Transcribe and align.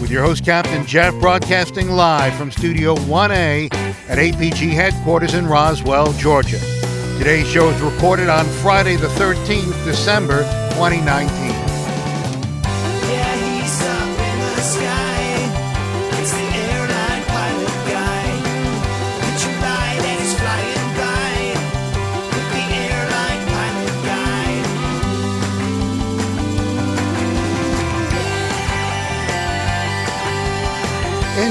with 0.00 0.10
your 0.10 0.22
host, 0.22 0.44
Captain 0.44 0.84
Jeff, 0.86 1.14
broadcasting 1.20 1.88
live 1.90 2.34
from 2.34 2.50
Studio 2.50 2.94
1A 2.94 3.72
at 4.08 4.18
APG 4.18 4.70
headquarters 4.70 5.34
in 5.34 5.46
Roswell, 5.46 6.12
Georgia. 6.14 6.58
Today's 7.18 7.48
show 7.48 7.68
is 7.68 7.80
recorded 7.80 8.28
on 8.28 8.44
Friday, 8.62 8.96
the 8.96 9.08
13th, 9.08 9.84
December 9.84 10.42
2019. 10.74 11.53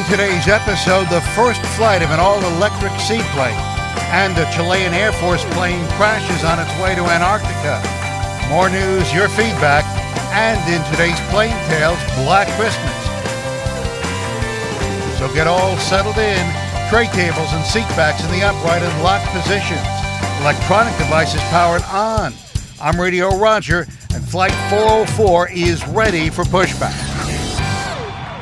Today's 0.09 0.47
episode, 0.47 1.07
the 1.09 1.21
first 1.35 1.61
flight 1.77 2.01
of 2.01 2.09
an 2.11 2.19
all-electric 2.19 2.91
seaplane 2.99 3.55
and 4.11 4.37
a 4.37 4.45
Chilean 4.51 4.93
Air 4.93 5.11
Force 5.13 5.45
plane 5.53 5.85
crashes 5.95 6.43
on 6.43 6.59
its 6.59 6.71
way 6.81 6.95
to 6.95 7.03
Antarctica. 7.05 7.77
More 8.49 8.69
news, 8.69 9.13
your 9.13 9.29
feedback, 9.29 9.85
and 10.33 10.57
in 10.67 10.81
today's 10.91 11.19
Plane 11.29 11.55
Tales, 11.69 11.99
Black 12.25 12.47
Christmas. 12.57 12.97
So 15.19 15.31
get 15.33 15.47
all 15.47 15.77
settled 15.77 16.17
in, 16.17 16.43
tray 16.89 17.07
tables 17.13 17.53
and 17.53 17.63
seat 17.63 17.87
backs 17.95 18.23
in 18.23 18.31
the 18.31 18.43
upright 18.43 18.81
and 18.81 19.03
locked 19.03 19.27
positions. 19.29 19.85
Electronic 20.41 20.97
devices 20.97 21.41
powered 21.51 21.83
on. 21.83 22.33
I'm 22.81 22.99
Radio 22.99 23.37
Roger, 23.37 23.87
and 24.13 24.23
Flight 24.27 24.53
404 24.69 25.49
is 25.51 25.87
ready 25.87 26.29
for 26.29 26.43
pushback. 26.43 27.12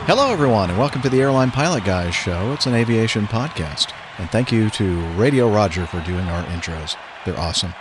Hello, 0.05 0.33
everyone, 0.33 0.71
and 0.71 0.79
welcome 0.79 1.01
to 1.03 1.09
the 1.09 1.21
Airline 1.21 1.51
Pilot 1.51 1.85
Guys 1.85 2.15
show. 2.15 2.51
It's 2.53 2.65
an 2.65 2.73
aviation 2.73 3.27
podcast. 3.27 3.93
And 4.17 4.29
thank 4.31 4.51
you 4.51 4.71
to 4.71 4.99
Radio 5.11 5.47
Roger 5.47 5.85
for 5.85 6.01
doing 6.01 6.25
our 6.25 6.43
intros. 6.45 6.97
They're 7.23 7.39
awesome. 7.39 7.73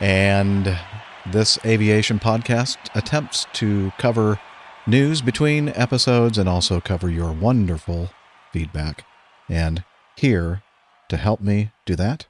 And 0.00 0.78
this 1.26 1.58
aviation 1.64 2.18
podcast 2.18 2.78
attempts 2.94 3.46
to 3.52 3.92
cover 3.98 4.40
news 4.86 5.20
between 5.20 5.68
episodes 5.68 6.38
and 6.38 6.48
also 6.48 6.80
cover 6.80 7.10
your 7.10 7.32
wonderful 7.32 8.10
feedback. 8.50 9.04
And 9.46 9.84
here 10.16 10.62
to 11.10 11.18
help 11.18 11.42
me 11.42 11.70
do 11.84 11.94
that, 11.96 12.26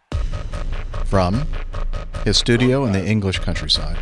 from 1.13 1.47
his 2.25 2.39
studio 2.39 2.87
in 2.87 2.93
the 2.93 3.07
English 3.07 3.39
countryside, 3.41 3.99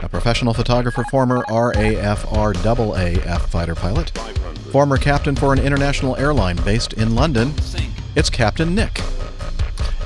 a 0.00 0.08
professional 0.08 0.54
photographer, 0.54 1.02
former 1.10 1.44
RAF 1.50 2.24
RAAF 2.24 3.48
fighter 3.48 3.74
pilot, 3.74 4.16
former 4.70 4.96
captain 4.96 5.34
for 5.34 5.52
an 5.52 5.58
international 5.58 6.16
airline 6.18 6.54
based 6.58 6.92
in 6.92 7.16
London. 7.16 7.52
It's 8.14 8.30
Captain 8.30 8.76
Nick. 8.76 9.00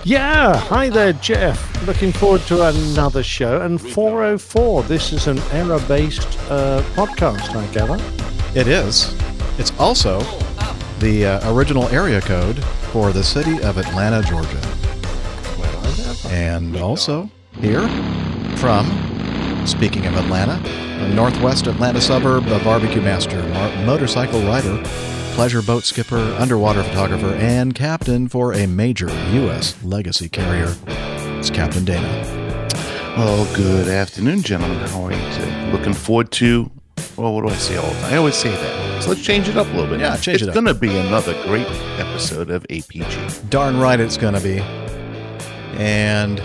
Yeah, 0.02 0.56
hi 0.56 0.88
there, 0.88 1.12
Jeff. 1.12 1.86
Looking 1.86 2.10
forward 2.10 2.40
to 2.46 2.68
another 2.68 3.22
show. 3.22 3.60
And 3.60 3.78
404, 3.78 4.84
this 4.84 5.12
is 5.12 5.26
an 5.26 5.38
error 5.52 5.78
based 5.80 6.38
uh, 6.48 6.82
podcast, 6.94 7.54
I 7.54 7.66
gather. 7.74 8.02
It 8.58 8.66
is. 8.66 9.14
It's 9.58 9.78
also 9.78 10.20
the 11.00 11.26
uh, 11.26 11.52
original 11.52 11.86
area 11.88 12.22
code 12.22 12.64
for 12.94 13.12
the 13.12 13.22
city 13.22 13.60
of 13.62 13.76
Atlanta, 13.76 14.22
Georgia. 14.22 14.73
And 16.26 16.76
also 16.76 17.30
here 17.60 17.86
from, 18.56 18.86
speaking 19.66 20.06
of 20.06 20.14
Atlanta, 20.16 20.60
a 21.04 21.08
northwest 21.14 21.66
Atlanta 21.66 22.00
suburb, 22.00 22.46
a 22.48 22.58
barbecue 22.64 23.02
master, 23.02 23.42
motorcycle 23.84 24.40
rider, 24.42 24.80
pleasure 25.34 25.62
boat 25.62 25.84
skipper, 25.84 26.18
underwater 26.38 26.82
photographer, 26.82 27.34
and 27.34 27.74
captain 27.74 28.28
for 28.28 28.52
a 28.54 28.66
major 28.66 29.08
U.S. 29.32 29.82
legacy 29.84 30.28
carrier. 30.28 30.74
It's 31.38 31.50
Captain 31.50 31.84
Dana. 31.84 32.08
Well, 33.16 33.52
good 33.54 33.88
afternoon, 33.88 34.42
gentlemen. 34.42 34.78
How 34.88 35.04
are 35.04 35.12
you 35.12 35.32
today? 35.32 35.72
Looking 35.72 35.94
forward 35.94 36.30
to, 36.32 36.70
well, 37.16 37.34
what 37.34 37.42
do 37.42 37.48
I 37.48 37.54
say 37.56 37.76
all 37.76 37.86
the 37.86 38.00
time? 38.00 38.14
I 38.14 38.16
always 38.16 38.34
say 38.34 38.50
that. 38.50 39.02
So 39.02 39.10
let's 39.10 39.22
change 39.22 39.48
it 39.48 39.56
up 39.56 39.66
a 39.68 39.70
little 39.70 39.86
bit. 39.86 40.00
Yeah, 40.00 40.16
change 40.16 40.42
it's 40.42 40.42
it 40.42 40.48
up. 40.48 40.56
It's 40.56 40.60
going 40.60 40.66
to 40.66 40.74
be 40.74 40.96
another 40.96 41.32
great 41.44 41.66
episode 41.98 42.50
of 42.50 42.66
APG. 42.70 43.50
Darn 43.50 43.78
right 43.78 44.00
it's 44.00 44.16
going 44.16 44.34
to 44.34 44.40
be. 44.40 44.62
And 45.76 46.40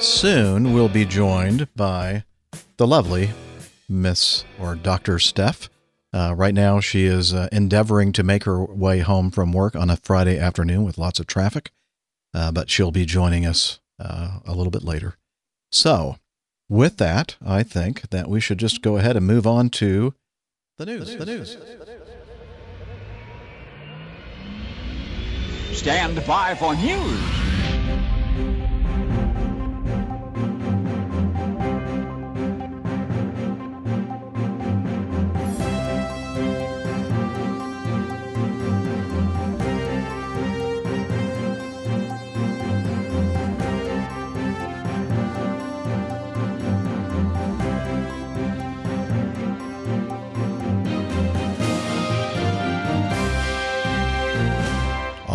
soon 0.00 0.72
we'll 0.72 0.88
be 0.88 1.04
joined 1.04 1.68
by 1.76 2.24
the 2.76 2.86
lovely 2.86 3.30
Miss 3.88 4.44
or 4.60 4.74
Dr. 4.74 5.18
Steph. 5.18 5.70
Uh, 6.12 6.34
right 6.36 6.54
now, 6.54 6.80
she 6.80 7.04
is 7.04 7.32
uh, 7.32 7.48
endeavoring 7.52 8.10
to 8.12 8.22
make 8.22 8.44
her 8.44 8.64
way 8.64 9.00
home 9.00 9.30
from 9.30 9.52
work 9.52 9.76
on 9.76 9.90
a 9.90 9.96
Friday 9.96 10.38
afternoon 10.38 10.82
with 10.84 10.98
lots 10.98 11.20
of 11.20 11.26
traffic, 11.26 11.70
uh, 12.34 12.50
but 12.50 12.70
she'll 12.70 12.90
be 12.90 13.04
joining 13.04 13.46
us 13.46 13.80
uh, 14.00 14.40
a 14.44 14.52
little 14.52 14.70
bit 14.70 14.82
later. 14.82 15.16
So, 15.70 16.16
with 16.68 16.96
that, 16.96 17.36
I 17.44 17.62
think 17.62 18.10
that 18.10 18.28
we 18.28 18.40
should 18.40 18.58
just 18.58 18.82
go 18.82 18.96
ahead 18.96 19.16
and 19.16 19.26
move 19.26 19.46
on 19.46 19.68
to 19.70 20.14
the 20.78 20.86
news. 20.86 21.16
The 21.16 21.26
news. 21.26 21.56
Stand 25.72 26.26
by 26.26 26.54
for 26.54 26.74
news. 26.74 27.45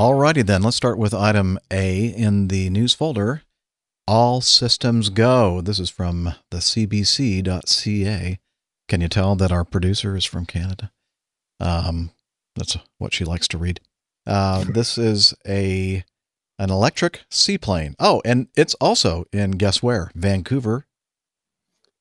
Alrighty 0.02 0.44
then, 0.44 0.64
let's 0.64 0.78
start 0.78 0.98
with 0.98 1.14
item 1.14 1.60
A 1.70 2.06
in 2.06 2.48
the 2.48 2.72
news 2.72 2.96
folder. 2.96 3.44
All 4.08 4.42
systems 4.42 5.10
go. 5.10 5.62
This 5.62 5.78
is 5.78 5.92
from 5.92 6.34
the 6.50 6.58
cbc.ca. 6.58 8.40
Can 8.88 9.02
you 9.02 9.08
tell 9.08 9.36
that 9.36 9.52
our 9.52 9.64
producer 9.64 10.16
is 10.16 10.26
from 10.26 10.48
Canada? 10.48 10.92
Um, 11.60 12.10
that's 12.56 12.80
what 12.98 13.14
she 13.14 13.24
likes 13.26 13.48
to 13.50 13.60
read. 13.60 13.80
Uh, 14.26 14.66
this 14.74 14.98
is 14.98 15.36
a 15.48 16.04
an 16.58 16.72
electric 16.72 17.22
seaplane. 17.30 17.94
Oh, 18.00 18.24
and 18.26 18.48
it's 18.58 18.74
also 18.82 19.26
in 19.32 19.52
guess 19.52 19.84
where? 19.84 20.10
Vancouver, 20.16 20.88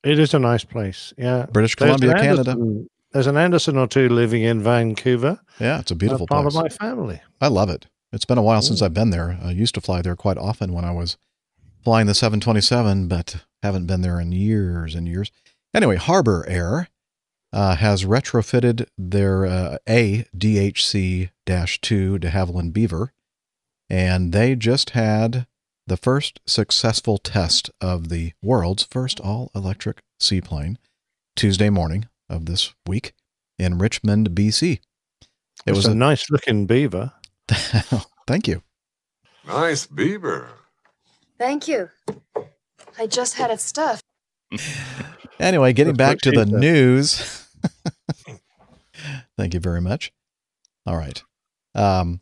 It 0.02 0.18
is 0.18 0.32
a 0.32 0.38
nice 0.38 0.64
place. 0.64 1.12
Yeah. 1.18 1.44
British 1.52 1.74
Columbia, 1.74 2.14
Canada. 2.14 2.56
There's 3.12 3.26
an 3.26 3.36
Anderson 3.36 3.76
or 3.76 3.88
two 3.88 4.08
living 4.08 4.42
in 4.42 4.62
Vancouver. 4.62 5.40
Yeah, 5.58 5.80
it's 5.80 5.90
a 5.90 5.94
uh, 5.94 5.98
beautiful 5.98 6.26
part 6.26 6.42
place. 6.42 6.54
of 6.54 6.62
my 6.62 6.68
family. 6.68 7.20
I 7.40 7.48
love 7.48 7.68
it. 7.68 7.86
It's 8.12 8.24
been 8.24 8.38
a 8.38 8.42
while 8.42 8.62
since 8.62 8.82
I've 8.82 8.94
been 8.94 9.10
there. 9.10 9.38
I 9.42 9.50
used 9.50 9.74
to 9.74 9.80
fly 9.80 10.02
there 10.02 10.16
quite 10.16 10.38
often 10.38 10.72
when 10.72 10.84
I 10.84 10.92
was 10.92 11.16
flying 11.82 12.06
the 12.06 12.14
727, 12.14 13.08
but 13.08 13.44
haven't 13.62 13.86
been 13.86 14.02
there 14.02 14.20
in 14.20 14.32
years 14.32 14.94
and 14.94 15.08
years. 15.08 15.30
Anyway, 15.74 15.96
Harbour 15.96 16.44
Air 16.48 16.88
uh, 17.52 17.76
has 17.76 18.04
retrofitted 18.04 18.86
their 18.96 19.46
uh, 19.46 19.78
A 19.88 20.24
DHC 20.36 21.30
2 21.46 22.18
de 22.18 22.30
Havilland 22.30 22.72
Beaver, 22.72 23.12
and 23.88 24.32
they 24.32 24.54
just 24.54 24.90
had 24.90 25.46
the 25.86 25.96
first 25.96 26.40
successful 26.46 27.18
test 27.18 27.70
of 27.80 28.08
the 28.08 28.32
world's 28.42 28.84
first 28.84 29.18
all 29.20 29.50
electric 29.54 29.98
seaplane 30.20 30.78
Tuesday 31.34 31.70
morning 31.70 32.08
of 32.30 32.46
this 32.46 32.72
week 32.86 33.12
in 33.58 33.76
Richmond, 33.78 34.30
BC. 34.30 34.72
It 34.72 34.80
It 35.66 35.70
was 35.72 35.78
was 35.78 35.86
a 35.88 35.90
a 35.90 35.94
nice 35.94 36.30
looking 36.30 36.66
beaver. 36.66 37.12
Thank 38.26 38.48
you. 38.48 38.62
Nice 39.46 39.86
beaver. 39.86 40.48
Thank 41.38 41.68
you. 41.68 41.90
I 42.98 43.06
just 43.06 43.34
had 43.34 43.50
it 43.50 43.60
stuffed. 43.60 44.04
Anyway, 45.38 45.72
getting 45.72 45.94
back 45.94 46.18
to 46.18 46.30
the 46.30 46.44
said. 46.44 46.50
news. 46.52 47.48
Thank 49.38 49.54
you 49.54 49.60
very 49.60 49.80
much. 49.80 50.12
All 50.86 50.98
right. 50.98 51.22
Um, 51.74 52.20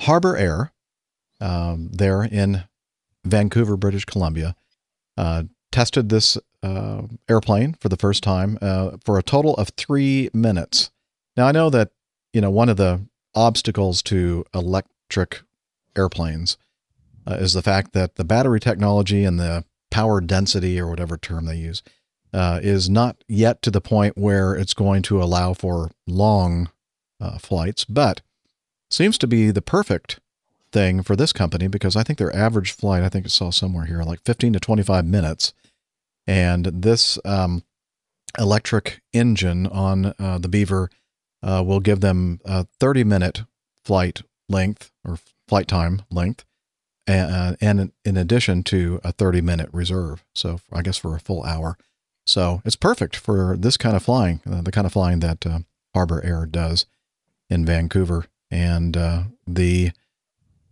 Harbour 0.00 0.36
Air, 0.36 0.70
um, 1.40 1.88
there 1.90 2.22
in 2.22 2.64
Vancouver, 3.24 3.78
British 3.78 4.04
Columbia, 4.04 4.56
uh, 5.16 5.44
tested 5.72 6.08
this 6.08 6.36
uh, 6.62 7.02
airplane 7.28 7.74
for 7.74 7.88
the 7.88 7.96
first 7.96 8.22
time 8.22 8.58
uh, 8.60 8.96
for 9.04 9.18
a 9.18 9.22
total 9.22 9.54
of 9.54 9.70
three 9.70 10.30
minutes. 10.32 10.90
Now 11.36 11.46
I 11.46 11.52
know 11.52 11.70
that 11.70 11.90
you 12.32 12.40
know 12.40 12.50
one 12.50 12.68
of 12.68 12.76
the 12.76 13.00
obstacles 13.34 14.02
to 14.02 14.44
electric 14.54 15.42
airplanes 15.96 16.58
uh, 17.26 17.34
is 17.34 17.52
the 17.52 17.62
fact 17.62 17.92
that 17.92 18.16
the 18.16 18.24
battery 18.24 18.60
technology 18.60 19.24
and 19.24 19.38
the 19.38 19.64
power 19.90 20.20
density 20.20 20.78
or 20.80 20.88
whatever 20.88 21.16
term 21.16 21.46
they 21.46 21.56
use 21.56 21.82
uh, 22.32 22.60
is 22.62 22.88
not 22.88 23.22
yet 23.28 23.62
to 23.62 23.70
the 23.70 23.80
point 23.80 24.16
where 24.16 24.54
it's 24.54 24.74
going 24.74 25.02
to 25.02 25.22
allow 25.22 25.52
for 25.52 25.90
long 26.06 26.70
uh, 27.20 27.38
flights, 27.38 27.84
but 27.84 28.20
seems 28.90 29.18
to 29.18 29.26
be 29.26 29.50
the 29.50 29.62
perfect 29.62 30.20
thing 30.72 31.02
for 31.02 31.16
this 31.16 31.32
company 31.32 31.68
because 31.68 31.96
I 31.96 32.02
think 32.02 32.18
their 32.18 32.34
average 32.34 32.72
flight, 32.72 33.02
I 33.02 33.08
think 33.08 33.26
I 33.26 33.28
saw 33.28 33.50
somewhere 33.50 33.86
here, 33.86 34.02
like 34.02 34.20
15 34.24 34.52
to 34.54 34.60
25 34.60 35.04
minutes. 35.04 35.52
And 36.26 36.66
this 36.66 37.18
um, 37.24 37.64
electric 38.38 39.00
engine 39.12 39.66
on 39.66 40.14
uh, 40.18 40.38
the 40.38 40.48
Beaver 40.48 40.90
uh, 41.42 41.62
will 41.66 41.80
give 41.80 42.00
them 42.00 42.40
a 42.44 42.66
30 42.78 43.04
minute 43.04 43.42
flight 43.84 44.22
length 44.48 44.90
or 45.04 45.18
flight 45.48 45.68
time 45.68 46.02
length. 46.10 46.44
And, 47.06 47.56
and 47.60 47.92
in 48.04 48.16
addition 48.16 48.62
to 48.64 49.00
a 49.02 49.10
30 49.10 49.40
minute 49.40 49.68
reserve. 49.72 50.24
So 50.32 50.60
I 50.72 50.82
guess 50.82 50.96
for 50.96 51.16
a 51.16 51.20
full 51.20 51.42
hour. 51.42 51.76
So 52.24 52.62
it's 52.64 52.76
perfect 52.76 53.16
for 53.16 53.56
this 53.56 53.76
kind 53.76 53.96
of 53.96 54.04
flying, 54.04 54.40
uh, 54.48 54.62
the 54.62 54.70
kind 54.70 54.86
of 54.86 54.92
flying 54.92 55.18
that 55.20 55.44
uh, 55.44 55.60
Harbour 55.94 56.24
Air 56.24 56.46
does 56.46 56.86
in 57.48 57.66
Vancouver. 57.66 58.26
And 58.52 58.96
uh, 58.96 59.22
the 59.46 59.90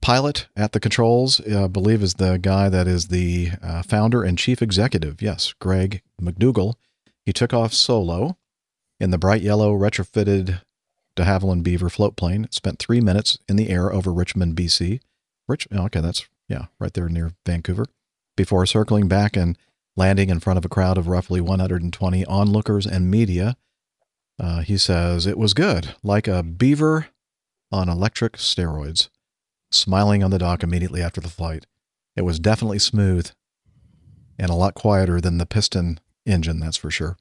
pilot 0.00 0.48
at 0.56 0.72
the 0.72 0.80
controls, 0.80 1.40
I 1.46 1.66
believe, 1.66 2.02
is 2.02 2.14
the 2.14 2.38
guy 2.38 2.68
that 2.68 2.86
is 2.86 3.08
the 3.08 3.50
uh, 3.62 3.82
founder 3.82 4.22
and 4.22 4.38
chief 4.38 4.62
executive. 4.62 5.20
Yes, 5.20 5.54
Greg 5.60 6.02
McDougall. 6.20 6.74
He 7.24 7.32
took 7.32 7.52
off 7.52 7.72
solo 7.72 8.36
in 9.00 9.10
the 9.10 9.18
bright 9.18 9.42
yellow 9.42 9.72
retrofitted 9.74 10.62
de 11.14 11.24
Havilland 11.24 11.62
Beaver 11.62 11.90
float 11.90 12.16
plane. 12.16 12.48
Spent 12.50 12.78
three 12.78 13.00
minutes 13.00 13.38
in 13.48 13.56
the 13.56 13.70
air 13.70 13.92
over 13.92 14.12
Richmond, 14.12 14.56
BC. 14.56 15.00
Rich, 15.46 15.68
oh, 15.72 15.84
okay, 15.86 16.00
that's 16.00 16.28
yeah, 16.48 16.66
right 16.78 16.92
there 16.92 17.08
near 17.08 17.32
Vancouver. 17.44 17.86
Before 18.36 18.64
circling 18.66 19.08
back 19.08 19.36
and 19.36 19.58
landing 19.96 20.30
in 20.30 20.40
front 20.40 20.58
of 20.58 20.64
a 20.64 20.68
crowd 20.68 20.96
of 20.96 21.08
roughly 21.08 21.40
120 21.40 22.24
onlookers 22.26 22.86
and 22.86 23.10
media, 23.10 23.56
uh, 24.40 24.60
he 24.60 24.78
says 24.78 25.26
it 25.26 25.36
was 25.38 25.54
good, 25.54 25.94
like 26.02 26.28
a 26.28 26.42
beaver 26.42 27.08
on 27.72 27.88
electric 27.88 28.34
steroids. 28.34 29.08
Smiling 29.70 30.23
on 30.25 30.31
the 30.31 30.38
dock 30.38 30.62
immediately 30.62 31.03
after 31.03 31.20
the 31.20 31.29
flight, 31.29 31.67
it 32.17 32.23
was 32.23 32.38
definitely 32.38 32.79
smooth 32.79 33.31
and 34.38 34.50
a 34.50 34.55
lot 34.55 34.75
quieter 34.75 35.20
than 35.20 35.38
the 35.38 35.47
piston 35.47 36.00
engine, 36.25 36.61
that's 36.61 36.76
for 36.76 36.91
sure. 36.91 37.17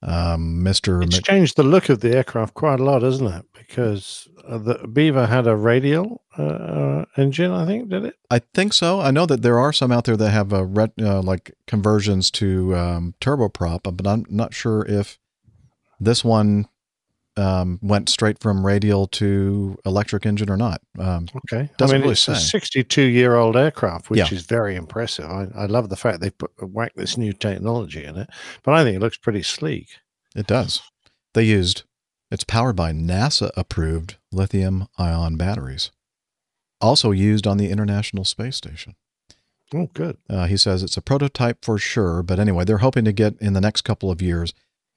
Um, 0.00 0.62
Mr. 0.62 1.02
It's 1.02 1.16
Mc- 1.16 1.24
changed 1.24 1.56
the 1.56 1.64
look 1.64 1.88
of 1.88 2.00
the 2.00 2.14
aircraft 2.14 2.54
quite 2.54 2.78
a 2.78 2.84
lot, 2.84 3.02
isn't 3.02 3.26
it? 3.26 3.44
Because 3.56 4.28
uh, 4.46 4.58
the 4.58 4.86
Beaver 4.86 5.26
had 5.26 5.46
a 5.46 5.56
radial 5.56 6.22
uh, 6.38 6.42
uh, 6.42 7.04
engine, 7.16 7.50
I 7.50 7.66
think, 7.66 7.88
did 7.88 8.04
it? 8.04 8.14
I 8.30 8.40
think 8.54 8.72
so. 8.72 9.00
I 9.00 9.10
know 9.10 9.26
that 9.26 9.42
there 9.42 9.58
are 9.58 9.72
some 9.72 9.90
out 9.90 10.04
there 10.04 10.16
that 10.16 10.30
have 10.30 10.52
a 10.52 10.64
ret, 10.64 10.92
uh, 11.00 11.20
like 11.22 11.52
conversions 11.66 12.30
to 12.32 12.76
um, 12.76 13.14
turboprop, 13.20 13.80
but 13.96 14.06
I'm 14.06 14.24
not 14.28 14.54
sure 14.54 14.84
if 14.86 15.18
this 15.98 16.24
one 16.24 16.68
um, 17.38 17.78
went 17.82 18.08
straight 18.08 18.40
from 18.40 18.66
radial 18.66 19.06
to 19.06 19.78
electric 19.86 20.26
engine 20.26 20.50
or 20.50 20.56
not. 20.56 20.80
Um, 20.98 21.26
Okay. 21.50 21.70
Doesn't 21.78 21.94
I 21.94 21.98
mean, 21.98 22.02
really 22.02 22.12
it's 22.12 22.22
say. 22.22 22.32
a 22.32 22.36
62 22.36 23.02
year 23.02 23.36
old 23.36 23.56
aircraft, 23.56 24.10
which 24.10 24.18
Yeah. 24.18 24.34
is 24.36 24.44
very 24.44 24.74
impressive. 24.76 25.24
I, 25.26 25.46
I 25.54 25.66
love 25.66 25.88
the 25.88 25.96
fact 25.96 26.20
they 26.20 26.30
put 26.30 26.50
whacked 26.60 26.96
this 26.96 27.16
new 27.16 27.32
technology 27.32 28.04
in 28.04 28.16
it, 28.16 28.28
but 28.64 28.74
I 28.74 28.82
think 28.84 28.96
it 28.96 29.00
looks 29.00 29.16
pretty 29.18 29.42
sleek. 29.42 29.88
It 30.34 30.46
does. 30.46 30.82
They 31.34 31.44
used. 31.44 31.84
It's 32.30 32.44
powered 32.44 32.76
by 32.76 32.92
NASA 32.92 33.50
approved 33.56 34.16
lithium 34.32 34.88
ion 34.98 35.36
batteries, 35.36 35.90
also 36.80 37.10
used 37.10 37.46
on 37.46 37.56
the 37.56 37.70
International 37.70 38.24
Space 38.24 38.56
Station. 38.56 38.94
Oh, 39.74 39.88
good. 39.94 40.16
Uh, 40.30 40.46
he 40.46 40.56
says 40.56 40.82
it's 40.82 40.96
a 40.96 41.02
prototype 41.02 41.64
for 41.64 41.78
sure, 41.78 42.22
but 42.22 42.38
anyway, 42.38 42.64
they're 42.64 42.78
hoping 42.78 43.04
to 43.04 43.12
get 43.12 43.34
in 43.40 43.52
the 43.52 43.60
next 43.60 43.82
couple 43.82 44.10
of 44.10 44.20
years, 44.22 44.52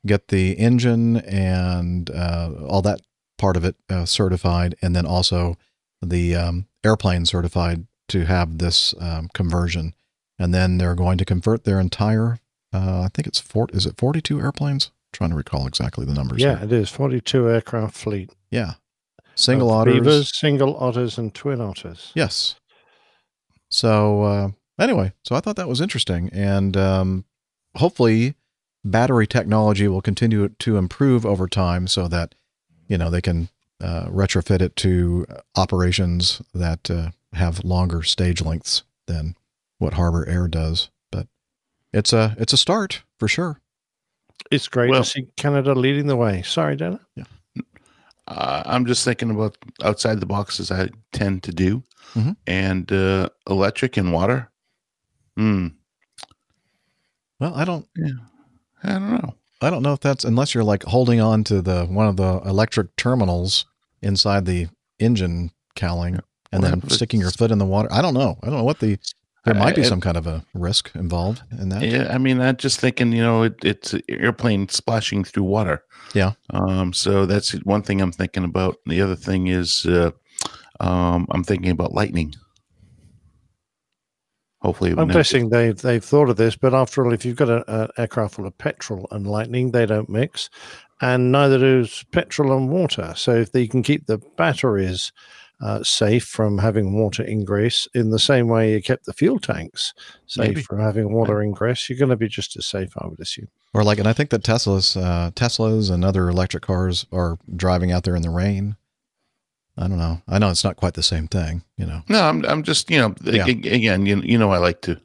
get 0.06 0.30
the 0.30 0.54
engine 0.54 1.18
and 1.18 2.10
uh, 2.10 2.52
all 2.68 2.82
that 2.82 3.02
part 3.38 3.58
of 3.58 3.66
it 3.66 3.76
uh, 3.90 4.06
certified, 4.06 4.76
and 4.82 4.96
then 4.96 5.06
also 5.06 5.58
the 6.02 6.36
um, 6.36 6.68
airplane 6.84 7.26
certified 7.26 7.86
to 8.10 8.26
have 8.26 8.58
this 8.58 8.94
um, 9.00 9.30
conversion. 9.34 9.94
And 10.38 10.54
then 10.54 10.78
they're 10.78 10.96
going 10.96 11.18
to 11.20 11.26
convert 11.26 11.66
their 11.66 11.80
entire, 11.80 12.40
uh, 12.74 13.02
I 13.02 13.10
think 13.14 13.28
it's 13.28 13.40
four, 13.40 13.68
is 13.74 13.86
it 13.86 13.98
42 13.98 14.40
airplanes? 14.42 14.92
trying 15.12 15.30
to 15.30 15.36
recall 15.36 15.68
exactly 15.68 16.06
the 16.06 16.14
numbers. 16.14 16.42
Yeah, 16.42 16.58
here. 16.58 16.66
it 16.66 16.72
is 16.72 16.90
42 16.90 17.50
aircraft 17.50 17.96
fleet. 17.96 18.32
Yeah. 18.50 18.74
Single 19.36 19.70
of 19.70 19.78
otters. 19.78 19.94
Beavers, 19.96 20.40
single 20.40 20.78
otters, 20.78 21.18
and 21.18 21.34
twin 21.34 21.62
otters. 21.62 22.12
Yes. 22.16 22.56
So 23.70 24.24
uh, 24.24 24.50
anyway, 24.80 25.14
so 25.24 25.36
I 25.36 25.40
thought 25.40 25.56
that 25.56 25.70
was 25.70 25.82
interesting, 25.82 26.30
and 26.34 26.76
um, 26.76 27.26
hopefully, 27.76 28.36
battery 28.84 29.28
technology 29.28 29.88
will 29.88 30.02
continue 30.02 30.50
to 30.50 30.78
improve 30.78 31.26
over 31.26 31.48
time, 31.48 31.88
so 31.88 32.08
that 32.08 32.36
you 32.88 32.98
know 32.98 33.10
they 33.10 33.22
can 33.22 33.50
uh, 33.80 34.06
retrofit 34.08 34.62
it 34.62 34.76
to 34.78 35.26
operations 35.56 36.42
that 36.54 36.90
uh, 36.92 37.10
have 37.34 37.64
longer 37.64 38.04
stage 38.04 38.42
lengths 38.42 38.84
than 39.08 39.36
what 39.80 39.94
Harbour 39.94 40.28
Air 40.28 40.48
does. 40.48 40.90
But 41.12 41.28
it's 41.94 42.14
a 42.14 42.36
it's 42.40 42.54
a 42.54 42.58
start 42.58 43.04
for 43.18 43.28
sure. 43.28 43.60
It's 44.52 44.68
great 44.68 44.90
Well- 44.92 45.04
to 45.04 45.10
see 45.10 45.28
Canada 45.38 45.74
leading 45.74 46.08
the 46.08 46.16
way. 46.16 46.42
Sorry, 46.44 46.76
Dana. 46.76 47.00
Uh, 48.28 48.64
I'm 48.66 48.86
just 48.86 49.04
thinking 49.04 49.30
about 49.32 49.58
outside 49.84 50.20
the 50.20 50.26
box 50.26 50.60
as 50.60 50.72
I 50.72 50.90
tend 51.12 51.44
to 51.44 51.52
do, 51.52 51.84
Mhm. 52.14 52.36
and 52.48 52.92
uh, 52.92 53.30
electric 53.50 53.98
and 53.98 54.14
water. 54.14 54.50
Hmm. 55.36 55.68
Well, 57.40 57.54
I 57.56 57.66
don't 57.66 57.88
I 58.84 58.94
don't 58.94 59.12
know. 59.12 59.36
I 59.62 59.70
don't 59.70 59.84
know 59.84 59.94
if 59.94 60.00
that's 60.00 60.24
unless 60.26 60.56
you're 60.56 60.64
like 60.64 60.84
holding 60.84 61.22
on 61.22 61.44
to 61.46 61.62
the 61.62 61.86
one 61.86 62.08
of 62.08 62.18
the 62.18 62.42
electric 62.46 62.96
terminals 62.96 63.66
inside 64.02 64.46
the 64.46 64.68
engine 65.00 65.52
cowling 65.76 66.20
and 66.52 66.64
Well, 66.64 66.72
then 66.72 66.90
sticking 66.90 67.20
your 67.20 67.32
foot 67.32 67.52
in 67.52 67.60
the 67.60 67.66
water. 67.66 67.88
I 67.92 68.02
don't 68.02 68.14
know. 68.16 68.38
I 68.42 68.48
don't 68.48 68.58
know 68.58 68.64
what 68.64 68.80
the 68.80 68.98
there 69.46 69.56
might 69.56 69.76
be 69.76 69.82
I- 69.82 69.86
some 69.86 70.02
kind 70.02 70.18
of 70.18 70.28
a 70.28 70.44
risk 70.54 70.92
involved 70.96 71.42
in 71.60 71.70
that. 71.70 71.82
Yeah, 71.84 72.14
I 72.14 72.18
mean, 72.20 72.40
I'm 72.40 72.58
just 72.58 72.80
thinking, 72.80 73.12
you 73.12 73.24
know, 73.24 73.44
it, 73.44 73.56
it's 73.64 73.94
an 73.94 74.02
airplane 74.10 74.70
splashing 74.70 75.24
through 75.24 75.44
water. 75.44 75.84
Yeah. 76.14 76.34
Um, 76.52 76.94
so 76.94 77.26
that's 77.26 77.52
one 77.64 77.82
thing 77.82 78.02
I'm 78.02 78.12
thinking 78.12 78.44
about. 78.44 78.78
The 78.86 79.02
other 79.02 79.16
thing 79.16 79.48
is, 79.48 79.86
uh, 79.88 80.12
um, 80.80 81.26
I'm 81.32 81.44
thinking 81.44 81.72
about 81.72 81.94
lightning. 81.94 82.36
Hopefully, 84.62 84.92
I'm 84.92 85.08
never- 85.08 85.14
guessing 85.14 85.50
they've 85.50 85.78
they've 85.78 86.04
thought 86.04 86.30
of 86.30 86.38
this, 86.38 86.56
but 86.56 86.74
after 86.74 87.04
all, 87.04 87.14
if 87.14 87.26
you've 87.26 87.36
got 87.36 87.50
an 87.50 87.88
aircraft 87.98 88.36
full 88.36 88.46
of 88.46 88.58
petrol 88.58 89.08
and 89.12 89.26
lightning, 89.26 89.72
they 89.72 89.86
don't 89.86 90.10
mix, 90.10 90.50
and 91.02 91.32
neither 91.32 91.58
does 91.58 92.06
petrol 92.12 92.56
and 92.56 92.70
water. 92.70 93.14
So 93.16 93.34
if 93.36 93.52
they 93.52 93.68
can 93.68 93.82
keep 93.82 94.06
the 94.06 94.20
batteries 94.38 95.12
uh, 95.62 95.84
safe 95.84 96.26
from 96.26 96.58
having 96.58 96.94
water 96.94 97.24
ingress 97.24 97.88
in 97.94 98.10
the 98.10 98.20
same 98.20 98.48
way 98.48 98.74
you 98.74 98.82
kept 98.82 99.06
the 99.06 99.14
fuel 99.14 99.40
tanks 99.40 99.94
safe 100.26 100.48
Maybe. 100.48 100.62
from 100.62 100.80
having 100.80 101.14
water 101.14 101.42
ingress, 101.42 101.90
you're 101.90 102.00
going 102.00 102.10
to 102.10 102.16
be 102.16 102.28
just 102.28 102.58
as 102.58 102.66
safe, 102.66 102.94
I 102.98 103.08
would 103.08 103.20
assume. 103.20 103.48
Or 103.74 103.84
like, 103.84 104.00
and 104.00 104.08
I 104.08 104.14
think 104.14 104.32
that 104.32 104.44
Teslas, 104.44 105.00
uh, 105.02 105.32
Teslas 105.32 105.92
and 105.92 106.04
other 106.04 106.30
electric 106.30 106.64
cars 106.64 107.06
are 107.12 107.38
driving 107.56 107.92
out 107.92 108.04
there 108.04 108.16
in 108.16 108.22
the 108.22 108.30
rain. 108.30 108.76
I 109.78 109.88
don't 109.88 109.98
know. 109.98 110.22
I 110.28 110.38
know 110.40 110.50
it's 110.50 110.64
not 110.64 110.76
quite 110.76 110.94
the 110.96 111.04
same 111.04 111.28
thing, 111.28 111.64
you 111.78 111.86
know. 111.86 112.02
No, 112.10 112.22
I'm, 112.24 112.44
I'm 112.46 112.64
just, 112.64 112.90
you 112.92 112.98
know, 113.00 113.16
Yeah. 113.24 113.46
again, 113.48 114.06
you, 114.06 114.22
you 114.22 114.38
know, 114.38 114.52
I 114.52 114.58
like 114.58 114.82
to, 114.82 115.00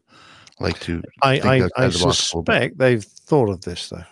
like 0.60 0.78
to. 0.80 1.02
I 1.22 1.38
I, 1.40 1.54
I 1.54 1.58
the 1.60 1.68
box 1.68 1.76
a 1.78 1.98
little 1.98 2.08
bit. 2.08 2.14
suspect 2.16 2.78
they've 2.78 3.04
thought 3.04 3.48
of 3.50 3.60
this 3.62 3.88
though. 3.90 4.02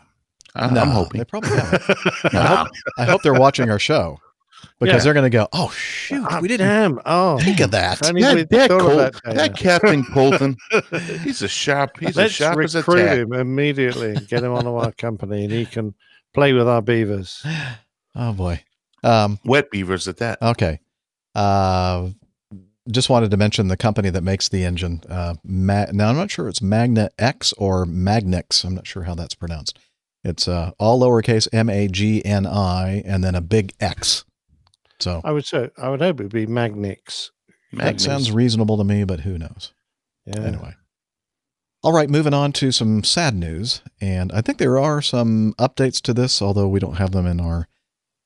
I, 0.54 0.70
No, 0.72 0.82
I'm 0.82 0.88
hoping. 0.90 1.18
they 1.18 1.24
probably 1.24 1.50
haven't. 1.50 1.82
I 2.34 2.46
hope, 2.56 2.68
I 2.98 3.04
hope 3.04 3.22
they're 3.22 3.34
watching 3.34 3.68
our 3.70 3.80
show 3.80 4.18
because 4.78 4.94
Yeah. 4.94 5.04
they're 5.04 5.14
going 5.14 5.30
to 5.30 5.36
go, 5.36 5.48
"Oh 5.52 5.70
shoot, 5.70 6.24
Ah, 6.30 6.38
we 6.40 6.46
didn't 6.48 6.68
Damn! 6.68 7.00
Oh, 7.04 7.38
think 7.40 7.58
of 7.60 7.72
that." 7.72 7.98
That, 7.98 8.46
that, 8.50 8.70
Col- 8.70 8.96
that, 8.96 9.20
that, 9.24 9.56
Captain 9.56 10.04
Colton, 10.04 10.56
he's 11.24 11.42
a 11.42 11.48
sharp, 11.48 11.98
he's 11.98 12.16
Let's 12.16 12.26
as 12.30 12.32
sharp 12.32 12.62
as 12.62 12.74
a 12.76 12.78
recruit 12.78 13.18
him 13.18 13.32
immediately 13.32 14.14
get 14.28 14.44
him 14.44 14.52
onto 14.52 14.72
our 14.76 14.92
company, 14.92 15.44
and 15.44 15.52
he 15.52 15.66
can 15.66 15.94
play 16.32 16.52
with 16.52 16.68
our 16.68 16.80
beavers. 16.82 17.44
Oh 18.16 18.32
boy. 18.32 18.62
Um, 19.04 19.38
Wet 19.44 19.70
beavers 19.70 20.08
at 20.08 20.16
that. 20.18 20.40
okay. 20.42 20.80
Uh, 21.34 22.10
just 22.90 23.08
wanted 23.10 23.30
to 23.30 23.36
mention 23.36 23.68
the 23.68 23.76
company 23.76 24.10
that 24.10 24.22
makes 24.22 24.48
the 24.48 24.64
engine. 24.64 25.02
Uh, 25.08 25.34
Ma- 25.44 25.86
now 25.92 26.10
I'm 26.10 26.16
not 26.16 26.30
sure 26.30 26.48
it's 26.48 26.62
Magna 26.62 27.10
X 27.18 27.52
or 27.54 27.86
Magnix. 27.86 28.64
I'm 28.64 28.74
not 28.74 28.86
sure 28.86 29.04
how 29.04 29.14
that's 29.14 29.34
pronounced. 29.34 29.78
It's 30.22 30.48
uh, 30.48 30.72
all 30.78 31.00
lowercase 31.00 31.48
M 31.52 31.68
A 31.68 31.88
G 31.88 32.24
N 32.24 32.46
I 32.46 33.02
and 33.04 33.22
then 33.22 33.34
a 33.34 33.40
big 33.40 33.72
X. 33.80 34.24
So 35.00 35.20
I 35.24 35.32
would 35.32 35.44
say 35.44 35.70
I 35.76 35.88
would 35.88 36.00
hope 36.00 36.20
it'd 36.20 36.32
be 36.32 36.46
Magnix. 36.46 37.30
that 37.72 38.00
sounds 38.00 38.30
reasonable 38.30 38.76
to 38.78 38.84
me, 38.84 39.04
but 39.04 39.20
who 39.20 39.36
knows? 39.38 39.72
Yeah. 40.26 40.40
Anyway. 40.40 40.74
All 41.82 41.92
right, 41.92 42.08
moving 42.08 42.32
on 42.32 42.52
to 42.52 42.72
some 42.72 43.04
sad 43.04 43.34
news. 43.34 43.82
And 44.00 44.32
I 44.32 44.40
think 44.40 44.56
there 44.56 44.78
are 44.78 45.02
some 45.02 45.54
updates 45.58 46.00
to 46.02 46.14
this, 46.14 46.40
although 46.40 46.68
we 46.68 46.80
don't 46.80 46.96
have 46.96 47.10
them 47.10 47.26
in 47.26 47.40
our 47.40 47.68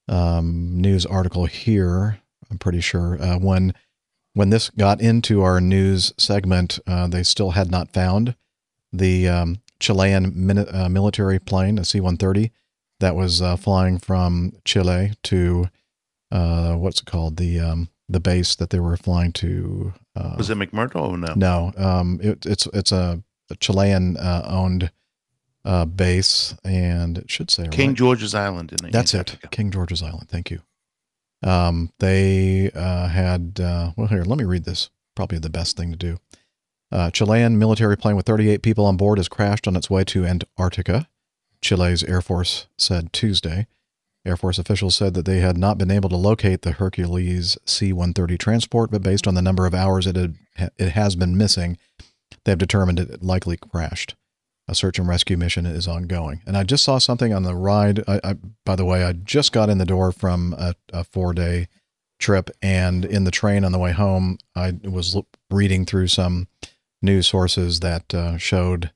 um, 0.09 0.81
news 0.81 1.05
article 1.07 1.47
here. 1.47 2.21
I'm 2.50 2.59
pretty 2.59 2.81
sure. 2.81 3.21
Uh, 3.21 3.38
when 3.38 3.75
when 4.35 4.50
this 4.50 4.71
got 4.71 5.00
into 5.00 5.43
our 5.43 5.61
news 5.61 6.12
segment, 6.17 6.79
uh, 6.87 7.09
they 7.09 7.23
still 7.23 7.50
had 7.53 7.71
not 7.71 7.93
found 7.93 8.35
the 8.93 9.29
um, 9.29 9.61
Chilean 9.81 10.33
mini- 10.35 10.69
uh, 10.69 10.88
military 10.88 11.38
plane, 11.38 11.79
a 11.79 11.85
C 11.85 12.00
130, 12.00 12.50
that 13.00 13.15
was 13.17 13.43
uh, 13.43 13.57
flying 13.57 13.99
from 13.99 14.53
Chile 14.65 15.12
to 15.25 15.69
uh, 16.31 16.75
what's 16.75 17.00
it 17.00 17.07
called? 17.07 17.37
The 17.37 17.61
um, 17.61 17.88
the 18.09 18.21
base 18.21 18.55
that 18.57 18.71
they 18.71 18.81
were 18.81 18.97
flying 18.97 19.33
to. 19.33 19.93
Uh, 20.17 20.35
Was 20.37 20.50
it 20.50 20.59
McMurdo 20.59 20.97
or 21.11 21.19
no? 21.19 21.35
no, 21.35 21.73
um, 21.77 22.19
it, 22.23 22.47
it's 22.47 22.67
it's 22.73 22.93
a, 22.93 23.23
a 23.50 23.57
Chilean 23.57 24.17
uh, 24.17 24.47
owned 24.49 24.91
uh, 25.69 25.85
base, 25.85 26.55
and 26.65 27.19
it 27.19 27.31
should 27.31 27.51
say 27.51 27.69
King 27.69 27.91
right- 27.91 27.97
George's 27.97 28.35
Island 28.35 28.73
in 28.73 28.91
That's 28.91 29.13
it, 29.13 29.37
King 29.51 29.71
George's 29.71 30.03
Island. 30.03 30.29
Thank 30.29 30.51
you. 30.51 30.63
Um, 31.43 31.93
they 32.01 32.71
uh, 32.73 33.09
had 33.09 33.61
uh, 33.61 33.93
well 33.95 34.09
here. 34.09 34.25
Let 34.25 34.39
me 34.39 34.45
read 34.45 34.65
this. 34.65 34.89
Probably 35.15 35.39
the 35.39 35.51
best 35.51 35.77
thing 35.77 35.91
to 35.91 35.97
do. 35.97 36.19
Uh, 36.91 37.11
Chilean 37.11 37.59
military 37.59 37.99
plane 37.99 38.17
with 38.17 38.25
38 38.25 38.63
people 38.63 38.87
on 38.87 38.97
board 38.97 39.19
has 39.19 39.29
crashed 39.29 39.69
on 39.69 39.77
its 39.77 39.91
way 39.91 40.05
to 40.05 40.25
Antarctica. 40.25 41.07
Chile's 41.61 42.03
Air 42.03 42.23
Force 42.23 42.67
said 42.79 43.13
Tuesday. 43.13 43.67
Air 44.25 44.39
Force 44.39 44.59
officials 44.59 44.97
said 44.97 45.13
that 45.15 45.27
they 45.27 45.41
had 45.41 45.59
not 45.59 45.77
been 45.77 45.91
able 45.91 46.09
to 46.09 46.17
locate 46.17 46.63
the 46.63 46.73
Hercules 46.73 47.59
C-130 47.67 48.39
transport, 48.39 48.91
but 48.91 49.03
based 49.03 49.27
on 49.27 49.35
the 49.35 49.43
number 49.43 49.67
of 49.67 49.75
hours 49.75 50.07
it 50.07 50.17
had, 50.17 50.37
it 50.57 50.91
has 50.91 51.15
been 51.15 51.37
missing, 51.37 51.77
they've 52.45 52.57
determined 52.57 52.99
it 52.99 53.23
likely 53.23 53.57
crashed. 53.57 54.17
A 54.69 54.75
search 54.75 54.99
and 54.99 55.09
rescue 55.09 55.39
mission 55.39 55.65
is 55.65 55.89
ongoing. 55.89 56.43
And 56.47 56.57
I 56.57 56.63
just 56.63 56.85
saw 56.85 56.99
something 56.99 57.33
on 57.33 57.43
the 57.43 57.55
ride. 57.55 58.05
I, 58.07 58.21
I 58.23 58.35
by 58.67 58.77
the 58.77 58.85
way, 58.85 59.03
I 59.03 59.13
just 59.15 59.53
got 59.53 59.71
in 59.71 59.79
the 59.79 59.87
door 59.87 60.13
from 60.13 60.55
a, 60.59 60.75
a 60.93 61.05
four-day 61.05 61.69
trip, 62.19 62.51
and 62.61 63.05
in 63.05 63.25
the 63.25 63.31
train 63.31 63.65
on 63.65 63.73
the 63.73 63.79
way 63.79 63.93
home, 63.93 64.39
I 64.55 64.75
was 64.85 65.17
reading 65.51 65.87
through 65.87 66.09
some 66.09 66.49
news 67.01 67.27
sources 67.27 67.81
that 67.81 68.13
uh, 68.13 68.37
showed 68.37 68.91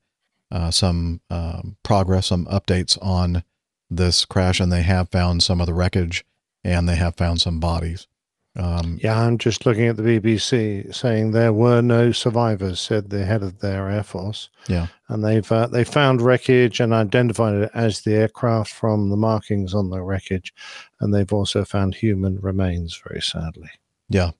uh, 0.51 0.71
some 0.71 1.21
um, 1.31 1.77
progress, 1.83 2.27
some 2.27 2.47
updates 2.47 2.99
on 3.01 3.43
this 3.89 4.25
crash, 4.25 4.61
and 4.61 4.71
they 4.71 4.83
have 4.83 5.09
found 5.09 5.43
some 5.43 5.61
of 5.61 5.67
the 5.67 5.75
wreckage, 5.75 6.25
and 6.65 6.89
they 6.89 6.97
have 6.97 7.17
found 7.17 7.41
some 7.41 7.61
bodies. 7.61 8.09
Um, 8.55 8.99
Yeah, 9.03 9.19
I'm 9.19 9.39
just 9.39 9.65
looking 9.65 9.87
at 9.87 9.97
the 9.97 10.03
BBC 10.03 10.95
saying 10.95 11.31
there 11.31 11.53
were 11.55 11.81
no 11.81 12.13
survivors, 12.13 12.81
said 12.81 13.09
the 13.09 13.25
head 13.25 13.43
of 13.43 13.61
their 13.61 13.89
air 13.89 14.03
force, 14.03 14.51
yeah, 14.69 14.89
and 15.09 15.25
they've 15.25 15.51
uh, 15.51 15.69
they 15.69 15.85
found 15.85 16.21
wreckage 16.21 16.79
and 16.79 16.93
identified 16.93 17.55
it 17.55 17.71
as 17.73 18.03
the 18.03 18.15
aircraft 18.15 18.71
from 18.71 19.09
the 19.09 19.17
markings 19.17 19.73
on 19.75 19.89
the 19.89 20.03
wreckage, 20.03 20.53
and 21.01 21.15
they've 21.15 21.33
also 21.33 21.65
found 21.65 21.95
human 21.95 22.39
remains. 22.41 23.01
Very 23.09 23.23
sadly, 23.23 23.71
yeah. 24.11 24.33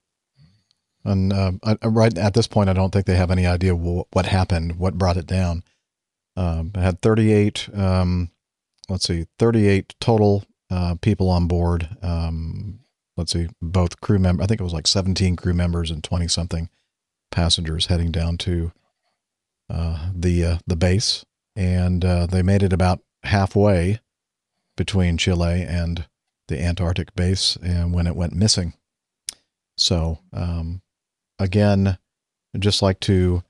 And 1.05 1.33
uh, 1.33 1.51
I, 1.63 1.75
right 1.87 2.17
at 2.17 2.33
this 2.33 2.47
point, 2.47 2.69
I 2.69 2.73
don't 2.73 2.91
think 2.91 3.05
they 3.07 3.15
have 3.15 3.31
any 3.31 3.45
idea 3.45 3.73
wh- 3.75 4.05
what 4.15 4.25
happened, 4.25 4.77
what 4.77 4.97
brought 4.97 5.17
it 5.17 5.27
down. 5.27 5.63
Um, 6.37 6.71
it 6.75 6.79
had 6.79 7.01
38, 7.01 7.69
um, 7.75 8.31
let's 8.89 9.05
see, 9.05 9.25
38 9.37 9.95
total 9.99 10.45
uh, 10.71 10.95
people 11.01 11.29
on 11.29 11.47
board. 11.47 11.89
Um, 12.01 12.79
let's 13.17 13.33
see, 13.33 13.47
both 13.61 14.01
crew 14.01 14.19
members, 14.19 14.43
I 14.43 14.47
think 14.47 14.59
it 14.59 14.63
was 14.63 14.73
like 14.73 14.87
17 14.87 15.35
crew 15.35 15.53
members 15.53 15.91
and 15.91 16.03
20 16.03 16.27
something 16.27 16.69
passengers 17.31 17.87
heading 17.87 18.11
down 18.11 18.37
to 18.37 18.71
uh, 19.69 20.09
the 20.13 20.45
uh, 20.45 20.57
the 20.67 20.75
base, 20.75 21.25
and 21.55 22.03
uh, 22.03 22.25
they 22.27 22.41
made 22.41 22.63
it 22.63 22.73
about 22.73 22.99
halfway 23.23 23.99
between 24.75 25.17
Chile 25.17 25.63
and 25.63 26.05
the 26.47 26.61
Antarctic 26.61 27.15
base, 27.15 27.57
and 27.63 27.93
when 27.93 28.05
it 28.05 28.15
went 28.15 28.33
missing. 28.33 28.73
So 29.77 30.19
um, 30.31 30.81
again, 31.39 31.97
I'd 32.53 32.61
just 32.61 32.81
like 32.81 32.99
to 33.01 33.43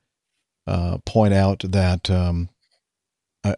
uh, 0.66 0.98
point 1.04 1.34
out 1.34 1.62
that 1.68 2.08
um, 2.10 2.48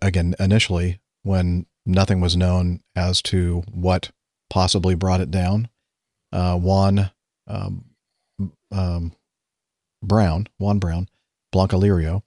again, 0.02 0.34
initially, 0.40 0.98
when 1.22 1.66
nothing 1.84 2.20
was 2.20 2.36
known 2.36 2.80
as 2.94 3.22
to 3.22 3.62
what 3.70 4.10
possibly 4.50 4.94
brought 4.94 5.20
it 5.20 5.30
down, 5.30 5.68
uh, 6.33 6.56
Juan 6.56 7.11
um, 7.47 7.85
um, 8.71 9.12
Browne, 10.02 10.47
Juan 10.59 10.78
Browne, 10.78 11.09
Blanca 11.52 11.76
Lirio, 11.76 12.23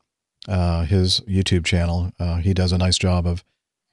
uh, 0.47 0.83
his 0.85 1.21
YouTube 1.21 1.65
channel, 1.65 2.11
uh, 2.19 2.37
he 2.37 2.53
does 2.53 2.71
a 2.71 2.77
nice 2.77 2.97
job 2.97 3.27
of 3.27 3.43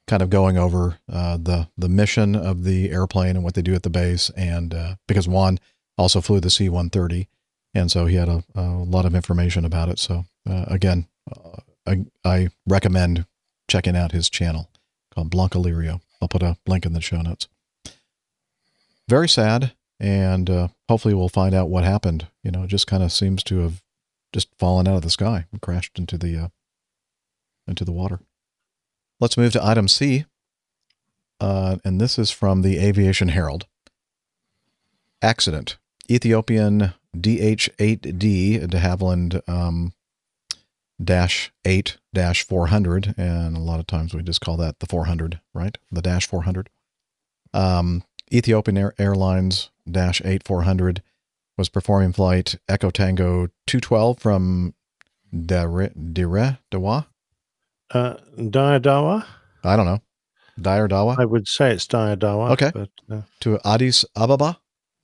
kind 0.07 0.21
of 0.21 0.29
going 0.29 0.57
over 0.57 0.99
uh, 1.11 1.37
the 1.37 1.67
the 1.77 1.89
mission 1.89 2.35
of 2.35 2.63
the 2.63 2.89
airplane 2.91 3.35
and 3.35 3.43
what 3.43 3.53
they 3.53 3.61
do 3.61 3.75
at 3.75 3.83
the 3.83 3.89
base, 3.89 4.29
and 4.31 4.73
uh, 4.73 4.95
because 5.07 5.27
Juan 5.27 5.59
also 5.97 6.21
flew 6.21 6.39
the 6.39 6.49
C-130, 6.49 7.27
and 7.73 7.91
so 7.91 8.05
he 8.05 8.15
had 8.15 8.29
a, 8.29 8.43
a 8.55 8.61
lot 8.61 9.05
of 9.05 9.15
information 9.15 9.65
about 9.65 9.89
it. 9.89 9.99
So 9.99 10.25
uh, 10.49 10.65
again, 10.67 11.07
I, 11.85 12.05
I 12.23 12.49
recommend 12.67 13.25
checking 13.67 13.95
out 13.95 14.11
his 14.11 14.29
channel 14.29 14.69
called 15.13 15.31
blancolirio. 15.31 16.01
I'll 16.21 16.27
put 16.27 16.43
a 16.43 16.57
link 16.67 16.85
in 16.85 16.93
the 16.93 17.01
show 17.01 17.21
notes. 17.21 17.47
Very 19.07 19.29
sad, 19.29 19.73
and 19.99 20.49
uh, 20.49 20.67
hopefully 20.87 21.13
we'll 21.13 21.29
find 21.29 21.53
out 21.53 21.69
what 21.69 21.83
happened. 21.83 22.27
You 22.43 22.51
know, 22.51 22.63
it 22.63 22.67
just 22.67 22.87
kind 22.87 23.03
of 23.03 23.11
seems 23.11 23.43
to 23.43 23.59
have 23.59 23.81
just 24.33 24.49
fallen 24.57 24.87
out 24.87 24.97
of 24.97 25.01
the 25.01 25.09
sky 25.09 25.45
and 25.51 25.61
crashed 25.61 25.97
into 25.97 26.17
the 26.17 26.37
uh, 26.37 26.47
into 27.67 27.85
the 27.85 27.91
water. 27.91 28.19
Let's 29.19 29.37
move 29.37 29.53
to 29.53 29.65
item 29.65 29.87
C, 29.87 30.25
uh, 31.39 31.77
and 31.83 31.99
this 31.99 32.19
is 32.19 32.31
from 32.31 32.61
the 32.61 32.77
Aviation 32.77 33.29
Herald. 33.29 33.65
Accident: 35.21 35.77
Ethiopian 36.09 36.93
DH-8D 37.19 38.69
de 38.69 38.79
Havilland 38.79 39.41
um, 39.49 39.93
dash 41.03 41.51
eight 41.65 41.97
dash 42.13 42.43
four 42.43 42.67
hundred, 42.67 43.15
and 43.17 43.57
a 43.57 43.61
lot 43.61 43.79
of 43.79 43.87
times 43.87 44.13
we 44.13 44.21
just 44.21 44.41
call 44.41 44.57
that 44.57 44.79
the 44.79 44.85
four 44.85 45.05
hundred, 45.05 45.39
right? 45.53 45.77
The 45.91 46.01
dash 46.01 46.27
four 46.27 46.43
hundred. 46.43 46.69
Um, 47.53 48.03
Ethiopian 48.31 48.77
Air- 48.77 48.93
Airlines 48.99 49.69
dash 49.89 50.21
eight 50.25 50.45
four 50.45 50.63
hundred 50.63 51.01
was 51.57 51.69
performing 51.69 52.13
flight 52.13 52.55
Echo 52.69 52.89
Tango 52.89 53.47
two 53.65 53.79
twelve 53.79 54.19
from 54.19 54.73
Dire 55.33 55.89
Dire 55.89 56.59
Dawa. 56.71 57.07
uh, 57.91 58.15
Diadawa. 58.37 59.25
I 59.63 59.75
don't 59.75 59.85
know. 59.85 59.99
Dire 60.59 60.87
Dawa 60.87 61.17
I 61.19 61.25
would 61.25 61.47
say 61.47 61.71
it's 61.71 61.87
Dire 61.87 62.15
Diadawa. 62.15 62.51
Okay. 62.51 62.71
but 62.73 62.89
uh, 63.11 63.21
to 63.41 63.59
Addis 63.65 64.05
Ababa. 64.15 64.59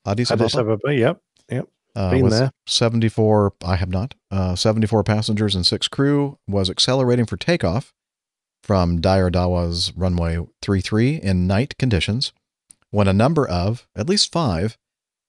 Addis 0.06 0.32
Ababa. 0.32 0.44
Addis 0.46 0.56
Ababa. 0.56 0.96
Yep, 0.96 1.22
yep. 1.50 1.68
uh, 1.96 2.12
Been 2.12 2.30
there. 2.30 2.52
74 2.68 3.54
i 3.63 3.75
have 3.75 3.90
not 3.90 4.16
uh, 4.32 4.56
74 4.56 5.04
passengers 5.04 5.56
and 5.56 5.66
six 5.66 5.88
crew 5.88 6.38
was 6.48 6.70
accelerating 6.70 7.25
for 7.25 7.38
takeoff 7.38 7.94
from 8.63 9.00
Dire 9.02 9.30
Dawa's 9.30 9.92
runway 9.96 10.40
33 10.62 11.16
in 11.18 11.48
night 11.48 11.78
conditions 11.78 12.32
when 12.94 13.08
a 13.08 13.14
number 13.14 13.48
of 13.48 13.88
at 13.96 14.08
least 14.08 14.32
five 14.32 14.78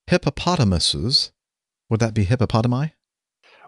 hippopotamuses 0.07 1.33
would 1.89 2.01
that 2.01 2.15
be 2.15 2.27
hippopotami 2.27 2.93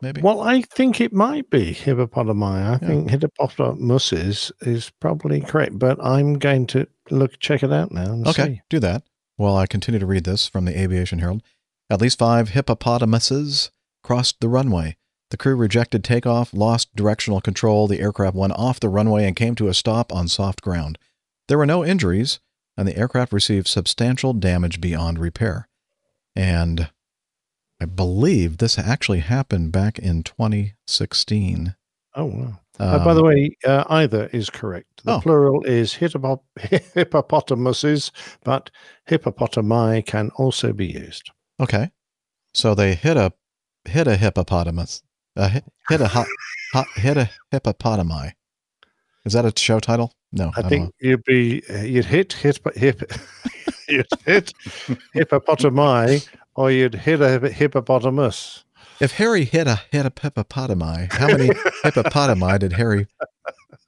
maybe 0.03 0.21
Well, 0.21 0.43
I 0.43 0.61
think 0.63 1.01
it 1.01 1.13
might 1.13 1.49
be 1.49 1.73
hippopotami. 1.73 2.75
I 2.75 2.77
think 2.77 3.11
hippopotamus 3.11 4.13
is, 4.13 4.53
is 4.61 4.91
probably 5.01 5.41
correct, 5.41 5.79
but 5.79 5.99
I'm 6.05 6.39
going 6.39 6.67
to 6.69 6.87
look 7.11 7.39
check 7.39 7.63
it 7.63 7.73
out 7.73 7.93
now. 7.93 8.13
And 8.13 8.27
okay 8.27 8.45
see. 8.45 8.63
do 8.69 8.81
that 8.81 9.03
while 9.37 9.57
i 9.57 9.67
continue 9.67 10.01
to 10.01 10.07
read 10.07 10.25
this 10.25 10.49
from 10.49 10.65
the 10.65 10.79
aviation 10.79 11.21
herald 11.21 11.43
at 11.89 12.01
least 12.01 12.19
five 12.19 12.51
hippopotamuses 12.51 13.71
crossed 14.03 14.41
the 14.41 14.49
runway 14.49 14.97
the 15.31 15.37
crew 15.37 15.55
rejected 15.55 16.03
takeoff 16.03 16.53
lost 16.53 16.95
directional 16.97 17.41
control 17.41 17.87
the 17.87 18.01
aircraft 18.01 18.35
went 18.35 18.53
off 18.55 18.81
the 18.81 18.89
runway 18.89 19.25
and 19.27 19.37
came 19.37 19.55
to 19.55 19.69
a 19.69 19.75
stop 19.75 20.13
on 20.13 20.27
soft 20.27 20.63
ground 20.63 20.99
there 21.49 21.59
were 21.59 21.67
no 21.67 21.85
injuries 21.85 22.41
and 22.77 22.87
the 22.87 22.97
aircraft 22.97 23.33
received 23.33 23.67
substantial 23.67 24.33
damage 24.33 24.81
beyond 24.81 25.19
repair 25.19 25.69
and 26.35 26.91
i 27.81 27.85
believe 27.85 28.59
this 28.59 28.79
actually 28.79 29.21
happened 29.21 29.73
back 29.73 29.99
in 29.99 30.23
2016 30.23 31.75
Oh 32.19 32.25
wow! 32.25 32.61
Uh, 32.79 33.05
by 33.05 33.13
the 33.13 33.21
Um, 33.21 33.27
way, 33.27 33.51
uh, 33.67 33.85
either 33.91 34.29
is 34.33 34.49
correct. 34.49 35.05
The 35.05 35.17
Oh. 35.17 35.21
plural 35.21 35.63
is 35.65 35.93
hippopot- 35.97 36.41
hippopotamuses, 36.95 38.11
but 38.43 38.71
hippopotami 39.07 40.07
can 40.07 40.31
also 40.37 40.73
be 40.73 40.87
used. 40.87 41.31
Okay. 41.61 41.91
So 42.55 42.75
they 42.75 42.95
hit 42.95 43.19
a 43.19 43.35
hit 43.85 44.07
a 44.07 44.17
hippopotamus. 44.17 45.03
Uh, 45.37 45.49
hit, 45.51 45.65
hit 45.91 46.01
a 46.01 46.09
hot, 46.09 46.27
hot, 46.73 46.87
hit 46.97 47.19
a 47.19 47.29
hippopotami. 47.53 48.33
Is 49.27 49.33
that 49.33 49.45
a 49.45 49.53
show 49.59 49.81
title? 49.81 50.13
No, 50.33 50.53
I 50.57 50.63
don't 50.63 50.71
think 50.71 50.95
you'd 51.01 51.25
be 51.25 51.63
you'd 51.69 52.05
hit 52.05 52.33
hip 52.33 52.59
hip 52.77 53.03
you'd 53.89 54.07
hit 54.25 54.53
hippopotami 55.15 56.29
or 56.55 56.71
you'd 56.71 56.95
hit 56.95 57.21
a 57.21 57.41
hippopotamus. 57.51 58.65
If 59.01 59.13
Harry 59.13 59.45
hit 59.45 59.67
a 59.67 59.81
hit 59.91 60.07
a 60.07 60.11
hippopotami, 60.11 61.13
how 61.13 61.27
many 61.27 61.49
hippopotami 61.85 62.59
did 62.61 62.75
Harry 62.75 63.09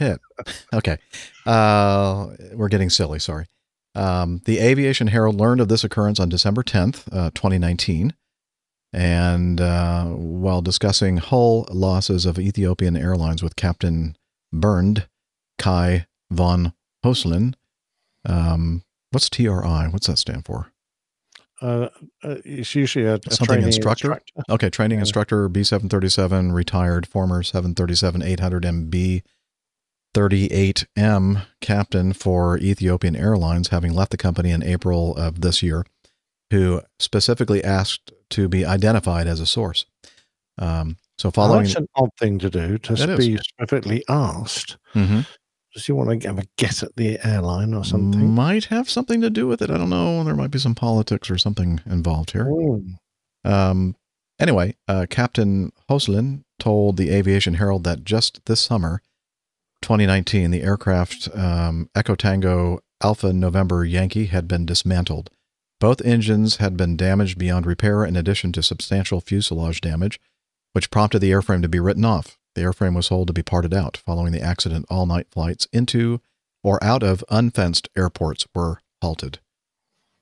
hit? 0.01 0.21
Okay, 0.75 0.99
uh, 1.47 2.27
we're 2.55 2.69
getting 2.69 2.91
silly. 2.91 3.21
Sorry. 3.21 3.47
Um, 3.95 4.43
the 4.45 4.59
Aviation 4.59 5.07
Herald 5.07 5.37
learned 5.37 5.61
of 5.61 5.69
this 5.69 5.85
occurrence 5.85 6.21
on 6.21 6.29
December 6.29 6.63
10th, 6.63 7.05
uh, 7.13 7.31
2019. 7.35 8.15
And 8.93 9.61
uh, 9.61 10.05
while 10.05 10.63
discussing 10.63 11.17
hull 11.17 11.67
losses 11.71 12.25
of 12.25 12.39
Ethiopian 12.39 12.97
Airlines 12.97 13.43
with 13.43 13.57
Captain 13.57 14.17
Bernd 14.53 15.09
Kai 15.59 16.07
von 16.31 16.73
Hoesslin, 17.05 17.55
um, 18.25 18.83
what's 19.11 19.29
TRI? 19.29 19.89
What's 19.91 20.07
that 20.07 20.19
stand 20.19 20.45
for? 20.45 20.73
Uh, 21.61 21.89
uh, 22.23 22.37
it's 22.45 22.75
usually 22.75 23.05
a, 23.05 23.15
a 23.17 23.21
Something 23.31 23.47
training 23.47 23.67
instructor? 23.67 24.21
Okay, 24.51 24.71
training 24.71 25.01
instructor, 25.01 25.49
B 25.49 25.65
seven 25.65 25.89
thirty 25.89 26.09
seven, 26.09 26.53
retired 26.53 27.07
former 27.07 27.43
seven 27.43 27.75
thirty 27.75 27.95
seven 27.97 28.23
eight 28.23 28.39
hundred 28.41 28.63
MB 28.63 29.23
thirty 30.15 30.47
eight 30.53 30.87
M 30.97 31.41
captain 31.61 32.13
for 32.13 32.59
Ethiopian 32.59 33.17
Airlines, 33.17 33.69
having 33.69 33.93
left 33.93 34.13
the 34.13 34.17
company 34.17 34.51
in 34.53 34.63
April 34.63 35.17
of 35.17 35.41
this 35.41 35.63
year, 35.63 35.85
who 36.53 36.81
specifically 37.01 37.65
asked 37.65 38.13
to 38.31 38.49
be 38.49 38.65
identified 38.65 39.27
as 39.27 39.41
a 39.41 39.47
source. 39.47 39.85
Um, 40.59 40.97
so 41.19 41.33
following, 41.33 41.65
that's 41.65 41.75
an 41.77 41.89
odd 41.97 42.11
thing 42.21 42.39
to 42.39 42.51
do 42.51 42.79
to 42.79 42.95
That 42.95 43.11
is. 43.11 43.27
be 43.27 43.37
specifically 43.39 44.05
asked. 44.09 44.77
Mhm. 44.95 45.27
Does 45.79 45.87
he 45.87 45.93
want 45.93 46.21
to 46.23 46.27
have 46.27 46.41
a 46.41 46.47
get 46.57 46.83
at 46.83 46.97
the 46.97 47.25
airline 47.25 47.73
or 47.73 47.85
something? 47.85 48.35
might 48.35 48.65
have 48.65 48.91
something 48.91 49.21
to 49.21 49.31
do 49.31 49.47
with 49.47 49.63
it. 49.63 49.71
I 49.71 49.79
don't 49.79 49.91
know. 49.91 50.25
There 50.25 50.35
might 50.35 50.51
be 50.51 50.59
some 50.59 50.75
politics 50.75 51.31
or 51.31 51.39
something 51.39 51.81
involved 51.87 52.33
here. 52.33 52.51
Um, 53.45 53.95
anyway, 54.41 54.75
uh, 54.89 55.07
Captain 55.09 55.71
Hoesslin 55.89 56.43
told 56.59 56.97
the 56.97 57.11
Aviation 57.11 57.55
Herald 57.55 57.85
that 57.85 58.03
just 58.03 58.45
this 58.47 58.61
summer, 58.61 59.03
2019, 59.83 60.51
the 60.51 60.65
aircraft 60.65 61.29
um, 61.33 61.89
Echo 61.95 62.17
Tango 62.17 62.81
Alpha 63.01 63.33
November 63.33 63.85
Yankee 63.85 64.27
had 64.27 64.49
been 64.49 64.67
dismantled. 64.67 65.31
Both 65.79 66.05
engines 66.05 66.57
had 66.57 66.77
been 66.77 66.97
damaged 66.97 67.39
beyond 67.39 67.67
repair, 67.67 68.05
in 68.05 68.17
addition 68.17 68.51
to 68.55 68.65
substantial 68.65 69.21
fuselage 69.21 69.81
damage, 69.81 70.19
which 70.73 70.91
prompted 70.91 71.21
the 71.21 71.31
airframe 71.31 71.63
to 71.63 71.69
be 71.69 71.79
written 71.79 72.05
off. 72.05 72.37
The 72.59 72.65
airframe 72.65 72.97
was 72.97 73.07
told 73.07 73.29
to 73.29 73.33
be 73.33 73.45
parted 73.45 73.73
out. 73.73 73.97
Following 73.97 74.33
the 74.33 74.43
accident, 74.43 74.85
all 74.91 75.07
night 75.07 75.29
flights 75.31 75.69
into 75.73 76.21
or 76.65 76.83
out 76.83 77.05
of 77.05 77.25
unfenced 77.31 77.89
airports 77.97 78.49
were 78.53 78.81
halted. 79.01 79.39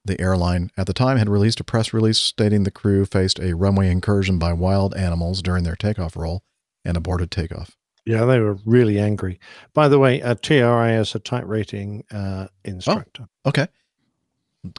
The 0.05 0.21
airline 0.21 0.71
at 0.76 0.87
the 0.87 0.93
time 0.93 1.16
had 1.16 1.31
released 1.31 1.61
a 1.61 1.64
press 1.64 1.95
release 1.95 2.19
stating 2.19 2.64
the 2.64 2.71
crew 2.71 3.07
faced 3.07 3.38
a 3.38 3.57
runway 3.57 3.90
incursion 3.90 4.38
by 4.38 4.52
wild 4.52 4.95
animals 4.95 5.40
during 5.40 5.64
their 5.64 5.76
takeoff 5.76 6.14
roll 6.14 6.43
and 6.85 6.95
aborted 6.95 7.31
takeoff. 7.31 7.75
Yeah, 8.05 8.26
they 8.26 8.38
were 8.38 8.59
really 8.66 8.99
angry. 8.99 9.40
By 9.73 9.88
the 9.88 9.99
way, 9.99 10.21
a 10.21 10.35
TRA 10.35 10.93
is 10.93 11.14
a 11.14 11.19
type 11.19 11.45
rating 11.47 12.05
uh, 12.11 12.49
instructor. 12.66 13.28
Okay. 13.47 13.66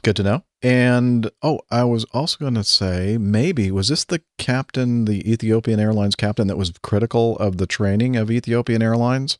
Good 0.02 0.16
to 0.16 0.22
know. 0.22 0.42
And 0.62 1.30
oh, 1.42 1.60
I 1.70 1.84
was 1.84 2.04
also 2.12 2.38
going 2.38 2.54
to 2.54 2.64
say 2.64 3.16
maybe 3.18 3.70
was 3.70 3.88
this 3.88 4.04
the 4.04 4.22
captain, 4.38 5.04
the 5.04 5.30
Ethiopian 5.30 5.78
Airlines 5.78 6.16
captain 6.16 6.48
that 6.48 6.56
was 6.56 6.72
critical 6.82 7.36
of 7.38 7.58
the 7.58 7.66
training 7.66 8.16
of 8.16 8.30
Ethiopian 8.30 8.82
Airlines 8.82 9.38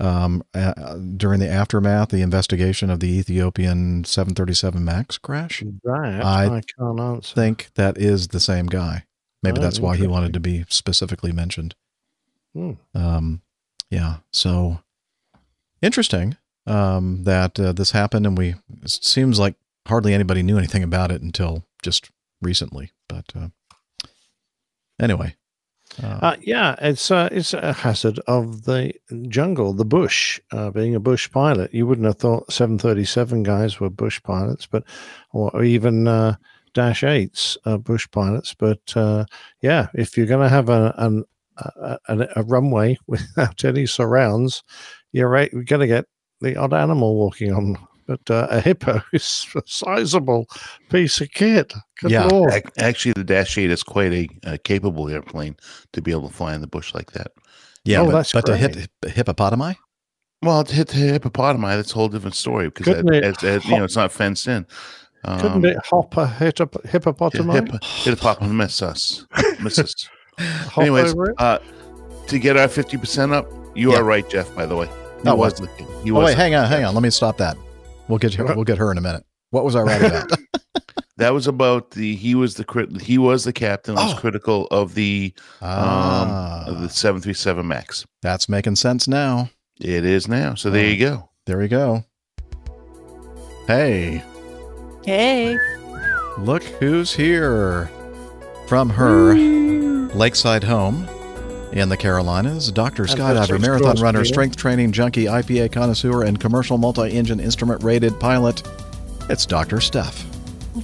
um, 0.00 0.42
uh, 0.54 0.96
during 1.16 1.40
the 1.40 1.48
aftermath, 1.48 2.10
the 2.10 2.22
investigation 2.22 2.90
of 2.90 3.00
the 3.00 3.18
Ethiopian 3.18 4.04
737 4.04 4.84
Max 4.84 5.18
crash? 5.18 5.62
I 5.86 6.46
I, 6.46 6.62
can't 6.78 7.00
answer. 7.00 7.34
think 7.34 7.70
that 7.74 7.98
is 7.98 8.28
the 8.28 8.40
same 8.40 8.66
guy. 8.66 9.04
Maybe 9.42 9.58
Oh, 9.58 9.62
that's 9.62 9.80
why 9.80 9.96
he 9.96 10.06
wanted 10.06 10.32
to 10.32 10.40
be 10.40 10.64
specifically 10.68 11.32
mentioned. 11.32 11.74
Hmm. 12.54 12.72
Um, 12.94 13.42
yeah. 13.90 14.16
So 14.32 14.80
interesting 15.82 16.36
um, 16.66 17.24
that 17.24 17.58
uh, 17.60 17.72
this 17.72 17.92
happened, 17.92 18.26
and 18.26 18.36
we 18.36 18.54
it 18.82 18.90
seems 18.90 19.38
like 19.38 19.54
hardly 19.86 20.14
anybody 20.14 20.42
knew 20.42 20.58
anything 20.58 20.82
about 20.82 21.10
it 21.10 21.22
until 21.22 21.64
just 21.82 22.10
recently. 22.42 22.92
But 23.08 23.32
uh, 23.34 23.48
anyway, 25.00 25.36
uh, 26.02 26.18
Uh, 26.22 26.36
yeah, 26.42 26.74
it's 26.80 27.10
uh, 27.10 27.28
it's 27.32 27.54
a 27.54 27.72
hazard 27.72 28.18
of 28.26 28.64
the 28.64 28.92
jungle, 29.28 29.72
the 29.72 29.84
bush. 29.84 30.40
Uh, 30.52 30.70
being 30.70 30.94
a 30.94 31.00
bush 31.00 31.30
pilot, 31.30 31.72
you 31.72 31.86
wouldn't 31.86 32.06
have 32.06 32.18
thought 32.18 32.52
737 32.52 33.42
guys 33.42 33.80
were 33.80 33.90
bush 33.90 34.20
pilots, 34.22 34.66
but 34.66 34.84
or, 35.32 35.62
even 35.62 36.06
uh, 36.08 36.36
Dash 36.74 37.02
eights 37.04 37.56
bush 37.82 38.06
pilots. 38.10 38.54
But 38.54 38.94
uh, 38.96 39.24
yeah, 39.62 39.88
if 39.94 40.16
you're 40.16 40.26
going 40.26 40.42
to 40.42 40.54
have 40.54 40.68
a, 40.68 40.94
an, 40.98 41.24
a, 41.56 41.98
a, 42.08 42.28
a 42.36 42.42
runway 42.42 42.98
without 43.06 43.64
any 43.64 43.86
surrounds, 43.86 44.62
you're 45.12 45.30
right. 45.30 45.50
We're 45.54 45.62
going 45.62 45.80
to 45.80 45.86
get 45.86 46.04
the 46.40 46.56
odd 46.56 46.74
animal 46.74 47.16
walking 47.16 47.52
on. 47.52 47.76
But 48.06 48.30
uh, 48.30 48.46
a 48.50 48.60
hippo 48.60 49.02
is 49.12 49.46
a 49.56 49.62
sizable 49.66 50.46
piece 50.90 51.20
of 51.20 51.30
kit. 51.30 51.72
Good 52.00 52.10
Yeah. 52.12 52.28
Ac- 52.52 52.64
Actually, 52.78 53.12
the 53.14 53.24
Dash 53.24 53.58
8 53.58 53.70
is 53.70 53.82
quite 53.82 54.12
a 54.12 54.28
uh, 54.46 54.56
capable 54.62 55.08
airplane 55.08 55.56
to 55.92 56.00
be 56.02 56.10
able 56.12 56.28
to 56.28 56.34
fly 56.34 56.54
in 56.54 56.60
the 56.60 56.66
bush 56.68 56.94
like 56.94 57.12
that. 57.12 57.32
yeah, 57.84 58.00
oh, 58.02 58.10
but, 58.10 58.30
but 58.32 58.46
to 58.46 58.56
hit 58.56 58.74
hip- 58.76 58.90
hippopotami, 59.02 59.76
Well, 60.42 60.62
to 60.64 60.74
hit 60.74 60.88
the 60.88 61.18
hippopotami, 61.18 61.76
that's 61.76 61.92
a 61.92 61.94
whole 61.94 62.08
different 62.08 62.36
story 62.36 62.66
because 62.68 62.84
Couldn't 62.94 63.12
it 63.12 63.64
you 63.64 63.76
know, 63.78 63.84
it's 63.84 63.96
not 63.96 64.12
fenced 64.12 64.46
in. 64.46 64.66
Um, 65.24 65.40
Couldn't 65.40 65.64
it 65.64 65.78
hop 65.84 66.16
a 66.16 66.26
hit, 66.28 66.56
hippopotami? 66.56 67.52
hip, 67.72 67.82
hippopotamus 67.82 68.82
us, 68.82 69.26
miss 69.60 69.78
us. 69.80 70.08
Anyways, 70.76 71.14
uh, 71.38 71.58
to 72.28 72.38
get 72.38 72.56
our 72.56 72.68
fifty 72.68 72.96
percent 72.98 73.32
up, 73.32 73.50
you 73.74 73.92
Yeah. 73.92 73.98
are 73.98 74.04
right, 74.04 74.28
Jeff. 74.28 74.54
By 74.54 74.66
the 74.66 74.76
way, 74.76 74.86
he 75.22 75.28
Oh, 75.28 75.34
was 75.34 75.54
the 75.54 75.66
he 76.04 76.10
Oh 76.12 76.14
was 76.16 76.26
wait, 76.26 76.36
hang 76.36 76.54
on, 76.54 76.68
hang 76.68 76.84
on. 76.84 76.94
Let 76.94 77.02
me 77.02 77.10
stop 77.10 77.38
that. 77.38 77.56
We'll 78.08 78.18
get 78.18 78.36
you, 78.36 78.44
we'll 78.44 78.64
get 78.64 78.78
her 78.78 78.90
in 78.92 78.98
a 78.98 79.00
minute. 79.00 79.24
What 79.50 79.64
was 79.64 79.74
I 79.76 79.82
right 79.82 80.02
about? 80.02 80.30
That 81.18 81.32
was 81.32 81.46
about 81.46 81.92
the 81.92 82.14
he 82.14 82.34
was 82.34 82.56
the 82.56 82.64
crit 82.64 83.00
he 83.00 83.16
was 83.16 83.44
the 83.44 83.52
captain 83.54 83.94
was 83.94 84.12
Oh. 84.12 84.16
critical 84.18 84.66
of 84.70 84.92
the 84.94 85.32
ah, 85.62 86.64
um 86.66 86.74
of 86.74 86.82
the 86.82 86.90
seven 86.90 87.22
three 87.22 87.32
seven 87.32 87.66
max. 87.66 88.04
that's 88.20 88.50
making 88.50 88.76
sense 88.76 89.08
now. 89.08 89.48
It 89.80 90.04
is 90.04 90.28
now. 90.28 90.54
So 90.56 90.68
there 90.68 90.86
you 90.86 90.98
go. 90.98 91.30
There 91.46 91.56
we 91.56 91.68
go. 91.68 92.04
Hey, 93.66 94.22
Hey. 95.06 95.56
look 96.36 96.62
who's 96.64 97.14
here 97.14 97.90
from 98.68 98.90
her 98.90 99.34
lakeside 100.14 100.64
home 100.64 101.08
in 101.72 101.88
the 101.88 101.96
Carolinas. 101.96 102.70
Dr. 102.72 103.02
And 103.02 103.10
Skydiver, 103.12 103.60
marathon 103.60 103.90
exhaust 103.92 104.02
runner, 104.02 104.18
meter. 104.20 104.32
strength 104.32 104.56
training 104.56 104.92
junkie, 104.92 105.24
IPA 105.24 105.72
connoisseur, 105.72 106.22
and 106.24 106.38
commercial 106.40 106.78
multi-engine 106.78 107.40
instrument 107.40 107.82
rated 107.82 108.18
pilot. 108.20 108.62
It's 109.28 109.46
Dr. 109.46 109.80
Steph. 109.80 110.24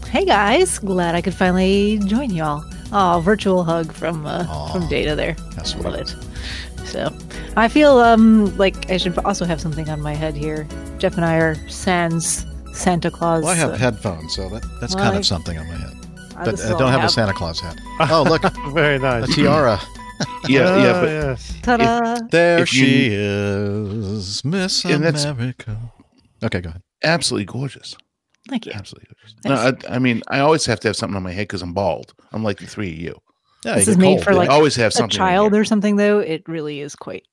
Hey 0.07 0.25
guys, 0.25 0.79
glad 0.79 1.14
I 1.14 1.21
could 1.21 1.35
finally 1.35 1.99
join 2.07 2.31
y'all. 2.31 2.64
Oh, 2.92 3.21
virtual 3.25 3.62
hug 3.64 3.92
from 3.92 4.27
uh, 4.27 4.45
Aw. 4.49 4.73
from 4.73 4.88
Data 4.88 5.14
there. 5.14 5.35
That's 5.55 5.75
Love 5.77 5.95
it. 5.95 6.14
So, 6.87 7.14
I 7.57 7.68
feel 7.68 7.99
um 7.99 8.57
like 8.59 8.90
I 8.90 8.97
should 8.97 9.16
also 9.21 9.45
have 9.45 9.61
something 9.61 9.88
on 9.88 10.01
my 10.01 10.14
head 10.14 10.35
here. 10.35 10.66
Jeff 10.99 11.14
and 11.16 11.25
I 11.25 11.37
are 11.37 11.55
sans 11.68 12.45
Santa 12.73 13.11
Claus. 13.11 13.42
Well, 13.45 13.53
I 13.53 13.55
have 13.55 13.73
uh, 13.73 13.77
headphones, 13.77 14.35
so 14.35 14.49
that, 14.49 14.62
that's 14.81 14.95
Well, 14.95 15.05
kind 15.05 15.16
I- 15.16 15.18
of 15.21 15.27
something 15.27 15.57
on 15.59 15.66
my 15.68 15.75
head. 15.77 15.92
I 16.37 16.45
But 16.47 16.51
just 16.53 16.64
I 16.64 16.68
don't 16.71 16.79
don't 16.81 16.90
have, 16.92 17.05
a 17.05 17.09
Santa 17.09 17.33
Claus 17.35 17.61
hat. 17.61 17.79
Oh, 18.01 18.25
look, 18.27 18.42
Very 18.75 18.99
nice. 18.99 19.25
a 19.25 19.27
nice. 19.27 19.35
tiara. 19.37 19.81
Yeah, 20.48 20.76
yeah, 20.76 20.92
Ah, 20.96 21.00
but 21.00 21.08
yes. 21.08 21.54
Ta-da! 21.62 22.18
There 22.30 22.58
If 22.62 22.72
you- 22.74 22.85
she 22.85 23.08
is, 23.12 24.44
Miss 24.44 24.85
America. 24.85 25.78
Okay, 26.42 26.61
go 26.61 26.70
ahead. 26.70 26.82
absolutely 27.04 27.44
gorgeous. 27.46 27.96
Thank 28.48 28.66
you. 28.66 28.72
Absolutely 28.74 29.08
gorgeous. 29.14 29.37
No, 29.44 29.54
I, 29.88 29.94
I 29.96 29.98
mean, 30.00 30.22
I 30.28 30.40
always 30.40 30.66
have 30.66 30.80
to 30.80 30.88
have 30.88 30.96
something 30.96 31.16
on 31.16 31.22
my 31.22 31.30
head 31.30 31.42
because 31.42 31.62
I'm 31.62 31.72
bald. 31.74 32.12
I'm 32.32 32.42
like 32.42 32.58
the 32.58 32.66
three 32.66 32.90
of 32.92 32.98
you. 32.98 33.18
Yeah, 33.64 33.76
This 33.76 33.87
is 33.87 33.96
made 33.96 34.14
cold, 34.16 34.24
for, 34.24 34.35
like, 34.35 34.50
I 34.50 34.54
always 34.54 34.74
have 34.74 34.88
A 34.88 34.90
something. 34.90 35.14
in 35.14 35.18
child 35.18 35.54
or 35.54 35.64
something 35.64 35.94
though, 35.94 36.18
it 36.18 36.42
really 36.48 36.80
is 36.80 36.96
quite 36.96 37.24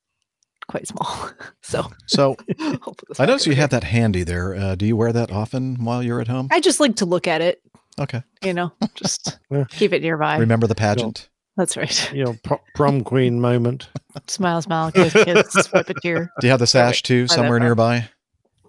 quite 0.68 0.88
small. 0.88 1.32
so 1.64 1.90
So 2.06 2.36
I'll 2.60 2.78
put 2.94 3.08
this 3.08 3.20
I 3.20 3.24
back 3.24 3.30
noticed 3.30 3.48
you 3.48 3.56
have 3.56 3.72
that 3.72 3.84
handy 3.86 4.22
there. 4.22 4.54
Uh, 4.54 4.76
do 4.76 4.86
you 4.86 4.96
wear 4.96 5.12
that 5.12 5.32
often 5.32 5.84
while 5.84 6.04
you're 6.04 6.22
at 6.22 6.28
home? 6.28 6.48
I 6.52 6.60
just 6.60 6.80
like 6.80 6.98
to 6.98 7.06
look 7.08 7.28
at 7.28 7.42
it, 7.42 7.60
Okay. 8.00 8.22
you 8.44 8.54
know, 8.54 8.72
just 8.94 9.40
keep 9.70 9.92
it 9.94 10.04
nearby. 10.04 10.38
Remember 10.38 10.68
the 10.68 10.76
pageant? 10.76 11.28
That's 11.60 11.76
right. 11.76 12.14
You 12.14 12.24
know, 12.24 12.36
pro- 12.42 12.62
prom 12.74 13.04
queen 13.04 13.42
moment. 13.42 13.90
Smile, 14.28 14.62
smile, 14.62 14.94
kiss, 14.94 15.12
kiss, 15.12 15.52
swipe 15.52 15.90
a 15.90 15.94
tear. 15.94 16.32
Do 16.40 16.48
you 16.48 16.52
have 16.52 16.60
the 16.62 16.66
sash 16.66 17.04
too 17.04 17.28
somewhere 17.28 17.60
nearby? 17.60 18.08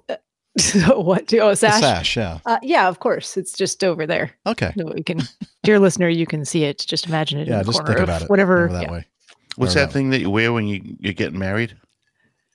what? 0.88 1.28
Do 1.28 1.38
oh, 1.38 1.50
a 1.50 1.56
sash? 1.56 1.80
The 1.80 1.80
sash, 1.80 2.16
yeah. 2.16 2.40
Uh, 2.44 2.58
yeah, 2.62 2.88
of 2.88 2.98
course. 2.98 3.36
It's 3.36 3.56
just 3.56 3.84
over 3.84 4.06
there. 4.08 4.32
Okay. 4.44 4.72
No, 4.74 4.92
you 4.96 5.04
can, 5.04 5.20
dear 5.62 5.78
listener, 5.78 6.08
you 6.08 6.26
can 6.26 6.44
see 6.44 6.64
it. 6.64 6.84
Just 6.84 7.06
imagine 7.06 7.38
it. 7.38 7.46
Yeah, 7.46 7.60
in 7.60 7.66
the 7.66 7.72
just 7.72 7.78
corner 7.78 7.92
think 7.94 7.98
of 8.00 8.08
about 8.08 8.22
it. 8.22 8.30
Whatever. 8.30 8.64
over 8.64 8.72
that 8.72 8.82
yeah. 8.82 8.92
way. 8.92 9.06
What's 9.54 9.76
Or 9.76 9.78
that 9.80 9.86
no. 9.86 9.92
thing 9.92 10.10
that 10.10 10.20
you 10.20 10.28
wear 10.28 10.52
when 10.52 10.66
you 10.66 10.96
you're 10.98 11.12
getting 11.12 11.38
married? 11.38 11.76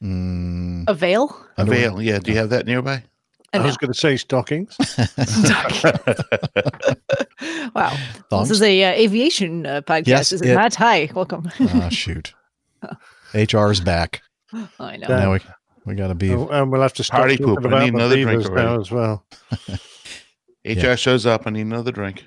Mm, 0.04 0.84
A 0.89 0.93
veil. 0.93 1.36
A 1.58 1.63
veil. 1.63 2.02
Yeah. 2.02 2.19
Do 2.19 2.32
you 2.32 2.38
have 2.38 2.50
that 2.50 2.65
nearby? 2.65 3.04
I 3.54 3.60
was 3.60 3.78
going 3.78 3.93
to 3.93 3.98
say 3.98 4.17
stockings. 4.17 4.76
Wow. 7.76 7.96
Thongs? 8.30 8.50
This 8.50 8.58
is 8.58 8.62
a 8.64 8.84
uh, 8.84 8.92
aviation 8.92 9.66
uh, 9.66 9.82
podcast, 9.82 10.08
Yes, 10.08 10.32
is 10.32 10.42
it, 10.42 10.50
it- 10.50 10.56
not? 10.56 10.76
Hi, 10.76 11.10
welcome. 11.14 11.50
Ah, 11.60 11.90
shoot. 11.90 12.34
HR's 13.34 13.80
back. 13.82 14.22
I 14.80 14.98
know. 14.98 15.08
Now 15.08 15.34
we, 15.34 15.40
we 15.86 15.96
got 15.96 16.08
to 16.08 16.16
be. 16.16 16.32
Oh, 16.34 16.48
and 16.48 16.72
we'll 16.72 16.82
have 16.82 16.94
to 16.94 17.04
stop 17.04 17.20
Party 17.20 17.38
talking 17.38 17.56
poop. 17.64 17.74
I 17.74 17.86
need 17.86 17.94
another 17.94 18.22
drink 18.22 18.50
now 18.52 18.80
as 18.80 18.92
well. 18.92 19.26
HR 20.66 20.96
shows 20.96 21.26
up. 21.26 21.44
I 21.46 21.50
need 21.52 21.62
another 21.66 21.92
drink. 21.92 22.26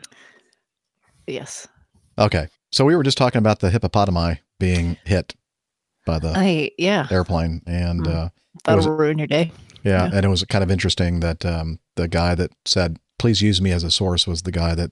Yes. 1.27 1.67
Okay. 2.19 2.49
So 2.73 2.85
we 2.85 2.95
were 2.97 3.03
just 3.03 3.19
talking 3.19 3.39
about 3.39 3.61
the 3.61 3.71
hippopotami 3.71 4.39
being 4.61 4.97
hit 5.05 5.35
by 6.07 6.19
the 6.19 6.33
I 6.37 6.71
yeah. 6.79 7.07
airplane. 7.11 7.63
And 7.67 8.05
Mm. 8.07 8.15
uh, 8.15 8.29
That'll 8.65 8.77
was- 8.79 8.87
ruin 8.87 9.19
your 9.19 9.27
day. 9.27 9.53
yeah, 9.83 10.07
Yeah. 10.07 10.11
and 10.17 10.25
it 10.25 10.29
was 10.29 10.45
kind 10.45 10.63
of 10.65 10.71
interesting 10.71 11.21
that 11.21 11.45
um, 11.45 11.79
the 11.97 12.09
guy 12.09 12.35
that 12.35 12.51
said, 12.65 12.99
please 13.19 13.41
use 13.43 13.61
me 13.61 13.71
as 13.73 13.85
a 13.85 13.91
source 13.91 14.27
was 14.27 14.43
the 14.43 14.53
guy 14.53 14.75
that, 14.75 14.91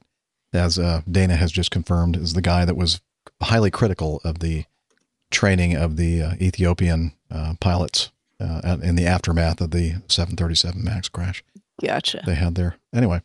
as 0.52 0.78
uh, 0.78 1.02
Dana 1.10 1.36
has 1.36 1.52
just 1.52 1.70
confirmed, 1.70 2.16
is 2.16 2.32
the 2.32 2.42
guy 2.42 2.64
that 2.64 2.76
was 2.76 3.00
highly 3.42 3.70
critical 3.70 4.20
of 4.24 4.38
the 4.38 4.64
training 5.30 5.76
of 5.76 5.96
the 5.96 6.22
uh, 6.22 6.34
Ethiopian 6.40 7.12
uh, 7.30 7.54
pilots 7.60 8.10
uh, 8.40 8.78
in 8.82 8.96
the 8.96 9.06
aftermath 9.06 9.60
of 9.60 9.70
the 9.70 10.02
737 10.08 10.82
MAX 10.82 11.08
crash 11.08 11.42
Gotcha. 11.82 12.22
they 12.26 12.34
had 12.34 12.54
there. 12.54 12.76
Anyway. 12.94 13.22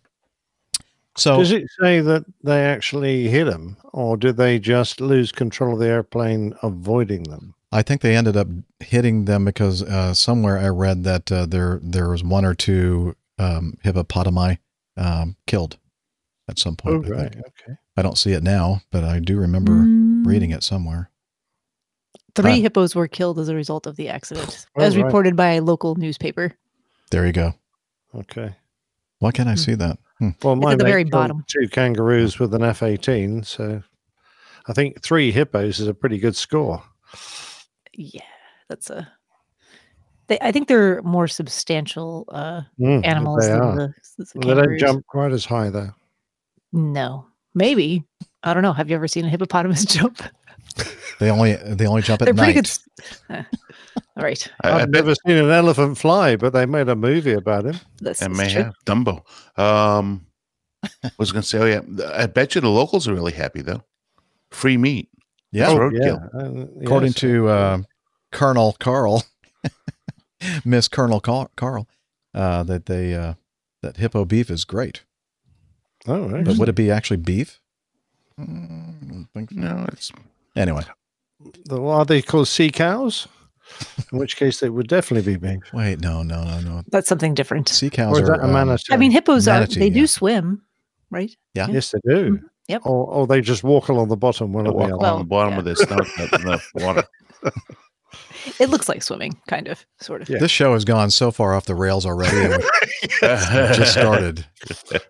So 1.18 1.38
Does 1.38 1.52
it 1.52 1.68
say 1.80 2.00
that 2.00 2.24
they 2.42 2.64
actually 2.66 3.28
hit 3.28 3.44
them, 3.46 3.76
or 3.92 4.16
did 4.16 4.38
they 4.38 4.60
just 4.60 5.02
lose 5.02 5.32
control 5.32 5.74
of 5.74 5.80
the 5.80 5.88
airplane, 5.88 6.56
avoiding 6.64 7.24
them? 7.24 7.54
I 7.72 7.82
think 7.82 8.02
they 8.02 8.16
ended 8.16 8.38
up 8.38 8.48
hitting 8.80 9.26
them 9.26 9.44
because 9.44 9.84
uh, 9.84 10.14
somewhere 10.14 10.58
I 10.58 10.70
read 10.70 11.04
that 11.04 11.32
uh, 11.32 11.46
there 11.46 11.80
there 11.84 12.10
was 12.10 12.24
one 12.24 12.46
or 12.46 12.54
two 12.54 13.16
um, 13.38 13.78
hippopotami 13.84 14.60
um, 14.98 15.36
killed 15.48 15.78
at 16.52 16.60
some 16.60 16.78
Oh, 16.86 17.00
point. 17.02 17.06
I, 17.08 17.10
right. 17.10 17.34
think. 17.34 17.46
Okay. 17.48 17.74
I 17.98 18.02
don't 18.02 18.18
see 18.18 18.34
it 18.34 18.44
now, 18.44 18.82
but 18.92 19.04
I 19.04 19.20
do 19.20 19.38
remember 19.40 19.72
Mm, 19.72 20.26
reading 20.26 20.52
it 20.52 20.64
somewhere. 20.64 21.10
Three 22.36 22.60
Uh, 22.60 22.62
hippos 22.62 22.94
were 22.96 23.08
killed 23.08 23.40
as 23.40 23.50
a 23.50 23.56
result 23.56 23.88
of 23.88 23.96
the 23.96 24.10
accident, 24.10 24.68
Oh, 24.76 24.82
as 24.82 24.96
right. 24.96 25.06
reported 25.06 25.36
by 25.36 25.54
a 25.54 25.62
local 25.62 25.96
newspaper. 25.96 26.54
There 27.10 27.26
you 27.26 27.34
go. 27.34 27.54
Okay. 28.14 28.56
Why 29.20 29.32
can't 29.32 29.50
I 29.50 29.54
Hmm. 29.54 29.60
see 29.60 29.76
that? 29.76 29.98
Hmm. 30.20 30.30
Well, 30.44 30.56
my 30.56 30.74
at 30.74 30.78
the 30.78 30.84
very 30.84 31.04
bottom. 31.04 31.44
Two 31.48 31.68
kangaroos 31.70 32.38
with 32.40 32.54
an 32.54 32.64
F 32.64 32.84
eighteen, 32.84 33.44
so 33.44 33.82
I 34.68 34.74
think 34.74 35.02
three 35.02 35.32
hippos 35.32 35.80
is 35.80 35.88
a 35.88 35.94
pretty 35.94 36.20
good 36.20 36.36
score. 36.36 36.84
Yeah, 37.94 38.22
that's 38.70 38.90
a. 38.90 39.08
They, 40.28 40.38
I 40.42 40.52
think 40.52 40.68
they're 40.68 41.02
more 41.02 41.28
substantial 41.28 42.26
uh, 42.30 42.62
Mm, 42.80 43.06
animals 43.06 43.46
they 43.46 43.52
than 43.52 43.62
are. 43.62 43.76
the, 43.76 43.94
the 44.18 44.32
Well, 44.36 44.48
they 44.56 44.62
don't 44.62 44.78
jump 44.78 45.06
quite 45.08 45.32
as 45.34 45.46
high 45.46 45.70
though. 45.70 45.90
No, 46.74 47.26
maybe. 47.54 48.04
I 48.44 48.54
don't 48.54 48.64
know. 48.64 48.74
Have 48.74 48.90
you 48.90 48.96
ever 48.96 49.08
seen 49.08 49.26
a 49.26 49.30
hippopotamus 49.30 49.86
jump? 49.94 50.22
They 51.20 51.30
only 51.30 51.54
they 51.56 51.86
only 51.86 52.02
jump 52.02 52.22
at 52.22 52.26
They're 52.26 52.34
pretty 52.34 52.54
night. 52.56 52.80
good. 53.30 53.36
Uh, 53.36 53.44
all 54.18 54.24
right. 54.24 54.48
I, 54.64 54.70
I 54.70 54.82
I've 54.82 54.90
never 54.90 55.14
seen 55.16 55.36
an 55.38 55.50
elephant 55.52 55.98
fly, 55.98 56.36
but 56.36 56.54
they 56.54 56.66
made 56.66 56.90
a 56.90 56.96
movie 56.96 57.34
about 57.34 57.66
him. 57.66 57.76
This 58.00 58.22
and 58.22 58.36
may 58.36 58.52
true. 58.52 58.64
have 58.64 58.74
Dumbo. 58.86 59.22
Um, 59.60 60.26
I 61.04 61.12
was 61.20 61.32
going 61.32 61.44
to 61.44 61.48
say, 61.48 61.60
oh 61.60 61.66
yeah, 61.66 62.06
I 62.14 62.26
bet 62.26 62.56
you 62.56 62.62
the 62.62 62.70
locals 62.70 63.08
are 63.08 63.14
really 63.14 63.34
happy 63.34 63.62
though. 63.62 63.84
Free 64.50 64.78
meat. 64.78 65.10
Yeah, 65.52 65.68
Oh, 65.70 65.78
roadkill. 65.78 66.30
uh, 66.34 66.82
according 66.82 67.10
yes. 67.10 67.16
to 67.20 67.48
uh, 67.50 67.78
Colonel 68.32 68.76
Carl, 68.80 69.24
Miss 70.66 70.88
Colonel 70.88 71.20
Carl, 71.20 71.52
Carl 71.56 71.88
uh, 72.34 72.64
that 72.64 72.86
they 72.88 73.14
uh, 73.14 73.34
that 73.82 73.98
hippo 73.98 74.26
beef 74.26 74.50
is 74.50 74.64
great. 74.66 75.04
Oh, 76.08 76.30
right. 76.30 76.44
But 76.46 76.58
would 76.58 76.70
it 76.70 76.76
be 76.76 76.92
actually 76.92 77.18
beef? 77.18 77.60
Mm, 78.40 79.04
I 79.04 79.14
don't 79.14 79.28
think 79.34 79.52
so. 79.52 79.56
No, 79.58 79.86
it's 79.92 80.12
Anyway, 80.56 80.84
The- 81.66 81.80
what 81.82 81.94
are 81.96 82.06
they 82.06 82.22
called? 82.22 82.48
Sea 82.48 82.70
cows? 82.72 83.28
In 84.12 84.20
which 84.20 84.36
case, 84.36 84.60
they 84.60 84.70
would 84.70 84.88
definitely 84.88 85.34
be 85.34 85.38
beef. 85.40 85.62
wait, 85.74 86.02
no, 86.02 86.24
no, 86.24 86.44
no, 86.44 86.60
no. 86.60 86.82
That's 86.92 87.08
something 87.08 87.34
different. 87.34 87.70
Sea 87.70 87.90
cows 87.90 88.18
Or 88.18 88.24
is 88.24 88.30
are. 88.30 88.38
that 88.38 88.42
a 88.42 88.46
um, 88.48 88.54
manatee? 88.54 88.94
I 88.94 88.98
mean, 88.98 89.12
hippos 89.12 89.48
are. 89.48 89.62
Manatee, 89.62 89.80
They 89.80 89.90
do 89.90 90.08
swim, 90.08 90.62
right? 91.10 91.32
yeah. 91.54 91.68
yes, 91.70 91.92
they 91.92 92.00
do. 92.14 92.32
Mm, 92.38 92.44
yep. 92.68 92.82
Or, 92.86 93.08
or 93.08 93.28
they 93.28 93.40
just 93.40 93.64
walk 93.64 93.88
along 93.88 94.10
the 94.10 94.18
bottom. 94.18 94.52
One 94.52 94.66
they 94.66 94.72
or 94.72 94.74
walk 94.74 94.90
the 94.90 94.96
along. 94.96 95.02
Well, 95.02 95.18
the 95.20 95.24
bottom 95.24 95.54
yeah. 95.54 95.60
of 95.60 95.66
their 95.66 95.76
snout 95.76 96.08
in 96.34 96.42
the 96.42 96.62
water. 96.76 97.04
It 98.60 98.70
looks 98.70 98.90
like 98.90 99.04
swimming, 99.04 99.40
kind 99.48 99.68
of, 99.68 99.86
sort 100.00 100.22
of. 100.22 100.30
Yeah. 100.30 100.40
This 100.40 100.52
show 100.52 100.74
has 100.74 100.84
gone 100.86 101.12
so 101.12 101.32
far 101.32 101.54
off 101.54 101.66
the 101.66 101.76
rails 101.76 102.06
already. 102.06 102.38
and 102.38 102.64
we 103.22 103.76
just 103.76 103.94
started. 103.94 104.46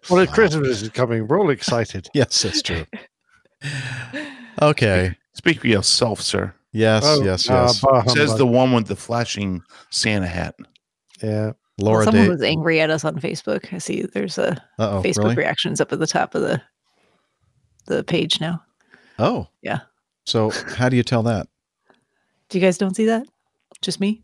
Well, 0.09 0.27
Christmas 0.27 0.81
is 0.81 0.89
coming. 0.89 1.27
We're 1.27 1.39
all 1.39 1.49
excited. 1.49 2.07
Yes, 2.13 2.41
that's 2.41 2.61
true. 2.61 2.85
Okay. 4.61 5.15
Speak 5.33 5.61
for 5.61 5.67
yourself, 5.67 6.21
sir. 6.21 6.53
Yes, 6.73 7.03
Oh, 7.05 7.21
yes, 7.23 7.49
uh, 7.49 7.65
yes. 7.67 7.81
bah 7.81 8.03
Says 8.03 8.17
humbug. 8.29 8.37
the 8.37 8.45
one 8.47 8.71
with 8.73 8.87
the 8.87 8.95
flashing 8.95 9.61
Santa 9.89 10.27
hat. 10.27 10.55
yeah. 11.21 11.51
Laura 11.79 12.03
Someone 12.03 12.25
Day. 12.25 12.29
was 12.29 12.43
angry 12.43 12.79
at 12.79 12.91
us 12.91 13.03
on 13.03 13.15
Facebook. 13.19 13.73
I 13.73 13.79
see 13.79 14.03
there's 14.03 14.37
a 14.37 14.51
Uh-oh, 14.77 15.01
Facebook 15.01 15.23
really? 15.23 15.35
reactions 15.35 15.81
up 15.81 15.91
at 15.91 15.97
the 15.99 16.05
top 16.05 16.35
of 16.35 16.41
the 16.43 16.61
the 17.87 18.03
page 18.03 18.39
now. 18.39 18.61
Oh. 19.17 19.47
Yeah. 19.63 19.79
So 20.27 20.51
how 20.75 20.89
do 20.89 20.95
you 20.95 21.01
tell 21.01 21.23
that? 21.23 21.47
Do 22.51 22.59
you 22.59 22.63
guys 22.63 22.77
don't 22.77 22.95
see 22.95 23.05
that? 23.05 23.25
Just 23.81 23.99
me? 23.99 24.21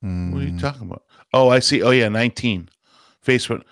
What 0.00 0.42
are 0.42 0.44
you 0.44 0.58
talking 0.58 0.82
about? 0.82 1.02
Oh, 1.32 1.48
I 1.48 1.58
see. 1.60 1.82
Oh 1.82 1.90
yeah, 1.90 2.08
nineteen. 2.08 2.68
Facebook. 3.26 3.62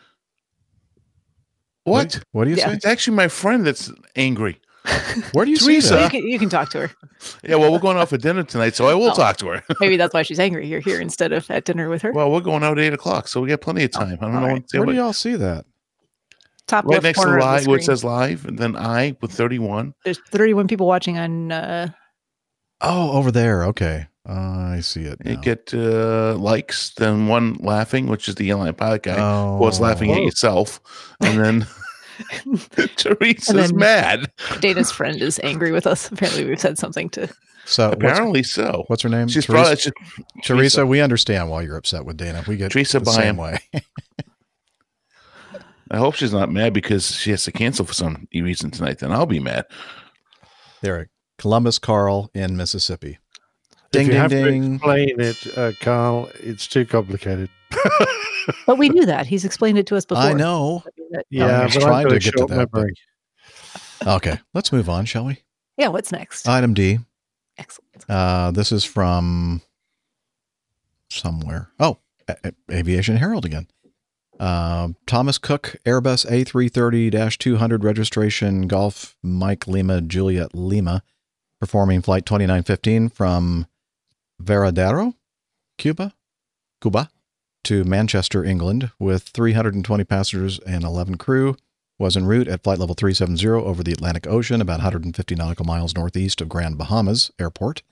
What? 1.84 2.20
What 2.32 2.44
do 2.44 2.50
you 2.50 2.56
Yeah. 2.56 2.68
say? 2.68 2.72
It's 2.74 2.86
actually 2.86 3.16
my 3.16 3.28
friend 3.28 3.64
that's 3.66 3.92
angry. 4.16 4.60
Where 5.32 5.44
do 5.44 5.50
you 5.50 5.56
Teresa. 5.56 5.88
see 5.88 5.94
You 5.94 6.00
that? 6.00 6.10
can, 6.10 6.28
you 6.28 6.38
can 6.38 6.48
talk 6.48 6.70
to 6.70 6.86
her. 6.86 6.90
Yeah, 7.42 7.56
well, 7.56 7.72
we're 7.72 7.78
going 7.80 7.96
out 7.96 8.08
for 8.08 8.16
dinner 8.16 8.42
tonight, 8.44 8.74
so 8.76 8.86
I 8.88 8.94
will 8.94 9.10
Oh. 9.12 9.14
talk 9.14 9.36
to 9.38 9.48
her. 9.48 9.62
Maybe 9.80 9.96
that's 9.96 10.14
why 10.14 10.22
she's 10.22 10.38
angry. 10.38 10.66
You're 10.66 10.80
here 10.80 11.00
instead 11.00 11.32
of 11.32 11.48
at 11.50 11.64
dinner 11.64 11.88
with 11.88 12.02
her. 12.02 12.12
Well, 12.12 12.30
we're 12.30 12.40
going 12.40 12.62
out 12.62 12.78
at 12.78 12.84
eight 12.84 12.92
o'clock, 12.92 13.26
so 13.28 13.40
we 13.40 13.48
got 13.48 13.60
plenty 13.60 13.84
of 13.84 13.90
time. 13.90 14.18
I 14.20 14.24
don't 14.24 14.34
know 14.34 14.40
right. 14.46 14.52
what, 14.72 14.86
Where 14.86 14.86
do 14.86 14.92
y'all 14.94 15.12
see 15.12 15.34
that? 15.36 15.64
Top 16.66 16.84
right 16.84 16.94
left 16.94 17.04
next 17.04 17.18
to 17.20 17.24
corner 17.24 17.38
of 17.38 17.42
the 17.44 17.46
live 17.50 17.66
where 17.68 17.78
it 17.78 17.84
says 17.84 18.02
live, 18.04 18.44
and 18.46 18.58
then 18.58 18.74
I 18.76 19.16
with 19.20 19.30
thirty-one. 19.32 19.94
There's 20.04 20.18
31 20.30 20.66
people 20.66 20.86
watching 20.88 21.16
on. 21.18 21.52
Uh, 21.52 21.88
Oh, 22.80 23.12
over 23.12 23.30
there. 23.30 23.64
Okay. 23.64 24.06
I 24.28 24.80
see 24.80 25.02
it. 25.02 25.18
You 25.24 25.36
get 25.36 25.72
uh, 25.72 26.34
likes, 26.34 26.90
then 26.94 27.28
one 27.28 27.54
laughing, 27.60 28.06
which 28.08 28.28
is 28.28 28.34
the 28.34 28.50
airline 28.50 28.74
pilot 28.74 29.04
guy. 29.04 29.16
oh, 29.18 29.56
was 29.58 29.78
laughing 29.80 30.10
at 30.10 30.20
yourself, 30.22 30.80
and 31.20 31.38
then 31.44 31.66
Teresa's 32.96 33.48
And 33.48 33.58
then- 33.58 33.76
mad. 33.76 34.32
Dana's 34.60 34.90
friend 34.90 35.22
is 35.22 35.38
angry 35.44 35.70
with 35.70 35.86
us. 35.86 36.10
Apparently, 36.10 36.44
we've 36.44 36.60
said 36.60 36.76
something 36.76 37.08
to. 37.10 37.28
So 37.66 37.88
what's, 37.88 37.96
Apparently 38.02 38.42
so. 38.42 38.84
what's 38.88 39.02
her 39.02 39.08
name? 39.08 39.28
She's 39.28 39.46
Teresa, 39.46 39.62
probably 39.62 39.76
she- 39.76 40.24
Teresa, 40.42 40.86
we 40.86 41.00
understand 41.00 41.48
why 41.50 41.62
you're 41.62 41.76
upset 41.76 42.04
with 42.04 42.16
Dana. 42.16 42.42
We 42.48 42.56
get 42.56 42.72
Teresa 42.72 42.98
the 43.00 43.10
same 43.12 43.36
Byam. 43.36 43.52
way. 43.74 43.82
I 45.90 45.98
hope 45.98 46.14
she's 46.16 46.32
not 46.32 46.50
mad 46.50 46.72
because 46.72 47.14
she 47.14 47.30
has 47.30 47.44
to 47.44 47.52
cancel 47.52 47.84
for 47.84 47.92
some 47.94 48.26
reason 48.34 48.70
tonight. 48.72 48.98
Then 48.98 49.12
I'll 49.12 49.26
be 49.26 49.38
mad. 49.40 49.66
there, 50.82 51.10
Columbus 51.38 51.78
Carl 51.78 52.30
in 52.34 52.56
Mississippi. 52.56 53.18
If 53.92 54.02
you 54.02 54.08
ding 54.08 54.16
have 54.16 54.30
to 54.30 54.46
explain 54.46 55.20
it, 55.20 55.58
uh, 55.58 55.72
Carl, 55.80 56.30
it's 56.40 56.66
too 56.66 56.84
complicated. 56.84 57.48
But 58.64 58.78
we 58.78 58.88
knew 58.88 59.04
that. 59.06 59.26
He's 59.26 59.44
explained 59.44 59.76
it 59.76 59.86
to 59.88 59.96
us 59.96 60.04
before. 60.04 60.22
I 60.22 60.32
know. 60.32 60.84
Yeah, 61.30 61.64
was 61.64 61.74
but 61.74 61.80
trying 61.82 62.06
I've 62.06 62.12
to 62.12 62.18
get 62.20 62.36
to 62.36 62.46
that, 62.46 62.72
memory. 62.72 62.94
Okay, 64.06 64.38
let's 64.54 64.70
move 64.70 64.88
on, 64.88 65.04
shall 65.04 65.24
we? 65.24 65.42
Yeah, 65.76 65.88
what's 65.88 66.12
next? 66.12 66.46
Item 66.48 66.72
D. 66.72 67.00
Excellent. 67.58 68.08
Uh, 68.08 68.52
this 68.52 68.70
is 68.70 68.84
from 68.84 69.62
somewhere. 71.10 71.70
Oh, 71.80 71.98
A- 72.28 72.36
A- 72.44 72.52
Aviation 72.72 73.16
Herald 73.16 73.44
again. 73.44 73.66
Uh, 74.38 74.90
Thomas 75.06 75.38
Cook 75.38 75.76
Airbus 75.84 76.24
A330-200 76.30 77.82
registration 77.82 78.68
Golf 78.68 79.16
Mike 79.22 79.66
Lima 79.66 80.00
Juliet 80.02 80.54
Lima 80.54 81.02
performing 81.60 82.02
flight 82.02 82.26
2915 82.26 83.08
from 83.08 83.66
Varadero, 84.42 85.14
Cuba, 85.78 86.12
Cuba 86.80 87.10
to 87.64 87.84
Manchester, 87.84 88.44
England 88.44 88.90
with 88.98 89.24
320 89.24 90.04
passengers 90.04 90.58
and 90.60 90.84
11 90.84 91.16
crew 91.16 91.56
was 91.98 92.16
en 92.16 92.26
route 92.26 92.48
at 92.48 92.62
flight 92.62 92.78
level 92.78 92.94
370 92.94 93.46
over 93.48 93.82
the 93.82 93.92
Atlantic 93.92 94.26
Ocean 94.26 94.60
about 94.60 94.78
150 94.78 95.34
nautical 95.34 95.64
miles 95.64 95.94
northeast 95.94 96.40
of 96.40 96.48
Grand 96.48 96.76
Bahamas 96.76 97.30
Airport 97.40 97.82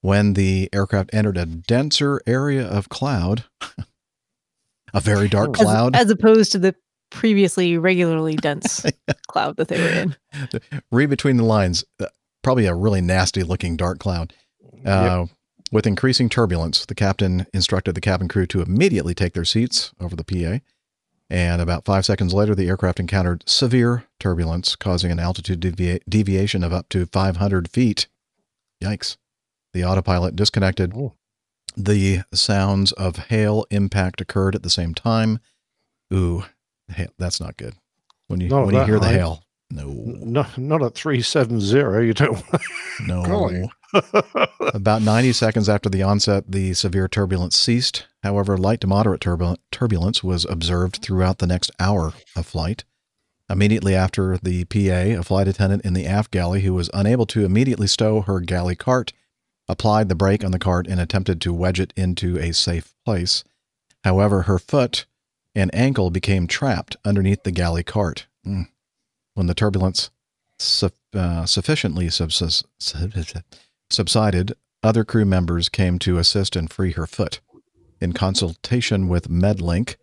when 0.00 0.34
the 0.34 0.68
aircraft 0.72 1.10
entered 1.12 1.36
a 1.36 1.46
denser 1.46 2.20
area 2.26 2.66
of 2.66 2.88
cloud, 2.88 3.44
a 4.94 5.00
very 5.00 5.28
dark 5.28 5.54
cloud. 5.54 5.96
as 5.96 6.10
opposed 6.10 6.52
to 6.52 6.58
the 6.58 6.74
previously 7.10 7.78
regularly 7.78 8.36
dense 8.36 8.84
cloud 9.28 9.56
that 9.56 9.68
they 9.68 9.80
were 9.80 9.88
in. 9.88 10.16
Read 10.90 11.08
between 11.08 11.36
the 11.36 11.44
lines, 11.44 11.84
probably 12.46 12.66
a 12.66 12.74
really 12.76 13.00
nasty 13.00 13.42
looking 13.42 13.76
dark 13.76 13.98
cloud. 13.98 14.32
Uh, 14.84 15.26
With 15.72 15.84
increasing 15.84 16.28
turbulence, 16.28 16.86
the 16.86 16.94
captain 16.94 17.44
instructed 17.52 17.96
the 17.96 18.00
cabin 18.00 18.28
crew 18.28 18.46
to 18.46 18.62
immediately 18.62 19.14
take 19.14 19.32
their 19.32 19.44
seats 19.44 19.92
over 20.00 20.14
the 20.14 20.22
PA. 20.22 20.60
And 21.28 21.60
about 21.60 21.84
five 21.84 22.06
seconds 22.06 22.32
later, 22.32 22.54
the 22.54 22.68
aircraft 22.68 23.00
encountered 23.00 23.42
severe 23.48 24.04
turbulence, 24.20 24.76
causing 24.76 25.10
an 25.10 25.18
altitude 25.18 25.60
devia- 25.60 25.98
deviation 26.08 26.62
of 26.62 26.72
up 26.72 26.88
to 26.90 27.04
500 27.06 27.68
feet. 27.68 28.06
Yikes. 28.80 29.16
The 29.72 29.84
autopilot 29.84 30.36
disconnected. 30.36 30.94
The 31.76 32.22
sounds 32.32 32.92
of 32.92 33.16
hail 33.26 33.66
impact 33.72 34.20
occurred 34.20 34.54
at 34.54 34.62
the 34.62 34.70
same 34.70 34.94
time. 34.94 35.40
Ooh, 36.14 36.44
hail, 36.86 37.08
that's 37.18 37.40
not 37.40 37.56
good. 37.56 37.74
When 38.28 38.40
you 38.40 38.48
Not 38.48 38.66
when 38.66 38.76
you 38.76 38.84
hear 38.84 39.00
the 39.00 39.06
high. 39.06 39.14
hail, 39.14 39.42
no, 39.70 39.92
Not 40.04 40.56
not 40.58 40.82
at 40.82 40.94
three 40.94 41.22
seven 41.22 41.60
zero. 41.60 42.00
You 42.00 42.14
don't. 42.14 42.42
no. 43.06 43.68
About 44.74 45.02
90 45.02 45.32
seconds 45.32 45.68
after 45.68 45.88
the 45.88 46.02
onset, 46.02 46.44
the 46.48 46.74
severe 46.74 47.08
turbulence 47.08 47.56
ceased. 47.56 48.06
However, 48.22 48.58
light 48.58 48.80
to 48.82 48.86
moderate 48.86 49.20
turbul- 49.20 49.58
turbulence 49.70 50.22
was 50.22 50.44
observed 50.44 50.96
throughout 50.96 51.38
the 51.38 51.46
next 51.46 51.70
hour 51.80 52.12
of 52.34 52.46
flight. 52.46 52.84
Immediately 53.48 53.94
after 53.94 54.38
the 54.38 54.64
PA, 54.64 55.18
a 55.18 55.22
flight 55.22 55.48
attendant 55.48 55.84
in 55.84 55.94
the 55.94 56.06
aft 56.06 56.30
galley 56.30 56.62
who 56.62 56.74
was 56.74 56.90
unable 56.92 57.26
to 57.26 57.44
immediately 57.44 57.86
stow 57.86 58.22
her 58.22 58.40
galley 58.40 58.74
cart 58.76 59.12
applied 59.68 60.08
the 60.08 60.14
brake 60.14 60.44
on 60.44 60.50
the 60.50 60.58
cart 60.58 60.86
and 60.86 61.00
attempted 61.00 61.40
to 61.40 61.52
wedge 61.54 61.80
it 61.80 61.92
into 61.96 62.38
a 62.38 62.52
safe 62.52 62.94
place. 63.04 63.44
However, 64.04 64.42
her 64.42 64.58
foot 64.58 65.06
and 65.54 65.74
ankle 65.74 66.10
became 66.10 66.46
trapped 66.46 66.96
underneath 67.04 67.44
the 67.44 67.52
galley 67.52 67.82
cart. 67.82 68.26
Mm. 68.46 68.68
When 69.36 69.48
the 69.48 69.54
turbulence 69.54 70.10
su- 70.58 70.90
uh, 71.14 71.44
sufficiently 71.44 72.08
subs- 72.08 72.64
subsided, 73.90 74.54
other 74.82 75.04
crew 75.04 75.26
members 75.26 75.68
came 75.68 75.98
to 75.98 76.16
assist 76.16 76.56
and 76.56 76.70
free 76.72 76.92
her 76.92 77.06
foot. 77.06 77.40
In 78.00 78.14
consultation 78.14 79.08
with 79.08 79.28
MedLink, 79.28 79.96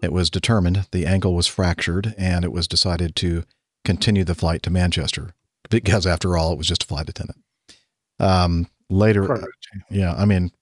it 0.00 0.12
was 0.12 0.30
determined 0.30 0.86
the 0.92 1.06
ankle 1.06 1.34
was 1.34 1.48
fractured 1.48 2.14
and 2.16 2.44
it 2.44 2.52
was 2.52 2.68
decided 2.68 3.16
to 3.16 3.42
continue 3.84 4.22
the 4.22 4.36
flight 4.36 4.62
to 4.62 4.70
Manchester 4.70 5.34
because, 5.70 6.06
after 6.06 6.36
all, 6.36 6.52
it 6.52 6.58
was 6.58 6.68
just 6.68 6.84
a 6.84 6.86
flight 6.86 7.08
attendant. 7.08 7.42
Um, 8.20 8.68
later, 8.88 9.26
Correct. 9.26 9.68
yeah, 9.90 10.14
I 10.14 10.24
mean, 10.24 10.52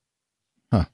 huh. 0.72 0.86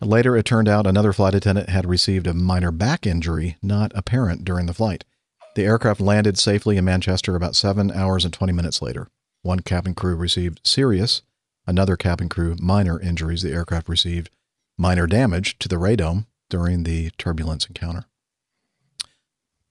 Later, 0.00 0.36
it 0.36 0.44
turned 0.44 0.68
out 0.68 0.88
another 0.88 1.12
flight 1.12 1.36
attendant 1.36 1.68
had 1.68 1.86
received 1.88 2.26
a 2.26 2.34
minor 2.34 2.72
back 2.72 3.06
injury, 3.06 3.58
not 3.62 3.92
apparent 3.94 4.44
during 4.44 4.66
the 4.66 4.74
flight. 4.74 5.04
The 5.58 5.64
aircraft 5.64 6.00
landed 6.00 6.38
safely 6.38 6.76
in 6.76 6.84
Manchester 6.84 7.34
about 7.34 7.56
seven 7.56 7.90
hours 7.90 8.24
and 8.24 8.32
20 8.32 8.52
minutes 8.52 8.80
later. 8.80 9.08
One 9.42 9.58
cabin 9.58 9.92
crew 9.92 10.14
received 10.14 10.60
serious, 10.62 11.22
another 11.66 11.96
cabin 11.96 12.28
crew 12.28 12.54
minor 12.60 13.00
injuries. 13.00 13.42
The 13.42 13.50
aircraft 13.50 13.88
received 13.88 14.30
minor 14.76 15.08
damage 15.08 15.58
to 15.58 15.66
the 15.66 15.74
radome 15.74 16.26
during 16.48 16.84
the 16.84 17.10
turbulence 17.18 17.66
encounter. 17.66 18.04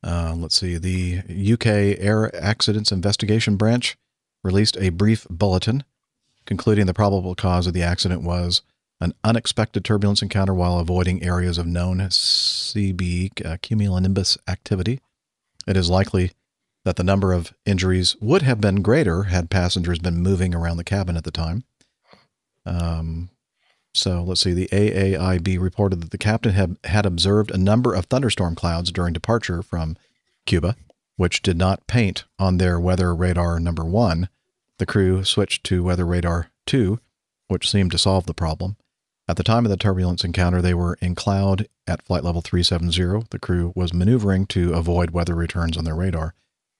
Uh, 0.04 0.36
let's 0.36 0.58
see. 0.58 0.78
The 0.78 1.22
UK 1.54 1.98
Air 2.04 2.36
Accidents 2.36 2.92
Investigation 2.92 3.56
Branch 3.56 3.98
released 4.44 4.76
a 4.82 4.90
brief 4.90 5.26
bulletin 5.30 5.86
concluding 6.46 6.88
the 6.88 6.94
probable 6.94 7.34
cause 7.34 7.66
of 7.66 7.72
the 7.72 7.84
accident 7.84 8.24
was 8.24 8.62
an 9.00 9.14
unexpected 9.24 9.86
turbulence 9.86 10.22
encounter 10.22 10.54
while 10.54 10.80
avoiding 10.80 11.24
areas 11.24 11.58
of 11.58 11.66
known 11.66 12.00
CB 12.00 13.46
uh, 13.46 13.56
cumulonimbus 13.60 14.38
activity. 14.50 15.00
It 15.68 15.78
is 15.78 15.90
likely 15.90 16.32
that 16.86 16.96
the 16.96 17.04
number 17.04 17.34
of 17.34 17.54
injuries 17.66 18.16
would 18.22 18.42
have 18.44 18.62
been 18.62 18.82
greater 18.82 19.24
had 19.24 19.50
passengers 19.50 20.00
been 20.00 20.22
moving 20.22 20.56
around 20.56 20.78
the 20.78 20.84
cabin 20.86 21.18
at 21.18 21.26
the 21.26 21.32
time. 21.32 21.66
Um, 22.66 23.30
so 23.94 24.24
let's 24.24 24.42
see. 24.42 24.54
The 24.54 24.70
AAIB 24.72 25.60
reported 25.60 26.02
that 26.02 26.12
the 26.12 26.18
captain 26.18 26.54
had, 26.54 26.78
had 26.86 27.06
observed 27.06 27.52
a 27.52 27.58
number 27.58 27.94
of 27.94 28.06
thunderstorm 28.06 28.56
clouds 28.56 28.92
during 28.92 29.12
departure 29.12 29.62
from 29.62 29.98
Cuba, 30.46 30.76
which 31.18 31.42
did 31.42 31.58
not 31.58 31.88
paint 31.88 32.24
on 32.40 32.58
their 32.58 32.80
weather 32.80 33.14
radar 33.14 33.60
number 33.60 33.84
one. 33.84 34.30
The 34.78 34.86
crew 34.86 35.24
switched 35.24 35.64
to 35.66 35.84
weather 35.84 36.06
radar 36.06 36.52
two, 36.66 37.00
which 37.48 37.70
seemed 37.70 37.92
to 37.92 37.98
solve 37.98 38.28
the 38.28 38.34
problem. 38.34 38.78
At 39.28 39.36
the 39.36 39.44
time 39.44 39.66
of 39.66 39.72
the 39.72 39.78
turbulence 39.78 40.24
encounter, 40.24 40.62
they 40.62 40.74
were 40.74 40.98
in 41.02 41.16
cloud 41.16 41.68
at 41.88 42.04
flight 42.04 42.24
level 42.24 42.42
370. 42.42 43.28
The 43.30 43.40
crew 43.40 43.72
was 43.76 43.94
maneuvering 43.94 44.46
to 44.48 44.74
avoid 44.74 45.12
weather 45.12 45.36
returns 45.36 45.78
on 45.78 45.84
their 45.84 45.96
radar. 45.96 46.34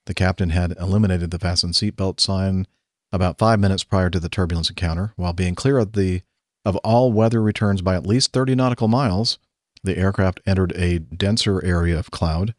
The 0.06 0.14
captain 0.14 0.52
had 0.52 0.76
illuminated 0.80 1.32
the 1.32 1.40
fasten 1.40 1.72
seatbelt 1.72 2.20
sign 2.20 2.68
about 3.12 3.38
five 3.38 3.60
minutes 3.60 3.84
prior 3.84 4.10
to 4.10 4.20
the 4.20 4.30
turbulence 4.30 4.70
encounter. 4.70 5.14
While 5.16 5.34
being 5.34 5.56
clear 5.56 5.78
of 5.78 5.94
the 5.94 6.22
of 6.66 6.76
all 6.78 7.14
weather 7.14 7.42
returns 7.42 7.82
by 7.82 7.96
at 7.96 8.06
least 8.06 8.34
30 8.34 8.56
nautical 8.56 8.90
miles, 8.90 9.40
the 9.84 9.98
aircraft 9.98 10.42
entered 10.46 10.74
a 10.76 11.00
denser 11.00 11.64
area 11.64 11.98
of 11.98 12.12
cloud. 12.12 12.54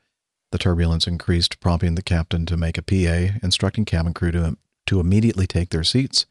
The 0.50 0.56
turbulence 0.58 1.06
increased, 1.06 1.60
prompting 1.60 1.94
the 1.94 2.02
captain 2.02 2.46
to 2.46 2.56
make 2.56 2.78
a 2.78 2.82
PA, 2.82 3.38
instructing 3.42 3.84
cabin 3.84 4.14
crew 4.14 4.30
to, 4.32 4.56
to 4.86 5.00
immediately 5.00 5.46
take 5.46 5.68
their 5.68 5.84
seats. 5.84 6.24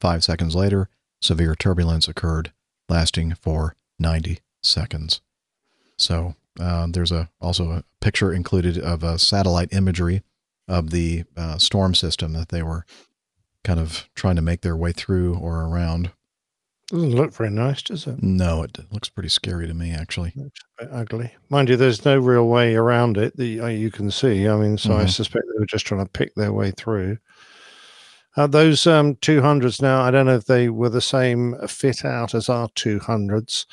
Five 0.00 0.24
seconds 0.24 0.54
later, 0.54 0.88
severe 1.20 1.54
turbulence 1.54 2.08
occurred, 2.08 2.52
lasting 2.88 3.34
for 3.34 3.74
90 3.98 4.38
seconds. 4.62 5.20
So 5.98 6.34
uh, 6.60 6.86
there's 6.90 7.12
a 7.12 7.28
also 7.40 7.70
a 7.70 7.84
picture 8.00 8.32
included 8.32 8.78
of 8.78 9.02
a 9.02 9.18
satellite 9.18 9.72
imagery 9.72 10.22
of 10.66 10.90
the 10.90 11.24
uh, 11.36 11.58
storm 11.58 11.94
system 11.94 12.32
that 12.34 12.48
they 12.50 12.62
were 12.62 12.84
kind 13.64 13.80
of 13.80 14.08
trying 14.14 14.36
to 14.36 14.42
make 14.42 14.60
their 14.60 14.76
way 14.76 14.92
through 14.92 15.36
or 15.36 15.64
around. 15.64 16.10
Doesn't 16.90 17.14
look 17.14 17.34
very 17.34 17.50
nice, 17.50 17.82
does 17.82 18.06
it? 18.06 18.22
No, 18.22 18.62
it 18.62 18.78
looks 18.90 19.10
pretty 19.10 19.28
scary 19.28 19.66
to 19.66 19.74
me, 19.74 19.90
actually. 19.92 20.32
Looks 20.36 20.60
a 20.80 20.84
bit 20.84 20.92
ugly. 20.94 21.32
Mind 21.50 21.68
you, 21.68 21.76
there's 21.76 22.04
no 22.06 22.16
real 22.18 22.46
way 22.48 22.76
around 22.76 23.18
it 23.18 23.36
that 23.36 23.44
you- 23.46 23.90
can 23.90 24.10
see. 24.10 24.48
I 24.48 24.56
mean, 24.56 24.78
so 24.78 24.94
I 24.96 25.04
Mhm. 25.04 25.10
suspect 25.10 25.44
they 25.52 25.58
were 25.60 25.66
just 25.66 25.84
trying 25.86 26.02
to 26.04 26.10
pick 26.10 26.34
their 26.34 26.52
way 26.52 26.70
through. 26.70 27.18
Uh, 28.36 28.46
those 28.46 28.86
um, 28.86 29.16
200s 29.16 29.82
now, 29.82 30.00
I 30.00 30.10
don't 30.10 30.24
know 30.26 30.36
if 30.36 30.46
they 30.46 30.70
were 30.70 30.88
the 30.88 31.00
same 31.02 31.56
fit 31.66 32.04
out 32.06 32.34
as 32.34 32.48
our 32.48 32.68
200s, 32.74 33.66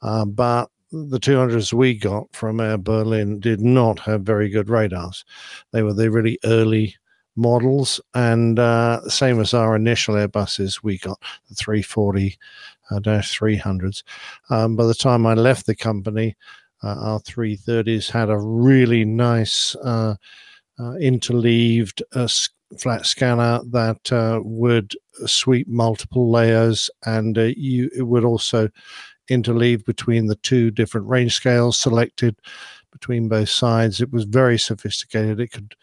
uh, 0.00 0.24
but 0.24 0.70
the 0.92 1.18
200s 1.18 1.72
we 1.72 1.94
got 1.94 2.26
from 2.34 2.60
Air 2.60 2.76
Berlin 2.76 3.40
did 3.40 3.60
not 3.60 3.98
have 4.00 4.22
very 4.22 4.50
good 4.50 4.68
radars. 4.68 5.24
They 5.72 5.82
were 5.82 5.94
the 5.94 6.10
really 6.10 6.38
early 6.44 6.96
models, 7.34 8.00
and 8.14 8.58
uh, 8.58 9.08
same 9.08 9.40
as 9.40 9.54
our 9.54 9.74
initial 9.74 10.16
Airbuses, 10.16 10.82
we 10.82 10.98
got 10.98 11.18
the 11.48 11.54
340 11.54 12.38
uh, 12.90 13.00
300s. 13.00 14.02
Um, 14.50 14.76
by 14.76 14.84
the 14.84 14.94
time 14.94 15.26
I 15.26 15.32
left 15.32 15.64
the 15.64 15.74
company, 15.74 16.36
uh, 16.82 16.96
our 17.00 17.20
330s 17.20 18.10
had 18.10 18.28
a 18.28 18.38
really 18.38 19.04
nice 19.06 19.74
uh, 19.76 20.16
uh, 20.78 20.92
interleaved 21.00 22.02
uh, 22.14 22.28
flat 22.78 23.06
scanner 23.06 23.60
that 23.70 24.42
would 24.44 24.94
sweep 25.26 25.68
multiple 25.68 26.30
layers, 26.30 26.90
and 27.06 27.36
you 27.56 27.90
it 27.96 28.02
would 28.02 28.24
also 28.24 28.68
interleave 29.30 29.84
between 29.84 30.26
the 30.26 30.36
two 30.36 30.70
different 30.70 31.06
range 31.08 31.34
scales 31.34 31.78
selected 31.78 32.36
between 32.90 33.28
both 33.28 33.48
sides. 33.48 34.00
It 34.00 34.12
was 34.12 34.24
very 34.24 34.58
sophisticated. 34.58 35.40
It 35.40 35.52
could 35.52 35.74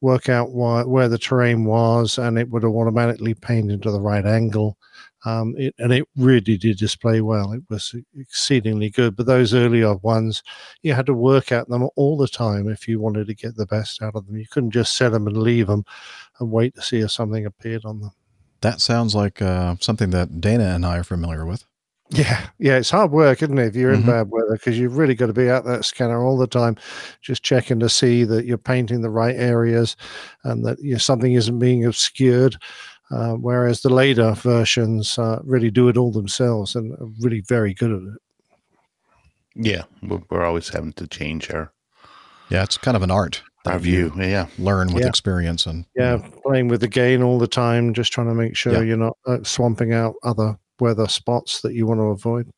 work 0.00 0.28
out 0.28 0.52
where 0.52 1.08
the 1.08 1.18
terrain 1.18 1.64
was, 1.64 2.18
and 2.18 2.38
it 2.38 2.50
would 2.50 2.64
automatically 2.64 3.34
paint 3.34 3.70
into 3.70 3.90
the 3.90 4.00
right 4.00 4.26
angle. 4.26 4.76
Um, 5.24 5.54
it, 5.56 5.74
and 5.78 5.90
it 5.92 6.06
really 6.16 6.58
did 6.58 6.76
display 6.76 7.22
well. 7.22 7.52
It 7.52 7.62
was 7.70 7.94
exceedingly 8.18 8.90
good. 8.90 9.16
But 9.16 9.24
those 9.24 9.54
earlier 9.54 9.94
ones, 9.96 10.42
you 10.82 10.92
had 10.92 11.06
to 11.06 11.14
work 11.14 11.50
at 11.50 11.68
them 11.68 11.88
all 11.96 12.18
the 12.18 12.28
time 12.28 12.68
if 12.68 12.86
you 12.86 13.00
wanted 13.00 13.26
to 13.28 13.34
get 13.34 13.56
the 13.56 13.64
best 13.64 14.02
out 14.02 14.14
of 14.14 14.26
them. 14.26 14.36
You 14.36 14.46
couldn't 14.50 14.72
just 14.72 14.94
set 14.94 15.12
them 15.12 15.26
and 15.26 15.38
leave 15.38 15.68
them 15.68 15.84
and 16.38 16.50
wait 16.50 16.74
to 16.74 16.82
see 16.82 16.98
if 16.98 17.10
something 17.10 17.46
appeared 17.46 17.86
on 17.86 18.00
them. 18.00 18.10
That 18.60 18.82
sounds 18.82 19.14
like 19.14 19.40
uh, 19.40 19.76
something 19.80 20.10
that 20.10 20.42
Dana 20.42 20.64
and 20.64 20.84
I 20.84 20.98
are 20.98 21.04
familiar 21.04 21.46
with. 21.46 21.64
Yeah, 22.14 22.46
yeah, 22.58 22.76
it's 22.76 22.90
hard 22.90 23.10
work, 23.10 23.42
isn't 23.42 23.58
it? 23.58 23.66
If 23.66 23.76
you're 23.76 23.92
in 23.92 24.02
Mhm. 24.02 24.06
bad 24.06 24.30
weather, 24.30 24.52
because 24.52 24.78
you've 24.78 24.96
really 24.96 25.14
got 25.14 25.26
to 25.26 25.32
be 25.32 25.48
at 25.48 25.64
that 25.64 25.84
scanner 25.84 26.22
all 26.22 26.36
the 26.38 26.46
time, 26.46 26.76
just 27.20 27.42
checking 27.42 27.80
to 27.80 27.88
see 27.88 28.24
that 28.24 28.44
you're 28.46 28.58
painting 28.58 29.00
the 29.02 29.10
right 29.10 29.34
areas 29.36 29.96
and 30.44 30.64
that 30.64 30.78
you 30.80 30.92
know, 30.92 30.98
something 30.98 31.32
isn't 31.32 31.58
being 31.58 31.84
obscured. 31.84 32.56
Uh, 33.10 33.34
whereas 33.34 33.82
the 33.82 33.90
later 33.90 34.32
versions 34.32 35.18
uh, 35.18 35.38
really 35.44 35.70
do 35.70 35.88
it 35.88 35.96
all 35.96 36.10
themselves 36.10 36.74
and 36.74 36.92
are 36.94 37.08
really 37.20 37.42
very 37.48 37.74
good 37.74 37.90
at 37.90 37.98
it. 38.02 38.18
Yeah, 39.54 39.82
we're, 40.02 40.22
we're 40.30 40.44
always 40.44 40.68
having 40.70 40.92
to 40.94 41.06
change 41.06 41.50
our 41.50 41.72
Yeah, 42.48 42.62
it's 42.62 42.76
kind 42.78 42.96
of 42.96 43.02
an 43.02 43.10
art. 43.10 43.42
our 43.66 43.74
you 43.74 44.10
view. 44.10 44.12
Yeah, 44.16 44.46
Learn 44.58 44.92
with 44.92 45.02
Yeah. 45.02 45.08
experience 45.08 45.66
and 45.66 45.84
Yeah, 45.96 46.18
playing 46.44 46.68
with 46.68 46.80
the 46.80 46.88
gain 46.88 47.22
all 47.22 47.38
the 47.38 47.46
time, 47.46 47.92
just 47.94 48.12
trying 48.12 48.28
to 48.28 48.34
make 48.34 48.56
sure 48.56 48.72
Yeah. 48.74 48.80
you're 48.82 48.96
not 48.96 49.16
uh, 49.26 49.38
swamping 49.42 49.92
out 49.92 50.14
other 50.22 50.58
weather 50.80 51.08
spots 51.08 51.60
that 51.62 51.74
you 51.74 51.86
want 51.86 52.00
to 52.00 52.04
avoid. 52.04 52.50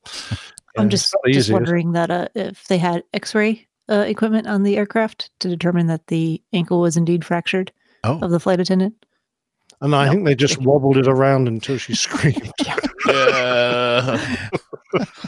I'm 0.79 0.85
Yeah, 0.85 0.89
just 0.91 1.11
just 1.13 1.17
easy, 1.29 1.39
is 1.39 1.51
it? 1.51 1.53
wondering 1.53 1.93
that 1.93 2.11
uh, 2.11 2.29
if 2.35 2.65
they 2.69 2.79
had 2.79 3.03
X-ray 3.15 3.67
uh, 3.89 4.05
equipment 4.07 4.47
on 4.47 4.63
the 4.63 4.77
aircraft 4.77 5.31
to 5.41 5.49
determine 5.49 5.87
that 5.87 6.07
the 6.09 6.43
ankle 6.53 6.81
was 6.81 6.97
indeed 6.97 7.25
fractured 7.25 7.73
Oh, 8.05 8.19
of 8.21 8.31
the 8.31 8.41
flight 8.41 8.61
attendant. 8.61 8.95
And 9.81 9.95
I 9.95 10.07
No. 10.07 10.13
think 10.13 10.25
they 10.25 10.35
just 10.35 10.59
wobbled 10.59 10.97
it 10.97 11.07
around 11.09 11.49
until 11.49 11.77
she 11.79 11.95
screamed. 11.97 12.53
Yeah. 12.65 12.79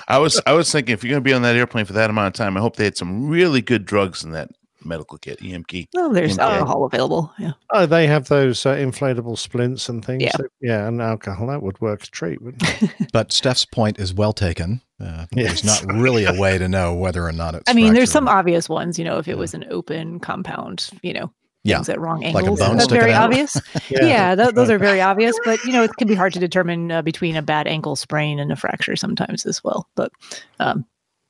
I 0.09 0.19
was 0.19 0.41
I 0.47 0.53
was 0.53 0.71
thinking 0.73 0.93
if 0.95 1.05
you're 1.05 1.11
gonna 1.13 1.21
be 1.21 1.33
on 1.35 1.43
that 1.43 1.57
airplane 1.57 1.85
for 1.85 1.93
that 1.95 2.11
amount 2.11 2.29
of 2.29 2.33
time, 2.35 2.57
I 2.57 2.61
hope 2.61 2.77
they 2.77 2.85
had 2.85 2.97
some 2.97 3.29
really 3.29 3.61
good 3.61 3.85
drugs 3.85 4.25
in 4.25 4.31
that 4.33 4.51
medical 4.89 5.19
kit, 5.19 5.39
EMK. 5.41 5.87
Oh, 5.97 6.13
there's 6.13 6.37
Yeah. 6.37 6.49
alcohol 6.49 6.85
available. 6.85 7.33
Yeah. 7.39 7.53
Oh, 7.73 7.87
they 7.87 8.07
have 8.07 8.29
those 8.29 8.65
uh, 8.67 8.75
inflatable 8.75 9.39
splints 9.39 9.89
and 9.89 10.05
things. 10.05 10.23
Yeah. 10.25 10.33
So- 10.37 10.47
yeah, 10.61 10.89
and 10.89 11.01
alcohol 11.01 11.47
that 11.49 11.63
would 11.63 11.81
work 11.81 12.03
a 12.03 12.07
treat, 12.07 12.43
wouldn't 12.43 12.83
it? 12.83 12.91
But 13.13 13.33
Steph's 13.33 13.65
point 13.65 13.99
is 14.01 14.13
well 14.15 14.33
taken. 14.33 14.81
Uh, 15.01 15.27
Yes. 15.33 15.63
There's 15.63 15.65
not 15.87 15.95
really 16.01 16.25
a 16.25 16.33
way 16.41 16.59
to 16.59 16.69
know 16.69 16.95
whether 16.95 17.25
or 17.25 17.33
not 17.33 17.55
it's. 17.55 17.71
I 17.71 17.75
mean, 17.75 17.95
there's 17.95 18.11
some 18.11 18.27
obvious 18.27 18.69
ones. 18.69 18.99
You 18.99 19.05
know, 19.05 19.19
if 19.19 19.29
it 19.29 19.39
was 19.39 19.55
an 19.55 19.65
open 19.71 20.19
compound, 20.19 20.89
you 21.03 21.13
know, 21.13 21.31
Yeah. 21.63 21.77
things 21.77 21.89
at 21.91 22.01
wrong 22.01 22.21
Like 22.23 22.35
a 22.35 22.39
angles. 22.39 22.59
bone 22.61 22.77
that's 22.79 22.91
very 22.91 23.13
out. 23.13 23.25
obvious. 23.25 23.57
yeah, 23.91 24.35
tho- 24.35 24.51
those 24.51 24.71
are 24.71 24.79
very 24.79 25.01
obvious. 25.01 25.39
But 25.45 25.63
you 25.65 25.73
know, 25.73 25.85
it 25.85 25.91
can 25.99 26.09
be 26.09 26.15
hard 26.15 26.33
to 26.33 26.41
determine 26.41 26.91
uh, 26.91 27.03
between 27.03 27.37
a 27.37 27.43
bad 27.43 27.67
ankle 27.69 27.95
sprain 27.97 28.39
and 28.41 28.51
a 28.51 28.57
fracture 28.57 28.97
sometimes 28.97 29.47
as 29.47 29.63
well. 29.63 29.89
But 29.95 30.11
um, 30.59 30.85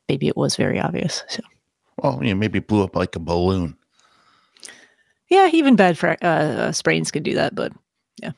maybe 0.09 0.29
it 0.29 0.37
was 0.37 0.57
very 0.57 0.81
obvious. 0.81 1.23
So 1.29 1.43
Well, 2.03 2.21
you 2.23 2.31
know, 2.31 2.39
maybe 2.39 2.61
blew 2.61 2.83
up 2.85 2.95
like 2.97 3.17
a 3.17 3.19
balloon. 3.19 3.77
yeah, 5.29 5.49
even 5.53 5.77
bad 5.77 5.99
fra- 5.99 6.19
uh, 6.23 6.27
uh, 6.27 6.73
sprains 6.73 7.11
can 7.11 7.23
do 7.23 7.35
that. 7.35 7.55
But 7.55 7.73
yeah. 8.23 8.33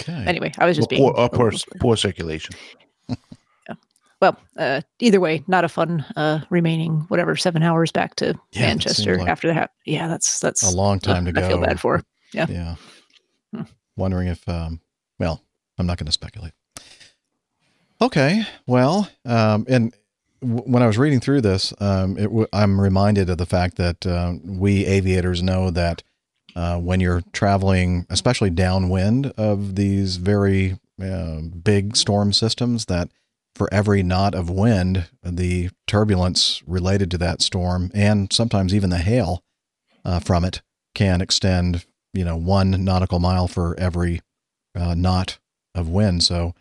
Okay. 0.00 0.24
anyway, 0.26 0.52
I 0.58 0.66
was 0.66 0.76
just 0.76 0.88
being 0.88 1.02
poor, 1.02 1.14
uh, 1.16 1.28
poor, 1.28 1.52
poor 1.80 1.96
circulation. 1.96 2.54
well. 4.20 4.36
Uh, 4.56 4.80
either 5.00 5.20
way, 5.20 5.42
not 5.46 5.64
a 5.64 5.68
fun 5.68 6.04
uh, 6.16 6.40
remaining 6.50 7.00
whatever 7.08 7.36
seven 7.36 7.62
hours 7.62 7.92
back 7.92 8.14
to 8.16 8.34
Yeah, 8.52 8.62
Manchester 8.62 9.18
like 9.18 9.28
after 9.28 9.52
that. 9.52 9.70
Yeah, 9.86 10.08
that's 10.08 10.40
that's 10.40 10.62
a 10.62 10.76
long 10.76 10.98
time 11.00 11.24
to 11.24 11.32
go. 11.32 11.44
I 11.44 11.48
feel 11.48 11.60
bad 11.60 11.80
for. 11.80 12.02
Yeah. 12.32 12.46
Yeah. 12.48 12.74
Hmm. 13.54 13.62
Wondering 13.96 14.28
if, 14.28 14.46
um, 14.48 14.80
well, 15.18 15.42
I'm 15.78 15.86
not 15.86 15.98
going 15.98 16.06
to 16.06 16.12
speculate. 16.12 16.52
Okay. 18.00 18.44
Well, 18.66 19.08
um, 19.24 19.64
and 19.68 19.94
when 20.40 20.82
I 20.82 20.86
was 20.86 20.98
reading 20.98 21.20
through 21.20 21.40
this, 21.40 21.72
um, 21.80 22.16
it 22.16 22.24
w- 22.24 22.46
I'm 22.52 22.80
reminded 22.80 23.30
of 23.30 23.38
the 23.38 23.46
fact 23.46 23.76
that 23.76 24.06
um, 24.06 24.58
we 24.58 24.84
aviators 24.86 25.42
know 25.42 25.70
that 25.70 26.02
uh, 26.56 26.78
when 26.78 27.00
you're 27.00 27.22
traveling, 27.32 28.06
especially 28.10 28.50
downwind 28.50 29.32
of 29.36 29.76
these 29.76 30.16
very 30.16 30.78
uh, 31.02 31.40
big 31.40 31.96
storm 31.96 32.32
systems, 32.32 32.86
that 32.86 33.10
for 33.54 33.72
every 33.72 34.02
knot 34.02 34.34
of 34.34 34.48
wind, 34.50 35.08
the 35.22 35.70
turbulence 35.86 36.62
related 36.66 37.10
to 37.10 37.18
that 37.18 37.42
storm, 37.42 37.90
and 37.94 38.32
sometimes 38.32 38.74
even 38.74 38.90
the 38.90 38.98
hail 38.98 39.42
uh, 40.04 40.20
from 40.20 40.44
it, 40.44 40.62
can 40.94 41.20
extend, 41.20 41.84
you 42.12 42.24
know, 42.24 42.36
one 42.36 42.84
nautical 42.84 43.18
mile 43.18 43.48
for 43.48 43.78
every 43.78 44.20
uh, 44.74 44.94
knot 44.94 45.38
of 45.74 45.88
wind. 45.88 46.22
So, 46.22 46.54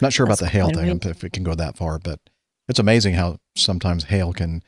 not 0.00 0.12
sure 0.12 0.26
about 0.26 0.38
the 0.38 0.48
hail 0.48 0.68
thing 0.70 1.00
if 1.04 1.22
it 1.22 1.32
can 1.32 1.44
go 1.44 1.54
that 1.54 1.76
far, 1.76 1.98
but 1.98 2.18
it's 2.68 2.78
amazing 2.78 3.14
how 3.14 3.38
sometimes 3.56 4.04
hail 4.04 4.32
can 4.32 4.62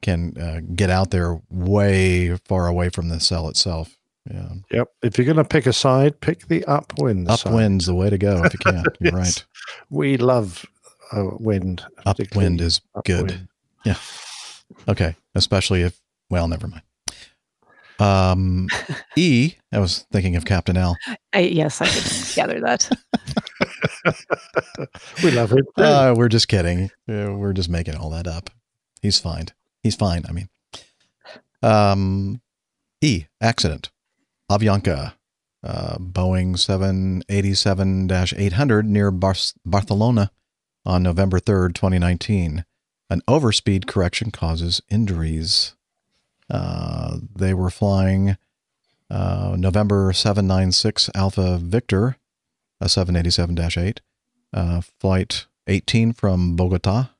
can 0.00 0.36
uh, 0.38 0.60
get 0.74 0.90
out 0.90 1.10
there 1.12 1.40
way 1.48 2.36
far 2.44 2.66
away 2.66 2.88
from 2.88 3.08
the 3.08 3.20
cell 3.20 3.48
itself. 3.48 3.96
Yeah, 4.30 4.48
Yep. 4.70 4.88
If 5.02 5.18
you're 5.18 5.24
going 5.24 5.36
to 5.36 5.44
pick 5.44 5.66
a 5.66 5.72
side, 5.72 6.20
pick 6.20 6.46
the 6.48 6.64
upwind. 6.66 7.28
side. 7.28 7.38
upwind's 7.46 7.86
the 7.86 7.94
way 7.94 8.08
to 8.10 8.18
go 8.18 8.42
if 8.44 8.52
you 8.52 8.58
can. 8.64 8.84
You're 9.00 9.16
Yes. 9.18 9.38
right. 9.38 9.44
We 9.90 10.16
love 10.16 10.64
uh, 11.12 11.30
wind. 11.38 11.84
Upwind 12.06 12.60
is 12.60 12.80
good. 13.04 13.48
Yeah. 13.84 13.96
Okay. 14.88 15.16
Especially 15.34 15.82
if, 15.82 16.00
well, 16.30 16.46
never 16.48 16.66
mind. 16.68 16.82
Um, 17.98 18.66
E, 19.16 19.54
I 19.72 19.78
was 19.78 20.06
thinking 20.12 20.36
of 20.36 20.44
Captain 20.44 20.76
L. 20.76 20.96
I, 21.32 21.40
yes, 21.40 21.80
I 21.80 21.86
could 21.86 22.34
gather 22.34 22.60
that. 22.60 22.90
We 25.22 25.30
love 25.30 25.52
it. 25.52 25.64
Uh, 25.76 26.14
we're 26.16 26.28
just 26.28 26.48
kidding. 26.48 26.90
We're 27.06 27.52
just 27.52 27.68
making 27.68 27.96
all 27.96 28.10
that 28.10 28.26
up. 28.26 28.50
He's 29.00 29.18
fine. 29.18 29.46
He's 29.82 29.96
fine. 29.96 30.24
I 30.28 30.32
mean, 30.32 30.48
um, 31.62 32.40
E 33.00 33.26
accident. 33.40 33.90
Avianca, 34.50 35.14
uh, 35.64 35.96
Boeing 35.98 36.58
787 36.58 38.10
800 38.10 38.86
near 38.86 39.10
Bar- 39.10 39.34
Barcelona 39.64 40.30
on 40.84 41.02
November 41.02 41.38
3rd, 41.38 41.74
2019. 41.74 42.64
An 43.08 43.20
overspeed 43.28 43.86
correction 43.86 44.30
causes 44.30 44.80
injuries. 44.90 45.74
Uh, 46.50 47.18
they 47.34 47.54
were 47.54 47.70
flying 47.70 48.36
uh, 49.10 49.56
November 49.58 50.12
796 50.12 51.10
Alpha 51.14 51.58
Victor, 51.58 52.16
a 52.80 52.88
787 52.88 53.84
8 53.86 54.00
uh, 54.54 54.80
flight 55.00 55.46
18 55.66 56.12
from 56.12 56.56
Bogota, 56.56 57.10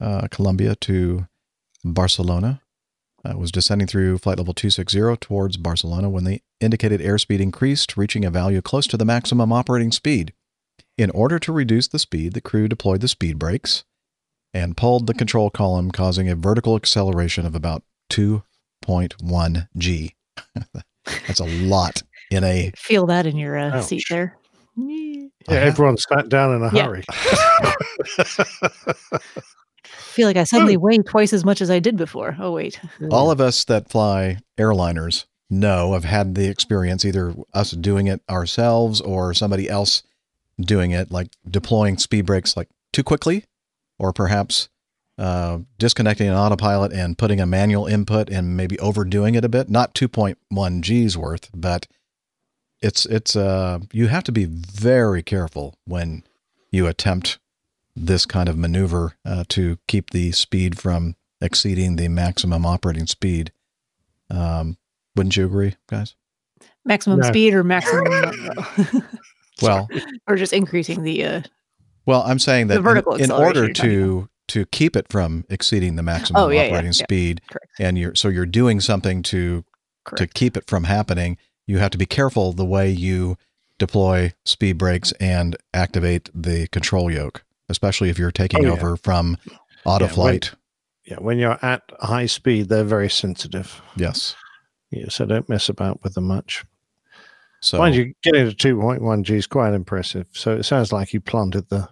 uh, 0.00 0.28
Colombia 0.30 0.74
to 0.76 1.26
Barcelona. 1.84 2.60
Uh, 3.24 3.38
was 3.38 3.52
descending 3.52 3.86
through 3.86 4.18
flight 4.18 4.36
level 4.36 4.52
260 4.52 5.16
towards 5.20 5.56
Barcelona 5.56 6.10
when 6.10 6.24
the 6.24 6.42
indicated 6.60 7.00
airspeed 7.00 7.38
increased, 7.38 7.96
reaching 7.96 8.24
a 8.24 8.30
value 8.32 8.60
close 8.60 8.88
to 8.88 8.96
the 8.96 9.04
maximum 9.04 9.52
operating 9.52 9.92
speed. 9.92 10.32
In 10.98 11.08
order 11.10 11.38
to 11.38 11.52
reduce 11.52 11.86
the 11.86 12.00
speed, 12.00 12.32
the 12.32 12.40
crew 12.40 12.66
deployed 12.66 13.00
the 13.00 13.06
speed 13.06 13.38
brakes 13.38 13.84
and 14.52 14.76
pulled 14.76 15.06
the 15.06 15.14
control 15.14 15.50
column, 15.50 15.92
causing 15.92 16.28
a 16.28 16.34
vertical 16.34 16.74
acceleration 16.74 17.46
of 17.46 17.54
about 17.54 17.84
2.1 18.12 19.68
g. 19.78 20.14
That's 21.26 21.40
a 21.40 21.44
lot 21.44 22.02
in 22.30 22.44
a 22.44 22.70
Feel 22.76 23.06
that 23.06 23.26
in 23.26 23.36
your 23.36 23.58
uh, 23.58 23.80
seat 23.80 24.04
there. 24.08 24.36
Yeah, 24.76 25.26
everyone 25.48 25.96
sat 25.96 26.28
down 26.28 26.54
in 26.56 26.62
a 26.62 26.74
Yeah. 26.74 26.84
hurry. 26.86 27.02
feel 29.84 30.28
like 30.28 30.36
I 30.36 30.44
suddenly 30.44 30.76
weigh 30.76 30.98
twice 30.98 31.32
as 31.32 31.44
much 31.44 31.60
as 31.60 31.70
I 31.70 31.78
did 31.78 31.96
before. 31.96 32.36
Oh 32.38 32.52
wait. 32.52 32.80
all 33.10 33.30
of 33.30 33.40
us 33.40 33.64
that 33.64 33.90
fly 33.90 34.38
airliners 34.58 35.24
know 35.50 35.92
have 35.94 36.04
had 36.04 36.34
the 36.34 36.48
experience 36.48 37.04
either 37.04 37.34
us 37.52 37.72
doing 37.72 38.06
it 38.06 38.20
ourselves 38.30 39.00
or 39.00 39.34
somebody 39.34 39.68
else 39.68 40.02
doing 40.60 40.92
it 40.92 41.10
like 41.10 41.28
deploying 41.50 41.98
speed 41.98 42.26
brakes 42.26 42.56
like 42.56 42.68
too 42.92 43.02
quickly 43.02 43.44
or 43.98 44.12
perhaps 44.12 44.68
uh, 45.22 45.58
disconnecting 45.78 46.26
an 46.28 46.34
autopilot 46.34 46.92
and 46.92 47.16
putting 47.16 47.40
a 47.40 47.46
manual 47.46 47.86
input 47.86 48.28
and 48.28 48.56
maybe 48.56 48.78
overdoing 48.80 49.34
it 49.36 49.44
a 49.44 49.48
bit 49.48 49.70
not 49.70 49.94
2.1 49.94 50.80
g's 50.80 51.16
worth 51.16 51.48
but 51.54 51.86
it's 52.80 53.06
it's 53.06 53.36
uh 53.36 53.78
you 53.92 54.08
have 54.08 54.24
to 54.24 54.32
be 54.32 54.44
very 54.44 55.22
careful 55.22 55.74
when 55.86 56.24
you 56.72 56.86
attempt 56.88 57.38
this 57.94 58.24
kind 58.26 58.48
of 58.48 58.56
maneuver 58.56 59.14
uh, 59.24 59.44
to 59.48 59.76
keep 59.86 60.10
the 60.10 60.32
speed 60.32 60.78
from 60.80 61.14
exceeding 61.42 61.96
the 61.96 62.08
maximum 62.08 62.64
operating 62.64 63.06
speed. 63.06 63.52
Um, 64.30 64.78
wouldn't 65.14 65.36
you 65.36 65.44
agree, 65.44 65.74
guys? 65.88 66.14
Maximum 66.86 67.20
No. 67.20 67.28
speed 67.28 67.52
or 67.52 67.62
maximum 67.62 68.06
Well, 69.62 69.88
or 70.26 70.36
just 70.36 70.54
increasing 70.54 71.02
the 71.02 71.24
uh 71.24 71.42
well, 72.06 72.22
I'm 72.22 72.38
saying 72.38 72.68
that 72.68 72.74
The 72.74 72.78
in- 72.78 72.84
vertical 72.84 73.14
in, 73.14 73.22
acceleration 73.24 73.46
order 73.46 73.64
you're 73.66 73.74
to 73.74 74.28
to 74.48 74.66
keep 74.66 74.96
it 74.96 75.06
from 75.10 75.44
exceeding 75.48 75.96
the 75.96 76.02
maximum 76.02 76.42
Oh, 76.42 76.48
yeah, 76.48 76.62
yeah, 76.62 76.68
operating 76.68 76.86
yeah. 76.92 77.04
speed, 77.04 77.40
Correct. 77.50 77.66
and 77.80 77.96
you're 77.98 78.14
so 78.14 78.28
you're 78.28 78.46
doing 78.46 78.80
something 78.80 79.22
to 79.24 79.64
to 80.16 80.26
keep 80.26 80.56
it 80.56 80.66
from 80.66 80.84
happening. 80.84 81.38
You 81.66 81.78
have 81.78 81.90
to 81.92 81.98
be 81.98 82.06
careful 82.06 82.52
the 82.52 82.64
way 82.64 82.90
you 82.90 83.36
deploy 83.78 84.32
speed 84.44 84.78
brakes 84.78 85.12
and 85.20 85.56
activate 85.72 86.28
the 86.34 86.66
control 86.68 87.10
yoke, 87.10 87.44
especially 87.68 88.10
if 88.10 88.18
you're 88.18 88.30
taking 88.32 88.60
Oh, 88.64 88.68
yeah. 88.68 88.72
over 88.72 88.96
from 88.96 89.38
auto 89.84 90.04
Yeah, 90.04 90.08
when- 90.08 90.14
flight. 90.14 90.50
Yeah, 91.04 91.16
when 91.16 91.38
you're 91.38 91.58
at 91.64 91.82
high 92.00 92.26
speed, 92.26 92.68
they're 92.68 92.84
very 92.84 93.10
sensitive. 93.10 93.80
yes. 93.96 94.36
Yeah, 94.90 95.06
so 95.08 95.24
don't 95.26 95.48
mess 95.48 95.68
about 95.68 96.02
with 96.04 96.14
them 96.14 96.24
much. 96.28 96.64
So 97.60 97.78
Mind 97.78 97.94
you, 97.94 98.12
getting 98.22 98.48
to 98.48 98.54
2.1 98.54 99.22
G 99.24 99.36
is 99.36 99.46
quite 99.46 99.72
impressive. 99.72 100.26
So 100.32 100.56
it 100.56 100.64
sounds 100.64 100.92
like 100.92 101.12
you 101.12 101.20
planted 101.20 101.68
the 101.70 101.88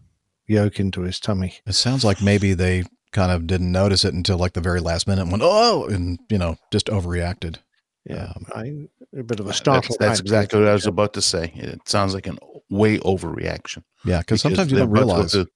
yoke 0.51 0.81
into 0.81 1.03
his 1.03 1.21
tummy. 1.21 1.55
It 1.67 1.75
sounds 1.75 2.05
like 2.05 2.21
maybe 2.23 2.55
they 2.55 2.85
kind 3.13 3.33
of 3.33 3.47
didn't 3.47 3.73
notice 3.73 4.05
it 4.05 4.14
until 4.14 4.37
like 4.39 4.53
the 4.53 4.61
very 4.61 4.81
last 4.81 5.07
minute 5.07 5.22
and 5.22 5.31
went, 5.31 5.43
oh, 5.45 5.85
and, 5.87 6.18
you 6.29 6.39
know, 6.39 6.57
just 6.72 6.87
overreacted. 6.87 7.57
Yeah, 8.05 8.33
Um, 8.37 8.47
I, 8.55 9.18
a 9.18 9.22
bit 9.22 9.41
of 9.41 9.47
a 9.47 9.49
That's, 9.51 9.59
startle. 9.59 9.97
that's 9.99 10.20
factor. 10.20 10.22
exactly 10.22 10.61
what 10.61 10.68
I 10.68 10.72
was 10.72 10.87
about 10.87 11.12
to 11.14 11.22
say. 11.22 11.53
It 11.55 11.89
sounds 11.89 12.14
like 12.14 12.27
an 12.27 12.39
way 12.70 12.99
overreaction. 12.99 13.83
Yeah. 14.05 14.18
Because 14.20 14.41
sometimes 14.41 14.70
you 14.72 14.79
don't 14.79 14.89
about 14.89 15.01
to 15.01 15.05
go 15.07 15.12
realize. 15.14 15.33
to- 15.33 15.47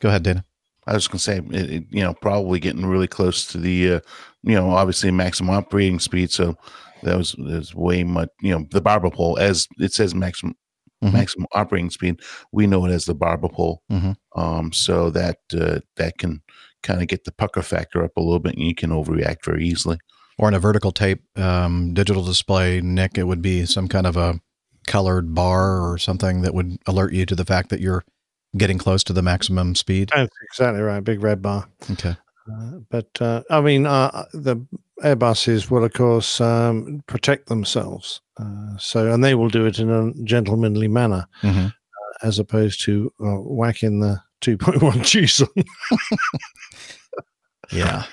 Go 0.00 0.08
ahead, 0.10 0.22
Dana. 0.22 0.44
I 0.86 0.94
was 0.94 1.08
going 1.08 1.18
to 1.18 1.24
say, 1.24 1.38
it, 1.38 1.70
it, 1.70 1.84
you 1.90 2.02
know, 2.02 2.14
probably 2.14 2.60
getting 2.60 2.86
really 2.86 3.08
close 3.08 3.46
to 3.48 3.58
the, 3.58 3.94
uh, 3.94 4.00
you 4.42 4.54
know, 4.54 4.70
obviously 4.70 5.10
maximum 5.10 5.54
operating 5.54 5.98
speed. 5.98 6.30
So 6.30 6.56
that 7.02 7.16
was, 7.16 7.34
was 7.36 7.74
way 7.74 8.04
much, 8.04 8.28
you 8.40 8.52
know, 8.56 8.66
the 8.70 8.80
barber 8.80 9.10
pole, 9.10 9.38
as 9.38 9.66
it 9.78 9.92
says 9.92 10.14
maximum, 10.14 10.54
Mhm. 11.02 11.12
maximum 11.12 11.46
operating 11.52 11.90
speed. 11.90 12.20
We 12.52 12.66
know 12.66 12.84
it 12.86 12.90
as 12.92 13.04
the 13.04 13.14
barber 13.14 13.48
pole. 13.48 13.82
Mhm. 13.90 14.16
Um, 14.36 14.72
so 14.72 15.10
that, 15.10 15.38
uh, 15.54 15.80
that 15.96 16.18
can 16.18 16.42
kind 16.82 17.02
of 17.02 17.08
get 17.08 17.24
the 17.24 17.32
pucker 17.32 17.62
factor 17.62 18.02
up 18.04 18.16
a 18.16 18.20
little 18.20 18.40
bit 18.40 18.54
and 18.54 18.62
you 18.64 18.74
can 18.74 18.90
overreact 18.90 19.44
very 19.44 19.64
easily. 19.66 19.98
Or 20.38 20.48
in 20.48 20.54
a 20.54 20.60
vertical 20.60 20.92
tape 20.92 21.22
um, 21.36 21.94
digital 21.94 22.24
display, 22.24 22.80
Nick, 22.80 23.18
it 23.18 23.24
would 23.24 23.42
be 23.42 23.66
some 23.66 23.88
kind 23.88 24.06
of 24.06 24.16
a 24.16 24.40
colored 24.86 25.34
bar 25.34 25.80
or 25.80 25.98
something 25.98 26.42
that 26.42 26.54
would 26.54 26.78
alert 26.86 27.12
you 27.12 27.26
to 27.26 27.34
the 27.34 27.44
fact 27.44 27.68
that 27.70 27.80
you're 27.80 28.04
getting 28.56 28.78
close 28.78 29.04
to 29.04 29.12
the 29.12 29.22
maximum 29.22 29.74
speed? 29.74 30.10
That's 30.14 30.32
exactly 30.50 30.80
right. 30.80 31.02
Big 31.04 31.22
red 31.22 31.42
bar. 31.42 31.68
Okay. 31.90 32.16
Uh, 32.50 32.78
but 32.90 33.08
uh, 33.20 33.42
I 33.50 33.60
mean, 33.60 33.86
uh, 33.86 34.24
the 34.32 34.56
Airbuses 35.02 35.70
will, 35.70 35.84
of 35.84 35.92
course, 35.92 36.40
um, 36.40 37.02
protect 37.06 37.48
themselves. 37.48 38.20
Uh, 38.40 38.76
so, 38.78 39.12
and 39.12 39.22
they 39.22 39.34
will 39.34 39.48
do 39.48 39.66
it 39.66 39.78
in 39.78 39.90
a 39.90 40.12
gentlemanly 40.24 40.88
manner, 40.88 41.26
Mhm. 41.42 41.66
uh, 41.66 42.26
as 42.26 42.38
opposed 42.38 42.80
to 42.84 43.12
uh, 43.20 43.36
whacking 43.42 44.00
the 44.00 44.20
2.1 44.40 45.04
G's 45.04 45.42
on. 45.42 45.48
Yeah. 47.70 48.04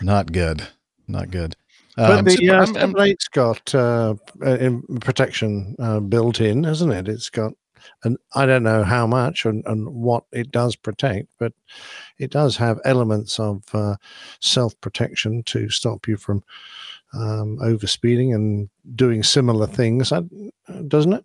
Not 0.00 0.30
good. 0.32 0.68
Not 1.08 1.30
good. 1.30 1.56
But 1.96 2.18
Um, 2.20 2.24
the 2.24 2.50
uh, 2.50 2.66
7.8's 2.66 3.28
got 3.28 3.74
uh, 3.74 4.14
uh, 4.44 4.56
in- 4.58 4.82
protection 5.00 5.74
uh, 5.78 6.00
built 6.00 6.40
in, 6.40 6.64
hasn't 6.64 6.92
it? 6.92 7.08
It's 7.08 7.28
got, 7.28 7.52
and 8.04 8.16
I 8.34 8.46
don't 8.46 8.62
know 8.62 8.84
how 8.84 9.06
much 9.06 9.44
and, 9.44 9.62
and 9.66 9.88
what 9.88 10.24
it 10.32 10.50
does 10.50 10.76
protect, 10.76 11.28
but 11.38 11.52
it 12.18 12.30
does 12.30 12.56
have 12.56 12.80
elements 12.84 13.38
of 13.40 13.62
uh, 13.74 13.96
self 14.40 14.78
protection 14.80 15.42
to 15.44 15.68
stop 15.70 16.06
you 16.08 16.16
from 16.16 16.42
um, 17.14 17.58
overspeeding 17.62 18.34
and 18.34 18.68
doing 18.94 19.22
similar 19.22 19.66
things, 19.66 20.12
uh, 20.12 20.22
doesn't 20.88 21.12
it? 21.12 21.24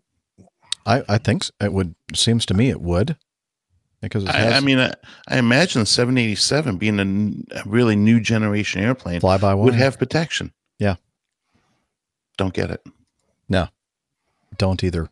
I, 0.86 1.04
I 1.08 1.18
think 1.18 1.44
s- 1.44 1.52
it 1.62 1.74
would, 1.74 1.96
seems 2.14 2.46
to 2.48 2.54
me 2.54 2.70
it 2.70 2.82
would. 2.82 3.16
Because 4.02 4.24
it 4.26 4.30
has 4.30 4.54
I, 4.54 4.58
I 4.58 4.60
mean, 4.60 4.80
I, 4.80 4.94
I 5.28 5.38
imagine 5.40 5.80
the 5.82 5.86
787 5.88 6.78
being 6.78 7.00
a, 7.00 7.02
n- 7.02 7.46
a 7.52 7.64
really 7.66 7.96
new 7.96 8.20
generation 8.20 8.82
airplane 8.84 9.20
fly 9.22 9.38
by 9.38 9.54
would 9.56 9.74
have 9.74 9.98
protection. 9.98 10.54
Yeah. 10.78 10.96
Don't 12.38 12.54
get 12.54 12.70
it. 12.70 12.86
No, 13.50 13.70
don't 14.58 14.84
either. 14.84 15.10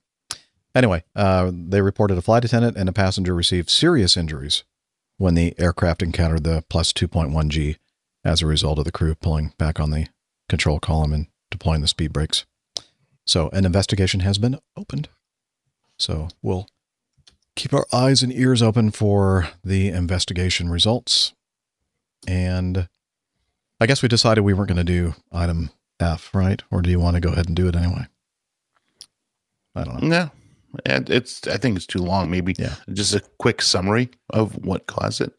Anyway, 0.76 1.04
uh, 1.16 1.52
they 1.54 1.82
reported 1.82 2.18
a 2.18 2.22
flight 2.22 2.44
attendant 2.44 2.76
and 2.76 2.90
a 2.90 2.94
passenger 2.94 3.34
received 3.34 3.70
serious 3.70 4.18
injuries 4.18 4.66
when 5.18 5.34
the 5.34 5.58
aircraft 5.58 6.04
encountered 6.04 6.44
the 6.44 6.66
plus 6.70 6.92
2.1 6.92 7.48
G 7.48 7.78
as 8.26 8.42
a 8.42 8.46
result 8.46 8.78
of 8.78 8.86
the 8.86 8.92
crew 8.92 9.16
pulling 9.16 9.54
back 9.58 9.80
on 9.80 9.92
the 9.92 10.08
control 10.50 10.80
column 10.80 11.14
and 11.14 11.28
deploying 11.50 11.80
the 11.80 11.88
speed 11.88 12.12
brakes. 12.12 12.46
So, 13.26 13.50
an 13.54 13.66
investigation 13.66 14.20
has 14.20 14.38
been 14.38 14.60
opened. 14.76 15.08
So, 15.98 16.28
we'll 16.42 16.68
keep 17.56 17.74
our 17.74 17.88
eyes 17.94 18.22
and 18.22 18.34
ears 18.34 18.62
open 18.62 18.92
for 18.92 19.48
the 19.64 19.88
investigation 19.88 20.70
results. 20.70 21.34
And 22.28 22.90
I 23.80 23.86
guess 23.86 24.02
we 24.02 24.10
decided 24.10 24.42
we 24.42 24.54
weren't 24.54 24.68
going 24.68 24.78
to 24.78 24.84
do 24.84 25.16
item 25.32 25.70
F, 26.00 26.36
right? 26.36 26.62
Or 26.70 26.82
do 26.82 26.90
you 26.90 27.00
want 27.00 27.16
to 27.16 27.22
go 27.22 27.32
ahead 27.32 27.48
and 27.48 27.56
do 27.56 27.68
it 27.68 27.76
anyway? 27.76 28.08
I 29.74 29.84
don't 29.84 30.04
know. 30.04 30.08
No, 30.08 30.32
it's. 30.86 31.48
I 31.48 31.58
think 31.58 31.78
it's 31.78 31.86
too 31.86 32.00
long. 32.00 32.30
Maybe 32.30 32.56
Yeah. 32.58 32.76
just 32.94 33.14
a 33.14 33.22
quick 33.40 33.62
summary 33.62 34.10
of 34.30 34.54
what 34.66 34.88
caused 34.88 35.22
it. 35.22 35.34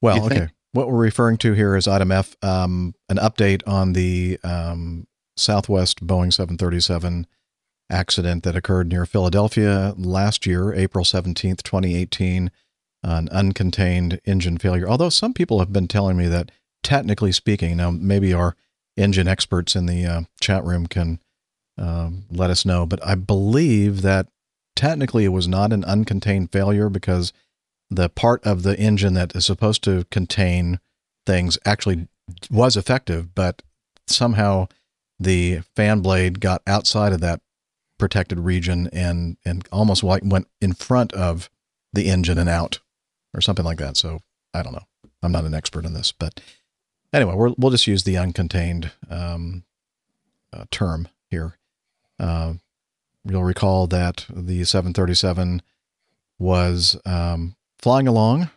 Well, 0.00 0.24
okay. 0.26 0.38
think? 0.38 0.50
What 0.72 0.90
we're 0.90 0.98
referring 0.98 1.38
to 1.38 1.54
here 1.54 1.76
is 1.76 1.88
item 1.88 2.12
F, 2.12 2.36
um, 2.42 2.94
an 3.08 3.16
update 3.16 3.62
on 3.66 3.94
the 3.94 4.38
um, 4.44 5.06
Southwest 5.36 6.06
Boeing 6.06 6.32
737 6.32 7.26
accident 7.90 8.44
that 8.44 8.54
occurred 8.54 8.88
near 8.88 9.06
Philadelphia 9.06 9.94
last 9.96 10.46
year, 10.46 10.74
April 10.74 11.04
17th, 11.04 11.62
2018, 11.62 12.50
an 13.02 13.28
uncontained 13.28 14.20
engine 14.26 14.58
failure. 14.58 14.88
Although 14.88 15.08
some 15.08 15.32
people 15.32 15.58
have 15.58 15.72
been 15.72 15.88
telling 15.88 16.16
me 16.16 16.26
that, 16.28 16.50
technically 16.82 17.32
speaking, 17.32 17.78
now 17.78 17.90
maybe 17.90 18.32
our 18.34 18.54
engine 18.96 19.26
experts 19.26 19.74
in 19.74 19.86
the 19.86 20.04
uh, 20.04 20.20
chat 20.40 20.64
room 20.64 20.86
can 20.86 21.18
um, 21.78 22.24
let 22.30 22.50
us 22.50 22.64
know, 22.66 22.84
but 22.84 23.04
I 23.06 23.14
believe 23.14 24.02
that 24.02 24.26
technically 24.78 25.24
it 25.24 25.30
was 25.30 25.48
not 25.48 25.72
an 25.72 25.82
uncontained 25.82 26.52
failure 26.52 26.88
because 26.88 27.32
the 27.90 28.08
part 28.08 28.40
of 28.44 28.62
the 28.62 28.78
engine 28.78 29.14
that 29.14 29.34
is 29.34 29.44
supposed 29.44 29.82
to 29.82 30.04
contain 30.12 30.78
things 31.26 31.58
actually 31.64 32.06
was 32.48 32.76
effective, 32.76 33.34
but 33.34 33.62
somehow 34.06 34.68
the 35.18 35.62
fan 35.74 36.00
blade 36.00 36.38
got 36.38 36.62
outside 36.64 37.12
of 37.12 37.20
that 37.20 37.40
protected 37.98 38.38
region 38.38 38.88
and 38.92 39.36
and 39.44 39.66
almost 39.72 40.04
like 40.04 40.22
went 40.24 40.46
in 40.60 40.72
front 40.72 41.12
of 41.12 41.50
the 41.92 42.08
engine 42.08 42.38
and 42.38 42.48
out 42.48 42.78
or 43.34 43.40
something 43.40 43.64
like 43.64 43.78
that. 43.78 43.96
So 43.96 44.20
I 44.54 44.62
don't 44.62 44.74
know. 44.74 44.86
I'm 45.24 45.32
not 45.32 45.44
an 45.44 45.54
expert 45.54 45.86
in 45.86 45.94
this, 45.94 46.12
but 46.12 46.40
anyway, 47.12 47.34
we're, 47.34 47.52
we'll 47.58 47.72
just 47.72 47.88
use 47.88 48.04
the 48.04 48.14
uncontained 48.14 48.92
um, 49.10 49.64
uh, 50.52 50.66
term 50.70 51.08
here. 51.30 51.58
Uh, 52.20 52.54
you'll 53.28 53.44
recall 53.44 53.86
that 53.88 54.26
the 54.28 54.64
737 54.64 55.62
was 56.38 56.98
um, 57.04 57.56
flying 57.78 58.08
along. 58.08 58.50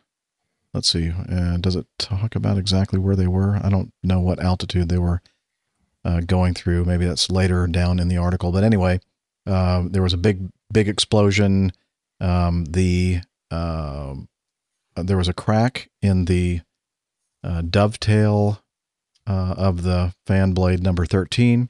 Let's 0.73 0.89
see. 0.89 1.11
Uh, 1.11 1.57
does 1.57 1.75
it 1.75 1.85
talk 1.97 2.35
about 2.35 2.57
exactly 2.57 2.99
where 2.99 3.15
they 3.15 3.27
were? 3.27 3.59
I 3.61 3.69
don't 3.69 3.91
know 4.03 4.19
what 4.21 4.39
altitude 4.39 4.89
they 4.89 4.97
were 4.97 5.21
uh, 6.05 6.21
going 6.21 6.53
through. 6.53 6.85
Maybe 6.85 7.05
that's 7.05 7.29
later 7.29 7.67
down 7.67 7.99
in 7.99 8.07
the 8.07 8.17
article. 8.17 8.51
But 8.51 8.63
anyway, 8.63 9.01
uh, 9.45 9.83
there 9.87 10.03
was 10.03 10.13
a 10.13 10.17
big, 10.17 10.49
big 10.71 10.87
explosion. 10.87 11.73
Um, 12.19 12.65
the 12.65 13.21
um 13.49 14.29
there 14.95 15.17
was 15.17 15.27
a 15.27 15.33
crack 15.33 15.89
in 16.01 16.25
the 16.25 16.61
uh, 17.43 17.61
dovetail 17.61 18.63
uh, 19.27 19.55
of 19.57 19.83
the 19.83 20.13
fan 20.25 20.53
blade 20.53 20.83
number 20.83 21.05
13, 21.05 21.69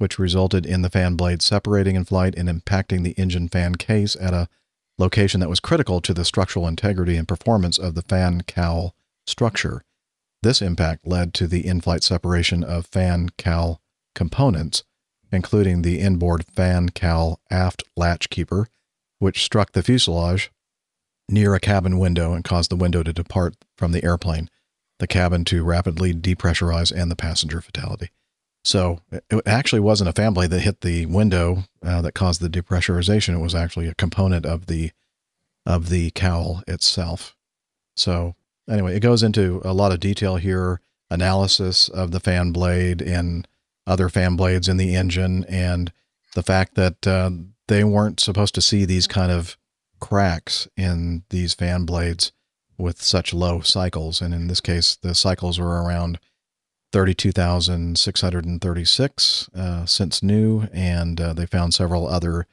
which 0.00 0.18
resulted 0.18 0.64
in 0.64 0.80
the 0.80 0.88
fan 0.88 1.14
blade 1.14 1.42
separating 1.42 1.94
in 1.94 2.06
flight 2.06 2.34
and 2.34 2.48
impacting 2.48 3.04
the 3.04 3.14
engine 3.18 3.48
fan 3.48 3.74
case 3.74 4.16
at 4.18 4.32
a 4.32 4.48
location 4.96 5.40
that 5.40 5.50
was 5.50 5.60
critical 5.60 6.00
to 6.00 6.14
the 6.14 6.24
structural 6.24 6.66
integrity 6.66 7.16
and 7.16 7.28
performance 7.28 7.76
of 7.76 7.94
the 7.94 8.00
fan 8.00 8.40
cowl 8.40 8.94
structure. 9.26 9.84
This 10.42 10.62
impact 10.62 11.06
led 11.06 11.34
to 11.34 11.46
the 11.46 11.66
in 11.66 11.82
flight 11.82 12.02
separation 12.02 12.64
of 12.64 12.86
fan 12.86 13.28
cowl 13.36 13.82
components, 14.14 14.84
including 15.30 15.82
the 15.82 16.00
inboard 16.00 16.46
fan 16.46 16.88
cowl 16.88 17.38
aft 17.50 17.82
latch 17.94 18.30
keeper, 18.30 18.68
which 19.18 19.44
struck 19.44 19.72
the 19.72 19.82
fuselage 19.82 20.50
near 21.28 21.54
a 21.54 21.60
cabin 21.60 21.98
window 21.98 22.32
and 22.32 22.42
caused 22.42 22.70
the 22.70 22.76
window 22.76 23.02
to 23.02 23.12
depart 23.12 23.54
from 23.76 23.92
the 23.92 24.02
airplane, 24.02 24.48
the 24.98 25.06
cabin 25.06 25.44
to 25.44 25.62
rapidly 25.62 26.14
depressurize, 26.14 26.90
and 26.90 27.10
the 27.10 27.16
passenger 27.16 27.60
fatality. 27.60 28.08
So 28.62 29.00
it 29.10 29.42
actually 29.46 29.80
wasn't 29.80 30.10
a 30.10 30.12
fan 30.12 30.34
blade 30.34 30.50
that 30.50 30.60
hit 30.60 30.82
the 30.82 31.06
window 31.06 31.64
uh, 31.82 32.02
that 32.02 32.12
caused 32.12 32.40
the 32.40 32.50
depressurization. 32.50 33.34
It 33.34 33.42
was 33.42 33.54
actually 33.54 33.88
a 33.88 33.94
component 33.94 34.44
of 34.44 34.66
the 34.66 34.92
of 35.66 35.88
the 35.88 36.10
cowl 36.12 36.62
itself. 36.66 37.36
So 37.94 38.34
anyway, 38.68 38.96
it 38.96 39.00
goes 39.00 39.22
into 39.22 39.60
a 39.64 39.74
lot 39.74 39.92
of 39.92 40.00
detail 40.00 40.36
here, 40.36 40.80
analysis 41.10 41.88
of 41.88 42.10
the 42.10 42.20
fan 42.20 42.52
blade 42.52 43.02
and 43.02 43.46
other 43.86 44.08
fan 44.08 44.36
blades 44.36 44.68
in 44.68 44.76
the 44.76 44.94
engine, 44.94 45.44
and 45.48 45.92
the 46.34 46.42
fact 46.42 46.74
that 46.76 47.06
uh, 47.06 47.30
they 47.68 47.84
weren't 47.84 48.20
supposed 48.20 48.54
to 48.54 48.62
see 48.62 48.84
these 48.84 49.06
kind 49.06 49.32
of 49.32 49.56
cracks 50.00 50.68
in 50.76 51.24
these 51.30 51.54
fan 51.54 51.84
blades 51.84 52.32
with 52.78 53.02
such 53.02 53.34
low 53.34 53.60
cycles. 53.60 54.20
And 54.20 54.32
in 54.32 54.48
this 54.48 54.60
case, 54.60 54.96
the 54.96 55.14
cycles 55.14 55.58
were 55.58 55.82
around 55.82 56.18
32,636 56.92 59.50
uh, 59.54 59.86
since 59.86 60.22
new, 60.22 60.68
and 60.72 61.20
uh, 61.20 61.32
they 61.32 61.46
found 61.46 61.74
several 61.74 62.08
other. 62.08 62.46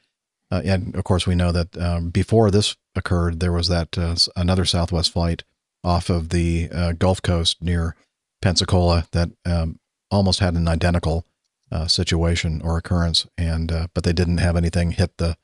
Uh, 0.50 0.62
and 0.64 0.94
of 0.94 1.04
course, 1.04 1.26
we 1.26 1.34
know 1.34 1.52
that 1.52 1.76
um, 1.76 2.08
before 2.10 2.50
this 2.50 2.74
occurred, 2.94 3.40
there 3.40 3.52
was 3.52 3.68
that 3.68 3.98
uh, 3.98 4.14
another 4.36 4.64
Southwest 4.64 5.12
flight 5.12 5.44
off 5.84 6.08
of 6.08 6.30
the 6.30 6.70
uh, 6.72 6.92
Gulf 6.92 7.20
Coast 7.22 7.62
near 7.62 7.94
Pensacola 8.40 9.06
that 9.12 9.28
um, 9.44 9.78
almost 10.10 10.40
had 10.40 10.54
an 10.54 10.66
identical 10.68 11.26
uh, 11.70 11.86
situation 11.86 12.62
or 12.62 12.78
occurrence, 12.78 13.26
and 13.36 13.70
but 13.92 14.04
they 14.04 14.14
didn't 14.14 14.38
have 14.38 14.56
anything 14.56 14.92
hit 14.92 15.18
the 15.18 15.36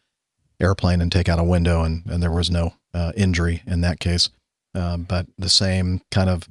airplane 0.60 1.02
and 1.02 1.12
take 1.12 1.28
out 1.28 1.38
a 1.38 1.44
window, 1.44 1.82
and, 1.82 2.06
and 2.06 2.22
there 2.22 2.30
was 2.30 2.50
no 2.50 2.72
injury 3.14 3.62
in 3.66 3.82
that 3.82 4.00
case. 4.00 4.30
But 4.72 5.26
the 5.36 5.50
same 5.50 6.00
kind 6.10 6.30
of 6.30 6.48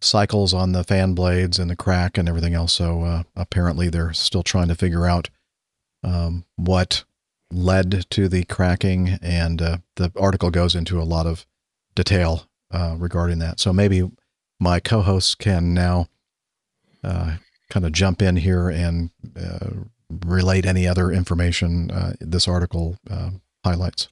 cycles 0.00 0.54
on 0.54 0.72
the 0.72 0.84
fan 0.84 1.14
blades 1.14 1.58
and 1.58 1.70
the 1.70 1.76
crack 1.76 2.16
and 2.16 2.28
everything 2.28 2.54
else. 2.54 2.72
So 2.72 3.02
uh, 3.02 3.22
apparently 3.36 3.88
they're 3.88 4.12
still 4.12 4.42
trying 4.42 4.68
to 4.68 4.74
figure 4.74 5.06
out 5.06 5.28
um, 6.02 6.44
what 6.56 7.04
led 7.52 8.06
to 8.10 8.28
the 8.28 8.44
cracking, 8.44 9.18
and 9.20 9.60
uh, 9.60 9.78
the 9.96 10.12
article 10.18 10.50
goes 10.50 10.74
into 10.74 11.00
a 11.00 11.04
lot 11.04 11.26
of 11.26 11.46
detail 11.94 12.48
uh, 12.70 12.94
regarding 12.98 13.38
that. 13.40 13.60
So 13.60 13.72
maybe 13.72 14.08
my 14.58 14.80
co-hosts 14.80 15.34
can 15.34 15.74
now 15.74 16.06
uh, 17.02 17.36
kind 17.68 17.84
of 17.84 17.92
jump 17.92 18.22
in 18.22 18.36
here 18.36 18.68
and 18.68 19.10
uh, 19.36 19.70
relate 20.24 20.64
any 20.64 20.86
other 20.86 21.10
information 21.10 21.90
uh, 21.90 22.12
this 22.20 22.46
article 22.48 22.96
highlights, 23.64 24.08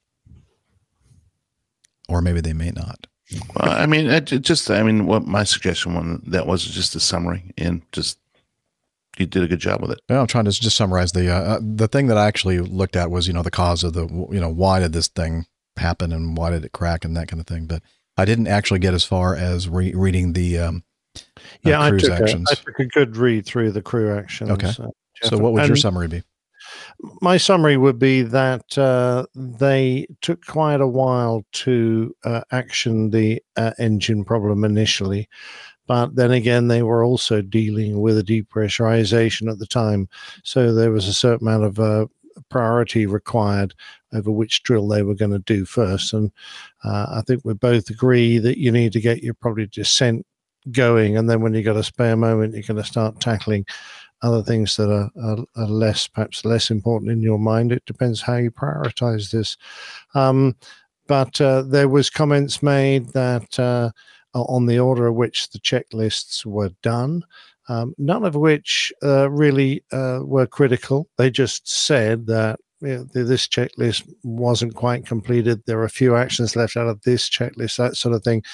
or 2.09 2.21
maybe 2.21 2.41
they 2.41 2.53
may 2.53 2.71
not. 2.71 3.07
Well, 3.33 3.71
I 3.71 3.87
mean, 3.87 4.07
it, 4.07 4.33
it 4.33 4.41
just, 4.41 4.71
I 4.71 4.83
mean, 4.83 5.07
what 5.07 5.27
my 5.27 5.45
suggestion 5.45 5.95
one 5.95 6.23
that 6.27 6.47
was 6.47 6.65
just 6.65 6.97
a 6.97 7.01
summary 7.01 7.53
and 7.59 7.83
just 7.93 8.19
you 9.19 9.27
did 9.27 9.43
a 9.43 9.49
good 9.49 9.59
job 9.59 9.81
with 9.83 9.91
it. 9.91 10.01
Yeah, 10.09 10.21
I'm 10.21 10.27
trying 10.27 10.45
to 10.45 10.51
just 10.53 10.77
summarize 10.77 11.13
the 11.13 11.31
uh, 11.31 11.41
uh, 11.57 11.61
the 11.61 11.89
thing 11.89 12.07
that 12.07 12.17
I 12.17 12.27
actually 12.27 12.61
looked 12.61 12.97
at 12.97 13.11
was 13.11 13.27
you 13.27 13.33
know 13.35 13.43
the 13.43 13.51
cause 13.51 13.85
of 13.85 13.93
the 13.93 14.07
you 14.07 14.41
know 14.41 14.49
why 14.49 14.79
did 14.81 14.93
this 14.93 15.09
thing 15.09 15.47
happen 15.77 16.13
and 16.13 16.37
why 16.37 16.51
did 16.51 16.65
it 16.65 16.73
crack 16.73 17.05
and 17.05 17.17
that 17.17 17.29
kind 17.29 17.41
of 17.41 17.47
thing. 17.47 17.67
But 17.67 17.83
I 18.17 18.25
didn't 18.25 18.47
actually 18.47 18.81
get 18.81 18.95
as 18.95 19.05
far 19.05 19.35
as 19.35 19.69
re- 19.69 19.95
reading 19.95 20.33
the 20.33 20.59
um, 20.59 20.83
uh, 21.17 21.21
Yeah, 21.63 21.81
I 21.81 21.91
cruise 21.91 22.03
took, 22.05 22.13
actions. 22.13 22.51
a, 22.51 22.53
I 22.53 22.55
took 22.57 22.79
a 22.81 22.87
good 22.87 23.17
read 23.17 23.47
through 23.47 23.73
the 23.73 23.83
crew 23.83 24.17
actions. 24.17 24.51
Okay. 24.51 24.69
uh, 24.69 24.89
so 25.23 25.39
what 25.39 25.53
would 25.53 25.67
your 25.67 25.77
summary 25.77 26.09
be? 26.09 26.23
My 27.21 27.37
summary 27.37 27.77
would 27.77 27.99
be 27.99 28.23
that 28.23 28.77
uh, 28.77 29.27
they 29.35 30.07
took 30.21 30.45
quite 30.45 30.81
a 30.81 30.87
while 30.87 31.45
to 31.53 32.15
uh, 32.25 32.41
action 32.51 33.11
the 33.11 33.43
uh, 33.57 33.73
engine 33.79 34.25
problem 34.25 34.65
initially. 34.65 35.29
But 35.87 36.17
then 36.17 36.33
again, 36.33 36.69
they 36.69 36.83
were 36.83 37.05
also 37.05 37.41
dealing 37.41 38.01
with 38.01 38.19
a 38.19 38.23
depressurization 38.23 39.51
at 39.51 39.59
the 39.59 39.67
time. 39.67 40.09
So 40.45 40.75
there 40.75 40.91
was 40.91 41.07
a 41.07 41.15
certain 41.15 41.47
amount 41.49 41.65
of 41.65 41.81
uh, 41.81 42.07
priority 42.51 43.07
required 43.07 43.75
over 44.13 44.31
which 44.31 44.63
drill 44.63 44.89
they 44.89 45.03
were 45.03 45.15
going 45.15 45.31
to 45.31 45.39
do 45.39 45.65
first. 45.65 46.13
And 46.13 46.33
uh, 46.85 47.07
I 47.11 47.23
think 47.27 47.43
we 47.45 47.55
both 47.55 47.91
agree 47.91 48.39
that 48.39 48.59
you 48.59 48.73
need 48.73 48.93
to 48.93 49.01
get 49.01 49.23
your 49.23 49.35
probably 49.35 49.67
descent 49.67 50.27
going. 50.73 51.17
And 51.17 51.29
then 51.31 51.41
when 51.41 51.55
you've 51.55 51.65
got 51.65 51.77
a 51.77 51.83
spare 51.83 52.17
moment, 52.17 52.55
you're 52.55 52.63
going 52.63 52.77
to 52.77 52.85
start 52.85 53.21
tackling 53.21 53.65
other 54.23 54.43
things 54.43 54.77
that 54.77 54.91
are, 54.91 55.11
are, 55.23 55.45
are 55.57 55.69
less, 55.69 56.09
perhaps 56.09 56.45
less 56.45 56.71
important 56.71 57.11
in 57.11 57.23
your 57.23 57.39
mind. 57.39 57.73
It 57.73 57.85
depends 57.87 58.21
how 58.21 58.37
you 58.37 58.51
prioritize 58.51 59.31
this. 59.31 59.57
Um, 60.15 60.57
but 61.07 61.41
uh, 61.41 61.63
there 61.63 61.89
was 61.89 62.11
comments 62.11 62.63
made 62.63 63.09
that 63.11 63.59
uh, 63.59 63.91
on 64.35 64.67
the 64.67 64.79
order 64.79 65.07
of 65.07 65.15
which 65.15 65.51
the 65.51 65.59
checklists 65.59 66.45
were 66.45 66.71
done, 66.83 67.23
um, 67.69 67.95
none 67.99 68.25
of 68.25 68.35
which 68.35 68.93
uh, 69.03 69.31
really 69.31 69.83
uh, 69.93 70.21
were 70.23 70.47
critical. 70.47 71.09
They 71.17 71.31
just 71.31 71.69
said 71.69 72.27
that 72.27 72.59
this 72.81 73.49
checklist 73.49 74.09
wasn't 74.23 74.75
quite 74.75 75.05
completed. 75.05 75.63
There 75.67 75.81
are 75.81 75.85
a 75.85 75.91
few 75.91 76.15
actions 76.15 76.55
left 76.55 76.77
out 76.77 76.87
of 76.87 77.03
this 77.03 77.29
checklist, 77.29 77.77
that 77.77 77.97
sort 77.97 78.15
of 78.15 78.23
thing. 78.23 78.45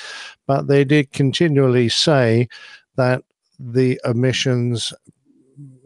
But 0.47 0.67
they 0.67 0.85
did 0.85 1.13
continually 1.13 1.89
say 1.89 2.49
that 2.97 3.23
the 3.59 4.01
omissions 4.05 4.93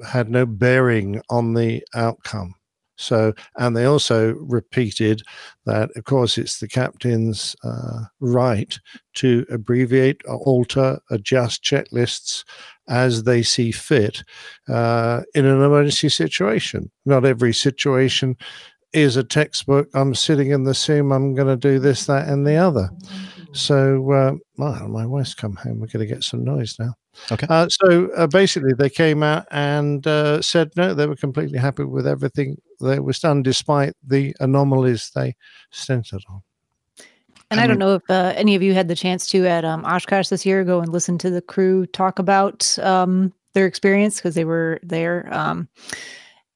had 0.07 0.31
no 0.31 0.47
bearing 0.47 1.21
on 1.31 1.55
the 1.55 1.83
outcome. 1.95 2.55
So, 2.99 3.33
and 3.57 3.77
they 3.77 3.85
also 3.85 4.35
repeated 4.35 5.23
that, 5.67 5.91
of 5.95 6.05
course, 6.05 6.37
it's 6.37 6.59
the 6.59 6.67
captain's 6.67 7.55
uh, 7.63 8.01
right 8.19 8.77
to 9.15 9.47
abbreviate, 9.51 10.25
alter, 10.27 10.99
adjust 11.11 11.63
checklists 11.63 12.45
as 12.89 13.23
they 13.23 13.43
see 13.45 13.71
fit 13.71 14.25
uh, 14.69 15.23
in 15.35 15.45
an 15.45 15.63
emergency 15.63 16.09
situation. 16.09 16.91
Not 17.07 17.25
every 17.25 17.55
situation 17.55 18.37
is 18.93 19.17
a 19.17 19.23
textbook. 19.23 19.89
I'm 19.95 20.15
sitting 20.15 20.51
in 20.51 20.65
the 20.65 20.75
sim. 20.75 21.13
I'm 21.13 21.35
going 21.35 21.49
to 21.49 21.57
do 21.57 21.79
this, 21.79 22.07
that, 22.07 22.27
and 22.27 22.45
the 22.45 22.57
other. 22.57 22.91
So, 23.53 24.11
uh, 24.11 24.33
well, 24.57 24.89
my 24.89 25.07
wife's 25.07 25.35
come 25.35 25.55
home. 25.55 25.79
We're 25.79 25.87
going 25.87 26.07
to 26.07 26.13
get 26.13 26.25
some 26.25 26.45
noise 26.45 26.77
now. 26.81 26.95
Okay. 27.31 27.47
Uh, 27.49 27.69
so 27.69 28.11
uh, 28.17 28.27
basically, 28.27 28.73
they 28.73 28.91
came 28.91 29.23
out 29.23 29.47
and 29.51 30.07
uh, 30.07 30.41
said 30.43 30.71
no, 30.77 30.95
they 30.95 31.07
were 31.07 31.17
completely 31.17 31.59
happy 31.59 31.85
with 31.85 32.07
everything 32.07 32.61
that 32.81 33.05
was 33.05 33.19
done, 33.19 33.43
despite 33.43 33.95
the 34.07 34.35
anomalies 34.41 35.11
they 35.15 35.37
centered 35.71 36.23
on. 36.29 36.43
And 37.51 37.61
I, 37.61 37.67
don't 37.67 37.79
know 37.79 37.95
if 37.95 38.03
uh, 38.11 38.35
any 38.37 38.55
of 38.55 38.63
you 38.63 38.75
had 38.75 38.89
the 38.89 38.95
chance 38.95 39.27
to 39.29 39.47
at 39.47 39.65
um, 39.65 39.85
Oshkosh 39.85 40.29
this 40.29 40.45
year 40.45 40.65
go 40.65 40.81
and 40.81 40.93
listen 40.93 41.17
to 41.19 41.31
the 41.31 41.41
crew 41.41 41.87
talk 41.87 42.19
about 42.19 42.79
um, 42.81 43.33
their 43.55 43.65
experience 43.65 44.17
because 44.17 44.35
they 44.35 44.45
were 44.45 44.79
there. 44.83 45.29
Um, 45.33 45.67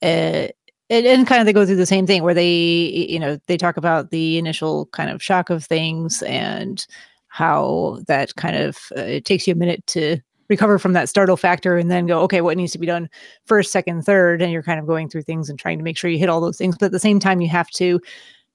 uh, 0.02 0.48
and, 0.90 1.06
and 1.06 1.26
kind 1.26 1.40
of 1.40 1.46
they 1.46 1.52
go 1.54 1.64
through 1.64 1.76
the 1.76 1.86
same 1.86 2.06
thing 2.06 2.22
where 2.22 2.34
they, 2.34 3.06
you 3.08 3.18
know, 3.18 3.38
they 3.46 3.56
talk 3.56 3.78
about 3.78 4.10
the 4.10 4.36
initial 4.36 4.86
kind 4.86 5.08
of 5.08 5.22
shock 5.22 5.48
of 5.48 5.64
things 5.64 6.22
and 6.22 6.86
how 7.28 7.98
that 8.06 8.34
kind 8.36 8.56
of 8.56 8.76
uh, 8.96 9.00
it 9.00 9.24
takes 9.24 9.46
you 9.46 9.52
a 9.52 9.56
minute 9.56 9.86
to 9.86 10.18
recover 10.52 10.78
from 10.78 10.92
that 10.92 11.08
startle 11.08 11.36
factor 11.36 11.76
and 11.76 11.90
then 11.90 12.06
go, 12.06 12.20
okay, 12.22 12.40
what 12.40 12.56
needs 12.56 12.72
to 12.72 12.78
be 12.78 12.86
done 12.86 13.08
first, 13.46 13.72
second, 13.72 14.02
third, 14.02 14.42
and 14.42 14.52
you're 14.52 14.62
kind 14.62 14.78
of 14.78 14.86
going 14.86 15.08
through 15.08 15.22
things 15.22 15.48
and 15.48 15.58
trying 15.58 15.78
to 15.78 15.84
make 15.84 15.96
sure 15.96 16.10
you 16.10 16.18
hit 16.18 16.28
all 16.28 16.40
those 16.40 16.58
things. 16.58 16.76
But 16.78 16.86
at 16.86 16.92
the 16.92 16.98
same 16.98 17.18
time, 17.18 17.40
you 17.40 17.48
have 17.48 17.70
to 17.70 18.00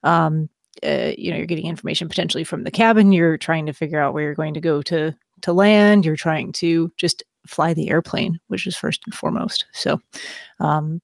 um, 0.02 0.48
uh, 0.82 1.12
you 1.18 1.30
know 1.30 1.36
you're 1.36 1.46
getting 1.46 1.66
information 1.66 2.08
potentially 2.08 2.44
from 2.44 2.64
the 2.64 2.70
cabin. 2.70 3.12
You're 3.12 3.36
trying 3.36 3.66
to 3.66 3.72
figure 3.72 4.00
out 4.00 4.14
where 4.14 4.22
you're 4.22 4.34
going 4.34 4.54
to 4.54 4.60
go 4.60 4.82
to 4.82 5.14
to 5.42 5.52
land. 5.52 6.06
You're 6.06 6.16
trying 6.16 6.52
to 6.52 6.92
just 6.96 7.22
fly 7.46 7.72
the 7.72 7.88
airplane 7.88 8.38
which 8.48 8.66
is 8.66 8.76
first 8.76 9.02
and 9.06 9.14
foremost. 9.14 9.64
So 9.72 10.00
um 10.60 11.00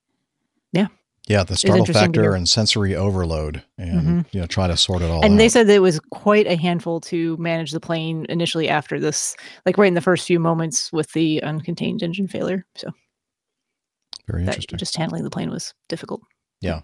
yeah 1.28 1.42
the 1.44 1.56
startle 1.56 1.86
factor 1.86 2.34
and 2.34 2.48
sensory 2.48 2.94
overload, 2.94 3.62
and 3.78 4.24
Mhm. 4.24 4.26
you 4.32 4.40
know, 4.40 4.46
try 4.46 4.66
to 4.66 4.76
sort 4.76 5.02
it 5.02 5.10
all 5.10 5.24
and 5.24 5.34
out. 5.34 5.36
they 5.38 5.48
said 5.48 5.66
that 5.68 5.74
it 5.74 5.82
was 5.82 6.00
quite 6.10 6.46
a 6.46 6.56
handful 6.56 7.00
to 7.00 7.36
manage 7.38 7.70
the 7.72 7.80
plane 7.80 8.26
initially 8.28 8.68
after 8.68 9.00
this 9.00 9.34
like 9.66 9.78
right 9.78 9.88
in 9.88 9.94
the 9.94 10.00
first 10.00 10.26
few 10.26 10.38
moments 10.38 10.92
with 10.92 11.10
the 11.12 11.40
uncontained 11.44 12.02
engine 12.02 12.28
failure 12.28 12.64
so 12.76 12.88
Very 14.26 14.44
that 14.44 14.50
interesting. 14.56 14.78
just 14.78 14.96
handling 14.96 15.24
the 15.24 15.30
plane 15.30 15.50
was 15.50 15.74
difficult 15.88 16.20
Yeah. 16.60 16.80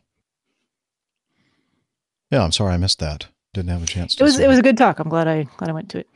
Yeah, 2.30 2.44
I'm 2.44 2.52
sorry 2.52 2.74
I 2.74 2.76
missed 2.76 3.00
that. 3.00 3.26
Didn't 3.52 3.70
have 3.70 3.82
a 3.82 3.86
chance 3.86 4.14
it 4.14 4.18
to 4.18 4.24
was 4.24 4.38
it 4.38 4.46
was 4.48 4.58
a 4.58 4.62
good 4.62 4.76
talk 4.78 5.00
i'm 5.00 5.08
glad 5.08 5.26
i 5.26 5.42
glad 5.56 5.68
i 5.68 5.72
went 5.72 5.88
to 5.90 5.98
it 5.98 6.06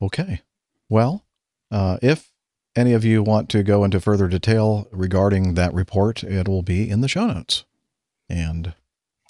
Okay. 0.00 0.42
Well, 0.88 1.24
uh, 1.72 1.98
if 2.02 2.27
any 2.78 2.92
of 2.94 3.04
you 3.04 3.22
want 3.22 3.48
to 3.50 3.62
go 3.62 3.84
into 3.84 4.00
further 4.00 4.28
detail 4.28 4.86
regarding 4.92 5.54
that 5.54 5.74
report, 5.74 6.22
it 6.22 6.46
will 6.48 6.62
be 6.62 6.88
in 6.88 7.00
the 7.00 7.08
show 7.08 7.26
notes. 7.26 7.64
And 8.28 8.74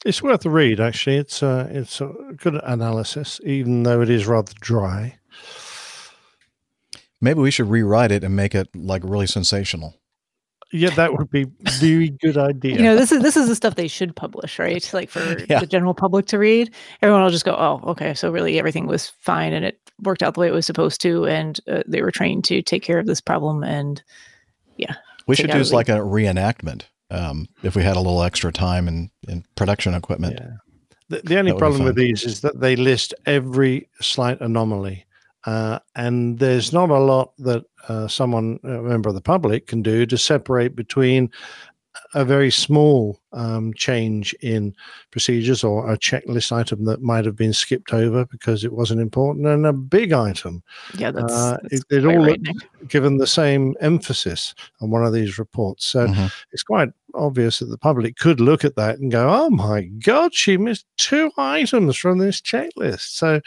It's 0.05 0.22
worth 0.22 0.44
a 0.44 0.51
read, 0.51 0.78
actually. 0.80 1.16
It's 1.16 1.42
uh, 1.42 1.68
it's 1.70 2.01
a 2.01 2.12
good 2.36 2.61
analysis, 2.62 3.40
even 3.44 3.82
though 3.84 4.03
it 4.03 4.11
is 4.11 4.26
rather 4.26 4.53
dry. 4.61 5.18
maybe 7.20 7.40
we 7.40 7.51
should 7.51 7.70
rewrite 7.70 8.12
it 8.12 8.22
and 8.22 8.36
make 8.36 8.55
it 8.55 8.68
like 8.76 9.03
really 9.05 9.26
sensational. 9.26 9.94
Yeah, 10.73 10.91
that 10.91 11.16
would 11.16 11.31
be 11.31 11.47
very 11.81 12.11
good 12.11 12.37
idea. 12.51 12.77
you 12.77 12.83
know 12.83 12.95
this 12.97 13.11
is 13.12 13.23
this 13.23 13.37
is 13.37 13.49
the 13.49 13.55
stuff 13.55 13.75
they 13.77 13.89
should 13.89 14.14
publish 14.14 14.59
right 14.59 14.89
like 14.93 15.09
for 15.11 15.21
Yeah. 15.49 15.61
the 15.61 15.66
general 15.66 15.95
public 15.95 16.27
to 16.27 16.39
read 16.39 16.75
everyone 17.03 17.23
will 17.23 17.31
just 17.31 17.45
go 17.45 17.55
oh 17.57 17.81
okay 17.91 18.12
so 18.14 18.31
really 18.31 18.59
everything 18.59 18.87
was 18.87 19.09
fine 19.21 19.53
and 19.53 19.64
it 19.64 19.81
worked 20.03 20.23
out 20.23 20.35
the 20.35 20.41
way 20.41 20.49
it 20.49 20.53
was 20.53 20.66
supposed 20.66 21.01
to 21.03 21.27
and 21.27 21.59
uh, 21.69 21.83
they 21.87 22.03
were 22.03 22.11
trained 22.11 22.45
to 22.45 22.61
take 22.62 22.83
care 22.83 22.99
of 22.99 23.07
this 23.07 23.21
problem 23.21 23.64
and 23.64 24.03
yeah 24.77 24.95
We 25.27 25.37
should 25.37 25.51
do 25.51 25.61
of 25.61 25.71
like 25.71 25.89
a 25.89 25.99
reenactment 25.99 26.83
um, 27.11 27.49
if 27.62 27.75
we 27.75 27.83
had 27.83 27.97
a 27.97 28.01
little 28.01 28.23
extra 28.23 28.53
time 28.53 28.87
and, 28.89 29.11
and 29.27 29.45
production 29.55 29.95
equipment. 29.95 30.39
The, 31.09 31.23
the 31.25 31.39
only 31.39 31.53
That 31.53 31.55
would 31.55 31.59
be 31.59 31.59
problem 31.59 31.85
with 31.85 31.97
these 31.97 32.25
is 32.25 32.43
that 32.43 32.61
they 32.61 32.77
list 32.77 33.14
every 33.25 33.89
slight 34.01 34.41
anomaly. 34.43 35.07
Uh, 35.45 35.78
and 35.95 36.39
there's 36.39 36.72
not 36.72 36.91
a 36.91 36.99
lot 36.99 37.32
that 37.39 37.64
uh, 37.89 38.09
someone, 38.09 38.59
a 38.64 38.82
member 38.82 39.09
of 39.09 39.14
the 39.14 39.20
public, 39.20 39.66
can 39.66 39.82
do 39.82 40.05
to 40.07 40.18
separate 40.18 40.74
between 40.74 41.30
a 42.14 42.24
very 42.24 42.51
small 42.51 43.20
um, 43.32 43.72
change 43.74 44.32
in 44.41 44.74
procedures 45.11 45.64
or 45.64 45.91
a 45.93 45.99
checklist 45.99 46.53
item 46.53 46.84
that 46.84 47.03
might 47.03 47.24
have 47.24 47.34
been 47.36 47.53
skipped 47.53 47.93
over 47.93 48.24
because 48.26 48.64
it 48.64 48.72
wasn't 48.72 49.01
important 49.01 49.47
and 49.47 49.66
a 49.66 49.72
big 49.72 50.12
item. 50.12 50.62
yeah 50.97 51.11
that's, 51.11 51.32
Uh, 51.32 51.57
that's 51.62 51.74
it, 51.74 51.84
it 51.91 52.07
all 52.07 52.16
right, 52.18 52.41
looked 52.41 52.89
given 52.89 53.16
the 53.16 53.26
same 53.26 53.74
emphasis 53.80 54.55
on 54.80 54.91
one 54.91 55.05
of 55.05 55.12
these 55.12 55.39
reports. 55.39 55.86
So 55.86 56.07
Mhm. 56.07 56.30
it's 56.53 56.62
quite 56.62 56.91
obvious 57.14 57.59
that 57.59 57.66
the 57.66 57.78
public 57.78 58.16
could 58.16 58.41
look 58.41 58.64
at 58.64 58.76
that 58.76 58.99
and 58.99 59.11
go, 59.11 59.28
"Oh 59.28 59.51
my 59.51 59.82
God, 59.82 60.34
she 60.34 60.57
missed 60.57 60.86
two 60.97 61.30
items 61.36 61.97
from 61.97 62.18
this 62.18 62.41
checklist." 62.41 63.09
So, 63.16 63.41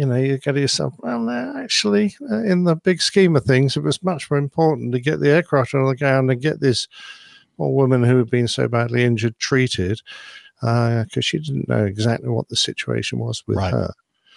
you 0.00 0.06
know, 0.06 0.16
you 0.16 0.38
go 0.38 0.52
to 0.52 0.60
yourself, 0.60 0.94
"Well, 1.00 1.20
no, 1.20 1.54
actually, 1.58 2.14
uh, 2.30 2.42
in 2.42 2.64
the 2.64 2.74
big 2.76 3.02
scheme 3.02 3.36
of 3.36 3.44
things, 3.44 3.76
it 3.76 3.82
was 3.82 4.02
much 4.02 4.30
more 4.30 4.38
important 4.38 4.92
to 4.92 5.00
get 5.00 5.20
the 5.20 5.28
aircraft 5.28 5.74
on 5.74 5.84
the 5.86 5.94
ground 5.96 6.30
and 6.30 6.40
get 6.40 6.60
this 6.60 6.88
poor 7.58 7.70
woman 7.70 8.02
who 8.04 8.16
had 8.16 8.30
been 8.30 8.48
so 8.48 8.66
badly 8.68 9.04
injured 9.04 9.38
treated." 9.38 10.00
Because 10.62 11.24
she 11.24 11.38
didn't 11.38 11.68
know 11.68 11.84
exactly 11.84 12.28
what 12.28 12.48
the 12.48 12.56
situation 12.56 13.18
was 13.18 13.42
with 13.46 13.56
Right. 13.56 13.72
her 13.72 13.92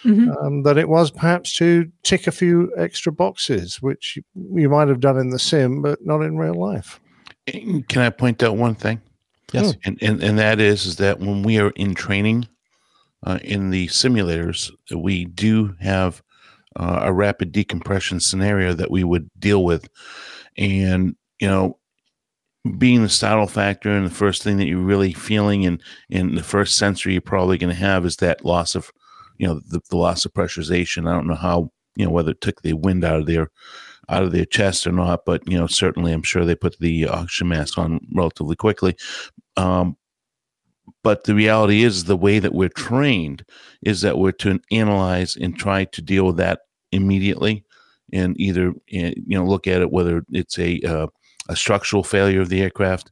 Mhm. 0.05 0.36
um, 0.41 0.64
that 0.64 0.78
it 0.78 0.88
was 0.89 1.11
perhaps 1.11 1.51
to 1.57 1.89
tick 2.03 2.28
a 2.28 2.32
few 2.32 2.72
extra 2.78 3.11
boxes, 3.11 3.82
which 3.82 4.18
you, 4.18 4.24
you 4.61 4.70
might 4.70 4.88
have 4.89 4.99
done 5.01 5.18
in 5.18 5.30
the 5.32 5.39
sim, 5.39 5.82
but 5.82 6.05
not 6.05 6.22
in 6.22 6.38
real 6.38 6.53
life. 6.55 6.99
Can 7.47 8.01
I 8.01 8.09
point 8.09 8.41
out 8.43 8.55
one 8.57 8.76
thing? 8.76 9.01
Yes. 9.53 9.76
And, 9.86 9.97
and 10.01 10.24
and 10.24 10.39
that 10.39 10.59
is 10.59 10.86
is 10.86 10.95
that 10.97 11.20
when 11.20 11.43
we 11.43 11.59
are 11.59 11.72
in 11.76 11.93
training 11.93 12.47
uh, 13.26 13.39
in 13.43 13.69
the 13.69 13.88
simulators, 13.88 14.71
we 14.95 15.26
do 15.26 15.76
have 15.80 16.21
uh, 16.76 17.01
a 17.03 17.13
rapid 17.13 17.51
decompression 17.51 18.19
scenario 18.19 18.74
that 18.74 18.91
we 18.91 19.03
would 19.03 19.30
deal 19.39 19.63
with, 19.63 19.88
and 20.57 21.15
you 21.39 21.47
know, 21.47 21.78
being 22.78 23.03
the 23.03 23.09
startle 23.09 23.47
factor 23.47 23.91
and 23.91 24.05
the 24.05 24.13
first 24.13 24.43
thing 24.43 24.57
that 24.57 24.67
you're 24.67 24.80
really 24.80 25.13
feeling 25.13 25.65
and 25.65 25.82
and 26.09 26.38
the 26.38 26.43
first 26.43 26.78
sensory 26.78 27.13
you're 27.13 27.21
probably 27.21 27.57
going 27.57 27.74
to 27.74 27.80
have 27.80 28.05
is 28.05 28.17
that 28.17 28.45
loss 28.45 28.76
of, 28.76 28.91
you 29.38 29.47
know, 29.47 29.59
the, 29.67 29.82
the 29.89 29.97
loss 29.97 30.26
of 30.26 30.34
pressurization. 30.34 31.07
I 31.07 31.13
don't 31.13 31.28
know 31.28 31.36
how 31.36 31.71
you 31.95 32.05
know 32.05 32.11
whether 32.11 32.32
it 32.32 32.41
took 32.41 32.61
the 32.61 32.74
wind 32.74 33.03
out 33.03 33.19
of 33.19 33.26
there, 33.26 33.49
out 34.09 34.24
of 34.24 34.32
their 34.32 34.45
chest 34.45 34.88
or 34.88 34.91
not. 34.91 35.26
But 35.26 35.49
you 35.49 35.57
know, 35.57 35.67
certainly, 35.67 36.11
I'm 36.11 36.24
sure 36.24 36.45
they 36.45 36.55
put 36.55 36.80
the 36.80 37.07
oxygen 37.07 37.49
mask 37.49 37.78
on 37.78 37.99
relatively 38.13 38.55
quickly. 38.55 38.95
Um, 39.57 39.97
but 41.03 41.23
the 41.23 41.36
reality 41.36 41.84
is, 41.84 42.05
the 42.05 42.17
way 42.17 42.39
that 42.39 42.53
we're 42.53 42.69
trained 42.69 43.45
is 43.81 44.01
that 44.01 44.17
we're 44.17 44.31
to 44.34 44.59
analyze 44.71 45.36
and 45.36 45.57
try 45.57 45.86
to 45.86 46.01
deal 46.01 46.27
with 46.27 46.38
that 46.38 46.61
immediately, 46.91 47.63
and 48.11 48.39
either 48.39 48.73
eh, 48.91 49.13
you 49.25 49.38
know 49.38 49.45
look 49.45 49.67
at 49.67 49.81
it 49.81 49.91
whether 49.91 50.23
it's 50.31 50.57
a 50.59 50.79
uh, 50.81 51.07
a 51.49 51.55
structural 51.55 52.03
failure 52.03 52.41
of 52.41 52.49
the 52.49 52.61
aircraft 52.61 53.11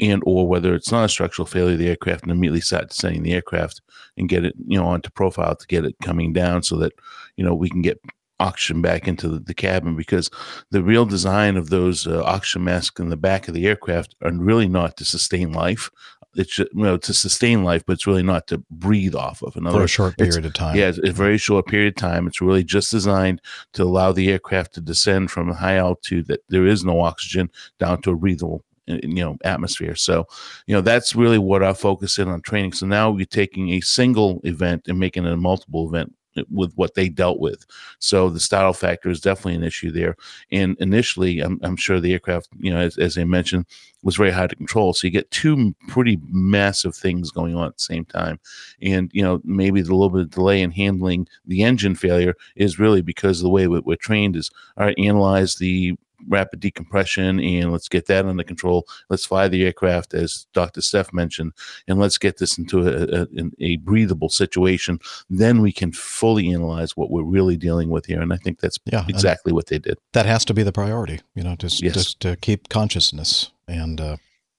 and 0.00 0.22
or 0.24 0.46
whether 0.46 0.74
it's 0.74 0.90
not 0.90 1.04
a 1.04 1.08
structural 1.08 1.46
failure 1.46 1.74
of 1.74 1.78
the 1.78 1.88
aircraft 1.88 2.22
and 2.22 2.32
immediately 2.32 2.60
start 2.60 2.88
descending 2.88 3.22
the 3.22 3.32
aircraft 3.32 3.80
and 4.16 4.28
get 4.28 4.44
it 4.44 4.54
you 4.66 4.78
know 4.78 4.86
onto 4.86 5.10
profile 5.10 5.54
to 5.54 5.66
get 5.66 5.84
it 5.84 5.94
coming 6.02 6.32
down 6.32 6.62
so 6.62 6.76
that 6.76 6.92
you 7.36 7.44
know 7.44 7.54
we 7.54 7.70
can 7.70 7.82
get 7.82 8.00
oxygen 8.40 8.80
back 8.80 9.06
into 9.06 9.28
the, 9.28 9.38
the 9.38 9.54
cabin 9.54 9.94
because 9.94 10.30
the 10.70 10.82
real 10.82 11.04
design 11.04 11.56
of 11.56 11.68
those 11.68 12.06
uh, 12.06 12.22
oxygen 12.24 12.64
masks 12.64 12.98
in 12.98 13.10
the 13.10 13.16
back 13.16 13.46
of 13.46 13.54
the 13.54 13.66
aircraft 13.66 14.14
are 14.22 14.32
really 14.32 14.66
not 14.66 14.96
to 14.96 15.04
sustain 15.04 15.52
life 15.52 15.90
it's 16.36 16.58
you 16.58 16.66
know 16.74 16.96
to 16.96 17.12
sustain 17.12 17.64
life 17.64 17.84
but 17.86 17.94
it's 17.94 18.06
really 18.06 18.22
not 18.22 18.46
to 18.48 18.58
breathe 18.70 19.14
off 19.14 19.42
of. 19.42 19.56
Another 19.56 19.78
For 19.78 19.84
a 19.84 19.88
short 19.88 20.16
period 20.16 20.44
of 20.46 20.54
time. 20.54 20.76
yeah 20.76 20.88
it's 20.88 20.98
a 20.98 21.12
very 21.12 21.38
short 21.38 21.66
period 21.66 21.88
of 21.88 21.96
time. 21.96 22.26
It's 22.26 22.40
really 22.40 22.64
just 22.64 22.90
designed 22.90 23.40
to 23.74 23.82
allow 23.84 24.12
the 24.12 24.30
aircraft 24.30 24.74
to 24.74 24.80
descend 24.80 25.30
from 25.30 25.50
a 25.50 25.54
high 25.54 25.76
altitude 25.76 26.26
that 26.28 26.40
there 26.48 26.66
is 26.66 26.84
no 26.84 27.00
oxygen 27.00 27.50
down 27.78 28.02
to 28.02 28.10
a 28.10 28.16
breathable 28.16 28.64
uh, 28.88 28.98
you 29.02 29.22
know 29.24 29.36
atmosphere. 29.44 29.94
So 29.94 30.26
you 30.66 30.74
know 30.74 30.80
that's 30.80 31.14
really 31.14 31.38
what 31.38 31.62
our 31.62 31.74
focus 31.74 32.18
is 32.18 32.26
on 32.26 32.42
training. 32.42 32.72
So 32.72 32.86
now 32.86 33.10
we're 33.10 33.26
taking 33.26 33.70
a 33.70 33.80
single 33.80 34.40
event 34.44 34.88
and 34.88 34.98
making 34.98 35.26
it 35.26 35.32
a 35.32 35.36
multiple 35.36 35.88
event 35.88 36.14
with 36.50 36.72
what 36.74 36.94
they 36.94 37.08
dealt 37.08 37.40
with. 37.40 37.64
So 37.98 38.30
the 38.30 38.40
startle 38.40 38.72
factor 38.72 39.10
is 39.10 39.20
definitely 39.20 39.56
an 39.56 39.64
issue 39.64 39.90
there. 39.90 40.16
And 40.52 40.76
initially 40.80 41.40
i'm, 41.40 41.58
I'm 41.62 41.76
sure 41.76 42.00
the 42.00 42.12
aircraft 42.12 42.48
you 42.58 42.72
know 42.72 42.80
as, 42.80 42.96
as 42.98 43.18
i 43.18 43.24
mentioned 43.24 43.66
was 44.02 44.16
very 44.16 44.30
hard 44.30 44.48
to 44.50 44.56
control. 44.56 44.94
So 44.94 45.06
you 45.06 45.10
get 45.10 45.30
two 45.30 45.74
pretty 45.88 46.18
massive 46.30 46.94
things 46.96 47.30
going 47.30 47.54
on 47.54 47.66
at 47.66 47.76
the 47.76 47.82
same 47.82 48.04
time. 48.06 48.40
And 48.80 49.10
you 49.12 49.22
know 49.22 49.40
maybe 49.44 49.82
the 49.82 49.92
little 49.94 50.10
bit 50.10 50.22
of 50.22 50.30
delay 50.30 50.62
in 50.62 50.70
handling 50.70 51.26
the 51.46 51.62
engine 51.62 51.94
failure 51.94 52.34
is 52.56 52.78
really 52.78 53.02
because 53.02 53.40
of 53.40 53.42
the 53.44 53.50
way 53.50 53.66
we- 53.66 53.80
we're 53.80 53.96
trained 53.96 54.36
is 54.36 54.50
all 54.76 54.86
right 54.86 54.98
analyze 54.98 55.56
the 55.56 55.96
rapid 56.28 56.60
decompression 56.60 57.40
and 57.40 57.72
let's 57.72 57.88
get 57.88 58.06
that 58.06 58.26
under 58.26 58.44
control. 58.44 58.86
Let's 59.08 59.26
fly 59.26 59.48
the 59.48 59.64
aircraft, 59.64 60.14
as 60.14 60.46
Dr. 60.52 60.80
Steph 60.82 61.12
mentioned, 61.12 61.52
and 61.88 61.98
let's 61.98 62.18
get 62.18 62.38
this 62.38 62.58
into 62.58 62.86
a, 62.86 63.22
a, 63.22 63.26
a 63.60 63.76
breathable 63.76 64.28
situation. 64.28 64.98
Then 65.28 65.60
we 65.62 65.72
can 65.72 65.92
fully 65.92 66.52
analyze 66.52 66.96
what 66.96 67.10
we're 67.10 67.22
really 67.22 67.56
dealing 67.56 67.90
with 67.90 68.06
here. 68.06 68.20
And 68.20 68.32
I 68.32 68.36
think 68.36 68.60
that's 68.60 68.78
Yeah, 68.84 69.04
exactly 69.08 69.52
what 69.52 69.66
they 69.66 69.78
did. 69.78 69.98
That 70.12 70.26
has 70.26 70.44
to 70.46 70.54
be 70.54 70.62
the 70.62 70.72
priority, 70.72 71.20
you 71.34 71.42
know, 71.42 71.56
just 71.56 71.82
Yes. 71.82 71.94
just 71.94 72.20
to 72.20 72.36
keep 72.36 72.68
consciousness 72.68 73.50
and 73.66 74.00
uh, 74.00 74.16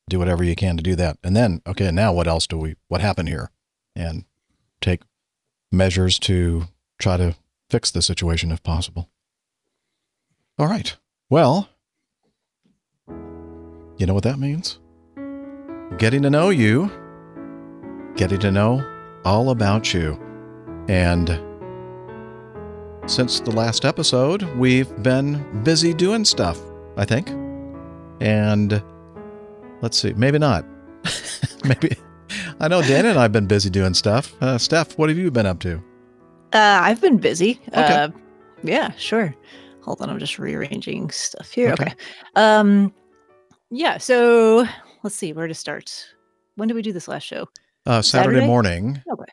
do 0.10 0.20
whatever 0.20 0.44
you 0.44 0.56
can 0.56 0.78
to 0.78 0.84
do 0.84 0.96
that. 0.96 1.18
And 1.24 1.36
then, 1.36 1.62
okay, 1.68 1.92
now 1.92 2.14
what 2.14 2.28
else 2.28 2.48
do 2.48 2.58
we? 2.58 2.76
What 2.88 3.02
happened 3.02 3.30
here? 3.30 3.52
And 3.96 4.26
take 4.82 5.02
measures 5.72 6.18
to 6.20 6.66
try 7.00 7.18
to 7.18 7.36
fix 7.70 7.92
the 7.92 8.02
situation 8.02 8.52
if 8.52 8.62
possible. 8.64 9.10
All 10.60 10.68
right. 10.68 10.96
Well, 11.32 11.70
you 13.08 14.06
know 14.06 14.14
what 14.14 14.24
that 14.24 14.38
means? 14.38 14.80
Getting 15.98 16.24
to 16.24 16.30
know 16.30 16.50
you, 16.50 16.92
getting 18.18 18.40
to 18.42 18.52
know 18.52 18.86
all 19.24 19.52
about 19.52 19.94
you. 19.94 20.20
And 20.90 21.30
since 23.06 23.40
the 23.40 23.52
last 23.52 23.86
episode, 23.86 24.44
we've 24.58 24.94
been 25.04 25.64
busy 25.64 25.94
doing 25.94 26.26
stuff, 26.26 26.60
I 26.98 27.06
think. 27.06 27.30
And 28.20 28.84
let's 29.82 29.98
see, 29.98 30.12
maybe 30.12 30.38
not. 30.38 30.66
maybe. 31.64 31.96
I 32.60 32.68
know 32.68 32.82
Dan 32.82 33.06
and 33.06 33.18
I 33.18 33.22
have 33.22 33.32
been 33.32 33.48
busy 33.48 33.70
doing 33.70 33.94
stuff. 33.94 34.36
Uh, 34.42 34.58
Steph, 34.58 34.98
what 34.98 35.08
have 35.08 35.18
you 35.18 35.32
been 35.32 35.46
up 35.46 35.62
to? 35.62 35.78
Uh, 36.52 36.82
I've 36.84 37.00
been 37.00 37.20
busy. 37.20 37.62
Okay. 37.70 37.80
Uh, 37.80 38.10
yeah, 38.64 38.92
sure. 38.98 39.34
Hold 39.84 40.02
on, 40.02 40.10
I'm 40.10 40.20
just 40.20 40.38
rearranging 40.40 41.10
stuff 41.10 41.52
here. 41.52 41.72
Okay. 41.74 41.86
Okay. 41.86 41.96
Um, 42.36 42.94
yeah. 43.70 43.98
So 43.98 44.68
let's 45.04 45.16
see 45.16 45.34
where 45.34 45.48
to 45.48 45.54
start. 45.54 46.06
When 46.56 46.68
did 46.68 46.76
we 46.76 46.82
do 46.82 46.94
this 46.94 47.08
last 47.08 47.24
show? 47.24 47.48
Uh, 47.86 48.02
Saturday, 48.02 48.36
Saturday? 48.36 48.48
morning. 48.48 49.02
Okay. 49.12 49.32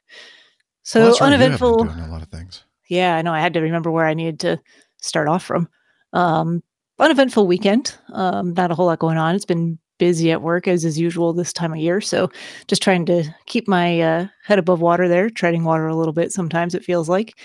So 0.82 1.00
Well, 1.00 1.10
right, 1.10 1.18
you 1.18 1.24
have 1.24 1.30
been 1.30 1.52
uneventful. 1.52 1.84
doing 1.84 2.00
a 2.00 2.08
lot 2.10 2.22
of 2.22 2.28
things. 2.28 2.64
Yeah, 2.88 3.16
I 3.16 3.22
know. 3.22 3.32
I 3.34 3.40
had 3.40 3.52
to 3.54 3.60
remember 3.60 3.90
where 3.90 4.06
I 4.06 4.14
needed 4.14 4.40
to 4.40 4.60
start 5.02 5.28
off 5.28 5.44
from. 5.44 5.68
Um, 6.14 6.62
uneventful 6.98 7.46
weekend. 7.46 7.94
Um, 8.14 8.54
not 8.54 8.70
a 8.70 8.74
whole 8.74 8.86
lot 8.86 8.98
going 8.98 9.18
on. 9.18 9.34
It's 9.34 9.44
been 9.44 9.78
busy 9.98 10.30
at 10.30 10.40
work 10.40 10.66
as 10.66 10.84
is 10.84 10.98
usual 10.98 11.32
this 11.32 11.52
time 11.52 11.72
of 11.72 11.78
year. 11.78 12.00
So 12.00 12.30
just 12.68 12.82
trying 12.82 13.04
to 13.06 13.24
keep 13.46 13.68
my 13.68 14.00
uh, 14.00 14.26
head 14.44 14.58
above 14.58 14.80
water 14.80 15.08
there, 15.08 15.28
treading 15.28 15.64
water 15.64 15.88
a 15.88 15.96
little 15.96 16.12
bit. 16.14 16.32
Sometimes 16.32 16.74
it 16.74 16.84
feels 16.84 17.08
like, 17.08 17.38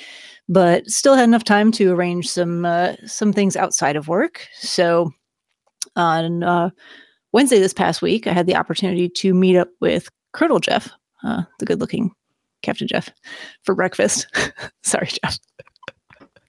but 0.50 0.88
still 0.90 1.16
had 1.16 1.24
enough 1.24 1.44
time 1.44 1.72
to 1.74 1.92
arrange 1.92 2.30
some 2.30 2.66
uh, 2.66 2.94
some 3.06 3.34
things 3.34 3.56
outside 3.56 3.96
of 3.96 4.08
work. 4.08 4.48
So 4.60 5.12
on 5.96 6.44
uh, 6.44 6.70
Wednesday 7.32 7.60
this 7.60 7.74
past 7.74 8.02
week, 8.02 8.28
I 8.28 8.34
had 8.34 8.48
the 8.48 8.56
opportunity 8.56 9.10
to 9.10 9.34
meet 9.34 9.58
up 9.58 9.70
with 9.80 10.10
Colonel 10.34 10.60
Jeff, 10.60 10.90
uh, 11.24 11.44
the 11.60 11.66
good-looking 11.66 12.12
Captain 12.62 12.88
Jeff, 12.88 13.10
for 13.64 13.76
breakfast. 13.76 14.28
Sorry, 14.84 15.10
Jeff. 15.24 15.40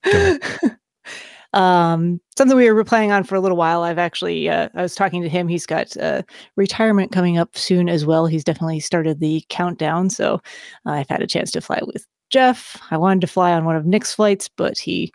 um, 1.52 2.20
something 2.36 2.56
we 2.56 2.70
were 2.70 2.84
planning 2.84 3.12
on 3.12 3.24
for 3.24 3.34
a 3.34 3.40
little 3.40 3.56
while. 3.56 3.82
I've 3.82 3.98
actually, 3.98 4.48
uh, 4.48 4.68
I 4.74 4.82
was 4.82 4.94
talking 4.94 5.22
to 5.22 5.28
him. 5.28 5.48
He's 5.48 5.66
got 5.66 5.96
uh, 5.96 6.22
retirement 6.56 7.12
coming 7.12 7.38
up 7.38 7.56
soon 7.56 7.88
as 7.88 8.06
well. 8.06 8.26
He's 8.26 8.44
definitely 8.44 8.80
started 8.80 9.20
the 9.20 9.44
countdown. 9.48 10.10
So 10.10 10.40
I've 10.86 11.08
had 11.08 11.22
a 11.22 11.26
chance 11.26 11.50
to 11.52 11.60
fly 11.60 11.80
with 11.86 12.06
Jeff. 12.34 12.82
I 12.90 12.96
wanted 12.96 13.20
to 13.20 13.26
fly 13.28 13.52
on 13.52 13.64
one 13.64 13.76
of 13.76 13.86
Nick's 13.86 14.12
flights, 14.12 14.48
but 14.48 14.76
he 14.76 15.12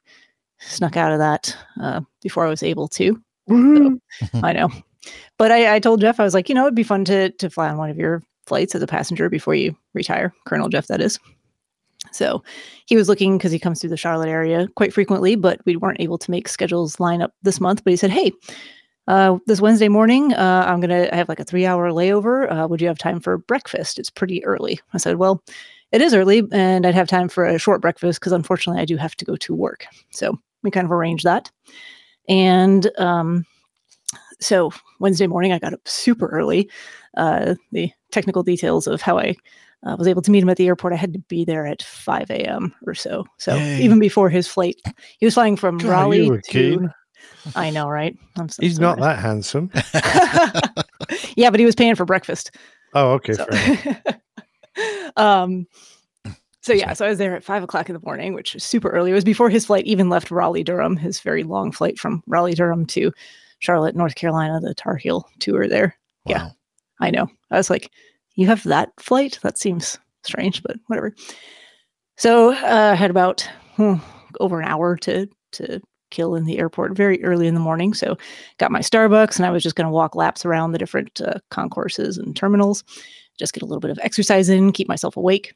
snuck 0.60 0.96
out 0.96 1.12
of 1.12 1.20
that 1.20 1.56
uh, 1.82 2.00
before 2.22 2.46
I 2.46 2.50
was 2.50 2.64
able 2.64 2.88
to. 2.88 3.22
So, 3.50 4.00
I 4.42 4.54
know. 4.54 4.70
But 5.38 5.52
I, 5.52 5.76
I 5.76 5.80
told 5.80 6.00
Jeff, 6.00 6.20
I 6.20 6.24
was 6.24 6.34
like, 6.34 6.48
you 6.48 6.56
know, 6.56 6.64
it'd 6.64 6.76
be 6.76 6.84
fun 6.84 7.04
to 7.06 7.30
to 7.32 7.50
fly 7.50 7.68
on 7.68 7.78
one 7.78 7.90
of 7.90 7.98
your 7.98 8.24
flights 8.48 8.74
as 8.74 8.82
a 8.82 8.88
passenger 8.88 9.30
before 9.30 9.54
you 9.54 9.76
retire, 9.94 10.34
Colonel 10.48 10.70
Jeff, 10.70 10.88
that 10.88 11.02
is. 11.02 11.20
So 12.14 12.42
he 12.86 12.96
was 12.96 13.10
looking 13.10 13.38
because 13.38 13.52
he 13.52 13.60
comes 13.60 13.82
through 13.82 13.90
the 13.90 13.98
Charlotte 13.98 14.30
area 14.30 14.70
quite 14.78 14.94
frequently, 14.94 15.36
but 15.36 15.60
we 15.66 15.76
weren't 15.76 16.00
able 16.00 16.18
to 16.20 16.32
make 16.32 16.48
schedules 16.48 17.02
line 17.02 17.22
up 17.22 17.34
this 17.44 17.60
month. 17.60 17.84
But 17.84 17.92
he 17.92 17.98
said, 17.98 18.12
hey, 18.12 18.32
uh, 19.10 19.40
this 19.46 19.60
Wednesday 19.60 19.90
morning, 19.90 20.34
uh, 20.34 20.64
I'm 20.66 20.80
going 20.80 20.90
to 20.90 21.14
have 21.14 21.28
like 21.28 21.42
a 21.42 21.44
three 21.44 21.66
hour 21.66 21.92
layover. 21.92 22.50
Uh, 22.50 22.68
would 22.70 22.80
you 22.80 22.88
have 22.88 22.98
time 22.98 23.20
for 23.20 23.38
breakfast? 23.38 24.00
It's 24.00 24.10
pretty 24.10 24.46
early. 24.46 24.80
I 24.94 24.98
said, 25.00 25.18
well, 25.18 25.44
it 25.92 26.02
is 26.02 26.14
early 26.14 26.44
and 26.52 26.86
I'd 26.86 26.96
have 26.96 27.08
time 27.08 27.30
for 27.30 27.46
a 27.46 27.58
short 27.58 27.82
breakfast 27.82 28.20
because 28.20 28.32
unfortunately 28.32 28.82
I 28.82 28.86
do 28.86 28.98
have 28.98 29.16
to 29.18 29.26
go 29.26 29.36
to 29.38 29.56
work. 29.56 29.86
So 30.12 30.38
we 30.64 30.72
kind 30.72 30.86
of 30.86 30.92
arranged 30.92 31.24
that. 31.24 31.52
And 32.28 32.90
um, 33.00 33.46
so 34.40 34.72
Wednesday 35.00 35.28
morning, 35.28 35.52
I 35.52 35.60
got 35.60 35.74
up 35.74 35.88
super 35.88 36.28
early. 36.28 36.70
Uh, 37.18 37.56
the 37.72 37.92
technical 38.12 38.44
details 38.44 38.88
of 38.88 39.02
how 39.02 39.18
I 39.18 39.36
uh, 39.86 39.96
was 39.98 40.08
able 40.08 40.22
to 40.22 40.32
meet 40.32 40.44
him 40.44 40.50
at 40.50 40.58
the 40.58 40.68
airport, 40.68 40.94
I 40.94 40.98
had 40.98 41.14
to 41.14 41.20
be 41.20 41.46
there 41.46 41.66
at 41.66 41.82
5 41.82 42.30
a.m. 42.32 42.74
or 42.86 42.94
so. 42.94 43.26
So 43.38 43.56
Yay. 43.56 43.82
even 43.82 44.00
before 44.00 44.30
his 44.30 44.48
flight, 44.48 44.76
he 45.20 45.26
was 45.26 45.34
flying 45.34 45.56
from 45.56 45.78
God, 45.78 45.90
Raleigh 45.90 46.30
to. 46.30 46.42
keen. 46.44 46.94
I 47.56 47.70
know, 47.72 47.88
right? 47.88 48.18
I'm 48.38 48.50
so 48.50 48.62
He's 48.62 48.76
sorry. 48.76 48.88
not 48.88 49.00
that 49.00 49.20
handsome. 49.20 49.72
yeah, 51.36 51.50
but 51.50 51.60
he 51.60 51.66
was 51.66 51.76
paying 51.76 51.96
for 51.96 52.06
breakfast. 52.06 52.52
Oh, 52.94 53.14
okay. 53.14 53.34
So-. 53.34 53.46
um 55.18 55.66
so 56.62 56.74
yeah 56.74 56.94
so 56.94 57.06
i 57.06 57.10
was 57.10 57.18
there 57.18 57.36
at 57.36 57.44
five 57.44 57.64
o'clock 57.64 57.90
in 57.90 57.94
the 57.94 58.02
morning 58.04 58.34
which 58.34 58.54
was 58.54 58.64
super 58.64 58.90
early. 58.90 59.12
It 59.12 59.16
was 59.16 59.24
before 59.24 59.50
his 59.50 59.66
flight 59.66 59.86
even 59.86 60.10
left 60.10 60.32
raleigh 60.32 60.64
durham 60.64 60.98
his 60.98 61.20
very 61.20 61.44
long 61.44 61.72
flight 61.72 61.98
from 62.00 62.24
raleigh 62.28 62.54
durham 62.54 62.86
to 62.88 63.12
charlotte 63.60 63.96
north 63.96 64.16
carolina 64.16 64.60
the 64.60 64.74
tar 64.74 64.96
heel 64.96 65.28
tour 65.40 65.68
there. 65.68 65.96
Yeah 66.26 66.50
i 67.00 67.10
know. 67.10 67.28
I 67.52 67.58
was 67.58 67.70
like 67.70 67.92
you 68.36 68.48
have 68.48 68.64
that 68.64 68.92
flight? 69.00 69.40
That 69.42 69.58
seems 69.58 69.98
strange 70.24 70.64
but 70.64 70.78
whatever. 70.88 71.14
So 72.18 72.54
uh, 72.54 72.92
i 72.92 72.96
had 72.96 73.10
about 73.10 73.50
hmm, 73.76 73.96
over 74.40 74.60
an 74.60 74.68
hour 74.68 74.98
to 74.98 75.28
to 75.54 75.82
kill 76.12 76.36
in 76.36 76.46
the 76.46 76.58
airport 76.58 76.96
very 76.96 77.24
early 77.24 77.46
in 77.48 77.54
the 77.54 77.60
morning. 77.60 77.94
So 77.94 78.18
got 78.58 78.72
my 78.72 78.80
starbucks 78.80 79.38
and 79.38 79.46
i 79.46 79.52
was 79.52 79.64
just 79.64 79.76
going 79.76 79.86
to 79.86 79.92
walk 79.92 80.16
laps 80.16 80.46
around 80.46 80.72
the 80.72 80.78
different 80.78 81.22
uh, 81.22 81.40
concourses 81.52 82.18
and 82.18 82.36
terminals 82.36 82.84
just 83.40 83.54
get 83.54 83.64
a 83.64 83.66
little 83.66 83.80
bit 83.80 83.90
of 83.92 84.00
exercise 84.04 84.50
in, 84.50 84.72
keep 84.72 84.88
myself 84.88 85.18
awake, 85.18 85.56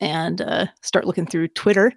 and 0.00 0.40
uh, 0.42 0.66
start 0.82 1.06
looking 1.06 1.26
through 1.26 1.48
Twitter. 1.48 1.92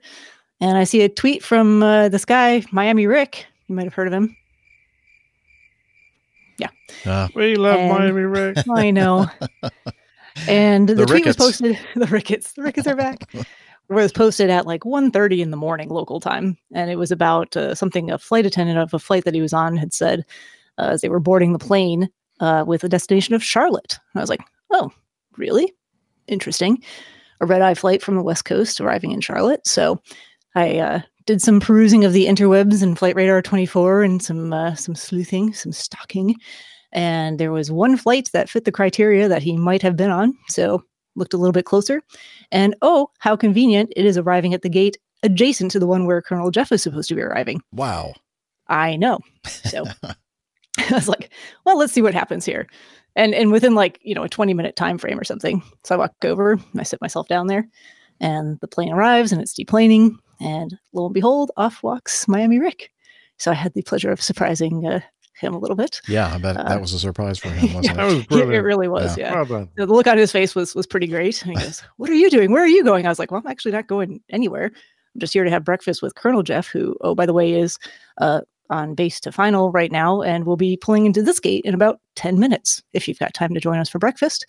And 0.60 0.78
I 0.78 0.84
see 0.86 1.02
a 1.02 1.10
tweet 1.10 1.44
from 1.44 1.84
uh, 1.84 2.10
this 2.10 2.26
guy, 2.26 2.64
Miami 2.72 3.06
Rick. 3.08 3.46
You 3.68 3.76
might 3.76 3.84
have 3.86 3.94
heard 3.94 4.08
of 4.08 4.14
him. 4.14 4.36
Uh, 7.06 7.28
We 7.36 7.56
love 7.56 7.80
And- 7.80 7.90
Miami 7.92 8.22
Rick. 8.22 8.58
I 8.70 8.92
know. 8.92 9.28
And 10.48 10.88
the, 10.88 10.96
The 10.96 11.06
tweet 11.06 11.26
was 11.26 11.36
posted. 11.36 11.78
The 11.96 12.06
Ricketts. 12.08 12.54
The 12.54 12.62
Ricketts 12.64 12.88
are 12.88 12.96
back. 12.96 13.30
was 13.90 14.14
posted 14.14 14.50
at 14.50 14.66
like 14.66 14.82
1.30 14.84 15.40
in 15.40 15.52
the 15.52 15.58
morning 15.58 15.90
local 15.90 16.22
time, 16.22 16.58
and 16.74 16.90
it 16.90 16.96
was 16.96 17.12
about 17.12 17.58
uh, 17.58 17.76
something 17.76 18.10
a 18.10 18.18
flight 18.18 18.46
attendant 18.46 18.80
of 18.80 18.94
a 18.94 19.00
flight 19.00 19.26
that 19.26 19.34
he 19.34 19.42
was 19.42 19.52
on 19.52 19.76
had 19.76 19.94
said 19.94 20.24
uh, 20.78 20.84
as 20.92 21.02
they 21.02 21.10
were 21.10 21.20
boarding 21.20 21.52
the 21.52 21.60
plane 21.60 22.10
uh, 22.40 22.64
with 22.66 22.84
a 22.86 22.90
destination 22.90 23.36
of 23.36 23.44
Charlotte. 23.44 24.00
And 24.14 24.20
I 24.22 24.24
was 24.24 24.30
like, 24.30 24.40
oh, 24.72 24.92
really? 25.38 25.74
Interesting. 26.28 26.82
A 27.40 27.46
red 27.46 27.62
eye 27.62 27.74
flight 27.74 28.02
from 28.02 28.16
the 28.16 28.24
West 28.24 28.46
Coast 28.46 28.80
arriving 28.80 29.12
in 29.12 29.22
Charlotte. 29.22 29.66
So 29.66 30.02
I 30.56 30.78
uh, 30.78 31.02
did 31.26 31.42
some 31.42 31.60
perusing 31.60 32.06
of 32.06 32.14
the 32.14 32.26
interwebs 32.26 32.84
and 32.84 32.98
Flight 32.98 33.16
Radar 33.16 33.42
24 33.42 34.04
and 34.04 34.22
some 34.22 34.54
uh, 34.54 34.76
some 34.76 34.96
sleuthing, 34.96 35.54
some 35.54 35.72
stalking. 35.72 36.36
And 36.92 37.40
there 37.40 37.52
was 37.52 37.72
one 37.72 37.98
flight 37.98 38.30
that 38.34 38.50
fit 38.50 38.66
the 38.66 38.72
criteria 38.72 39.28
that 39.28 39.42
he 39.42 39.58
might 39.58 39.82
have 39.82 39.96
been 39.96 40.12
on. 40.12 40.38
So 40.50 40.84
looked 41.16 41.34
a 41.34 41.38
little 41.38 41.54
bit 41.54 41.66
closer. 41.66 42.02
And 42.52 42.76
oh, 42.82 43.10
how 43.20 43.36
convenient 43.36 43.94
it 43.96 44.06
is 44.06 44.18
arriving 44.18 44.54
at 44.54 44.62
the 44.62 44.70
gate 44.70 44.98
adjacent 45.24 45.72
to 45.72 45.80
the 45.80 45.88
one 45.88 46.06
where 46.06 46.22
Colonel 46.22 46.52
Jeff 46.52 46.72
is 46.72 46.84
supposed 46.84 47.10
to 47.10 47.16
be 47.16 47.22
arriving. 47.22 47.62
Wow. 47.72 48.14
I 48.68 48.96
know. 48.96 49.20
So 49.46 49.86
I 50.78 50.94
was 50.94 51.08
like, 51.08 51.32
well, 51.66 51.78
let's 51.78 51.94
see 51.94 52.02
what 52.02 52.14
happens 52.14 52.46
here. 52.46 52.68
And 53.16 53.34
and 53.36 53.52
within 53.52 53.76
like, 53.76 54.00
you 54.02 54.16
know, 54.16 54.24
a 54.24 54.30
20 54.30 54.54
minute 54.54 54.76
time 54.76 54.98
frame 54.98 55.20
or 55.20 55.24
something. 55.24 55.62
So 55.84 55.96
I 55.96 55.98
walk 55.98 56.14
over, 56.24 56.54
and 56.54 56.80
I 56.80 56.84
sit 56.84 57.02
myself 57.02 57.28
down 57.28 57.48
there, 57.48 57.68
and 58.20 58.60
the 58.62 58.68
plane 58.68 58.92
arrives 58.94 59.32
and 59.32 59.42
it's 59.42 59.54
deplaning. 59.54 60.16
And 60.40 60.78
lo 60.94 61.06
and 61.06 61.14
behold, 61.14 61.52
off 61.58 61.84
walks 61.84 62.28
Miami 62.28 62.60
Rick. 62.60 62.92
So 63.38 63.52
I 63.52 63.56
had 63.56 63.74
the 63.74 63.82
pleasure 63.84 64.12
of 64.12 64.22
surprising 64.22 64.86
uh, 64.88 65.02
him 65.36 65.54
a 65.54 65.58
little 65.60 65.76
bit. 65.76 66.00
Yeah, 66.08 66.34
I 66.34 66.38
bet 66.38 66.58
Uh, 66.58 66.64
that 66.70 66.80
was 66.82 66.94
a 66.94 67.00
surprise 67.00 67.38
for 67.40 67.50
him, 67.52 67.74
wasn't 67.74 67.98
That 67.98 68.10
it? 68.12 68.30
was 68.32 68.42
It, 68.42 68.50
it 68.54 68.62
really 68.62 68.88
was, 68.88 69.18
Yeah. 69.18 69.34
yeah. 69.34 69.44
Well. 69.44 69.68
The 69.76 69.86
look 69.88 70.08
on 70.08 70.18
his 70.18 70.32
face 70.32 70.56
was 70.56 70.74
was 70.74 70.88
pretty 70.88 71.08
great. 71.08 71.42
And 71.44 71.58
he 71.58 71.64
goes, 71.64 71.82
"What 71.98 72.10
are 72.10 72.16
you 72.16 72.30
doing? 72.30 72.52
Where 72.52 72.64
are 72.64 72.68
you 72.68 72.84
going?" 72.84 73.06
I 73.06 73.10
was 73.10 73.20
like, 73.20 73.30
"Well, 73.32 73.42
I'm 73.44 73.52
actually 73.52 73.74
not 73.74 73.88
going 73.88 74.22
anywhere. 74.30 74.66
I'm 75.14 75.20
just 75.20 75.34
here 75.34 75.44
to 75.44 75.50
have 75.50 75.66
breakfast 75.66 76.02
with 76.02 76.16
Colonel 76.16 76.42
Jeff, 76.44 76.68
who, 76.70 76.96
oh, 77.02 77.14
by 77.16 77.26
the 77.26 77.34
way, 77.34 77.52
is 77.54 77.78
uh, 78.20 78.42
on 78.72 78.96
base 78.96 79.20
to 79.22 79.32
final 79.32 79.72
right 79.72 79.92
now, 79.92 80.22
and 80.22 80.46
we'll 80.46 80.56
be 80.58 80.78
pulling 80.78 81.06
into 81.06 81.22
this 81.22 81.40
gate 81.40 81.64
in 81.66 81.74
about 81.74 82.00
ten 82.16 82.40
minutes. 82.40 82.82
If 82.94 83.08
you've 83.08 83.20
got 83.20 83.34
time 83.34 83.54
to 83.54 83.60
join 83.60 83.78
us 83.78 83.90
for 83.90 84.00
breakfast." 84.00 84.46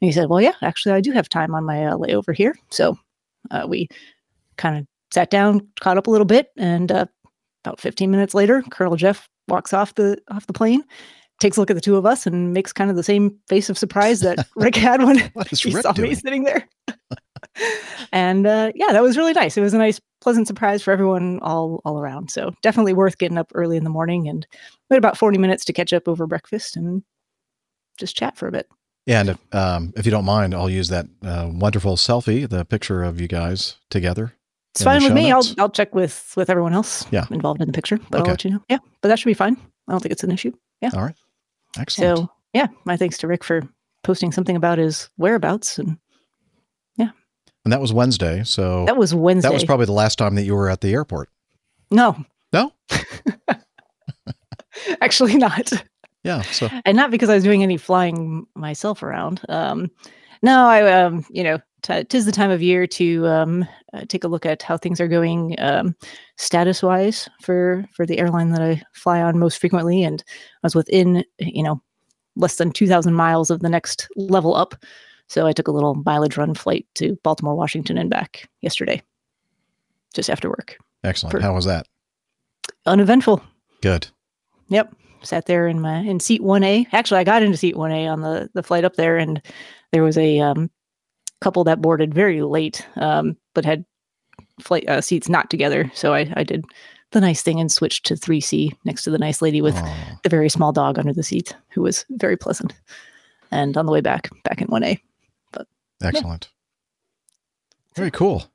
And 0.00 0.06
he 0.08 0.12
said, 0.12 0.28
"Well, 0.28 0.40
yeah, 0.40 0.54
actually, 0.62 0.92
I 0.94 1.00
do 1.00 1.12
have 1.12 1.28
time 1.28 1.54
on 1.54 1.64
my 1.64 1.84
uh, 1.84 1.96
layover 1.96 2.34
here." 2.34 2.54
So 2.70 2.98
uh, 3.50 3.66
we 3.68 3.88
kind 4.56 4.78
of 4.78 4.86
sat 5.12 5.30
down, 5.30 5.66
caught 5.80 5.98
up 5.98 6.06
a 6.06 6.10
little 6.10 6.24
bit, 6.26 6.48
and 6.56 6.90
uh, 6.90 7.06
about 7.64 7.80
15 7.80 8.10
minutes 8.10 8.34
later, 8.34 8.62
Colonel 8.70 8.96
Jeff 8.96 9.28
walks 9.48 9.72
off 9.72 9.94
the 9.94 10.18
off 10.30 10.46
the 10.46 10.52
plane. 10.52 10.82
Takes 11.38 11.58
a 11.58 11.60
look 11.60 11.70
at 11.70 11.74
the 11.74 11.82
two 11.82 11.96
of 11.96 12.06
us 12.06 12.26
and 12.26 12.54
makes 12.54 12.72
kind 12.72 12.88
of 12.88 12.96
the 12.96 13.02
same 13.02 13.36
face 13.46 13.68
of 13.68 13.76
surprise 13.76 14.20
that 14.20 14.46
Rick 14.56 14.74
had 14.74 15.02
when 15.02 15.18
he 15.18 15.70
Rick 15.70 15.82
saw 15.82 15.92
doing? 15.92 16.08
me 16.08 16.14
sitting 16.14 16.44
there. 16.44 16.66
and 18.12 18.46
uh, 18.46 18.72
yeah, 18.74 18.92
that 18.92 19.02
was 19.02 19.16
really 19.16 19.32
nice. 19.32 19.56
It 19.56 19.60
was 19.60 19.74
a 19.74 19.78
nice, 19.78 20.00
pleasant 20.20 20.46
surprise 20.46 20.82
for 20.82 20.90
everyone 20.92 21.38
all 21.40 21.80
all 21.84 21.98
around. 21.98 22.30
So 22.30 22.52
definitely 22.62 22.92
worth 22.94 23.18
getting 23.18 23.38
up 23.38 23.50
early 23.54 23.76
in 23.76 23.84
the 23.84 23.90
morning. 23.90 24.28
And 24.28 24.46
we 24.88 24.94
had 24.94 24.98
about 24.98 25.18
forty 25.18 25.38
minutes 25.38 25.64
to 25.66 25.72
catch 25.72 25.92
up 25.92 26.08
over 26.08 26.26
breakfast 26.26 26.76
and 26.76 27.02
just 27.98 28.16
chat 28.16 28.36
for 28.36 28.48
a 28.48 28.52
bit. 28.52 28.68
Yeah, 29.06 29.20
and 29.20 29.28
if, 29.30 29.54
um, 29.54 29.92
if 29.96 30.04
you 30.04 30.10
don't 30.10 30.24
mind, 30.24 30.52
I'll 30.52 30.68
use 30.68 30.88
that 30.88 31.06
uh, 31.24 31.48
wonderful 31.52 31.96
selfie, 31.96 32.48
the 32.48 32.64
picture 32.64 33.04
of 33.04 33.20
you 33.20 33.28
guys 33.28 33.76
together. 33.88 34.32
It's 34.74 34.82
fine 34.82 35.02
with 35.02 35.12
me. 35.12 35.30
I'll. 35.30 35.44
I'll 35.58 35.70
check 35.70 35.94
with 35.94 36.32
with 36.36 36.50
everyone 36.50 36.74
else 36.74 37.06
Yeah. 37.10 37.24
involved 37.30 37.60
in 37.62 37.66
the 37.66 37.72
picture, 37.72 37.98
but 38.10 38.20
Okay. 38.20 38.22
I'll 38.22 38.32
let 38.32 38.44
you 38.44 38.50
know. 38.50 38.62
Yeah, 38.68 38.78
but 39.00 39.08
that 39.08 39.18
should 39.18 39.30
be 39.30 39.34
fine. 39.34 39.56
I 39.88 39.92
don't 39.92 40.00
think 40.02 40.12
it's 40.12 40.24
an 40.24 40.32
issue. 40.32 40.52
Yeah. 40.82 40.90
All 40.92 41.02
right. 41.02 41.14
Excellent. 41.78 42.18
So 42.18 42.30
yeah, 42.52 42.66
my 42.84 42.96
thanks 42.96 43.16
to 43.18 43.26
Rick 43.28 43.44
for 43.44 43.62
posting 44.02 44.32
something 44.32 44.56
about 44.56 44.78
his 44.78 45.08
whereabouts, 45.16 45.78
and 45.78 45.96
and 47.66 47.72
that 47.72 47.80
was 47.80 47.92
Wednesday. 47.92 48.44
So 48.44 48.84
that 48.84 48.96
was 48.96 49.12
Wednesday. 49.12 49.48
that 49.48 49.52
was 49.52 49.64
probably 49.64 49.86
the 49.86 49.92
last 49.92 50.18
time 50.18 50.36
that 50.36 50.44
you 50.44 50.54
were 50.54 50.70
at 50.70 50.82
the 50.82 50.92
airport. 50.92 51.28
no, 51.90 52.16
No? 52.52 52.72
actually 55.00 55.36
not. 55.36 55.72
Yeah. 56.22 56.42
So 56.42 56.68
and 56.84 56.96
not 56.96 57.10
because 57.10 57.28
I 57.28 57.34
was 57.34 57.42
doing 57.42 57.64
any 57.64 57.76
flying 57.76 58.46
myself 58.54 59.02
around. 59.02 59.40
Um, 59.48 59.90
no, 60.42 60.68
I, 60.68 60.92
um, 60.92 61.26
you 61.28 61.42
know, 61.42 61.58
t- 61.82 62.04
tis 62.04 62.24
the 62.24 62.30
time 62.30 62.52
of 62.52 62.62
year 62.62 62.86
to 62.86 63.26
um, 63.26 63.66
uh, 63.92 64.04
take 64.08 64.22
a 64.22 64.28
look 64.28 64.46
at 64.46 64.62
how 64.62 64.76
things 64.76 65.00
are 65.00 65.08
going 65.08 65.56
um, 65.58 65.96
status 66.36 66.84
wise 66.84 67.28
for 67.42 67.84
for 67.94 68.06
the 68.06 68.20
airline 68.20 68.52
that 68.52 68.62
I 68.62 68.80
fly 68.92 69.22
on 69.22 69.40
most 69.40 69.58
frequently, 69.58 70.04
and 70.04 70.22
I 70.28 70.66
was 70.66 70.76
within, 70.76 71.24
you 71.40 71.64
know, 71.64 71.82
less 72.36 72.56
than 72.56 72.70
two 72.70 72.86
thousand 72.86 73.14
miles 73.14 73.50
of 73.50 73.58
the 73.58 73.68
next 73.68 74.06
level 74.14 74.54
up. 74.54 74.76
So 75.28 75.46
I 75.46 75.52
took 75.52 75.68
a 75.68 75.72
little 75.72 75.94
mileage 75.94 76.36
run 76.36 76.54
flight 76.54 76.86
to 76.94 77.18
Baltimore, 77.22 77.54
Washington, 77.54 77.98
and 77.98 78.08
back 78.08 78.48
yesterday, 78.60 79.02
just 80.14 80.30
after 80.30 80.48
work. 80.48 80.78
Excellent. 81.04 81.32
For, 81.32 81.40
How 81.40 81.54
was 81.54 81.64
that? 81.64 81.86
Uneventful. 82.86 83.42
Good. 83.80 84.08
Yep. 84.68 84.94
Sat 85.22 85.46
there 85.46 85.66
in 85.66 85.80
my 85.80 85.98
in 85.98 86.20
seat 86.20 86.42
one 86.42 86.62
A. 86.62 86.86
Actually, 86.92 87.20
I 87.20 87.24
got 87.24 87.42
into 87.42 87.56
seat 87.56 87.76
one 87.76 87.90
A 87.90 88.06
on 88.06 88.20
the 88.20 88.48
the 88.54 88.62
flight 88.62 88.84
up 88.84 88.94
there, 88.94 89.16
and 89.16 89.42
there 89.92 90.04
was 90.04 90.16
a 90.16 90.38
um, 90.40 90.70
couple 91.40 91.64
that 91.64 91.82
boarded 91.82 92.14
very 92.14 92.42
late, 92.42 92.86
um, 92.96 93.36
but 93.54 93.64
had 93.64 93.84
flight 94.60 94.88
uh, 94.88 95.00
seats 95.00 95.28
not 95.28 95.50
together. 95.50 95.90
So 95.94 96.14
I, 96.14 96.32
I 96.36 96.44
did 96.44 96.64
the 97.12 97.20
nice 97.20 97.42
thing 97.42 97.60
and 97.60 97.70
switched 97.70 98.06
to 98.06 98.14
3C 98.14 98.72
next 98.84 99.02
to 99.04 99.10
the 99.10 99.18
nice 99.18 99.40
lady 99.42 99.62
with 99.62 99.74
Aww. 99.74 100.22
the 100.22 100.28
very 100.28 100.48
small 100.48 100.72
dog 100.72 100.98
under 100.98 101.12
the 101.12 101.22
seat, 101.22 101.54
who 101.70 101.82
was 101.82 102.04
very 102.10 102.36
pleasant. 102.36 102.74
And 103.50 103.76
on 103.76 103.86
the 103.86 103.92
way 103.92 104.00
back, 104.00 104.28
back 104.42 104.60
in 104.60 104.68
1A. 104.68 105.00
Excellent. 106.02 106.48
Yeah. 106.50 107.96
Very 107.96 108.10
cool. 108.10 108.50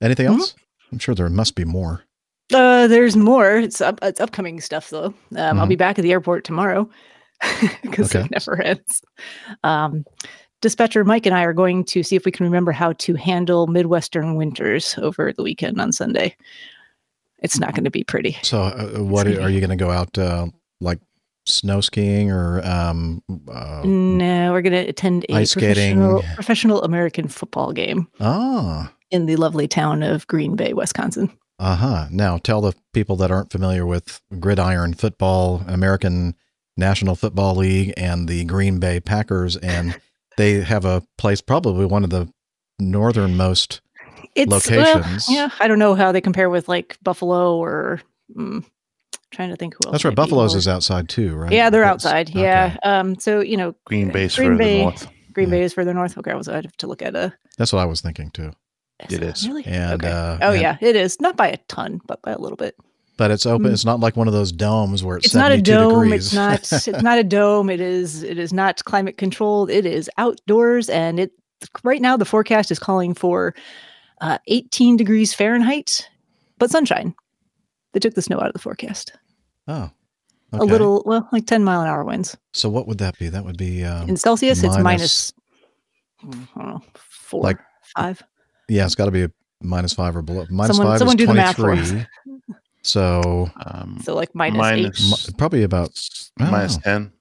Anything 0.00 0.26
mm-hmm. 0.26 0.40
else? 0.40 0.54
I'm 0.90 0.98
sure 0.98 1.14
there 1.14 1.28
must 1.28 1.54
be 1.54 1.64
more. 1.64 2.04
Uh, 2.52 2.86
there's 2.88 3.16
more. 3.16 3.58
It's 3.58 3.80
up, 3.80 3.98
it's 4.02 4.20
upcoming 4.20 4.60
stuff 4.60 4.90
though. 4.90 5.06
Um, 5.06 5.14
mm-hmm. 5.32 5.58
I'll 5.58 5.66
be 5.66 5.74
mm-hmm. 5.74 5.78
back 5.78 5.98
at 5.98 6.02
the 6.02 6.12
airport 6.12 6.44
tomorrow 6.44 6.88
because 7.82 8.14
okay. 8.14 8.24
it 8.24 8.30
never 8.30 8.60
ends. 8.60 9.02
Um, 9.62 10.04
dispatcher 10.60 11.04
Mike 11.04 11.26
and 11.26 11.34
I 11.34 11.44
are 11.44 11.52
going 11.52 11.84
to 11.84 12.02
see 12.02 12.16
if 12.16 12.24
we 12.24 12.32
can 12.32 12.44
remember 12.44 12.72
how 12.72 12.92
to 12.94 13.14
handle 13.14 13.66
Midwestern 13.66 14.34
winters 14.34 14.96
over 14.98 15.32
the 15.32 15.42
weekend 15.42 15.80
on 15.80 15.92
Sunday. 15.92 16.34
It's 17.38 17.58
not 17.58 17.74
going 17.74 17.84
to 17.84 17.90
be 17.90 18.04
pretty. 18.04 18.36
So, 18.42 18.62
uh, 18.62 18.92
uh 18.96 19.04
what 19.04 19.26
are, 19.26 19.42
are 19.42 19.50
you 19.50 19.60
going 19.60 19.70
to 19.70 19.76
go 19.76 19.90
out 19.90 20.18
uh, 20.18 20.48
like 20.80 20.98
snow 21.52 21.80
skiing 21.80 22.30
or 22.30 22.64
um, 22.66 23.22
uh, 23.50 23.82
No, 23.84 24.52
we're 24.52 24.62
going 24.62 24.72
to 24.72 24.88
attend 24.88 25.24
a 25.28 25.34
Ice 25.36 25.50
skating. 25.50 25.96
professional, 25.98 26.22
professional 26.34 26.82
American 26.82 27.28
football 27.28 27.72
game 27.72 28.08
ah, 28.20 28.92
in 29.10 29.26
the 29.26 29.36
lovely 29.36 29.68
town 29.68 30.02
of 30.02 30.26
Green 30.26 30.56
Bay, 30.56 30.72
Wisconsin. 30.72 31.30
uh 31.58 31.76
huh. 31.76 32.06
Now, 32.10 32.38
tell 32.38 32.60
the 32.60 32.74
people 32.92 33.16
that 33.16 33.30
aren't 33.30 33.52
familiar 33.52 33.84
with 33.86 34.20
gridiron 34.38 34.94
football, 34.94 35.62
American 35.66 36.34
National 36.76 37.14
Football 37.14 37.56
League, 37.56 37.92
and 37.96 38.28
the 38.28 38.44
Green 38.44 38.78
Bay 38.78 39.00
Packers, 39.00 39.56
and 39.56 40.00
they 40.36 40.60
have 40.60 40.84
a 40.84 41.02
place, 41.18 41.40
probably 41.40 41.84
one 41.86 42.04
of 42.04 42.10
the 42.10 42.32
northernmost. 42.78 43.80
It's 44.34 44.50
Locations. 44.50 45.26
Well, 45.28 45.36
yeah, 45.36 45.50
I 45.58 45.66
don't 45.68 45.78
know 45.78 45.94
how 45.94 46.12
they 46.12 46.20
compare 46.20 46.48
with 46.50 46.68
like 46.68 46.96
Buffalo 47.02 47.56
or 47.56 48.00
mm, 48.36 48.64
trying 49.30 49.50
to 49.50 49.56
think 49.56 49.74
who 49.74 49.80
else. 49.88 49.92
That's 49.92 50.04
right. 50.04 50.14
Buffalo's 50.14 50.54
is 50.54 50.66
outside 50.68 51.08
too, 51.08 51.34
right? 51.36 51.52
Yeah, 51.52 51.70
they're 51.70 51.82
That's- 51.82 52.04
outside. 52.06 52.30
okay. 52.30 52.42
Yeah. 52.42 52.76
Um. 52.82 53.18
So 53.18 53.40
you 53.40 53.56
know, 53.56 53.74
Green 53.84 54.10
Bay's 54.10 54.34
Green 54.36 54.50
further 54.52 54.58
Bay, 54.58 54.82
north. 54.82 55.08
Green 55.32 55.48
Yeah. 55.48 55.54
Bay 55.56 55.62
is 55.62 55.72
further 55.74 55.94
north. 55.94 56.16
Okay, 56.18 56.30
I 56.30 56.34
was. 56.34 56.48
I'd 56.48 56.64
have 56.64 56.76
to 56.78 56.86
look 56.86 57.02
at 57.02 57.14
a. 57.14 57.32
That's 57.58 57.72
what 57.72 57.80
I 57.80 57.84
was 57.84 58.00
thinking 58.00 58.30
too. 58.30 58.52
It 59.08 59.22
is. 59.22 59.48
really 59.48 59.64
And, 59.64 60.02
okay. 60.04 60.12
uh, 60.12 60.38
oh 60.42 60.52
and- 60.52 60.60
yeah, 60.60 60.76
it 60.80 60.94
is 60.94 61.20
not 61.20 61.34
by 61.36 61.48
a 61.48 61.56
ton, 61.68 62.00
but 62.06 62.20
by 62.22 62.32
a 62.32 62.38
little 62.38 62.56
bit. 62.56 62.76
But 63.16 63.30
it's 63.30 63.44
open. 63.46 63.66
Mm. 63.68 63.72
It's 63.72 63.84
not 63.84 64.00
like 64.00 64.16
one 64.16 64.28
of 64.28 64.32
those 64.34 64.50
domes 64.52 65.04
where 65.04 65.16
it's, 65.18 65.26
It's 65.26 65.34
not 65.34 65.52
a 65.52 65.60
dome. 65.60 66.04
degrees. 66.04 66.26
It's 66.26 66.34
not. 66.34 66.60
it's 66.88 67.02
not 67.02 67.18
a 67.18 67.24
dome. 67.24 67.68
It 67.70 67.80
is. 67.80 68.22
It 68.22 68.38
is 68.38 68.52
not 68.52 68.82
climate 68.84 69.16
controlled. 69.18 69.70
It 69.70 69.84
is 69.86 70.10
outdoors, 70.18 70.88
and 70.90 71.20
it 71.20 71.32
right 71.84 72.00
now 72.00 72.16
the 72.16 72.24
forecast 72.24 72.70
is 72.70 72.78
calling 72.78 73.12
for 73.14 73.54
uh, 74.22 74.38
18 74.48 74.96
degrees 74.96 75.32
Fahrenheit, 75.34 76.08
but 76.58 76.70
sunshine. 76.70 77.14
They 77.92 78.00
took 78.00 78.14
the 78.14 78.22
snow 78.22 78.36
out 78.38 78.46
of 78.46 78.52
the 78.52 78.58
forecast. 78.58 79.12
oh, 79.68 79.90
A 80.52 80.64
little, 80.64 81.02
well, 81.06 81.28
like 81.32 81.46
10 81.46 81.64
mile 81.64 81.80
an 81.80 81.88
hour 81.88 82.04
winds. 82.04 82.36
So 82.52 82.68
what 82.68 82.86
would 82.86 82.98
that 82.98 83.18
be? 83.18 83.28
That 83.28 83.44
would 83.44 83.56
be 83.58 83.84
um, 83.84 84.08
In 84.08 84.16
Celsius, 84.16 84.62
it's 84.62 84.78
minus- 84.78 85.32
minus, 86.22 86.48
I 86.56 86.60
don't 86.60 86.68
know, 86.74 86.82
four, 86.94 87.42
Like- 87.42 87.58
five. 87.96 88.22
yeah, 88.68 88.84
it's 88.84 88.94
got 88.94 89.06
to 89.06 89.10
be 89.10 89.22
a 89.24 89.30
minus 89.62 89.92
five 89.92 90.16
or 90.16 90.22
below. 90.22 90.46
Minus 90.50 90.76
Someone- 90.76 90.92
five 90.94 90.98
someone 90.98 91.16
is 91.16 91.18
do 91.18 91.26
the 91.26 91.34
math 91.34 91.56
for 91.56 91.62
twenty 91.62 91.80
us. 91.82 91.90
three. 91.90 92.06
So 92.82 93.50
Um, 93.66 94.00
So 94.04 94.14
like 94.14 94.34
minus 94.34 94.56
minus- 94.58 95.24
eight. 95.28 95.28
mi- 95.32 95.34
probably 95.36 95.62
about 95.64 95.90
minus 96.38 96.76
know. 96.76 96.82
10. 96.82 97.12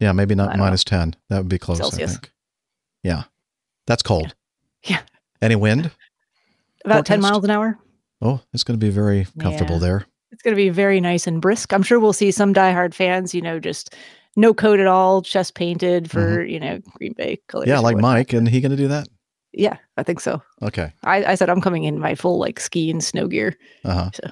yeah, 0.00 0.12
maybe 0.12 0.34
not 0.34 0.48
don't 0.48 0.56
know. 0.58 0.64
minus 0.64 0.82
ten. 0.84 1.14
That 1.28 1.38
would 1.38 1.48
be 1.48 1.58
close. 1.58 1.78
Celsius. 1.78 2.10
I 2.10 2.14
think. 2.14 2.32
Yeah, 3.02 3.22
that's 3.86 4.02
cold. 4.02 4.34
Yeah. 4.84 5.02
Any 5.42 5.56
wind? 5.56 5.90
About 6.84 7.04
10 7.06 7.20
miles 7.20 7.44
an 7.44 7.50
hour. 7.50 7.78
Oh, 8.22 8.40
it's 8.52 8.64
going 8.64 8.78
to 8.78 8.84
be 8.84 8.90
very 8.90 9.26
comfortable 9.38 9.74
Yeah. 9.76 9.80
there. 9.80 10.06
It's 10.32 10.42
going 10.42 10.52
to 10.54 10.62
be 10.62 10.68
very 10.68 11.00
nice 11.00 11.26
and 11.26 11.40
brisk. 11.40 11.72
I'm 11.72 11.82
sure 11.82 11.98
we'll 11.98 12.12
see 12.12 12.30
some 12.30 12.54
diehard 12.54 12.94
fans, 12.94 13.34
you 13.34 13.40
know, 13.42 13.58
just 13.58 13.94
no 14.36 14.54
coat 14.54 14.78
at 14.78 14.86
all, 14.86 15.22
chest 15.22 15.54
painted 15.54 16.10
for, 16.10 16.42
you 16.44 16.60
know, 16.60 16.78
Green 16.96 17.14
Bay 17.14 17.40
colors. 17.48 17.64
Mm-hmm. 17.66 17.72
Yeah, 17.72 17.80
like. 17.80 17.96
Mike, 17.96 18.32
and 18.32 18.48
he 18.48 18.60
going 18.60 18.70
to 18.70 18.76
do 18.76 18.88
that? 18.88 19.08
Yeah, 19.52 19.76
I 19.96 20.02
think 20.04 20.20
so. 20.20 20.40
Okay. 20.62 20.92
I, 21.02 21.24
I 21.24 21.34
said 21.34 21.50
I'm 21.50 21.60
coming 21.60 21.82
in 21.84 21.98
my 21.98 22.14
full 22.14 22.38
like 22.38 22.60
ski 22.60 22.90
and 22.90 23.02
snow 23.02 23.26
gear. 23.26 23.56
Uh 23.84 23.94
huh. 23.94 24.10
So- 24.14 24.30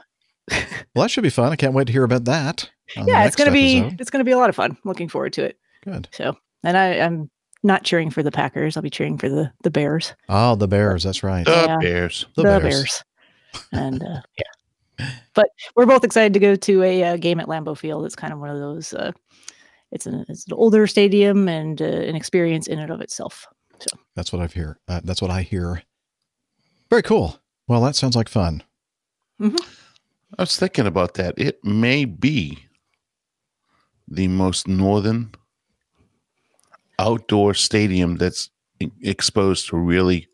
well, 0.94 1.02
that 1.04 1.10
should 1.10 1.24
be 1.24 1.30
fun. 1.30 1.50
I 1.52 1.56
can't 1.56 1.74
wait 1.74 1.88
to 1.88 1.92
hear 1.92 2.04
about 2.04 2.24
that. 2.26 2.70
yeah, 2.96 3.24
it's 3.26 3.36
gonna 3.36 3.50
be 3.50 3.78
it's 3.98 4.08
gonna 4.10 4.24
be 4.24 4.30
a 4.30 4.38
lot 4.38 4.48
of 4.48 4.54
fun. 4.56 4.78
Looking 4.84 5.08
forward 5.08 5.32
to 5.34 5.44
it. 5.44 5.58
good. 5.84 6.08
So, 6.12 6.38
and 6.64 6.74
I, 6.78 7.00
I'm 7.00 7.28
not 7.62 7.82
cheering 7.84 8.08
for 8.10 8.22
the 8.22 8.30
Packers. 8.30 8.76
I'll 8.76 8.82
be 8.82 8.88
cheering 8.88 9.18
for 9.18 9.28
the 9.28 9.52
the 9.64 9.70
Bears. 9.70 10.14
Oh, 10.28 10.54
the 10.54 10.68
Bears. 10.68 11.02
That's 11.02 11.22
right. 11.22 11.44
The 11.44 11.50
Yeah. 11.50 11.76
Bears. 11.80 12.26
The 12.36 12.42
The, 12.44 12.48
Bears. 12.48 12.62
Bears. 12.62 13.04
And 13.72 14.02
uh, 14.02 14.20
yeah, 14.98 15.06
but 15.34 15.48
we're 15.76 15.86
both 15.86 16.04
excited 16.04 16.32
to 16.34 16.40
go 16.40 16.56
to 16.56 16.82
a 16.82 17.04
uh, 17.04 17.16
game 17.16 17.40
at 17.40 17.46
Lambeau 17.46 17.76
Field. 17.76 18.04
It's 18.04 18.16
kind 18.16 18.32
of 18.32 18.38
one 18.38 18.50
of 18.50 18.58
those. 18.58 18.92
Uh, 18.92 19.12
it's 19.90 20.06
an 20.06 20.24
it's 20.28 20.46
an 20.46 20.52
older 20.54 20.86
stadium 20.86 21.48
and 21.48 21.80
uh, 21.80 21.84
an 21.84 22.14
experience 22.14 22.66
in 22.66 22.78
and 22.78 22.90
of 22.90 23.00
itself. 23.00 23.46
So 23.78 23.96
that's 24.16 24.32
what 24.32 24.42
I've 24.42 24.52
hear. 24.52 24.78
Uh, 24.88 25.00
that's 25.04 25.22
what 25.22 25.30
I 25.30 25.42
hear. 25.42 25.82
Very 26.90 27.02
cool. 27.02 27.38
Well, 27.68 27.82
that 27.82 27.96
sounds 27.96 28.16
like 28.16 28.28
fun. 28.28 28.62
I 29.40 30.42
was 30.42 30.56
thinking 30.56 30.86
about 30.86 31.14
that. 31.14 31.38
It 31.38 31.64
may 31.64 32.04
be 32.04 32.66
the 34.08 34.28
most 34.28 34.66
northern 34.66 35.30
outdoor 36.98 37.54
stadium 37.54 38.16
that's 38.16 38.50
exposed 39.02 39.68
to 39.68 39.76
really 39.76 40.28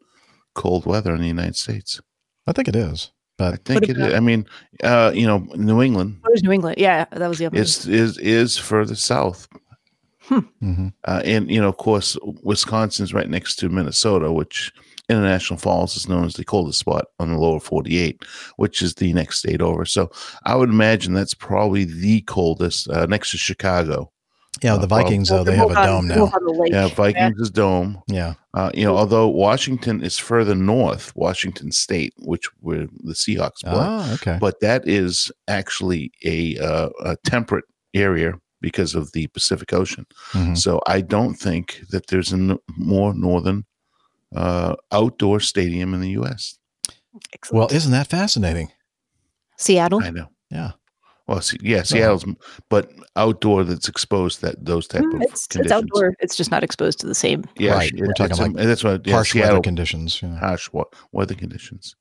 cold 0.55 0.87
weather 0.87 1.15
in 1.15 1.21
the 1.21 1.27
United 1.27 1.57
States. 1.57 2.01
I 2.47 2.53
think 2.53 2.69
it 2.69 2.77
is. 2.77 3.11
But 3.37 3.55
I 3.55 3.57
think 3.65 3.81
What 3.81 3.91
it 3.91 3.97
about- 3.97 4.11
is. 4.11 4.15
I 4.15 4.21
mean, 4.21 4.47
uh, 4.85 5.11
you 5.15 5.27
know, 5.27 5.39
New 5.57 5.83
England 5.83 6.19
What 6.21 6.35
is 6.35 6.43
New 6.45 6.53
England? 6.53 6.77
Yeah, 6.79 7.05
that 7.11 7.27
was 7.29 7.39
the 7.39 7.47
other. 7.47 7.57
is 7.57 7.87
is 7.89 8.17
is 8.19 8.57
further 8.57 8.95
south, 8.95 9.49
mhm. 10.31 10.93
uh, 11.05 11.23
and 11.25 11.51
you 11.51 11.61
know, 11.61 11.69
of 11.69 11.77
course, 11.77 12.17
Wisconsin's 12.43 13.13
right 13.13 13.29
next 13.29 13.57
to 13.57 13.69
Minnesota, 13.69 14.33
which 14.33 14.73
International 15.09 15.59
Falls 15.59 15.97
is 15.97 16.09
known 16.09 16.25
as 16.25 16.35
the 16.35 16.45
coldest 16.45 16.79
spot 16.79 17.07
on 17.19 17.31
the 17.33 17.39
lower 17.39 17.61
48, 17.61 18.25
which 18.57 18.81
is 18.83 18.95
the 18.95 19.13
next 19.13 19.41
state 19.41 19.61
over. 19.61 19.85
So 19.85 20.11
I 20.45 20.55
would 20.55 20.71
imagine 20.71 21.13
that's 21.13 21.35
probably 21.35 21.85
the 21.85 22.23
coldest 22.23 22.89
uh, 22.89 23.05
next 23.07 23.31
to 23.33 23.37
Chicago. 23.37 24.11
Yeah, 24.65 24.75
Uh, 24.75 24.79
the 24.79 24.87
Vikings 24.87 25.31
Well, 25.31 25.45
though 25.45 25.51
they 25.51 25.57
have 25.57 25.71
a 25.71 25.75
dome 25.75 26.09
now. 26.09 26.15
both 26.17 26.35
on. 26.35 26.67
Yeah, 26.73 26.89
Vikings 26.89 27.39
is 27.41 27.51
dome. 27.51 28.01
Yeah. 28.09 28.35
Uh, 28.55 28.71
you 28.75 28.85
know, 28.85 28.97
although 28.97 29.29
Washington 29.29 30.03
is 30.03 30.19
further 30.19 30.55
north, 30.55 31.13
Washington 31.15 31.71
State, 31.73 32.13
which 32.19 32.47
where 32.61 32.87
the 33.09 33.15
Seahawks 33.15 33.61
play, 33.63 33.73
Ah, 33.77 34.15
okay. 34.15 34.39
but 34.41 34.61
that 34.61 34.89
is 34.89 35.31
actually 35.49 36.11
a, 36.25 36.57
uh, 36.59 36.89
a 37.05 37.17
temperate 37.25 37.65
area 37.95 38.33
because 38.61 38.95
of 38.95 39.13
the 39.13 39.27
Pacific 39.29 39.73
Ocean. 39.73 40.07
Mhm. 40.33 40.57
So 40.57 40.81
I 40.87 41.03
don't 41.03 41.35
think 41.35 41.83
that 41.91 42.07
there's 42.09 42.33
a 42.33 42.37
n- 42.37 42.59
more 42.79 43.13
northern 43.15 43.65
uh, 44.35 44.75
outdoor 44.91 45.39
stadium 45.41 45.95
in 45.95 46.01
the 46.01 46.11
U.S. 46.21 46.59
Excellent. 47.35 47.59
Well, 47.71 47.77
isn't 47.77 47.93
that 47.93 48.09
fascinating? 48.09 48.69
Seattle. 49.59 50.03
I 50.03 50.11
know. 50.11 50.29
Yeah. 50.51 50.73
Well, 51.27 51.41
yeah, 51.63 51.83
Seattle's, 51.85 52.27
but 52.69 52.91
outdoor 53.17 53.65
that's 53.65 53.89
exposed 53.89 54.43
that 54.43 54.63
those 54.63 54.87
type 54.87 55.03
Mm, 55.05 55.15
of 55.17 55.23
It's 55.23 55.49
it's 55.57 55.73
outdoor. 55.73 56.15
It's 56.21 56.37
just 56.37 56.51
not 56.51 56.63
exposed 56.63 56.99
to 57.01 57.07
the 57.07 57.15
same. 57.15 57.45
Yeah, 57.59 57.73
Right. 57.73 57.91
it- 57.93 57.99
We're 57.99 58.13
talking 58.13 58.33
it's 58.33 58.39
a- 58.39 58.43
like 58.43 58.53
that's 58.57 58.85
what 58.85 59.07
yeah, 59.07 59.15
Harsh 59.15 59.35
weather 59.35 59.61
conditions. 59.61 60.21
Yeah. 60.23 60.37
harsh 60.39 60.69
wa- 60.73 60.85
weather 61.13 61.35
conditions. 61.35 61.97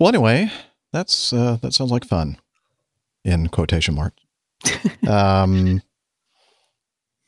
Well, 0.00 0.08
anyway, 0.08 0.50
that's 0.92 1.32
uh, 1.34 1.58
that 1.60 1.74
sounds 1.74 1.90
like 1.90 2.04
fun, 2.06 2.38
in 3.24 3.48
quotation 3.48 3.94
marks. 3.94 4.22
um, 5.06 5.82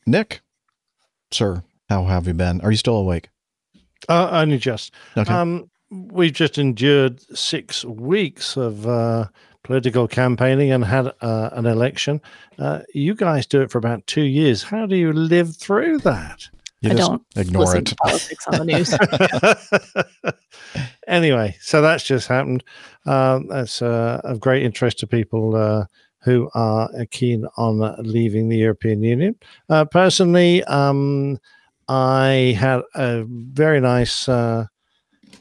Nick, 0.07 0.41
sir, 1.31 1.63
how 1.91 2.05
have 2.05 2.27
you 2.27 2.33
been? 2.35 2.61
Are 2.63 2.71
you 2.71 2.77
still 2.77 2.97
awake? 2.97 3.29
Uh, 4.09 4.29
only 4.33 4.59
just. 4.59 4.93
Okay. 5.17 5.33
Um, 5.33 5.71
we've 5.91 6.33
just 6.33 6.59
endured 6.59 7.21
six 7.37 7.85
weeks 7.85 8.57
of 8.57 8.87
uh, 8.87 9.27
political 9.67 10.07
campaigning 10.07 10.71
and 10.71 10.85
had 10.85 11.13
uh, 11.21 11.51
an 11.53 11.67
election. 11.67 12.21
Uh, 12.59 12.81
you 12.95 13.15
guys 13.15 13.47
do 13.47 13.61
it 13.61 13.71
for 13.71 13.79
about 13.79 14.07
two 14.07 14.23
years. 14.23 14.63
How 14.63 14.87
do 14.87 14.95
you 14.95 15.13
live 15.13 15.57
through 15.57 15.99
that? 15.99 16.49
you 16.81 16.91
I 16.91 16.95
just 16.95 17.11
don't 17.11 17.23
ignore 17.37 17.77
it. 17.77 17.87
to 17.87 17.97
politics 17.97 18.47
on 18.47 18.59
the 18.59 18.65
news. 20.25 20.33
anyway, 21.09 21.57
so 21.61 21.83
that's 21.83 22.05
just 22.05 22.29
happened. 22.29 22.63
Um, 23.07 23.49
that's 23.49 23.83
uh, 23.83 24.21
of 24.23 24.39
great 24.39 24.63
interest 24.63 25.01
to 25.01 25.09
people 25.09 25.57
uh, 25.57 25.87
who 26.21 26.49
are 26.55 26.89
keen 27.11 27.45
on 27.57 27.97
leaving 27.99 28.49
the 28.49 28.59
European 28.59 29.03
Union. 29.03 29.35
Uh, 29.69 29.85
personally, 29.85 30.63
um, 30.65 31.39
I 31.89 32.57
had 32.59 32.83
a 32.95 33.25
very 33.27 33.81
nice 33.81 34.29
uh, 34.29 34.67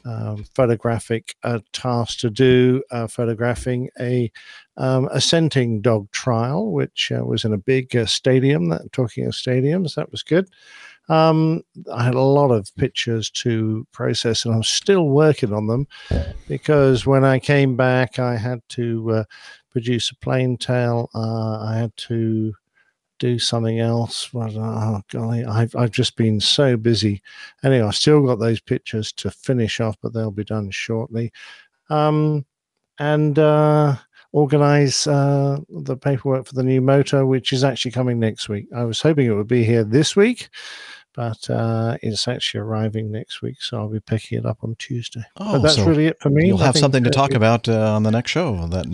um, 0.06 0.44
photographic 0.54 1.34
uh, 1.42 1.58
task 1.72 2.20
to 2.20 2.30
do, 2.30 2.82
uh, 2.90 3.06
photographing 3.06 3.90
a 3.98 4.30
um, 4.76 5.08
assenting 5.10 5.80
dog 5.80 6.10
trial, 6.12 6.70
which 6.70 7.10
uh, 7.10 7.24
was 7.24 7.44
in 7.44 7.52
a 7.52 7.58
big 7.58 7.96
uh, 7.96 8.06
stadium. 8.06 8.68
That 8.68 8.92
talking 8.92 9.26
of 9.26 9.32
stadiums, 9.32 9.94
that 9.94 10.10
was 10.10 10.22
good. 10.22 10.48
Um, 11.08 11.62
I 11.92 12.04
had 12.04 12.14
a 12.14 12.20
lot 12.20 12.50
of 12.50 12.74
pictures 12.76 13.30
to 13.30 13.86
process, 13.92 14.44
and 14.44 14.54
I'm 14.54 14.64
still 14.64 15.08
working 15.08 15.52
on 15.52 15.66
them 15.66 15.86
because 16.48 17.06
when 17.06 17.24
I 17.24 17.38
came 17.38 17.76
back, 17.76 18.18
I 18.18 18.36
had 18.36 18.60
to 18.70 19.10
uh, 19.12 19.24
produce 19.70 20.10
a 20.10 20.16
plain 20.16 20.56
tail. 20.56 21.10
Uh, 21.14 21.60
I 21.60 21.76
had 21.76 21.96
to 22.08 22.54
do 23.18 23.38
something 23.38 23.80
else. 23.80 24.28
But, 24.32 24.54
oh 24.56 25.02
golly, 25.10 25.44
I've 25.44 25.74
I've 25.76 25.90
just 25.90 26.16
been 26.16 26.40
so 26.40 26.76
busy. 26.76 27.22
Anyway, 27.64 27.86
I've 27.86 27.94
still 27.94 28.22
got 28.24 28.38
those 28.38 28.60
pictures 28.60 29.12
to 29.12 29.30
finish 29.30 29.80
off, 29.80 29.96
but 30.02 30.12
they'll 30.12 30.30
be 30.30 30.44
done 30.44 30.70
shortly. 30.70 31.32
Um, 31.90 32.44
and 32.98 33.38
uh, 33.38 33.96
organize 34.32 35.06
uh, 35.06 35.58
the 35.68 35.96
paperwork 35.96 36.46
for 36.46 36.54
the 36.54 36.62
new 36.62 36.80
motor, 36.80 37.26
which 37.26 37.52
is 37.52 37.64
actually 37.64 37.90
coming 37.90 38.18
next 38.18 38.48
week. 38.48 38.66
I 38.74 38.84
was 38.84 39.00
hoping 39.00 39.26
it 39.26 39.32
would 39.32 39.48
be 39.48 39.64
here 39.64 39.84
this 39.84 40.16
week, 40.16 40.48
but 41.14 41.48
uh, 41.48 41.96
it's 42.02 42.28
actually 42.28 42.60
arriving 42.60 43.10
next 43.10 43.42
week, 43.42 43.60
so 43.60 43.78
I'll 43.78 43.88
be 43.88 44.00
picking 44.00 44.38
it 44.38 44.46
up 44.46 44.58
on 44.62 44.76
Tuesday. 44.78 45.24
Oh, 45.38 45.52
but 45.52 45.62
that's 45.62 45.76
so 45.76 45.86
really 45.86 46.06
it 46.06 46.20
for 46.20 46.30
me. 46.30 46.48
You'll 46.48 46.58
have 46.58 46.76
something 46.76 47.04
to 47.04 47.10
talk 47.10 47.32
about 47.32 47.68
uh, 47.68 47.94
on 47.94 48.02
the 48.02 48.10
next 48.10 48.30
show. 48.30 48.66
That 48.66 48.86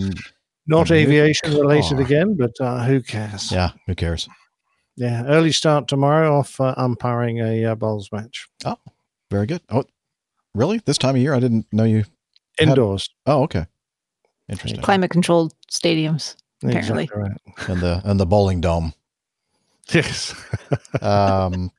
Not 0.66 0.90
a 0.90 0.94
new 0.94 1.00
aviation 1.00 1.52
related 1.54 1.96
car. 1.96 2.00
again, 2.02 2.34
but 2.36 2.52
uh, 2.60 2.84
who 2.84 3.00
cares? 3.02 3.50
yeah, 3.50 3.70
who 3.86 3.94
cares? 3.94 4.28
Yeah, 4.96 5.24
early 5.26 5.52
start 5.52 5.88
tomorrow 5.88 6.38
off 6.38 6.60
uh, 6.60 6.74
umpiring 6.76 7.40
a 7.40 7.64
uh, 7.64 7.74
bowls 7.74 8.10
match 8.12 8.46
Oh, 8.64 8.76
Very 9.30 9.46
good. 9.46 9.62
Oh, 9.70 9.84
really? 10.54 10.80
This 10.84 10.98
time 10.98 11.16
of 11.16 11.20
year, 11.22 11.34
I 11.34 11.40
didn't 11.40 11.66
know 11.72 11.84
you. 11.84 12.04
Had- 12.58 12.68
indoors. 12.68 13.08
Oh, 13.26 13.42
okay. 13.44 13.66
Interesting. 14.48 14.82
Climate 14.82 15.10
controlled 15.10 15.54
stadiums. 15.70 16.36
Apparently. 16.62 17.04
Exactly 17.04 17.22
right. 17.22 17.68
And 17.68 17.80
the 17.80 18.02
and 18.04 18.20
the 18.20 18.26
bowling 18.26 18.60
dome. 18.60 18.92
Yes. 19.92 20.32
Um, 21.00 21.72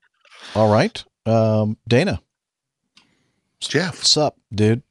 all 0.56 0.70
right. 0.72 1.02
Um, 1.26 1.78
Dana, 1.88 2.22
Jeff, 3.62 3.96
what's 3.96 4.18
up, 4.18 4.38
dude? 4.54 4.84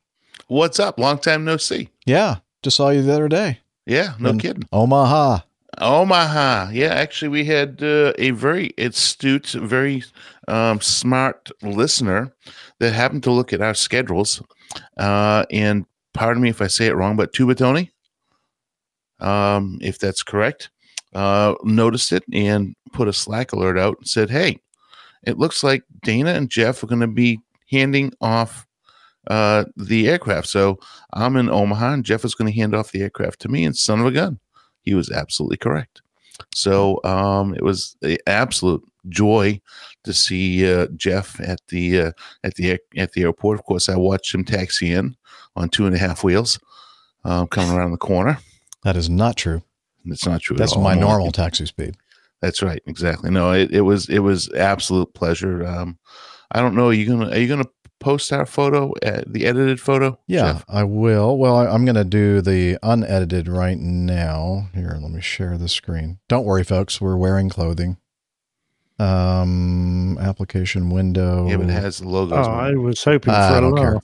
what's 0.48 0.80
up? 0.80 0.98
Long 0.98 1.18
time 1.18 1.44
no 1.44 1.56
see. 1.58 1.90
Yeah, 2.06 2.36
just 2.62 2.76
saw 2.78 2.88
you 2.88 3.02
the 3.02 3.12
other 3.12 3.28
day. 3.28 3.60
Yeah, 3.86 4.14
no 4.18 4.30
in 4.30 4.38
kidding. 4.38 4.68
Omaha. 4.72 5.40
Omaha. 5.78 6.70
Yeah, 6.72 6.94
actually, 6.94 7.28
we 7.28 7.44
had 7.44 7.82
uh, 7.82 8.12
a 8.18 8.30
very 8.30 8.72
astute, 8.78 9.48
very 9.48 10.04
um, 10.48 10.80
smart 10.80 11.50
listener 11.62 12.32
that 12.78 12.92
happened 12.92 13.22
to 13.24 13.32
look 13.32 13.52
at 13.52 13.62
our 13.62 13.74
schedules. 13.74 14.42
Uh, 14.96 15.44
and 15.50 15.86
pardon 16.12 16.42
me 16.42 16.50
if 16.50 16.60
I 16.60 16.66
say 16.66 16.86
it 16.86 16.94
wrong, 16.94 17.16
but 17.16 17.32
Tubatoni, 17.32 17.90
um, 19.20 19.78
if 19.80 19.98
that's 19.98 20.22
correct, 20.22 20.70
uh, 21.14 21.54
noticed 21.64 22.12
it 22.12 22.24
and 22.32 22.74
put 22.92 23.08
a 23.08 23.12
Slack 23.12 23.52
alert 23.52 23.78
out 23.78 23.98
and 23.98 24.08
said, 24.08 24.30
Hey, 24.30 24.60
it 25.24 25.38
looks 25.38 25.62
like 25.62 25.84
Dana 26.02 26.30
and 26.30 26.50
Jeff 26.50 26.82
are 26.82 26.88
going 26.88 27.00
to 27.00 27.06
be 27.06 27.40
handing 27.70 28.12
off 28.20 28.66
uh, 29.28 29.64
the 29.76 30.08
aircraft. 30.08 30.48
So 30.48 30.78
I'm 31.12 31.36
in 31.36 31.48
Omaha 31.48 31.92
and 31.92 32.04
Jeff 32.04 32.24
is 32.24 32.34
going 32.34 32.52
to 32.52 32.58
hand 32.58 32.74
off 32.74 32.92
the 32.92 33.02
aircraft 33.02 33.40
to 33.40 33.48
me 33.48 33.64
and 33.64 33.76
son 33.76 34.00
of 34.00 34.06
a 34.06 34.10
gun 34.10 34.38
he 34.82 34.94
was 34.94 35.10
absolutely 35.10 35.56
correct. 35.56 36.02
So 36.54 37.00
um, 37.04 37.54
it 37.54 37.62
was 37.62 37.96
an 38.02 38.18
absolute 38.26 38.82
joy 39.08 39.60
to 40.04 40.12
see 40.12 40.70
uh, 40.70 40.88
Jeff 40.96 41.40
at 41.40 41.60
the 41.68 42.00
uh, 42.00 42.12
at 42.44 42.56
the 42.56 42.72
air- 42.72 42.78
at 42.96 43.12
the 43.12 43.22
airport. 43.22 43.58
Of 43.58 43.64
course, 43.64 43.88
I 43.88 43.96
watched 43.96 44.34
him 44.34 44.44
taxi 44.44 44.92
in 44.92 45.16
on 45.56 45.68
two 45.68 45.86
and 45.86 45.94
a 45.94 45.98
half 45.98 46.24
wheels, 46.24 46.58
um, 47.24 47.46
coming 47.46 47.76
around 47.76 47.92
the 47.92 47.96
corner. 47.98 48.38
That 48.82 48.96
is 48.96 49.08
not 49.08 49.36
true. 49.36 49.62
It's 50.04 50.26
not 50.26 50.40
true. 50.40 50.56
at 50.56 50.58
That's 50.58 50.76
my 50.76 50.94
No, 50.94 51.02
normal 51.02 51.32
taxi 51.32 51.66
speed. 51.66 51.96
That's 52.40 52.60
right. 52.62 52.82
Exactly. 52.86 53.30
No, 53.30 53.52
it, 53.52 53.70
it 53.70 53.82
was 53.82 54.08
it 54.08 54.18
was 54.20 54.52
absolute 54.54 55.14
pleasure. 55.14 55.64
Um, 55.64 55.98
I 56.50 56.60
don't 56.60 56.74
know. 56.74 56.88
Are 56.88 56.92
you 56.92 57.06
gonna 57.06 57.30
are 57.30 57.38
you 57.38 57.48
gonna 57.48 57.68
post 58.02 58.32
our 58.32 58.44
photo, 58.46 58.92
uh, 59.04 59.22
the 59.26 59.46
edited 59.46 59.80
photo? 59.80 60.18
Yeah, 60.26 60.52
Jeff? 60.54 60.64
I 60.68 60.84
will. 60.84 61.38
Well, 61.38 61.56
I, 61.56 61.66
I'm 61.66 61.84
going 61.84 61.94
to 61.96 62.04
do 62.04 62.40
the 62.40 62.78
unedited 62.82 63.48
right 63.48 63.78
now. 63.78 64.68
Here, 64.74 64.98
let 65.00 65.10
me 65.10 65.20
share 65.20 65.56
the 65.56 65.68
screen. 65.68 66.18
Don't 66.28 66.44
worry, 66.44 66.64
folks. 66.64 67.00
We're 67.00 67.16
wearing 67.16 67.48
clothing. 67.48 67.96
Um, 68.98 70.18
application 70.18 70.90
window. 70.90 71.48
Yeah, 71.48 71.56
but 71.56 71.66
it 71.68 71.72
has 71.72 71.98
the 71.98 72.08
logos. 72.08 72.46
Oh, 72.46 72.50
I 72.50 72.72
was 72.74 73.02
hoping 73.02 73.32
I 73.34 73.48
for 73.50 73.56
a 73.56 73.60
don't 73.60 73.76
care. 73.76 74.00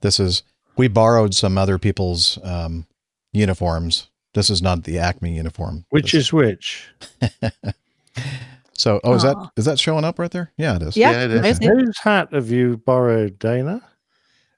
This 0.00 0.20
is 0.20 0.42
we 0.76 0.86
borrowed 0.88 1.34
some 1.34 1.58
other 1.58 1.78
people's 1.78 2.38
um, 2.44 2.86
uniforms. 3.32 4.08
This 4.34 4.50
is 4.50 4.62
not 4.62 4.84
the 4.84 4.98
Acme 4.98 5.34
uniform. 5.34 5.86
Which 5.90 6.12
This- 6.12 6.26
is 6.26 6.32
which? 6.32 6.88
so? 8.78 9.00
Oh, 9.04 9.12
is 9.14 9.22
that 9.22 9.36
Aw. 9.36 9.50
that 9.56 9.78
showing 9.78 10.04
up 10.04 10.18
right 10.18 10.30
there? 10.30 10.52
Yeah, 10.56 10.76
it 10.76 10.82
is. 10.82 10.96
Yeah, 10.96 11.10
Yeah, 11.10 11.24
it 11.24 11.30
is. 11.44 11.60
I. 11.60 11.66
Whose 11.66 11.98
hat 11.98 12.28
have 12.32 12.50
you 12.50 12.78
borrowed, 12.78 13.38
Dana? 13.38 13.82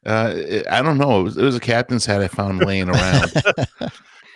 Uh, 0.07 0.33
it- 0.37 0.67
I 0.69 0.81
don't 0.83 0.99
know. 0.99 1.21
It 1.21 1.23
was, 1.25 1.37
it 1.37 1.43
was 1.43 1.57
a 1.57 1.61
captain's 1.61 2.07
hat 2.07 2.21
I 2.23 2.29
found 2.29 2.65
laying 2.65 2.89
around. 2.89 3.33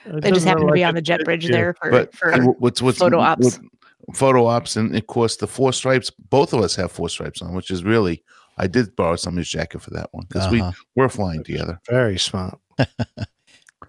It 0.07 0.21
They 0.21 0.33
just 0.33 0.45
happened 0.45 0.65
look 0.67 0.73
to 0.75 0.81
be 0.81 0.85
on 0.85 0.95
the 0.95 1.01
jet 1.01 1.25
bridge 1.25 1.47
there 1.49 1.73
for, 1.81 1.91
but 1.91 2.15
for 2.15 2.37
what's 2.59 2.83
what's 2.83 2.99
photo 2.99 3.21
ops. 3.21 3.59
what- 3.59 4.17
photo 4.17 4.45
ops, 4.45 4.77
and 4.77 4.95
of 4.95 5.07
course 5.07 5.37
the 5.37 5.47
four 5.47 5.73
stripes. 5.73 6.11
Both 6.11 6.53
of 6.53 6.61
us 6.61 6.77
have 6.77 6.93
four 6.93 7.09
stripes 7.09 7.41
on, 7.41 7.55
which 7.55 7.71
is 7.71 7.83
really. 7.85 8.23
I 8.59 8.67
did 8.67 8.95
borrow 8.97 9.17
somebody's 9.17 9.49
jacket 9.49 9.81
for 9.81 9.91
that 9.93 10.11
one 10.13 10.27
because 10.29 10.47
Uh-huh. 10.53 10.73
we 10.95 11.03
were 11.03 11.09
flying 11.09 11.43
together. 11.43 11.81
Very 11.89 12.19
smart. 12.19 12.59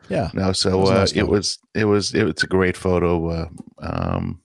Yeah. 0.09 0.29
No, 0.33 0.51
so 0.51 0.69
It 0.69 0.81
was 0.81 0.89
uh, 0.91 0.93
nice 0.93 1.11
it 1.13 1.27
was 1.27 1.57
it 1.73 1.85
was 1.85 2.13
it 2.13 2.23
was 2.23 2.43
a 2.43 2.47
great 2.47 2.77
photo. 2.77 3.27
Uh, 3.27 3.47
um, 3.79 4.39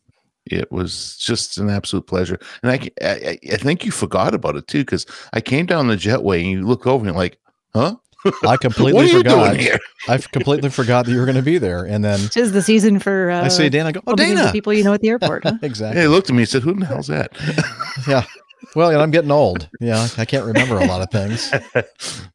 it 0.46 0.70
was 0.72 1.16
just 1.18 1.58
an 1.58 1.68
absolute 1.70 2.06
pleasure, 2.06 2.38
and 2.62 2.72
I 2.72 2.90
I 3.02 3.56
think 3.56 3.84
you 3.84 3.90
forgot 3.92 4.34
about 4.34 4.56
it 4.56 4.66
too 4.66 4.80
because 4.80 5.06
I 5.32 5.40
came 5.40 5.66
down 5.66 5.86
the 5.88 5.96
jetway 5.96 6.40
and 6.40 6.50
you 6.50 6.66
look 6.66 6.86
over 6.86 6.98
and 6.98 7.06
you're 7.06 7.14
like, 7.14 7.38
huh? 7.74 7.96
I 8.46 8.56
completely 8.60 8.92
what 8.94 9.04
are 9.06 9.08
you 9.08 9.18
forgot. 9.18 9.48
doing 9.52 9.60
here? 9.60 9.78
I 10.08 10.18
completely 10.18 10.68
forgot 10.70 11.06
that 11.06 11.12
you 11.12 11.18
were 11.18 11.24
going 11.24 11.36
to 11.36 11.42
be 11.42 11.56
there, 11.58 11.84
and 11.84 12.04
then 12.04 12.18
Tis 12.30 12.52
the 12.52 12.62
season 12.62 12.98
for. 12.98 13.30
Uh, 13.30 13.44
I 13.44 13.48
say 13.48 13.68
Dana. 13.68 13.88
I 13.88 13.92
go, 13.92 14.00
oh 14.00 14.10
bumping 14.12 14.30
into 14.30 14.42
Dana. 14.42 14.52
people 14.52 14.72
you 14.74 14.84
know 14.84 14.92
at 14.92 15.00
the 15.00 15.08
airport. 15.08 15.44
Huh? 15.44 15.54
exactly. 15.62 15.96
Yeah, 16.00 16.08
he 16.08 16.08
looked 16.08 16.28
at 16.28 16.36
me 16.36 16.42
and 16.42 16.48
said, 16.48 16.62
"Who 16.62 16.74
the 16.74 16.86
hell's 16.86 17.06
that?" 17.06 17.32
Yeah. 18.08 18.24
Well, 18.76 18.90
and 18.90 19.00
I'm 19.00 19.10
getting 19.10 19.30
old. 19.32 19.68
Yeah, 19.80 20.06
I 20.18 20.24
can't 20.26 20.44
remember 20.44 20.76
a 20.78 20.84
lot 20.84 21.00
of 21.00 21.10
things. 21.10 21.50
Well, 21.74 21.84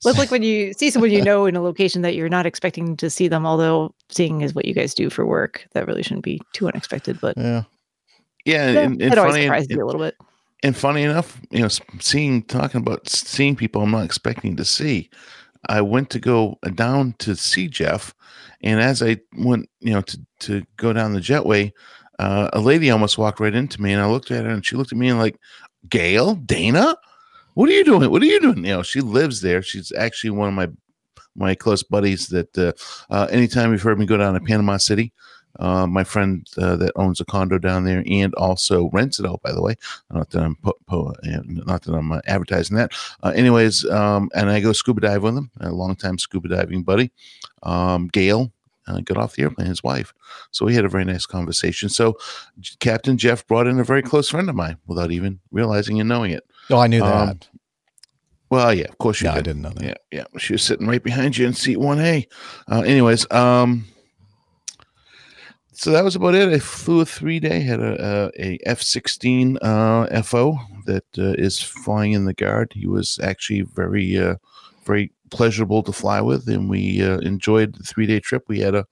it's 0.06 0.18
like 0.18 0.32
when 0.32 0.42
you 0.44 0.74
see 0.74 0.90
someone 0.90 1.12
you 1.12 1.22
know 1.22 1.46
in 1.46 1.56
a 1.56 1.62
location 1.62 2.02
that 2.02 2.16
you're 2.16 2.30
not 2.30 2.46
expecting 2.48 2.98
to 2.98 3.10
see 3.10 3.28
them, 3.28 3.46
although 3.46 3.94
seeing 4.10 4.42
is 4.42 4.54
what 4.56 4.66
you 4.66 4.74
guys 4.74 4.94
do 4.96 5.10
for 5.12 5.26
work. 5.26 5.66
That 5.74 5.88
really 5.88 6.02
shouldn't 6.04 6.26
be 6.26 6.42
too 6.54 6.68
unexpected, 6.68 7.22
but 7.22 7.38
Yeah. 7.38 7.64
Yeah, 8.46 8.72
yeah, 8.72 8.80
and, 8.82 9.02
and 9.02 9.14
funny, 9.14 9.44
surprises 9.44 9.68
and, 9.70 9.78
you 9.78 9.84
a 9.84 9.86
little 9.86 10.02
bit. 10.02 10.16
and 10.64 10.76
funny 10.76 11.04
enough, 11.04 11.42
you 11.50 11.62
know, 11.62 11.70
seeing 12.00 12.44
talking 12.44 12.82
about 12.82 13.08
seeing 13.10 13.56
people 13.56 13.82
I'm 13.82 13.92
not 13.92 14.06
expecting 14.06 14.56
to 14.58 14.66
see. 14.66 15.10
I 15.68 15.82
went 15.82 16.12
to 16.12 16.20
go 16.20 16.60
down 16.76 17.16
to 17.20 17.36
see 17.36 17.68
Jeff, 17.68 18.14
and 18.62 18.80
as 18.80 19.02
I 19.02 19.18
went, 19.38 19.70
you 19.80 19.94
know, 19.94 20.02
to 20.02 20.20
to 20.42 20.64
go 20.78 20.94
down 20.94 21.14
the 21.14 21.20
jetway, 21.20 21.72
uh, 22.20 22.50
a 22.54 22.60
lady 22.60 22.92
almost 22.92 23.18
walked 23.18 23.40
right 23.40 23.54
into 23.54 23.82
me, 23.82 23.94
and 23.94 24.02
I 24.02 24.08
looked 24.08 24.32
at 24.32 24.46
her, 24.46 24.52
and 24.52 24.66
she 24.66 24.76
looked 24.76 24.92
at 24.92 24.98
me 24.98 25.10
and 25.10 25.20
like, 25.20 25.40
Gail, 25.90 26.36
Dana, 26.36 26.96
what 27.56 27.70
are 27.70 27.74
you 27.74 27.84
doing? 27.84 28.10
What 28.12 28.22
are 28.22 28.26
you 28.26 28.40
doing? 28.40 28.58
You 28.58 28.76
know, 28.76 28.84
she 28.84 29.02
lives 29.02 29.42
there. 29.42 29.62
She's 29.62 29.92
actually 29.94 30.32
one 30.32 30.50
of 30.50 30.54
my 30.54 30.70
my 31.36 31.56
close 31.56 31.84
buddies. 31.84 32.28
That 32.28 32.58
uh, 32.58 32.74
uh, 33.10 33.28
anytime 33.32 33.72
you've 33.72 33.82
heard 33.82 34.00
me 34.00 34.06
go 34.06 34.18
down 34.18 34.34
to 34.34 34.40
Panama 34.40 34.78
City, 34.78 35.14
uh, 35.60 35.88
my 35.88 36.04
friend 36.04 36.48
uh, 36.58 36.76
that 36.78 36.92
owns 36.96 37.20
a 37.22 37.26
condo 37.26 37.58
down 37.58 37.84
there 37.86 38.04
and 38.06 38.34
also 38.36 38.90
rents 38.94 39.20
it 39.20 39.26
out. 39.26 39.42
By 39.42 39.52
the 39.52 39.62
way, 39.62 39.76
not 40.12 40.30
that 40.32 40.42
I'm 40.44 40.56
po- 40.56 40.78
po- 40.88 41.14
uh, 41.24 41.40
not 41.46 41.84
that 41.84 41.94
I'm 41.94 42.12
uh, 42.12 42.22
advertising 42.28 42.78
that. 42.78 42.92
Uh, 43.24 43.30
anyways, 43.36 43.86
um, 43.90 44.30
and 44.36 44.50
I 44.50 44.60
go 44.60 44.74
scuba 44.74 45.02
dive 45.02 45.24
with 45.24 45.38
him, 45.38 45.52
a 45.60 45.72
longtime 45.72 46.18
scuba 46.18 46.48
diving 46.50 46.84
buddy, 46.84 47.12
um, 47.64 48.08
Gail. 48.08 48.52
Uh, 48.88 49.00
got 49.00 49.18
off 49.18 49.34
the 49.36 49.42
airplane, 49.42 49.66
his 49.66 49.82
wife. 49.84 50.14
So 50.52 50.64
we 50.64 50.76
had 50.76 50.86
a 50.86 50.90
very 50.90 51.06
nice 51.06 51.26
conversation. 51.26 51.90
So 51.90 52.20
J- 52.60 52.76
Captain 52.80 53.18
Jeff 53.18 53.48
brought 53.48 53.66
in 53.66 53.80
a 53.80 53.84
very 53.84 54.04
close 54.04 54.30
friend 54.30 54.48
of 54.48 54.56
mine 54.56 54.78
without 54.86 55.12
even 55.12 55.40
realizing 55.52 56.00
and 56.00 56.08
knowing 56.08 56.30
it. 56.30 56.44
Oh, 56.70 56.78
I 56.78 56.86
knew 56.86 57.02
Um, 57.04 57.26
that. 57.30 57.48
Well, 58.52 58.72
yeah, 58.76 58.86
of 58.86 59.00
course 59.00 59.22
you 59.22 59.26
Yeah, 59.28 59.32
I 59.34 59.36
did. 59.38 59.44
didn't 59.46 59.62
know 59.64 59.70
that. 59.72 59.84
Yeah, 59.84 59.94
yeah. 60.12 60.26
She 60.38 60.54
was 60.54 60.62
sitting 60.62 60.86
right 60.86 61.02
behind 61.02 61.36
you 61.36 61.48
in 61.48 61.54
seat 61.56 61.78
one 61.78 62.00
A. 62.00 62.28
Uh, 62.72 62.82
anyways, 62.82 63.26
um, 63.32 63.86
so 65.76 65.92
that 65.92 66.04
was 66.04 66.16
about 66.16 66.36
it. 66.36 66.50
I 66.50 66.60
flew 66.60 67.02
a 67.02 67.06
three 67.06 67.40
day, 67.40 67.60
had 67.60 67.82
a, 67.82 68.32
a, 68.40 68.44
a 68.44 68.60
F 68.66 68.82
sixteen 68.82 69.58
uh, 69.62 70.22
FO 70.24 70.58
that 70.86 71.06
uh, 71.18 71.34
is 71.38 71.62
flying 71.62 72.14
in 72.14 72.26
the 72.26 72.34
guard. 72.34 72.72
He 72.74 72.88
was 72.88 73.20
actually 73.22 73.62
very, 73.62 74.18
uh, 74.18 74.36
very 74.86 75.12
pleasurable 75.32 75.84
to 75.84 75.92
fly 75.92 76.22
with, 76.22 76.48
and 76.48 76.70
we 76.70 77.04
uh, 77.04 77.18
enjoyed 77.20 77.76
the 77.76 77.84
three 77.84 78.06
day 78.06 78.20
trip. 78.20 78.46
We 78.48 78.60
had 78.60 78.74
a 78.74 78.86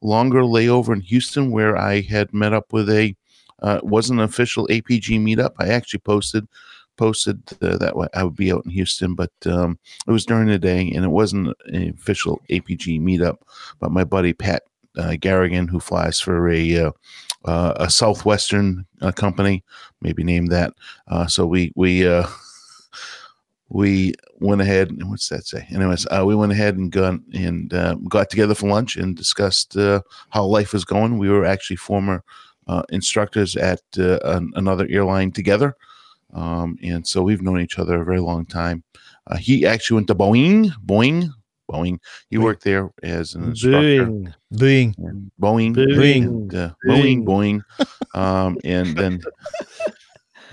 longer 0.00 0.40
layover 0.40 0.94
in 0.94 1.02
Houston 1.02 1.50
where 1.50 1.76
I 1.76 2.00
had 2.00 2.32
met 2.32 2.54
up 2.54 2.72
with 2.72 2.88
a 2.88 3.14
uh, 3.60 3.80
wasn't 3.82 4.20
an 4.20 4.24
official 4.24 4.66
APG 4.68 5.20
meetup. 5.20 5.52
I 5.58 5.68
actually 5.68 6.00
posted 6.00 6.48
posted 6.96 7.40
uh, 7.62 7.78
that 7.78 7.96
way 7.96 8.08
I 8.14 8.24
would 8.24 8.36
be 8.36 8.52
out 8.52 8.64
in 8.64 8.70
Houston, 8.70 9.14
but 9.14 9.32
um, 9.46 9.78
it 10.06 10.10
was 10.10 10.26
during 10.26 10.48
the 10.48 10.58
day 10.58 10.90
and 10.94 11.04
it 11.04 11.08
wasn't 11.08 11.56
an 11.66 11.90
official 11.90 12.40
APG 12.50 13.00
meetup. 13.00 13.38
But 13.78 13.90
my 13.90 14.04
buddy 14.04 14.32
Pat 14.32 14.64
uh, 14.96 15.16
Garrigan, 15.20 15.68
who 15.68 15.80
flies 15.80 16.20
for 16.20 16.48
a 16.48 16.76
uh, 16.76 16.90
uh, 17.44 17.74
a 17.76 17.90
southwestern 17.90 18.84
uh, 19.00 19.12
company, 19.12 19.64
maybe 20.02 20.22
name 20.22 20.46
that. 20.46 20.74
So 21.28 21.46
we 21.46 21.72
we 21.74 22.06
we 23.68 24.12
went 24.40 24.60
ahead 24.60 24.90
and 24.90 25.08
what's 25.08 25.28
that 25.28 25.46
say? 25.46 25.66
Anyways, 25.70 26.06
uh, 26.10 26.24
we 26.26 26.34
went 26.34 26.52
ahead 26.52 26.76
and 26.76 26.90
got 26.90 27.20
and 27.32 27.72
uh, 27.72 27.94
got 28.08 28.30
together 28.30 28.54
for 28.54 28.68
lunch 28.68 28.96
and 28.96 29.16
discussed 29.16 29.76
uh, 29.76 30.02
how 30.30 30.44
life 30.44 30.72
was 30.72 30.84
going. 30.84 31.18
We 31.18 31.30
were 31.30 31.44
actually 31.44 31.76
former 31.76 32.22
instructors 32.90 33.56
at 33.56 33.80
an, 33.96 34.52
another 34.54 34.86
airline 34.88 35.32
together. 35.32 35.76
Um, 36.32 36.78
and 36.84 37.04
so 37.04 37.20
we've 37.20 37.42
known 37.42 37.60
each 37.60 37.80
other 37.80 38.00
a 38.00 38.04
very 38.04 38.20
long 38.20 38.46
time. 38.46 38.84
He 39.38 39.66
actually 39.66 39.96
went 39.96 40.06
to 40.08 40.14
Boeing, 40.14 40.70
Boeing, 40.84 41.30
Boeing. 41.70 41.98
He 42.28 42.38
worked 42.38 42.64
there 42.64 42.90
as 43.02 43.34
an 43.34 43.44
instructor. 43.44 43.78
Boeing. 43.78 44.34
Boeing. 44.52 44.94
Boeing, 45.40 45.74
Boeing. 45.74 46.22
and, 46.24 46.54
uh, 46.54 46.70
Boeing, 46.86 47.24
Boeing. 47.24 47.62
Um, 48.14 48.58
and 48.64 48.96
then, 48.96 49.20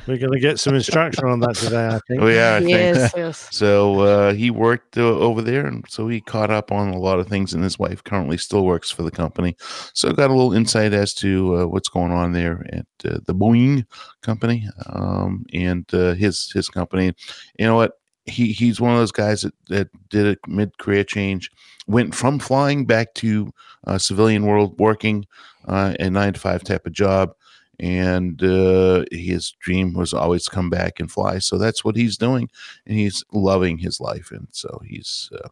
We're 0.07 0.17
going 0.17 0.31
to 0.31 0.39
get 0.39 0.57
some 0.57 0.73
instruction 0.73 1.25
on 1.25 1.41
that 1.41 1.55
today, 1.55 1.87
I 1.87 1.99
think. 2.07 2.21
oh 2.21 2.27
yeah, 2.27 2.55
I 2.55 2.59
think 2.59 2.69
Yes, 2.69 3.13
yes. 3.17 3.47
So 3.51 3.99
uh, 3.99 4.33
he 4.33 4.49
worked 4.49 4.97
uh, 4.97 5.01
over 5.01 5.41
there, 5.41 5.67
and 5.67 5.83
so 5.89 6.07
he 6.07 6.21
caught 6.21 6.49
up 6.49 6.71
on 6.71 6.89
a 6.89 6.97
lot 6.97 7.19
of 7.19 7.27
things. 7.27 7.53
And 7.53 7.61
his 7.61 7.77
wife 7.77 8.01
currently 8.05 8.37
still 8.37 8.63
works 8.63 8.89
for 8.89 9.03
the 9.03 9.11
company, 9.11 9.57
so 9.93 10.13
got 10.13 10.29
a 10.29 10.33
little 10.33 10.53
insight 10.53 10.93
as 10.93 11.13
to 11.15 11.57
uh, 11.57 11.65
what's 11.67 11.89
going 11.89 12.13
on 12.13 12.31
there 12.31 12.65
at 12.71 13.11
uh, 13.11 13.19
the 13.25 13.35
Boeing 13.35 13.85
company 14.21 14.65
um, 14.85 15.45
and 15.53 15.85
uh, 15.93 16.13
his 16.13 16.51
his 16.53 16.69
company. 16.69 17.13
You 17.59 17.65
know 17.65 17.75
what? 17.75 17.91
He 18.27 18.51
he's 18.51 18.81
one 18.81 18.91
of 18.91 18.99
those 18.99 19.11
guys 19.11 19.41
that, 19.41 19.53
that 19.69 20.09
did 20.09 20.37
a 20.37 20.49
mid 20.49 20.77
career 20.77 21.03
change, 21.03 21.49
went 21.87 22.13
from 22.13 22.39
flying 22.39 22.85
back 22.85 23.13
to 23.15 23.51
uh, 23.85 23.97
civilian 23.97 24.45
world, 24.45 24.79
working 24.79 25.25
uh, 25.67 25.95
a 25.99 26.09
nine 26.09 26.33
to 26.33 26.39
five 26.39 26.63
type 26.63 26.85
of 26.85 26.93
job 26.93 27.33
and 27.79 28.43
uh, 28.43 29.05
his 29.11 29.51
dream 29.59 29.93
was 29.93 30.13
always 30.13 30.45
to 30.45 30.51
come 30.51 30.69
back 30.69 30.99
and 30.99 31.11
fly. 31.11 31.37
So 31.39 31.57
that's 31.57 31.83
what 31.83 31.95
he's 31.95 32.17
doing, 32.17 32.49
and 32.85 32.97
he's 32.97 33.23
loving 33.31 33.77
his 33.77 33.99
life. 33.99 34.31
And 34.31 34.47
so 34.51 34.81
he's 34.85 35.29
uh, 35.33 35.49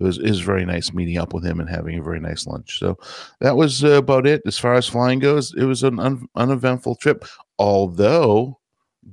it 0.00 0.04
was 0.04 0.18
was 0.18 0.40
very 0.40 0.64
nice 0.64 0.92
meeting 0.92 1.18
up 1.18 1.32
with 1.32 1.44
him 1.44 1.60
and 1.60 1.68
having 1.68 1.98
a 1.98 2.02
very 2.02 2.20
nice 2.20 2.46
lunch. 2.46 2.78
So 2.78 2.98
that 3.40 3.56
was 3.56 3.84
uh, 3.84 3.92
about 3.92 4.26
it 4.26 4.42
as 4.46 4.58
far 4.58 4.74
as 4.74 4.88
flying 4.88 5.20
goes. 5.20 5.54
It 5.54 5.64
was 5.64 5.82
an 5.82 6.00
un- 6.00 6.28
uneventful 6.34 6.96
trip, 6.96 7.24
although 7.58 8.58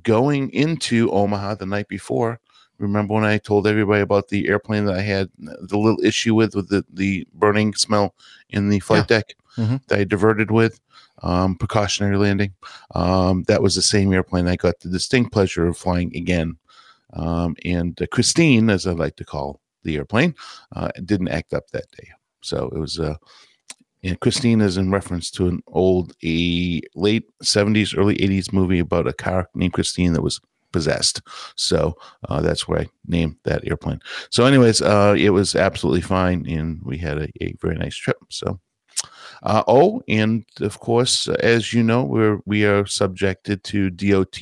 going 0.02 0.50
into 0.50 1.10
Omaha 1.12 1.56
the 1.56 1.66
night 1.66 1.88
before. 1.88 2.40
Remember 2.82 3.14
when 3.14 3.24
I 3.24 3.38
told 3.38 3.66
everybody 3.66 4.02
about 4.02 4.28
the 4.28 4.48
airplane 4.48 4.84
that 4.86 4.96
I 4.96 5.00
had 5.02 5.30
the 5.38 5.78
little 5.78 6.02
issue 6.04 6.34
with 6.34 6.54
with 6.54 6.68
the, 6.68 6.84
the 6.92 7.26
burning 7.32 7.74
smell 7.74 8.14
in 8.50 8.68
the 8.68 8.80
flight 8.80 9.08
deck 9.08 9.34
Mhm. 9.56 9.86
that 9.88 9.98
I 9.98 10.04
diverted 10.04 10.50
with 10.50 10.80
um, 11.22 11.56
precautionary 11.56 12.16
landing. 12.16 12.54
Um, 12.94 13.44
that 13.44 13.62
was 13.62 13.74
the 13.74 13.82
same 13.82 14.12
airplane 14.12 14.48
I 14.48 14.56
got 14.56 14.80
the 14.80 14.88
distinct 14.88 15.30
pleasure 15.32 15.66
of 15.66 15.76
flying 15.76 16.14
again. 16.16 16.56
Um, 17.12 17.54
and 17.64 18.00
uh, 18.00 18.06
Christine, 18.10 18.70
as 18.70 18.86
I 18.86 18.92
like 18.92 19.16
to 19.16 19.24
call 19.24 19.60
the 19.84 19.96
airplane, 19.96 20.34
uh, 20.74 20.88
didn't 21.04 21.28
act 21.28 21.52
up 21.52 21.68
that 21.70 21.84
day. 21.98 22.08
So 22.40 22.70
it 22.74 22.78
was, 22.78 22.98
uh, 22.98 23.16
and 24.02 24.18
Christine 24.20 24.60
is 24.62 24.78
in 24.78 24.90
reference 24.90 25.30
to 25.32 25.46
an 25.48 25.62
old, 25.68 26.14
a 26.24 26.80
late 26.94 27.24
70s, 27.44 27.96
early 27.96 28.16
80s 28.16 28.52
movie 28.52 28.80
about 28.80 29.06
a 29.06 29.12
car 29.12 29.48
named 29.54 29.74
Christine 29.74 30.14
that 30.14 30.22
was 30.22 30.40
possessed. 30.72 31.22
So 31.56 31.96
uh, 32.28 32.40
that's 32.40 32.66
where 32.66 32.80
I 32.80 32.86
named 33.06 33.36
that 33.44 33.66
airplane. 33.66 34.00
So, 34.30 34.44
anyways, 34.44 34.82
uh, 34.82 35.14
it 35.18 35.30
was 35.30 35.54
absolutely 35.54 36.00
fine, 36.00 36.46
and 36.48 36.80
we 36.82 36.98
had 36.98 37.18
a, 37.18 37.28
a 37.40 37.54
very 37.60 37.76
nice 37.76 37.96
trip. 37.96 38.18
So, 38.28 38.58
uh, 39.42 39.62
oh, 39.66 40.02
and 40.08 40.44
of 40.60 40.78
course, 40.80 41.28
as 41.28 41.72
you 41.72 41.82
know, 41.82 42.04
we're 42.04 42.40
we 42.46 42.64
are 42.64 42.86
subjected 42.86 43.64
to 43.64 43.90
DOT 43.90 44.38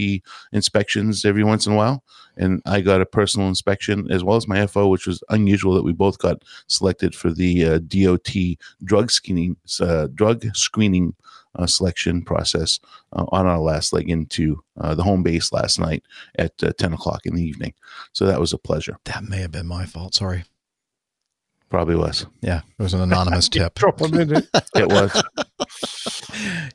inspections 0.52 1.24
every 1.24 1.44
once 1.44 1.66
in 1.66 1.72
a 1.72 1.76
while, 1.76 2.04
and 2.36 2.62
I 2.66 2.80
got 2.80 3.00
a 3.00 3.06
personal 3.06 3.48
inspection 3.48 4.10
as 4.10 4.22
well 4.22 4.36
as 4.36 4.48
my 4.48 4.66
FO, 4.66 4.88
which 4.88 5.06
was 5.06 5.22
unusual 5.30 5.74
that 5.74 5.84
we 5.84 5.92
both 5.92 6.18
got 6.18 6.42
selected 6.66 7.14
for 7.14 7.30
the 7.30 7.64
uh, 7.64 7.78
DOT 7.78 8.34
drug 8.84 9.10
screening 9.10 9.56
uh, 9.80 10.08
drug 10.14 10.44
screening 10.54 11.14
uh, 11.59 11.66
selection 11.66 12.22
process 12.22 12.78
uh, 13.12 13.24
on 13.28 13.46
our 13.46 13.59
last 13.59 13.92
leg 13.92 14.09
into 14.11 14.62
uh, 14.80 14.94
the 14.94 15.03
home 15.03 15.22
base 15.22 15.53
last 15.53 15.78
night 15.78 16.03
at 16.38 16.53
uh, 16.62 16.72
10 16.78 16.92
o'clock 16.92 17.20
in 17.26 17.34
the 17.34 17.42
evening. 17.42 17.74
So 18.12 18.26
that 18.26 18.40
was 18.40 18.53
a 18.53 18.59
pleasure. 18.59 18.96
That 19.05 19.24
may 19.24 19.38
have 19.38 19.53
been 19.53 19.66
my 19.66 19.84
fault. 19.86 20.14
Sorry. 20.14 20.44
Probably 21.68 21.94
was. 21.94 22.26
Yeah, 22.40 22.62
it 22.78 22.82
was 22.82 22.94
an 22.94 23.01
anonymous 23.01 23.48
tip. 23.51 23.74
Drop 23.74 24.01
a 24.01 24.09
minute. 24.09 24.48
It 24.74 24.88
was. 24.88 25.22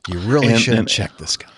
You 0.08 0.18
really 0.20 0.48
And- 0.52 0.60
should 0.60 0.78
and- 0.78 0.88
check 0.88 1.16
this 1.18 1.36
guy. 1.36 1.48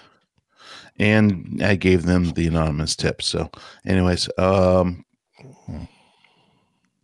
and 0.98 1.60
I 1.62 1.74
gave 1.76 2.04
them 2.04 2.30
the 2.32 2.46
anonymous 2.46 2.96
tip. 2.96 3.20
So, 3.22 3.50
anyways, 3.84 4.28
um, 4.38 5.04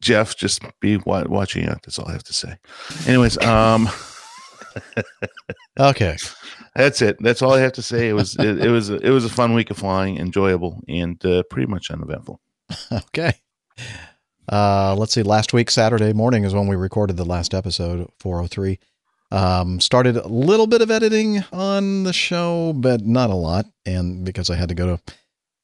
Jeff, 0.00 0.36
just 0.36 0.62
be 0.80 0.96
watching 0.98 1.68
out. 1.68 1.82
That's 1.82 1.98
all 1.98 2.08
I 2.08 2.12
have 2.12 2.24
to 2.24 2.32
say. 2.34 2.56
Anyways, 3.06 3.38
um, 3.38 3.88
Okay. 5.78 6.16
that's 6.76 7.02
it. 7.02 7.16
That's 7.20 7.42
all 7.42 7.52
I 7.54 7.60
have 7.60 7.72
to 7.72 7.82
say. 7.82 8.08
It 8.08 8.12
was 8.12 8.36
it, 8.38 8.64
it 8.64 8.70
was 8.70 8.90
it 8.90 9.10
was 9.10 9.24
a 9.24 9.28
fun 9.30 9.54
week 9.54 9.70
of 9.70 9.76
flying, 9.76 10.18
enjoyable, 10.18 10.80
and 10.88 11.24
uh, 11.26 11.42
pretty 11.50 11.66
much 11.70 11.90
uneventful. 11.90 12.40
Okay. 12.92 13.32
Uh, 14.50 14.94
let's 14.96 15.14
see. 15.14 15.22
Last 15.22 15.52
week, 15.52 15.70
Saturday 15.70 16.12
morning, 16.12 16.44
is 16.44 16.54
when 16.54 16.66
we 16.66 16.76
recorded 16.76 17.16
the 17.16 17.24
last 17.24 17.54
episode, 17.54 18.08
403. 18.20 18.78
Um, 19.30 19.80
started 19.80 20.16
a 20.16 20.28
little 20.28 20.66
bit 20.66 20.82
of 20.82 20.90
editing 20.90 21.42
on 21.52 22.04
the 22.04 22.12
show, 22.12 22.72
but 22.74 23.00
not 23.00 23.30
a 23.30 23.34
lot. 23.34 23.66
And 23.86 24.24
because 24.24 24.50
I 24.50 24.56
had 24.56 24.68
to 24.68 24.74
go 24.74 24.96
to 24.96 25.14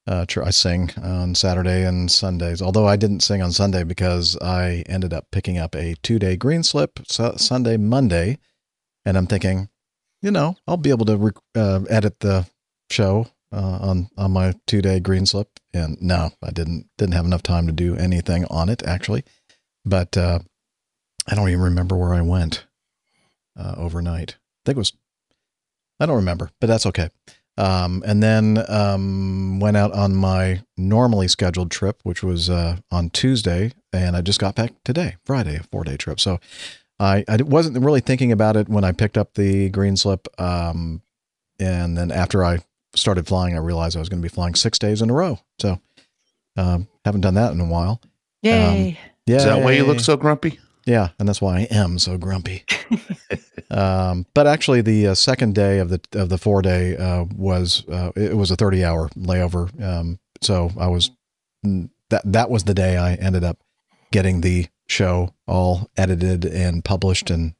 uh, 0.07 0.25
try 0.25 0.49
sing 0.49 0.91
on 1.01 1.35
Saturday 1.35 1.85
and 1.85 2.11
Sundays, 2.11 2.61
although 2.61 2.87
I 2.87 2.95
didn't 2.95 3.21
sing 3.21 3.41
on 3.41 3.51
Sunday 3.51 3.83
because 3.83 4.35
I 4.41 4.83
ended 4.87 5.13
up 5.13 5.27
picking 5.31 5.57
up 5.57 5.75
a 5.75 5.95
two 6.01 6.17
day 6.19 6.35
green 6.35 6.63
slip 6.63 6.99
su- 7.07 7.37
Sunday, 7.37 7.77
Monday. 7.77 8.39
And 9.05 9.17
I'm 9.17 9.27
thinking, 9.27 9.69
you 10.21 10.31
know, 10.31 10.55
I'll 10.67 10.77
be 10.77 10.91
able 10.91 11.05
to 11.05 11.33
uh, 11.55 11.81
edit 11.89 12.19
the 12.19 12.47
show 12.89 13.27
uh, 13.51 13.79
on 13.81 14.09
on 14.17 14.31
my 14.31 14.53
two 14.67 14.81
day 14.81 14.99
green 14.99 15.25
slip. 15.25 15.49
And 15.73 16.01
no, 16.01 16.31
I 16.43 16.51
didn't 16.51 16.87
didn't 16.97 17.15
have 17.15 17.25
enough 17.25 17.43
time 17.43 17.67
to 17.67 17.73
do 17.73 17.95
anything 17.95 18.45
on 18.45 18.69
it 18.69 18.83
actually. 18.83 19.23
But 19.83 20.15
uh, 20.15 20.39
I 21.27 21.35
don't 21.35 21.49
even 21.49 21.61
remember 21.61 21.95
where 21.95 22.13
I 22.13 22.21
went 22.21 22.65
uh, 23.57 23.75
overnight. 23.77 24.35
I 24.37 24.61
think 24.65 24.77
it 24.77 24.79
was 24.79 24.93
I 25.99 26.05
don't 26.05 26.15
remember, 26.15 26.49
but 26.59 26.67
that's 26.67 26.85
okay. 26.87 27.09
Um, 27.57 28.01
and 28.07 28.23
then 28.23 28.63
um, 28.69 29.59
went 29.59 29.77
out 29.77 29.91
on 29.91 30.15
my 30.15 30.63
normally 30.77 31.27
scheduled 31.27 31.69
trip, 31.69 31.99
which 32.03 32.23
was 32.23 32.49
uh, 32.49 32.77
on 32.89 33.09
Tuesday, 33.09 33.73
and 33.93 34.15
I 34.15 34.21
just 34.21 34.39
got 34.39 34.55
back 34.55 34.71
today, 34.83 35.17
Friday, 35.25 35.57
a 35.57 35.63
four 35.63 35.83
day 35.83 35.97
trip. 35.97 36.19
So 36.19 36.39
I, 37.01 37.25
I 37.27 37.37
wasn't 37.41 37.83
really 37.83 37.99
thinking 37.99 38.31
about 38.31 38.55
it 38.55 38.69
when 38.69 38.83
I 38.83 38.91
picked 38.91 39.17
up 39.17 39.33
the 39.33 39.69
green 39.69 39.97
slip. 39.97 40.27
Um, 40.39 41.01
and 41.59 41.97
then 41.97 42.11
after 42.11 42.45
I 42.45 42.59
started 42.95 43.27
flying, 43.27 43.55
I 43.55 43.59
realized 43.59 43.95
I 43.95 43.99
was 43.99 44.09
going 44.09 44.21
to 44.21 44.25
be 44.25 44.33
flying 44.33 44.53
six 44.53 44.77
days 44.77 45.01
in 45.01 45.09
a 45.09 45.13
row. 45.13 45.39
So 45.59 45.79
um, 46.55 46.87
haven't 47.03 47.21
done 47.21 47.33
that 47.33 47.51
in 47.53 47.59
a 47.59 47.65
while. 47.65 48.01
Yay. 48.43 48.99
Yeah. 49.25 49.37
Is 49.37 49.45
that 49.45 49.63
why 49.63 49.71
you 49.71 49.83
look 49.83 49.99
so 49.99 50.15
grumpy? 50.15 50.59
Yeah, 50.85 51.09
and 51.19 51.27
that's 51.27 51.41
why 51.41 51.59
I 51.59 51.61
am 51.69 51.99
so 51.99 52.17
grumpy. 52.17 52.65
um, 53.71 54.25
but 54.33 54.47
actually, 54.47 54.81
the 54.81 55.07
uh, 55.07 55.15
second 55.15 55.53
day 55.53 55.77
of 55.77 55.89
the 55.89 56.01
of 56.13 56.29
the 56.29 56.39
four 56.39 56.63
day 56.63 56.97
uh, 56.97 57.25
was 57.35 57.87
uh, 57.87 58.11
it 58.15 58.35
was 58.35 58.49
a 58.49 58.55
thirty 58.55 58.83
hour 58.83 59.09
layover. 59.09 59.69
Um, 59.81 60.19
so 60.41 60.71
I 60.79 60.87
was 60.87 61.11
that 61.63 62.21
that 62.25 62.49
was 62.49 62.63
the 62.63 62.73
day 62.73 62.97
I 62.97 63.13
ended 63.13 63.43
up 63.43 63.59
getting 64.11 64.41
the 64.41 64.67
show 64.91 65.33
all 65.47 65.89
edited 65.97 66.45
and 66.45 66.83
published 66.83 67.29
and 67.31 67.53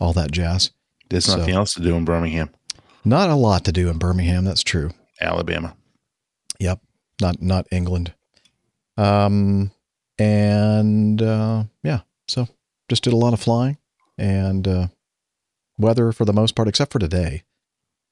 all 0.00 0.12
that 0.14 0.30
jazz. 0.32 0.70
There's 1.10 1.26
So- 1.26 1.36
nothing 1.36 1.54
else 1.54 1.74
to 1.74 1.80
do 1.82 1.94
in 1.94 2.04
Birmingham, 2.04 2.50
Not 3.04 3.30
a 3.30 3.34
lot 3.34 3.64
to 3.64 3.72
do 3.72 3.88
in 3.88 3.98
Birmingham. 3.98 4.44
That's 4.44 4.62
true. 4.62 4.90
Alabama. 5.20 5.74
Yep. 6.58 6.80
Not 7.20 7.40
not 7.42 7.66
England. 7.70 8.12
Um 8.96 9.70
and 10.18 11.20
uh 11.22 11.64
yeah, 11.82 12.00
so 12.28 12.48
just 12.88 13.04
did 13.04 13.12
a 13.12 13.16
lot 13.16 13.32
of 13.32 13.40
flying 13.40 13.78
and 14.18 14.66
uh 14.68 14.86
weather 15.78 16.12
for 16.12 16.24
the 16.24 16.32
most 16.32 16.54
part 16.54 16.68
except 16.68 16.92
for 16.92 16.98
today. 16.98 17.42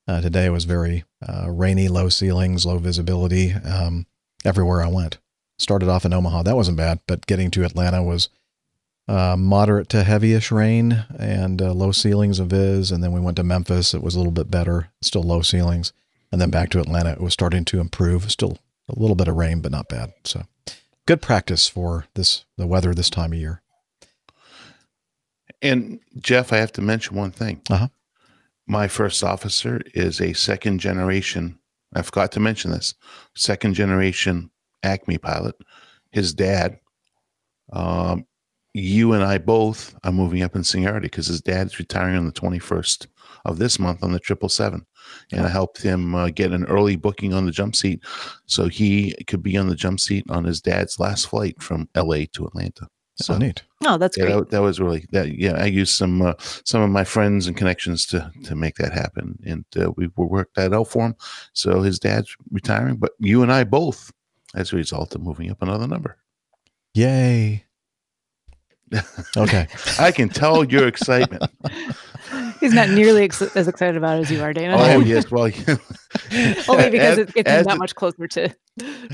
Uh 0.07 0.21
today 0.21 0.49
was 0.51 0.65
very 0.65 1.05
uh 1.27 1.47
rainy, 1.51 1.89
low 1.89 2.09
ceilings, 2.09 2.65
low 2.67 2.79
visibility 2.79 3.53
um 3.53 4.07
everywhere 4.45 4.83
I 4.83 4.89
went. 4.89 5.19
Started 5.59 5.89
off 5.89 6.05
in 6.05 6.13
Omaha. 6.15 6.45
That 6.45 6.57
wasn't 6.57 6.77
bad, 6.79 7.01
but 7.07 7.27
getting 7.27 7.51
to 7.53 7.65
Atlanta 7.65 8.03
was 8.03 8.29
uh, 9.09 9.37
moderate 9.39 9.89
to 9.89 10.03
heavyish 10.03 10.51
rain 10.51 11.05
and 11.19 11.63
uh, 11.63 11.73
low 11.73 11.93
ceilings 11.93 12.39
of 12.39 12.49
viz. 12.49 12.91
And 12.91 13.03
then 13.03 13.13
we 13.13 13.21
went 13.21 13.37
to 13.37 13.45
Memphis. 13.45 13.95
It 13.95 14.03
was 14.03 14.15
a 14.15 14.19
little 14.19 14.33
bit 14.33 14.51
better, 14.51 14.91
still 15.01 15.23
low 15.23 15.43
ceilings. 15.43 15.93
And 16.31 16.41
then 16.41 16.51
back 16.51 16.69
to 16.71 16.81
Atlanta, 16.81 17.13
it 17.13 17.21
was 17.21 17.33
starting 17.33 17.65
to 17.67 17.81
improve. 17.81 18.31
Still 18.31 18.59
a 18.89 18.99
little 18.99 19.17
bit 19.17 19.29
of 19.29 19.37
rain, 19.37 19.61
but 19.61 19.73
not 19.73 19.89
bad. 19.89 20.13
So 20.25 20.45
good 21.07 21.23
practice 21.23 21.69
for 21.69 22.05
this 22.15 22.45
the 22.57 22.67
weather 22.67 22.95
this 22.95 23.11
time 23.11 23.33
of 23.33 23.39
year. 23.39 23.63
And 25.63 26.01
Jeff, 26.19 26.53
I 26.53 26.59
have 26.59 26.73
to 26.73 26.83
mention 26.83 27.17
one 27.17 27.31
thing. 27.31 27.63
Uh-huh. 27.71 27.89
My 28.67 28.87
first 28.87 29.25
officer 29.25 29.81
is 29.95 30.21
a 30.21 30.35
second 30.35 30.79
generation. 30.79 31.59
I 31.95 32.03
forgot 32.03 32.33
to 32.33 32.41
mention 32.41 32.71
this. 32.71 32.95
Second 33.35 33.75
generation 33.75 34.51
Acme 34.83 35.19
pilot. 35.19 35.57
His 36.11 36.33
dad, 36.33 36.79
um, 37.73 38.27
you 38.75 39.13
and 39.13 39.25
I 39.25 39.39
both 39.39 39.95
are 40.05 40.13
moving 40.13 40.43
up 40.43 40.55
in 40.55 40.65
seniority 40.65 41.07
because 41.07 41.27
his 41.27 41.41
dad's 41.41 41.79
retiring 41.79 42.17
on 42.17 42.27
the 42.27 42.33
21st 42.33 43.07
of 43.45 43.59
this 43.59 43.79
month 43.79 44.03
on 44.03 44.13
the 44.13 44.21
777. 44.23 44.87
And 45.33 45.47
I 45.47 45.49
helped 45.49 45.81
him 45.81 46.15
uh, 46.15 46.29
get 46.29 46.53
an 46.53 46.65
early 46.67 46.97
booking 46.97 47.33
on 47.33 47.47
the 47.47 47.53
jump 47.53 47.75
seat 47.75 48.05
so 48.47 48.69
he 48.69 49.15
could 49.27 49.43
be 49.43 49.57
on 49.57 49.69
the 49.69 49.75
jump 49.75 50.01
seat 50.01 50.25
on 50.29 50.45
his 50.45 50.61
dad's 50.61 50.99
last 50.99 51.29
flight 51.29 51.61
from 51.63 51.89
LA 51.97 52.25
to 52.33 52.47
Atlanta. 52.47 52.89
So 53.21 53.37
neat. 53.37 53.65
Oh, 53.85 53.99
that's 53.99 54.17
yeah, 54.17 54.27
great. 54.27 54.35
that, 54.37 54.51
that 54.51 54.63
was 54.63 54.79
really 54.79 55.05
that. 55.11 55.37
Yeah, 55.37 55.55
I 55.55 55.65
used 55.65 55.97
some 55.97 56.23
uh, 56.23 56.35
some 56.39 56.83
of 56.83 56.91
my 56.91 57.03
friends 57.03 57.49
and 57.49 57.57
connections 57.57 58.07
to 58.07 58.31
to 58.45 58.55
make 58.55 58.77
that 58.77 58.93
happen, 58.93 59.37
and 59.45 59.65
uh, 59.77 59.91
we 59.97 60.09
we 60.17 60.25
worked 60.25 60.55
that 60.55 60.73
out 60.73 60.87
for 60.87 61.07
him. 61.07 61.17
So 61.53 61.83
his 61.83 61.99
dad's 61.99 62.37
retiring, 62.53 62.97
but 62.97 63.13
you 63.19 63.43
and 63.43 63.53
I 63.53 63.65
both, 63.65 64.13
as 64.55 64.73
a 64.73 64.77
result 64.77 65.17
of 65.17 65.23
moving 65.23 65.51
up 65.51 65.63
another 65.63 65.89
number. 65.89 66.17
Yay. 66.95 67.65
Okay. 69.37 69.67
I 69.99 70.11
can 70.13 70.29
tell 70.29 70.65
your 70.65 70.87
excitement. 70.87 71.43
He's 72.61 72.73
not 72.75 72.91
nearly 72.91 73.25
ex- 73.25 73.41
as 73.57 73.69
excited 73.69 73.97
about 73.97 74.19
it 74.19 74.23
as 74.23 74.31
you 74.31 74.43
are, 74.43 74.53
Dana. 74.53 74.75
oh 74.77 75.01
yes, 75.05 75.31
well, 75.31 75.45
Only 76.69 76.91
because 76.91 77.19
as- 77.19 77.29
it 77.29 77.35
gets 77.35 77.51
him 77.51 77.65
that 77.65 77.67
the- 77.69 77.77
much 77.77 77.95
closer 77.95 78.27
to 78.27 78.55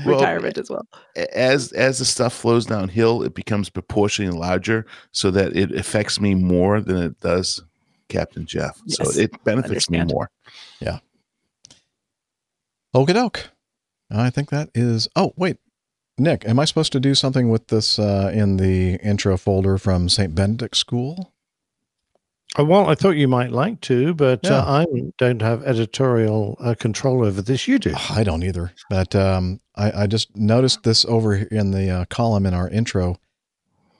Well, 0.05 0.15
retirement 0.19 0.57
as 0.57 0.69
well. 0.69 0.85
as 1.33 1.71
as 1.73 1.99
the 1.99 2.05
stuff 2.05 2.33
flows 2.33 2.65
downhill, 2.65 3.21
it 3.23 3.33
becomes 3.35 3.69
proportionally 3.69 4.37
larger, 4.37 4.85
so 5.11 5.31
that 5.31 5.55
it 5.55 5.71
affects 5.71 6.19
me 6.19 6.35
more 6.35 6.81
than 6.81 6.97
it 6.97 7.19
does 7.21 7.61
Captain 8.09 8.45
Jeff. 8.45 8.81
Yes, 8.85 9.13
so 9.13 9.19
it 9.21 9.43
benefits 9.43 9.89
me 9.89 9.99
understand. 9.99 10.11
more. 10.13 10.29
Okie 12.95 13.13
doke. 13.13 13.49
I 14.11 14.29
think 14.29 14.49
that 14.51 14.69
is. 14.73 15.07
Oh, 15.15 15.33
wait. 15.35 15.57
Nick, 16.17 16.47
am 16.47 16.59
I 16.59 16.65
supposed 16.65 16.91
to 16.93 16.99
do 16.99 17.13
something 17.13 17.49
with 17.49 17.67
this 17.67 17.99
uh, 17.99 18.31
in 18.33 18.57
the 18.57 18.95
intro 19.03 19.37
folder 19.37 19.77
from 19.77 20.07
St. 20.07 20.33
Benedict 20.33 20.77
School? 20.77 21.33
Uh, 22.57 22.63
well, 22.63 22.87
I 22.89 22.95
thought 22.95 23.17
you 23.17 23.27
might 23.27 23.51
like 23.51 23.81
to, 23.81 24.13
but 24.13 24.39
Yeah. 24.43 24.59
uh, 24.59 24.85
I 24.85 24.85
don't 25.17 25.41
have 25.41 25.61
editorial 25.63 26.57
uh, 26.61 26.73
control 26.79 27.25
over 27.25 27.41
this. 27.41 27.67
You 27.67 27.79
do. 27.79 27.93
I 28.09 28.23
don't 28.23 28.43
either. 28.43 28.71
But 28.89 29.13
um, 29.13 29.59
I, 29.75 30.03
I 30.03 30.07
just 30.07 30.33
noticed 30.37 30.83
this 30.83 31.03
over 31.03 31.35
here 31.35 31.47
in 31.51 31.71
the 31.71 31.89
uh, 31.89 32.05
column 32.05 32.45
in 32.45 32.53
our 32.53 32.69
intro 32.69 33.17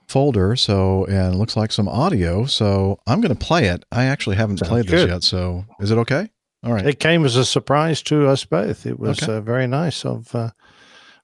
folder. 0.07 0.56
So, 0.56 1.03
and 1.07 1.34
it 1.35 1.38
looks 1.38 1.57
like 1.57 1.73
some 1.73 1.89
audio. 1.89 2.45
So 2.45 2.98
I'm 3.06 3.19
going 3.19 3.35
to 3.35 3.45
play 3.45 3.65
it. 3.65 3.84
I 3.91 4.06
actually 4.06 4.38
haven't 4.38 4.60
Sounds 4.60 4.69
played 4.69 4.88
this 4.88 5.06
yet. 5.10 5.23
So 5.23 5.65
is 5.81 5.91
it 5.91 5.98
okay? 5.98 6.30
All 6.64 6.72
right. 6.72 6.85
It 6.88 7.02
came 7.02 7.26
as 7.26 7.35
a 7.35 7.44
surprise 7.44 8.02
to 8.03 8.26
us 8.30 8.45
both. 8.45 8.85
It 8.85 8.98
was 8.99 9.22
Okay. 9.22 9.34
uh, 9.34 9.41
very 9.41 9.68
nice 9.68 10.06
of 10.06 10.34
uh, 10.34 10.52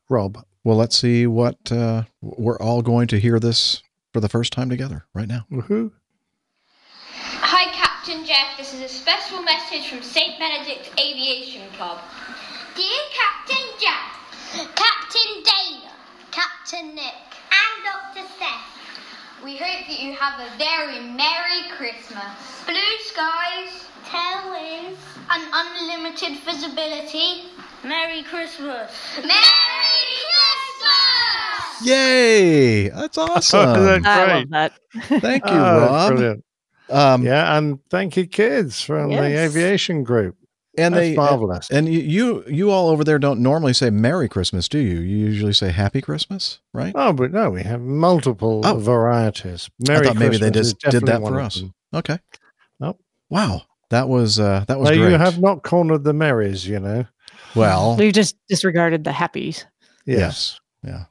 Rob. 0.09 0.43
Well, 0.63 0.77
let's 0.77 0.97
see 0.97 1.25
what 1.25 1.71
uh, 1.71 2.03
we're 2.21 2.59
all 2.59 2.83
going 2.83 3.07
to 3.07 3.19
hear 3.19 3.39
this 3.39 3.81
for 4.13 4.19
the 4.19 4.29
first 4.29 4.53
time 4.53 4.69
together 4.69 5.05
right 5.13 5.27
now. 5.27 5.45
Woohoo. 5.51 5.91
Hi, 7.09 7.71
Captain 7.73 8.23
Jeff. 8.25 8.57
This 8.59 8.73
is 8.75 8.81
a 8.81 8.87
special 8.87 9.41
message 9.41 9.89
from 9.89 10.03
St. 10.03 10.37
Benedict 10.37 10.91
Aviation 10.99 11.67
Club. 11.77 11.99
Dear 12.75 13.01
Captain 13.09 13.67
Jeff, 13.79 14.75
Captain 14.75 15.43
Dana, 15.43 15.91
Captain 16.29 16.93
Nick, 16.93 17.19
and 17.49 17.75
Dr. 17.83 18.27
Steph, 18.35 19.43
we 19.43 19.57
hope 19.57 19.87
that 19.87 19.99
you 19.99 20.13
have 20.13 20.39
a 20.39 20.57
very 20.59 21.01
Merry 21.09 21.65
Christmas. 21.75 22.37
Blue 22.67 22.95
skies, 23.01 23.89
tailwinds, 24.05 24.97
and 25.31 25.43
unlimited 25.51 26.37
visibility. 26.45 27.49
Merry 27.83 28.23
Christmas. 28.23 28.91
Merry 29.17 29.31
Christmas! 30.31 31.87
Yay! 31.87 32.89
That's 32.89 33.17
awesome. 33.17 33.73
That's 34.03 34.05
I 34.05 34.39
love 34.39 34.49
that. 34.51 34.73
Thank 35.21 35.45
you, 35.51 35.51
Oh, 35.51 35.77
Rob. 35.87 36.11
Brilliant. 36.11 36.43
Um, 36.89 37.23
yeah, 37.23 37.57
and 37.57 37.79
thank 37.89 38.17
you, 38.17 38.27
kids, 38.27 38.81
from 38.81 39.09
the 39.09 39.23
aviation 39.23 40.03
group. 40.03 40.35
and 40.77 40.93
That's 40.93 41.07
they 41.09 41.15
marvelous. 41.15 41.69
And 41.71 41.87
you, 41.91 42.01
you 42.01 42.43
you 42.47 42.71
all 42.71 42.89
over 42.89 43.03
there 43.03 43.17
don't 43.17 43.39
normally 43.39 43.73
say 43.73 43.89
Merry 43.89 44.27
Christmas, 44.27 44.67
do 44.67 44.77
you? 44.77 44.99
You 44.99 45.17
usually 45.25 45.53
say 45.53 45.71
Happy 45.71 46.01
Christmas, 46.01 46.59
right? 46.73 46.91
Oh, 46.93 47.13
but 47.13 47.31
no, 47.31 47.49
we 47.49 47.63
have 47.63 47.79
multiple 47.81 48.61
Oh. 48.65 48.75
varieties. 48.77 49.69
I 49.81 49.93
Merry 49.93 50.05
thought 50.07 50.17
maybe 50.17 50.37
they 50.37 50.49
Christmas 50.51 50.67
is 50.67 50.73
just 50.73 50.79
did 50.91 51.05
definitely 51.05 51.11
that 51.13 51.21
one 51.21 51.31
for 51.33 51.39
of 51.39 51.45
us. 51.45 51.55
them. 51.55 51.73
Okay. 51.95 52.19
Nope. 52.79 52.99
Wow, 53.29 53.61
that 53.89 54.09
was 54.09 54.37
uh, 54.39 54.65
that 54.67 54.77
was 54.79 54.89
No, 54.89 54.95
great. 54.97 55.11
you 55.11 55.17
have 55.17 55.39
not 55.39 55.63
cornered 55.63 56.03
the 56.03 56.13
Marys, 56.13 56.67
you 56.67 56.79
know. 56.79 57.05
Well, 57.55 57.95
We 57.97 58.11
just 58.11 58.35
disregarded 58.47 59.03
the 59.03 59.11
happies. 59.11 59.65
Yes. 60.05 60.59
Yeah. 60.83 61.05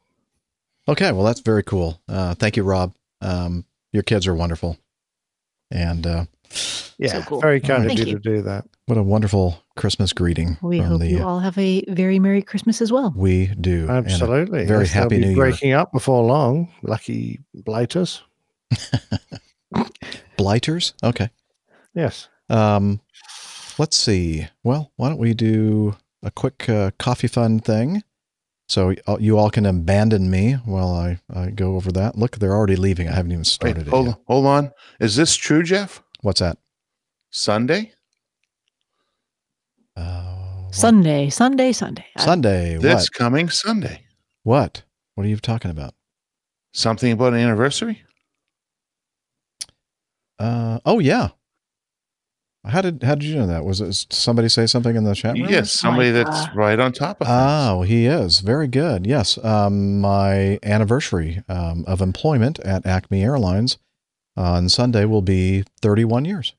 Okay. 0.89 1.13
Well, 1.13 1.25
that's 1.25 1.41
very 1.41 1.63
cool. 1.63 2.01
Uh, 2.09 2.35
thank 2.35 2.57
you, 2.57 2.63
Rob. 2.65 2.95
Um, 3.21 3.65
your 3.93 4.03
kids 4.03 4.27
are 4.27 4.35
wonderful. 4.35 4.77
And 5.71 6.07
uh, 6.07 6.25
Yeah. 6.99 7.23
cool. 7.27 7.41
Very 7.41 7.61
kind 7.61 7.87
Thank 7.87 8.01
of 8.01 8.07
you, 8.07 8.13
you. 8.15 8.19
to 8.19 8.37
do 8.37 8.43
that. 8.43 8.65
what 8.87 8.99
a 8.99 9.03
wonderful 9.03 9.63
Christmas 9.77 10.13
greeting. 10.13 10.59
We 10.63 10.79
from 10.79 10.87
hope 10.87 11.01
the, 11.01 11.07
you 11.09 11.21
uh, 11.23 11.27
all 11.27 11.39
have 11.39 11.57
a 11.59 11.85
very 11.89 12.19
Merry 12.19 12.43
Christmas 12.43 12.83
as 12.83 12.91
well. 12.93 13.13
We 13.17 13.47
do. 13.61 13.89
Absolutely. 13.89 14.67
very 14.67 14.85
Yes, 14.85 14.93
happy 14.93 15.17
be 15.17 15.19
New 15.21 15.27
Year. 15.29 15.37
breaking 15.37 15.73
up 15.73 15.93
before 15.93 16.25
long. 16.25 16.69
Lucky 16.83 17.39
blighters. 17.55 18.23
Blighters. 20.37 20.95
Okay. 21.03 21.31
Yes. 21.95 22.29
Um, 22.49 23.01
let's 23.79 23.97
see. 23.97 24.49
Well, 24.65 24.91
why 24.97 25.09
don't 25.09 25.19
we 25.19 25.35
do 25.35 25.97
a 26.23 26.31
quick 26.31 26.69
uh, 26.69 26.91
coffee 26.99 27.29
fun 27.29 27.61
thing? 27.61 28.03
So 28.69 28.95
you 29.19 29.37
all 29.37 29.51
can 29.51 29.67
abandon 29.67 30.31
me 30.31 30.53
while 30.65 30.91
I, 30.95 31.19
I 31.35 31.51
go 31.51 31.75
over 31.75 31.91
that. 31.93 32.17
Look, 32.17 32.39
they're 32.39 32.55
already 32.55 32.77
leaving. 32.77 33.09
I 33.09 33.15
haven't 33.15 33.33
even 33.33 33.41
Wait, 33.41 33.47
started 33.49 33.89
it 33.89 33.91
hold, 33.91 34.07
yet. 34.07 34.17
hold 34.29 34.47
on. 34.47 34.71
Is 35.01 35.17
this 35.17 35.35
true, 35.35 35.65
Jeff? 35.65 36.03
What's 36.21 36.39
that? 36.39 36.57
Sunday? 37.31 37.93
Uh, 39.97 40.71
Sunday, 40.71 41.31
Sunday, 41.31 41.73
Sunday. 41.73 42.07
I- 42.17 42.25
Sunday. 42.25 42.77
This 42.77 42.95
What? 42.95 43.13
coming 43.13 43.49
Sunday. 43.51 44.05
What? 44.45 44.85
What 45.17 45.27
are 45.27 45.29
you 45.29 45.37
talking 45.39 45.73
about? 45.73 45.95
Something 46.73 47.11
about 47.11 47.33
an 47.33 47.41
anniversary? 47.41 48.03
Uh, 50.39 50.79
oh 50.87 51.01
yeah. 51.01 51.31
How 52.67 52.83
did 52.83 53.03
how 53.03 53.15
did 53.15 53.25
you 53.25 53.37
know 53.37 53.47
that? 53.47 53.65
Was 53.65 53.81
it 53.81 53.95
somebody 54.13 54.49
say 54.51 54.67
something 54.67 54.95
in 54.95 55.05
the 55.05 55.15
chat 55.15 55.35
room? 55.35 55.49
Yes, 55.49 55.73
somebody 55.73 56.13
Like, 56.13 56.27
that's 56.27 56.49
uh, 56.49 56.53
right 56.55 56.79
on 56.79 56.93
top 56.93 57.21
of 57.23 57.27
things. 57.27 57.39
Oh, 57.41 57.83
he 57.83 58.05
is 58.07 58.41
very 58.41 58.69
good. 58.69 59.07
Yes, 59.07 59.43
um, 59.43 60.01
my 60.01 60.59
anniversary 60.63 61.43
um, 61.49 61.85
of 61.87 62.03
employment 62.03 62.59
at 62.61 62.85
Acme 62.85 63.23
Airlines 63.23 63.79
on 64.37 64.69
Sunday 64.69 65.07
will 65.07 65.23
be 65.23 65.65
31 65.81 66.27
years. 66.27 66.55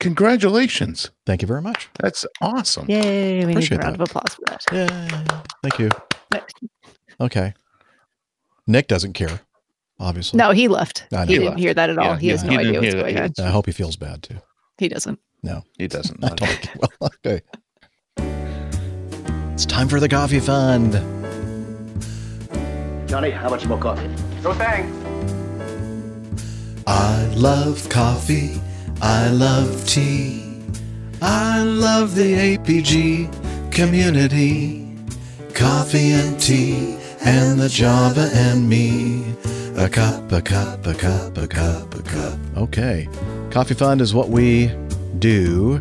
Congratulations. 0.00 1.10
Thank 1.24 1.42
you 1.42 1.48
very 1.48 1.62
much. 1.62 1.88
That's 2.00 2.26
awesome. 2.40 2.86
Yay. 2.90 3.38
We 3.38 3.44
need 3.46 3.52
Appreciate 3.52 3.78
a 3.78 3.82
round 3.84 3.94
that. 3.94 4.02
of 4.02 4.10
applause 4.10 4.34
for 4.34 4.42
that. 4.46 4.64
Yeah, 4.72 5.42
thank 5.62 5.78
you. 5.78 5.90
Next. 6.32 6.56
Okay. 7.20 7.54
Nick 8.66 8.88
doesn't 8.88 9.12
care, 9.12 9.40
obviously. 10.00 10.38
No, 10.38 10.50
he 10.50 10.66
left. 10.66 11.04
He 11.10 11.16
He 11.16 11.24
didn't 11.26 11.44
left. 11.46 11.58
hear 11.60 11.72
that 11.74 11.88
at 11.90 11.98
all. 11.98 12.04
Yeah, 12.14 12.18
he 12.18 12.28
has 12.28 12.42
yeah, 12.42 12.50
no 12.50 12.58
he 12.58 12.66
idea 12.68 12.80
what's 12.80 12.94
going 12.94 13.18
on. 13.18 13.32
I 13.38 13.50
hope 13.50 13.66
he 13.66 13.72
feels 13.72 13.94
bad 13.96 14.24
too. 14.24 14.38
He 14.78 14.88
doesn't. 14.88 15.18
No, 15.42 15.62
He 15.78 15.86
doesn't. 15.88 16.22
I 16.24 16.28
don't. 16.30 16.70
Well, 17.00 17.10
okay. 17.24 17.42
It's 19.54 19.66
time 19.66 19.88
for 19.88 20.00
the 20.00 20.08
coffee 20.08 20.40
fund. 20.40 20.92
Johnny, 23.08 23.30
how 23.30 23.48
much 23.50 23.66
more 23.66 23.78
coffee? 23.78 24.08
No 24.42 24.52
thanks. 24.54 24.90
I 26.86 27.26
love 27.36 27.88
coffee. 27.88 28.60
I 29.00 29.28
love 29.30 29.86
tea. 29.86 30.42
I 31.22 31.62
love 31.62 32.14
the 32.14 32.34
APG 32.56 33.72
community. 33.72 34.88
Coffee 35.54 36.12
and 36.12 36.40
tea 36.40 36.98
and 37.24 37.58
the 37.60 37.68
Java 37.68 38.30
and 38.34 38.68
me. 38.68 39.24
A 39.76 39.88
cup, 39.88 40.30
a 40.32 40.42
cup, 40.42 40.86
a 40.86 40.94
cup, 40.94 41.38
a 41.38 41.46
cup, 41.46 41.94
a 41.94 42.02
cup. 42.02 42.38
Okay. 42.56 43.08
Coffee 43.54 43.74
Fund 43.74 44.00
is 44.00 44.12
what 44.12 44.30
we 44.30 44.66
do, 45.20 45.76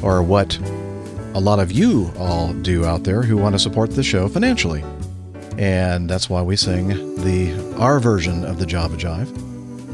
or 0.00 0.22
what 0.22 0.56
a 1.34 1.40
lot 1.40 1.58
of 1.58 1.72
you 1.72 2.12
all 2.16 2.52
do 2.52 2.84
out 2.84 3.02
there 3.02 3.22
who 3.22 3.36
want 3.36 3.52
to 3.52 3.58
support 3.58 3.90
the 3.90 4.02
show 4.04 4.28
financially. 4.28 4.84
And 5.58 6.08
that's 6.08 6.30
why 6.30 6.40
we 6.40 6.54
sing 6.54 6.86
the 7.16 7.74
our 7.76 7.98
version 7.98 8.44
of 8.44 8.60
the 8.60 8.64
Java 8.64 8.96
Jive. 8.96 9.28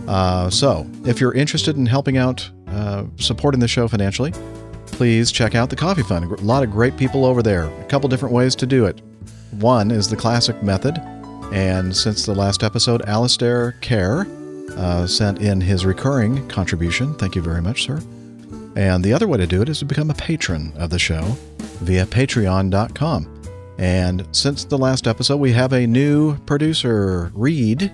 Uh, 0.07 0.51
so, 0.51 0.87
if 1.07 1.19
you're 1.19 1.33
interested 1.33 1.77
in 1.77 1.87
helping 1.87 2.19
out, 2.19 2.51
uh, 2.67 3.07
supporting 3.17 3.61
the 3.61 3.69
show 3.69 3.89
financially, 3.89 4.35
please 4.85 5.33
check 5.33 5.55
out 5.55 5.71
the 5.71 5.77
Coffee 5.77 6.03
Fund. 6.03 6.31
A 6.31 6.43
lot 6.43 6.63
of 6.63 6.71
great 6.71 6.99
people 6.99 7.25
over 7.25 7.43
there. 7.43 7.65
A 7.65 7.85
couple 7.85 8.11
different 8.11 8.35
ways 8.35 8.55
to 8.57 8.67
do 8.67 8.85
it. 8.85 9.01
One 9.53 9.91
is 9.91 10.11
the 10.11 10.17
classic 10.17 10.63
method, 10.63 10.99
and 11.51 11.97
since 11.97 12.27
the 12.27 12.35
last 12.35 12.63
episode, 12.63 13.01
Alistair 13.09 13.73
Kerr 13.81 14.27
uh, 14.73 15.07
sent 15.07 15.41
in 15.41 15.61
his 15.61 15.87
recurring 15.87 16.47
contribution. 16.49 17.15
Thank 17.15 17.35
you 17.35 17.43
very 17.43 17.63
much, 17.63 17.85
sir. 17.85 18.01
And 18.77 19.03
the 19.03 19.13
other 19.13 19.27
way 19.27 19.39
to 19.39 19.47
do 19.47 19.63
it 19.63 19.69
is 19.69 19.79
to 19.79 19.85
become 19.85 20.11
a 20.11 20.15
patron 20.15 20.73
of 20.77 20.91
the 20.91 20.99
show 20.99 21.23
via 21.81 22.07
patreon.com. 22.07 23.33
And 23.79 24.27
since 24.33 24.65
the 24.65 24.79
last 24.79 25.07
episode, 25.07 25.37
we 25.37 25.53
have 25.53 25.73
a 25.73 25.87
new 25.87 26.37
producer, 26.41 27.31
Reed. 27.35 27.93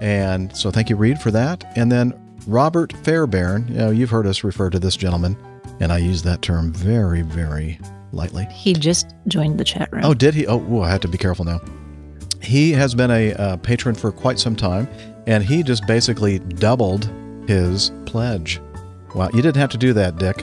And 0.00 0.54
so 0.56 0.70
thank 0.70 0.90
you, 0.90 0.96
Reed, 0.96 1.20
for 1.20 1.30
that. 1.30 1.72
And 1.76 1.90
then 1.90 2.14
Robert 2.48 2.92
Fairbairn. 3.04 3.68
You 3.68 3.74
know, 3.74 3.90
you've 3.90 4.10
heard 4.10 4.26
us 4.26 4.42
refer 4.42 4.70
to 4.70 4.78
this 4.78 4.96
gentleman, 4.96 5.36
and 5.80 5.92
I 5.92 5.98
use 5.98 6.22
that 6.22 6.42
term 6.42 6.72
very, 6.72 7.22
very 7.22 7.78
lightly. 8.12 8.46
He 8.46 8.72
just 8.72 9.14
joined 9.28 9.58
the 9.58 9.64
chat 9.64 9.92
room. 9.92 10.04
Oh, 10.04 10.14
did 10.14 10.34
he? 10.34 10.46
Oh, 10.46 10.80
I 10.80 10.90
have 10.90 11.00
to 11.02 11.08
be 11.08 11.18
careful 11.18 11.44
now. 11.44 11.60
He 12.42 12.72
has 12.72 12.94
been 12.94 13.10
a 13.10 13.34
uh, 13.34 13.56
patron 13.58 13.94
for 13.94 14.10
quite 14.10 14.38
some 14.38 14.56
time, 14.56 14.88
and 15.28 15.44
he 15.44 15.62
just 15.62 15.86
basically 15.86 16.38
doubled 16.38 17.08
his 17.46 17.92
pledge. 18.06 18.60
Wow, 19.14 19.28
you 19.32 19.42
didn't 19.42 19.58
have 19.58 19.70
to 19.70 19.78
do 19.78 19.92
that, 19.92 20.16
Dick, 20.16 20.38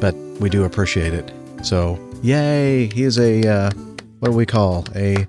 but 0.00 0.14
we 0.40 0.48
do 0.48 0.64
appreciate 0.64 1.12
it. 1.12 1.30
So, 1.62 1.98
yay! 2.22 2.86
He 2.86 3.02
is 3.02 3.18
a 3.18 3.46
uh, 3.46 3.70
what 4.20 4.30
do 4.30 4.36
we 4.36 4.46
call 4.46 4.86
a 4.94 5.26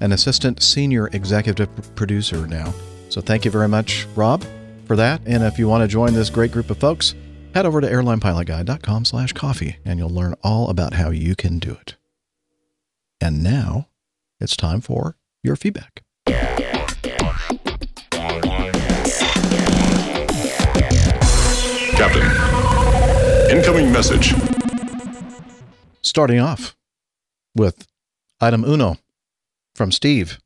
an 0.00 0.12
assistant 0.12 0.62
senior 0.62 1.08
executive 1.08 1.68
producer 1.96 2.46
now. 2.46 2.72
So, 3.08 3.20
thank 3.20 3.44
you 3.44 3.50
very 3.50 3.68
much, 3.68 4.06
Rob, 4.14 4.44
for 4.86 4.96
that. 4.96 5.22
And 5.26 5.42
if 5.42 5.58
you 5.58 5.66
want 5.66 5.82
to 5.82 5.88
join 5.88 6.12
this 6.12 6.30
great 6.30 6.52
group 6.52 6.70
of 6.70 6.78
folks, 6.78 7.14
head 7.54 7.66
over 7.66 7.80
to 7.80 7.88
airlinepilotguy.com/coffee, 7.88 9.76
and 9.84 9.98
you'll 9.98 10.10
learn 10.10 10.34
all 10.44 10.68
about 10.68 10.94
how 10.94 11.10
you 11.10 11.34
can 11.34 11.58
do 11.58 11.72
it. 11.72 11.96
And 13.18 13.42
now 13.42 13.88
it's 14.40 14.56
time 14.56 14.82
for 14.82 15.16
your 15.42 15.56
feedback. 15.56 16.02
Incoming 23.52 23.92
message. 23.92 24.32
Starting 26.00 26.40
off 26.40 26.74
with 27.54 27.86
item 28.40 28.64
uno 28.64 28.96
from 29.74 29.92
Steve. 29.92 30.38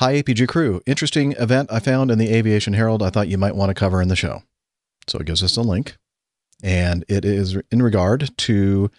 Hi, 0.00 0.22
APG 0.22 0.48
crew. 0.48 0.80
Interesting 0.86 1.32
event 1.32 1.70
I 1.70 1.80
found 1.80 2.10
in 2.10 2.18
the 2.18 2.32
Aviation 2.32 2.72
Herald 2.72 3.02
I 3.02 3.10
thought 3.10 3.28
you 3.28 3.36
might 3.36 3.54
want 3.54 3.68
to 3.68 3.74
cover 3.74 4.00
in 4.00 4.08
the 4.08 4.16
show. 4.16 4.42
So 5.06 5.18
it 5.18 5.26
gives 5.26 5.42
us 5.42 5.58
a 5.58 5.60
link, 5.60 5.98
and 6.62 7.04
it 7.08 7.26
is 7.26 7.58
in 7.70 7.82
regard 7.82 8.30
to 8.38 8.90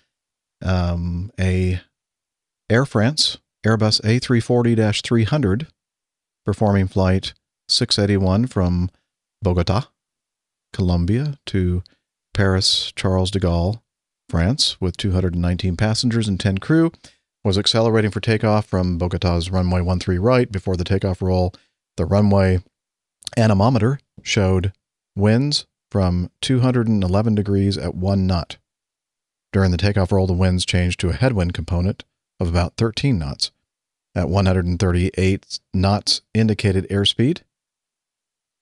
um, 0.61 1.31
a 1.39 1.81
Air 2.69 2.85
France 2.85 3.39
Airbus 3.65 4.01
A340 4.01 5.01
300 5.03 5.67
performing 6.45 6.87
flight 6.87 7.33
681 7.67 8.45
from 8.45 8.91
Bogota, 9.41 9.87
Colombia 10.73 11.39
to 11.47 11.81
Paris 12.33 12.91
Charles 12.95 13.31
de 13.31 13.39
Gaulle, 13.39 13.81
France, 14.29 14.79
with 14.79 14.97
219 14.97 15.75
passengers 15.75 16.27
and 16.27 16.39
10 16.39 16.59
crew, 16.59 16.91
was 17.43 17.57
accelerating 17.57 18.11
for 18.11 18.19
takeoff 18.19 18.65
from 18.65 18.97
Bogota's 18.97 19.49
runway 19.49 19.81
13 19.81 20.21
right 20.21 20.51
before 20.51 20.77
the 20.77 20.83
takeoff 20.83 21.21
roll. 21.21 21.53
The 21.97 22.05
runway 22.05 22.59
anemometer 23.35 23.99
showed 24.23 24.73
winds 25.15 25.65
from 25.89 26.31
211 26.41 27.35
degrees 27.35 27.77
at 27.77 27.95
one 27.95 28.25
knot. 28.25 28.57
During 29.51 29.71
the 29.71 29.77
takeoff 29.77 30.11
roll, 30.11 30.27
the 30.27 30.33
winds 30.33 30.65
changed 30.65 30.99
to 31.01 31.09
a 31.09 31.13
headwind 31.13 31.53
component 31.53 32.05
of 32.39 32.47
about 32.47 32.77
13 32.77 33.19
knots. 33.19 33.51
At 34.15 34.29
138 34.29 35.59
knots 35.73 36.21
indicated 36.33 36.87
airspeed. 36.89 37.41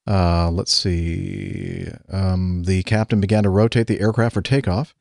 Uh, 0.09 0.49
let's 0.49 0.73
see. 0.73 1.87
Um, 2.11 2.63
the 2.63 2.81
captain 2.83 3.21
began 3.21 3.43
to 3.43 3.49
rotate 3.49 3.85
the 3.85 4.01
aircraft 4.01 4.33
for 4.33 4.41
takeoff. 4.41 4.95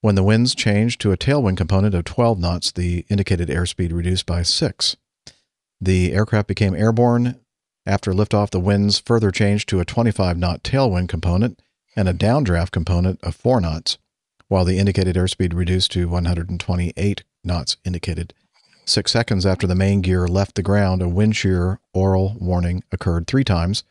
When 0.00 0.14
the 0.14 0.22
winds 0.22 0.54
changed 0.54 1.00
to 1.02 1.12
a 1.12 1.16
tailwind 1.16 1.58
component 1.58 1.94
of 1.94 2.04
12 2.04 2.38
knots, 2.38 2.72
the 2.72 3.04
indicated 3.10 3.48
airspeed 3.48 3.92
reduced 3.92 4.24
by 4.24 4.42
6. 4.42 4.96
The 5.80 6.14
aircraft 6.14 6.48
became 6.48 6.74
airborne. 6.74 7.38
After 7.84 8.12
liftoff, 8.12 8.50
the 8.50 8.60
winds 8.60 8.98
further 8.98 9.30
changed 9.30 9.68
to 9.68 9.80
a 9.80 9.84
25 9.84 10.38
knot 10.38 10.62
tailwind 10.62 11.08
component. 11.08 11.60
and 11.98 12.10
a 12.10 12.14
downdraft 12.14 12.72
component 12.72 13.18
of 13.22 13.34
4 13.34 13.58
knots, 13.58 13.96
while 14.48 14.66
the 14.66 14.78
indicated 14.78 15.16
airspeed 15.16 15.54
reduced 15.54 15.90
to 15.92 16.08
128 16.08 17.24
knots 17.42 17.76
indicated. 17.86 18.34
Six 18.84 19.12
seconds 19.12 19.46
after 19.46 19.66
the 19.66 19.74
main 19.74 20.02
gear 20.02 20.28
left 20.28 20.56
the 20.56 20.62
ground, 20.62 21.00
a 21.00 21.08
wind 21.08 21.36
shear 21.36 21.80
oral 21.94 22.36
warning 22.38 22.84
occurred 22.92 23.26
three 23.26 23.44
times. 23.44 23.82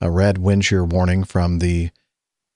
A 0.00 0.10
red 0.10 0.38
wind 0.38 0.64
shear 0.64 0.84
warning 0.84 1.24
from 1.24 1.58
the 1.58 1.90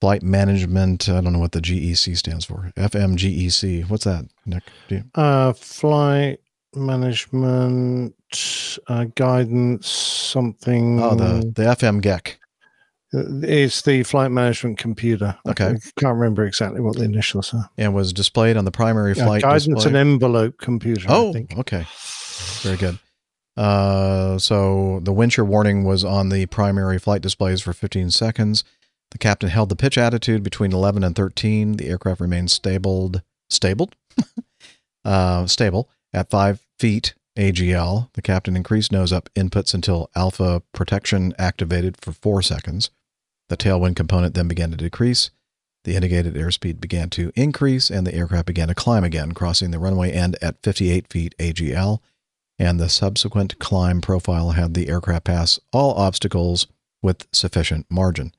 flight 0.01 0.23
management, 0.23 1.09
I 1.09 1.21
don't 1.21 1.33
know 1.33 1.39
what 1.39 1.53
the 1.53 1.61
GEC 1.61 2.16
stands 2.16 2.45
for. 2.45 2.71
FMGEC. 2.77 3.89
What's 3.89 4.05
that, 4.05 4.25
Nick? 4.47 4.62
Do 4.89 4.97
you- 4.97 5.05
Uh, 5.15 5.53
flight 5.53 6.41
management 6.75 8.15
uh, 8.89 9.05
guidance 9.15 9.89
something. 9.89 11.01
Oh, 11.01 11.15
the, 11.15 11.53
the 11.55 11.62
FM 11.65 12.01
GEC. 12.01 12.37
It's 13.16 13.83
the 13.83 14.03
flight 14.03 14.33
management 14.33 14.77
computer. 14.79 15.37
Okay. 15.47 15.66
I 15.66 15.77
can't 16.01 16.16
remember 16.19 16.45
exactly 16.45 16.81
what 16.81 16.97
the 16.97 17.05
initials 17.05 17.55
are. 17.55 17.71
And 17.79 17.95
was 17.95 18.12
displayed 18.12 18.57
on 18.57 18.65
the 18.65 18.73
primary 18.73 19.12
Yeah, 19.15 19.27
flight 19.27 19.43
guidance 19.43 19.66
display. 19.66 19.87
and 19.91 19.97
envelope 19.97 20.59
computer. 20.59 21.09
I 21.09 21.15
Oh, 21.15 21.33
think. 21.33 21.57
okay. 21.59 21.87
Very 22.62 22.77
good. 22.77 22.99
Uh, 23.56 24.39
so 24.39 25.01
the 25.02 25.12
wind 25.12 25.32
shear 25.32 25.44
warning 25.44 25.85
was 25.85 26.05
on 26.05 26.28
the 26.28 26.47
primary 26.47 26.98
flight 26.98 27.22
displays 27.22 27.60
for 27.60 27.72
15 27.72 28.10
seconds. 28.10 28.64
The 29.10 29.18
captain 29.18 29.48
held 29.48 29.68
the 29.68 29.76
pitch 29.76 29.97
attitude 29.97 30.43
between 30.43 30.72
11 30.72 31.05
and 31.05 31.14
13. 31.14 31.76
The 31.76 31.89
aircraft 31.89 32.20
remained 32.20 32.51
stabled, 32.51 33.22
stabled, 33.48 33.94
uh, 35.05 35.47
stable 35.47 35.89
at 36.12 36.31
five 36.31 36.66
feet 36.78 37.14
AGL. 37.39 38.12
The 38.14 38.22
captain 38.22 38.56
increased 38.56 38.93
nose 38.93 39.12
up 39.12 39.28
inputs 39.35 39.74
until 39.74 40.10
alpha 40.14 40.62
protection 40.72 41.32
activated 41.39 41.97
for 42.01 42.12
four 42.12 42.43
seconds. 42.43 42.90
The 43.48 43.56
tailwind 43.56 43.97
component 43.97 44.35
then 44.35 44.48
began 44.48 44.70
to 44.70 44.76
decrease. 44.76 45.31
The 45.85 45.94
indicated 45.94 46.35
airspeed 46.35 46.81
began 46.81 47.10
to 47.10 47.31
increase, 47.35 47.90
and 47.90 48.06
the 48.06 48.14
aircraft 48.14 48.47
began 48.47 48.68
to 48.68 48.74
climb 48.74 49.05
again, 49.05 49.32
crossing 49.32 49.70
the 49.70 49.78
runway 49.78 50.10
end 50.10 50.36
at 50.40 50.62
58 50.62 51.09
feet 51.09 51.35
AGL. 51.39 52.01
And 52.59 52.78
the 52.78 52.89
subsequent 52.89 53.59
climb 53.59 54.01
profile 54.01 54.52
had 54.52 54.74
the 54.74 54.89
aircraft 54.89 55.24
pass 55.24 55.59
all 55.72 55.94
obstacles 55.94 56.66
with 57.02 57.26
sufficient 57.32 57.86
margin. 57.90 58.32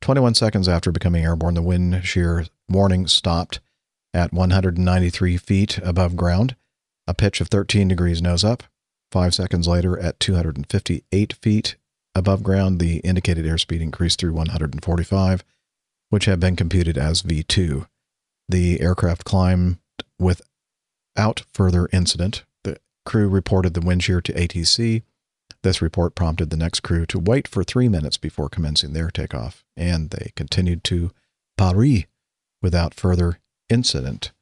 21 0.00 0.34
seconds 0.34 0.68
after 0.68 0.92
becoming 0.92 1.24
airborne, 1.24 1.54
the 1.54 1.62
wind 1.62 2.04
shear 2.04 2.46
warning 2.68 3.06
stopped 3.06 3.60
at 4.14 4.32
193 4.32 5.36
feet 5.36 5.78
above 5.78 6.16
ground, 6.16 6.56
a 7.06 7.14
pitch 7.14 7.40
of 7.40 7.48
13 7.48 7.88
degrees 7.88 8.22
nose 8.22 8.44
up. 8.44 8.62
Five 9.10 9.34
seconds 9.34 9.66
later, 9.66 9.98
at 9.98 10.20
258 10.20 11.32
feet 11.34 11.76
above 12.14 12.42
ground, 12.42 12.78
the 12.78 12.98
indicated 12.98 13.46
airspeed 13.46 13.80
increased 13.80 14.20
through 14.20 14.34
145, 14.34 15.44
which 16.10 16.26
had 16.26 16.40
been 16.40 16.56
computed 16.56 16.98
as 16.98 17.22
V2. 17.22 17.86
The 18.48 18.80
aircraft 18.80 19.24
climbed 19.24 19.78
without 20.18 21.44
further 21.52 21.88
incident. 21.92 22.44
Crew 23.08 23.26
reported 23.26 23.72
the 23.72 23.80
wind 23.80 24.04
shear 24.04 24.20
to 24.20 24.34
ATC. 24.34 25.02
This 25.62 25.80
report 25.80 26.14
prompted 26.14 26.50
the 26.50 26.58
next 26.58 26.80
crew 26.80 27.06
to 27.06 27.18
wait 27.18 27.48
for 27.48 27.64
three 27.64 27.88
minutes 27.88 28.18
before 28.18 28.50
commencing 28.50 28.92
their 28.92 29.10
takeoff, 29.10 29.64
and 29.78 30.10
they 30.10 30.32
continued 30.36 30.84
to 30.84 31.10
Paris 31.56 32.04
without 32.60 32.92
further 32.92 33.38
incident. 33.70 34.32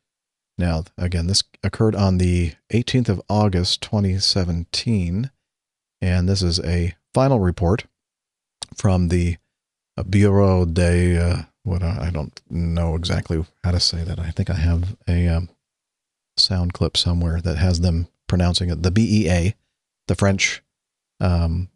Now, 0.59 0.83
again, 0.99 1.29
this 1.29 1.45
occurred 1.63 1.95
on 1.95 2.19
the 2.19 2.55
18th 2.73 3.09
of 3.09 3.23
August, 3.29 3.83
2017, 3.83 5.31
and 6.01 6.29
this 6.29 6.43
is 6.43 6.59
a 6.59 6.97
final 7.15 7.39
report 7.39 7.85
from 8.77 9.09
the 9.09 9.37
uh, 9.97 10.03
Bureau 10.03 10.65
de 10.65 11.17
uh, 11.17 11.43
what 11.63 11.85
I 11.85 12.11
don't 12.13 12.41
know 12.51 12.97
exactly 12.97 13.45
how 13.63 13.71
to 13.71 13.79
say 13.79 14.03
that. 14.03 14.19
I 14.19 14.31
think 14.33 14.51
I 14.51 14.55
have 14.55 14.97
a 15.07 15.29
um, 15.29 15.51
sound 16.37 16.73
clip 16.73 16.97
somewhere 16.97 17.41
that 17.41 17.59
has 17.59 17.81
them 17.81 18.09
pronouncing 18.27 18.71
it 18.71 18.83
the 18.83 18.91
BEA, 18.91 19.55
the 20.09 20.15
French 20.15 20.63
um, 21.21 21.69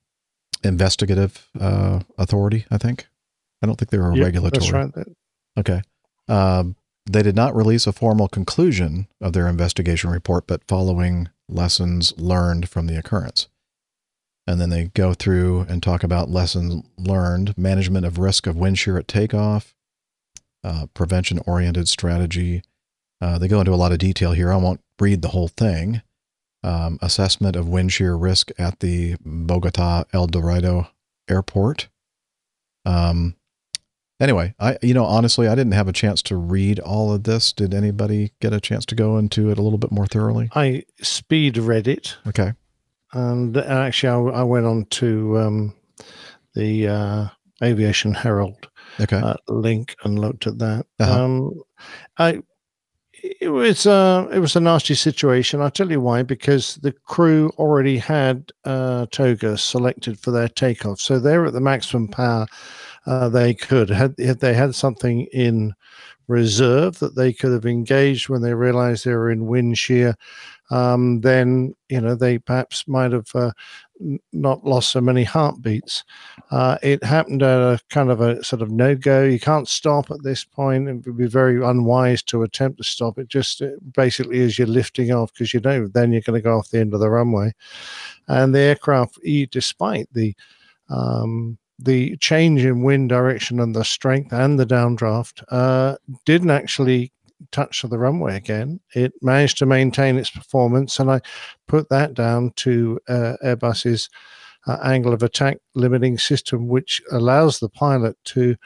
investigative 0.62 1.48
uh, 1.58 2.00
authority. 2.18 2.66
I 2.70 2.78
think. 2.78 3.06
I 3.62 3.66
don't 3.66 3.76
think 3.76 3.90
they're 3.90 4.10
a 4.10 4.16
Yeah, 4.16 4.24
regulatory. 4.24 4.72
Right. 4.72 5.06
Okay. 5.58 5.82
Um, 6.28 6.76
they 7.10 7.22
did 7.22 7.36
not 7.36 7.56
release 7.56 7.86
a 7.86 7.92
formal 7.92 8.28
conclusion 8.28 9.08
of 9.20 9.32
their 9.32 9.48
investigation 9.48 10.10
report, 10.10 10.46
but 10.46 10.62
following 10.68 11.28
lessons 11.48 12.16
learned 12.18 12.68
from 12.68 12.86
the 12.86 12.98
occurrence. 12.98 13.48
And 14.46 14.60
then 14.60 14.70
they 14.70 14.84
go 14.94 15.12
through 15.14 15.66
and 15.68 15.82
talk 15.82 16.02
about 16.02 16.30
lessons 16.30 16.84
learned, 16.96 17.56
management 17.58 18.06
of 18.06 18.18
risk 18.18 18.46
of 18.46 18.56
wind 18.56 18.78
shear 18.78 18.96
at 18.98 19.08
takeoff, 19.08 19.74
uh, 20.64 20.86
prevention 20.94 21.40
oriented 21.46 21.88
strategy. 21.88 22.62
Uh, 23.20 23.38
they 23.38 23.48
go 23.48 23.60
into 23.60 23.72
a 23.72 23.76
lot 23.76 23.92
of 23.92 23.98
detail 23.98 24.32
here. 24.32 24.52
I 24.52 24.56
won't 24.56 24.80
read 24.98 25.22
the 25.22 25.28
whole 25.28 25.48
thing. 25.48 26.02
Um, 26.62 26.98
assessment 27.00 27.56
of 27.56 27.68
wind 27.68 27.90
shear 27.92 28.14
risk 28.16 28.50
at 28.58 28.80
the 28.80 29.16
Bogota 29.24 30.04
El 30.12 30.26
Dorado 30.26 30.88
airport. 31.28 31.88
Um, 32.84 33.36
anyway, 34.20 34.54
I 34.60 34.76
you 34.82 34.92
know 34.92 35.04
honestly, 35.06 35.48
I 35.48 35.54
didn't 35.54 35.72
have 35.72 35.88
a 35.88 35.92
chance 35.92 36.20
to 36.24 36.36
read 36.36 36.78
all 36.78 37.12
of 37.14 37.24
this. 37.24 37.52
Did 37.54 37.72
anybody 37.72 38.32
get 38.40 38.52
a 38.52 38.60
chance 38.60 38.84
to 38.86 38.94
go 38.94 39.16
into 39.16 39.50
it 39.50 39.56
a 39.58 39.62
little 39.62 39.78
bit 39.78 39.90
more 39.90 40.06
thoroughly? 40.06 40.50
I 40.54 40.84
speed 41.00 41.56
read 41.56 41.88
it, 41.88 42.16
Okay. 42.26 42.52
and 43.14 43.56
actually, 43.56 44.30
I, 44.32 44.40
I 44.40 44.42
went 44.42 44.66
on 44.66 44.84
to 44.86 45.38
um, 45.38 45.74
the 46.54 46.88
uh, 46.88 47.26
Aviation 47.62 48.12
Herald 48.12 48.68
Okay. 49.00 49.16
uh, 49.18 49.34
link 49.48 49.96
and 50.04 50.18
looked 50.18 50.46
at 50.46 50.58
that. 50.58 50.84
Uh-huh. 50.98 51.24
Um, 51.24 51.52
I 52.18 52.42
it 53.22 53.48
was 53.48 53.86
uh, 53.86 54.28
it 54.32 54.38
was 54.38 54.56
a 54.56 54.60
nasty 54.60 54.94
situation. 54.94 55.60
I'll 55.60 55.70
tell 55.70 55.90
you 55.90 56.00
why. 56.00 56.22
Because 56.22 56.76
the 56.76 56.92
crew 56.92 57.50
already 57.58 57.98
had 57.98 58.52
uh, 58.64 59.06
Toga 59.10 59.58
selected 59.58 60.18
for 60.18 60.30
their 60.30 60.48
takeoff, 60.48 61.00
so 61.00 61.18
they're 61.18 61.46
at 61.46 61.52
the 61.52 61.60
maximum 61.60 62.08
power 62.08 62.46
uh, 63.06 63.28
they 63.28 63.54
could. 63.54 63.90
Had 63.90 64.16
they 64.16 64.54
had 64.54 64.74
something 64.74 65.22
in 65.32 65.74
reserve 66.28 66.98
that 67.00 67.16
they 67.16 67.32
could 67.32 67.52
have 67.52 67.66
engaged 67.66 68.28
when 68.28 68.42
they 68.42 68.54
realized 68.54 69.04
they 69.04 69.14
were 69.14 69.30
in 69.30 69.46
wind 69.46 69.76
shear, 69.78 70.16
um, 70.70 71.20
then 71.20 71.74
you 71.88 72.00
know 72.00 72.14
they 72.14 72.38
perhaps 72.38 72.86
might 72.86 73.12
have 73.12 73.28
uh, 73.34 73.50
not 74.32 74.64
lost 74.64 74.92
so 74.92 75.00
many 75.00 75.24
heartbeats. 75.24 76.04
Uh, 76.50 76.78
it 76.82 77.02
happened 77.04 77.42
at 77.42 77.60
a 77.60 77.80
kind 77.90 78.10
of 78.10 78.20
a 78.20 78.42
sort 78.42 78.62
of 78.62 78.70
no 78.70 78.94
go. 78.94 79.22
You 79.24 79.40
can't 79.40 79.68
stop 79.68 80.10
at 80.10 80.22
this 80.22 80.44
point. 80.44 80.88
It 80.88 81.06
would 81.06 81.16
be 81.16 81.26
very 81.26 81.64
unwise 81.64 82.22
to 82.24 82.42
attempt 82.42 82.78
to 82.78 82.84
stop 82.84 83.18
it. 83.18 83.28
Just 83.28 83.62
uh, 83.62 83.68
basically 83.94 84.40
as 84.40 84.58
you're 84.58 84.66
lifting 84.66 85.12
off, 85.12 85.32
because 85.32 85.54
you 85.54 85.60
know 85.60 85.86
then 85.86 86.12
you're 86.12 86.22
going 86.22 86.40
to 86.40 86.44
go 86.44 86.58
off 86.58 86.70
the 86.70 86.80
end 86.80 86.94
of 86.94 87.00
the 87.00 87.10
runway, 87.10 87.52
and 88.28 88.54
the 88.54 88.60
aircraft, 88.60 89.18
despite 89.50 90.08
the 90.12 90.34
um, 90.88 91.58
the 91.78 92.16
change 92.18 92.64
in 92.64 92.82
wind 92.82 93.08
direction 93.08 93.58
and 93.60 93.74
the 93.74 93.84
strength 93.84 94.32
and 94.32 94.58
the 94.58 94.66
downdraft, 94.66 95.42
uh, 95.50 95.96
didn't 96.26 96.50
actually 96.50 97.12
touch 97.52 97.84
of 97.84 97.90
the 97.90 97.98
runway 97.98 98.36
again. 98.36 98.80
It 98.94 99.12
managed 99.22 99.58
to 99.58 99.66
maintain 99.66 100.16
its 100.16 100.30
performance, 100.30 100.98
and 100.98 101.10
I 101.10 101.20
put 101.66 101.88
that 101.88 102.14
down 102.14 102.52
to 102.56 102.98
uh, 103.08 103.34
Airbus's 103.44 104.08
uh, 104.66 104.78
angle 104.82 105.12
of 105.12 105.22
attack 105.22 105.58
limiting 105.74 106.18
system, 106.18 106.68
which 106.68 107.00
allows 107.12 107.58
the 107.58 107.68
pilot 107.68 108.16
to 108.24 108.56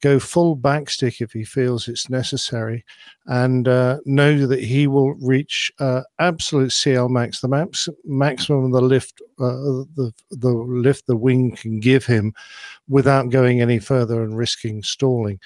go 0.00 0.18
full 0.18 0.54
backstick 0.54 1.20
if 1.20 1.32
he 1.32 1.44
feels 1.44 1.88
it's 1.88 2.10
necessary, 2.10 2.84
and 3.26 3.68
uh, 3.68 3.98
know 4.04 4.46
that 4.46 4.60
he 4.60 4.86
will 4.86 5.14
reach 5.14 5.72
uh, 5.78 6.02
absolute 6.18 6.72
CL 6.72 7.08
max, 7.08 7.40
the 7.40 7.48
max 7.48 7.88
maximum 8.04 8.66
of 8.66 8.72
the 8.72 8.82
lift, 8.82 9.20
uh, 9.40 9.84
the 9.96 10.12
the 10.30 10.50
lift 10.50 11.06
the 11.06 11.16
wing 11.16 11.56
can 11.56 11.80
give 11.80 12.04
him, 12.04 12.34
without 12.88 13.30
going 13.30 13.60
any 13.60 13.78
further 13.78 14.22
and 14.22 14.36
risking 14.36 14.82
stalling, 14.82 15.40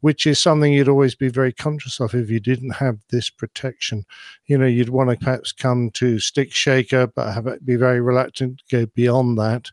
which 0.00 0.26
is 0.26 0.40
something 0.40 0.72
you'd 0.72 0.88
always 0.88 1.14
be 1.14 1.28
very 1.28 1.52
conscious 1.52 2.00
of 2.00 2.14
if 2.14 2.30
you 2.30 2.40
didn't 2.40 2.70
have 2.70 2.98
this 3.10 3.30
protection. 3.30 4.04
You 4.46 4.58
know, 4.58 4.66
you'd 4.66 4.88
want 4.88 5.10
to 5.10 5.16
perhaps 5.16 5.52
come 5.52 5.90
to 5.94 6.18
stick 6.18 6.52
shaker, 6.52 7.06
but 7.06 7.32
have 7.32 7.46
it 7.46 7.64
be 7.64 7.76
very 7.76 8.00
reluctant 8.00 8.58
to 8.58 8.76
go 8.76 8.90
beyond 8.94 9.38
that. 9.38 9.70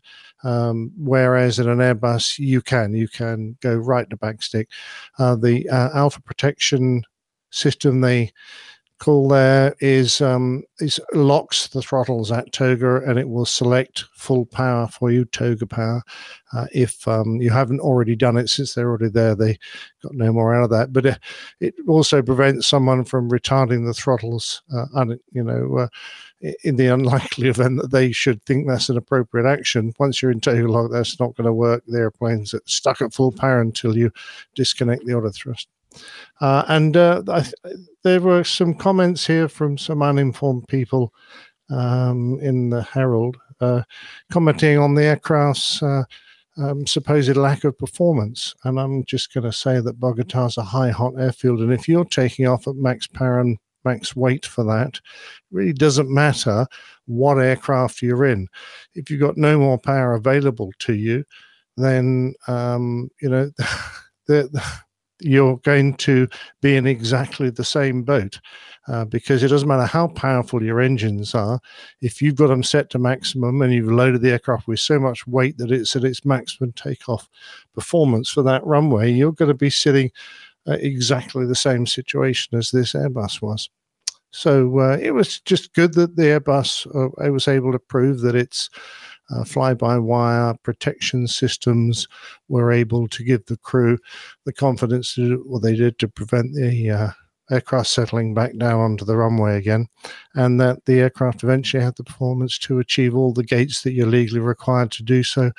Um, 0.48 0.94
whereas 0.98 1.60
in 1.60 1.68
an 1.68 1.80
Airbus, 1.80 2.40
you 2.40 2.61
can 2.61 2.94
you 2.94 3.10
can 3.10 3.57
go 3.60 3.76
right 3.76 4.10
to 4.10 4.15
backstick. 4.15 4.69
Uh, 5.19 5.36
the 5.36 5.68
uh, 5.69 5.90
alpha 5.94 6.22
protection 6.22 7.03
system 7.52 7.99
they 7.99 8.32
call 8.99 9.28
there 9.28 9.76
is 9.80 10.22
um, 10.22 10.64
is 10.80 10.99
locks 11.14 11.68
the 11.68 11.82
throttles 11.82 12.32
at 12.32 12.52
toga 12.52 13.02
and 13.07 13.19
it 13.19 13.30
will 13.30 13.45
select 13.45 14.06
full 14.14 14.45
power 14.45 14.88
for 14.88 15.11
you 15.11 15.24
toga 15.26 15.68
power 15.68 16.02
uh, 16.53 16.65
if 16.74 17.07
um, 17.07 17.36
you 17.36 17.52
haven't 17.52 17.80
already 17.80 18.15
done 18.15 18.38
it 18.38 18.49
since 18.49 18.74
they're 18.74 18.90
already 18.90 19.10
there 19.10 19.36
they 19.36 19.57
got 20.02 20.14
no 20.14 20.34
more 20.34 20.56
out 20.56 20.64
of 20.64 20.69
that 20.72 20.91
but 20.91 21.06
uh, 21.06 21.15
it 21.60 21.76
also 21.88 22.24
prevents 22.24 22.68
someone 22.68 23.06
from 23.06 23.30
retarding 23.30 23.86
the 23.86 23.94
throttles 23.94 24.64
uh, 24.74 24.86
un, 24.95 25.19
you 25.32 25.44
know 25.44 25.78
uh, 25.78 25.88
in 26.64 26.76
the 26.76 26.88
unlikely 26.88 27.49
event 27.49 27.81
that 27.81 27.91
they 27.91 28.11
should 28.11 28.43
think 28.43 28.68
that's 28.68 28.89
an 28.89 28.97
appropriate 28.97 29.47
action 29.47 29.93
once 29.99 30.22
you're 30.22 30.31
in 30.31 30.39
toga 30.39 30.68
lock 30.68 30.91
that's 30.91 31.19
not 31.19 31.35
going 31.35 31.45
to 31.45 31.53
work 31.53 31.84
the 31.88 31.97
airplane's 31.97 32.53
stuck 32.65 33.01
at 33.01 33.14
full 33.14 33.31
power 33.31 33.59
until 33.59 33.97
you 33.97 34.11
disconnect 34.55 35.05
the 35.05 35.14
auto 35.14 35.31
thrust 35.31 35.68
uh, 36.41 36.64
and 36.68 36.95
uh, 36.95 37.23
th- 37.23 37.53
there 38.03 38.22
were 38.22 38.43
some 38.43 38.73
comments 38.73 39.26
here 39.26 39.47
from 39.47 39.77
some 39.77 40.03
uninformed 40.03 40.68
people 40.68 41.11
um, 41.69 42.38
in 42.41 42.69
the 42.69 42.84
Herald 42.84 43.38
uh, 43.59 43.81
commenting 44.31 44.77
on 44.77 44.95
the 44.95 45.03
aircraft's 45.03 45.81
uh, 45.81 46.03
um, 46.57 46.88
supposed 46.88 47.35
lack 47.35 47.64
of 47.64 47.77
performance. 47.77 48.53
And 48.64 48.80
I'm 48.80 49.03
just 49.05 49.34
going 49.34 49.43
to 49.43 49.53
say 49.53 49.80
that 49.80 49.99
Bogota's 49.99 50.57
a 50.57 50.64
high 50.64 50.91
hot 50.91 51.14
airfield. 51.18 51.59
And 51.61 51.72
if 51.72 51.88
you're 51.88 52.05
taking 52.05 52.47
off 52.47 52.68
at 52.68 52.76
max 52.76 53.07
power 53.07 53.39
and 53.39 53.57
max 53.88 54.15
weight 54.15 54.45
for 54.45 54.64
that, 54.65 54.95
it 54.95 55.01
really 55.51 55.73
doesn't 55.73 56.14
matter 56.14 56.68
what 57.05 57.38
aircraft 57.38 58.01
you're 58.01 58.26
in. 58.26 58.47
If 58.93 59.09
you've 59.09 59.22
got 59.22 59.38
no 59.38 59.57
more 59.57 59.77
power 59.77 60.14
available 60.14 60.72
to 60.80 60.93
you, 60.93 61.23
then, 61.77 62.34
um, 62.47 63.09
you 63.22 63.30
know, 63.30 63.51
you're 65.19 65.57
going 65.57 65.95
to 65.95 66.27
be 66.61 66.76
in 66.76 66.85
exactly 66.85 67.49
the 67.49 67.64
same 67.64 68.03
boat 68.03 68.39
uh, 68.88 69.05
because 69.05 69.43
it 69.43 69.49
doesn't 69.49 69.68
matter 69.68 69.85
how 69.85 70.07
powerful 70.07 70.64
your 70.64 70.80
engines 70.80 71.34
are. 71.34 71.59
If 72.01 72.22
you've 72.22 72.35
got 72.35 72.47
them 72.47 72.64
set 72.64 72.89
to 72.91 72.99
maximum 72.99 73.61
and 73.61 73.73
you've 73.73 73.91
loaded 73.91 74.22
the 74.22 74.31
aircraft 74.31 74.68
with 74.68 74.80
so 74.80 74.99
much 74.99 75.26
weight 75.27 75.57
that 75.57 75.72
it's 75.72 75.95
at 75.95 76.03
its 76.03 76.23
maximum 76.26 76.72
takeoff 76.73 77.27
performance 77.73 78.30
for 78.30 78.43
that 78.43 78.65
runway, 78.65 79.11
you're 79.11 79.34
going 79.34 79.49
to 79.49 79.55
be 79.55 79.69
sitting 79.69 80.11
uh, 80.68 80.77
exactly 80.80 81.45
the 81.45 81.55
same 81.55 81.88
situation 81.88 82.57
as 82.57 82.72
this 82.72 82.93
Airbus 82.93 83.41
was. 83.41 83.69
So 84.38 84.80
uh, 84.80 84.97
it 85.01 85.15
was 85.15 85.39
just 85.39 85.73
good 85.73 85.95
that 85.95 86.15
the 86.15 86.39
Airbus 86.39 86.85
uh, 86.95 87.31
was 87.31 87.47
able 87.47 87.72
to 87.72 87.80
prove 87.80 88.22
that 88.22 88.35
it's 88.35 88.69
uh, 89.31 89.43
fly 89.43 89.73
by 89.73 89.97
wire 89.97 90.53
protection 90.61 91.27
systems 91.27 92.07
were 92.47 92.72
able 92.72 93.07
to 93.07 93.23
give 93.23 93.43
the 93.47 93.57
crew 93.57 93.97
the 94.45 94.53
confidence 94.53 95.15
to 95.15 95.27
do 95.27 95.43
what 95.47 95.64
they 95.64 95.76
did 95.76 95.97
to 95.97 96.07
prevent 96.07 96.53
the 96.53 96.91
uh, 96.91 97.09
aircraft 97.49 97.89
settling 97.89 98.35
back 98.35 98.55
down 98.59 98.80
onto 98.80 99.05
the 99.05 99.18
runway 99.18 99.57
again, 99.57 99.88
and 100.35 100.61
that 100.61 100.85
the 100.85 100.99
aircraft 100.99 101.41
eventually 101.41 101.81
had 101.81 101.95
the 101.95 102.03
performance 102.03 102.59
to 102.59 102.77
achieve 102.77 103.15
all 103.15 103.34
the 103.34 103.43
gates 103.43 103.81
that 103.81 103.93
you're 103.93 104.05
legally 104.05 104.39
required 104.39 104.91
to 104.91 105.01
do 105.01 105.23
so 105.23 105.51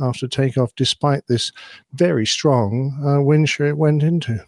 after 0.00 0.26
takeoff, 0.26 0.74
despite 0.74 1.26
this 1.26 1.52
very 1.92 2.24
strong 2.24 2.98
uh, 3.06 3.20
wind 3.20 3.50
shear 3.50 3.66
it 3.66 3.76
went 3.76 4.02
into. 4.02 4.42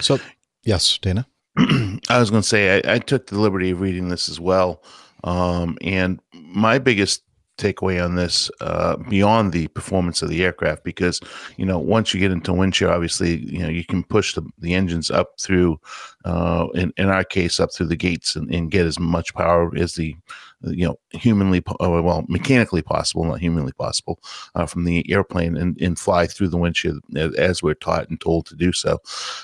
So, 0.00 0.18
yes, 0.64 0.98
Dana. 0.98 1.28
I 2.08 2.18
was 2.18 2.30
going 2.30 2.42
to 2.42 2.48
say 2.48 2.80
I, 2.84 2.94
I, 2.94 2.98
took 2.98 3.26
the 3.26 3.38
liberty 3.38 3.70
of 3.70 3.80
reading 3.80 4.08
this 4.08 4.28
as 4.28 4.38
well, 4.38 4.82
um, 5.24 5.76
and 5.82 6.20
my 6.32 6.78
biggest 6.78 7.22
takeaway 7.58 8.02
on 8.02 8.14
this 8.14 8.50
uh, 8.60 8.96
beyond 9.08 9.52
the 9.52 9.66
performance 9.68 10.22
of 10.22 10.28
the 10.28 10.44
aircraft 10.44 10.84
because 10.84 11.20
you 11.56 11.66
know 11.66 11.78
once 11.78 12.14
you 12.14 12.20
get 12.20 12.30
into 12.30 12.52
wind 12.52 12.74
shear 12.74 12.88
obviously 12.88 13.38
you 13.38 13.58
know 13.58 13.68
you 13.68 13.84
can 13.84 14.04
push 14.04 14.34
the, 14.34 14.48
the 14.58 14.74
engines 14.74 15.10
up 15.10 15.32
through 15.40 15.78
uh, 16.24 16.68
in, 16.74 16.92
in 16.96 17.08
our 17.08 17.24
case 17.24 17.58
up 17.58 17.72
through 17.72 17.86
the 17.86 17.96
gates 17.96 18.36
and, 18.36 18.52
and 18.54 18.70
get 18.70 18.86
as 18.86 18.98
much 18.98 19.34
power 19.34 19.72
as 19.76 19.96
the 19.96 20.14
you 20.62 20.86
know 20.86 20.98
humanly 21.10 21.62
uh, 21.80 21.88
well 21.88 22.24
mechanically 22.28 22.82
possible 22.82 23.24
not 23.24 23.40
humanly 23.40 23.72
possible 23.72 24.18
uh, 24.54 24.66
from 24.66 24.84
the 24.84 25.10
airplane 25.10 25.56
and, 25.56 25.80
and 25.80 25.98
fly 25.98 26.26
through 26.26 26.48
the 26.48 26.56
wind 26.56 26.76
shear 26.76 26.94
as, 27.36 27.62
we're 27.62 27.74
taught 27.74 28.08
and 28.08 28.20
told 28.20 28.46
to 28.46 28.56
do 28.56 28.72
so. 28.72 28.98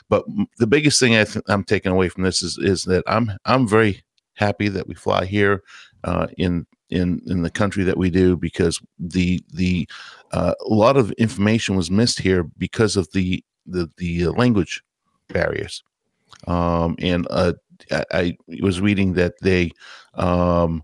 But 0.09 0.24
the 0.59 0.66
biggest 0.66 0.99
thing 0.99 1.16
I 1.16 1.24
th- 1.24 1.45
i'm 1.49 1.65
taking 1.65 1.93
away 1.93 2.09
from 2.09 2.24
this 2.24 2.43
is 2.43 2.59
is 2.59 2.85
that 2.85 3.05
i'm 3.07 3.32
i'm 3.45 3.69
very 3.69 4.03
happy 4.35 4.69
that 4.69 4.89
we 4.89 4.95
fly 4.95 5.24
here 5.24 5.62
uh, 6.05 6.27
in 6.36 6.66
in 6.91 7.20
in 7.27 7.43
the 7.43 7.51
country 7.51 7.85
that 7.85 7.97
we 7.97 8.11
do 8.11 8.36
because 8.36 8.81
the 8.99 9.43
the 9.53 9.89
uh, 10.32 10.55
a 10.61 10.74
lot 10.74 10.97
of 10.97 11.12
information 11.12 11.77
was 11.77 11.91
missed 11.91 12.20
here 12.20 12.45
because 12.59 12.97
of 12.97 13.11
the 13.12 13.43
the 13.66 13.91
the 13.97 14.28
language 14.28 14.82
barriers. 15.28 15.82
Um, 16.47 16.97
and 16.99 17.27
uh, 17.31 17.55
I, 17.91 18.05
I, 18.12 18.36
was 18.61 18.81
reading 18.81 19.15
that 19.15 19.35
they 19.41 19.70
um, 20.15 20.82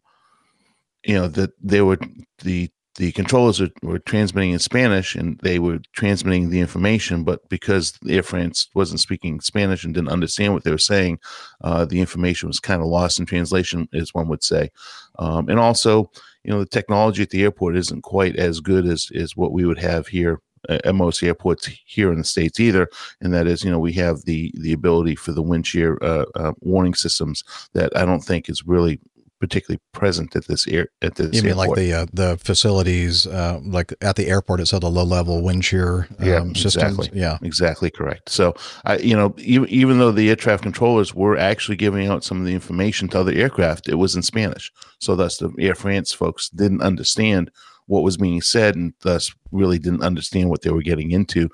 you 1.05 1.15
know 1.15 1.29
that 1.29 1.51
they 1.63 1.81
were 1.81 1.99
the 2.43 2.71
the 2.97 3.13
controllers 3.13 3.61
were, 3.61 3.71
were, 3.83 3.99
transmitting 3.99 4.51
in 4.51 4.59
Spanish 4.59 5.15
and 5.15 5.39
they 5.43 5.59
were 5.59 5.79
transmitting 5.95 6.51
the 6.51 6.61
information, 6.61 7.25
but 7.25 7.49
because 7.49 7.99
Air 8.07 8.23
France 8.23 8.69
wasn't 8.75 9.01
speaking 9.01 9.41
Spanish 9.41 9.85
and 9.85 9.95
didn't 9.95 10.11
understand 10.11 10.53
what 10.53 10.65
they 10.65 10.71
were 10.71 10.77
saying, 10.77 11.19
uh, 11.63 11.85
the 11.85 12.01
information 12.01 12.49
was 12.49 12.61
kind 12.61 12.83
of 12.83 12.89
lost 12.89 13.19
in 13.19 13.27
translation, 13.27 13.89
as 13.95 14.13
one 14.13 14.29
would 14.29 14.43
say. 14.43 14.71
Um, 15.19 15.49
and 15.49 15.59
also, 15.59 16.11
you 16.45 16.51
know, 16.51 16.61
the 16.61 16.67
technology 16.67 17.23
at 17.23 17.31
the 17.31 17.43
airport 17.43 17.77
isn't 17.77 18.03
quite 18.03 18.37
as 18.37 18.61
good 18.61 18.87
as, 18.87 19.11
as 19.15 19.37
what 19.37 19.53
we 19.53 19.65
would 19.65 19.79
have 19.79 20.09
here 20.09 20.41
at 20.69 20.95
most 20.95 21.23
airports 21.23 21.69
here 21.87 22.13
in 22.13 22.19
the 22.19 22.25
states 22.25 22.61
either 22.61 22.89
and 23.21 23.33
that 23.33 23.47
is 23.47 23.65
you 23.65 23.71
know 23.71 23.79
we 23.79 23.93
have 23.93 24.23
the 24.25 24.53
the 24.61 24.73
ability 24.73 25.15
for 25.15 25.33
the 25.33 25.43
wind 25.43 25.67
shear 25.67 25.99
uh, 26.03 26.25
uh, 26.35 26.53
warning 26.61 26.95
systems 26.95 27.43
that 27.73 27.95
i 27.97 28.05
don't 28.05 28.21
think 28.25 28.49
is 28.49 28.67
really 28.67 29.01
particularly 29.41 29.81
present 29.93 30.37
at 30.37 30.47
this 30.47 30.69
air 30.69 30.89
at 31.03 31.17
this. 31.17 31.35
You 31.35 31.43
mean 31.43 31.59
airport. 31.59 31.69
like 31.69 31.79
the 31.79 31.93
uh, 31.95 32.07
the 32.13 32.37
facilities, 32.37 33.27
uh, 33.27 33.59
like 33.65 33.93
at 34.03 34.17
the 34.17 34.29
airport, 34.29 34.61
it's 34.61 34.75
at 34.75 34.83
a 34.83 34.89
low 34.89 35.03
level 35.03 35.43
wind 35.43 35.65
shear 35.65 36.07
um, 36.19 36.27
yeah, 36.27 36.45
systems. 36.55 36.99
Exactly. 36.99 37.21
Yeah, 37.21 37.39
exactly 37.43 37.91
correct. 37.91 38.29
So, 38.29 38.55
I 38.85 38.99
you 38.99 39.17
know 39.17 39.35
even, 39.39 39.69
even 39.69 39.99
though 39.99 40.13
the 40.13 40.29
air 40.29 40.37
traffic 40.37 40.63
controllers 40.63 41.15
were 41.15 41.37
actually 41.37 41.77
giving 41.77 42.07
out 42.07 42.23
some 42.23 42.39
of 42.39 42.47
the 42.47 42.55
information 42.55 43.09
to 43.09 43.21
other 43.21 43.33
aircraft, 43.33 43.89
it 43.89 43.97
was 43.97 44.15
in 44.15 44.23
Spanish. 44.23 44.71
So 44.99 45.17
thus 45.17 45.39
the 45.39 45.53
Air 45.59 45.75
France 45.75 46.13
folks 46.13 46.51
didn't 46.51 46.83
understand 46.83 47.51
what 47.87 48.05
was 48.05 48.17
being 48.17 48.41
said 48.41 48.77
and 48.77 48.95
thus 49.01 49.35
really 49.51 49.79
didn't 49.79 50.03
understand 50.03 50.49
what 50.49 50.63
they 50.63 50.71
were 50.71 50.83
getting 50.83 51.11
into 51.11 51.49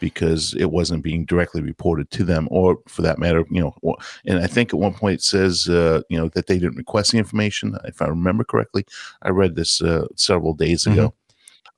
because 0.00 0.54
it 0.54 0.70
wasn't 0.70 1.02
being 1.02 1.24
directly 1.24 1.62
reported 1.62 2.10
to 2.10 2.24
them, 2.24 2.48
or 2.50 2.78
for 2.88 3.02
that 3.02 3.18
matter, 3.18 3.44
you 3.50 3.60
know. 3.60 3.96
And 4.26 4.38
I 4.38 4.46
think 4.46 4.72
at 4.72 4.78
one 4.78 4.94
point 4.94 5.14
it 5.14 5.22
says, 5.22 5.68
uh, 5.68 6.02
you 6.08 6.18
know, 6.18 6.28
that 6.30 6.46
they 6.46 6.58
didn't 6.58 6.76
request 6.76 7.12
the 7.12 7.18
information. 7.18 7.76
If 7.84 8.02
I 8.02 8.06
remember 8.06 8.44
correctly, 8.44 8.84
I 9.22 9.30
read 9.30 9.56
this 9.56 9.80
uh, 9.82 10.06
several 10.16 10.54
days 10.54 10.86
ago. 10.86 11.14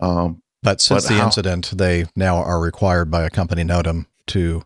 Mm-hmm. 0.01 0.07
Um, 0.07 0.43
but 0.63 0.81
since 0.81 1.05
but 1.05 1.09
the 1.09 1.21
how, 1.21 1.27
incident, 1.27 1.73
they 1.77 2.07
now 2.17 2.37
are 2.37 2.61
required 2.61 3.11
by 3.11 3.25
a 3.25 3.31
company 3.31 3.63
NOTAM 3.63 4.07
to 4.29 4.65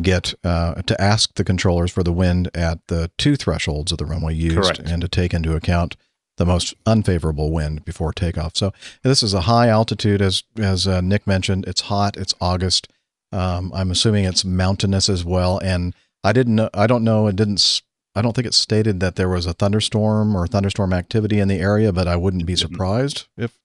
get 0.00 0.34
uh, 0.44 0.74
to 0.82 1.00
ask 1.00 1.34
the 1.34 1.44
controllers 1.44 1.90
for 1.90 2.02
the 2.02 2.12
wind 2.12 2.48
at 2.54 2.86
the 2.86 3.10
two 3.18 3.36
thresholds 3.36 3.92
of 3.92 3.98
the 3.98 4.06
runway 4.06 4.34
used 4.34 4.56
correct. 4.56 4.78
and 4.80 5.02
to 5.02 5.08
take 5.08 5.34
into 5.34 5.54
account 5.54 5.96
the 6.40 6.46
most 6.46 6.74
unfavorable 6.86 7.52
wind 7.52 7.84
before 7.84 8.14
takeoff. 8.14 8.56
So 8.56 8.72
this 9.02 9.22
is 9.22 9.34
a 9.34 9.42
high 9.42 9.68
altitude, 9.68 10.22
as 10.22 10.42
as 10.58 10.88
uh, 10.88 11.02
Nick 11.02 11.26
mentioned. 11.26 11.66
It's 11.68 11.82
hot. 11.82 12.16
It's 12.16 12.34
August. 12.40 12.88
Um, 13.30 13.70
I'm 13.74 13.90
assuming 13.90 14.24
it's 14.24 14.42
mountainous 14.42 15.10
as 15.10 15.22
well. 15.22 15.58
And 15.62 15.94
I 16.24 16.32
didn't 16.32 16.54
know, 16.54 16.70
I 16.72 16.86
don't 16.86 17.04
know, 17.04 17.26
it 17.26 17.36
didn't, 17.36 17.82
I 18.14 18.22
don't 18.22 18.34
think 18.34 18.46
it 18.46 18.54
stated 18.54 19.00
that 19.00 19.16
there 19.16 19.28
was 19.28 19.44
a 19.44 19.52
thunderstorm 19.52 20.34
or 20.34 20.46
thunderstorm 20.46 20.94
activity 20.94 21.40
in 21.40 21.48
the 21.48 21.58
area, 21.58 21.92
but 21.92 22.08
I 22.08 22.16
wouldn't 22.16 22.46
be 22.46 22.56
surprised 22.56 23.26
if. 23.36 23.58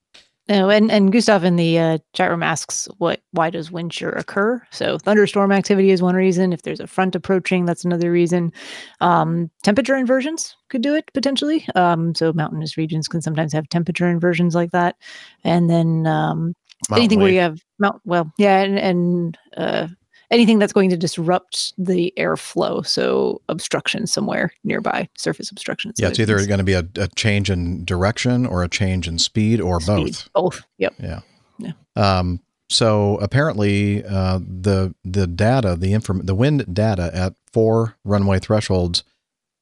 No, 0.48 0.70
and, 0.70 0.92
and 0.92 1.12
Gustav 1.12 1.44
in 1.44 1.56
the 1.56 1.80
uh, 1.80 1.98
chat 2.14 2.30
room 2.30 2.44
asks, 2.44 2.88
"What? 3.00 3.22
Why 3.32 3.50
does 3.50 3.72
wind 3.72 3.94
shear 3.94 4.12
occur?" 4.12 4.62
So 4.72 5.00
thunderstorm 5.00 5.52
activity 5.52 5.90
is 5.90 6.04
one 6.04 6.16
reason. 6.16 6.54
If 6.54 6.62
there's 6.62 6.80
a 6.80 6.86
front 6.88 7.16
approaching, 7.16 7.66
that's 7.66 7.84
another 7.84 8.12
reason. 8.12 8.54
Um, 9.02 9.50
temperature 9.64 9.96
inversions 9.96 10.56
could 10.70 10.82
do 10.82 10.94
it 10.94 11.10
potentially. 11.14 11.66
Um, 11.74 12.14
so 12.14 12.32
mountainous 12.32 12.78
regions 12.78 13.08
can 13.08 13.22
sometimes 13.22 13.54
have 13.54 13.68
temperature 13.70 14.08
inversions 14.08 14.54
like 14.54 14.72
that, 14.72 14.98
and 15.44 15.68
then 15.68 16.06
um, 16.06 16.54
anything 16.92 17.20
wave. 17.20 17.24
where 17.24 17.34
you 17.34 17.40
have 17.40 17.60
mount 17.80 18.02
well 18.06 18.32
yeah 18.38 18.62
and, 18.62 18.80
and 18.80 19.38
uh, 19.58 19.88
anything 20.32 20.60
that's 20.60 20.74
going 20.74 20.90
to 20.90 20.98
disrupt 20.98 21.74
the 21.78 22.14
airflow 22.18 22.86
so 22.86 23.42
obstruction 23.50 24.08
somewhere 24.08 24.52
nearby 24.64 25.08
surface 25.18 25.52
obstruction 25.52 25.92
yeah 25.98 26.08
it's 26.08 26.20
either 26.20 26.46
going 26.46 26.58
to 26.58 26.64
be 26.64 26.74
a, 26.74 26.88
a, 26.96 27.08
change 27.16 27.50
in 27.50 27.84
direction 27.86 28.46
or 28.46 28.64
a 28.64 28.68
change 28.68 29.08
in 29.08 29.18
speed 29.20 29.62
or 29.62 29.80
speed. 29.80 29.96
both. 29.96 30.30
both 30.34 30.62
yep. 30.78 30.94
Yeah. 31.00 31.22
Yeah. 31.58 31.72
Um 31.96 32.42
so 32.70 33.18
apparently 33.18 34.04
uh, 34.04 34.40
the 34.40 34.94
the 35.04 35.28
data 35.28 35.76
the 35.76 35.94
inform 35.94 36.26
the 36.26 36.36
wind 36.36 36.74
data 36.74 37.12
at 37.14 37.34
four 37.54 37.96
runway 38.04 38.40
thresholds 38.40 39.04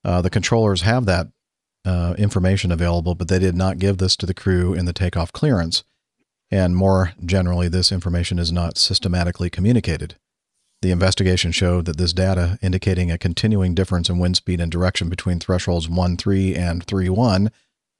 uh, 0.06 0.22
the 0.22 0.30
controllers 0.30 0.82
have 0.82 1.06
that 1.06 1.28
uh, 1.86 2.16
information 2.18 2.72
available 2.72 3.14
but 3.14 3.28
they 3.28 3.40
did 3.40 3.56
not 3.56 3.78
give 3.78 3.98
this 3.98 4.16
to 4.16 4.26
the 4.26 4.34
crew 4.34 4.74
in 4.74 4.86
the 4.86 4.94
takeoff 4.94 5.34
clearance. 5.34 5.84
And 6.54 6.76
more 6.76 7.14
generally, 7.26 7.68
this 7.68 7.92
information 7.92 8.38
is 8.38 8.52
not 8.52 8.78
systematically 8.78 9.50
communicated. 9.50 10.18
The 10.84 10.92
investigation 10.92 11.54
showed 11.54 11.86
that 11.86 11.96
this 11.96 12.12
data, 12.12 12.60
indicating 12.62 13.10
a 13.10 13.18
continuing 13.18 13.74
difference 13.74 14.10
in 14.10 14.20
wind 14.20 14.36
speed 14.36 14.60
and 14.60 14.70
direction 14.70 15.08
between 15.08 15.40
thresholds 15.40 15.88
1 15.88 16.18
3 16.18 16.56
and 16.56 16.84
3 16.84 17.08
1 17.08 17.52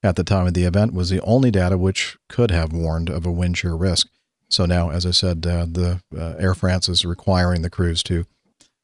at 0.02 0.16
the 0.16 0.22
time 0.22 0.46
of 0.46 0.52
the 0.52 0.64
event, 0.64 0.92
was 0.92 1.08
the 1.08 1.22
only 1.22 1.50
data 1.50 1.78
which 1.78 2.18
could 2.28 2.50
have 2.50 2.74
warned 2.74 3.08
of 3.08 3.24
a 3.24 3.32
wind 3.32 3.56
shear 3.56 3.74
risk. 3.74 4.08
So 4.50 4.66
now, 4.66 4.90
as 4.90 5.06
I 5.06 5.12
said, 5.12 5.46
uh, 5.46 5.64
the 5.64 6.02
uh, 6.14 6.34
Air 6.38 6.54
France 6.54 6.90
is 6.90 7.06
requiring 7.06 7.62
the 7.62 7.70
crews 7.70 8.02
to 8.02 8.26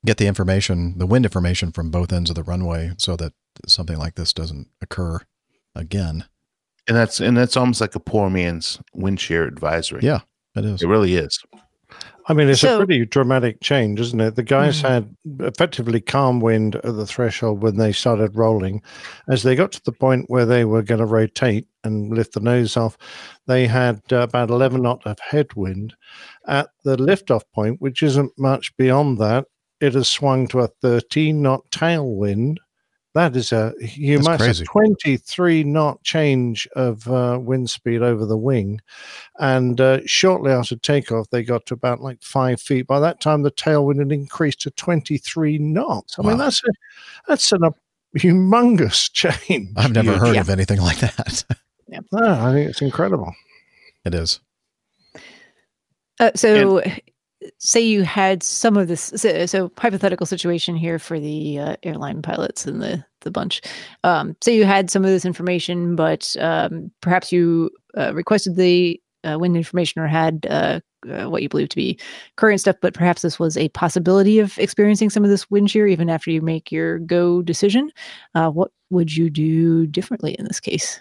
get 0.06 0.16
the 0.16 0.26
information, 0.26 0.96
the 0.96 1.06
wind 1.06 1.26
information 1.26 1.70
from 1.70 1.90
both 1.90 2.10
ends 2.10 2.30
of 2.30 2.36
the 2.36 2.42
runway 2.42 2.92
so 2.96 3.16
that 3.16 3.34
something 3.66 3.98
like 3.98 4.14
this 4.14 4.32
doesn't 4.32 4.68
occur 4.80 5.20
again. 5.74 6.24
And 6.88 6.96
that's 6.96 7.20
and 7.20 7.36
that's 7.36 7.54
almost 7.54 7.82
like 7.82 7.94
a 7.94 8.00
poor 8.00 8.30
man's 8.30 8.80
wind 8.94 9.20
shear 9.20 9.44
advisory. 9.44 10.00
Yeah, 10.02 10.20
it 10.56 10.64
is. 10.64 10.80
It 10.80 10.88
really 10.88 11.16
is. 11.16 11.38
I 12.26 12.32
mean, 12.32 12.48
it's 12.48 12.60
So- 12.60 12.74
a 12.80 12.84
pretty 12.84 13.04
dramatic 13.06 13.60
change, 13.60 13.98
isn't 13.98 14.20
it? 14.20 14.36
The 14.36 14.42
guys 14.44 14.82
Mhm. 14.82 14.88
had 14.88 15.16
effectively 15.40 16.00
calm 16.00 16.38
wind 16.40 16.76
at 16.76 16.94
the 16.94 17.06
threshold 17.06 17.62
when 17.62 17.76
they 17.76 17.90
started 17.92 18.36
rolling. 18.36 18.82
As 19.28 19.42
they 19.42 19.56
got 19.56 19.72
to 19.72 19.82
the 19.84 19.90
point 19.92 20.26
where 20.28 20.46
they 20.46 20.64
were 20.64 20.82
going 20.82 21.00
to 21.00 21.06
rotate 21.06 21.66
and 21.82 22.14
lift 22.14 22.34
the 22.34 22.40
nose 22.40 22.76
off, 22.76 22.96
they 23.46 23.66
had 23.66 24.00
uh, 24.12 24.18
about 24.18 24.50
11 24.50 24.82
knot 24.82 25.02
of 25.06 25.18
headwind. 25.18 25.94
At 26.46 26.68
the 26.84 26.96
liftoff 26.96 27.42
point, 27.52 27.80
which 27.80 28.02
isn't 28.02 28.32
much 28.38 28.76
beyond 28.76 29.18
that, 29.18 29.46
it 29.80 29.94
has 29.94 30.08
swung 30.08 30.46
to 30.48 30.60
a 30.60 30.68
13 30.82 31.42
knot 31.42 31.62
tailwind. 31.72 32.58
That 33.14 33.34
is 33.34 33.50
a 33.50 33.72
you 33.80 34.18
That's 34.18 34.28
might 34.28 34.38
crazy. 34.40 34.64
say 34.64 34.68
23 34.70 35.64
knot 35.64 36.00
change 36.04 36.68
of 36.76 37.08
uh, 37.08 37.38
wind 37.42 37.68
speed 37.68 38.02
over 38.02 38.24
the 38.24 38.36
wing. 38.36 38.80
And 39.40 39.80
uh, 39.80 40.00
shortly 40.06 40.52
after 40.52 40.76
takeoff, 40.76 41.28
they 41.30 41.42
got 41.42 41.66
to 41.66 41.74
about 41.74 42.00
like 42.00 42.22
five 42.22 42.60
feet. 42.60 42.86
By 42.86 43.00
that 43.00 43.20
time, 43.20 43.42
the 43.42 43.50
tailwind 43.50 43.98
had 43.98 44.12
increased 44.12 44.60
to 44.62 44.70
23 44.70 45.58
knots. 45.58 46.18
I 46.18 46.22
mean, 46.22 46.38
that's 46.38 46.62
a 46.62 46.68
that's 47.26 47.50
an, 47.50 47.64
a 47.64 47.74
humongous 48.16 49.10
change. 49.48 49.70
I've 49.76 49.92
never 49.92 50.12
Huge. 50.12 50.20
heard 50.20 50.34
Yeah. 50.36 50.40
of 50.42 50.50
anything 50.50 50.80
like 50.80 50.98
that. 51.00 51.44
No, 51.88 52.00
I 52.22 52.52
think 52.52 52.70
it's 52.70 52.80
incredible. 52.82 53.34
it 54.04 54.14
is. 54.14 54.38
Uh, 56.20 56.30
so, 56.36 56.80
say 57.58 57.80
you 57.80 58.02
had 58.02 58.42
some 58.42 58.76
of 58.76 58.88
this. 58.88 59.12
So, 59.16 59.46
so 59.46 59.70
hypothetical 59.78 60.26
situation 60.26 60.76
here 60.76 60.98
for 60.98 61.18
the 61.20 61.58
uh, 61.58 61.76
airline 61.82 62.22
pilots 62.22 62.66
and 62.66 62.82
the 62.82 63.04
the 63.20 63.30
bunch. 63.30 63.60
Um, 64.04 64.36
say 64.42 64.56
you 64.56 64.64
had 64.64 64.90
some 64.90 65.04
of 65.04 65.10
this 65.10 65.24
information, 65.24 65.94
but 65.96 66.34
um, 66.40 66.90
perhaps 67.00 67.32
you 67.32 67.70
uh, 67.96 68.14
requested 68.14 68.56
the 68.56 69.00
uh, 69.24 69.36
wind 69.38 69.56
information 69.56 70.00
or 70.00 70.06
had 70.06 70.46
uh, 70.48 70.80
uh, 71.08 71.26
what 71.26 71.42
you 71.42 71.48
believe 71.48 71.68
to 71.70 71.76
be 71.76 71.98
current 72.36 72.60
stuff, 72.60 72.76
but 72.80 72.94
perhaps 72.94 73.22
this 73.22 73.38
was 73.38 73.56
a 73.56 73.68
possibility 73.70 74.38
of 74.38 74.58
experiencing 74.58 75.10
some 75.10 75.24
of 75.24 75.30
this 75.30 75.50
wind 75.50 75.70
shear 75.70 75.86
even 75.86 76.10
after 76.10 76.30
you 76.30 76.40
make 76.40 76.70
your 76.72 76.98
go 77.00 77.42
decision. 77.42 77.90
Uh, 78.34 78.50
what 78.50 78.70
would 78.90 79.14
you 79.14 79.30
do 79.30 79.86
differently 79.86 80.34
in 80.38 80.44
this 80.44 80.60
case? 80.60 81.00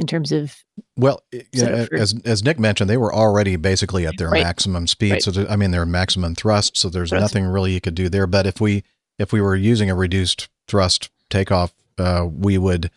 In 0.00 0.06
terms 0.06 0.32
of 0.32 0.56
Well, 0.96 1.22
i- 1.34 1.44
you 1.52 1.62
know, 1.64 1.86
for- 1.86 1.94
as 1.96 2.14
as 2.24 2.42
Nick 2.42 2.58
mentioned, 2.58 2.88
they 2.88 2.96
were 2.96 3.14
already 3.14 3.56
basically 3.56 4.06
at 4.06 4.16
their 4.16 4.30
Right. 4.30 4.42
maximum 4.42 4.86
speed. 4.86 5.12
Right. 5.12 5.22
So 5.22 5.30
th- 5.30 5.46
I 5.50 5.56
mean, 5.56 5.70
their 5.72 5.84
maximum 5.86 6.34
thrust. 6.34 6.76
So 6.78 6.88
there's 6.88 7.10
Thrust. 7.10 7.20
nothing 7.22 7.44
really 7.46 7.74
you 7.74 7.80
could 7.80 7.94
do 7.94 8.08
there. 8.08 8.26
But 8.26 8.46
if 8.46 8.60
we 8.60 8.82
if 9.18 9.32
we 9.32 9.40
were 9.42 9.54
using 9.54 9.90
a 9.90 9.94
reduced 9.94 10.48
thrust 10.66 11.10
takeoff, 11.28 11.74
uh, 11.98 12.26
we 12.32 12.56
would, 12.56 12.90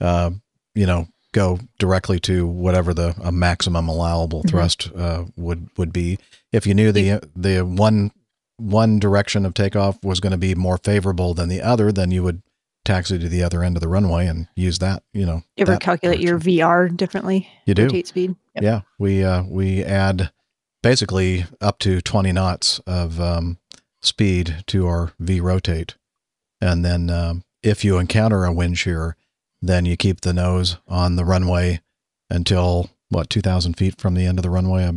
uh, 0.00 0.30
you 0.74 0.84
know, 0.84 1.08
go 1.32 1.58
directly 1.78 2.20
to 2.20 2.46
whatever 2.46 2.92
the 2.92 3.14
a 3.22 3.32
maximum 3.32 3.88
allowable 3.88 4.42
Mhm. 4.42 4.50
thrust 4.50 4.90
uh, 4.94 5.24
would 5.38 5.68
would 5.78 5.92
be. 5.92 6.18
If 6.52 6.66
you 6.66 6.74
knew 6.74 6.92
the 6.92 7.20
the 7.34 7.60
one 7.64 8.10
one 8.58 8.98
direction 8.98 9.46
of 9.46 9.54
takeoff 9.54 9.96
was 10.04 10.20
going 10.20 10.32
to 10.32 10.36
be 10.36 10.54
more 10.54 10.76
favorable 10.76 11.32
than 11.32 11.48
the 11.48 11.62
other, 11.62 11.90
then 11.90 12.10
you 12.10 12.22
would 12.22 12.42
taxi 12.84 13.18
to 13.18 13.28
the 13.28 13.42
other 13.42 13.62
end 13.62 13.76
of 13.76 13.80
the 13.80 13.88
runway 13.88 14.26
and 14.26 14.48
use 14.54 14.78
that. 14.78 15.02
You 15.12 15.26
know, 15.26 15.42
you 15.56 15.62
ever 15.62 15.72
that 15.72 15.80
calculate 15.80 16.20
your 16.20 16.38
VR 16.38 16.94
differently? 16.94 17.48
You 17.66 17.74
do. 17.74 17.84
Rotate 17.84 18.06
speed. 18.06 18.36
Yep. 18.54 18.64
Yeah, 18.64 18.80
we 18.98 19.24
uh, 19.24 19.44
we 19.44 19.84
add 19.84 20.30
basically 20.82 21.46
up 21.60 21.78
to 21.80 22.00
twenty 22.00 22.32
knots 22.32 22.78
of 22.80 23.20
um, 23.20 23.58
speed 24.00 24.64
to 24.68 24.86
our 24.86 25.12
V 25.18 25.40
rotate, 25.40 25.96
and 26.60 26.84
then 26.84 27.10
um, 27.10 27.44
if 27.62 27.84
you 27.84 27.98
encounter 27.98 28.44
a 28.44 28.52
wind 28.52 28.78
shear, 28.78 29.16
then 29.62 29.84
you 29.84 29.96
keep 29.96 30.22
the 30.22 30.32
nose 30.32 30.78
on 30.88 31.16
the 31.16 31.24
runway 31.24 31.80
until 32.28 32.90
what 33.08 33.28
two 33.28 33.40
thousand 33.40 33.74
feet 33.74 34.00
from 34.00 34.14
the 34.14 34.24
end 34.24 34.38
of 34.38 34.42
the 34.42 34.50
runway, 34.50 34.84
uh, 34.84 34.92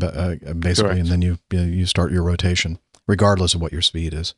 basically, 0.54 0.92
Correct. 0.92 1.00
and 1.00 1.08
then 1.10 1.22
you 1.22 1.40
you 1.52 1.62
you 1.62 1.86
start 1.86 2.12
your 2.12 2.24
rotation, 2.24 2.80
regardless 3.08 3.54
of 3.54 3.62
what 3.62 3.74
your 3.74 3.82
speed 3.82 4.14
is. 4.14 4.36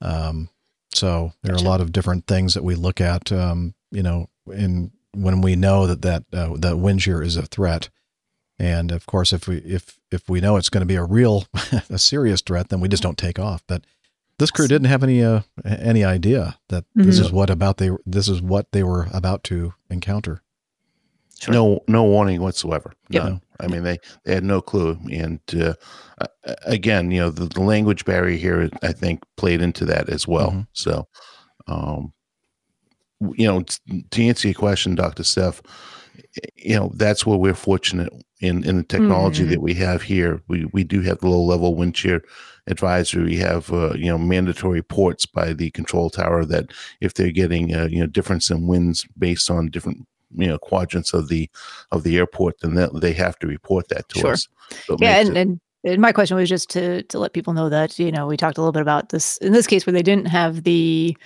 Um, 0.00 0.50
so 0.96 1.32
there 1.42 1.54
are 1.54 1.58
a 1.58 1.62
lot 1.62 1.80
of 1.80 1.92
different 1.92 2.26
things 2.26 2.54
that 2.54 2.64
we 2.64 2.74
look 2.74 3.00
at, 3.00 3.30
um, 3.32 3.74
you 3.90 4.02
know, 4.02 4.28
in 4.52 4.90
when 5.12 5.40
we 5.40 5.56
know 5.56 5.86
that 5.86 6.02
that 6.02 6.24
uh, 6.32 6.54
that 6.58 6.76
wind 6.78 7.02
shear 7.02 7.22
is 7.22 7.36
a 7.36 7.46
threat. 7.46 7.88
And 8.58 8.90
of 8.90 9.04
course, 9.06 9.32
if 9.32 9.46
we 9.46 9.58
if 9.58 9.98
if 10.10 10.28
we 10.28 10.40
know 10.40 10.56
it's 10.56 10.70
going 10.70 10.80
to 10.80 10.86
be 10.86 10.96
a 10.96 11.04
real 11.04 11.44
a 11.90 11.98
serious 11.98 12.40
threat, 12.40 12.68
then 12.68 12.80
we 12.80 12.88
just 12.88 13.02
don't 13.02 13.18
take 13.18 13.38
off. 13.38 13.62
But 13.66 13.84
this 14.38 14.50
crew 14.50 14.66
didn't 14.68 14.88
have 14.88 15.02
any 15.02 15.22
uh, 15.22 15.40
any 15.64 16.04
idea 16.04 16.58
that 16.68 16.84
this 16.94 17.18
Mhm. 17.18 17.22
is 17.26 17.32
what 17.32 17.50
about 17.50 17.76
they 17.78 17.90
this 18.06 18.28
is 18.28 18.40
what 18.42 18.72
they 18.72 18.82
were 18.82 19.08
about 19.12 19.42
to 19.44 19.74
encounter. 19.90 20.42
No, 21.48 21.80
no 21.86 22.02
warning 22.04 22.40
whatsoever. 22.40 22.92
Yep. 23.10 23.22
None. 23.24 23.42
I 23.60 23.66
mean, 23.68 23.82
they, 23.82 23.98
they 24.24 24.34
had 24.34 24.44
no 24.44 24.60
clue. 24.60 24.98
And 25.12 25.40
uh, 25.60 25.74
again, 26.64 27.10
you 27.10 27.20
know, 27.20 27.30
the, 27.30 27.46
the 27.46 27.62
language 27.62 28.04
barrier 28.04 28.36
here, 28.36 28.70
I 28.82 28.92
think, 28.92 29.22
played 29.36 29.62
into 29.62 29.84
that 29.86 30.08
as 30.08 30.26
well. 30.26 30.50
Mhm. 30.52 30.66
So, 30.72 31.08
um, 31.68 32.12
you 33.34 33.46
know, 33.46 33.62
to 34.10 34.22
answer 34.22 34.48
your 34.48 34.54
question, 34.54 34.94
Dr. 34.94 35.24
Steph, 35.24 35.62
you 36.54 36.76
know, 36.76 36.90
that's 36.94 37.24
where 37.26 37.38
we're 37.38 37.54
fortunate 37.54 38.12
in, 38.40 38.62
in 38.64 38.76
the 38.78 38.82
technology 38.82 39.44
Mhm. 39.44 39.50
that 39.50 39.62
we 39.62 39.74
have 39.74 40.02
here. 40.02 40.42
We, 40.48 40.66
we 40.72 40.84
do 40.84 41.00
have 41.02 41.20
the 41.20 41.28
low 41.28 41.42
level 41.42 41.74
wind 41.74 41.96
shear 41.96 42.22
advisory. 42.66 43.24
We 43.24 43.36
have, 43.38 43.72
uh, 43.72 43.94
you 43.94 44.06
know, 44.06 44.18
mandatory 44.18 44.82
ports 44.82 45.24
by 45.24 45.52
the 45.54 45.70
control 45.70 46.10
tower 46.10 46.44
that 46.44 46.72
if 47.00 47.14
they're 47.14 47.30
getting, 47.32 47.74
uh, 47.74 47.86
you 47.90 48.00
know, 48.00 48.06
difference 48.06 48.50
in 48.50 48.66
winds 48.66 49.06
based 49.18 49.50
on 49.50 49.68
different, 49.68 50.06
you 50.34 50.46
know, 50.46 50.58
quadrants 50.58 51.12
of 51.14 51.28
the, 51.28 51.48
of 51.92 52.02
the 52.02 52.16
airport, 52.16 52.60
then 52.60 52.74
that, 52.74 53.00
they 53.00 53.12
have 53.12 53.38
to 53.40 53.46
report 53.46 53.88
that 53.88 54.08
to 54.10 54.18
Sure. 54.20 54.32
us. 54.32 54.48
So 54.84 54.96
yeah 55.00 55.20
and, 55.20 55.28
it- 55.30 55.36
and 55.36 55.60
and 55.84 56.00
my 56.02 56.10
question 56.10 56.36
was 56.36 56.48
just 56.48 56.68
to 56.70 57.02
to 57.04 57.18
let 57.20 57.32
people 57.32 57.52
know 57.52 57.68
that 57.68 57.96
you 57.98 58.10
know 58.10 58.26
we 58.26 58.36
talked 58.36 58.58
a 58.58 58.60
little 58.60 58.72
bit 58.72 58.82
about 58.82 59.10
this 59.10 59.36
in 59.38 59.52
this 59.52 59.68
case 59.68 59.86
where 59.86 59.92
they 59.92 60.02
didn't 60.02 60.26
have 60.26 60.64
the 60.64 61.16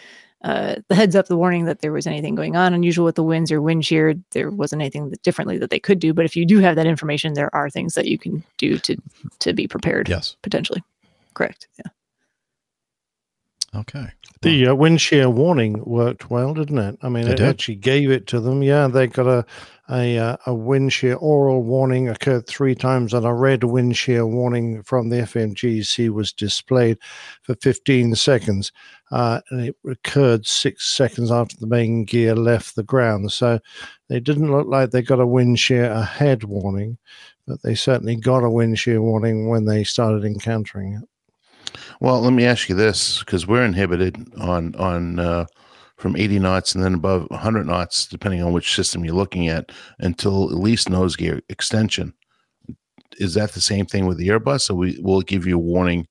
uh, 0.42 0.76
the 0.88 0.94
heads 0.94 1.14
up, 1.16 1.26
the 1.28 1.36
warning 1.36 1.64
that 1.66 1.80
there 1.80 1.92
was 1.92 2.06
anything 2.06 2.34
going 2.34 2.56
on 2.56 2.74
unusual 2.74 3.04
with 3.06 3.14
the 3.14 3.22
winds 3.22 3.50
or 3.52 3.60
wind 3.62 3.84
shear. 3.86 4.14
There 4.32 4.50
wasn't 4.50 4.80
anything 4.82 5.10
that 5.10 5.22
differently 5.22 5.56
that 5.58 5.68
they 5.70 5.78
could 5.78 5.98
do. 5.98 6.12
But 6.14 6.24
if 6.26 6.34
you 6.36 6.44
do 6.46 6.58
have 6.60 6.76
that 6.76 6.86
information, 6.86 7.34
there 7.34 7.54
are 7.54 7.68
things 7.70 7.94
that 7.94 8.06
you 8.06 8.18
can 8.18 8.42
do 8.58 8.78
to 8.78 8.96
to 9.38 9.52
be 9.54 9.66
prepared. 9.66 10.08
Yes. 10.08 10.36
potentially. 10.42 10.82
Correct. 11.34 11.68
Yeah. 11.78 11.90
Okay. 13.74 14.08
The 14.42 14.68
uh, 14.68 14.74
wind 14.74 15.00
shear 15.00 15.30
warning 15.30 15.84
worked 15.84 16.28
well, 16.28 16.54
didn't 16.54 16.78
it? 16.78 16.98
I 17.02 17.08
mean, 17.08 17.28
It 17.28 17.38
it, 17.38 17.40
actually 17.40 17.76
gave 17.76 18.10
it 18.10 18.26
to 18.28 18.40
them. 18.40 18.62
Yeah, 18.62 18.88
they 18.88 19.06
got 19.06 19.28
a 19.28 19.44
a 19.88 20.18
uh, 20.18 20.36
a 20.46 20.54
wind 20.54 20.92
shear 20.92 21.14
oral 21.14 21.62
warning 21.62 22.08
occurred 22.08 22.46
three 22.46 22.74
times, 22.74 23.14
and 23.14 23.24
a 23.24 23.32
red 23.32 23.62
wind 23.62 23.96
shear 23.96 24.26
warning 24.26 24.82
from 24.82 25.08
the 25.08 25.18
FMGC 25.18 26.10
was 26.10 26.32
displayed 26.32 26.98
for 27.42 27.54
15 27.56 28.16
seconds, 28.16 28.72
uh, 29.12 29.40
and 29.50 29.66
it 29.66 29.76
occurred 29.88 30.46
six 30.46 30.88
seconds 30.88 31.30
after 31.30 31.56
the 31.60 31.66
main 31.66 32.04
gear 32.04 32.34
left 32.34 32.74
the 32.74 32.82
ground. 32.82 33.30
So 33.30 33.60
they 34.08 34.18
didn't 34.18 34.50
look 34.50 34.66
like 34.66 34.90
they 34.90 35.02
got 35.02 35.20
a 35.20 35.26
wind 35.26 35.60
shear 35.60 35.84
ahead 35.90 36.42
warning, 36.42 36.98
but 37.46 37.62
they 37.62 37.76
certainly 37.76 38.16
got 38.16 38.42
a 38.42 38.50
wind 38.50 38.80
shear 38.80 39.00
warning 39.00 39.48
when 39.48 39.66
they 39.66 39.84
started 39.84 40.24
encountering 40.24 40.94
it. 40.94 41.08
Well, 42.00 42.20
let 42.22 42.32
me 42.32 42.44
ask 42.46 42.68
you 42.68 42.74
this, 42.74 43.18
because 43.20 43.46
we're 43.46 43.64
inhibited 43.64 44.16
on 44.38 44.74
on 44.76 45.18
uh, 45.18 45.46
from 45.96 46.16
80 46.16 46.38
knots 46.38 46.74
and 46.74 46.82
then 46.82 46.94
above 46.94 47.26
100 47.30 47.66
knots, 47.66 48.06
depending 48.06 48.42
on 48.42 48.52
which 48.52 48.74
system 48.74 49.04
you're 49.04 49.14
looking 49.14 49.48
at, 49.48 49.70
until 49.98 50.50
at 50.50 50.56
least 50.56 50.88
nose 50.88 51.14
gear 51.14 51.42
extension. 51.50 52.14
Is 53.18 53.34
that 53.34 53.52
the 53.52 53.60
same 53.60 53.84
thing 53.84 54.06
with 54.06 54.16
the 54.16 54.28
Airbus, 54.28 54.70
or 54.70 54.74
we 54.76 54.98
will 55.02 55.20
give 55.20 55.46
you 55.46 55.56
a 55.56 55.58
warning 55.58 56.06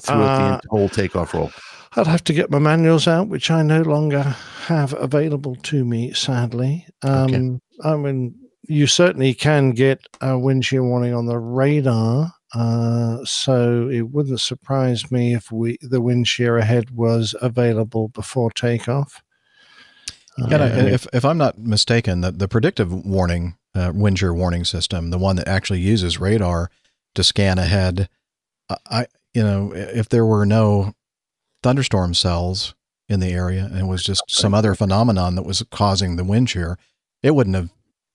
throughout 0.00 0.40
Uh, 0.40 0.60
the 0.62 0.68
whole 0.68 0.88
takeoff 0.88 1.34
roll? 1.34 1.50
I'd 1.96 2.06
have 2.06 2.22
to 2.24 2.32
get 2.32 2.52
my 2.52 2.60
manuals 2.60 3.08
out, 3.08 3.26
which 3.28 3.50
I 3.50 3.62
no 3.62 3.82
longer 3.82 4.22
have 4.66 4.92
available 4.92 5.56
to 5.56 5.84
me, 5.84 6.12
sadly. 6.12 6.86
Um, 7.02 7.34
Okay. 7.34 7.58
I 7.82 7.96
mean, 7.96 8.36
you 8.68 8.86
certainly 8.86 9.34
can 9.34 9.72
get 9.72 9.98
a 10.20 10.38
wind 10.38 10.64
shear 10.64 10.84
warning 10.84 11.14
on 11.14 11.26
the 11.26 11.38
radar. 11.38 12.32
Uh, 12.52 13.24
so 13.24 13.88
it 13.88 14.10
wouldn't 14.10 14.40
surprise 14.40 15.10
me 15.10 15.34
if 15.34 15.52
we 15.52 15.78
the 15.80 16.00
wind 16.00 16.26
shear 16.26 16.58
ahead 16.58 16.90
was 16.90 17.34
available 17.40 18.08
before 18.08 18.50
takeoff. 18.50 19.22
Yeah, 20.36 20.56
Uh, 20.56 20.86
if 20.86 21.06
if 21.12 21.24
I'm 21.24 21.38
not 21.38 21.58
mistaken, 21.58 22.22
the, 22.22 22.32
the 22.32 22.48
predictive 22.48 22.92
warning 22.92 23.56
uh, 23.74 23.92
wind 23.94 24.18
shear 24.18 24.34
warning 24.34 24.64
system, 24.64 25.10
the 25.10 25.18
one 25.18 25.36
that 25.36 25.46
actually 25.46 25.80
uses 25.80 26.18
radar 26.18 26.70
to 27.14 27.22
scan 27.22 27.58
ahead, 27.58 28.08
I 28.90 29.06
you 29.32 29.42
know, 29.44 29.72
if 29.74 30.08
there 30.08 30.26
were 30.26 30.44
no 30.44 30.94
thunderstorm 31.62 32.14
cells 32.14 32.74
in 33.08 33.20
the 33.20 33.32
area 33.32 33.64
and 33.64 33.78
it 33.78 33.86
was 33.86 34.02
just 34.02 34.22
some 34.28 34.54
other 34.54 34.74
phenomenon 34.74 35.34
that 35.34 35.44
was 35.44 35.62
causing 35.70 36.16
the 36.16 36.24
wind 36.24 36.50
shear, 36.50 36.78
it 37.22 37.34
wouldn't 37.34 37.56
have 37.56 37.70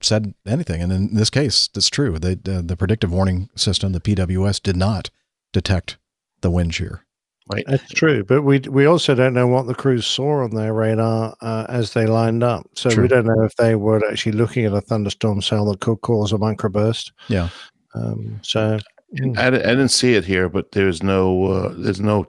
said 0.05 0.33
anything. 0.45 0.81
And 0.81 0.91
in 0.91 1.15
this 1.15 1.29
case, 1.29 1.67
that's 1.73 1.89
true. 1.89 2.17
The, 2.19 2.35
the, 2.35 2.61
the 2.61 2.77
predictive 2.77 3.11
warning 3.11 3.49
system, 3.55 3.91
the 3.91 3.99
PWS, 3.99 4.61
did 4.61 4.77
not 4.77 5.09
detect 5.51 5.97
the 6.41 6.51
wind 6.51 6.75
shear. 6.75 7.05
Right. 7.51 7.63
That's 7.67 7.87
true, 7.89 8.23
but 8.23 8.41
we 8.41 8.57
we 8.59 8.87
also 8.87 9.13
don't 9.13 9.35
know 9.35 9.45
what 9.45 9.67
the 9.67 9.75
crews 9.75 10.07
saw 10.07 10.43
on 10.43 10.55
their 10.55 10.73
radar 10.73 11.35
uh, 11.41 11.67
as 11.69 11.93
they 11.93 12.07
lined 12.07 12.43
up. 12.43 12.65
So 12.73 12.89
True. 12.89 13.03
we 13.03 13.07
don't 13.07 13.27
know 13.27 13.43
if 13.43 13.55
they 13.55 13.75
were 13.75 14.01
actually 14.09 14.31
looking 14.31 14.65
at 14.65 14.73
a 14.73 14.81
thunderstorm 14.81 15.43
cell 15.43 15.65
that 15.65 15.79
could 15.79 16.01
cause 16.01 16.33
a 16.33 16.37
microburst. 16.37 17.11
Yeah. 17.27 17.49
Um, 17.93 18.39
so 18.41 18.79
mm, 19.15 19.37
I, 19.37 19.47
I 19.47 19.51
didn't 19.51 19.89
see 19.89 20.15
it 20.15 20.25
here, 20.25 20.49
but 20.49 20.71
there's 20.71 21.03
no 21.03 21.45
uh, 21.45 21.73
there's 21.77 22.01
no 22.01 22.25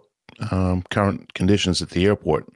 um, 0.51 0.85
current 0.90 1.32
conditions 1.32 1.81
at 1.81 1.90
the 1.90 2.05
airport, 2.05 2.47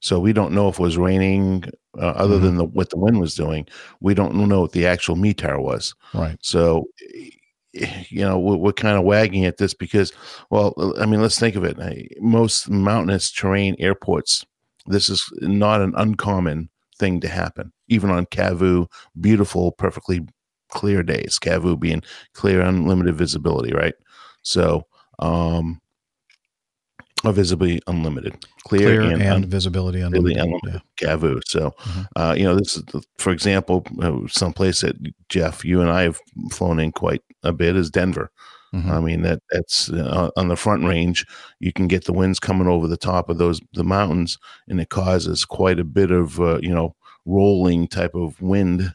so 0.00 0.20
we 0.20 0.34
don't 0.34 0.52
know 0.52 0.68
if 0.68 0.78
it 0.78 0.82
was 0.82 0.98
raining. 0.98 1.64
Uh, 1.98 2.06
other 2.16 2.36
Mm-hmm. 2.36 2.44
than 2.46 2.56
the, 2.56 2.64
what 2.64 2.88
the 2.88 2.96
wind 2.96 3.20
was 3.20 3.34
doing, 3.34 3.66
we 4.00 4.14
don't 4.14 4.34
know 4.34 4.62
what 4.62 4.72
the 4.72 4.86
actual 4.86 5.14
METAR 5.14 5.60
was. 5.62 5.94
Right. 6.14 6.38
So, 6.40 6.88
eh, 7.74 8.04
you 8.08 8.22
know, 8.22 8.38
we're, 8.38 8.56
we're 8.56 8.72
kind 8.72 8.96
of 8.96 9.04
wagging 9.04 9.44
at 9.44 9.58
this 9.58 9.74
because, 9.74 10.10
well, 10.48 10.72
I 10.98 11.04
mean, 11.04 11.20
let's 11.20 11.38
think 11.38 11.54
of 11.54 11.64
it. 11.64 11.76
Most 12.22 12.70
mountainous 12.70 13.30
terrain 13.30 13.76
airports, 13.78 14.42
this 14.86 15.10
is 15.10 15.22
not 15.42 15.82
an 15.82 15.92
uncommon 15.94 16.70
thing 16.98 17.20
to 17.20 17.28
happen. 17.28 17.70
Even 17.88 18.08
on 18.08 18.24
Cavu, 18.24 18.86
beautiful, 19.20 19.72
perfectly 19.72 20.26
clear 20.70 21.02
days. 21.02 21.38
Cavu 21.38 21.78
being 21.78 22.02
clear, 22.32 22.62
unlimited 22.62 23.16
visibility, 23.16 23.74
right? 23.74 23.94
So, 24.40 24.86
um, 25.18 25.81
visibly 27.30 27.80
unlimited, 27.86 28.34
clear, 28.64 28.80
Clear 28.98 29.00
and, 29.12 29.22
and, 29.22 29.32
un- 29.44 29.44
visibility 29.48 30.00
unlimited. 30.00 30.38
unlimited 30.42 30.82
Yeah. 31.00 31.06
Cavu. 31.16 31.40
So, 31.46 31.72
Mhm. 31.82 32.06
uh, 32.16 32.34
you 32.36 32.44
know, 32.44 32.56
this 32.56 32.76
is, 32.76 32.82
the- 32.86 33.02
for 33.18 33.30
example, 33.30 33.86
uh, 34.00 34.18
someplace 34.28 34.80
that 34.80 34.96
Jeff, 35.28 35.64
you 35.64 35.80
and 35.80 35.90
I 35.90 36.02
have 36.02 36.18
flown 36.50 36.80
in 36.80 36.90
quite 36.90 37.22
a 37.44 37.52
bit 37.52 37.76
is 37.76 37.90
Denver. 37.90 38.30
Mhm. 38.74 38.90
I 38.90 39.00
mean, 39.00 39.22
that 39.22 39.40
that's 39.50 39.90
uh, 39.90 40.30
on 40.36 40.48
the 40.48 40.56
front 40.56 40.84
range. 40.84 41.26
You 41.60 41.72
can 41.74 41.86
get 41.88 42.06
the 42.06 42.12
winds 42.14 42.40
coming 42.40 42.66
over 42.66 42.88
the 42.88 42.96
top 42.96 43.28
of 43.28 43.36
those 43.38 43.60
the 43.74 43.84
mountains, 43.84 44.38
and 44.66 44.80
it 44.80 44.88
causes 44.88 45.44
quite 45.44 45.78
a 45.78 45.84
bit 45.84 46.10
of 46.10 46.40
uh, 46.40 46.58
you 46.62 46.70
know 46.74 46.96
rolling 47.26 47.86
type 47.86 48.14
of 48.14 48.40
wind. 48.40 48.92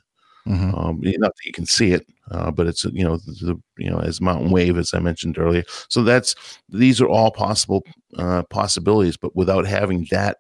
Mhm. 0.48 0.74
Um, 0.78 1.00
not 1.04 1.34
that 1.36 1.46
you 1.46 1.52
can 1.54 1.66
see 1.68 1.92
it, 1.92 2.08
uh, 2.32 2.52
but 2.52 2.68
it's 2.68 2.84
you 2.86 3.04
know 3.04 3.18
the, 3.18 3.32
the 3.42 3.62
you 3.78 3.90
know 3.90 4.00
as 4.00 4.22
mountain 4.22 4.52
wave 4.52 4.78
as 4.78 4.94
I 4.94 5.00
mentioned 5.00 5.38
earlier. 5.38 5.64
So 5.90 6.04
that's 6.04 6.36
these 6.70 7.02
are 7.02 7.08
all 7.08 7.32
possible 7.32 7.84
uh, 8.18 8.44
possibilities, 8.50 9.18
but 9.18 9.36
without 9.36 9.66
having 9.66 10.08
that 10.12 10.38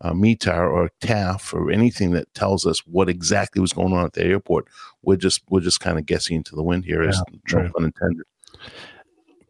uh, 0.00 0.12
METAR 0.12 0.70
or 0.70 0.90
TAF 1.00 1.52
or 1.52 1.70
anything 1.70 2.12
that 2.12 2.32
tells 2.34 2.66
us 2.66 2.80
what 2.86 3.08
exactly 3.08 3.60
was 3.60 3.72
going 3.72 3.92
on 3.92 4.04
at 4.04 4.12
the 4.12 4.24
airport, 4.24 4.66
we're 5.02 5.16
just 5.16 5.42
we're 5.48 5.60
just 5.60 5.80
kind 5.80 5.98
of 5.98 6.06
guessing 6.06 6.36
into 6.36 6.54
the 6.54 6.62
wind 6.62 6.84
here. 6.84 7.02
As 7.02 7.20
no 7.32 7.38
true. 7.46 7.70
pun 7.74 7.84
intended. 7.84 8.26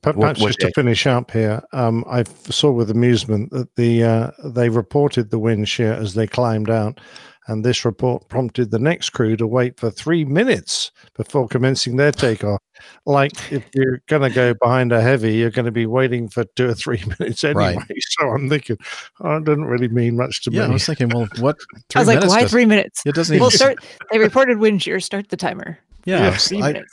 But 0.00 0.16
What- 0.16 0.22
perhaps 0.22 0.40
what 0.40 0.48
just 0.48 0.60
to 0.60 0.72
finish 0.72 1.06
up 1.06 1.32
here, 1.32 1.60
um, 1.72 2.04
I 2.08 2.22
saw 2.50 2.70
with 2.70 2.90
amusement 2.90 3.50
that 3.50 3.74
the 3.74 4.04
uh, 4.04 4.30
they 4.44 4.68
reported 4.68 5.30
the 5.30 5.38
wind 5.38 5.68
shear 5.68 5.92
as 5.92 6.14
they 6.14 6.26
climbed 6.26 6.70
out, 6.70 7.00
and 7.48 7.64
this 7.64 7.84
report 7.84 8.28
prompted 8.28 8.70
the 8.70 8.78
next 8.78 9.10
crew 9.10 9.36
to 9.36 9.46
wait 9.46 9.80
for 9.80 9.90
three 9.90 10.24
minutes 10.24 10.92
before 11.16 11.48
commencing 11.48 11.96
their 11.96 12.12
takeoff. 12.12 12.60
Like 13.06 13.32
if 13.50 13.64
you're 13.74 14.00
going 14.06 14.22
to 14.22 14.30
go 14.30 14.54
behind 14.54 14.92
a 14.92 15.00
heavy, 15.00 15.34
you're 15.34 15.50
going 15.50 15.64
to 15.64 15.72
be 15.72 15.86
waiting 15.86 16.28
for 16.28 16.44
two 16.56 16.68
or 16.68 16.74
three 16.74 17.02
minutes 17.18 17.42
anyway. 17.42 17.74
Right. 17.76 17.86
So 18.10 18.28
I'm 18.28 18.48
thinking, 18.48 18.76
oh, 19.22 19.36
it 19.38 19.44
doesn't 19.44 19.64
really 19.64 19.88
mean 19.88 20.16
much 20.16 20.42
to 20.42 20.52
Yeah, 20.52 20.66
I 20.66 20.68
was 20.68 20.86
thinking, 20.86 21.08
well, 21.08 21.26
what? 21.40 21.56
I 21.96 21.98
was 22.00 22.08
like, 22.08 22.22
why 22.24 22.42
does- 22.42 22.50
three 22.50 22.66
minutes? 22.66 23.02
It 23.06 23.14
doesn't 23.14 23.34
even. 23.34 23.40
Well, 23.42 23.50
start. 23.50 23.78
They 24.12 24.18
reported 24.18 24.58
wind 24.58 24.82
shear. 24.82 25.00
Start 25.00 25.28
the 25.30 25.36
timer. 25.36 25.78
yeah, 26.04 26.36
Yeah, 26.52 26.64
I. 26.64 26.84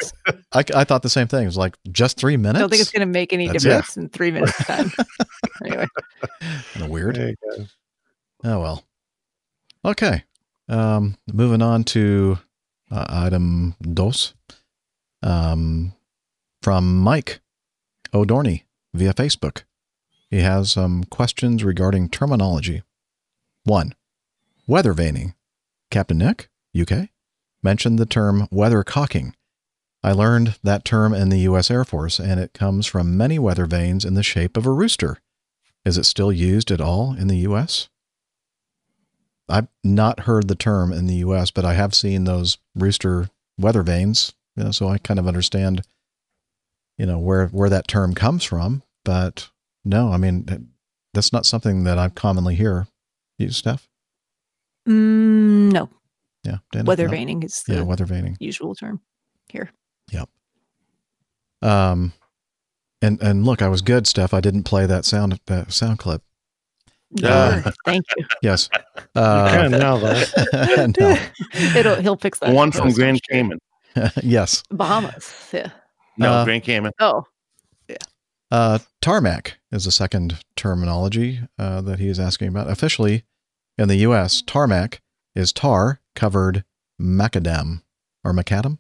I, 0.54 0.64
I 0.74 0.84
thought 0.86 1.04
the 1.04 1.10
same 1.10 1.28
thing. 1.28 1.44
It 1.44 1.48
was 1.48 1.58
like 1.58 1.76
just 1.92 2.18
three 2.18 2.38
minutes. 2.38 2.56
I 2.56 2.60
minutes. 2.60 2.62
don't 2.62 2.70
think 2.70 2.82
it's 2.82 2.92
going 2.92 3.08
to 3.08 3.14
make 3.14 3.34
any 3.34 3.48
That's 3.50 3.64
difference 3.64 3.98
in 3.98 4.10
three 4.10 4.32
minutes 4.32 4.58
time. 4.66 4.90
anyway, 5.66 5.86
kind 6.74 6.86
of 6.86 6.90
weird. 6.90 7.16
There 7.18 7.30
you 7.30 7.36
go. 7.58 7.66
Oh 8.46 8.60
well. 8.62 8.84
Okay. 9.84 10.24
Um, 10.68 11.18
moving 11.32 11.62
on 11.62 11.84
to 11.86 12.40
uh, 12.92 13.06
item 13.08 13.76
dos. 13.82 14.34
Um, 15.22 15.94
from 16.66 16.98
Mike 16.98 17.42
O'Dorney 18.12 18.66
via 18.92 19.14
Facebook. 19.14 19.66
He 20.32 20.40
has 20.40 20.72
some 20.72 21.04
questions 21.04 21.64
regarding 21.64 22.10
terminology. 22.10 22.82
One, 23.66 23.94
weather 24.66 24.96
vaning. 24.96 25.36
Captain 25.92 26.18
Nick, 26.18 26.50
UK, 26.76 27.10
mentioned 27.62 28.00
the 28.00 28.08
term 28.08 28.48
weather 28.50 28.84
cocking. 28.84 29.36
I 30.04 30.12
learned 30.12 30.56
that 30.64 30.86
term 30.86 31.14
in 31.14 31.30
the 31.30 31.42
U.S. 31.42 31.70
Air 31.70 31.86
Force, 31.86 32.20
and 32.20 32.40
it 32.40 32.54
comes 32.54 32.88
from 32.88 33.16
many 33.16 33.38
weather 33.38 33.68
vanes 33.68 34.04
in 34.04 34.16
the 34.16 34.24
shape 34.24 34.58
of 34.58 34.66
a 34.66 34.72
rooster. 34.72 35.20
Is 35.86 36.00
it 36.00 36.06
still 36.06 36.32
used 36.32 36.72
at 36.72 36.82
all 36.82 37.14
in 37.14 37.28
the 37.28 37.38
U.S.? 37.38 37.90
I've 39.48 39.68
not 39.84 40.22
heard 40.22 40.48
the 40.48 40.56
term 40.56 40.92
in 40.92 41.06
the 41.08 41.16
U.S., 41.18 41.52
but 41.52 41.66
I 41.66 41.74
have 41.74 41.94
seen 41.94 42.24
those 42.24 42.58
rooster 42.76 43.30
weather 43.58 43.84
vanes, 43.84 44.34
you 44.56 44.64
know, 44.64 44.72
so 44.72 44.88
I 44.88 44.98
kind 44.98 45.20
of 45.20 45.28
understand, 45.28 45.82
you 46.98 47.06
know, 47.06 47.20
where 47.20 47.48
where 47.48 47.70
that 47.70 47.88
term 47.88 48.14
comes 48.16 48.44
from. 48.44 48.82
But 49.04 49.50
no, 49.84 50.12
I 50.12 50.18
mean, 50.18 50.70
that's 51.14 51.32
not 51.32 51.46
something 51.46 51.84
that 51.84 52.00
I 52.00 52.10
commonly 52.10 52.56
hear. 52.56 52.88
You, 53.38 53.50
Steph? 53.52 53.88
mm, 54.88 55.72
no. 55.72 55.90
Yeah, 56.44 56.58
Dana? 56.72 56.86
Weather 56.86 57.08
No? 57.08 57.14
vaning 57.14 57.44
is 57.44 57.64
the 57.64 57.76
Yeah, 57.76 57.82
weather 57.82 58.06
vaning. 58.06 58.36
usual 58.40 58.76
term 58.76 59.02
here. 59.50 59.72
Yep. 60.12 60.30
Um, 61.62 62.14
and 63.02 63.22
and 63.22 63.46
look, 63.46 63.62
I 63.62 63.68
was 63.68 63.82
good, 63.82 64.08
Steph. 64.08 64.34
I 64.34 64.42
didn't 64.42 64.64
play 64.64 64.86
that 64.86 65.06
sound 65.06 65.40
that 65.48 65.72
sound 65.74 66.00
clip. 66.00 66.22
Uh, 67.24 67.72
Thank 67.86 68.06
you. 68.18 68.26
Yes. 68.42 68.70
You 69.16 69.22
Uh, 69.22 69.50
can 69.52 69.72
now, 69.72 69.98
though. 69.98 70.24
no. 71.00 71.18
It'll 71.76 71.96
he'll 72.02 72.18
fix 72.18 72.40
that. 72.40 72.54
One 72.54 72.72
from 72.72 72.88
He'll- 72.88 72.96
Grand 72.96 73.22
Cayman. 73.30 73.60
yes. 74.22 74.64
Bahamas. 74.72 75.50
Yeah. 75.54 75.70
No, 76.18 76.32
Uh, 76.32 76.44
Grand 76.46 76.64
Cayman. 76.64 76.92
Oh, 77.00 77.24
Yeah. 77.88 77.96
Uh, 78.52 78.80
tarmac 79.02 79.58
is 79.72 79.86
the 79.86 79.92
second 79.92 80.40
terminology 80.56 81.40
uh, 81.58 81.82
that 81.82 82.00
he 82.00 82.08
is 82.10 82.20
asking 82.20 82.50
about. 82.50 82.70
Officially, 82.70 83.24
in 83.78 83.88
the 83.88 83.98
U.S., 83.98 84.42
tarmac 84.42 85.02
is 85.36 85.52
tar 85.54 86.02
covered 86.16 86.64
macadam 87.02 87.82
or 88.24 88.34
macadam. 88.34 88.78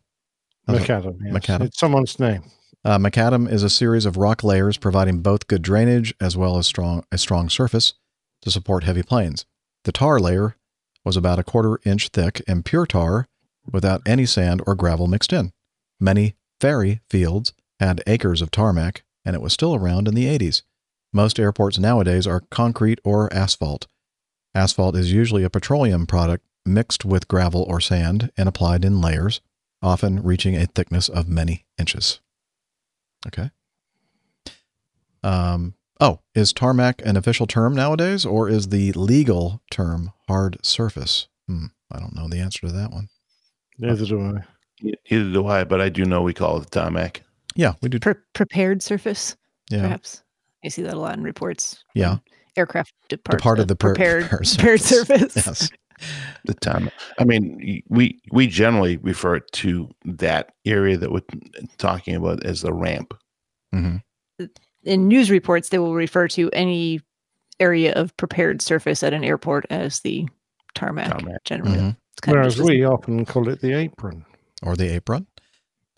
Macadam. 0.67 1.17
Yes. 1.23 1.33
Macadam. 1.33 1.61
It's 1.65 1.79
someone's 1.79 2.19
name. 2.19 2.43
Uh, 2.83 2.97
macadam 2.97 3.49
is 3.51 3.63
a 3.63 3.69
series 3.69 4.05
of 4.05 4.17
rock 4.17 4.43
layers 4.43 4.77
providing 4.77 5.21
both 5.21 5.47
good 5.47 5.61
drainage 5.61 6.13
as 6.21 6.37
well 6.37 6.57
as 6.57 6.67
strong 6.67 7.03
a 7.11 7.17
strong 7.17 7.49
surface 7.49 7.93
to 8.45 8.51
support 8.51 8.85
heavy 8.85 9.03
planes. 9.03 9.45
The 9.84 9.91
tar 9.91 10.19
layer 10.19 10.55
was 11.03 11.17
about 11.17 11.39
a 11.39 11.43
quarter 11.43 11.80
inch 11.84 12.09
thick 12.09 12.41
and 12.47 12.63
pure 12.63 12.85
tar 12.85 13.27
without 13.72 14.01
any 14.05 14.26
sand 14.26 14.61
or 14.65 14.76
gravel 14.76 15.07
mixed 15.07 15.34
in. 15.34 15.51
Many 15.99 16.35
ferry 16.61 17.01
fields 17.09 17.51
had 17.80 18.01
acres 18.07 18.41
of 18.41 18.51
tarmac, 18.51 19.03
and 19.26 19.35
it 19.35 19.41
was 19.41 19.53
still 19.53 19.76
around 19.76 20.07
in 20.07 20.15
the 20.15 20.26
80s. 20.26 20.61
Most 21.11 21.39
airports 21.39 21.77
nowadays 21.77 22.27
are 22.27 22.43
concrete 22.51 22.99
or 23.03 23.31
asphalt. 23.34 23.88
Asphalt 24.53 24.95
is 24.95 25.11
usually 25.11 25.43
a 25.43 25.49
petroleum 25.49 26.05
product 26.05 26.45
mixed 26.65 27.05
with 27.05 27.27
gravel 27.27 27.63
or 27.63 27.80
sand 27.80 28.31
and 28.38 28.47
applied 28.47 28.85
in 28.85 29.01
layers, 29.01 29.41
often 29.81 30.23
reaching 30.23 30.55
a 30.55 30.65
thickness 30.65 31.09
of 31.09 31.27
many 31.27 31.65
inches. 31.77 32.19
Okay. 33.27 33.51
Um, 35.23 35.73
oh, 35.99 36.19
is 36.34 36.53
tarmac 36.53 37.01
an 37.05 37.17
official 37.17 37.47
term 37.47 37.73
nowadays, 37.76 38.26
or 38.26 38.49
is 38.49 38.69
the 38.69 38.91
legal 38.93 39.61
term 39.72 40.11
hard 40.27 40.57
surface? 40.65 41.27
Hmm, 41.47 41.65
I 41.91 41.99
don't 41.99 42.15
know 42.15 42.27
the 42.27 42.39
answer 42.39 42.67
to 42.67 42.73
that 42.73 42.91
one. 42.91 43.07
Neither 43.77 44.05
do 44.05 44.22
I. 44.22 44.43
Neither 44.81 45.31
do 45.31 45.47
I, 45.47 45.63
but 45.63 45.81
I 45.81 45.89
do 45.89 46.05
know 46.05 46.22
we 46.22 46.34
call 46.34 46.61
it 46.61 46.72
tarmac. 46.72 47.22
Yeah, 47.55 47.73
we 47.81 47.89
do. 47.89 47.99
pre- 47.99 48.15
prepared 48.34 48.81
surface. 48.84 49.35
Yeah, 49.69 49.81
Perhaps 49.81 50.23
you 50.63 50.69
see 50.69 50.81
that 50.84 50.93
a 50.93 50.99
lot 50.99 51.17
in 51.17 51.23
reports. 51.23 51.84
yeah. 51.93 52.17
Aircraft 52.57 52.93
depart, 53.09 53.41
Part 53.41 53.59
of 53.59 53.67
the 53.67 53.76
pre- 53.76 53.89
prepared 53.91 54.30
prepared 54.30 54.47
prepared 54.57 54.81
surface. 54.81 55.35
Yes. 55.35 55.69
The 56.43 56.53
time. 56.55 56.89
I 57.19 57.23
mean, 57.23 57.81
we 57.88 58.19
we 58.34 58.47
generally 58.47 58.97
refer 58.97 59.39
to 59.39 59.89
that 60.03 60.51
area 60.65 60.97
that 60.97 61.09
we're 61.09 61.22
talking 61.77 62.15
about 62.15 62.43
as 62.45 62.61
the 62.63 62.73
ramp. 62.73 63.13
hmm 63.72 63.95
In 64.85 65.07
news 65.07 65.29
reports, 65.31 65.69
they 65.69 65.79
will 65.79 65.95
refer 65.95 66.27
to 66.29 66.49
any 66.51 67.01
area 67.59 67.93
of 67.93 68.15
prepared 68.17 68.61
surface 68.61 69.01
at 69.03 69.13
an 69.13 69.23
airport 69.23 69.65
as 69.69 70.01
the 70.01 70.27
tarmac. 70.75 71.09
Tarmac. 71.17 71.43
Generally, 71.45 71.77
Mhm. 71.77 71.97
it's 72.13 72.21
kind 72.21 72.35
Whereas 72.37 72.53
of 72.53 72.57
just 72.59 72.69
we 72.69 72.83
often 72.85 73.25
call 73.25 73.47
it 73.49 73.61
the 73.61 73.73
apron. 73.73 74.25
Or 74.61 74.75
the 74.75 74.87
apron. 74.93 75.27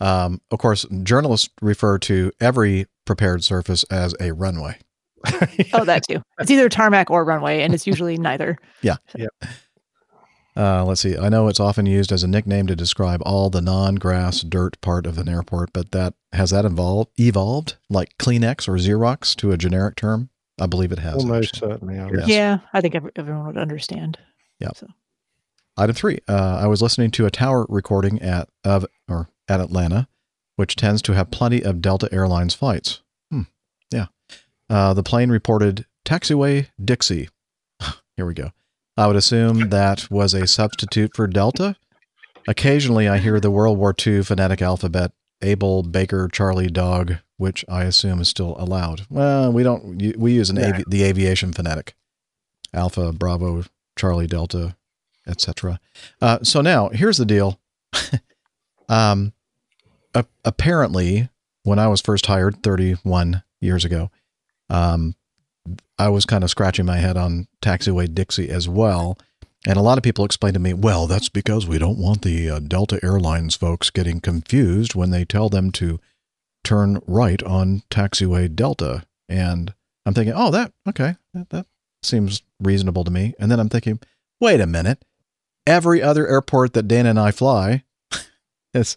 Um, 0.00 0.40
of 0.50 0.58
course, 0.58 0.86
journalists 1.02 1.48
refer 1.60 1.98
to 2.00 2.30
every 2.40 2.86
prepared 3.04 3.42
surface 3.44 3.84
as 3.84 4.14
a 4.20 4.32
runway. 4.32 4.78
Oh, 5.72 5.84
that 5.84 6.04
too. 6.08 6.22
It's 6.38 6.50
either 6.50 6.68
tarmac 6.68 7.10
or 7.10 7.24
runway, 7.24 7.62
and 7.62 7.74
it's 7.74 7.86
usually 7.86 8.16
neither. 8.16 8.56
Yeah. 8.82 8.96
Yep. 9.16 9.30
Uh, 10.58 10.84
let's 10.84 11.00
see. 11.00 11.16
I 11.16 11.28
know 11.28 11.46
it's 11.46 11.60
often 11.60 11.86
used 11.86 12.10
as 12.10 12.24
a 12.24 12.28
nickname 12.28 12.66
to 12.66 12.74
describe 12.74 13.22
all 13.24 13.48
the 13.48 13.60
non-grass 13.60 14.40
dirt 14.40 14.80
part 14.80 15.06
of 15.06 15.16
an 15.16 15.28
airport, 15.28 15.72
but 15.72 15.92
that 15.92 16.14
has 16.32 16.50
that 16.50 16.64
evolved 16.64 17.10
evolved 17.16 17.76
like 17.88 18.18
Kleenex 18.18 18.66
or 18.66 18.72
Xerox 18.72 19.36
to 19.36 19.52
a 19.52 19.56
generic 19.56 19.94
term? 19.94 20.30
I 20.60 20.66
believe 20.66 20.90
it 20.90 20.98
has. 20.98 21.22
Almost 21.22 21.54
actually. 21.54 21.70
certainly. 21.70 21.98
I 22.00 22.10
Yes. 22.10 22.28
Yeah, 22.28 22.58
I 22.72 22.80
think 22.80 22.96
everyone 22.96 23.46
would 23.46 23.56
understand. 23.56 24.18
Yeah. 24.58 24.70
Item 25.76 25.94
three. 25.94 26.18
Uh, 26.26 26.58
I 26.60 26.66
was 26.66 26.82
listening 26.82 27.12
to 27.12 27.26
a 27.26 27.30
tower 27.30 27.64
recording 27.68 28.20
at 28.20 28.48
of 28.64 28.84
or 29.08 29.28
at 29.48 29.60
Atlanta, 29.60 30.08
which 30.56 30.74
tends 30.74 31.00
to 31.02 31.12
have 31.12 31.30
plenty 31.30 31.62
of 31.62 31.80
Delta 31.80 32.08
Airlines 32.10 32.54
flights. 32.54 33.00
Hmm. 33.30 33.42
Yeah. 33.92 34.06
Uh, 34.68 34.92
the 34.92 35.04
plane 35.04 35.30
reported 35.30 35.86
taxiway 36.04 36.66
Dixie. 36.84 37.28
Here 38.16 38.26
we 38.26 38.34
go. 38.34 38.50
I 38.98 39.06
would 39.06 39.16
assume 39.16 39.68
that 39.70 40.10
was 40.10 40.34
a 40.34 40.46
substitute 40.48 41.14
for 41.14 41.26
Delta. 41.28 41.76
Occasionally, 42.48 43.08
I 43.08 43.18
hear 43.18 43.38
the 43.38 43.50
World 43.50 43.78
War 43.78 43.94
II 44.06 44.22
phonetic 44.24 44.60
alphabet 44.60 45.12
Abel 45.40 45.84
Baker 45.84 46.28
Charlie 46.32 46.66
Dog, 46.68 47.18
which 47.36 47.64
I 47.68 47.84
assume 47.84 48.20
is 48.20 48.28
still 48.28 48.56
allowed. 48.58 49.02
Well, 49.08 49.52
we 49.52 49.62
don't. 49.62 50.16
We 50.18 50.32
use 50.32 50.50
an 50.50 50.56
Yeah. 50.56 50.70
avi- 50.74 50.84
the 50.88 51.04
aviation 51.04 51.52
phonetic. 51.52 51.94
Alpha, 52.74 53.12
Bravo, 53.12 53.64
Charlie, 53.96 54.26
Delta, 54.26 54.74
etc. 55.28 55.78
Uh, 56.20 56.38
so 56.42 56.60
now 56.60 56.88
here's 56.88 57.18
the 57.18 57.24
deal. 57.24 57.60
um, 58.88 59.32
a- 60.14 60.24
apparently, 60.44 61.28
when 61.62 61.78
I 61.78 61.86
was 61.86 62.00
first 62.00 62.26
hired 62.26 62.62
31 62.64 63.42
years 63.60 63.84
ago, 63.84 64.10
um, 64.68 65.14
I 65.98 66.08
was 66.08 66.24
kind 66.24 66.44
of 66.44 66.50
scratching 66.50 66.86
my 66.86 66.98
head 66.98 67.16
on 67.16 67.48
Taxiway 67.62 68.14
Dixie 68.14 68.50
as 68.50 68.68
well. 68.68 69.18
And 69.66 69.76
a 69.76 69.82
lot 69.82 69.98
of 69.98 70.04
people 70.04 70.24
explained 70.24 70.54
to 70.54 70.60
me, 70.60 70.72
well, 70.72 71.06
that's 71.06 71.28
because 71.28 71.66
we 71.66 71.78
don't 71.78 71.98
want 71.98 72.22
the 72.22 72.48
uh, 72.48 72.58
Delta 72.60 73.00
Airlines 73.02 73.56
folks 73.56 73.90
getting 73.90 74.20
confused 74.20 74.94
when 74.94 75.10
they 75.10 75.24
tell 75.24 75.48
them 75.48 75.72
to 75.72 75.98
turn 76.62 77.00
right 77.06 77.42
on 77.42 77.82
Taxiway 77.90 78.54
Delta. 78.54 79.04
And 79.28 79.74
I'm 80.06 80.14
thinking, 80.14 80.34
oh, 80.36 80.50
that, 80.52 80.72
okay, 80.88 81.16
that, 81.34 81.50
that 81.50 81.66
seems 82.02 82.42
reasonable 82.60 83.04
to 83.04 83.10
me. 83.10 83.34
And 83.38 83.50
then 83.50 83.58
I'm 83.58 83.68
thinking, 83.68 84.00
wait 84.40 84.60
a 84.60 84.66
minute. 84.66 85.04
Every 85.66 86.00
other 86.02 86.26
airport 86.26 86.72
that 86.74 86.88
Dana 86.88 87.10
and 87.10 87.20
I 87.20 87.30
fly, 87.30 87.84
is, 88.74 88.96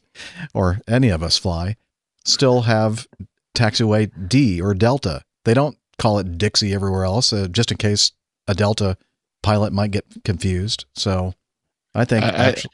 or 0.54 0.80
any 0.88 1.10
of 1.10 1.22
us 1.24 1.38
fly, 1.38 1.76
still 2.24 2.62
have 2.62 3.08
taxiway 3.56 4.12
D 4.30 4.62
or 4.62 4.74
Delta. 4.74 5.24
They 5.44 5.54
don't 5.54 5.78
call 6.02 6.18
it 6.20 6.38
Dixie 6.38 6.74
everywhere 6.74 7.04
else, 7.06 7.32
uh, 7.32 7.48
just 7.48 7.72
in 7.72 7.78
case 7.78 8.12
a 8.48 8.54
Delta 8.56 8.98
pilot 9.44 9.72
might 9.72 9.92
get 9.92 10.06
confused. 10.24 10.86
So 10.96 11.34
I 11.94 12.06
think 12.06 12.24
I- 12.26 12.30
I- 12.30 12.32
actually, 12.50 12.72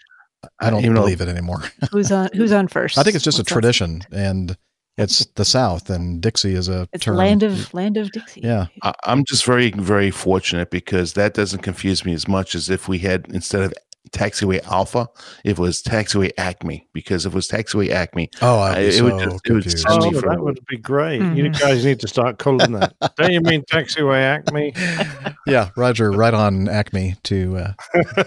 I, 0.62 0.70
don't 0.70 0.84
you 0.84 0.92
know- 0.92 1.02
believe 1.02 1.20
it 1.22 1.28
anymore. 1.28 1.64
Who's 1.92 2.12
on? 2.12 2.30
Who's 2.34 2.52
on 2.54 2.68
first? 2.68 2.98
I 2.98 3.04
think 3.04 3.16
it's 3.16 3.26
just 3.26 3.38
a 3.38 3.42
What's 3.42 3.50
that? 3.50 3.54
tradition, 3.54 4.02
and 4.12 4.56
it's 4.98 5.26
the 5.36 5.46
South, 5.46 5.90
and 5.90 6.22
Dixie 6.22 6.54
is 6.56 6.70
a 6.70 6.88
It's 6.94 7.04
term. 7.06 7.18
land 7.18 7.44
of 7.44 7.74
land 7.74 7.98
of 7.98 8.12
Dixie. 8.12 8.42
yeah, 8.44 8.68
I, 8.84 8.94
I'm 9.04 9.26
just 9.26 9.46
very, 9.46 9.72
very 9.72 10.10
fortunate 10.12 10.72
because 10.72 11.14
that 11.14 11.34
doesn't 11.34 11.62
confuse 11.64 12.06
me 12.06 12.14
as 12.14 12.28
much 12.28 12.56
as 12.56 12.70
if 12.70 12.88
we 12.88 13.00
had 13.00 13.26
instead 13.30 13.62
of 13.62 13.74
taxiway 14.12 14.64
Alpha, 14.66 15.08
If 15.44 15.58
it 15.58 15.62
was 15.62 15.82
taxiway 15.82 16.32
Acme. 16.38 16.88
Because 16.94 17.26
if 17.26 17.34
it 17.34 17.36
was 17.36 17.48
taxiway 17.48 17.90
Acme, 17.90 18.30
Oh, 18.42 18.60
I'd 18.60 18.78
it 18.84 18.94
so 18.94 19.04
would 19.06 19.20
just 19.20 19.46
it 19.46 19.54
would 19.54 19.64
confused. 19.64 19.88
send 19.90 20.04
Oh, 20.04 20.12
me 20.12 20.20
for 20.20 20.30
that 20.30 20.42
would 20.42 20.60
be 20.68 20.78
great. 20.78 21.22
You 21.22 21.50
Mhm. 21.50 21.60
guys 21.60 21.86
need 21.86 22.00
to 22.02 22.08
start 22.08 22.38
calling 22.40 22.72
that. 22.74 22.94
Don't 23.18 23.32
you 23.32 23.42
mean 23.42 23.64
taxiway 23.64 24.22
Acme? 24.22 24.74
yeah, 25.46 25.70
Roger, 25.76 26.12
right 26.12 26.34
on 26.34 26.68
Acme 26.68 27.16
to 27.24 27.58
uh, 27.58 27.74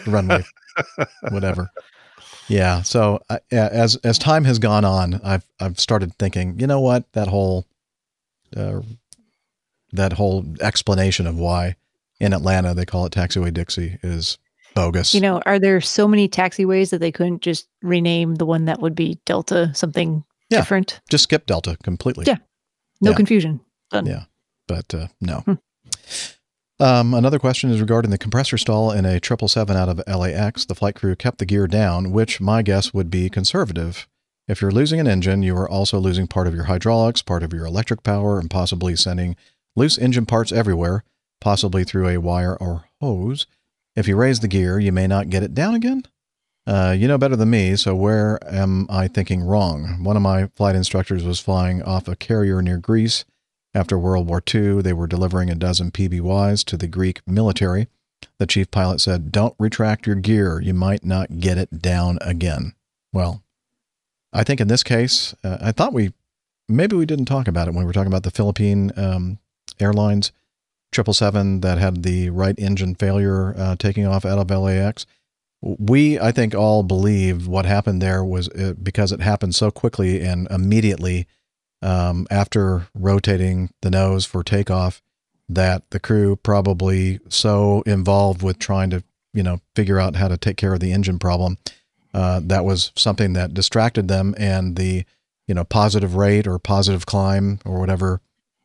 runway, 0.07 0.45
whatever. 1.31 1.71
Yeah. 2.49 2.83
So 2.83 3.21
uh, 3.31 3.39
as 3.53 3.97
as 3.97 4.19
time 4.19 4.45
has 4.45 4.59
gone 4.59 4.85
on, 4.85 5.21
I've 5.23 5.45
I've 5.61 5.79
started 5.79 6.15
thinking, 6.19 6.59
you 6.59 6.67
know 6.67 6.81
what, 6.81 7.11
that 7.13 7.29
whole 7.29 7.67
uh, 8.57 8.81
that 9.93 10.13
whole 10.15 10.45
explanation 10.61 11.27
of 11.27 11.39
why 11.39 11.77
in 12.21 12.33
Atlanta 12.33 12.75
they 12.75 12.85
call 12.85 13.07
it 13.07 13.13
Taxiway 13.13 13.53
Dixie 13.55 13.99
is 14.03 14.39
bogus. 14.75 15.15
You 15.15 15.21
know, 15.21 15.41
are 15.47 15.59
there 15.59 15.81
so 15.81 16.07
many 16.09 16.29
taxiways 16.29 16.91
that 16.91 16.99
they 16.99 17.13
couldn't 17.13 17.43
just 17.43 17.69
rename 17.83 18.37
the 18.37 18.47
one 18.47 18.65
that 18.67 18.81
would 18.81 18.95
be 18.95 19.19
Delta 19.27 19.71
something 19.75 20.25
Yeah. 20.51 20.59
different? 20.61 21.01
just 21.11 21.25
skip 21.25 21.47
Delta 21.47 21.77
completely. 21.83 22.25
Yeah. 22.27 22.37
No 23.01 23.11
Yeah. 23.11 23.17
confusion. 23.17 23.61
Done. 23.91 24.07
Yeah, 24.07 24.25
but 24.69 24.95
uh, 24.95 25.09
no. 25.21 25.41
Hmm. 25.41 25.55
Um, 26.79 27.13
another 27.13 27.39
question 27.39 27.71
is 27.71 27.81
regarding 27.81 28.11
the 28.11 28.17
compressor 28.19 28.57
stall 28.57 28.91
in 28.91 29.05
a 29.05 29.21
777 29.23 29.77
out 29.77 29.89
of 29.91 30.01
LAX. 30.07 30.65
The 30.65 30.75
flight 30.75 30.95
crew 30.95 31.15
kept 31.15 31.39
the 31.39 31.45
gear 31.45 31.67
down, 31.67 32.11
which 32.11 32.41
my 32.41 32.63
guess 32.63 32.95
would 32.95 33.11
be 33.11 33.29
conservative. 33.29 34.09
If 34.49 34.63
you're 34.63 34.71
losing 34.71 34.99
an 34.99 35.07
engine, 35.07 35.43
you 35.43 35.55
are 35.57 35.69
also 35.69 35.99
losing 35.99 36.27
part 36.27 36.47
of 36.47 36.55
your 36.55 36.65
hydraulics, 36.65 37.21
part 37.21 37.43
of 37.43 37.53
your 37.53 37.67
electric 37.67 38.03
power, 38.03 38.39
and 38.41 38.49
possibly 38.51 38.97
sending 38.97 39.37
loose 39.77 39.99
engine 39.99 40.25
parts 40.25 40.53
everywhere, 40.53 41.05
possibly 41.41 41.85
through 41.85 42.09
a 42.09 42.17
wire 42.19 42.57
or 42.57 42.87
hose. 43.01 43.47
If 43.97 44.07
you 44.07 44.17
raise 44.17 44.41
the 44.41 44.49
gear, 44.49 44.79
you 44.79 44.93
may 44.93 45.07
not 45.07 45.31
get 45.31 45.43
it 45.43 45.55
down 45.55 45.75
again. 45.75 46.05
Uh, 46.67 46.95
you 46.97 47.09
know 47.09 47.19
better 47.19 47.37
than 47.37 47.51
me, 47.51 47.75
so 47.75 47.95
where 47.95 48.39
am 48.47 48.87
I 48.89 49.09
thinking 49.09 49.43
wrong? 49.43 50.05
One 50.05 50.17
of 50.17 50.23
my 50.23 50.47
flight 50.55 50.77
instructors 50.77 51.25
was 51.25 51.41
flying 51.41 51.83
off 51.83 52.07
a 52.07 52.15
carrier 52.15 52.63
near 52.63 52.79
Greece. 52.79 53.25
After 53.75 53.99
World 53.99 54.29
War 54.29 54.43
II, 54.53 54.83
they 54.83 54.93
were 54.93 55.07
delivering 55.07 55.51
a 55.51 55.55
dozen 55.55 55.91
PBYs 55.91 56.65
to 56.67 56.77
the 56.77 56.89
Greek 56.89 57.21
military. 57.27 57.89
The 58.39 58.47
chief 58.47 58.71
pilot 58.71 59.01
said, 59.01 59.33
Don't 59.33 59.55
retract 59.59 60.07
your 60.07 60.17
gear. 60.17 60.61
You 60.61 60.75
might 60.75 61.05
not 61.05 61.41
get 61.41 61.59
it 61.59 61.81
down 61.81 62.19
again. 62.21 62.75
Well, 63.13 63.43
I 64.33 64.45
think 64.45 64.61
in 64.61 64.69
this 64.69 64.83
case, 64.83 65.35
uh, 65.43 65.59
I 65.61 65.73
thought 65.73 65.93
we 65.93 66.13
maybe 66.69 66.97
we 66.97 67.07
didn't 67.07 67.25
talk 67.25 67.49
about 67.49 67.69
it 67.69 67.73
when 67.73 67.85
we 67.85 67.87
were 67.87 67.93
talking 67.93 68.13
about 68.13 68.23
the 68.23 68.31
Philippine 68.31 68.93
um, 68.97 69.39
Airlines 69.79 70.33
777 70.93 71.61
that 71.61 71.79
had 71.79 72.03
the 72.03 72.31
right 72.31 72.55
engine 72.59 72.95
failure 72.95 73.55
uh, 73.57 73.77
taking 73.77 74.07
off 74.07 74.25
out 74.25 74.39
of 74.39 74.51
LAX. 74.51 75.07
We, 75.63 76.19
I 76.19 76.33
think, 76.33 76.55
all 76.55 76.83
believe 76.83 77.47
what 77.47 77.67
happened 77.67 78.01
there 78.01 78.25
was 78.25 78.49
uh, 78.49 78.75
because 78.83 79.13
it 79.13 79.21
happened 79.21 79.55
so 79.55 79.71
quickly 79.71 80.23
and 80.23 80.49
immediately 80.51 81.27
um, 81.83 82.27
after 82.31 82.89
rotating 82.95 83.71
the 83.83 83.91
nose 83.91 84.25
for 84.25 84.43
takeoff 84.43 85.03
that 85.49 85.83
the 85.91 86.01
crew 86.01 86.37
probably 86.37 87.19
so 87.29 87.83
involved 87.83 88.43
with 88.43 88.59
trying 88.59 88.91
to 88.91 89.03
you 89.33 89.43
know 89.43 89.61
figure 89.75 89.99
out 89.99 90.17
how 90.17 90.29
to 90.29 90.37
take 90.37 90.57
care 90.57 90.73
of 90.73 90.81
the 90.81 90.93
engine 90.93 91.19
problem 91.19 91.59
uh, 92.15 92.41
that 92.43 92.65
was 92.65 92.93
something 92.97 93.33
that 93.33 93.55
distracted 93.55 94.09
them 94.09 94.35
and 94.39 94.77
the 94.77 95.05
you 95.47 95.55
know 95.55 95.65
positive 95.65 96.15
rate 96.15 96.47
or 96.47 96.59
positive 96.59 97.07
climb 97.07 97.59
or 97.65 97.81
whatever 97.81 98.21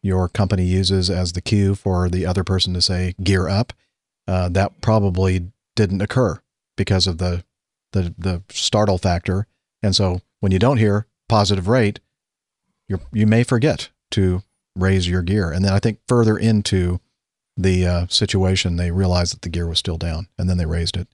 your 0.05 0.29
company 0.29 0.63
uses 0.63 1.09
as 1.09 1.33
the 1.33 1.41
cue 1.41 1.75
for 1.75 2.09
the 2.09 2.25
other 2.25 2.43
person 2.43 2.73
to 2.73 2.81
say 2.81 3.15
gear 3.23 3.49
up 3.49 3.73
uh, 4.27 4.47
that 4.49 4.81
probably 4.81 5.51
didn't 5.75 6.01
occur 6.01 6.39
because 6.77 7.07
of 7.07 7.17
the 7.17 7.43
the 7.91 8.13
the 8.17 8.41
startle 8.49 8.97
factor 8.97 9.47
and 9.81 9.95
so 9.95 10.21
when 10.39 10.51
you 10.51 10.59
don't 10.59 10.77
hear 10.77 11.07
positive 11.27 11.67
rate 11.67 11.99
you 12.87 12.99
you 13.11 13.25
may 13.25 13.43
forget 13.43 13.89
to 14.11 14.43
raise 14.75 15.07
your 15.07 15.21
gear. 15.21 15.51
And 15.51 15.63
then 15.63 15.73
I 15.73 15.79
think 15.79 15.99
further 16.07 16.37
into 16.37 16.99
the 17.57 17.85
uh, 17.85 18.07
situation, 18.07 18.75
they 18.75 18.91
realized 18.91 19.33
that 19.33 19.41
the 19.41 19.49
gear 19.49 19.67
was 19.67 19.79
still 19.79 19.97
down, 19.97 20.27
and 20.37 20.49
then 20.49 20.57
they 20.57 20.65
raised 20.65 20.97
it. 20.97 21.07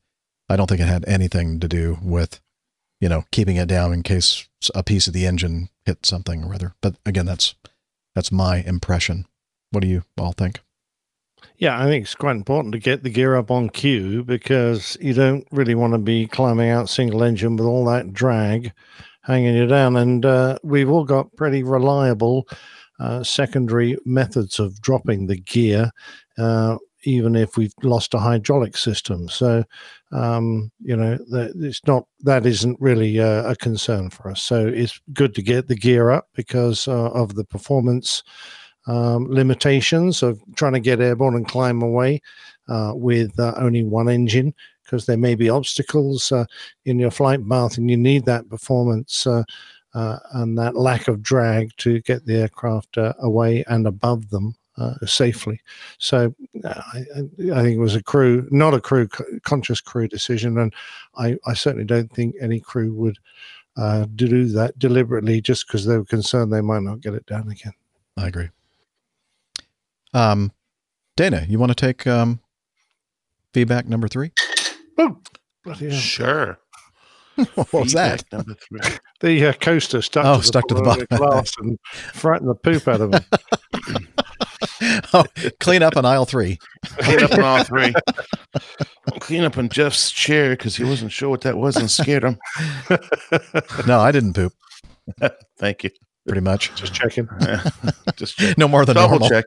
I 0.50 0.56
don't 0.56 0.68
think 0.68 0.82
it 0.82 0.88
had 0.88 1.06
anything 1.08 1.60
to 1.60 1.68
do 1.68 1.98
with, 2.02 2.42
you 3.00 3.08
know, 3.08 3.26
keeping 3.32 3.58
it 3.58 3.68
down 3.68 3.94
in 3.94 4.04
case 4.04 4.50
a 4.76 4.84
piece 4.84 5.08
of 5.08 5.14
the 5.14 5.26
engine 5.26 5.70
hit 5.86 6.06
something 6.06 6.44
or 6.44 6.54
other. 6.54 6.74
But 6.82 6.96
again, 7.06 7.26
that's 7.26 7.56
that's 8.16 8.32
my 8.32 8.58
impression. 8.58 9.26
What 9.72 9.82
do 9.82 9.88
you 9.88 10.04
all 10.18 10.34
think? 10.34 10.60
Yeah, 11.58 11.80
I 11.80 11.86
think 11.86 12.04
it's 12.04 12.16
quite 12.16 12.36
important 12.36 12.74
to 12.74 12.80
get 12.80 13.04
the 13.04 13.10
gear 13.10 13.36
up 13.36 13.52
on 13.52 13.70
cue 13.70 14.24
because 14.24 14.98
you 15.00 15.14
don't 15.14 15.48
really 15.52 15.76
want 15.76 15.94
to 15.94 16.00
be 16.00 16.28
climbing 16.28 16.70
out 16.70 16.90
single 16.90 17.24
engine 17.24 17.56
with 17.56 17.66
all 17.66 17.86
that 17.86 18.14
drag 18.14 18.74
hanging 19.24 19.56
you 19.56 19.68
down. 19.68 19.96
And 19.96 20.26
uh, 20.26 20.58
we've 20.64 20.90
all 20.90 21.06
got 21.06 21.36
pretty 21.36 21.64
reliable 21.64 22.48
uh, 23.00 23.24
secondary 23.24 23.98
methods 24.06 24.60
of 24.60 24.82
dropping 24.82 25.28
the 25.28 25.38
gear, 25.38 25.92
uh, 26.38 26.78
even 27.04 27.36
if 27.36 27.58
we've 27.58 27.74
lost 27.84 28.14
a 28.14 28.20
hydraulic 28.20 28.78
system. 28.78 29.28
So, 29.30 29.64
um, 30.12 30.72
you 30.80 30.96
know, 30.96 31.18
that 31.30 31.54
it's 31.56 31.82
not 31.88 32.06
that 32.22 32.46
isn't 32.46 32.80
really 32.80 33.20
uh, 33.20 33.50
a 33.50 33.56
concern 33.56 34.10
for 34.10 34.30
us. 34.32 34.44
So 34.44 34.68
it's 34.68 35.00
good 35.14 35.34
to 35.36 35.42
get 35.42 35.68
the 35.68 35.76
gear 35.76 36.10
up 36.12 36.28
because 36.36 36.88
uh, 36.88 37.12
of 37.12 37.36
the 37.36 37.46
performance 37.46 38.24
um, 38.88 39.28
limitations 39.30 40.24
of 40.24 40.42
trying 40.56 40.74
to 40.74 40.80
get 40.80 41.00
airborne 41.00 41.36
and 41.36 41.48
climb 41.48 41.82
away 41.82 42.22
uh, 42.68 42.94
with 42.96 43.40
uh, 43.40 43.54
only 43.58 43.84
one 43.84 44.10
engine 44.10 44.54
because 44.84 45.06
there 45.06 45.18
may 45.18 45.36
be 45.36 45.50
obstacles 45.50 46.32
uh, 46.32 46.46
in 46.86 47.00
your 47.00 47.12
flight 47.12 47.48
path 47.48 47.78
and 47.78 47.90
you 47.90 47.98
need 47.98 48.26
that 48.26 48.50
performance 48.50 49.28
uh, 49.28 49.44
uh, 49.94 50.18
and 50.34 50.58
that 50.58 50.76
lack 50.76 51.08
of 51.08 51.22
drag 51.22 51.70
to 51.78 52.02
get 52.02 52.26
the 52.26 52.36
aircraft 52.36 52.98
away 53.20 53.64
and 53.68 53.86
above 53.86 54.30
them 54.30 54.56
uh, 54.78 54.94
safely. 55.06 55.62
So 55.98 56.34
uh, 56.64 56.82
I, 56.94 57.00
I 57.54 57.62
think 57.64 57.76
it 57.78 57.80
was 57.80 57.96
a 57.96 58.04
crew, 58.04 58.48
not 58.52 58.74
a 58.74 58.82
crew, 58.82 59.08
conscious 59.44 59.82
crew 59.82 60.08
decision, 60.08 60.58
and 60.58 60.74
I, 61.18 61.38
I 61.46 61.54
certainly 61.54 61.86
don't 61.86 62.12
think 62.12 62.36
any 62.40 62.60
crew 62.60 62.94
would 62.94 63.18
uh, 63.78 64.06
do 64.16 64.46
that 64.46 64.78
deliberately 64.80 65.42
just 65.42 65.68
because 65.68 65.86
they 65.86 65.98
were 65.98 66.06
concerned 66.06 66.52
they 66.52 66.62
might 66.62 66.84
not 66.84 67.02
get 67.02 67.14
it 67.14 67.26
done 67.26 67.50
again. 67.50 67.74
I 68.18 68.28
agree. 68.28 68.50
Um, 70.14 70.52
Dana, 71.16 71.46
you 71.48 71.60
want 71.60 71.72
to 71.72 71.76
take 71.76 72.06
um, 72.08 72.40
feedback 73.54 73.88
number 73.88 74.08
three? 74.08 74.32
Oh, 74.98 75.18
bloody 75.64 75.90
hell. 75.90 75.98
Sure. 76.00 76.60
what 77.56 77.72
was 77.74 77.94
that? 77.94 78.24
Number 78.32 78.56
three. 78.56 78.80
The 79.22 79.48
uh, 79.48 79.54
coaster 79.54 80.02
stuck, 80.02 80.26
Oh, 80.26 80.36
to 80.36 80.42
the 80.42 80.44
stuck 80.48 80.68
to 80.68 80.74
the 80.76 80.82
bottom 80.82 81.04
of 81.04 81.10
bottom. 81.10 81.28
glass 81.30 81.54
and 81.60 81.80
frightened 82.14 82.50
the 82.50 82.56
poop 82.56 82.88
out 82.88 83.02
of 83.02 83.12
them. 83.12 83.24
oh, 85.14 85.26
clean 85.60 85.84
up 85.84 85.96
on 85.98 86.06
aisle 86.06 86.26
three. 86.26 86.58
Clean 87.00 87.24
up 87.24 87.32
on 87.34 87.42
all 87.42 87.64
three. 87.64 87.94
Clean 89.20 89.44
up 89.44 89.58
on 89.58 89.70
Jeff's 89.70 90.12
chair 90.12 90.52
because 90.52 90.76
he 90.76 90.84
wasn't 90.84 91.12
sure 91.12 91.30
what 91.30 91.42
that 91.42 91.58
was 91.58 91.76
and 91.76 91.90
scared 91.90 92.24
him. 92.24 92.38
No, 93.88 94.00
I 94.00 94.12
didn't 94.12 94.34
poop. 94.34 94.54
Thank 95.58 95.84
you. 95.84 95.90
Pretty 96.28 96.42
much. 96.42 96.74
Just 96.76 96.94
checking. 96.94 97.28
Just 98.16 98.38
check. 98.38 98.58
No 98.58 98.68
more 98.68 98.86
than 98.86 98.96
double 98.96 99.20
normal. 99.20 99.30
check. 99.30 99.46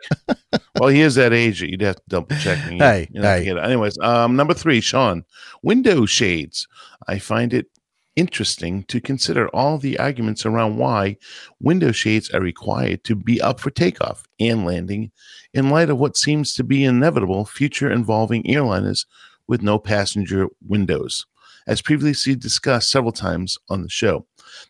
well, 0.78 0.88
he 0.88 1.00
is 1.00 1.14
that 1.14 1.32
age 1.32 1.60
that 1.60 1.70
you'd 1.70 1.80
have 1.82 1.96
to 1.96 2.02
double 2.08 2.36
check. 2.38 2.68
me. 2.68 2.78
Hey, 2.78 3.08
You 3.12 3.20
know, 3.20 3.28
hey. 3.28 3.58
Anyways, 3.60 3.96
um, 3.98 4.34
number 4.36 4.54
three, 4.54 4.80
Sean, 4.80 5.24
window 5.62 6.04
shades. 6.04 6.66
I 7.06 7.18
find 7.18 7.54
it 7.54 7.66
interesting 8.16 8.84
to 8.84 9.00
consider 9.00 9.48
all 9.48 9.78
the 9.78 9.98
arguments 9.98 10.46
around 10.46 10.76
why 10.76 11.16
window 11.60 11.92
shades 11.92 12.30
are 12.30 12.40
required 12.40 13.04
to 13.04 13.14
be 13.14 13.40
up 13.40 13.60
for 13.60 13.70
takeoff 13.70 14.24
and 14.38 14.64
landing 14.64 15.10
in 15.52 15.70
light 15.70 15.90
of 15.90 15.98
what 15.98 16.16
seems 16.16 16.54
to 16.54 16.64
be 16.64 16.84
inevitable 16.84 17.44
future 17.44 17.90
involving 17.90 18.42
airliners 18.44 19.06
with 19.46 19.62
no 19.62 19.78
passenger 19.78 20.48
windows. 20.66 21.26
As 21.66 21.82
previously 21.82 22.34
discussed 22.36 22.90
several 22.90 23.12
times 23.12 23.58
on 23.68 23.82
the 23.82 23.88
show, 23.88 24.26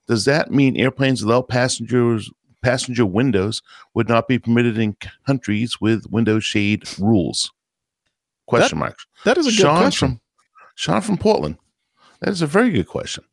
does 0.06 0.24
that 0.26 0.50
mean 0.50 0.76
airplanes 0.76 1.24
without 1.24 1.48
passengers 1.48 2.30
passenger 2.62 3.04
windows 3.04 3.60
would 3.92 4.08
not 4.08 4.26
be 4.26 4.38
permitted 4.38 4.78
in 4.78 4.96
countries 5.26 5.80
with 5.80 6.10
window 6.10 6.40
shade 6.40 6.82
rules? 6.98 7.52
Question 8.46 8.78
mark. 8.78 8.98
That 9.24 9.38
is 9.38 9.46
a 9.46 9.50
good 9.50 9.76
question. 9.76 10.08
from 10.08 10.20
Sean 10.74 11.00
from 11.00 11.18
Portland. 11.18 11.58
That 12.20 12.30
is 12.30 12.42
a 12.42 12.46
very 12.46 12.70
good 12.70 12.86
question. 12.86 13.24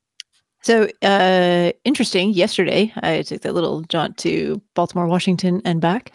So 0.63 0.87
uh, 1.01 1.71
interesting. 1.85 2.31
Yesterday, 2.33 2.93
I 2.97 3.23
took 3.23 3.41
that 3.41 3.53
little 3.53 3.81
jaunt 3.81 4.17
to 4.19 4.61
Baltimore, 4.75 5.07
Washington, 5.07 5.61
and 5.65 5.81
back. 5.81 6.11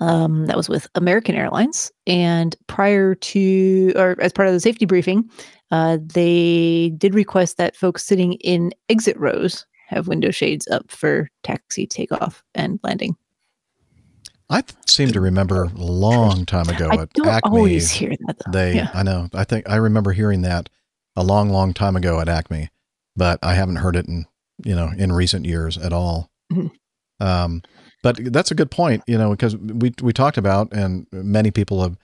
Um, 0.00 0.46
that 0.46 0.56
was 0.56 0.68
with 0.68 0.86
American 0.94 1.34
Airlines. 1.34 1.90
And 2.06 2.54
prior 2.68 3.16
to, 3.16 3.92
or 3.96 4.16
as 4.20 4.32
part 4.32 4.46
of 4.48 4.54
the 4.54 4.60
safety 4.60 4.84
briefing, 4.84 5.28
uh, 5.70 5.98
they 6.00 6.92
did 6.96 7.14
request 7.14 7.56
that 7.56 7.76
folks 7.76 8.04
sitting 8.04 8.34
in 8.34 8.72
exit 8.88 9.18
rows 9.18 9.66
have 9.88 10.06
window 10.06 10.30
shades 10.30 10.68
up 10.68 10.90
for 10.90 11.28
taxi 11.42 11.86
takeoff 11.86 12.42
and 12.54 12.78
landing. 12.84 13.16
I 14.50 14.62
seem 14.86 15.12
to 15.12 15.20
remember 15.20 15.64
a 15.64 15.68
long 15.74 16.46
time 16.46 16.68
ago 16.68 16.88
I 16.90 17.02
at 17.02 17.12
don't 17.12 17.28
Acme. 17.28 17.50
always 17.50 17.90
hear 17.90 18.14
that. 18.26 18.36
Though. 18.38 18.52
They, 18.52 18.76
yeah. 18.76 18.90
I 18.94 19.02
know. 19.02 19.28
I 19.34 19.44
think 19.44 19.68
I 19.68 19.76
remember 19.76 20.12
hearing 20.12 20.42
that 20.42 20.70
a 21.16 21.22
long, 21.22 21.50
long 21.50 21.74
time 21.74 21.96
ago 21.96 22.20
at 22.20 22.28
Acme, 22.28 22.70
but 23.18 23.38
I 23.42 23.54
haven't 23.54 23.76
heard 23.76 23.96
it 23.96 24.06
in 24.06 24.26
you 24.64 24.74
know 24.74 24.90
in 24.96 25.12
recent 25.12 25.44
years 25.44 25.76
at 25.76 25.92
all. 25.92 26.30
Mhm. 26.52 26.70
Um, 27.20 27.62
but 28.02 28.16
that's 28.32 28.50
a 28.50 28.54
good 28.54 28.70
point, 28.70 29.02
you 29.06 29.18
know, 29.18 29.30
because 29.30 29.56
we 29.56 29.92
we 30.00 30.12
talked 30.12 30.38
about, 30.38 30.72
and 30.72 31.06
many 31.12 31.50
people 31.50 31.82
have 31.82 31.96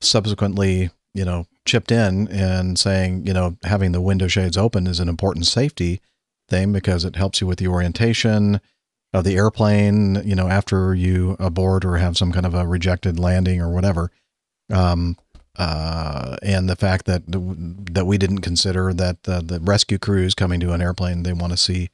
subsequently, 0.00 0.90
you 1.14 1.24
know, 1.24 1.46
chipped 1.64 1.90
in 1.90 2.28
and 2.28 2.78
saying, 2.78 3.26
you 3.26 3.32
know, 3.32 3.56
having 3.64 3.92
the 3.92 4.00
window 4.00 4.28
shades 4.28 4.56
open 4.56 4.86
is 4.86 5.00
an 5.00 5.08
important 5.08 5.46
safety 5.46 6.00
thing 6.48 6.72
because 6.72 7.04
it 7.04 7.16
helps 7.16 7.40
you 7.40 7.46
with 7.46 7.58
the 7.58 7.68
orientation 7.68 8.60
of 9.12 9.24
the 9.24 9.36
airplane, 9.36 10.22
you 10.24 10.34
know, 10.34 10.48
after 10.48 10.94
you 10.94 11.36
abort 11.40 11.84
or 11.84 11.96
have 11.96 12.16
some 12.16 12.32
kind 12.32 12.46
of 12.46 12.54
a 12.54 12.66
rejected 12.66 13.18
landing 13.18 13.60
or 13.60 13.70
whatever. 13.70 14.10
Um, 14.72 15.16
uh, 15.56 16.36
and 16.42 16.68
the 16.68 16.76
fact 16.76 17.06
that 17.06 17.22
that 17.26 18.06
we 18.06 18.18
didn't 18.18 18.38
consider 18.40 18.92
that 18.94 19.16
uh, 19.28 19.40
the 19.44 19.60
rescue 19.60 19.98
crews 19.98 20.34
coming 20.34 20.60
to 20.60 20.72
an 20.72 20.80
airplane, 20.80 21.22
they 21.22 21.32
want 21.32 21.52
to 21.52 21.56
see, 21.56 21.90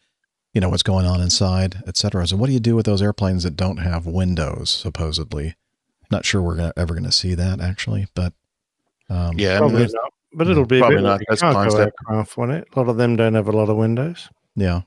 you 0.53 0.61
know, 0.61 0.69
what's 0.69 0.83
going 0.83 1.07
on 1.07 1.21
inside, 1.21 1.83
et 1.87 1.97
cetera. 1.97 2.27
So, 2.27 2.37
what 2.37 2.47
do 2.49 2.53
you 2.53 2.61
do 2.61 2.77
with 2.77 2.87
those 2.87 3.03
airplanes 3.03 3.43
that 3.45 3.57
don't 3.57 3.79
have 3.79 4.07
windows? 4.07 4.71
Supposedly, 4.71 5.55
not 6.11 6.25
sure 6.25 6.43
we're 6.43 6.57
gonna, 6.57 6.73
ever 6.77 6.95
going 6.95 7.05
to 7.05 7.13
see 7.13 7.35
that 7.35 7.61
actually, 7.61 8.07
but 8.15 8.33
um, 9.09 9.39
Yeah, 9.39 9.59
Probably 9.59 9.83
not. 9.87 10.13
But 10.33 10.49
it'll 10.49 10.67
be 10.67 10.77
a 10.77 10.81
Probably 10.81 10.97
bit 10.97 11.03
not. 11.05 11.13
like 11.13 11.21
a 11.23 11.25
That's 11.31 11.41
cargo 11.41 11.61
concept. 11.71 11.95
aircraft, 12.09 12.37
won't 12.37 12.51
it? 12.53 12.69
A 12.75 12.79
lot 12.79 12.89
of 12.91 12.99
them 12.99 13.17
don't 13.17 13.35
have 13.35 13.49
a 13.49 13.53
lot 13.53 13.69
of 13.71 13.77
windows. 13.77 14.29
yeah. 14.55 14.83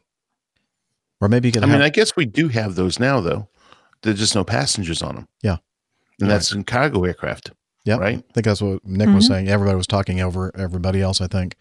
Or 1.22 1.28
maybe 1.28 1.50
you 1.50 1.52
can 1.52 1.64
I 1.64 1.68
have, 1.68 1.76
mean, 1.80 1.82
I 1.86 1.90
guess 1.90 2.16
we 2.16 2.26
do 2.26 2.48
have 2.48 2.76
those 2.76 2.98
now, 2.98 3.20
though. 3.20 3.50
There's 4.04 4.20
just 4.20 4.36
no 4.36 4.46
passengers 4.46 5.02
on 5.02 5.16
them. 5.16 5.28
Yeah. 5.42 5.58
And 6.22 6.30
that's 6.30 6.54
in 6.54 6.64
cargo 6.64 7.04
aircraft. 7.04 7.52
Yeah, 7.90 7.98
right? 7.98 8.18
I 8.18 8.34
think 8.34 8.46
that's 8.46 8.62
what 8.62 8.86
Nick 8.86 9.10
was 9.10 9.26
Mhm. 9.26 9.28
saying. 9.28 9.48
Everybody 9.50 9.76
was 9.78 9.88
talking 9.88 10.22
over 10.22 10.52
everybody 10.56 11.02
else. 11.02 11.22
I 11.22 11.28
think. 11.28 11.56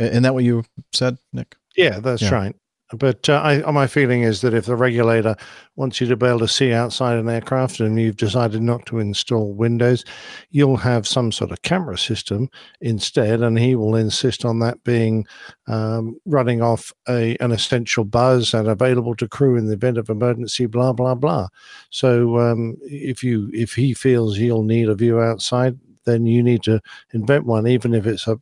I- 0.00 0.04
Isn't 0.04 0.22
that 0.24 0.34
what 0.34 0.44
you 0.44 0.64
said, 0.92 1.18
Nick? 1.32 1.56
Yeah, 1.76 2.00
that's 2.00 2.22
Yeah. 2.22 2.34
right. 2.34 2.56
But 2.94 3.28
uh, 3.28 3.40
I, 3.42 3.70
my 3.70 3.86
feeling 3.86 4.22
is 4.22 4.40
that 4.40 4.54
if 4.54 4.66
the 4.66 4.76
regulator 4.76 5.36
wants 5.76 6.00
you 6.00 6.06
to 6.06 6.16
be 6.16 6.26
able 6.26 6.38
to 6.40 6.48
see 6.48 6.72
outside 6.72 7.18
an 7.18 7.28
aircraft 7.28 7.80
and 7.80 7.98
you've 7.98 8.16
decided 8.16 8.62
not 8.62 8.86
to 8.86 8.98
install 8.98 9.52
windows, 9.52 10.04
you'll 10.50 10.76
have 10.76 11.06
some 11.06 11.32
sort 11.32 11.50
of 11.50 11.62
camera 11.62 11.98
system 11.98 12.48
instead, 12.80 13.42
and 13.42 13.58
he 13.58 13.74
will 13.74 13.96
insist 13.96 14.44
on 14.44 14.60
that 14.60 14.82
being 14.84 15.26
um, 15.66 16.18
running 16.24 16.62
off 16.62 16.92
a 17.08 17.36
an 17.40 17.52
essential 17.52 18.04
bus 18.04 18.54
and 18.54 18.68
available 18.68 19.14
to 19.16 19.28
crew 19.28 19.56
in 19.56 19.66
the 19.66 19.74
event 19.74 19.98
of 19.98 20.08
emergency. 20.08 20.66
Blah 20.66 20.92
blah 20.92 21.14
blah. 21.14 21.48
So 21.90 22.38
um, 22.38 22.76
if 22.82 23.22
you 23.22 23.50
if 23.52 23.74
he 23.74 23.94
feels 23.94 24.38
you'll 24.38 24.62
need 24.62 24.88
a 24.88 24.94
view 24.94 25.20
outside, 25.20 25.78
then 26.04 26.26
you 26.26 26.42
need 26.42 26.62
to 26.64 26.80
invent 27.12 27.46
one, 27.46 27.66
even 27.66 27.94
if 27.94 28.06
it's 28.06 28.26
a 28.26 28.38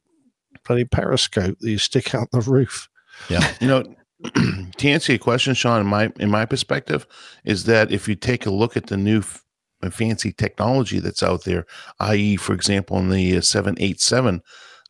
bloody 0.66 0.84
periscope 0.84 1.58
that 1.60 1.70
you 1.70 1.78
stick 1.78 2.14
out 2.14 2.30
the 2.30 2.40
roof. 2.40 2.88
Yeah. 3.28 3.54
You 3.60 3.66
know, 3.66 3.94
to 4.76 4.88
answer 4.88 5.12
your 5.12 5.18
question, 5.18 5.54
Sean, 5.54 5.80
in 5.80 5.86
my 5.86 6.12
in 6.18 6.30
my 6.30 6.44
perspective, 6.44 7.06
is 7.44 7.64
that 7.64 7.90
if 7.90 8.08
you 8.08 8.14
take 8.14 8.46
a 8.46 8.50
look 8.50 8.76
at 8.76 8.86
the 8.86 8.96
new 8.96 9.18
f- 9.18 9.44
fancy 9.90 10.32
technology 10.32 11.00
that's 11.00 11.22
out 11.22 11.44
there, 11.44 11.66
i.e., 12.00 12.36
for 12.36 12.52
example, 12.52 12.98
in 12.98 13.10
the 13.10 13.36
uh, 13.36 13.40
seven 13.40 13.76
eight 13.80 14.00
seven, 14.00 14.42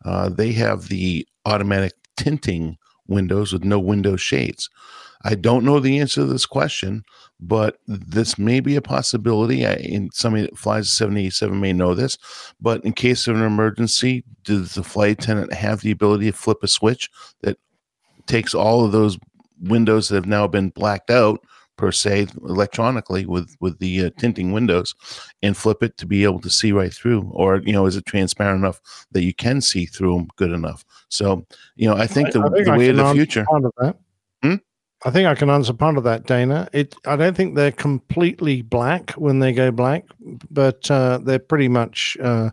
uh, 0.05 0.29
they 0.29 0.53
have 0.53 0.89
the 0.89 1.27
automatic 1.47 1.93
tinting 2.17 2.77
windows 3.07 3.53
with 3.53 3.65
no 3.65 3.79
window 3.79 4.17
shades. 4.17 4.69
I 5.25 5.35
don't 5.35 5.65
know 5.65 5.79
the 5.79 6.01
answer 6.01 6.23
to 6.23 6.27
this 6.27 6.47
question, 6.47 7.05
but 7.41 7.79
this 7.87 8.39
may 8.39 8.61
be 8.61 8.77
a 8.77 8.83
possibility. 8.83 9.65
I, 9.67 9.75
and 9.75 10.13
somebody 10.13 10.47
that 10.47 10.59
flies 10.59 10.87
a 10.87 10.91
787 10.91 11.61
may 11.61 11.73
know 11.73 11.95
this. 11.95 12.19
But 12.61 12.85
in 12.85 12.93
case 12.93 13.29
of 13.29 13.37
an 13.37 13.43
emergency, 13.43 14.25
does 14.43 14.75
the 14.75 14.83
flight 14.83 15.23
attendant 15.23 15.53
have 15.53 15.81
the 15.81 15.93
ability 15.93 16.31
to 16.31 16.37
flip 16.37 16.59
a 16.63 16.69
switch 16.69 17.09
that 17.43 17.59
takes 18.33 18.55
all 18.55 18.83
of 18.83 18.93
those 18.93 19.19
windows 19.61 20.09
that 20.09 20.15
have 20.15 20.27
now 20.27 20.47
been 20.47 20.71
blacked 20.71 21.11
out 21.11 21.39
per 21.77 21.93
se 21.93 22.27
electronically 22.45 23.27
with 23.27 23.55
with 23.61 23.79
the 23.79 24.07
uh, 24.07 24.11
tinting 24.19 24.53
windows 24.53 24.95
and 25.43 25.57
flip 25.57 25.83
it 25.83 25.97
to 25.99 26.07
be 26.07 26.25
able 26.25 26.41
to 26.41 26.49
see 26.49 26.73
right 26.73 26.95
through 26.95 27.31
or 27.35 27.61
you 27.67 27.73
know 27.73 27.85
is 27.85 27.97
it 27.97 28.07
transparent 28.07 28.59
enough 28.59 28.81
that 29.13 29.23
you 29.23 29.35
can 29.35 29.61
see 29.61 29.85
through 29.85 30.17
them 30.17 30.29
good 30.37 30.51
enough 30.51 30.83
so 31.09 31.45
you 31.77 31.87
know 31.87 31.95
i 31.97 32.07
think 32.07 32.33
the, 32.33 32.41
I 32.41 32.49
think 32.49 32.65
the 32.67 32.73
way 32.73 32.89
of 32.89 32.97
the 32.97 33.13
future 33.13 33.45
of. 33.51 33.95
Hmm? 34.43 34.55
I 35.05 35.11
think 35.11 35.27
I 35.29 35.35
can 35.35 35.51
answer 35.51 35.73
part 35.73 35.97
of 35.97 36.05
that, 36.05 36.27
Dana. 36.27 36.69
It. 36.73 36.95
I 37.07 37.17
don't 37.17 37.37
think 37.37 37.57
they're 37.57 37.73
completely 37.73 38.63
black 38.63 39.11
when 39.13 39.41
they 39.41 39.53
go 39.53 39.73
black, 39.73 40.05
but 40.51 40.89
uh, 40.91 41.19
they're 41.19 41.41
pretty 41.41 41.69
much 41.69 42.17
uh, 42.23 42.51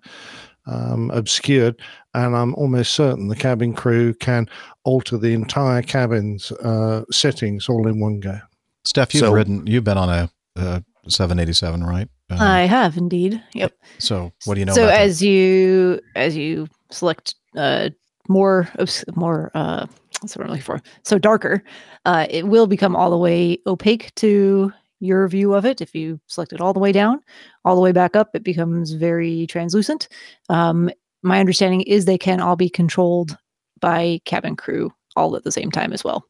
um, 0.65 1.11
obscured. 1.11 1.79
And 2.13 2.35
I'm 2.35 2.55
almost 2.55 2.93
certain 2.93 3.27
the 3.27 3.35
cabin 3.35 3.73
crew 3.73 4.13
can 4.15 4.47
alter 4.83 5.17
the 5.17 5.33
entire 5.33 5.81
cabin's 5.83 6.51
uh, 6.51 7.03
settings 7.11 7.69
all 7.69 7.87
in 7.87 7.99
one 7.99 8.19
go. 8.19 8.39
Steph, 8.83 9.13
you've 9.13 9.21
So- 9.21 9.31
ridden, 9.33 9.67
you've 9.67 9.83
been 9.83 9.97
on 9.97 10.09
a, 10.09 10.29
a 10.55 10.83
787, 11.07 11.83
right? 11.83 12.07
Um, 12.31 12.39
I 12.41 12.65
have 12.65 12.95
indeed. 12.97 13.41
Yep. 13.53 13.73
so 13.97 14.31
what 14.45 14.53
do 14.55 14.59
you 14.59 14.65
know 14.65 14.73
so 14.73 14.83
about 14.83 14.91
that? 14.93 15.01
as 15.01 15.21
you 15.21 15.99
as 16.15 16.35
you 16.37 16.67
select 16.91 17.33
uh 17.57 17.89
more 18.27 18.67
more 19.15 19.49
uh 19.55 19.87
what's 20.21 20.35
what 20.37 20.43
I'm 20.45 20.51
looking 20.51 20.61
for 20.63 20.79
so 21.03 21.17
darker 21.17 21.63
uh 22.05 22.27
it 22.29 22.47
will 22.47 22.67
become 22.67 22.95
all 22.95 23.09
the 23.09 23.17
way 23.17 23.57
opaque 23.65 24.13
to 24.15 24.71
your 24.99 25.27
view 25.27 25.55
of 25.55 25.65
it 25.65 25.81
if 25.81 25.95
you 25.95 26.19
select 26.27 26.53
it 26.53 26.61
all 26.61 26.71
the 26.73 26.79
way 26.79 26.91
down 26.91 27.19
all 27.65 27.73
the 27.73 27.81
way 27.81 27.91
back 27.91 28.15
up 28.15 28.29
it 28.35 28.43
becomes 28.43 28.91
very 28.91 29.47
translucent 29.47 30.07
um 30.49 30.91
my 31.21 31.39
understanding 31.39 31.81
is 31.81 32.05
they 32.05 32.17
can 32.17 32.39
all 32.39 32.55
be 32.55 32.69
controlled 32.69 33.37
by 33.79 34.19
cabin 34.25 34.55
crew 34.55 34.91
all 35.15 35.35
at 35.35 35.43
the 35.43 35.51
same 35.51 35.71
time 35.71 35.93
as 35.93 36.03
well 36.03 36.23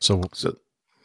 So, 0.00 0.22
so, 0.32 0.56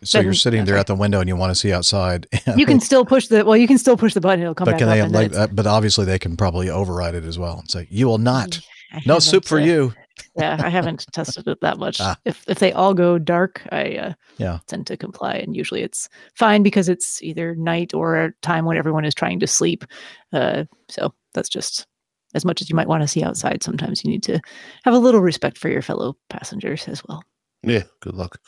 so 0.03 0.19
you're 0.19 0.33
sitting 0.33 0.65
there 0.65 0.77
at 0.77 0.87
the 0.87 0.95
window 0.95 1.19
and 1.19 1.27
you 1.27 1.35
want 1.35 1.51
to 1.51 1.55
see 1.55 1.71
outside. 1.71 2.27
and 2.45 2.59
You 2.59 2.65
can 2.65 2.79
still 2.79 3.05
push 3.05 3.27
the 3.27 3.45
well. 3.45 3.57
You 3.57 3.67
can 3.67 3.77
still 3.77 3.97
push 3.97 4.13
the 4.13 4.21
button. 4.21 4.41
It'll 4.41 4.55
come 4.55 4.65
but 4.65 4.71
back 4.71 4.79
can 4.79 4.89
they 4.89 5.01
and 5.01 5.11
like? 5.11 5.33
Uh, 5.33 5.47
but 5.47 5.67
obviously, 5.67 6.05
they 6.05 6.19
can 6.19 6.35
probably 6.35 6.69
override 6.69 7.15
it 7.15 7.23
as 7.23 7.37
well 7.37 7.59
and 7.59 7.69
say, 7.69 7.87
"You 7.89 8.07
will 8.07 8.17
not. 8.17 8.59
I 8.91 9.01
No 9.05 9.19
soup 9.19 9.45
for 9.45 9.59
uh, 9.59 9.63
you." 9.65 9.93
yeah, 10.35 10.57
I 10.59 10.69
haven't 10.69 11.05
tested 11.13 11.47
it 11.47 11.59
that 11.61 11.77
much. 11.77 12.01
Ah. 12.01 12.17
If 12.25 12.43
if 12.47 12.59
they 12.59 12.71
all 12.73 12.93
go 12.93 13.19
dark, 13.19 13.61
I 13.71 13.97
uh, 13.97 14.13
Yeah. 14.37 14.59
tend 14.67 14.87
to 14.87 14.97
comply, 14.97 15.33
and 15.35 15.55
usually 15.55 15.81
it's 15.83 16.09
fine 16.33 16.63
because 16.63 16.89
it's 16.89 17.21
either 17.21 17.55
night 17.55 17.93
or 17.93 18.15
a 18.17 18.33
time 18.41 18.65
when 18.65 18.77
everyone 18.77 19.05
is 19.05 19.13
trying 19.13 19.39
to 19.41 19.47
sleep. 19.47 19.85
Uh, 20.33 20.63
so 20.89 21.13
that's 21.37 21.49
just 21.49 21.85
as 22.33 22.43
much 22.43 22.61
as 22.61 22.69
you 22.69 22.75
might 22.75 22.87
want 22.87 23.03
to 23.03 23.07
see 23.07 23.23
outside. 23.23 23.63
Sometimes 23.63 24.03
you 24.03 24.09
need 24.09 24.23
to 24.23 24.39
have 24.83 24.93
a 24.93 24.99
little 24.99 25.21
respect 25.21 25.57
for 25.57 25.69
your 25.69 25.81
fellow 25.81 26.15
passengers 26.29 26.87
as 26.87 27.03
well. 27.07 27.23
Yeah, 27.63 27.83
good 28.01 28.15
luck. 28.15 28.39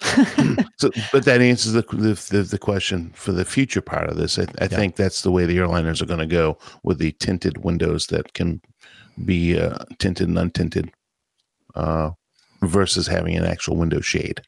so, 0.76 0.90
but 1.12 1.24
that 1.24 1.40
answers 1.40 1.72
the, 1.72 1.82
the 1.82 2.36
the 2.36 2.42
the 2.42 2.58
question 2.58 3.10
for 3.14 3.32
the 3.32 3.44
future 3.44 3.80
part 3.80 4.08
of 4.08 4.16
this. 4.16 4.38
I, 4.38 4.46
I 4.60 4.68
think 4.68 4.96
that's 4.96 5.22
the 5.22 5.30
way 5.30 5.46
the 5.46 5.56
airliners 5.56 6.00
are 6.00 6.06
going 6.06 6.20
to 6.20 6.26
go 6.26 6.58
with 6.82 6.98
the 6.98 7.12
tinted 7.12 7.64
windows 7.64 8.06
that 8.08 8.34
can 8.34 8.60
be 9.24 9.58
uh, 9.58 9.78
tinted 9.98 10.28
and 10.28 10.38
untinted, 10.38 10.90
uh, 11.74 12.10
versus 12.62 13.08
having 13.08 13.36
an 13.36 13.44
actual 13.44 13.76
window 13.76 14.00
shade. 14.00 14.42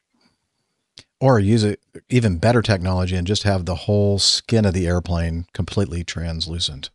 Or 1.19 1.39
use 1.39 1.63
it 1.63 1.79
even 2.09 2.37
better 2.37 2.61
technology 2.61 3.15
and 3.15 3.27
just 3.27 3.43
have 3.43 3.65
the 3.65 3.75
whole 3.75 4.19
skin 4.19 4.65
of 4.65 4.73
the 4.73 4.87
airplane 4.87 5.45
completely 5.53 6.03
translucent. 6.03 6.89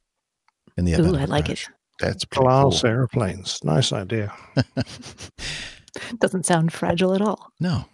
In 0.76 0.84
the 0.84 0.92
event, 0.92 1.08
Ooh, 1.08 1.14
of 1.16 1.20
I 1.20 1.24
a 1.24 1.26
like 1.26 1.44
crash. 1.46 1.64
it. 1.64 1.74
That's 1.98 2.24
Glass 2.24 2.80
cool. 2.82 2.90
airplanes. 2.90 3.62
Nice 3.64 3.92
idea. 3.92 4.32
Doesn't 6.18 6.46
sound 6.46 6.72
fragile 6.72 7.14
at 7.14 7.20
all. 7.22 7.50
No. 7.60 7.84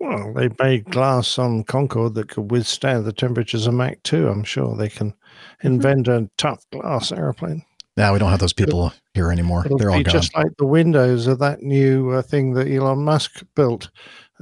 Well, 0.00 0.32
they 0.34 0.48
made 0.58 0.86
glass 0.86 1.38
on 1.38 1.62
Concorde 1.62 2.14
that 2.14 2.28
could 2.30 2.50
withstand 2.50 3.04
the 3.04 3.12
temperatures 3.12 3.66
of 3.68 3.74
Mach 3.74 4.02
2. 4.02 4.28
I'm 4.28 4.44
sure 4.44 4.76
they 4.76 4.88
can 4.88 5.14
Mm-hmm. 5.62 5.66
invent 5.74 6.08
a 6.08 6.28
tough 6.36 6.64
glass 6.72 7.10
airplane. 7.12 7.62
Now 7.96 8.12
we 8.12 8.18
don't 8.18 8.30
have 8.30 8.40
those 8.40 8.52
people 8.52 8.92
here 9.14 9.30
anymore. 9.30 9.64
It'll 9.64 9.78
They're 9.78 9.90
all 9.90 10.02
gone. 10.02 10.12
just 10.12 10.34
like 10.36 10.48
the 10.58 10.66
windows 10.66 11.26
of 11.26 11.38
that 11.38 11.62
new 11.62 12.10
uh, 12.10 12.20
thing 12.22 12.52
that 12.54 12.68
Elon 12.68 12.98
Musk 13.04 13.42
built. 13.54 13.90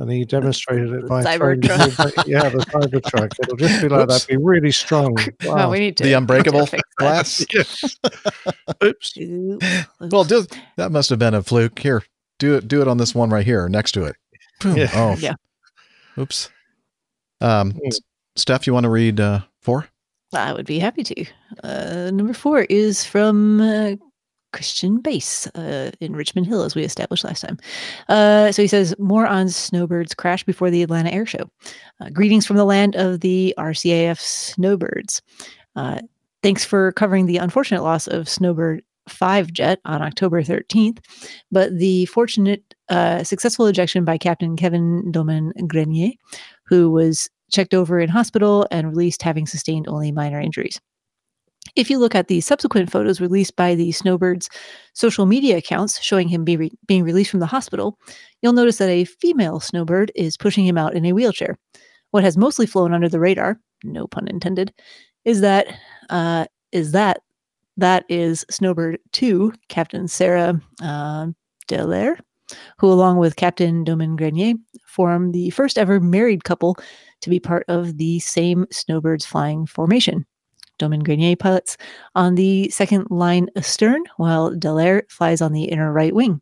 And 0.00 0.10
he 0.10 0.24
demonstrated 0.24 0.92
it 0.92 1.06
by 1.06 1.22
throwing 1.36 1.60
the 1.60 1.68
Cybertruck. 1.68 2.14
whole 2.16 2.24
yeah, 2.26 2.48
the 2.48 2.58
Cybertruck. 2.58 3.32
It'll 3.42 3.56
just 3.56 3.82
be 3.82 3.88
like 3.88 4.08
Whoops. 4.08 4.24
that. 4.24 4.28
Be 4.28 4.36
really 4.38 4.70
strong. 4.72 5.14
Well, 5.44 5.54
glass. 5.54 5.70
we 5.70 5.78
need 5.78 5.96
to 5.98 6.04
the 6.04 6.14
unbreakable 6.14 6.68
glass. 6.96 7.44
Oops. 7.54 7.98
Oops. 8.82 9.18
Well, 10.00 10.24
do, 10.24 10.46
that 10.76 10.90
must 10.90 11.10
have 11.10 11.18
been 11.18 11.34
a 11.34 11.42
fluke. 11.42 11.78
Here, 11.78 12.02
do 12.38 12.54
it. 12.56 12.66
Do 12.66 12.80
it 12.80 12.88
on 12.88 12.96
this 12.96 13.14
one 13.14 13.28
right 13.30 13.44
here, 13.44 13.68
next 13.68 13.92
to 13.92 14.04
it. 14.04 14.16
Boom. 14.60 14.76
Yeah. 14.76 14.90
Oh, 14.94 15.16
Yeah. 15.18 15.34
Oops. 16.18 16.48
Um, 17.42 17.78
S- 17.86 18.00
Steph, 18.36 18.66
you 18.66 18.72
want 18.74 18.84
to 18.84 18.90
read 18.90 19.20
uh, 19.20 19.40
four? 19.60 19.86
I 20.32 20.52
would 20.52 20.66
be 20.66 20.78
happy 20.78 21.02
to. 21.04 21.24
Uh, 21.62 22.10
number 22.12 22.32
four 22.32 22.62
is 22.70 23.04
from 23.04 23.60
uh, 23.60 23.92
Christian 24.52 25.00
Base 25.00 25.46
uh, 25.48 25.90
in 26.00 26.14
Richmond 26.14 26.46
Hill, 26.46 26.62
as 26.62 26.74
we 26.74 26.82
established 26.82 27.24
last 27.24 27.40
time. 27.42 27.58
Uh, 28.08 28.52
so 28.52 28.62
he 28.62 28.68
says, 28.68 28.94
More 28.98 29.26
on 29.26 29.46
Snowbird's 29.46 30.14
crash 30.14 30.44
before 30.44 30.70
the 30.70 30.82
Atlanta 30.82 31.10
Air 31.10 31.26
Show. 31.26 31.50
Uh, 32.00 32.10
greetings 32.10 32.46
from 32.46 32.56
the 32.56 32.64
land 32.64 32.96
of 32.96 33.20
the 33.20 33.54
RCAF 33.58 34.18
Snowbirds. 34.18 35.22
Uh, 35.76 36.00
thanks 36.42 36.64
for 36.64 36.92
covering 36.92 37.26
the 37.26 37.38
unfortunate 37.38 37.82
loss 37.82 38.06
of 38.06 38.28
Snowbird 38.28 38.82
5 39.08 39.52
jet 39.52 39.80
on 39.84 40.02
October 40.02 40.42
13th, 40.42 40.98
but 41.50 41.76
the 41.78 42.06
fortunate 42.06 42.74
uh, 42.88 43.24
successful 43.24 43.66
ejection 43.66 44.04
by 44.04 44.18
Captain 44.18 44.56
Kevin 44.56 45.10
Domen 45.12 45.52
Grenier, 45.66 46.12
who 46.64 46.90
was 46.90 47.28
checked 47.50 47.74
over 47.74 48.00
in 48.00 48.08
hospital 48.08 48.66
and 48.70 48.88
released 48.88 49.22
having 49.22 49.46
sustained 49.46 49.88
only 49.88 50.12
minor 50.12 50.40
injuries. 50.40 50.80
If 51.76 51.90
you 51.90 51.98
look 51.98 52.14
at 52.14 52.28
the 52.28 52.40
subsequent 52.40 52.90
photos 52.90 53.20
released 53.20 53.54
by 53.56 53.74
the 53.74 53.92
Snowbirds' 53.92 54.48
social 54.92 55.26
media 55.26 55.58
accounts 55.58 56.00
showing 56.00 56.28
him 56.28 56.44
be 56.44 56.56
re- 56.56 56.72
being 56.86 57.04
released 57.04 57.30
from 57.30 57.40
the 57.40 57.46
hospital, 57.46 57.98
you'll 58.42 58.52
notice 58.52 58.78
that 58.78 58.88
a 58.88 59.04
female 59.04 59.60
Snowbird 59.60 60.10
is 60.14 60.36
pushing 60.36 60.66
him 60.66 60.78
out 60.78 60.94
in 60.94 61.04
a 61.04 61.12
wheelchair. 61.12 61.58
What 62.10 62.24
has 62.24 62.36
mostly 62.36 62.66
flown 62.66 62.92
under 62.92 63.08
the 63.08 63.20
radar, 63.20 63.60
no 63.84 64.06
pun 64.06 64.26
intended, 64.26 64.72
is 65.24 65.40
that 65.42 65.68
uh, 66.08 66.46
is 66.72 66.92
that 66.92 67.22
that 67.76 68.04
is 68.08 68.44
Snowbird 68.50 68.98
2, 69.12 69.52
Captain 69.68 70.06
Sarah 70.06 70.60
uh, 70.82 71.28
Delaire, 71.68 72.18
who, 72.78 72.88
along 72.92 73.18
with 73.18 73.36
Captain 73.36 73.84
Domin 73.84 74.16
Grenier, 74.16 74.54
form 74.86 75.32
the 75.32 75.50
first 75.50 75.78
ever 75.78 76.00
married 76.00 76.44
couple 76.44 76.76
to 77.22 77.30
be 77.30 77.40
part 77.40 77.64
of 77.68 77.96
the 77.96 78.18
same 78.20 78.66
Snowbirds 78.70 79.24
flying 79.24 79.66
formation. 79.66 80.26
Domin 80.80 81.04
Grenier 81.04 81.36
pilots 81.36 81.76
on 82.14 82.34
the 82.34 82.68
second 82.70 83.06
line 83.10 83.48
astern, 83.54 84.02
while 84.16 84.50
Delaire 84.52 85.02
flies 85.10 85.40
on 85.40 85.52
the 85.52 85.64
inner 85.64 85.92
right 85.92 86.14
wing. 86.14 86.40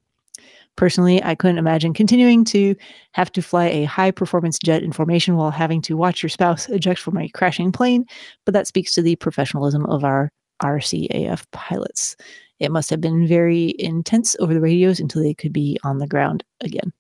Personally, 0.77 1.20
I 1.24 1.35
couldn't 1.35 1.59
imagine 1.59 1.93
continuing 1.93 2.44
to 2.47 2.77
have 3.12 3.32
to 3.32 3.43
fly 3.43 3.66
a 3.66 3.85
high 3.85 4.12
performance 4.12 4.60
jet 4.60 4.85
in 4.85 4.93
formation 4.93 5.35
while 5.35 5.51
having 5.51 5.82
to 5.82 5.97
watch 5.97 6.23
your 6.23 6.31
spouse 6.31 6.69
eject 6.69 7.01
from 7.01 7.19
a 7.19 7.28
crashing 7.31 7.73
plane, 7.73 8.05
but 8.44 8.55
that 8.55 8.69
speaks 8.69 8.94
to 8.94 9.02
the 9.02 9.16
professionalism 9.16 9.85
of 9.86 10.05
our 10.05 10.31
RCAF 10.62 11.44
pilots. 11.51 12.15
It 12.60 12.70
must 12.70 12.90
have 12.90 13.01
been 13.01 13.27
very 13.27 13.74
intense 13.78 14.36
over 14.39 14.55
the 14.55 14.60
radios 14.60 15.01
until 15.01 15.20
they 15.20 15.35
could 15.35 15.52
be 15.52 15.78
on 15.82 15.98
the 15.98 16.06
ground 16.06 16.44
again. 16.60 16.93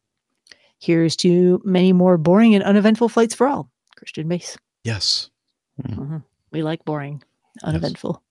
Here's 0.80 1.16
to 1.16 1.60
many 1.64 1.92
more 1.92 2.18
boring 2.18 2.56
and 2.56 2.64
uneventful 2.64 3.08
flights 3.08 3.34
for 3.34 3.46
all. 3.46 3.70
Christian 3.96 4.28
Base. 4.28 4.56
Yes. 4.84 5.30
Mhm. 5.82 6.22
We 6.50 6.62
like 6.62 6.84
boring, 6.84 7.22
uneventful. 7.64 8.22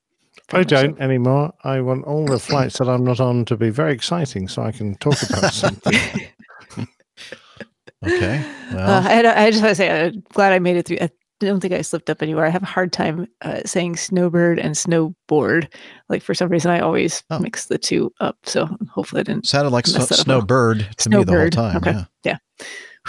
I 0.53 0.63
don't 0.63 0.99
anymore. 1.01 1.53
I 1.63 1.81
want 1.81 2.05
all 2.05 2.25
the 2.25 2.39
flights 2.39 2.77
that 2.77 2.87
I'm 2.87 3.03
not 3.03 3.19
on 3.19 3.43
to 3.45 3.57
be 3.57 3.69
very 3.69 3.93
exciting 3.93 4.47
so 4.47 4.61
I 4.61 4.71
can 4.71 4.95
talk 4.95 5.21
about 5.29 5.53
something. 5.53 5.93
Okay. 8.05 8.45
Well, 8.73 8.89
Uh, 8.89 9.09
I, 9.09 9.45
I 9.45 9.49
just 9.51 9.63
want 9.63 9.71
to 9.71 9.75
say, 9.75 10.05
I'm 10.05 10.23
glad 10.31 10.53
I 10.53 10.59
made 10.59 10.77
it 10.77 10.85
through. 10.85 10.97
I 11.01 11.09
don't 11.39 11.59
think 11.59 11.73
I 11.73 11.81
slipped 11.81 12.11
up 12.11 12.21
anywhere. 12.21 12.45
I 12.45 12.49
have 12.49 12.61
a 12.61 12.67
hard 12.67 12.93
time 12.93 13.27
uh, 13.41 13.61
saying 13.65 13.95
snowbird 13.97 14.59
and 14.59 14.75
snowboard. 14.75 15.73
Like 16.07 16.21
for 16.21 16.35
some 16.35 16.49
reason, 16.49 16.69
I 16.69 16.79
always 16.79 17.23
Oh. 17.31 17.39
mix 17.39 17.65
the 17.65 17.77
two 17.79 18.13
up. 18.19 18.37
So 18.43 18.67
hopefully, 18.91 19.21
I 19.21 19.23
didn't. 19.23 19.47
sounded 19.47 19.71
like 19.71 19.85
mess 19.87 19.93
snow, 19.95 20.05
that 20.05 20.11
up 20.11 20.11
at 20.11 20.19
all. 20.19 20.23
snowbird 20.41 20.87
to 20.97 21.09
me 21.09 21.23
the 21.23 21.31
whole 21.39 21.49
time. 21.49 21.77
Okay. 21.77 21.91
Yeah. 21.91 22.05
Yeah. 22.23 22.37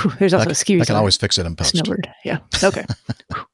Whew, 0.01 0.12
there's 0.18 0.32
also 0.35 0.48
I, 0.48 0.52
a 0.52 0.55
c- 0.55 0.60
skew. 0.60 0.80
I 0.80 0.85
can 0.86 0.97
always 0.97 1.16
fix 1.18 1.36
it 1.39 1.44
in 1.47 1.55
post. 1.55 1.76
snowbird. 1.76 2.09
Yeah. 2.24 2.39
Okay. 2.64 2.85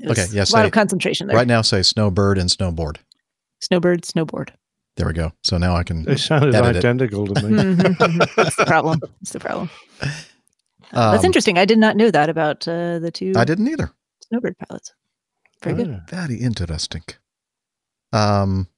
Whew. 0.00 0.10
It 0.10 0.12
Okay, 0.12 0.26
Yes. 0.32 0.50
yeah, 0.50 0.56
A 0.56 0.56
lot 0.58 0.66
of 0.66 0.72
concentration 0.72 1.26
there. 1.26 1.36
Right 1.36 1.46
now, 1.46 1.62
say 1.62 1.82
snowbird 1.82 2.38
and 2.38 2.48
snowboard. 2.50 2.96
Snowbird, 3.60 4.02
snowboard. 4.02 4.50
There 4.96 5.06
we 5.06 5.12
go. 5.12 5.32
So 5.42 5.56
now 5.58 5.76
I 5.76 5.82
can. 5.82 6.04
They 6.04 6.16
sounded 6.16 6.54
edit 6.54 6.76
it. 6.76 6.78
identical 6.78 7.26
to 7.26 7.42
me. 7.48 7.50
Mhm, 7.74 7.96
mhm. 7.96 8.34
That's 8.36 8.56
the 8.56 8.64
problem. 8.66 9.00
That's 9.20 9.32
the 9.32 9.40
problem. 9.40 9.70
That's 10.00 11.18
Um, 11.20 11.24
interesting. 11.24 11.58
I 11.58 11.64
did 11.64 11.78
not 11.78 11.96
know 11.96 12.10
that 12.10 12.28
about 12.28 12.66
uh, 12.66 12.98
the 12.98 13.10
two 13.12 13.32
I 13.36 13.44
didn't 13.44 13.68
either. 13.68 13.92
snowbird 14.28 14.56
pilots. 14.58 14.92
Very 15.62 15.76
good. 15.76 16.00
Ah. 16.02 16.04
Very 16.08 16.36
interesting. 16.36 17.04
Um. 18.12 18.68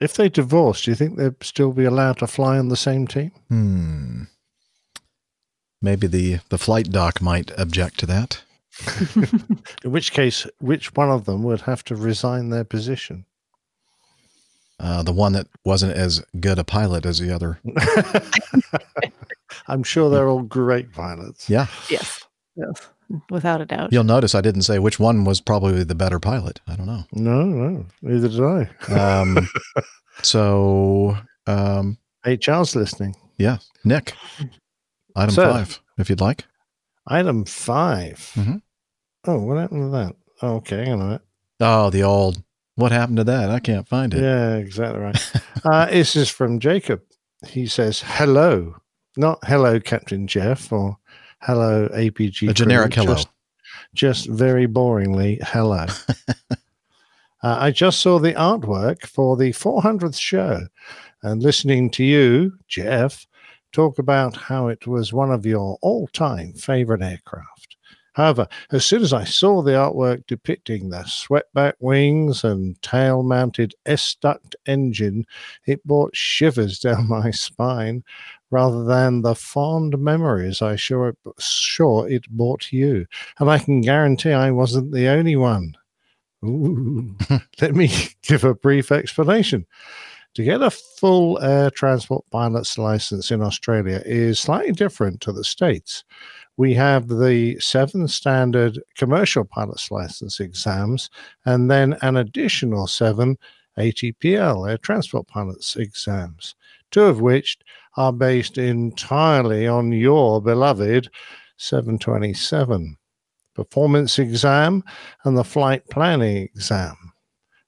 If 0.00 0.14
they 0.14 0.28
divorce, 0.28 0.82
do 0.82 0.90
you 0.90 0.96
think 0.96 1.16
they'd 1.16 1.42
still 1.42 1.72
be 1.72 1.84
allowed 1.84 2.18
to 2.18 2.26
fly 2.26 2.58
on 2.58 2.68
the 2.68 2.76
same 2.76 3.06
team? 3.06 3.30
Hmm. 3.48 4.22
Maybe 5.80 6.06
the 6.06 6.40
the 6.48 6.58
flight 6.58 6.90
doc 6.90 7.20
might 7.22 7.50
object 7.58 7.98
to 8.00 8.06
that. 8.06 8.42
In 9.84 9.90
which 9.92 10.12
case, 10.12 10.46
which 10.60 10.94
one 10.94 11.10
of 11.10 11.24
them 11.24 11.42
would 11.42 11.62
have 11.62 11.84
to 11.84 11.96
resign 11.96 12.50
their 12.50 12.64
position? 12.64 13.26
Uh, 14.80 15.02
the 15.02 15.12
one 15.12 15.32
that 15.34 15.46
wasn't 15.64 15.92
as 15.92 16.22
good 16.40 16.58
a 16.58 16.64
pilot 16.64 17.06
as 17.06 17.18
the 17.20 17.32
other. 17.32 17.60
I'm 19.68 19.82
sure 19.82 20.10
they're 20.10 20.28
all 20.28 20.42
great 20.42 20.92
pilots. 20.92 21.48
Yeah. 21.48 21.66
Yes. 21.88 22.24
Yes. 22.56 22.88
Without 23.30 23.60
a 23.60 23.66
doubt. 23.66 23.92
You'll 23.92 24.04
notice 24.04 24.34
I 24.34 24.40
didn't 24.40 24.62
say 24.62 24.78
which 24.78 24.98
one 24.98 25.24
was 25.24 25.40
probably 25.40 25.84
the 25.84 25.94
better 25.94 26.18
pilot. 26.18 26.60
I 26.66 26.76
don't 26.76 26.86
know. 26.86 27.04
No, 27.12 27.44
no, 27.44 27.86
neither 28.02 28.28
did 28.28 28.40
I. 28.90 29.20
Um, 29.20 29.48
so, 30.22 31.16
um, 31.46 31.98
Charles, 32.40 32.74
listening. 32.74 33.14
yeah, 33.36 33.58
Nick, 33.84 34.14
item 35.14 35.34
Sir. 35.34 35.52
five, 35.52 35.80
if 35.98 36.08
you'd 36.08 36.20
like. 36.20 36.44
Item 37.06 37.44
5 37.44 38.32
Mhm. 38.34 38.62
Oh, 39.26 39.38
what 39.38 39.58
happened 39.58 39.82
to 39.82 39.96
that? 39.96 40.16
Oh, 40.42 40.56
okay, 40.56 40.84
hang 40.84 40.92
on 40.92 41.00
a 41.00 41.04
minute. 41.04 41.22
Oh, 41.60 41.90
the 41.90 42.02
old. 42.02 42.42
What 42.76 42.92
happened 42.92 43.18
to 43.18 43.24
that? 43.24 43.50
I 43.50 43.60
can't 43.60 43.88
find 43.88 44.12
it. 44.12 44.20
Yeah, 44.20 44.56
exactly 44.56 45.00
right. 45.00 45.32
uh, 45.64 45.86
this 45.86 46.16
is 46.16 46.28
from 46.28 46.58
Jacob. 46.58 47.02
He 47.46 47.66
says, 47.66 48.02
"Hello, 48.04 48.76
not 49.16 49.38
hello, 49.44 49.80
Captain 49.80 50.26
Jeff, 50.26 50.72
or 50.72 50.98
hello, 51.40 51.88
APG." 51.88 52.50
A 52.50 52.54
generic 52.54 52.92
crew, 52.92 53.04
hello. 53.04 53.14
Just, 53.14 53.28
just 53.94 54.26
very 54.28 54.66
boringly, 54.66 55.38
hello. 55.42 55.86
uh, 56.50 56.56
I 57.42 57.70
just 57.70 58.00
saw 58.00 58.18
the 58.18 58.32
artwork 58.32 59.06
for 59.06 59.36
the 59.36 59.52
400th 59.52 60.18
show, 60.18 60.66
and 61.22 61.42
listening 61.42 61.90
to 61.90 62.04
you, 62.04 62.58
Jeff, 62.66 63.26
talk 63.72 63.98
about 63.98 64.36
how 64.36 64.68
it 64.68 64.86
was 64.86 65.12
one 65.12 65.30
of 65.30 65.46
your 65.46 65.78
all 65.80 66.08
time 66.08 66.52
favorite 66.54 67.02
aircraft. 67.02 67.73
However, 68.14 68.46
as 68.70 68.84
soon 68.84 69.02
as 69.02 69.12
I 69.12 69.24
saw 69.24 69.60
the 69.60 69.72
artwork 69.72 70.26
depicting 70.26 70.88
the 70.88 71.04
swept-back 71.04 71.74
wings 71.80 72.44
and 72.44 72.80
tail-mounted 72.80 73.74
S-duct 73.86 74.56
engine, 74.66 75.26
it 75.66 75.84
brought 75.84 76.16
shivers 76.16 76.78
down 76.80 77.08
my 77.08 77.30
spine 77.30 78.04
rather 78.50 78.84
than 78.84 79.22
the 79.22 79.34
fond 79.34 79.98
memories 79.98 80.62
I 80.62 80.76
sure 80.76 81.08
it, 81.08 81.18
sure 81.40 82.08
it 82.08 82.28
brought 82.30 82.72
you. 82.72 83.06
And 83.40 83.50
I 83.50 83.58
can 83.58 83.80
guarantee 83.80 84.32
I 84.32 84.52
wasn't 84.52 84.92
the 84.92 85.08
only 85.08 85.34
one. 85.34 85.74
Ooh. 86.44 87.16
Let 87.60 87.74
me 87.74 87.90
give 88.22 88.44
a 88.44 88.54
brief 88.54 88.92
explanation. 88.92 89.66
To 90.34 90.42
get 90.42 90.62
a 90.62 90.70
full 90.70 91.40
air 91.42 91.70
transport 91.70 92.24
pilot's 92.30 92.76
license 92.76 93.30
in 93.30 93.40
Australia 93.40 94.02
is 94.04 94.40
slightly 94.40 94.72
different 94.72 95.20
to 95.22 95.32
the 95.32 95.44
States 95.44 96.04
we 96.56 96.74
have 96.74 97.08
the 97.08 97.58
seven 97.58 98.06
standard 98.08 98.80
commercial 98.96 99.44
pilot's 99.44 99.90
license 99.90 100.40
exams 100.40 101.10
and 101.44 101.70
then 101.70 101.96
an 102.02 102.16
additional 102.16 102.86
seven 102.86 103.36
ATPL, 103.78 104.70
air 104.70 104.78
transport 104.78 105.26
pilots 105.26 105.76
exams, 105.76 106.54
two 106.90 107.02
of 107.02 107.20
which 107.20 107.58
are 107.96 108.12
based 108.12 108.56
entirely 108.56 109.66
on 109.66 109.90
your 109.92 110.40
beloved 110.40 111.08
727 111.56 112.96
performance 113.54 114.18
exam 114.18 114.82
and 115.24 115.38
the 115.38 115.44
flight 115.44 115.88
planning 115.90 116.44
exam. 116.44 116.96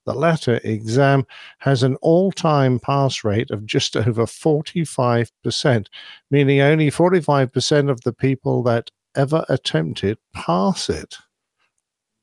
The 0.06 0.14
latter 0.14 0.60
exam 0.62 1.26
has 1.58 1.82
an 1.82 1.96
all 1.96 2.32
time 2.32 2.78
pass 2.78 3.24
rate 3.24 3.50
of 3.50 3.66
just 3.66 3.96
over 3.96 4.24
45%, 4.24 5.86
meaning 6.30 6.60
only 6.60 6.90
45% 6.90 7.90
of 7.90 8.00
the 8.02 8.12
people 8.12 8.62
that 8.62 8.90
ever 9.14 9.44
attempt 9.48 10.04
it 10.04 10.18
pass 10.32 10.88
it. 10.88 11.16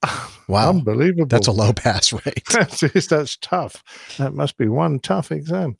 Wow. 0.49 0.71
Unbelievable. 0.71 1.25
That's 1.25 1.47
a 1.47 1.53
low 1.53 1.71
pass 1.71 2.11
rate. 2.11 2.43
That 2.51 2.83
is, 2.93 3.07
that's 3.07 3.37
tough. 3.37 3.81
That 4.17 4.33
must 4.33 4.57
be 4.57 4.67
one 4.67 4.99
tough 4.99 5.31
exam. 5.31 5.77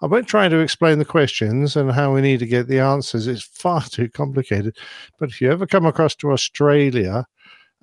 I 0.00 0.06
won't 0.06 0.28
try 0.28 0.48
to 0.48 0.58
explain 0.60 1.00
the 1.00 1.04
questions 1.04 1.74
and 1.74 1.90
how 1.90 2.14
we 2.14 2.20
need 2.20 2.38
to 2.38 2.46
get 2.46 2.68
the 2.68 2.78
answers. 2.78 3.26
It's 3.26 3.42
far 3.42 3.82
too 3.82 4.08
complicated. 4.08 4.76
But 5.18 5.30
if 5.30 5.40
you 5.40 5.50
ever 5.50 5.66
come 5.66 5.84
across 5.84 6.14
to 6.16 6.30
Australia, 6.30 7.26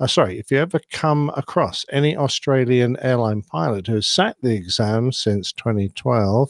uh, 0.02 0.07
sorry, 0.07 0.40
if 0.40 0.49
you 0.49 0.57
ever 0.57 0.80
come 0.90 1.32
across 1.38 1.86
any 1.91 2.18
Australian 2.18 2.98
airline 3.02 3.44
pilot 3.44 3.86
who 3.86 4.02
sat 4.02 4.36
the 4.41 4.52
exam 4.52 5.11
since 5.11 5.53
2012, 5.53 6.49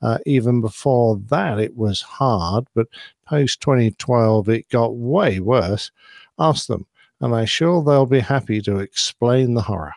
uh, 0.00 0.18
even 0.26 0.60
before 0.60 1.20
that 1.26 1.58
it 1.58 1.76
was 1.76 2.00
hard, 2.00 2.64
but 2.72 2.86
post 3.26 3.60
2012 3.62 4.48
it 4.48 4.68
got 4.68 4.94
way 4.94 5.40
worse, 5.40 5.90
ask 6.38 6.68
them, 6.68 6.86
and 7.20 7.34
I'm 7.34 7.46
sure 7.46 7.82
they'll 7.82 8.06
be 8.06 8.20
happy 8.20 8.62
to 8.62 8.78
explain 8.78 9.54
the 9.54 9.62
horror. 9.62 9.94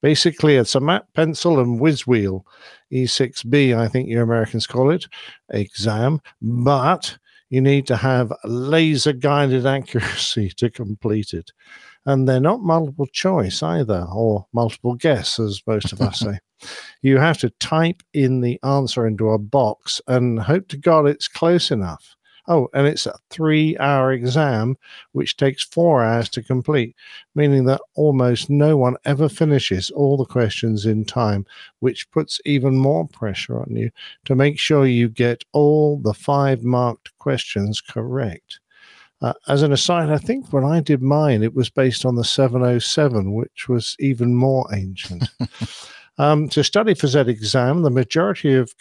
Basically, 0.00 0.54
it's 0.54 0.76
a 0.76 0.80
map, 0.80 1.08
pencil, 1.14 1.58
and 1.58 1.80
whiz 1.80 2.06
wheel, 2.06 2.46
E6B, 2.92 3.76
I 3.76 3.88
think 3.88 4.08
you 4.08 4.22
Americans 4.22 4.68
call 4.68 4.92
it, 4.92 5.08
exam, 5.48 6.20
but 6.40 7.18
you 7.50 7.60
need 7.60 7.88
to 7.88 7.96
have 7.96 8.32
laser 8.44 9.12
guided 9.12 9.66
accuracy 9.76 10.50
to 10.50 10.70
complete 10.70 11.34
it 11.34 11.50
and 12.06 12.28
they're 12.28 12.40
not 12.40 12.60
multiple 12.60 13.06
choice 13.06 13.62
either, 13.62 14.06
or 14.12 14.46
multiple 14.52 14.94
guess, 14.94 15.38
as 15.38 15.62
most 15.66 15.92
of 15.92 16.00
us 16.00 16.20
say. 16.20 16.38
You 17.02 17.18
have 17.18 17.38
to 17.38 17.50
type 17.50 18.02
in 18.12 18.40
the 18.40 18.58
answer 18.62 19.06
into 19.06 19.30
a 19.30 19.38
box 19.38 20.00
and 20.08 20.40
hope 20.40 20.68
to 20.68 20.76
God 20.76 21.06
it's 21.06 21.28
close 21.28 21.70
enough. 21.70 22.16
Oh, 22.50 22.68
and 22.72 22.86
it's 22.86 23.06
a 23.06 23.18
three 23.28 23.76
hour 23.76 24.10
exam, 24.10 24.78
which 25.12 25.36
takes 25.36 25.62
four 25.62 26.02
hours 26.02 26.30
to 26.30 26.42
complete, 26.42 26.96
meaning 27.34 27.64
that 27.66 27.82
almost 27.94 28.48
no 28.48 28.74
one 28.74 28.96
ever 29.04 29.28
finishes 29.28 29.90
all 29.90 30.16
the 30.16 30.24
questions 30.24 30.86
in 30.86 31.04
time, 31.04 31.44
which 31.80 32.10
puts 32.10 32.40
even 32.46 32.78
more 32.78 33.06
pressure 33.06 33.60
on 33.60 33.76
you 33.76 33.90
to 34.24 34.34
make 34.34 34.58
sure 34.58 34.86
you 34.86 35.10
get 35.10 35.44
all 35.52 35.98
the 35.98 36.14
five 36.14 36.64
marked 36.64 37.16
questions 37.18 37.82
correct. 37.82 38.60
Uh, 39.20 39.32
as 39.48 39.62
an 39.62 39.72
aside, 39.72 40.10
I 40.10 40.18
think 40.18 40.52
when 40.52 40.64
I 40.64 40.80
did 40.80 41.02
mine, 41.02 41.42
it 41.42 41.54
was 41.54 41.70
based 41.70 42.04
on 42.04 42.14
the 42.14 42.24
707, 42.24 43.32
which 43.32 43.68
was 43.68 43.96
even 43.98 44.34
more 44.34 44.68
ancient. 44.72 45.28
um, 46.18 46.48
to 46.50 46.62
study 46.62 46.94
for 46.94 47.08
that 47.08 47.28
exam, 47.28 47.82
the 47.82 47.90
majority 47.90 48.54
of 48.54 48.74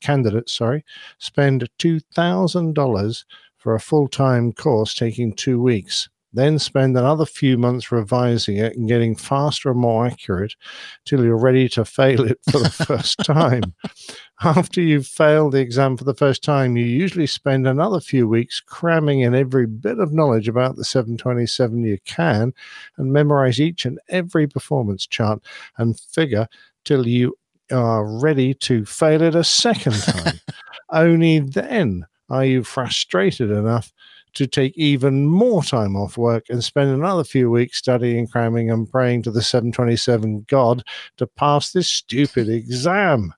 candidates, 0.00 0.52
sorry, 0.52 0.84
spend 1.18 1.68
$2,000 1.78 3.24
for 3.56 3.74
a 3.74 3.80
full-time 3.80 4.52
course 4.52 4.94
taking 4.94 5.32
two 5.32 5.60
weeks 5.60 6.08
then 6.32 6.58
spend 6.58 6.96
another 6.96 7.26
few 7.26 7.58
months 7.58 7.92
revising 7.92 8.56
it 8.56 8.76
and 8.76 8.88
getting 8.88 9.14
faster 9.14 9.70
and 9.70 9.80
more 9.80 10.06
accurate 10.06 10.54
till 11.04 11.24
you're 11.24 11.36
ready 11.36 11.68
to 11.68 11.84
fail 11.84 12.24
it 12.24 12.38
for 12.50 12.58
the 12.58 12.70
first 12.86 13.18
time. 13.18 13.74
After 14.42 14.80
you've 14.80 15.06
failed 15.06 15.52
the 15.52 15.60
exam 15.60 15.96
for 15.96 16.04
the 16.04 16.14
first 16.14 16.42
time, 16.42 16.76
you 16.76 16.84
usually 16.84 17.26
spend 17.26 17.66
another 17.66 18.00
few 18.00 18.26
weeks 18.26 18.60
cramming 18.60 19.20
in 19.20 19.34
every 19.34 19.66
bit 19.66 19.98
of 19.98 20.12
knowledge 20.12 20.48
about 20.48 20.76
the 20.76 20.84
727 20.84 21.84
you 21.84 21.98
can 22.04 22.52
and 22.96 23.12
memorize 23.12 23.60
each 23.60 23.84
and 23.84 24.00
every 24.08 24.46
performance 24.46 25.06
chart 25.06 25.42
and 25.76 26.00
figure 26.00 26.48
till 26.84 27.06
you 27.06 27.36
are 27.70 28.04
ready 28.04 28.54
to 28.54 28.84
fail 28.84 29.22
it 29.22 29.34
a 29.34 29.44
second 29.44 29.92
time. 30.02 30.40
Only 30.90 31.38
then 31.38 32.06
are 32.28 32.44
you 32.44 32.64
frustrated 32.64 33.50
enough 33.50 33.92
to 34.34 34.46
take 34.46 34.76
even 34.76 35.26
more 35.26 35.62
time 35.62 35.96
off 35.96 36.16
work 36.16 36.44
and 36.48 36.62
spend 36.64 36.90
another 36.90 37.24
few 37.24 37.50
weeks 37.50 37.78
studying, 37.78 38.26
cramming, 38.26 38.70
and 38.70 38.90
praying 38.90 39.22
to 39.22 39.30
the 39.30 39.42
727 39.42 40.46
God 40.48 40.82
to 41.16 41.26
pass 41.26 41.72
this 41.72 41.88
stupid 41.88 42.48
exam. 42.48 43.34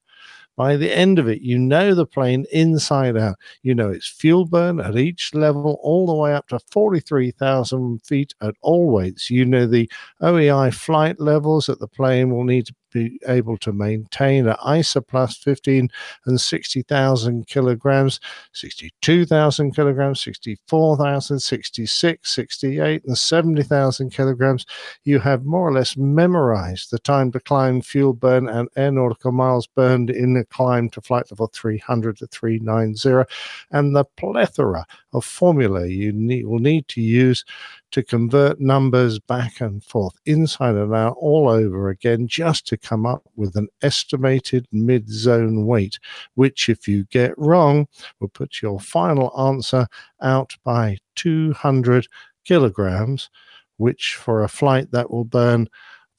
By 0.57 0.77
the 0.77 0.97
end 0.97 1.19
of 1.19 1.27
it, 1.27 1.41
you 1.41 1.59
know 1.59 1.95
the 1.95 2.07
plane 2.07 2.47
inside 2.53 3.17
out. 3.17 3.37
You 3.63 3.75
know 3.75 3.91
its 3.91 4.09
fuel 4.09 4.47
burn 4.47 4.79
at 4.79 4.97
each 4.97 5.35
level, 5.35 5.81
all 5.83 6.07
the 6.07 6.15
way 6.15 6.33
up 6.33 6.47
to 6.49 6.61
43,000 6.71 8.01
feet 8.07 8.35
at 8.41 8.55
all 8.63 8.89
weights. 8.89 9.31
You 9.31 9.45
know 9.45 9.67
the 9.67 9.91
OEI 10.23 10.73
flight 10.73 11.19
levels 11.19 11.67
that 11.67 11.81
the 11.81 11.89
plane 11.89 12.31
will 12.31 12.45
need 12.45 12.67
to 12.67 12.75
be 12.95 13.21
able 13.29 13.59
to 13.59 13.73
maintain 13.73 14.49
at 14.49 14.59
ISA 14.67 15.03
plus 15.03 15.37
15 15.37 15.91
and 16.25 16.41
60,000 16.41 17.47
kilograms, 17.47 18.21
62,000 18.53 19.75
kilograms, 19.75 20.23
64,000, 20.23 21.41
66, 21.41 22.35
68, 22.35 23.05
and 23.05 23.19
70,000 23.19 24.11
kilograms. 24.11 24.65
You 25.03 25.19
have 25.19 25.45
more 25.45 25.69
or 25.69 25.73
less 25.73 25.97
memorized 25.97 26.91
the 26.91 26.99
time 27.01 27.33
to 27.33 27.41
climb, 27.41 27.83
fuel 27.83 28.15
burn, 28.15 28.49
and 28.49 28.69
aeronautical 28.79 29.33
miles 29.33 29.67
burned 29.67 30.09
in 30.09 30.37
a 30.37 30.45
climb 30.45 30.89
to 30.91 31.01
flight 31.01 31.31
level 31.31 31.51
300 31.53 32.19
to 32.19 32.27
390, 32.29 33.29
and 33.73 33.95
the 33.95 34.05
plethora 34.17 34.87
of 35.15 35.25
formula 35.25 35.87
you 35.87 36.13
need, 36.13 36.47
will 36.47 36.59
need 36.59 36.87
to 36.89 37.01
use 37.01 37.45
to 37.93 38.03
convert 38.03 38.61
numbers 38.61 39.19
back 39.19 39.61
and 39.61 39.83
forth, 39.85 40.15
inside 40.27 40.75
and 40.75 40.95
out, 40.95 41.17
all 41.19 41.49
over 41.49 41.89
again, 41.89 42.27
just 42.27 42.67
to 42.67 42.77
come 42.77 43.07
up 43.07 43.23
with 43.37 43.57
an 43.57 43.69
estimated 43.83 44.67
mid 44.73 45.09
zone 45.09 45.67
weight, 45.67 45.99
which, 46.35 46.69
if 46.69 46.89
you 46.89 47.05
get 47.05 47.37
wrong, 47.39 47.87
will 48.21 48.29
put 48.29 48.61
your 48.61 48.81
final 48.81 49.33
answer 49.41 49.87
out 50.21 50.55
by 50.65 50.99
200 51.15 52.07
kilograms, 52.45 53.31
which 53.77 54.17
for 54.17 54.43
a 54.43 54.49
flight 54.49 54.91
that 54.91 55.11
will 55.11 55.25
burn 55.25 55.69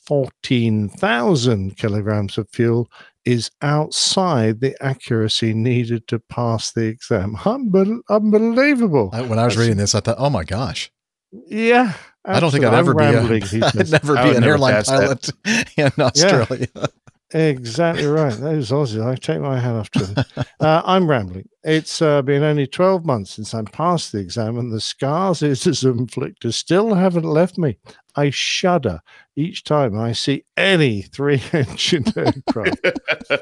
14,000 0.05 1.77
kilograms 1.77 2.37
of 2.37 2.47
fuel 2.51 2.89
is 3.25 3.49
outside 3.61 4.61
the 4.61 4.75
accuracy 4.81 5.53
needed 5.53 6.07
to 6.07 6.19
pass 6.19 6.71
the 6.71 6.85
exam. 6.85 7.35
Unbel- 7.37 8.01
unbelievable. 8.09 9.09
I, 9.13 9.21
when 9.21 9.39
I 9.39 9.45
was 9.45 9.57
reading 9.57 9.77
this, 9.77 9.95
I 9.95 9.99
thought, 9.99 10.17
oh 10.19 10.29
my 10.29 10.43
gosh. 10.43 10.91
Yeah. 11.47 11.93
I 12.23 12.39
don't 12.39 12.51
think 12.51 12.65
I'd 12.65 12.73
ever 12.73 12.93
be 12.93 13.03
a, 13.03 13.21
I'd 13.79 13.91
never 13.91 14.15
be 14.15 14.35
an 14.35 14.43
airline 14.43 14.83
pilot 14.83 15.29
in 15.77 15.91
Australia. 15.99 16.67
Yeah, 16.75 16.85
exactly 17.35 18.05
right. 18.05 18.33
Those 18.33 18.71
Aussies, 18.71 19.05
I 19.05 19.15
take 19.15 19.41
my 19.41 19.59
hat 19.59 19.75
off 19.75 19.89
to 19.91 20.05
them. 20.05 20.25
uh, 20.59 20.81
I'm 20.85 21.09
rambling. 21.09 21.49
It's 21.63 22.01
uh, 22.01 22.21
been 22.21 22.43
only 22.43 22.65
12 22.65 23.05
months 23.05 23.31
since 23.31 23.53
I 23.53 23.63
passed 23.63 24.11
the 24.11 24.19
exam, 24.19 24.57
and 24.57 24.71
the 24.71 24.79
scars 24.79 25.43
it 25.43 25.63
has 25.63 25.83
inflicted 25.83 26.53
still 26.53 26.93
haven't 26.93 27.25
left 27.25 27.57
me. 27.57 27.77
I 28.15 28.29
shudder 28.29 29.01
each 29.35 29.63
time 29.65 29.99
I 29.99 30.13
see 30.13 30.45
any 30.55 31.01
three 31.01 31.41
engine 31.53 32.05
aircraft. 32.15 32.79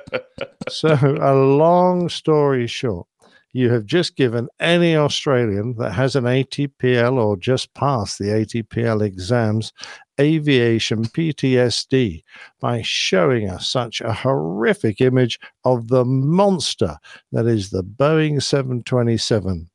so, 0.70 0.98
a 1.22 1.36
long 1.36 2.10
story 2.10 2.65
short, 2.65 3.07
you 3.54 3.70
have 3.72 3.86
just 3.86 4.16
given 4.16 4.50
any 4.60 4.96
Australian 4.96 5.76
that 5.78 5.94
has 5.94 6.16
an 6.16 6.24
ATPL 6.24 7.24
or 7.24 7.38
just 7.38 7.74
passed 7.76 8.18
the 8.18 8.26
ATPL 8.26 9.02
exams 9.04 9.72
aviation 10.20 11.06
PTSD 11.06 12.24
by 12.60 12.82
showing 12.84 13.50
us 13.50 13.68
such 13.68 14.02
a 14.02 14.12
horrific 14.12 15.00
image 15.02 15.40
of 15.64 15.88
the 15.88 16.04
monster 16.04 16.98
that 17.32 17.46
is 17.46 17.70
the 17.70 17.84
Boeing 17.84 18.42
727, 18.42 19.70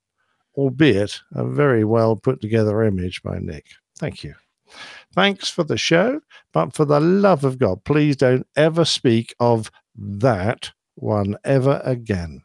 albeit 0.57 1.21
a 1.33 1.45
very 1.45 1.85
well 1.85 2.17
put 2.17 2.41
together 2.41 2.83
image 2.83 3.23
by 3.23 3.39
Nick. 3.39 3.67
Thank 3.99 4.25
you. 4.25 4.35
Thanks 5.15 5.49
for 5.49 5.65
the 5.65 5.79
show, 5.79 6.21
but 6.53 6.75
for 6.75 6.85
the 6.85 7.01
love 7.01 7.45
of 7.45 7.59
God, 7.59 7.85
please 7.85 8.17
don't 8.17 8.47
ever 8.57 8.85
speak 8.85 9.35
of 9.41 9.71
that 9.97 10.73
one 10.97 11.37
ever 11.45 11.81
again. 11.85 12.43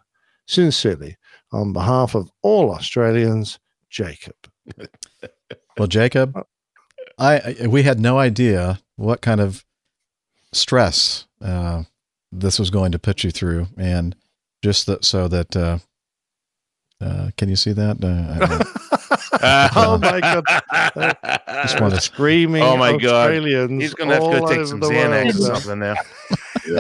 Sincerely, 0.48 1.18
on 1.54 1.72
behalf 1.74 2.16
of 2.16 2.30
all 2.42 2.72
Australians, 2.74 3.60
Jacob. 3.90 4.36
Well, 5.76 5.88
Jacob, 5.88 6.40
I, 7.18 7.56
I 7.64 7.68
we 7.68 7.82
had 7.82 8.00
no 8.00 8.20
idea 8.20 8.80
what 8.96 9.22
kind 9.22 9.42
of 9.42 9.66
stress 10.52 11.26
uh, 11.42 11.84
this 12.32 12.60
was 12.60 12.70
going 12.70 12.92
to 12.92 13.00
put 13.00 13.24
you 13.24 13.32
through, 13.32 13.66
and 13.76 14.16
just 14.64 14.86
that 14.86 15.04
so 15.04 15.28
that 15.30 15.56
uh, 15.58 15.80
uh, 17.02 17.32
can 17.38 17.50
you 17.50 17.56
see 17.56 17.72
that? 17.72 17.98
Uh, 18.04 18.64
oh 19.76 19.98
my 19.98 20.20
god! 20.20 20.44
Just 21.64 21.82
wanna- 21.82 22.00
screaming. 22.00 22.62
Oh 22.62 22.78
my 22.78 22.96
god! 22.98 23.32
Australians 23.32 23.82
He's 23.82 23.96
gonna 23.96 24.14
have 24.14 24.22
to 24.22 24.26
all 24.30 24.40
go 24.42 24.48
take 24.48 24.58
over 24.60 24.68
some 24.68 24.80
the 24.80 24.90
Xanax 24.90 25.36
or 25.36 25.42
world. 25.42 25.58
something 25.64 25.80
now. 25.80 25.96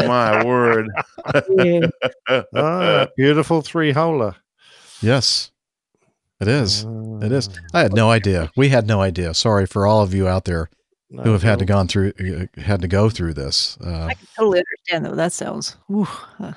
My 0.07 0.45
word! 0.45 0.87
Ah, 2.55 3.07
beautiful 3.17 3.63
three 3.63 3.91
holer. 3.91 4.35
Yes, 5.03 5.51
it 6.39 6.47
is. 6.47 6.85
It 7.21 7.31
is. 7.31 7.49
I 7.73 7.81
had 7.81 7.93
no 7.93 8.09
idea. 8.09 8.51
We 8.55 8.69
had 8.69 8.87
no 8.87 9.01
idea. 9.01 9.33
Sorry 9.33 9.65
for 9.65 9.85
all 9.85 10.01
of 10.01 10.13
you 10.13 10.27
out 10.27 10.45
there 10.45 10.69
who 11.09 11.31
have 11.31 11.43
had 11.43 11.59
to 11.59 11.65
gone 11.65 11.87
through 11.87 12.13
uh, 12.19 12.61
had 12.61 12.81
to 12.81 12.87
go 12.87 13.09
through 13.09 13.35
this. 13.35 13.77
Uh, 13.85 14.05
I 14.05 14.13
can 14.15 14.27
totally 14.35 14.59
understand 14.59 15.05
though. 15.05 15.15
That 15.15 15.33
sounds. 15.33 15.77
Whew, 15.87 16.07
uh, 16.39 16.53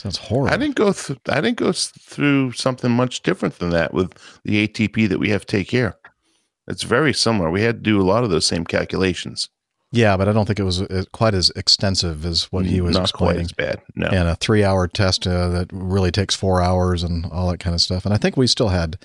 sounds 0.00 0.18
horrible. 0.18 0.52
I 0.52 0.56
didn't 0.56 0.76
go 0.76 0.92
through. 0.92 1.18
I 1.28 1.40
didn't 1.40 1.58
go 1.58 1.72
through 1.72 2.52
something 2.52 2.90
much 2.90 3.22
different 3.22 3.58
than 3.58 3.70
that 3.70 3.92
with 3.92 4.12
the 4.44 4.66
ATP 4.66 5.08
that 5.08 5.18
we 5.18 5.30
have 5.30 5.46
to 5.46 5.56
take 5.56 5.70
here. 5.70 5.94
It's 6.66 6.82
very 6.82 7.12
similar. 7.12 7.50
We 7.50 7.62
had 7.62 7.76
to 7.76 7.90
do 7.90 8.00
a 8.00 8.04
lot 8.04 8.24
of 8.24 8.30
those 8.30 8.46
same 8.46 8.64
calculations. 8.64 9.48
Yeah, 9.92 10.16
but 10.16 10.28
I 10.28 10.32
don't 10.32 10.46
think 10.46 10.60
it 10.60 10.64
was 10.64 10.82
uh, 10.82 11.04
quite 11.12 11.34
as 11.34 11.50
extensive 11.56 12.24
as 12.24 12.44
what 12.52 12.64
he 12.64 12.80
was 12.80 12.94
Not 12.96 13.12
quite 13.12 13.36
explaining. 13.38 13.44
as 13.44 13.52
bad. 13.76 13.82
No. 13.96 14.06
And 14.06 14.28
a 14.28 14.36
three-hour 14.36 14.86
test 14.88 15.26
uh, 15.26 15.48
that 15.48 15.68
really 15.72 16.12
takes 16.12 16.34
four 16.36 16.62
hours 16.62 17.02
and 17.02 17.26
all 17.26 17.50
that 17.50 17.58
kind 17.58 17.74
of 17.74 17.80
stuff. 17.80 18.04
And 18.04 18.14
I 18.14 18.16
think 18.16 18.36
we 18.36 18.46
still 18.46 18.68
had 18.68 18.98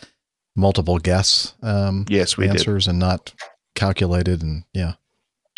multiple 0.55 0.99
guess 0.99 1.55
um, 1.63 2.05
Yes, 2.07 2.37
we 2.37 2.45
did. 2.45 2.57
answers 2.57 2.87
and 2.87 2.99
not 2.99 3.33
calculated. 3.73 4.43
And 4.43 4.63
yeah, 4.73 4.93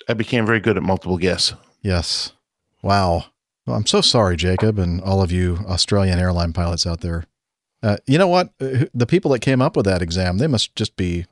I 0.08 0.14
became 0.14 0.46
very 0.46 0.62
good 0.62 0.78
at 0.78 0.84
multiple 0.84 1.18
guess. 1.18 1.54
yes, 1.82 2.32
wow. 2.82 3.26
Well, 3.66 3.76
I'm 3.76 3.86
so 3.86 4.00
sorry, 4.00 4.38
Jacob, 4.38 4.80
and 4.80 5.02
all 5.02 5.22
of 5.22 5.30
you 5.30 5.60
Australian 5.68 6.20
airline 6.20 6.54
pilots 6.54 6.88
out 6.88 7.02
there. 7.02 7.26
Uh, 7.84 7.98
you 8.08 8.18
know 8.18 8.30
what? 8.30 8.54
Uh, 8.62 8.86
The 8.94 9.06
people 9.06 9.30
that 9.32 9.40
came 9.40 9.62
up 9.62 9.76
with 9.76 9.86
that 9.86 10.02
exam, 10.02 10.38
they 10.38 10.48
must 10.48 10.74
just 10.74 10.96
be 10.96 11.26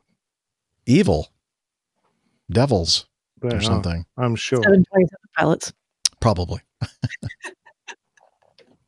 evil, 0.85 1.29
devils, 2.51 3.05
or 3.53 3.57
are, 3.57 3.61
something. 3.61 4.05
I'm 4.17 4.35
sure. 4.35 4.63
727 4.63 5.09
pilots. 5.37 5.73
Probably. 6.19 6.61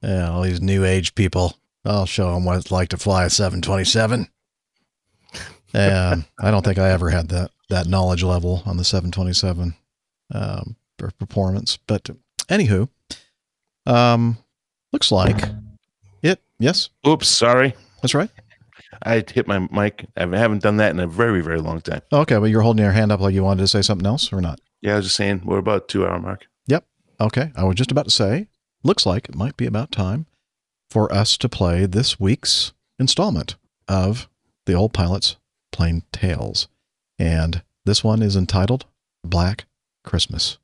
yeah, 0.02 0.30
all 0.32 0.42
these 0.42 0.62
new 0.62 0.86
age 0.86 1.16
people. 1.16 1.58
I'll 1.86 2.06
show 2.06 2.34
them 2.34 2.46
what 2.46 2.58
it's 2.58 2.72
like 2.72 2.90
to 2.90 2.98
fly 2.98 3.26
a 3.26 3.30
727. 3.30 4.28
And 5.74 6.26
I 6.40 6.52
don't 6.52 6.64
think 6.64 6.78
I 6.80 6.90
ever 6.90 7.10
had 7.10 7.30
that 7.30 7.52
that 7.70 7.88
knowledge 7.88 8.24
level 8.24 8.64
on 8.66 8.78
the 8.78 8.84
727 8.84 9.76
um, 10.34 10.76
performance. 10.98 11.78
But 11.88 12.10
anywho, 12.50 12.90
um, 13.86 14.38
looks 14.92 15.12
like 15.12 15.44
it. 16.24 16.42
Yes, 16.60 16.90
Oops, 17.06 17.28
sorry. 17.28 17.76
that's 18.02 18.16
right. 18.16 18.30
I 19.04 19.24
hit 19.28 19.48
my 19.48 19.60
mic. 19.72 20.06
I 20.16 20.22
haven't 20.22 20.64
done 20.64 20.78
that 20.78 20.92
in 20.92 21.00
a 21.00 21.08
very, 21.08 21.42
very 21.42 21.60
long 21.60 21.82
time. 21.82 22.02
Okay, 22.12 22.38
well, 22.38 22.48
you're 22.48 22.62
holding 22.62 22.84
your 22.84 22.94
hand 22.94 23.12
up 23.12 23.20
like 23.20 23.34
you 23.34 23.44
wanted 23.44 23.62
to 23.62 23.68
say 23.68 23.82
something 23.82 24.06
else 24.06 24.32
or 24.32 24.42
not? 24.42 24.60
Yeah, 24.82 24.94
I 24.94 24.98
was 24.98 25.06
just 25.06 25.18
saying 25.18 25.42
we're 25.44 25.58
about 25.58 25.88
two 25.88 26.06
hour 26.06 26.20
mark. 26.20 26.48
Yep. 26.68 26.86
Okay. 27.20 27.52
I 27.56 27.64
was 27.64 27.76
just 27.76 27.92
about 27.92 28.06
to 28.06 28.12
say, 28.12 28.48
looks 28.84 29.06
like 29.06 29.28
it 29.28 29.36
might 29.36 29.58
be 29.58 29.66
about 29.66 29.92
time 29.92 30.26
for 30.90 31.12
us 31.14 31.38
to 31.38 31.50
play 31.50 31.86
this 31.86 32.20
week's 32.20 32.74
installment 33.00 33.56
of 33.88 34.30
the 34.66 34.74
Old 34.74 34.94
Pilot's 34.94 35.38
Plain 35.72 36.04
Tales. 36.12 36.68
And 37.20 37.64
this 37.86 38.04
one 38.04 38.22
is 38.22 38.36
entitled 38.36 38.86
Black 39.24 39.66
Christmas. 40.04 40.58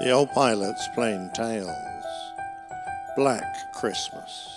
The 0.00 0.10
old 0.10 0.30
pilot's 0.32 0.86
plain 0.94 1.30
tales. 1.34 1.70
Black 3.16 3.72
Christmas. 3.74 4.53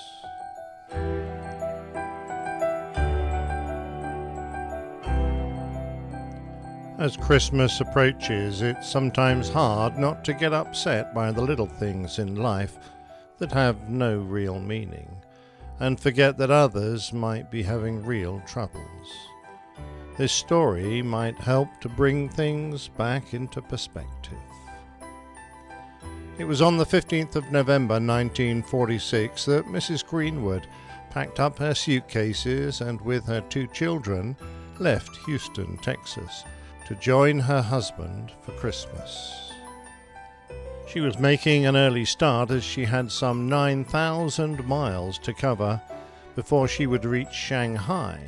As 7.00 7.16
Christmas 7.16 7.80
approaches, 7.80 8.62
it's 8.62 8.90
sometimes 8.90 9.50
hard 9.50 9.98
not 9.98 10.26
to 10.26 10.34
get 10.34 10.54
upset 10.54 11.14
by 11.14 11.32
the 11.32 11.42
little 11.42 11.68
things 11.68 12.20
in 12.20 12.36
life 12.36 12.78
that 13.38 13.52
have 13.52 13.90
no 13.90 14.18
real 14.18 14.60
meaning 14.60 15.16
and 15.80 16.00
forget 16.00 16.38
that 16.38 16.50
others 16.50 17.14
might 17.14 17.52
be 17.52 17.62
having 17.62 18.04
real 18.04 18.42
troubles. 18.48 19.08
This 20.18 20.32
story 20.32 21.04
might 21.04 21.38
help 21.38 21.70
to 21.82 21.90
bring 21.90 22.30
things 22.30 22.88
back 22.88 23.36
into 23.36 23.62
perspective. 23.62 24.47
It 26.38 26.46
was 26.46 26.62
on 26.62 26.78
the 26.78 26.86
15th 26.86 27.36
of 27.36 27.52
November 27.52 27.96
1946 27.96 29.46
that 29.46 29.66
Mrs. 29.66 30.06
Greenwood 30.06 30.68
packed 31.10 31.40
up 31.40 31.58
her 31.58 31.74
suitcases 31.74 32.80
and, 32.80 33.02
with 33.02 33.26
her 33.26 33.42
two 33.42 33.66
children, 33.68 34.38
left 34.78 35.18
Houston, 35.26 35.78
Texas, 35.80 36.44
to 36.88 36.94
join 36.96 37.40
her 37.40 37.62
husband 37.64 38.34
for 38.44 38.52
Christmas. 38.52 39.52
She 40.88 41.00
was 41.00 41.18
making 41.18 41.66
an 41.66 41.76
early 41.76 42.06
start 42.06 42.52
as 42.52 42.64
she 42.64 42.86
had 42.86 43.12
some 43.12 43.50
9,000 43.50 44.64
miles 44.64 45.18
to 45.20 45.34
cover 45.34 45.82
before 46.36 46.68
she 46.68 46.86
would 46.86 47.04
reach 47.04 47.34
Shanghai, 47.34 48.20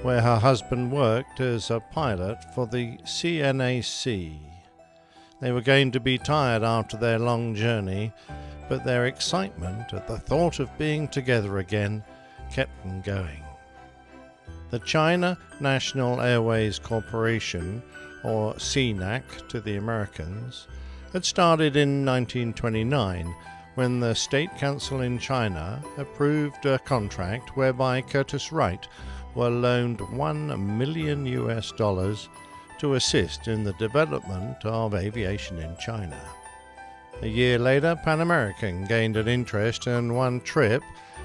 where 0.00 0.22
her 0.22 0.38
husband 0.38 0.90
worked 0.90 1.40
as 1.40 1.70
a 1.70 1.80
pilot 1.80 2.38
for 2.54 2.66
the 2.66 2.96
CNAC. 3.04 4.47
They 5.40 5.52
were 5.52 5.60
going 5.60 5.92
to 5.92 6.00
be 6.00 6.18
tired 6.18 6.64
after 6.64 6.96
their 6.96 7.18
long 7.18 7.54
journey, 7.54 8.12
but 8.68 8.84
their 8.84 9.06
excitement 9.06 9.94
at 9.94 10.08
the 10.08 10.18
thought 10.18 10.58
of 10.58 10.76
being 10.78 11.06
together 11.08 11.58
again 11.58 12.02
kept 12.52 12.82
them 12.82 13.00
going. 13.02 13.44
The 14.70 14.80
China 14.80 15.38
National 15.60 16.20
Airways 16.20 16.78
Corporation, 16.78 17.82
or 18.24 18.54
CNAC 18.54 19.48
to 19.48 19.60
the 19.60 19.76
Americans, 19.76 20.66
had 21.12 21.24
started 21.24 21.76
in 21.76 22.04
1929 22.04 23.34
when 23.76 24.00
the 24.00 24.14
State 24.14 24.54
Council 24.58 25.02
in 25.02 25.18
China 25.18 25.80
approved 25.96 26.66
a 26.66 26.80
contract 26.80 27.56
whereby 27.56 28.02
Curtiss-Wright 28.02 28.88
were 29.36 29.48
loaned 29.48 30.00
1 30.00 30.78
million 30.78 31.24
US 31.24 31.70
dollars 31.70 32.28
to 32.78 32.94
assist 32.94 33.48
in 33.48 33.64
the 33.64 33.72
development 33.74 34.64
of 34.64 34.94
aviation 34.94 35.58
in 35.58 35.76
China. 35.78 36.18
A 37.22 37.26
year 37.26 37.58
later, 37.58 37.96
Pan 38.04 38.20
American 38.20 38.84
gained 38.84 39.16
an 39.16 39.26
interest, 39.26 39.86
and 39.86 40.14
one 40.14 40.40
trip, 40.40 40.82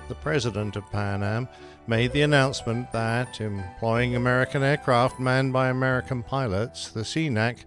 the 0.09 0.15
president 0.15 0.75
of 0.75 0.89
Pan 0.91 1.21
Am 1.21 1.47
made 1.85 2.11
the 2.11 2.21
announcement 2.23 2.91
that, 2.91 3.39
employing 3.39 4.15
American 4.15 4.63
aircraft 4.63 5.19
manned 5.19 5.53
by 5.53 5.69
American 5.69 6.23
pilots, 6.23 6.89
the 6.89 7.01
CNAC 7.01 7.65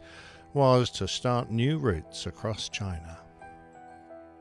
was 0.54 0.90
to 0.90 1.06
start 1.06 1.50
new 1.50 1.78
routes 1.78 2.26
across 2.26 2.68
China. 2.68 3.18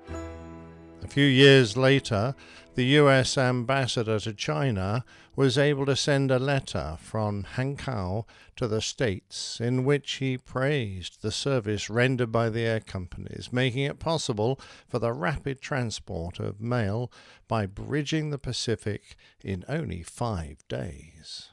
A 0.10 1.08
few 1.08 1.26
years 1.26 1.78
later, 1.78 2.34
the 2.76 2.86
US 3.00 3.38
ambassador 3.38 4.20
to 4.20 4.34
China 4.34 5.06
was 5.34 5.58
able 5.58 5.86
to 5.86 5.96
send 5.96 6.30
a 6.30 6.38
letter 6.38 6.98
from 7.00 7.44
Hankow 7.56 8.26
to 8.58 8.68
the 8.68 8.82
States 8.82 9.62
in 9.62 9.86
which 9.86 10.14
he 10.14 10.38
praised 10.38 11.22
the 11.22 11.32
service 11.32 11.90
rendered 11.90 12.34
by 12.34 12.50
the 12.50 12.62
air 12.62 12.82
companies, 12.82 13.54
making 13.54 13.84
it 13.84 14.00
possible 14.00 14.60
for 14.88 15.00
the 15.00 15.14
rapid 15.14 15.62
transport 15.62 16.40
of 16.40 16.60
mail 16.60 17.10
by 17.48 17.66
bridging 17.66 18.30
the 18.30 18.38
Pacific 18.38 19.16
in 19.42 19.64
only 19.70 20.04
five 20.04 20.58
days. 20.68 21.52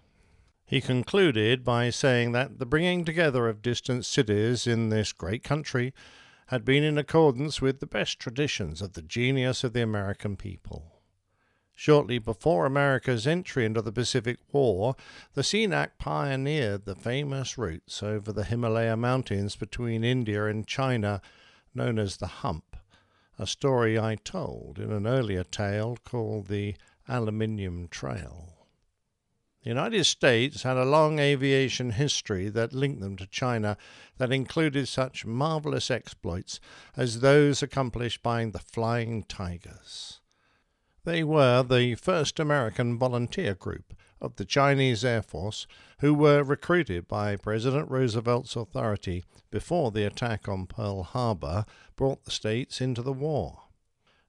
He 0.65 0.81
concluded 0.81 1.63
by 1.63 1.91
saying 1.91 2.33
that 2.33 2.59
the 2.59 2.67
bringing 2.67 3.05
together 3.05 3.49
of 3.49 3.63
distant 3.63 4.07
cities 4.07 4.67
in 4.67 4.89
this 4.89 5.13
great 5.13 5.45
country 5.45 5.95
had 6.47 6.65
been 6.65 6.83
in 6.83 6.99
accordance 6.99 7.61
with 7.61 7.79
the 7.79 7.87
best 7.87 8.19
traditions 8.19 8.83
of 8.83 8.95
the 8.95 9.03
genius 9.03 9.63
of 9.63 9.73
the 9.73 9.83
American 9.83 10.37
people. 10.37 11.02
Shortly 11.85 12.21
before 12.21 12.65
America's 12.65 13.27
entry 13.27 13.65
into 13.65 13.83
the 13.83 13.91
Pacific 13.91 14.39
War, 14.53 14.95
the 15.35 15.43
CNAC 15.43 15.99
pioneered 15.99 16.85
the 16.85 16.95
famous 16.95 17.59
routes 17.59 18.05
over 18.05 18.33
the 18.33 18.45
Himalaya 18.45 18.97
Mountains 18.97 19.57
between 19.57 20.05
India 20.05 20.47
and 20.47 20.65
China, 20.65 21.21
known 21.75 21.99
as 21.99 22.19
the 22.19 22.29
Hump, 22.29 22.77
a 23.37 23.49
story 23.49 23.99
I 23.99 24.15
told 24.15 24.79
in 24.79 24.93
an 24.93 25.09
earlier 25.09 25.43
tale 25.43 25.99
called 26.05 26.47
the 26.47 26.77
Aluminium 27.09 27.89
Trail. 27.89 28.69
The 29.65 29.71
United 29.71 30.05
States 30.05 30.63
had 30.63 30.77
a 30.77 30.85
long 30.85 31.19
aviation 31.19 31.91
history 31.91 32.49
that 32.51 32.73
linked 32.73 33.01
them 33.01 33.17
to 33.17 33.27
China 33.27 33.77
that 34.19 34.31
included 34.31 34.87
such 34.87 35.27
marvelous 35.27 35.91
exploits 35.91 36.61
as 36.97 37.23
those 37.23 37.61
accomplished 37.61 38.23
by 38.23 38.45
the 38.45 38.61
Flying 38.61 39.25
Tigers. 39.25 40.21
They 41.05 41.25
were 41.25 41.65
the 41.65 41.97
first 41.97 42.39
American 42.39 42.97
volunteer 42.97 43.55
group 43.57 43.93
of 44.21 44.37
the 44.37 44.45
Chinese 44.45 45.05
Air 45.05 45.23
Force 45.23 45.67
who 45.99 46.15
were 46.15 46.45
recruited 46.45 47.09
by 47.09 47.35
President 47.35 47.91
Roosevelt's 47.91 48.55
authority 48.55 49.25
before 49.51 49.91
the 49.91 50.05
attack 50.07 50.49
on 50.49 50.67
Pearl 50.67 51.03
Harbor 51.03 51.65
brought 51.97 52.25
the 52.25 52.31
states 52.31 52.81
into 52.81 53.03
the 53.03 53.13
war. 53.13 53.63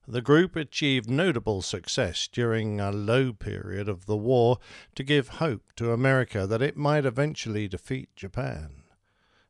The 0.07 0.21
group 0.21 0.55
achieved 0.55 1.09
notable 1.09 1.61
success 1.61 2.27
during 2.27 2.81
a 2.81 2.91
low 2.91 3.33
period 3.33 3.87
of 3.87 4.07
the 4.07 4.17
war 4.17 4.57
to 4.95 5.03
give 5.03 5.27
hope 5.27 5.73
to 5.75 5.91
America 5.91 6.47
that 6.47 6.63
it 6.63 6.75
might 6.75 7.05
eventually 7.05 7.67
defeat 7.67 8.09
Japan. 8.15 8.83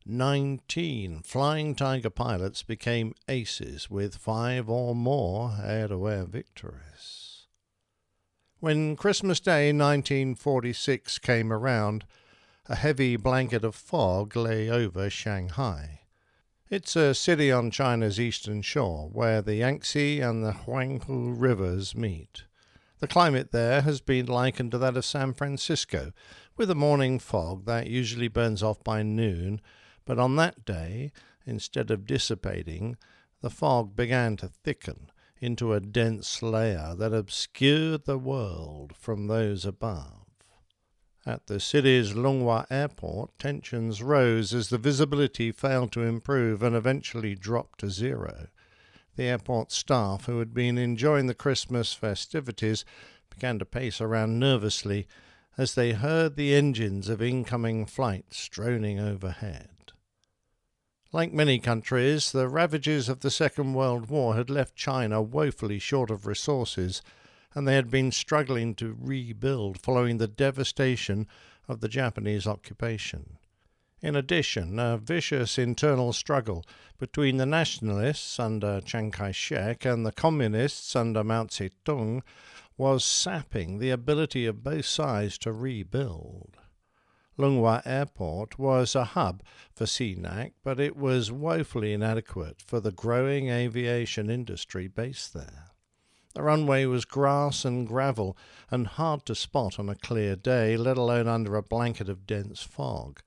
Nineteen 0.06 1.22
Flying 1.24 1.74
Tiger 1.74 2.10
pilots 2.10 2.64
became 2.64 3.16
aces 3.30 3.90
with 3.90 4.18
five 4.18 4.70
or 4.70 4.94
more 4.94 5.56
air 5.64 5.88
to 5.88 6.10
air 6.10 6.26
victories. 6.26 6.93
When 8.64 8.96
Christmas 8.96 9.42
Day 9.42 9.74
1946 9.74 11.20
came 11.20 11.52
around, 11.52 12.06
a 12.68 12.76
heavy 12.76 13.18
blanket 13.18 13.66
of 13.66 13.76
fog 13.76 14.38
lay 14.38 14.70
over 14.70 15.10
Shanghai. 15.10 16.04
It's 16.70 16.96
a 16.96 17.14
city 17.14 17.52
on 17.52 17.72
China's 17.72 18.22
eastern 18.22 18.62
shore 18.62 19.10
where 19.12 19.42
the 19.42 19.56
Yangtze 19.56 20.22
and 20.22 20.46
the 20.46 20.54
Huangpu 20.54 21.36
rivers 21.38 21.94
meet. 21.94 22.46
The 23.00 23.08
climate 23.10 23.52
there 23.52 23.82
has 23.82 24.00
been 24.00 24.28
likened 24.28 24.72
to 24.72 24.78
that 24.78 24.96
of 24.96 25.04
San 25.04 25.34
Francisco, 25.34 26.14
with 26.56 26.72
a 26.72 26.74
morning 26.74 27.20
fog 27.20 27.66
that 27.66 27.88
usually 27.88 28.30
burns 28.30 28.64
off 28.64 28.82
by 28.82 29.04
noon, 29.04 29.60
but 30.06 30.20
on 30.20 30.38
that 30.38 30.64
day, 30.64 31.12
instead 31.46 31.92
of 31.92 32.06
dissipating, 32.06 32.96
the 33.42 33.50
fog 33.50 33.94
began 33.94 34.38
to 34.38 34.48
thicken 34.48 35.10
into 35.44 35.74
a 35.74 35.82
dense 35.82 36.42
layer 36.42 36.96
that 36.98 37.14
obscured 37.14 38.06
the 38.06 38.18
world 38.18 38.94
from 38.98 39.28
those 39.28 39.66
above. 39.66 40.24
At 41.26 41.48
the 41.48 41.60
city's 41.60 42.14
Lunghwa 42.14 42.66
airport, 42.70 43.38
tensions 43.38 44.02
rose 44.02 44.54
as 44.54 44.70
the 44.70 44.78
visibility 44.78 45.52
failed 45.52 45.92
to 45.92 46.02
improve 46.02 46.64
and 46.64 46.74
eventually 46.74 47.36
dropped 47.36 47.82
to 47.82 47.90
zero. 47.90 48.48
The 49.18 49.26
airport 49.26 49.74
staff, 49.74 50.28
who 50.28 50.40
had 50.40 50.54
been 50.54 50.78
enjoying 50.78 51.28
the 51.28 51.34
Christmas 51.34 51.94
festivities, 51.94 52.86
began 53.30 53.60
to 53.60 53.66
pace 53.66 54.00
around 54.00 54.40
nervously 54.40 55.08
as 55.58 55.76
they 55.76 55.92
heard 55.92 56.38
the 56.38 56.56
engines 56.56 57.10
of 57.10 57.22
incoming 57.22 57.86
flights 57.86 58.48
droning 58.48 58.98
overhead. 58.98 59.73
Like 61.14 61.32
many 61.32 61.60
countries, 61.60 62.32
the 62.32 62.50
ravages 62.50 63.08
of 63.08 63.20
the 63.20 63.30
Second 63.30 63.76
World 63.76 64.10
War 64.10 64.34
had 64.34 64.50
left 64.50 64.76
China 64.76 65.22
woefully 65.22 65.78
short 65.78 66.10
of 66.10 66.26
resources 66.26 67.04
and 67.54 67.68
they 67.68 67.76
had 67.76 67.92
been 67.92 68.12
struggling 68.12 68.74
to 68.76 68.98
rebuild 69.00 69.80
following 69.80 70.18
the 70.18 70.28
devastation 70.28 71.28
of 71.68 71.82
the 71.82 71.88
Japanese 71.88 72.48
occupation. 72.48 73.38
In 74.02 74.16
addition, 74.16 74.80
a 74.80 74.98
vicious 74.98 75.60
internal 75.60 76.14
struggle 76.14 76.66
between 76.98 77.38
the 77.38 77.46
nationalists 77.46 78.40
under 78.40 78.82
Chiang 78.82 79.12
Kai 79.12 79.34
shek 79.34 79.86
and 79.86 80.08
the 80.08 80.12
communists 80.12 80.96
under 80.96 81.24
Mao 81.24 81.46
Zedong 81.46 82.24
was 82.76 83.06
sapping 83.06 83.78
the 83.78 83.92
ability 83.92 84.48
of 84.48 84.64
both 84.64 84.88
sides 84.88 85.38
to 85.38 85.52
rebuild. 85.52 86.58
Lunghwa 87.38 87.82
Airport 87.86 88.60
was 88.60 88.96
a 88.96 89.06
hub 89.06 89.42
for 89.74 89.86
CNAC, 89.86 90.52
but 90.64 90.80
it 90.80 90.96
was 90.96 91.32
woefully 91.32 91.94
inadequate 91.94 92.62
for 92.62 92.80
the 92.80 92.92
growing 92.92 93.50
aviation 93.50 94.30
industry 94.30 94.88
based 94.88 95.34
there. 95.34 95.72
The 96.36 96.44
runway 96.44 96.86
was 96.86 97.06
grass 97.06 97.66
and 97.66 97.88
gravel, 97.88 98.38
and 98.72 98.88
hard 98.88 99.26
to 99.28 99.36
spot 99.36 99.80
on 99.80 99.90
a 99.90 99.96
clear 99.96 100.36
day, 100.36 100.78
let 100.78 100.98
alone 100.98 101.28
under 101.28 101.56
a 101.56 101.64
blanket 101.64 102.10
of 102.10 102.26
dense 102.26 102.62
fog. 102.62 103.22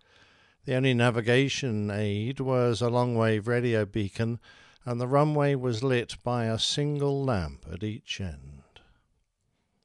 The 0.64 0.74
only 0.74 0.94
navigation 0.94 1.90
aid 1.90 2.40
was 2.40 2.80
a 2.80 2.90
long 2.90 3.14
wave 3.14 3.46
radio 3.46 3.84
beacon, 3.84 4.40
and 4.84 5.00
the 5.00 5.06
runway 5.06 5.54
was 5.54 5.84
lit 5.84 6.16
by 6.24 6.46
a 6.46 6.58
single 6.58 7.24
lamp 7.24 7.64
at 7.72 7.84
each 7.84 8.20
end. 8.20 8.62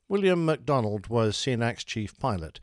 William 0.07 0.45
MacDonald 0.45 1.07
was 1.07 1.37
CNAC's 1.37 1.83
chief 1.83 2.17
pilot. 2.19 2.59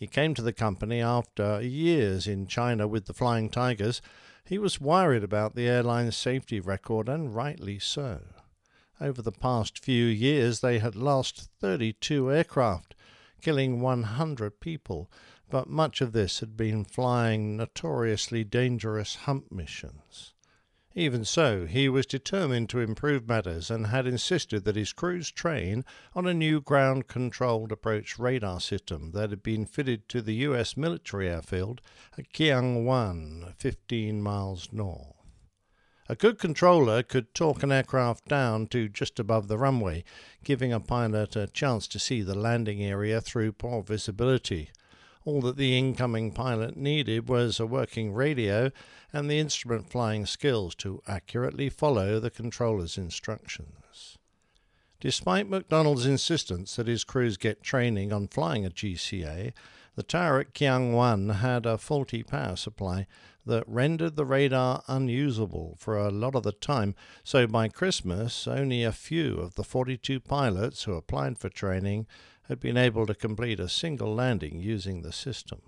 He 0.00 0.06
came 0.06 0.32
to 0.32 0.40
the 0.40 0.54
company 0.54 1.02
after 1.02 1.60
years 1.60 2.26
in 2.26 2.46
China 2.46 2.88
with 2.88 3.04
the 3.04 3.12
Flying 3.12 3.50
Tigers. 3.50 4.00
He 4.42 4.56
was 4.56 4.80
worried 4.80 5.22
about 5.22 5.54
the 5.54 5.68
airline's 5.68 6.16
safety 6.16 6.58
record, 6.58 7.06
and 7.06 7.34
rightly 7.34 7.78
so. 7.78 8.22
Over 8.98 9.20
the 9.20 9.30
past 9.30 9.78
few 9.78 10.06
years, 10.06 10.60
they 10.60 10.78
had 10.78 10.96
lost 10.96 11.50
32 11.60 12.32
aircraft, 12.32 12.94
killing 13.42 13.82
100 13.82 14.58
people, 14.58 15.10
but 15.50 15.68
much 15.68 16.00
of 16.00 16.12
this 16.12 16.40
had 16.40 16.56
been 16.56 16.82
flying 16.82 17.58
notoriously 17.58 18.42
dangerous 18.42 19.16
hump 19.26 19.52
missions. 19.52 20.32
Even 20.94 21.24
so, 21.24 21.66
he 21.66 21.88
was 21.88 22.04
determined 22.04 22.68
to 22.68 22.80
improve 22.80 23.28
matters 23.28 23.70
and 23.70 23.86
had 23.86 24.08
insisted 24.08 24.64
that 24.64 24.74
his 24.74 24.92
crews 24.92 25.30
train 25.30 25.84
on 26.14 26.26
a 26.26 26.34
new 26.34 26.60
ground 26.60 27.06
controlled 27.06 27.70
approach 27.70 28.18
radar 28.18 28.60
system 28.60 29.12
that 29.12 29.30
had 29.30 29.42
been 29.42 29.64
fitted 29.64 30.08
to 30.08 30.20
the 30.20 30.34
US 30.46 30.76
military 30.76 31.28
airfield 31.28 31.80
at 32.18 32.32
Kiangwan, 32.32 33.54
15 33.56 34.20
miles 34.20 34.68
north. 34.72 35.14
A 36.08 36.16
good 36.16 36.40
controller 36.40 37.04
could 37.04 37.36
talk 37.36 37.62
an 37.62 37.70
aircraft 37.70 38.26
down 38.26 38.66
to 38.66 38.88
just 38.88 39.20
above 39.20 39.46
the 39.46 39.58
runway, 39.58 40.02
giving 40.42 40.72
a 40.72 40.80
pilot 40.80 41.36
a 41.36 41.46
chance 41.46 41.86
to 41.86 42.00
see 42.00 42.20
the 42.20 42.36
landing 42.36 42.82
area 42.82 43.20
through 43.20 43.52
poor 43.52 43.80
visibility. 43.80 44.70
All 45.24 45.42
that 45.42 45.56
the 45.56 45.76
incoming 45.76 46.32
pilot 46.32 46.76
needed 46.76 47.28
was 47.28 47.60
a 47.60 47.66
working 47.66 48.12
radio 48.12 48.70
and 49.12 49.30
the 49.30 49.38
instrument 49.38 49.90
flying 49.90 50.24
skills 50.24 50.74
to 50.76 51.02
accurately 51.06 51.68
follow 51.68 52.18
the 52.18 52.30
controller's 52.30 52.96
instructions. 52.96 54.16
Despite 54.98 55.48
MacDonald's 55.48 56.06
insistence 56.06 56.76
that 56.76 56.86
his 56.86 57.04
crews 57.04 57.36
get 57.36 57.62
training 57.62 58.12
on 58.12 58.28
flying 58.28 58.64
a 58.64 58.70
GCA, 58.70 59.52
the 59.96 60.02
tower 60.02 60.40
at 60.40 60.54
Kiangwan 60.54 61.36
had 61.36 61.66
a 61.66 61.78
faulty 61.78 62.22
power 62.22 62.56
supply 62.56 63.06
that 63.44 63.64
rendered 63.66 64.16
the 64.16 64.24
radar 64.24 64.82
unusable 64.86 65.76
for 65.78 65.98
a 65.98 66.10
lot 66.10 66.34
of 66.34 66.42
the 66.42 66.52
time, 66.52 66.94
so 67.24 67.46
by 67.46 67.68
Christmas 67.68 68.46
only 68.46 68.84
a 68.84 68.92
few 68.92 69.34
of 69.34 69.54
the 69.54 69.64
42 69.64 70.20
pilots 70.20 70.84
who 70.84 70.94
applied 70.94 71.38
for 71.38 71.48
training 71.48 72.06
had 72.48 72.60
been 72.60 72.76
able 72.76 73.06
to 73.06 73.14
complete 73.14 73.60
a 73.60 73.68
single 73.68 74.14
landing 74.14 74.60
using 74.60 75.02
the 75.02 75.12
system. 75.12 75.62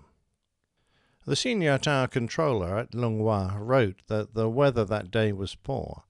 The 1.25 1.37
senior 1.37 1.77
tower 1.77 2.07
controller 2.07 2.77
at 2.77 2.91
Lunghwa 2.91 3.57
wrote 3.57 4.01
that 4.07 4.33
the 4.33 4.49
weather 4.49 4.83
that 4.83 5.09
day 5.09 5.31
was 5.31 5.55
poor. 5.55 6.03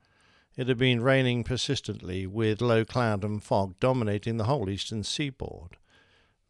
It 0.55 0.67
had 0.67 0.77
been 0.77 1.01
raining 1.01 1.43
persistently, 1.43 2.25
with 2.25 2.61
low 2.61 2.83
cloud 2.85 3.23
and 3.23 3.43
fog 3.43 3.79
dominating 3.79 4.37
the 4.37 4.45
whole 4.45 4.69
eastern 4.69 5.03
seaboard. 5.03 5.77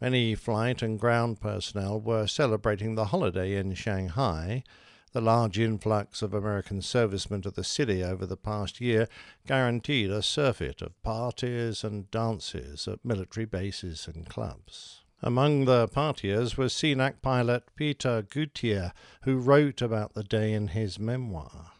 Many 0.03 0.35
flight 0.35 0.81
and 0.81 0.99
ground 0.99 1.39
personnel 1.39 1.97
were 1.97 2.27
celebrating 2.27 2.95
the 2.95 3.05
holiday 3.05 3.55
in 3.55 3.73
Shanghai. 3.73 4.65
The 5.13 5.21
large 5.21 5.57
influx 5.57 6.21
of 6.21 6.33
American 6.33 6.81
servicemen 6.81 7.41
to 7.43 7.51
the 7.51 7.63
city 7.63 8.03
over 8.03 8.25
the 8.25 8.35
past 8.35 8.81
year 8.81 9.07
guaranteed 9.47 10.11
a 10.11 10.21
surfeit 10.21 10.81
of 10.81 11.01
parties 11.03 11.85
and 11.85 12.11
dances 12.11 12.85
at 12.85 13.05
military 13.05 13.45
bases 13.45 14.09
and 14.13 14.27
clubs. 14.27 15.05
Among 15.21 15.63
the 15.63 15.87
partiers 15.87 16.57
was 16.57 16.73
CNAC 16.73 17.21
pilot 17.21 17.63
Peter 17.77 18.23
Goutiere, 18.23 18.91
who 19.21 19.37
wrote 19.37 19.81
about 19.81 20.15
the 20.15 20.23
day 20.23 20.51
in 20.51 20.67
his 20.67 20.99
memoir. 20.99 21.71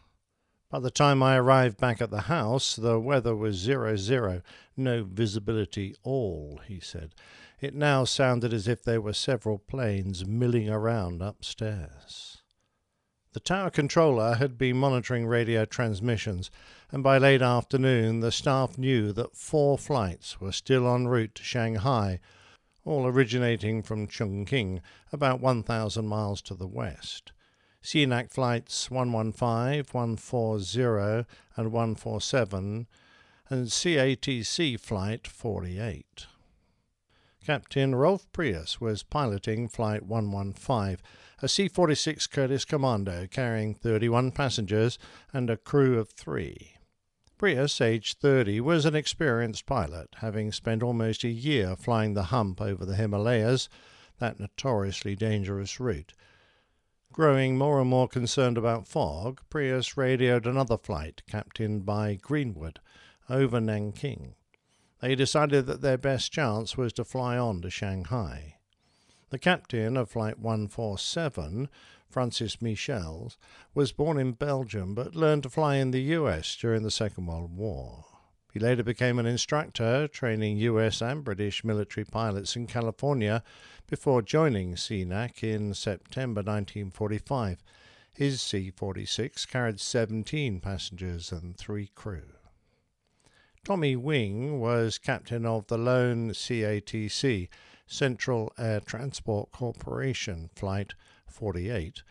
By 0.70 0.80
the 0.80 0.90
time 0.90 1.22
I 1.22 1.36
arrived 1.36 1.76
back 1.76 2.00
at 2.00 2.10
the 2.10 2.22
house, 2.22 2.74
the 2.74 2.98
weather 2.98 3.36
was 3.36 3.56
zero 3.56 3.96
zero, 3.96 4.40
no 4.78 5.04
visibility 5.04 5.94
all, 6.02 6.62
he 6.66 6.80
said. 6.80 7.14
It 7.60 7.74
now 7.74 8.04
sounded 8.04 8.52
as 8.52 8.68
if 8.68 8.82
there 8.82 9.00
were 9.00 9.12
several 9.12 9.58
planes 9.58 10.26
milling 10.26 10.68
around 10.68 11.22
upstairs. 11.22 12.42
The 13.32 13.40
tower 13.40 13.70
controller 13.70 14.34
had 14.34 14.56
been 14.56 14.76
monitoring 14.76 15.26
radio 15.26 15.64
transmissions, 15.64 16.50
and 16.92 17.02
by 17.02 17.18
late 17.18 17.42
afternoon 17.42 18.20
the 18.20 18.30
staff 18.30 18.78
knew 18.78 19.12
that 19.12 19.36
four 19.36 19.76
flights 19.76 20.40
were 20.40 20.52
still 20.52 20.86
en 20.92 21.08
route 21.08 21.34
to 21.34 21.42
Shanghai, 21.42 22.20
all 22.84 23.06
originating 23.06 23.82
from 23.82 24.06
Chongqing, 24.06 24.80
about 25.10 25.40
1,000 25.40 26.06
miles 26.06 26.42
to 26.42 26.54
the 26.54 26.68
west. 26.68 27.32
CNAC 27.82 28.30
flights 28.30 28.90
115, 28.90 29.84
140, 29.90 31.26
and 31.56 31.72
147, 31.72 32.86
and 33.48 33.66
CATC 33.66 34.78
flight 34.78 35.26
48. 35.26 36.26
Captain 37.44 37.94
Rolf 37.94 38.26
Prius 38.32 38.80
was 38.80 39.02
piloting 39.02 39.68
Flight 39.68 40.06
115, 40.06 40.96
a 41.42 41.46
C 41.46 41.68
46 41.68 42.26
Curtiss 42.28 42.64
Commando 42.64 43.26
carrying 43.26 43.74
31 43.74 44.32
passengers 44.32 44.98
and 45.30 45.50
a 45.50 45.58
crew 45.58 45.98
of 45.98 46.08
three. 46.08 46.76
Prius, 47.36 47.82
aged 47.82 48.18
30, 48.18 48.62
was 48.62 48.86
an 48.86 48.94
experienced 48.94 49.66
pilot, 49.66 50.08
having 50.20 50.52
spent 50.52 50.82
almost 50.82 51.22
a 51.22 51.28
year 51.28 51.76
flying 51.76 52.14
the 52.14 52.24
hump 52.24 52.62
over 52.62 52.86
the 52.86 52.96
Himalayas, 52.96 53.68
that 54.20 54.40
notoriously 54.40 55.14
dangerous 55.14 55.78
route. 55.78 56.14
Growing 57.12 57.58
more 57.58 57.78
and 57.78 57.90
more 57.90 58.08
concerned 58.08 58.56
about 58.56 58.88
fog, 58.88 59.42
Prius 59.50 59.98
radioed 59.98 60.46
another 60.46 60.78
flight, 60.78 61.22
captained 61.28 61.84
by 61.84 62.14
Greenwood, 62.14 62.80
over 63.28 63.60
Nanking 63.60 64.34
they 65.04 65.14
decided 65.14 65.66
that 65.66 65.82
their 65.82 65.98
best 65.98 66.32
chance 66.32 66.78
was 66.78 66.90
to 66.90 67.04
fly 67.04 67.36
on 67.36 67.60
to 67.60 67.68
Shanghai. 67.68 68.54
The 69.28 69.38
captain 69.38 69.98
of 69.98 70.08
Flight 70.08 70.38
147, 70.38 71.68
Francis 72.08 72.62
Michels, 72.62 73.36
was 73.74 73.92
born 73.92 74.16
in 74.16 74.32
Belgium 74.32 74.94
but 74.94 75.14
learned 75.14 75.42
to 75.42 75.50
fly 75.50 75.74
in 75.74 75.90
the 75.90 76.00
US 76.00 76.56
during 76.56 76.84
the 76.84 76.90
Second 76.90 77.26
World 77.26 77.54
War. 77.54 78.06
He 78.54 78.58
later 78.58 78.82
became 78.82 79.18
an 79.18 79.26
instructor, 79.26 80.08
training 80.08 80.56
US 80.56 81.02
and 81.02 81.22
British 81.22 81.64
military 81.64 82.06
pilots 82.06 82.56
in 82.56 82.66
California 82.66 83.42
before 83.86 84.22
joining 84.22 84.74
CNAC 84.74 85.42
in 85.42 85.74
September 85.74 86.38
1945. 86.38 87.62
His 88.14 88.40
C 88.40 88.70
46 88.70 89.44
carried 89.44 89.80
17 89.80 90.60
passengers 90.60 91.30
and 91.30 91.54
three 91.58 91.90
crew. 91.94 92.33
Tommy 93.64 93.96
Wing 93.96 94.60
was 94.60 94.98
captain 94.98 95.46
of 95.46 95.68
the 95.68 95.78
lone 95.78 96.32
CATC, 96.32 97.48
Central 97.86 98.52
Air 98.58 98.80
Transport 98.80 99.52
Corporation, 99.52 100.50
Flight 100.54 100.92
48, 101.26 102.02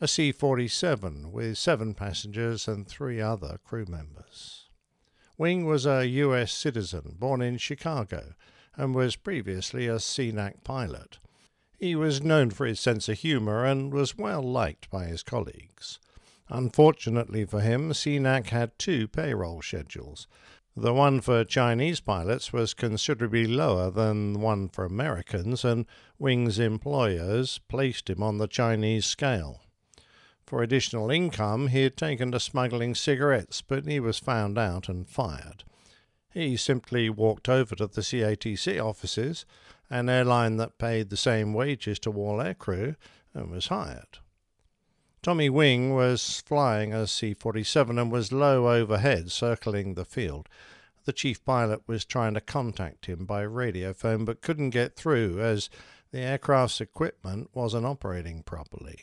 a 0.00 0.08
C 0.08 0.32
47 0.32 1.30
with 1.30 1.58
seven 1.58 1.92
passengers 1.92 2.66
and 2.66 2.88
three 2.88 3.20
other 3.20 3.58
crew 3.62 3.84
members. 3.86 4.70
Wing 5.36 5.66
was 5.66 5.84
a 5.84 6.06
U.S. 6.06 6.54
citizen 6.54 7.16
born 7.18 7.42
in 7.42 7.58
Chicago 7.58 8.32
and 8.74 8.94
was 8.94 9.14
previously 9.14 9.86
a 9.86 9.96
CNAC 9.96 10.64
pilot. 10.64 11.18
He 11.78 11.94
was 11.94 12.22
known 12.22 12.48
for 12.48 12.64
his 12.64 12.80
sense 12.80 13.10
of 13.10 13.18
humor 13.18 13.66
and 13.66 13.92
was 13.92 14.16
well 14.16 14.42
liked 14.42 14.88
by 14.88 15.04
his 15.04 15.22
colleagues. 15.22 15.98
Unfortunately 16.48 17.44
for 17.44 17.60
him, 17.60 17.90
CNAC 17.92 18.46
had 18.46 18.78
two 18.78 19.06
payroll 19.06 19.60
schedules 19.60 20.26
the 20.76 20.92
one 20.92 21.20
for 21.20 21.44
Chinese 21.44 22.00
pilots 22.00 22.52
was 22.52 22.74
considerably 22.74 23.46
lower 23.46 23.90
than 23.90 24.32
the 24.32 24.38
one 24.40 24.68
for 24.68 24.84
Americans, 24.84 25.64
and 25.64 25.86
Wing's 26.18 26.58
employers 26.58 27.60
placed 27.68 28.10
him 28.10 28.22
on 28.22 28.38
the 28.38 28.48
Chinese 28.48 29.06
scale. 29.06 29.60
For 30.44 30.62
additional 30.62 31.10
income, 31.10 31.68
he 31.68 31.82
had 31.82 31.96
taken 31.96 32.32
to 32.32 32.40
smuggling 32.40 32.94
cigarettes, 32.94 33.62
but 33.62 33.86
he 33.86 34.00
was 34.00 34.18
found 34.18 34.58
out 34.58 34.88
and 34.88 35.08
fired. 35.08 35.64
He 36.32 36.56
simply 36.56 37.08
walked 37.08 37.48
over 37.48 37.76
to 37.76 37.86
the 37.86 38.00
CATC 38.00 38.84
offices, 38.84 39.46
an 39.88 40.08
airline 40.08 40.56
that 40.56 40.78
paid 40.78 41.08
the 41.08 41.16
same 41.16 41.54
wages 41.54 42.00
to 42.00 42.12
all 42.12 42.38
aircrew, 42.38 42.96
and 43.32 43.50
was 43.50 43.68
hired. 43.68 44.18
Tommy 45.24 45.48
Wing 45.48 45.94
was 45.94 46.42
flying 46.44 46.92
a 46.92 47.06
C 47.06 47.32
47 47.32 47.98
and 47.98 48.12
was 48.12 48.30
low 48.30 48.68
overhead, 48.70 49.32
circling 49.32 49.94
the 49.94 50.04
field. 50.04 50.50
The 51.06 51.14
chief 51.14 51.42
pilot 51.46 51.80
was 51.86 52.04
trying 52.04 52.34
to 52.34 52.42
contact 52.42 53.06
him 53.06 53.24
by 53.24 53.46
radiophone 53.46 54.26
but 54.26 54.42
couldn't 54.42 54.68
get 54.68 54.96
through 54.96 55.40
as 55.40 55.70
the 56.10 56.18
aircraft's 56.18 56.82
equipment 56.82 57.48
wasn't 57.54 57.86
operating 57.86 58.42
properly. 58.42 58.98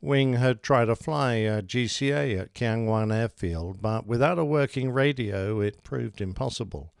Wing 0.00 0.32
had 0.32 0.62
tried 0.62 0.86
to 0.86 0.96
fly 0.96 1.34
a 1.34 1.60
GCA 1.60 2.40
at 2.40 2.54
Kiangwan 2.54 3.14
Airfield, 3.14 3.82
but 3.82 4.06
without 4.06 4.38
a 4.38 4.44
working 4.44 4.90
radio, 4.90 5.60
it 5.60 5.84
proved 5.84 6.22
impossible. 6.22 6.94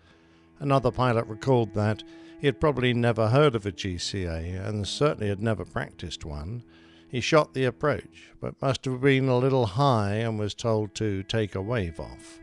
Another 0.58 0.90
pilot 0.90 1.26
recalled 1.26 1.72
that 1.72 2.02
he 2.38 2.46
had 2.46 2.60
probably 2.60 2.92
never 2.92 3.30
heard 3.30 3.54
of 3.54 3.64
a 3.64 3.72
GCA 3.72 4.62
and 4.62 4.86
certainly 4.86 5.30
had 5.30 5.40
never 5.40 5.64
practiced 5.64 6.26
one. 6.26 6.64
He 7.08 7.20
shot 7.20 7.54
the 7.54 7.64
approach, 7.64 8.32
but 8.40 8.60
must 8.60 8.84
have 8.84 9.00
been 9.00 9.28
a 9.28 9.38
little 9.38 9.66
high 9.66 10.14
and 10.14 10.38
was 10.38 10.54
told 10.54 10.94
to 10.96 11.22
take 11.22 11.54
a 11.54 11.62
wave 11.62 12.00
off. 12.00 12.40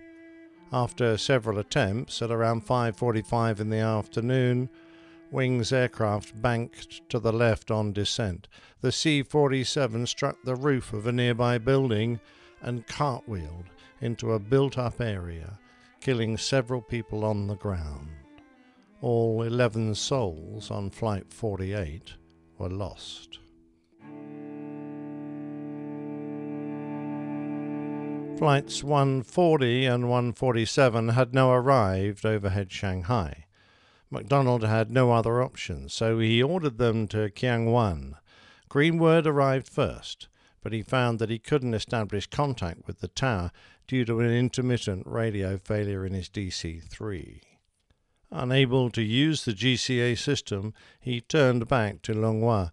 After 0.72 1.18
several 1.18 1.60
attempts, 1.60 2.22
at 2.22 2.31
around 2.31 2.65
5:45 2.65 3.60
in 3.60 3.69
the 3.69 3.77
afternoon, 3.77 4.69
Wing's 5.31 5.73
aircraft 5.73 6.41
banked 6.41 7.07
to 7.10 7.19
the 7.19 7.34
left 7.34 7.72
on 7.72 7.91
descent. 7.91 8.48
The 8.81 8.91
C-47 8.91 10.07
struck 10.07 10.38
the 10.44 10.56
roof 10.56 10.94
of 10.94 11.07
a 11.07 11.11
nearby 11.11 11.57
building 11.57 12.19
and 12.61 12.88
cartwheeled 12.88 13.65
into 13.99 14.31
a 14.31 14.40
built-up 14.40 15.02
area, 15.02 15.60
killing 15.99 16.38
several 16.38 16.81
people 16.81 17.26
on 17.26 17.48
the 17.48 17.56
ground. 17.56 18.10
All 19.02 19.44
11 19.44 19.95
souls 19.95 20.72
on 20.72 20.90
Flight 20.90 21.34
48 21.34 22.14
were 22.57 22.69
lost. 22.69 23.40
Flights 28.44 28.84
140 28.84 29.86
and 29.86 30.10
147 30.10 31.07
had 31.07 31.34
now 31.34 31.53
arrived 31.53 32.26
overhead 32.26 32.70
Shanghai. 32.74 33.45
MacDonald 34.11 34.64
had 34.64 34.91
no 34.91 35.14
other 35.14 35.41
options, 35.41 35.94
so 35.94 36.20
he 36.20 36.44
ordered 36.44 36.78
them 36.78 37.07
to 37.07 37.30
Kiangwan. 37.30 38.15
Greenwood 38.68 39.26
arrived 39.26 39.70
first, 39.70 40.28
but 40.61 40.74
he 40.74 40.82
found 40.82 41.20
that 41.20 41.30
he 41.30 41.40
couldn't 41.40 41.74
establish 41.74 42.28
contact 42.28 42.86
with 42.86 42.99
the 42.99 43.07
tower 43.07 43.49
due 43.88 44.03
to 44.03 44.20
an 44.20 44.30
intermittent 44.30 45.07
radio 45.07 45.57
failure 45.57 46.06
in 46.06 46.14
his 46.14 46.28
DC 46.28 46.84
3. 46.84 47.41
Unable 48.30 48.90
to 48.90 49.02
use 49.02 49.45
the 49.45 49.53
GCA 49.53 50.18
system, 50.18 50.74
he 50.99 51.22
turned 51.22 51.70
back 51.70 52.02
to 52.02 52.14
Longhua, 52.14 52.72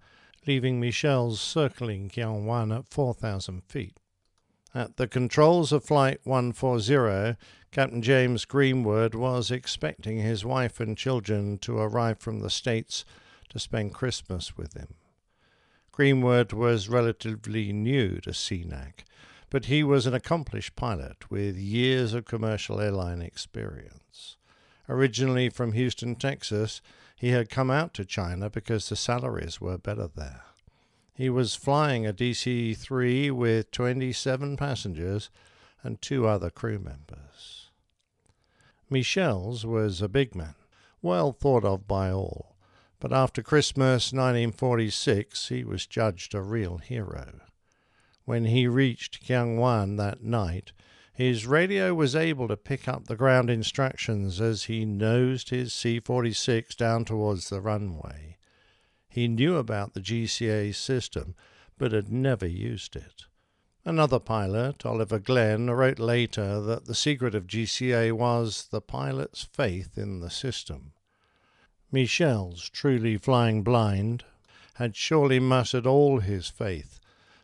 leaving 0.48 0.80
Michels 0.80 1.40
circling 1.40 2.08
Kiangwan 2.08 2.76
at 2.76 2.88
4,000 2.88 3.62
feet. 3.68 3.99
At 4.72 4.98
the 4.98 5.08
controls 5.08 5.72
of 5.72 5.84
Flight 5.84 6.20
140, 6.22 7.36
Captain 7.72 8.02
James 8.02 8.44
Greenwood 8.44 9.16
was 9.16 9.50
expecting 9.50 10.18
his 10.18 10.44
wife 10.44 10.78
and 10.78 10.96
children 10.96 11.58
to 11.58 11.78
arrive 11.78 12.20
from 12.20 12.38
the 12.38 12.50
States 12.50 13.04
to 13.48 13.58
spend 13.58 13.94
Christmas 13.94 14.56
with 14.56 14.74
him. 14.74 14.94
Greenwood 15.90 16.52
was 16.52 16.88
relatively 16.88 17.72
new 17.72 18.20
to 18.20 18.30
CNAC, 18.30 19.04
but 19.50 19.64
he 19.64 19.82
was 19.82 20.06
an 20.06 20.14
accomplished 20.14 20.76
pilot 20.76 21.28
with 21.28 21.56
years 21.56 22.14
of 22.14 22.24
commercial 22.24 22.80
airline 22.80 23.20
experience. 23.20 24.36
Originally 24.88 25.50
from 25.50 25.72
Houston, 25.72 26.14
Texas, 26.14 26.80
he 27.16 27.30
had 27.30 27.50
come 27.50 27.72
out 27.72 27.92
to 27.94 28.04
China 28.04 28.48
because 28.48 28.88
the 28.88 28.96
salaries 28.96 29.60
were 29.60 29.78
better 29.78 30.08
there. 30.14 30.42
He 31.12 31.28
was 31.28 31.54
flying 31.54 32.06
a 32.06 32.12
DC 32.12 32.76
3 32.76 33.30
with 33.30 33.70
27 33.70 34.56
passengers 34.56 35.30
and 35.82 36.00
two 36.00 36.26
other 36.26 36.50
crew 36.50 36.78
members. 36.78 37.70
Michels 38.88 39.64
was 39.64 40.02
a 40.02 40.08
big 40.08 40.34
man, 40.34 40.54
well 41.00 41.32
thought 41.32 41.64
of 41.64 41.86
by 41.86 42.10
all, 42.10 42.56
but 42.98 43.12
after 43.12 43.42
Christmas 43.42 44.12
1946 44.12 45.48
he 45.48 45.64
was 45.64 45.86
judged 45.86 46.34
a 46.34 46.42
real 46.42 46.78
hero. 46.78 47.40
When 48.24 48.46
he 48.46 48.66
reached 48.66 49.24
Kiangwan 49.24 49.96
that 49.96 50.22
night, 50.22 50.72
his 51.12 51.46
radio 51.46 51.94
was 51.94 52.16
able 52.16 52.48
to 52.48 52.56
pick 52.56 52.88
up 52.88 53.06
the 53.06 53.16
ground 53.16 53.50
instructions 53.50 54.40
as 54.40 54.64
he 54.64 54.84
nosed 54.84 55.50
his 55.50 55.72
C 55.72 56.00
46 56.00 56.74
down 56.76 57.04
towards 57.04 57.48
the 57.48 57.60
runway. 57.60 58.29
He 59.10 59.26
knew 59.26 59.56
about 59.56 59.92
the 59.92 60.00
GCA 60.00 60.72
system, 60.72 61.34
but 61.76 61.90
had 61.90 62.12
never 62.12 62.46
used 62.46 62.94
it. 62.94 63.24
Another 63.84 64.20
pilot, 64.20 64.86
Oliver 64.86 65.18
Glenn, 65.18 65.68
wrote 65.68 65.98
later 65.98 66.60
that 66.60 66.84
the 66.84 66.94
secret 66.94 67.34
of 67.34 67.48
GCA 67.48 68.12
was 68.12 68.68
the 68.70 68.80
pilot's 68.80 69.42
faith 69.42 69.98
in 69.98 70.20
the 70.20 70.30
system. 70.30 70.92
Michels, 71.90 72.68
truly 72.68 73.16
flying 73.16 73.64
blind, 73.64 74.22
had 74.74 74.94
surely 74.94 75.40
mustered 75.40 75.86
all 75.86 76.20
his 76.20 76.48
faith 76.48 77.00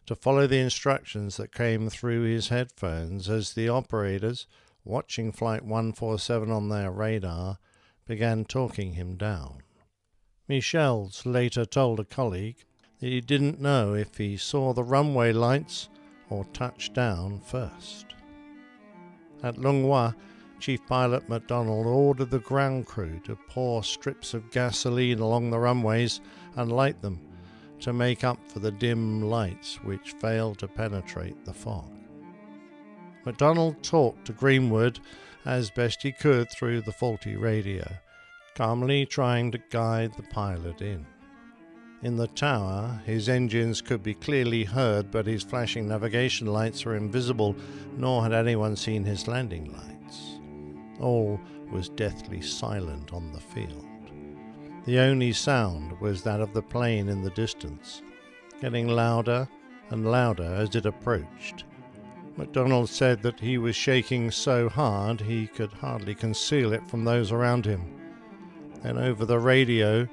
to 0.07 0.15
follow 0.15 0.47
the 0.47 0.61
instructions 0.61 1.37
that 1.37 1.53
came 1.53 1.91
through 1.91 2.23
his 2.23 2.49
headphones 2.49 3.29
as 3.29 3.55
the 3.55 3.69
operators, 3.69 4.47
watching 4.85 5.33
Flight 5.33 5.65
147 5.65 6.49
on 6.49 6.69
their 6.69 6.93
radar, 6.93 7.59
began 8.07 8.45
talking 8.45 8.93
him 8.93 9.17
down. 9.17 9.63
Michels 10.49 11.27
later 11.27 11.65
told 11.65 11.99
a 11.99 12.05
colleague 12.05 12.65
that 13.01 13.09
he 13.09 13.21
didn't 13.21 13.61
know 13.61 13.95
if 13.95 14.17
he 14.17 14.37
saw 14.37 14.73
the 14.73 14.85
runway 14.85 15.33
lights 15.33 15.89
or 16.31 16.45
touched 16.47 16.95
down 16.95 17.41
first. 17.41 18.07
At 19.43 19.59
Lung 19.59 19.83
Hua, 19.83 20.15
Chief 20.61 20.81
Pilot 20.87 21.29
MacDonald 21.29 21.87
ordered 21.87 22.31
the 22.31 22.39
ground 22.39 22.87
crew 22.87 23.21
to 23.25 23.37
pour 23.49 23.85
strips 23.85 24.35
of 24.35 24.51
gasoline 24.51 25.19
along 25.19 25.51
the 25.51 25.59
runways 25.59 26.21
and 26.55 26.73
light 26.73 27.03
them 27.03 27.21
to 27.81 27.93
make 27.93 28.25
up 28.25 28.39
for 28.49 28.61
the 28.61 28.71
dim 28.71 29.23
lights 29.23 29.77
which 29.83 30.13
failed 30.13 30.59
to 30.59 30.69
penetrate 30.69 31.45
the 31.45 31.53
fog. 31.53 31.91
MacDonald 33.25 33.83
talked 33.83 34.25
to 34.27 34.33
Greenwood 34.33 35.01
as 35.45 35.71
best 35.71 36.03
he 36.03 36.13
could 36.13 36.51
through 36.51 36.81
the 36.81 36.93
faulty 36.93 37.37
radio, 37.37 37.87
calmly 38.57 39.05
trying 39.05 39.53
to 39.53 39.59
guide 39.69 40.15
the 40.15 40.23
pilot 40.23 40.81
in. 40.81 41.07
In 42.03 42.17
the 42.17 42.29
tower, 42.29 43.03
his 43.05 43.29
engines 43.29 43.83
could 43.83 44.03
be 44.03 44.15
clearly 44.15 44.65
heard, 44.65 45.11
but 45.11 45.27
his 45.27 45.43
flashing 45.43 45.87
navigation 45.87 46.47
lights 46.47 46.85
were 46.85 46.97
invisible, 46.97 47.55
nor 47.99 48.23
had 48.23 48.33
anyone 48.33 48.75
seen 48.75 49.05
his 49.05 49.29
landing 49.29 49.71
lights. 49.73 50.39
All 51.01 51.39
was 51.71 51.91
deathly 51.91 52.41
silent 52.41 53.13
on 53.13 53.31
the 53.31 53.41
field. 53.41 53.85
The 54.87 55.01
only 55.01 55.35
sound 55.35 56.01
was 56.01 56.23
that 56.23 56.41
of 56.41 56.55
the 56.55 56.63
plane 56.63 57.09
in 57.09 57.23
the 57.23 57.31
distance, 57.31 58.03
getting 58.63 58.89
louder 58.89 59.47
and 59.91 60.11
louder 60.11 60.55
as 60.55 60.75
it 60.75 60.87
approached. 60.87 61.65
MacDonald 62.39 62.89
said 62.89 63.21
that 63.23 63.41
he 63.41 63.59
was 63.59 63.77
shaking 63.77 64.31
so 64.31 64.71
hard 64.71 65.21
he 65.21 65.47
could 65.47 65.73
hardly 65.73 66.15
conceal 66.15 66.73
it 66.73 66.89
from 66.89 67.05
those 67.05 67.33
around 67.33 67.67
him. 67.67 67.96
Then 68.87 68.99
over 68.99 69.27
the 69.27 69.41
radio, 69.41 70.07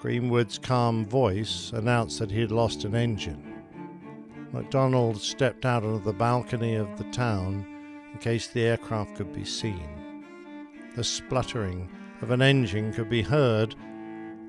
Greenwood's 0.00 0.58
calm 0.58 1.06
voice 1.06 1.70
announced 1.72 2.18
that 2.18 2.32
he 2.32 2.40
had 2.40 2.50
lost 2.50 2.82
an 2.82 2.96
engine. 2.96 3.62
MacDonald 4.50 5.20
stepped 5.20 5.64
out 5.64 5.84
of 5.84 6.02
the 6.02 6.12
balcony 6.12 6.74
of 6.74 6.98
the 6.98 7.08
town 7.12 7.64
in 8.12 8.18
case 8.18 8.48
the 8.48 8.64
aircraft 8.64 9.14
could 9.14 9.32
be 9.32 9.44
seen. 9.44 10.24
The 10.96 11.04
spluttering 11.04 11.88
of 12.20 12.32
an 12.32 12.42
engine 12.42 12.92
could 12.92 13.08
be 13.08 13.22
heard, 13.22 13.76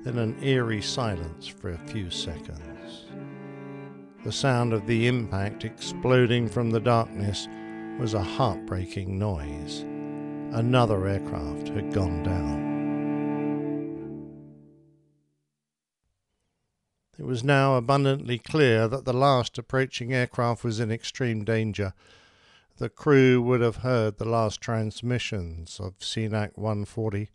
then 0.02 0.18
an 0.18 0.42
eerie 0.42 0.82
silence 0.82 1.46
for 1.46 1.70
a 1.70 1.86
few 1.86 2.10
seconds. 2.10 3.06
The 4.24 4.32
sound 4.32 4.72
of 4.72 4.88
the 4.88 5.06
impact 5.06 5.64
exploding 5.64 6.48
from 6.48 6.72
the 6.72 6.80
darkness 6.80 7.46
was 8.00 8.14
a 8.14 8.24
heartbreaking 8.24 9.16
noise. 9.20 9.82
Another 10.52 11.06
aircraft 11.06 11.68
had 11.68 11.92
gone 11.94 12.24
down. 12.24 12.67
It 17.18 17.26
was 17.26 17.42
now 17.42 17.76
abundantly 17.76 18.38
clear 18.38 18.86
that 18.86 19.04
the 19.04 19.12
last 19.12 19.58
approaching 19.58 20.14
aircraft 20.14 20.62
was 20.62 20.78
in 20.78 20.92
extreme 20.92 21.44
danger. 21.44 21.92
The 22.76 22.88
crew 22.88 23.42
would 23.42 23.60
have 23.60 23.78
heard 23.78 24.18
the 24.18 24.24
last 24.24 24.60
transmissions 24.60 25.80
of 25.80 25.98
CNAC 25.98 26.56
140. 26.56 27.28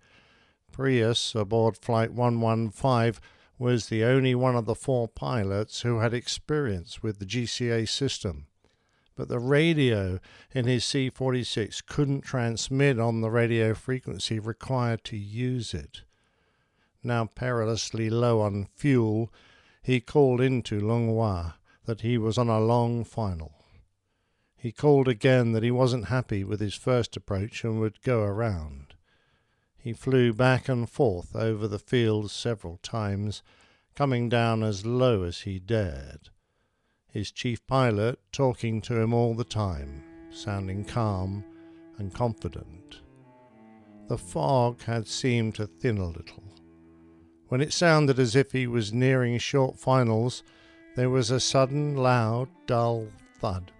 Prius, 0.71 1.35
aboard 1.35 1.75
Flight 1.75 2.13
115, 2.13 3.21
was 3.59 3.87
the 3.87 4.05
only 4.05 4.33
one 4.33 4.55
of 4.55 4.65
the 4.65 4.73
four 4.73 5.09
pilots 5.09 5.81
who 5.81 5.99
had 5.99 6.13
experience 6.13 7.03
with 7.03 7.19
the 7.19 7.25
GCA 7.25 7.87
system. 7.89 8.47
But 9.15 9.27
the 9.27 9.37
radio 9.37 10.21
in 10.53 10.65
his 10.65 10.85
C 10.85 11.09
46 11.09 11.81
couldn't 11.81 12.21
transmit 12.21 12.99
on 12.99 13.19
the 13.19 13.29
radio 13.29 13.73
frequency 13.73 14.39
required 14.39 15.03
to 15.03 15.17
use 15.17 15.73
it. 15.73 16.03
Now 17.03 17.25
perilously 17.25 18.09
low 18.09 18.39
on 18.39 18.69
fuel, 18.75 19.29
he 19.83 19.99
called 19.99 20.39
into 20.39 20.79
Lung 20.79 21.09
Hua 21.09 21.55
that 21.85 22.01
he 22.01 22.17
was 22.17 22.37
on 22.37 22.47
a 22.47 22.59
long 22.59 23.03
final. 23.03 23.51
He 24.55 24.71
called 24.71 25.09
again 25.09 25.51
that 25.51 25.63
he 25.63 25.71
wasn't 25.71 26.05
happy 26.05 26.45
with 26.45 26.61
his 26.61 26.73
first 26.73 27.17
approach 27.17 27.65
and 27.65 27.81
would 27.81 28.01
go 28.01 28.21
around. 28.21 28.93
He 29.77 29.91
flew 29.91 30.31
back 30.31 30.69
and 30.69 30.89
forth 30.89 31.35
over 31.35 31.67
the 31.67 31.79
field 31.79 32.31
several 32.31 32.77
times, 32.77 33.43
coming 33.93 34.29
down 34.29 34.63
as 34.63 34.85
low 34.85 35.23
as 35.23 35.41
he 35.41 35.59
dared. 35.59 36.29
His 37.11 37.29
chief 37.29 37.67
pilot 37.67 38.19
talking 38.31 38.79
to 38.83 38.97
him 38.97 39.13
all 39.13 39.35
the 39.35 39.43
time, 39.43 40.01
sounding 40.31 40.85
calm 40.85 41.43
and 41.97 42.13
confident. 42.13 43.01
The 44.07 44.17
fog 44.17 44.81
had 44.83 45.09
seemed 45.09 45.55
to 45.55 45.67
thin 45.67 45.97
a 45.97 46.07
little. 46.07 46.52
When 47.53 47.61
it 47.61 47.71
sounded 47.71 48.17
as 48.17 48.35
if 48.35 48.51
he 48.51 48.65
was 48.65 48.91
nearing 48.91 49.37
short 49.37 49.77
finals, 49.77 50.41
there 50.95 51.11
was 51.11 51.29
a 51.29 51.39
sudden, 51.39 51.95
loud, 51.95 52.49
dull 52.65 53.05
thud, 53.37 53.71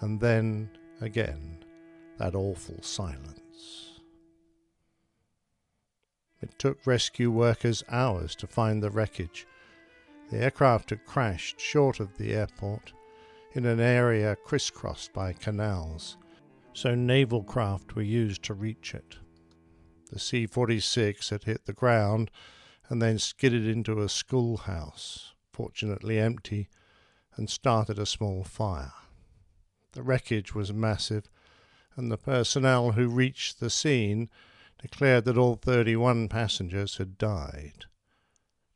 and 0.00 0.20
then 0.20 0.68
again 1.00 1.64
that 2.18 2.34
awful 2.34 2.82
silence. 2.82 3.98
It 6.42 6.58
took 6.58 6.86
rescue 6.86 7.30
workers 7.30 7.82
hours 7.88 8.36
to 8.36 8.46
find 8.46 8.82
the 8.82 8.90
wreckage. 8.90 9.46
The 10.28 10.40
aircraft 10.40 10.90
had 10.90 11.06
crashed 11.06 11.58
short 11.58 11.98
of 11.98 12.18
the 12.18 12.34
airport 12.34 12.92
in 13.54 13.64
an 13.64 13.80
area 13.80 14.36
crisscrossed 14.36 15.14
by 15.14 15.32
canals, 15.32 16.18
so 16.74 16.94
naval 16.94 17.42
craft 17.42 17.96
were 17.96 18.02
used 18.02 18.42
to 18.42 18.52
reach 18.52 18.94
it. 18.94 19.16
The 20.10 20.18
C 20.18 20.46
46 20.46 21.30
had 21.30 21.44
hit 21.44 21.64
the 21.64 21.72
ground 21.72 22.30
and 22.92 23.00
then 23.00 23.18
skidded 23.18 23.66
into 23.66 24.02
a 24.02 24.08
schoolhouse, 24.08 25.32
fortunately 25.50 26.18
empty, 26.18 26.68
and 27.36 27.48
started 27.48 27.98
a 27.98 28.04
small 28.04 28.44
fire. 28.44 28.92
The 29.92 30.02
wreckage 30.02 30.54
was 30.54 30.74
massive, 30.74 31.24
and 31.96 32.12
the 32.12 32.18
personnel 32.18 32.92
who 32.92 33.08
reached 33.08 33.60
the 33.60 33.70
scene 33.70 34.28
declared 34.78 35.24
that 35.24 35.38
all 35.38 35.54
31 35.54 36.28
passengers 36.28 36.98
had 36.98 37.16
died. 37.16 37.86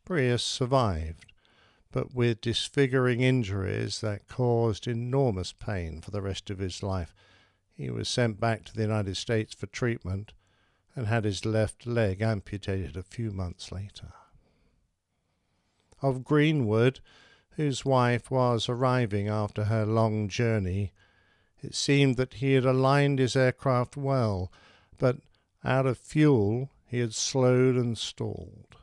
Prius 0.06 0.42
survived, 0.42 1.26
but 1.92 2.14
with 2.14 2.40
disfiguring 2.40 3.20
injuries 3.20 4.00
that 4.00 4.28
caused 4.28 4.88
enormous 4.88 5.52
pain 5.52 6.00
for 6.00 6.10
the 6.10 6.22
rest 6.22 6.48
of 6.48 6.58
his 6.58 6.82
life. 6.82 7.14
He 7.74 7.90
was 7.90 8.08
sent 8.08 8.40
back 8.40 8.64
to 8.64 8.74
the 8.74 8.80
United 8.80 9.18
States 9.18 9.54
for 9.54 9.66
treatment 9.66 10.32
and 10.96 11.06
had 11.06 11.24
his 11.24 11.44
left 11.44 11.86
leg 11.86 12.22
amputated 12.22 12.96
a 12.96 13.02
few 13.02 13.30
months 13.30 13.70
later. 13.70 14.14
Of 16.02 16.24
Greenwood, 16.24 17.00
whose 17.50 17.84
wife 17.84 18.30
was 18.30 18.68
arriving 18.68 19.28
after 19.28 19.64
her 19.64 19.84
long 19.86 20.28
journey, 20.28 20.92
it 21.62 21.74
seemed 21.74 22.16
that 22.16 22.34
he 22.34 22.54
had 22.54 22.64
aligned 22.64 23.18
his 23.18 23.36
aircraft 23.36 23.96
well, 23.96 24.50
but 24.98 25.18
out 25.62 25.86
of 25.86 25.98
fuel 25.98 26.70
he 26.86 26.98
had 27.00 27.14
slowed 27.14 27.76
and 27.76 27.98
stalled. 27.98 28.76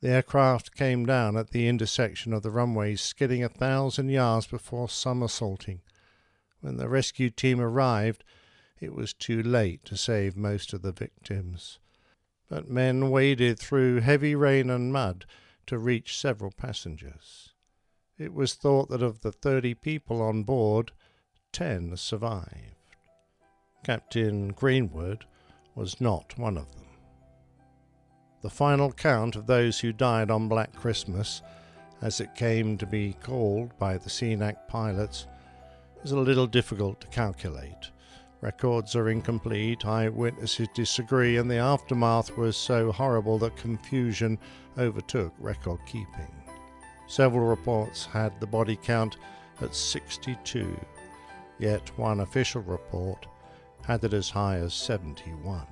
The 0.00 0.10
aircraft 0.10 0.76
came 0.76 1.06
down 1.06 1.36
at 1.36 1.50
the 1.50 1.66
intersection 1.66 2.32
of 2.32 2.42
the 2.42 2.50
runways, 2.50 3.00
skidding 3.00 3.42
a 3.42 3.48
thousand 3.48 4.10
yards 4.10 4.46
before 4.46 4.88
somersaulting. 4.88 5.80
When 6.60 6.76
the 6.76 6.88
rescue 6.88 7.30
team 7.30 7.60
arrived, 7.60 8.22
it 8.80 8.94
was 8.94 9.12
too 9.12 9.42
late 9.42 9.84
to 9.86 9.96
save 9.96 10.36
most 10.36 10.72
of 10.72 10.82
the 10.82 10.92
victims. 10.92 11.78
But 12.48 12.70
men 12.70 13.10
waded 13.10 13.58
through 13.58 14.00
heavy 14.00 14.34
rain 14.34 14.70
and 14.70 14.92
mud 14.92 15.26
to 15.66 15.78
reach 15.78 16.18
several 16.18 16.50
passengers. 16.50 17.54
It 18.16 18.32
was 18.32 18.54
thought 18.54 18.88
that 18.88 19.02
of 19.02 19.20
the 19.20 19.32
thirty 19.32 19.74
people 19.74 20.22
on 20.22 20.42
board, 20.42 20.92
ten 21.52 21.96
survived. 21.96 22.74
Captain 23.84 24.48
Greenwood 24.48 25.24
was 25.74 26.00
not 26.00 26.36
one 26.38 26.56
of 26.56 26.72
them. 26.74 26.86
The 28.40 28.50
final 28.50 28.92
count 28.92 29.36
of 29.36 29.46
those 29.46 29.80
who 29.80 29.92
died 29.92 30.30
on 30.30 30.48
Black 30.48 30.74
Christmas, 30.74 31.42
as 32.00 32.20
it 32.20 32.34
came 32.34 32.78
to 32.78 32.86
be 32.86 33.14
called 33.22 33.76
by 33.78 33.98
the 33.98 34.10
CNAC 34.10 34.68
pilots, 34.68 35.26
is 36.02 36.12
a 36.12 36.18
little 36.18 36.46
difficult 36.46 37.00
to 37.00 37.06
calculate. 37.08 37.90
Records 38.40 38.94
are 38.94 39.08
incomplete, 39.08 39.84
eyewitnesses 39.84 40.68
disagree, 40.72 41.36
and 41.38 41.50
the 41.50 41.56
aftermath 41.56 42.36
was 42.36 42.56
so 42.56 42.92
horrible 42.92 43.38
that 43.38 43.56
confusion 43.56 44.38
overtook 44.76 45.34
record 45.40 45.80
keeping. 45.86 46.30
Several 47.08 47.46
reports 47.46 48.06
had 48.06 48.38
the 48.38 48.46
body 48.46 48.76
count 48.76 49.16
at 49.60 49.74
62, 49.74 50.78
yet 51.58 51.98
one 51.98 52.20
official 52.20 52.62
report 52.62 53.26
had 53.84 54.04
it 54.04 54.14
as 54.14 54.30
high 54.30 54.56
as 54.56 54.72
71. 54.72 55.66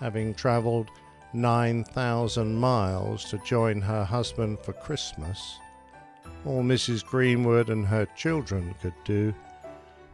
Having 0.00 0.34
travelled 0.34 0.90
9,000 1.32 2.56
miles 2.56 3.24
to 3.26 3.38
join 3.44 3.80
her 3.82 4.04
husband 4.04 4.58
for 4.58 4.72
Christmas, 4.72 5.60
All 6.44 6.62
Mrs. 6.62 7.04
Greenwood 7.04 7.70
and 7.70 7.86
her 7.86 8.06
children 8.16 8.74
could 8.80 8.94
do 9.04 9.32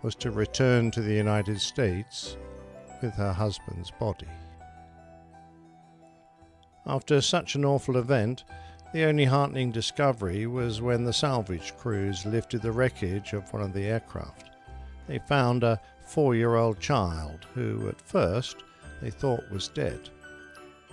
was 0.03 0.15
to 0.17 0.31
return 0.31 0.91
to 0.91 1.01
the 1.01 1.15
United 1.15 1.61
States 1.61 2.37
with 3.01 3.15
her 3.15 3.33
husband's 3.33 3.91
body. 3.91 4.29
After 6.87 7.21
such 7.21 7.55
an 7.55 7.65
awful 7.65 7.97
event, 7.97 8.45
the 8.93 9.05
only 9.05 9.25
heartening 9.25 9.71
discovery 9.71 10.47
was 10.47 10.83
when 10.83 11.05
the 11.05 11.13
salvage 11.13 11.75
crews 11.79 12.27
lifted 12.27 12.61
the 12.61 12.73
wreckage 12.73 13.33
of 13.33 13.51
one 13.53 13.63
of 13.63 13.73
the 13.73 13.85
aircraft. 13.85 14.51
They 15.07 15.19
found 15.19 15.63
a 15.63 15.81
four 16.05 16.35
year 16.35 16.57
old 16.57 16.81
child 16.81 17.47
who, 17.55 17.89
at 17.89 18.01
first, 18.01 18.57
they 19.01 19.11
thought 19.11 19.51
was 19.51 19.69
dead. 19.69 20.11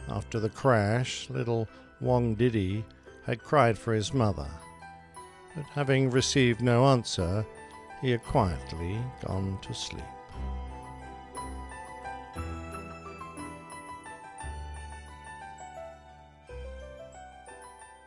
After 0.08 0.40
the 0.40 0.50
crash, 0.50 1.30
little 1.30 1.68
Wong 2.00 2.36
Didi 2.36 2.86
had 3.26 3.44
cried 3.44 3.78
for 3.78 3.94
his 3.94 4.14
mother, 4.14 4.48
but 5.56 5.66
having 5.66 6.10
received 6.10 6.62
no 6.62 6.86
answer, 6.86 7.46
he 8.02 8.12
had 8.12 8.24
quietly 8.24 8.98
gone 9.26 9.58
to 9.62 9.74
sleep. 9.74 10.04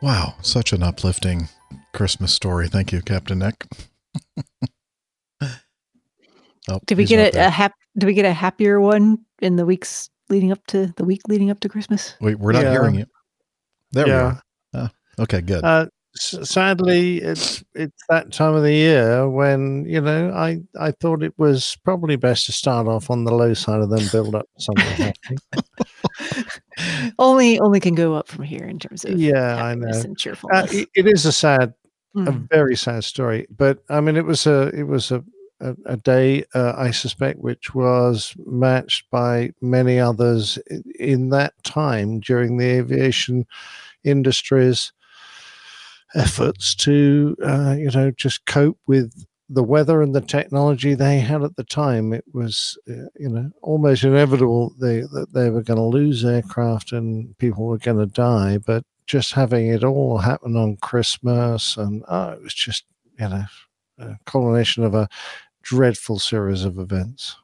Wow, 0.01 0.35
such 0.41 0.73
an 0.73 0.83
uplifting 0.83 1.47
Christmas 1.93 2.33
story. 2.33 2.67
Thank 2.67 2.91
you, 2.91 3.01
Captain 3.01 3.39
Nick. 3.39 3.65
oh, 5.41 6.79
Did 6.85 6.97
we 6.97 7.05
get 7.05 7.29
a, 7.29 7.31
there. 7.31 7.47
a 7.47 7.49
hap- 7.49 7.75
Did 7.97 8.05
we 8.07 8.13
get 8.13 8.25
a 8.25 8.33
happier 8.33 8.81
one 8.81 9.19
in 9.41 9.55
the 9.55 9.65
weeks 9.65 10.09
leading 10.29 10.51
up 10.51 10.59
to 10.67 10.87
the 10.97 11.05
week 11.05 11.21
leading 11.29 11.49
up 11.49 11.61
to 11.61 11.69
Christmas? 11.69 12.15
Wait, 12.19 12.37
we're 12.37 12.51
not 12.51 12.63
Yeah. 12.63 12.71
hearing 12.71 12.95
you. 12.95 13.05
There 13.91 14.07
Yeah. 14.07 14.13
we 14.15 14.23
are. 14.23 14.41
Ah, 14.73 14.91
okay, 15.19 15.39
good. 15.41 15.63
Uh, 15.63 15.85
s- 15.85 15.89
sadly, 16.15 17.17
it's 17.17 17.63
it's 17.75 18.03
that 18.09 18.31
time 18.31 18.53
of 18.55 18.63
the 18.63 18.73
year 18.73 19.27
when 19.29 19.85
you 19.85 20.01
know 20.01 20.31
I 20.31 20.59
I 20.79 20.91
thought 20.91 21.23
it 21.23 21.33
was 21.37 21.77
probably 21.83 22.15
best 22.15 22.45
to 22.47 22.51
start 22.51 22.87
off 22.87 23.09
on 23.09 23.23
the 23.25 23.33
low 23.33 23.53
side 23.53 23.81
and 23.81 23.91
then 23.91 24.07
build 24.11 24.35
up 24.35 24.47
something. 24.57 25.13
Only 27.19 27.59
only 27.59 27.79
can 27.79 27.95
go 27.95 28.13
up 28.15 28.27
from 28.27 28.43
here 28.43 28.65
in 28.65 28.79
terms 28.79 29.05
of 29.05 29.19
yeah, 29.19 29.57
I 29.63 29.75
know. 29.75 29.87
and 29.87 30.17
Uh, 30.51 30.65
it- 30.71 30.89
it 30.95 31.07
is 31.07 31.25
a 31.25 31.31
sad, 31.31 31.73
a 32.15 32.31
Mm. 32.31 32.47
very 32.49 32.75
sad 32.75 33.03
story. 33.03 33.47
But 33.55 33.79
I 33.89 34.01
mean, 34.01 34.17
it 34.17 34.25
was 34.25 34.45
a 34.47 34.69
it 34.73 34.83
was 34.83 35.11
a 35.11 35.23
a, 35.59 35.75
a 35.85 35.97
day 35.97 36.43
uh, 36.53 36.73
I 36.75 36.91
suspect 36.91 37.39
which 37.39 37.73
was 37.73 38.33
matched 38.45 39.09
by 39.11 39.51
many 39.61 39.99
others 39.99 40.57
in 40.99 41.29
that 41.29 41.53
time 41.63 42.19
during 42.19 42.57
the 42.57 42.65
aviation 42.65 43.45
industry's 44.03 44.91
efforts 46.15 46.75
to 46.75 47.35
uh, 47.43 47.75
you 47.77 47.89
know 47.91 48.11
just 48.11 48.45
cope 48.45 48.77
with 48.87 49.25
the 49.49 49.63
weather 49.63 50.01
and 50.01 50.15
the 50.15 50.21
technology 50.21 50.93
they 50.93 51.19
had 51.19 51.43
at 51.43 51.55
the 51.55 51.63
time. 51.63 52.13
It 52.13 52.25
was 52.33 52.77
uh, 52.89 53.09
you 53.19 53.29
know 53.29 53.51
almost 53.61 54.03
inevitable 54.03 54.73
they 54.79 55.01
that 55.01 55.33
they 55.33 55.49
were 55.49 55.63
going 55.63 55.77
to 55.77 55.83
lose 55.83 56.25
aircraft 56.25 56.91
and 56.91 57.37
people 57.37 57.65
were 57.65 57.77
going 57.77 57.99
to 57.99 58.05
die, 58.05 58.57
but 58.57 58.83
just 59.05 59.33
having 59.33 59.67
it 59.67 59.83
all 59.83 60.19
happen 60.19 60.55
on 60.55 60.77
Christmas 60.77 61.77
and 61.77 62.03
oh, 62.07 62.29
it 62.29 62.41
was 62.41 62.53
just 62.53 62.85
you 63.19 63.29
know 63.29 63.43
a 63.99 64.17
culmination 64.25 64.83
of 64.83 64.95
a 64.95 65.07
dreadful 65.61 66.19
series 66.19 66.65
of 66.65 66.77
events. 66.77 67.35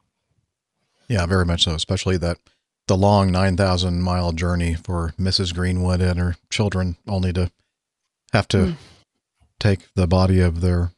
Yeah, 1.08 1.26
very 1.26 1.44
much 1.44 1.64
so, 1.64 1.74
especially 1.74 2.18
that 2.18 2.38
the 2.86 2.96
long 2.96 3.30
9,000 3.30 4.02
mile 4.02 4.32
journey 4.32 4.74
for 4.74 5.14
Mrs. 5.18 5.54
Greenwood 5.54 6.00
and 6.00 6.18
her 6.18 6.36
children, 6.50 6.96
only 7.08 7.32
to 7.32 7.50
have 8.32 8.48
to 8.48 8.56
Mm. 8.58 8.76
take 9.58 9.80
the 9.94 10.06
body 10.06 10.40
of 10.40 10.60
their 10.60 10.92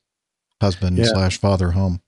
husband 0.61 0.99
Yeah. 0.99 1.07
slash 1.07 1.39
father 1.39 1.73
home. 1.73 2.01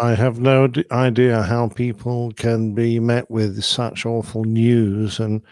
I 0.00 0.14
have 0.14 0.38
no 0.40 0.68
d- 0.68 0.84
idea 0.92 1.42
how 1.42 1.68
people 1.68 2.32
can 2.36 2.72
be 2.74 3.00
met 3.00 3.30
with 3.30 3.62
such 3.64 4.06
awful 4.06 4.44
news 4.44 5.18
and 5.18 5.42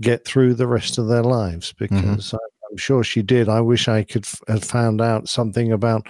get 0.00 0.24
through 0.24 0.54
the 0.54 0.66
rest 0.66 0.96
of 0.98 1.08
their 1.08 1.22
lives 1.22 1.72
because 1.78 2.32
I, 2.32 2.38
I'm 2.70 2.76
sure 2.78 3.04
she 3.04 3.22
did. 3.22 3.48
I 3.50 3.60
wish 3.60 3.86
I 3.88 4.02
could 4.02 4.24
f- 4.24 4.40
have 4.48 4.64
found 4.64 5.00
out 5.02 5.28
something 5.28 5.70
about 5.70 6.08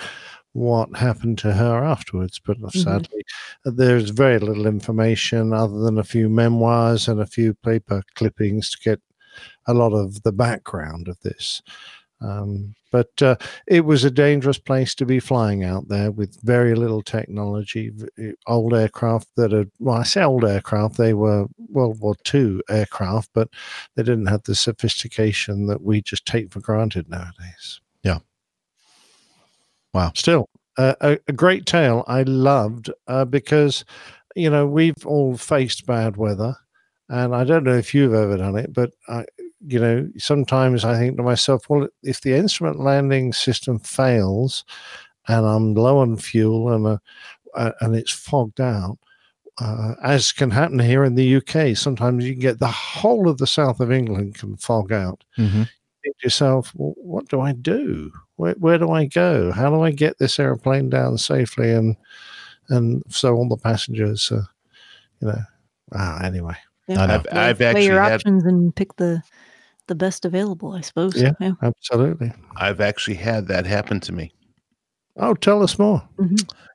what 0.53 0.95
happened 0.97 1.39
to 1.39 1.53
her 1.55 1.83
afterwards, 1.83 2.39
but 2.45 2.57
sadly, 2.73 3.23
there's 3.65 4.11
very 4.11 4.39
little 4.39 4.67
information 4.67 5.53
other 5.53 5.81
than 5.81 5.99
a 5.99 6.05
few 6.05 6.29
memoirs 6.29 7.09
and 7.09 7.21
a 7.21 7.27
few 7.27 7.55
paper 7.55 8.03
clippings 8.15 8.71
to 8.71 8.79
get 8.79 9.01
a 9.67 9.75
lot 9.75 9.93
of 9.93 10.23
the 10.23 10.33
background 10.33 11.09
of 11.09 11.19
this. 11.21 11.63
Um, 12.23 12.75
but 12.93 13.23
uh, 13.23 13.37
it 13.67 13.87
was 13.87 14.05
a 14.05 14.11
dangerous 14.11 14.59
place 14.59 14.95
to 14.97 15.07
be 15.07 15.19
flying 15.19 15.65
out 15.65 15.89
there 15.89 16.11
with 16.11 16.39
very 16.43 16.75
little 16.75 17.03
technology. 17.03 17.91
Old 18.47 18.75
aircraft 18.75 19.29
that 19.37 19.51
had, 19.51 19.71
well, 19.79 19.97
I 19.97 20.03
say 20.03 20.23
old 20.23 20.45
aircraft, 20.45 20.99
they 20.99 21.15
were 21.15 21.47
World 21.71 22.01
War 22.01 22.15
II 22.33 22.61
aircraft, 22.69 23.31
but 23.33 23.49
they 23.97 24.03
didn't 24.03 24.27
have 24.27 24.43
the 24.43 24.55
sophistication 24.55 25.67
that 25.67 25.83
we 25.83 26.03
just 26.03 26.27
take 26.27 26.53
for 26.53 26.61
granted 26.61 27.09
nowadays. 27.09 27.81
Yeah. 28.03 28.19
Wow. 29.95 30.13
Still, 30.15 30.51
uh, 30.77 30.95
a, 31.01 31.19
a 31.27 31.33
great 31.33 31.65
tale 31.65 32.05
I 32.07 32.23
loved 32.23 32.91
uh, 33.09 33.25
because, 33.25 33.87
you 34.37 34.51
know, 34.51 34.67
we've 34.67 35.07
all 35.07 35.37
faced 35.39 35.87
bad 35.87 36.19
weather. 36.19 36.57
And 37.09 37.35
I 37.35 37.45
don't 37.45 37.65
know 37.65 37.77
if 37.77 37.95
you've 37.95 38.15
ever 38.15 38.39
done 38.39 38.57
it, 38.57 38.73
but 38.73 38.93
I, 39.09 39.25
you 39.67 39.79
know, 39.79 40.09
sometimes 40.19 40.85
I 40.85 40.99
think 40.99 41.17
to 41.17 41.23
myself, 41.23 41.69
well, 41.69 41.89
if 42.03 42.21
the 42.21 42.35
instrument 42.35 42.81
landing 42.81 43.33
system 43.33 43.79
fails 43.79 44.65
and 45.29 45.47
I'm 45.47 45.75
low 45.75 45.99
on 45.99 46.17
fuel 46.17 46.73
and 46.73 46.87
uh, 46.87 46.99
uh, 47.55 47.73
and 47.81 47.95
it's 47.95 48.13
fogged 48.13 48.61
out, 48.61 48.99
uh, 49.61 49.95
as 50.03 50.33
can 50.33 50.51
happen 50.51 50.79
here 50.79 51.05
in 51.05 51.15
the 51.15 51.37
UK, 51.37 51.77
sometimes 51.77 52.25
you 52.25 52.33
can 52.33 52.41
get 52.41 52.59
the 52.59 52.67
whole 52.67 53.29
of 53.29 53.39
the 53.39 53.47
south 53.47 53.81
of 53.81 53.93
England 53.93 54.35
can 54.35 54.57
fog 54.57 54.93
out. 54.93 55.23
Mm-hmm. 55.39 55.63
Think 56.03 56.19
to 56.19 56.25
yourself, 56.25 56.73
well, 56.75 56.95
what 56.97 57.29
do 57.29 57.41
I 57.41 57.53
do? 57.53 58.11
Where, 58.37 58.55
where 58.55 58.79
do 58.79 58.91
I 58.91 59.07
go? 59.07 59.53
How 59.53 59.71
do 59.71 59.83
I 59.83 59.93
get 59.93 60.19
this 60.19 60.41
airplane 60.41 60.91
down 60.91 61.19
safely 61.19 61.71
and 61.71 61.97
and 62.69 63.03
so 63.09 63.35
all 63.35 63.49
the 63.49 63.57
passengers, 63.57 64.33
uh, 64.33 64.43
you 65.21 65.29
know, 65.29 65.43
ah, 65.95 66.25
anyway. 66.25 66.55
Yeah. 66.89 67.03
I've, 67.03 67.25
Weigh- 67.25 67.33
I've 67.33 67.61
weigh 67.61 67.67
actually 67.67 67.87
your 67.87 68.03
had 68.03 68.13
options 68.15 68.45
and 68.45 68.75
pick 68.75 68.97
the 68.97 69.23
the 69.89 69.95
best 69.95 70.25
available, 70.25 70.73
I 70.73 70.81
suppose. 70.81 71.21
Yeah, 71.21 71.33
absolutely. 71.63 72.33
I've 72.57 72.81
actually 72.81 73.17
had 73.17 73.49
that 73.49 73.67
happen 73.67 74.01
to 74.01 74.13
me. 74.13 74.33
Oh, 75.17 75.35
tell 75.35 75.63
us 75.63 75.79
more. 75.79 76.03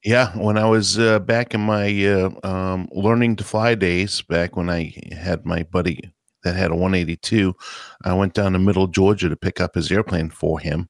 Yeah, 0.03 0.38
when 0.38 0.58
I 0.58 0.66
was 0.66 1.00
uh, 1.00 1.19
back 1.19 1.53
in 1.53 1.61
my 1.61 2.06
uh, 2.06 2.30
um, 2.48 2.88
learning 2.92 3.38
to 3.38 3.44
fly 3.44 3.74
days, 3.76 4.22
back 4.22 4.56
when 4.56 4.69
I 4.69 4.94
had 5.11 5.45
my 5.45 5.64
buddy 5.64 6.11
that 6.44 6.56
had 6.56 6.72
a 6.72 6.76
182, 6.76 7.56
I 8.03 8.14
went 8.14 8.34
down 8.34 8.53
to 8.53 8.60
Middle 8.60 8.88
Georgia 8.88 9.27
to 9.27 9.36
pick 9.36 9.60
up 9.60 9.74
his 9.76 9.92
airplane 9.92 10.30
for 10.30 10.60
him. 10.60 10.88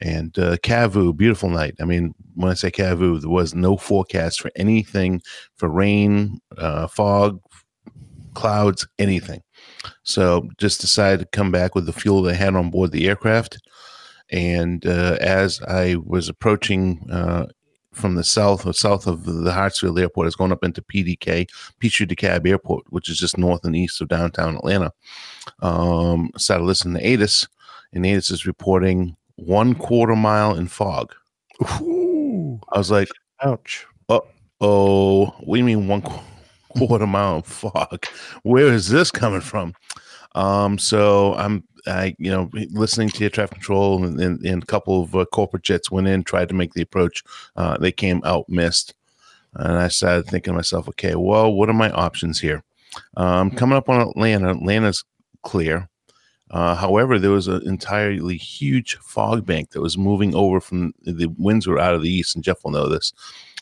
And 0.00 0.38
uh, 0.38 0.58
Cavu, 0.58 1.16
beautiful 1.16 1.48
night. 1.48 1.74
I 1.80 1.84
mean, 1.84 2.14
when 2.34 2.50
I 2.50 2.54
say 2.54 2.70
Cavu, 2.70 3.20
there 3.20 3.30
was 3.30 3.54
no 3.54 3.76
forecast 3.76 4.40
for 4.40 4.50
anything 4.54 5.22
for 5.56 5.68
rain, 5.68 6.38
uh, 6.58 6.86
fog, 6.86 7.40
clouds, 8.34 8.86
anything. 8.98 9.42
So 10.02 10.48
just 10.58 10.80
decided 10.80 11.20
to 11.20 11.36
come 11.36 11.50
back 11.50 11.74
with 11.74 11.86
the 11.86 11.92
fuel 11.92 12.22
they 12.22 12.34
had 12.34 12.54
on 12.54 12.70
board 12.70 12.92
the 12.92 13.08
aircraft. 13.08 13.58
And 14.30 14.84
uh, 14.86 15.16
as 15.20 15.60
I 15.62 15.96
was 16.04 16.28
approaching 16.28 17.06
uh, 17.10 17.46
from 17.92 18.14
the 18.14 18.24
south 18.24 18.66
or 18.66 18.72
south 18.72 19.06
of 19.06 19.24
the 19.24 19.50
Hartsfield 19.52 20.00
Airport, 20.00 20.24
I 20.24 20.28
was 20.28 20.36
going 20.36 20.52
up 20.52 20.64
into 20.64 20.82
PDK, 20.82 21.48
Peachtree 21.78 22.06
DeKalb 22.06 22.46
Airport, 22.46 22.84
which 22.90 23.08
is 23.08 23.18
just 23.18 23.38
north 23.38 23.64
and 23.64 23.76
east 23.76 24.00
of 24.00 24.08
downtown 24.08 24.56
Atlanta. 24.56 24.92
Um, 25.60 26.30
started 26.36 26.64
listening 26.64 27.00
to 27.00 27.06
ATIS, 27.06 27.46
and 27.92 28.04
ATIS 28.04 28.30
is 28.30 28.46
reporting 28.46 29.16
one 29.36 29.74
quarter 29.74 30.16
mile 30.16 30.56
in 30.56 30.66
fog. 30.66 31.14
I 31.62 32.78
was 32.78 32.90
like, 32.90 33.08
ouch. 33.42 33.86
Uh 34.08 34.20
oh. 34.60 35.26
What 35.26 35.56
do 35.56 35.58
you 35.58 35.64
mean 35.64 35.88
one 35.88 36.02
qu- 36.02 36.20
quarter 36.76 37.06
mile 37.06 37.42
fog? 37.42 38.06
Where 38.42 38.72
is 38.72 38.88
this 38.88 39.10
coming 39.10 39.40
from? 39.40 39.74
Um, 40.34 40.78
so 40.78 41.34
I'm, 41.34 41.64
I, 41.86 42.14
you 42.18 42.30
know, 42.30 42.50
listening 42.70 43.08
to 43.10 43.20
your 43.20 43.30
traffic 43.30 43.54
control 43.54 44.04
and, 44.04 44.20
and, 44.20 44.44
and 44.44 44.62
a 44.62 44.66
couple 44.66 45.02
of 45.02 45.14
uh, 45.14 45.24
corporate 45.26 45.62
jets 45.62 45.90
went 45.90 46.08
in, 46.08 46.24
tried 46.24 46.48
to 46.48 46.54
make 46.54 46.74
the 46.74 46.82
approach. 46.82 47.22
Uh, 47.56 47.78
they 47.78 47.92
came 47.92 48.20
out 48.24 48.48
missed. 48.48 48.94
And 49.54 49.78
I 49.78 49.88
started 49.88 50.26
thinking 50.26 50.52
to 50.52 50.56
myself, 50.56 50.88
okay, 50.90 51.14
well, 51.14 51.52
what 51.52 51.70
are 51.70 51.74
my 51.74 51.90
options 51.90 52.40
here? 52.40 52.62
Um, 53.16 53.50
coming 53.50 53.76
up 53.76 53.88
on 53.88 54.06
Atlanta, 54.06 54.50
Atlanta's 54.50 55.04
clear. 55.42 55.88
Uh, 56.50 56.74
however, 56.74 57.18
there 57.18 57.30
was 57.30 57.48
an 57.48 57.66
entirely 57.66 58.36
huge 58.36 58.96
fog 58.96 59.46
bank 59.46 59.70
that 59.70 59.80
was 59.80 59.98
moving 59.98 60.34
over 60.34 60.60
from 60.60 60.92
the 61.02 61.26
winds 61.38 61.66
were 61.66 61.78
out 61.78 61.94
of 61.94 62.02
the 62.02 62.10
east, 62.10 62.34
and 62.34 62.44
Jeff 62.44 62.62
will 62.62 62.70
know 62.70 62.88
this. 62.88 63.12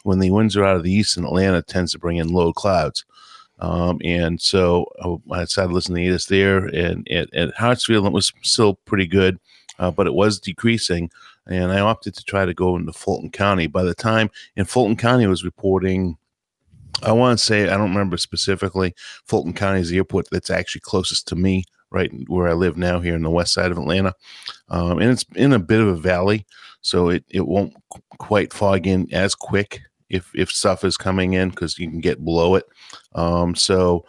When 0.04 0.20
the 0.20 0.30
winds 0.30 0.56
are 0.56 0.64
out 0.64 0.76
of 0.76 0.84
the 0.84 0.92
east 0.92 1.16
in 1.16 1.24
Atlanta, 1.24 1.60
tends 1.60 1.92
to 1.92 1.98
bring 1.98 2.16
in 2.18 2.28
low 2.32 2.52
clouds. 2.52 3.04
Um, 3.58 4.00
and 4.04 4.40
so 4.40 4.86
uh, 5.00 5.16
I 5.34 5.44
started 5.46 5.74
listening 5.74 6.06
to 6.06 6.12
this 6.12 6.26
there, 6.26 6.66
and 6.66 7.06
at, 7.10 7.32
at 7.34 7.54
Hartsfield, 7.56 8.06
it 8.06 8.12
was 8.12 8.32
still 8.42 8.74
pretty 8.84 9.06
good. 9.06 9.38
uh, 9.78 9.90
but 9.90 10.06
it 10.06 10.14
was 10.14 10.40
decreasing. 10.40 11.10
And 11.46 11.72
I 11.72 11.80
opted 11.80 12.14
to 12.14 12.24
try 12.24 12.46
to 12.46 12.54
go 12.54 12.76
into 12.76 12.92
Fulton 12.92 13.30
County. 13.30 13.66
By 13.66 13.82
the 13.82 13.94
time 13.94 14.30
in 14.56 14.64
Fulton 14.64 14.96
County, 14.96 15.26
was 15.26 15.44
reporting. 15.44 16.16
I 17.02 17.12
want 17.12 17.38
to 17.38 17.44
say 17.44 17.64
I 17.64 17.76
don't 17.76 17.90
remember 17.90 18.16
specifically. 18.16 18.94
Fulton 19.26 19.52
County 19.52 19.80
is 19.80 19.90
the 19.90 19.96
airport 19.98 20.30
that's 20.30 20.50
actually 20.50 20.80
closest 20.82 21.28
to 21.28 21.36
me, 21.36 21.64
right 21.90 22.10
where 22.28 22.48
I 22.48 22.54
live 22.54 22.76
now, 22.76 23.00
here 23.00 23.14
in 23.14 23.22
the 23.22 23.30
west 23.30 23.52
side 23.52 23.70
of 23.70 23.78
Atlanta, 23.78 24.14
um, 24.68 25.00
and 25.00 25.10
it's 25.10 25.24
in 25.34 25.52
a 25.52 25.58
bit 25.58 25.80
of 25.80 25.88
a 25.88 25.96
valley, 25.96 26.46
so 26.80 27.08
it 27.08 27.24
it 27.28 27.46
won't 27.46 27.74
qu- 27.92 28.00
quite 28.18 28.52
fog 28.52 28.86
in 28.86 29.12
as 29.12 29.34
quick 29.34 29.80
if 30.10 30.30
if 30.34 30.50
stuff 30.50 30.84
is 30.84 30.96
coming 30.96 31.32
in 31.32 31.50
because 31.50 31.78
you 31.78 31.88
can 31.88 32.00
get 32.00 32.24
below 32.24 32.54
it. 32.54 32.64
Um, 33.14 33.54
so 33.54 34.04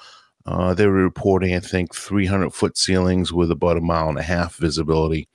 uh, 0.45 0.73
they 0.73 0.85
were 0.85 0.93
reporting, 0.93 1.55
I 1.55 1.59
think, 1.59 1.95
300 1.95 2.53
foot 2.53 2.77
ceilings 2.77 3.33
with 3.33 3.51
about 3.51 3.77
a 3.77 3.81
mile 3.81 4.09
and 4.09 4.19
a 4.19 4.23
half 4.23 4.55
visibility 4.57 5.27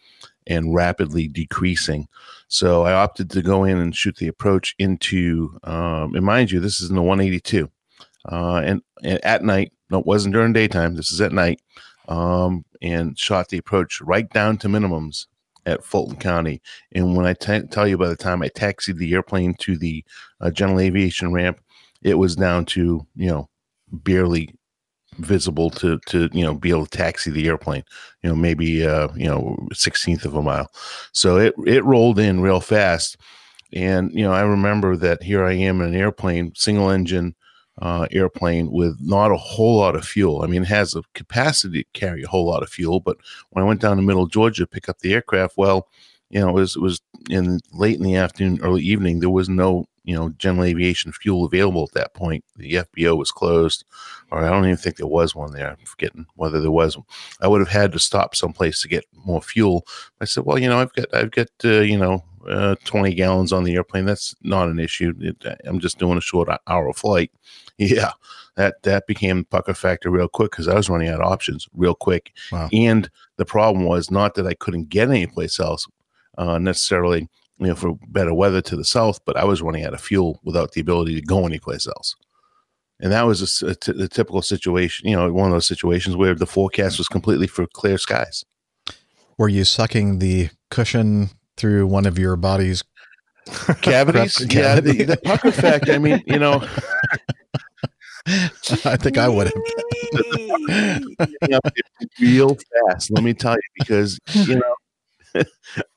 and 0.46 0.74
rapidly 0.74 1.28
decreasing. 1.28 2.08
So 2.48 2.82
I 2.82 2.92
opted 2.92 3.30
to 3.30 3.42
go 3.42 3.64
in 3.64 3.78
and 3.78 3.94
shoot 3.94 4.16
the 4.16 4.28
approach 4.28 4.74
into, 4.78 5.58
um, 5.64 6.14
and 6.14 6.24
mind 6.24 6.50
you, 6.50 6.60
this 6.60 6.80
is 6.80 6.90
in 6.90 6.96
the 6.96 7.02
182. 7.02 7.70
Uh, 8.30 8.62
and, 8.64 8.82
and 9.02 9.24
at 9.24 9.42
night, 9.42 9.72
no, 9.90 9.98
it 9.98 10.06
wasn't 10.06 10.34
during 10.34 10.52
daytime, 10.52 10.94
this 10.94 11.10
is 11.10 11.20
at 11.20 11.32
night, 11.32 11.60
um, 12.08 12.64
and 12.82 13.18
shot 13.18 13.48
the 13.48 13.58
approach 13.58 14.00
right 14.00 14.28
down 14.30 14.58
to 14.58 14.68
minimums 14.68 15.26
at 15.66 15.84
Fulton 15.84 16.16
County. 16.16 16.60
And 16.92 17.16
when 17.16 17.26
I 17.26 17.34
t- 17.34 17.62
tell 17.70 17.86
you 17.86 17.98
by 17.98 18.08
the 18.08 18.16
time 18.16 18.42
I 18.42 18.48
taxied 18.48 18.98
the 18.98 19.12
airplane 19.14 19.54
to 19.60 19.76
the 19.76 20.04
uh, 20.40 20.50
general 20.50 20.80
aviation 20.80 21.32
ramp, 21.32 21.60
it 22.02 22.14
was 22.14 22.36
down 22.36 22.64
to, 22.66 23.06
you 23.14 23.28
know, 23.28 23.48
barely 23.92 24.54
visible 25.18 25.70
to 25.70 25.98
to 26.06 26.28
you 26.32 26.42
know 26.42 26.54
be 26.54 26.70
able 26.70 26.86
to 26.86 26.96
taxi 26.96 27.30
the 27.30 27.46
airplane 27.48 27.82
you 28.22 28.30
know 28.30 28.36
maybe 28.36 28.86
uh 28.86 29.08
you 29.16 29.26
know 29.26 29.56
16th 29.72 30.24
of 30.24 30.34
a 30.34 30.42
mile 30.42 30.70
so 31.12 31.36
it 31.36 31.52
it 31.66 31.84
rolled 31.84 32.18
in 32.18 32.40
real 32.40 32.60
fast 32.60 33.16
and 33.72 34.12
you 34.12 34.22
know 34.22 34.32
i 34.32 34.40
remember 34.40 34.96
that 34.96 35.22
here 35.22 35.44
i 35.44 35.52
am 35.52 35.80
in 35.80 35.88
an 35.88 35.94
airplane 35.94 36.52
single 36.54 36.90
engine 36.90 37.34
uh, 37.80 38.06
airplane 38.12 38.70
with 38.70 38.96
not 39.00 39.32
a 39.32 39.36
whole 39.36 39.78
lot 39.78 39.96
of 39.96 40.04
fuel. 40.04 40.42
I 40.42 40.46
mean 40.46 40.62
it 40.62 40.68
has 40.68 40.94
a 40.94 41.02
capacity 41.14 41.84
to 41.84 41.88
carry 41.92 42.22
a 42.22 42.28
whole 42.28 42.46
lot 42.46 42.62
of 42.62 42.68
fuel 42.68 43.00
but 43.00 43.16
when 43.50 43.64
i 43.64 43.66
went 43.66 43.80
down 43.80 43.96
to 43.96 44.02
middle 44.02 44.26
georgia 44.26 44.62
to 44.62 44.66
pick 44.66 44.88
up 44.88 44.98
the 45.00 45.12
aircraft 45.12 45.56
well 45.56 45.88
you 46.30 46.40
know 46.40 46.48
it 46.48 46.52
was 46.52 46.76
it 46.76 46.82
was 46.82 47.00
in 47.28 47.60
late 47.72 47.96
in 47.96 48.02
the 48.02 48.16
afternoon 48.16 48.60
early 48.62 48.82
evening 48.82 49.20
there 49.20 49.30
was 49.30 49.48
no 49.48 49.84
you 50.04 50.14
know 50.16 50.30
general 50.38 50.64
aviation 50.64 51.12
fuel 51.12 51.44
available 51.44 51.84
at 51.84 51.92
that 51.94 52.14
point. 52.14 52.44
The 52.56 52.74
fbo 52.74 53.16
was 53.18 53.30
closed 53.30 53.84
or 54.30 54.38
i 54.44 54.48
don't 54.48 54.64
even 54.64 54.76
think 54.76 54.96
there 54.96 55.06
was 55.06 55.34
one 55.34 55.52
there. 55.52 55.70
I'm 55.70 55.84
forgetting 55.84 56.26
whether 56.36 56.60
there 56.60 56.70
was 56.70 56.96
One. 56.96 57.06
i 57.40 57.48
would 57.48 57.60
have 57.60 57.68
had 57.68 57.92
to 57.92 57.98
stop 57.98 58.34
someplace 58.34 58.80
to 58.82 58.88
get 58.88 59.04
more 59.24 59.42
fuel. 59.42 59.86
I 60.20 60.24
said 60.24 60.44
well 60.44 60.58
you 60.58 60.68
know 60.68 60.80
i've 60.80 60.92
got 60.94 61.14
i've 61.14 61.30
got 61.30 61.48
uh, 61.64 61.80
you 61.80 61.98
know 61.98 62.24
uh, 62.48 62.74
20 62.84 63.12
gallons 63.14 63.52
on 63.52 63.64
the 63.64 63.74
airplane. 63.74 64.06
That's 64.06 64.34
not 64.42 64.68
an 64.68 64.80
issue. 64.80 65.12
It, 65.20 65.44
i'm 65.66 65.78
just 65.78 65.98
doing 65.98 66.16
a 66.16 66.22
short 66.22 66.48
hour 66.66 66.92
flight. 66.92 67.30
Yeah 67.78 68.12
that 68.56 68.82
that 68.82 69.06
became 69.06 69.44
pucker 69.44 69.72
factor 69.72 70.10
real 70.10 70.28
quick 70.28 70.50
because 70.50 70.68
i 70.68 70.74
was 70.74 70.90
running 70.90 71.08
out 71.08 71.20
of 71.20 71.32
options 71.32 71.66
real 71.74 71.94
quick. 71.94 72.32
Wow. 72.52 72.68
and 72.72 73.08
the 73.36 73.44
problem 73.44 73.84
was 73.86 74.10
not 74.10 74.34
that 74.34 74.46
i 74.46 74.54
couldn't 74.54 74.88
get 74.90 75.08
anyplace 75.08 75.58
else 75.58 75.86
uh, 76.40 76.58
necessarily 76.58 77.28
you 77.58 77.66
know, 77.66 77.74
for 77.74 77.94
better 78.08 78.32
weather 78.32 78.62
to 78.62 78.74
the 78.74 78.84
south, 78.84 79.20
but 79.26 79.36
I 79.36 79.44
was 79.44 79.60
running 79.60 79.84
out 79.84 79.92
of 79.92 80.00
fuel 80.00 80.40
without 80.42 80.72
the 80.72 80.80
ability 80.80 81.14
to 81.14 81.20
go 81.20 81.44
anyplace 81.44 81.86
else. 81.86 82.16
And 82.98 83.12
that 83.12 83.26
was 83.26 83.62
a 83.62 83.66
a, 83.66 83.74
t- 83.74 84.02
a 84.02 84.08
typical 84.08 84.42
situation, 84.42 85.08
you 85.08 85.16
know, 85.16 85.30
one 85.32 85.46
of 85.46 85.52
those 85.52 85.66
situations 85.66 86.16
where 86.16 86.34
the 86.34 86.46
forecast 86.46 86.98
was 86.98 87.08
completely 87.08 87.46
for 87.46 87.66
clear 87.66 87.98
skies. 87.98 88.44
Were 89.38 89.48
you 89.48 89.64
sucking 89.64 90.18
the 90.18 90.48
cushion 90.70 91.30
through 91.56 91.86
one 91.86 92.06
of 92.06 92.18
your 92.18 92.36
body's 92.36 92.82
Cavities? 93.82 94.40
yeah, 94.40 94.46
the, 94.46 94.92
cavity? 94.92 95.04
the 95.04 95.16
pucker 95.16 95.52
factor. 95.52 95.92
I 95.92 95.98
mean, 95.98 96.22
you 96.26 96.38
know, 96.38 96.66
I 98.84 98.96
think 98.96 99.18
I 99.18 99.28
would 99.28 99.46
have. 99.46 99.54
real 102.20 102.56
fast. 102.88 103.10
Let 103.10 103.24
me 103.24 103.34
tell 103.34 103.54
you, 103.54 103.60
because 103.78 104.18
you 104.34 104.56
know, 104.56 104.74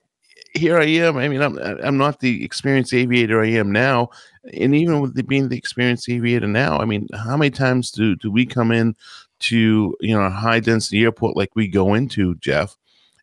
here 0.54 0.78
I 0.78 0.86
am. 0.86 1.18
I 1.18 1.28
mean, 1.28 1.42
I'm 1.42 1.58
I'm 1.58 1.98
not 1.98 2.20
the 2.20 2.44
experienced 2.44 2.94
aviator 2.94 3.42
I 3.42 3.50
am 3.50 3.72
now, 3.72 4.10
and 4.58 4.76
even 4.76 5.02
with 5.02 5.16
the, 5.16 5.24
being 5.24 5.50
the 5.50 5.58
experienced 5.58 6.10
aviator 6.10 6.48
now, 6.48 6.80
I 6.80 6.86
mean, 6.86 7.08
how 7.14 7.38
many 7.38 7.52
times 7.52 7.92
do 7.92 8.16
do 8.16 8.32
we 8.32 8.46
come 8.46 8.72
in 8.72 8.96
to 9.42 9.96
you 10.00 10.16
know 10.16 10.24
a 10.24 10.30
high 10.30 10.60
density 10.60 11.04
airport 11.04 11.36
like 11.36 11.56
we 11.56 11.68
go 11.68 11.94
into, 11.94 12.36
Jeff, 12.36 12.76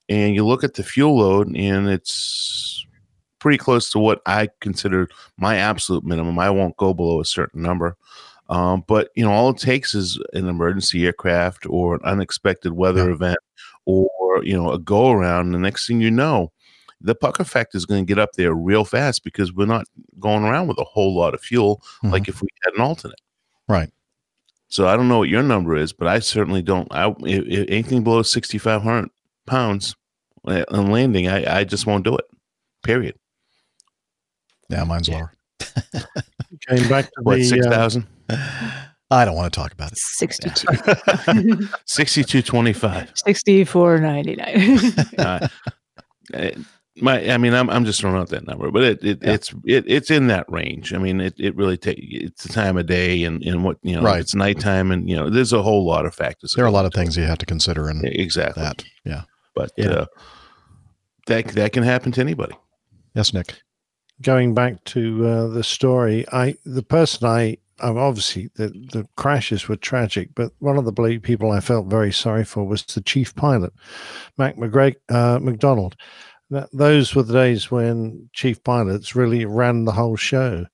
and 0.08 0.34
you 0.34 0.46
look 0.46 0.64
at 0.64 0.74
the 0.74 0.82
fuel 0.82 1.18
load, 1.18 1.54
and 1.56 1.88
it's 1.88 2.84
pretty 3.38 3.58
close 3.58 3.90
to 3.90 3.98
what 3.98 4.20
I 4.26 4.48
consider 4.60 5.08
my 5.38 5.56
absolute 5.56 6.04
minimum. 6.04 6.38
I 6.38 6.50
won't 6.50 6.76
go 6.76 6.92
below 6.94 7.20
a 7.20 7.24
certain 7.24 7.62
number. 7.62 7.96
Um, 8.48 8.84
but 8.86 9.10
you 9.14 9.24
know, 9.24 9.32
all 9.32 9.50
it 9.50 9.58
takes 9.58 9.94
is 9.94 10.18
an 10.32 10.48
emergency 10.48 11.06
aircraft 11.06 11.66
or 11.68 11.94
an 11.94 12.00
unexpected 12.04 12.72
weather 12.72 13.08
event 13.10 13.38
or 13.86 14.08
you 14.42 14.56
know 14.56 14.72
a 14.72 14.78
go 14.78 15.10
around. 15.10 15.46
And 15.46 15.54
the 15.54 15.58
next 15.58 15.86
thing 15.86 16.00
you 16.00 16.10
know, 16.10 16.52
the 17.00 17.14
pucker 17.14 17.44
factor 17.44 17.78
is 17.78 17.86
going 17.86 18.04
to 18.04 18.08
get 18.08 18.18
up 18.18 18.32
there 18.34 18.52
real 18.52 18.84
fast 18.84 19.24
because 19.24 19.52
we're 19.52 19.66
not 19.66 19.86
going 20.18 20.44
around 20.44 20.68
with 20.68 20.78
a 20.78 20.84
whole 20.84 21.16
lot 21.16 21.34
of 21.34 21.40
fuel 21.40 21.82
like 22.02 22.28
if 22.28 22.42
we 22.42 22.48
had 22.62 22.74
an 22.74 22.80
alternate. 22.80 23.20
Right. 23.68 23.90
So 24.68 24.86
I 24.86 24.96
don't 24.96 25.08
know 25.08 25.18
what 25.18 25.28
your 25.28 25.42
number 25.42 25.76
is, 25.76 25.92
but 25.92 26.06
I 26.06 26.20
certainly 26.20 26.62
don't. 26.62 26.88
I 26.92 27.08
if, 27.20 27.44
if 27.46 27.68
anything 27.68 28.04
below 28.04 28.22
sixty 28.22 28.58
five 28.58 28.82
hundred 28.82 29.10
pounds 29.46 29.96
uh, 30.46 30.64
on 30.68 30.90
landing, 30.92 31.26
I 31.28 31.60
I 31.60 31.64
just 31.64 31.86
won't 31.86 32.04
do 32.04 32.16
it. 32.16 32.24
Period. 32.82 33.16
Yeah, 34.68 34.84
mine's 34.84 35.08
lower. 35.08 35.32
Came 36.68 36.88
back 36.88 37.06
to 37.06 37.22
What 37.22 37.36
the 37.36 37.44
six 37.44 37.66
uh. 37.66 37.90
I 39.12 39.24
don't 39.24 39.34
want 39.34 39.52
to 39.52 39.60
talk 39.60 39.72
about 39.72 39.90
it. 39.90 39.98
62. 39.98 41.68
Sixty 41.84 42.22
two 42.22 42.42
twenty 42.42 42.72
five. 42.72 43.12
64.99. 43.26 45.18
uh, 45.18 45.48
eh, 46.34 46.52
my, 47.02 47.30
I 47.30 47.38
mean, 47.38 47.54
I'm 47.54 47.68
I'm 47.70 47.84
just 47.84 48.00
throwing 48.00 48.16
out 48.16 48.28
that 48.28 48.46
number, 48.46 48.70
but 48.70 48.82
it, 48.82 49.04
it 49.04 49.18
it's 49.22 49.52
it, 49.64 49.84
it's 49.86 50.10
in 50.10 50.26
that 50.28 50.50
range. 50.50 50.92
I 50.92 50.98
mean, 50.98 51.20
it, 51.20 51.34
it 51.38 51.56
really 51.56 51.76
take 51.76 51.98
it's 52.00 52.44
the 52.44 52.52
time 52.52 52.76
of 52.76 52.86
day 52.86 53.24
and 53.24 53.42
and 53.42 53.64
what 53.64 53.78
you 53.82 53.94
know, 53.94 54.02
Right. 54.02 54.20
It's 54.20 54.34
nighttime, 54.34 54.90
and 54.90 55.08
you 55.08 55.16
know, 55.16 55.30
there's 55.30 55.52
a 55.52 55.62
whole 55.62 55.84
lot 55.84 56.06
of 56.06 56.14
factors. 56.14 56.54
There 56.54 56.64
are 56.64 56.68
a 56.68 56.72
lot 56.72 56.86
of 56.86 56.94
things 56.94 57.16
you 57.16 57.24
have 57.24 57.38
to 57.38 57.46
consider 57.46 57.88
in 57.90 58.04
exactly 58.04 58.62
that. 58.62 58.84
Yeah. 59.04 59.22
but 59.54 59.70
uh, 59.78 60.06
that 61.26 61.48
that 61.48 61.72
can 61.72 61.82
happen 61.82 62.12
to 62.12 62.20
anybody. 62.20 62.54
Yes, 63.14 63.32
Nick. 63.34 63.60
going 64.22 64.54
back 64.54 64.82
to 64.84 65.26
uh, 65.26 65.46
the 65.48 65.64
story, 65.64 66.24
I 66.32 66.54
the 66.64 66.82
person 66.82 67.26
I 67.26 67.58
um, 67.80 67.96
obviously 67.96 68.50
the 68.54 68.68
the 68.68 69.06
crashes 69.16 69.68
were 69.68 69.76
tragic, 69.76 70.30
but 70.34 70.52
one 70.58 70.76
of 70.76 70.84
the 70.84 71.20
people 71.22 71.50
I 71.50 71.60
felt 71.60 71.86
very 71.86 72.12
sorry 72.12 72.44
for 72.44 72.64
was 72.64 72.84
the 72.84 73.00
chief 73.00 73.34
pilot, 73.34 73.72
Mac 74.36 74.56
McGreg 74.56 74.96
uh, 75.08 75.38
McDonald. 75.40 75.96
That, 76.50 76.68
those 76.72 77.14
were 77.14 77.22
the 77.22 77.32
days 77.34 77.70
when 77.70 78.28
chief 78.32 78.62
pilots 78.64 79.14
really 79.14 79.44
ran 79.44 79.84
the 79.84 79.92
whole 79.92 80.16
show, 80.16 80.66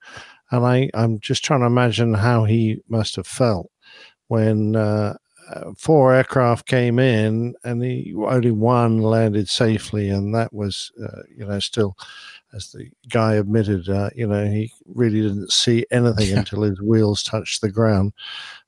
and 0.51 0.67
I 0.67 0.91
I'm 0.95 1.21
just 1.21 1.45
trying 1.45 1.61
to 1.61 1.67
imagine 1.67 2.15
how 2.15 2.45
he 2.45 2.81
must 2.89 3.17
have 3.17 3.27
felt 3.27 3.71
when. 4.29 4.77
Uh, 4.77 5.17
uh, 5.55 5.71
four 5.79 6.13
aircraft 6.13 6.67
came 6.67 6.99
in 6.99 7.55
and 7.63 7.81
he, 7.81 8.13
only 8.17 8.51
one 8.51 9.01
landed 9.01 9.49
safely 9.49 10.09
and 10.11 10.35
that 10.35 10.53
was 10.53 10.91
uh, 11.01 11.23
you 11.37 11.47
know 11.47 11.61
still 11.61 11.97
as 12.55 12.73
the 12.73 12.91
guy 13.09 13.35
admitted, 13.35 13.89
uh, 13.89 14.11
you 14.15 14.27
know, 14.27 14.47
he 14.47 14.73
really 14.87 15.21
didn't 15.21 15.53
see 15.53 15.87
anything 15.91 16.37
until 16.39 16.63
his 16.63 16.81
wheels 16.81 17.23
touched 17.23 17.61
the 17.61 17.71
ground. 17.71 18.13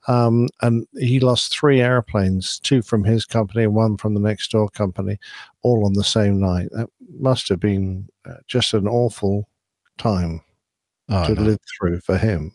Um, 0.09 0.47
and 0.61 0.87
he 0.97 1.19
lost 1.19 1.51
three 1.51 1.81
airplanes, 1.81 2.59
two 2.59 2.81
from 2.81 3.03
his 3.03 3.25
company 3.25 3.63
and 3.63 3.75
one 3.75 3.95
from 3.95 4.15
the 4.15 4.19
next 4.19 4.49
door 4.51 4.67
company, 4.69 5.19
all 5.61 5.85
on 5.85 5.93
the 5.93 6.03
same 6.03 6.39
night. 6.39 6.69
That 6.71 6.89
must 7.19 7.47
have 7.49 7.59
been 7.59 8.09
uh, 8.27 8.37
just 8.47 8.73
an 8.73 8.87
awful 8.87 9.47
time 9.99 10.41
Oh, 11.09 11.25
to 11.27 11.33
no. 11.35 11.41
live 11.41 11.59
through 11.77 11.99
for 12.01 12.17
him. 12.17 12.51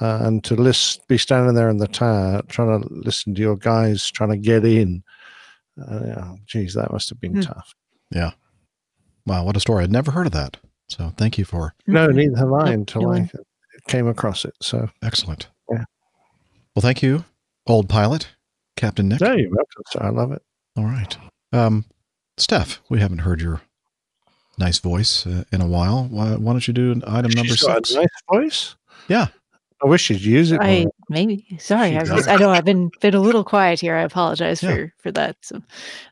Uh, 0.00 0.20
and 0.22 0.42
to 0.44 0.54
list, 0.54 1.06
be 1.08 1.18
standing 1.18 1.54
there 1.54 1.68
in 1.68 1.76
the 1.78 1.86
tower 1.88 2.42
trying 2.48 2.80
to 2.82 2.88
listen 2.90 3.34
to 3.34 3.40
your 3.40 3.56
guys 3.56 4.10
trying 4.10 4.30
to 4.30 4.36
get 4.36 4.64
in. 4.64 5.02
Uh, 5.80 6.00
yeah, 6.06 6.34
geez, 6.46 6.74
that 6.74 6.90
must 6.92 7.08
have 7.10 7.20
been 7.20 7.34
Hmm. 7.34 7.40
tough. 7.42 7.74
Yeah. 8.10 8.32
Wow, 9.26 9.44
what 9.44 9.56
a 9.56 9.60
story. 9.60 9.84
I'd 9.84 9.92
never 9.92 10.10
heard 10.10 10.26
of 10.26 10.32
that. 10.32 10.56
So 10.88 11.12
thank 11.16 11.38
you 11.38 11.44
for 11.44 11.74
No, 11.86 12.06
neither 12.08 12.36
have 12.36 12.52
I 12.52 12.72
until 12.72 13.10
I 13.10 13.30
came 13.86 14.08
across 14.08 14.44
it. 14.44 14.54
So 14.60 14.88
excellent. 15.02 15.48
Yeah. 16.70 16.80
Well, 16.82 16.88
thank 16.88 17.02
you, 17.02 17.24
old 17.66 17.88
pilot, 17.88 18.28
Captain 18.76 19.08
Nick. 19.08 19.20
No, 19.20 19.32
you're 19.32 19.50
welcome, 19.50 19.82
sir. 19.90 20.00
I 20.02 20.10
love 20.10 20.32
it. 20.32 20.42
All 20.76 20.84
right. 20.84 21.16
Um, 21.52 21.84
Steph, 22.36 22.80
we 22.88 23.00
haven't 23.00 23.18
heard 23.18 23.40
your 23.40 23.60
nice 24.58 24.78
voice 24.78 25.26
uh, 25.26 25.44
in 25.52 25.60
a 25.60 25.66
while. 25.66 26.06
Why, 26.10 26.36
why 26.36 26.52
don't 26.52 26.66
you 26.66 26.74
do 26.74 26.92
an 26.92 27.02
item 27.06 27.32
number 27.32 27.54
She's 27.54 27.62
got 27.62 27.86
six? 27.86 27.96
a 27.96 28.00
nice 28.00 28.08
voice. 28.32 28.76
Yeah. 29.08 29.26
I 29.82 29.86
wish 29.86 30.10
you'd 30.10 30.20
use 30.22 30.52
it. 30.52 30.60
I. 30.62 30.86
Maybe. 31.08 31.46
Sorry, 31.58 31.96
I, 31.96 32.02
was 32.02 32.28
I 32.28 32.36
know 32.36 32.50
I've 32.50 32.66
been 32.66 32.90
been 33.00 33.14
a 33.14 33.20
little 33.20 33.42
quiet 33.42 33.80
here. 33.80 33.96
I 33.96 34.02
apologize 34.02 34.62
Yeah. 34.62 34.74
for 34.74 34.94
for 34.98 35.12
that. 35.12 35.36
Some 35.40 35.64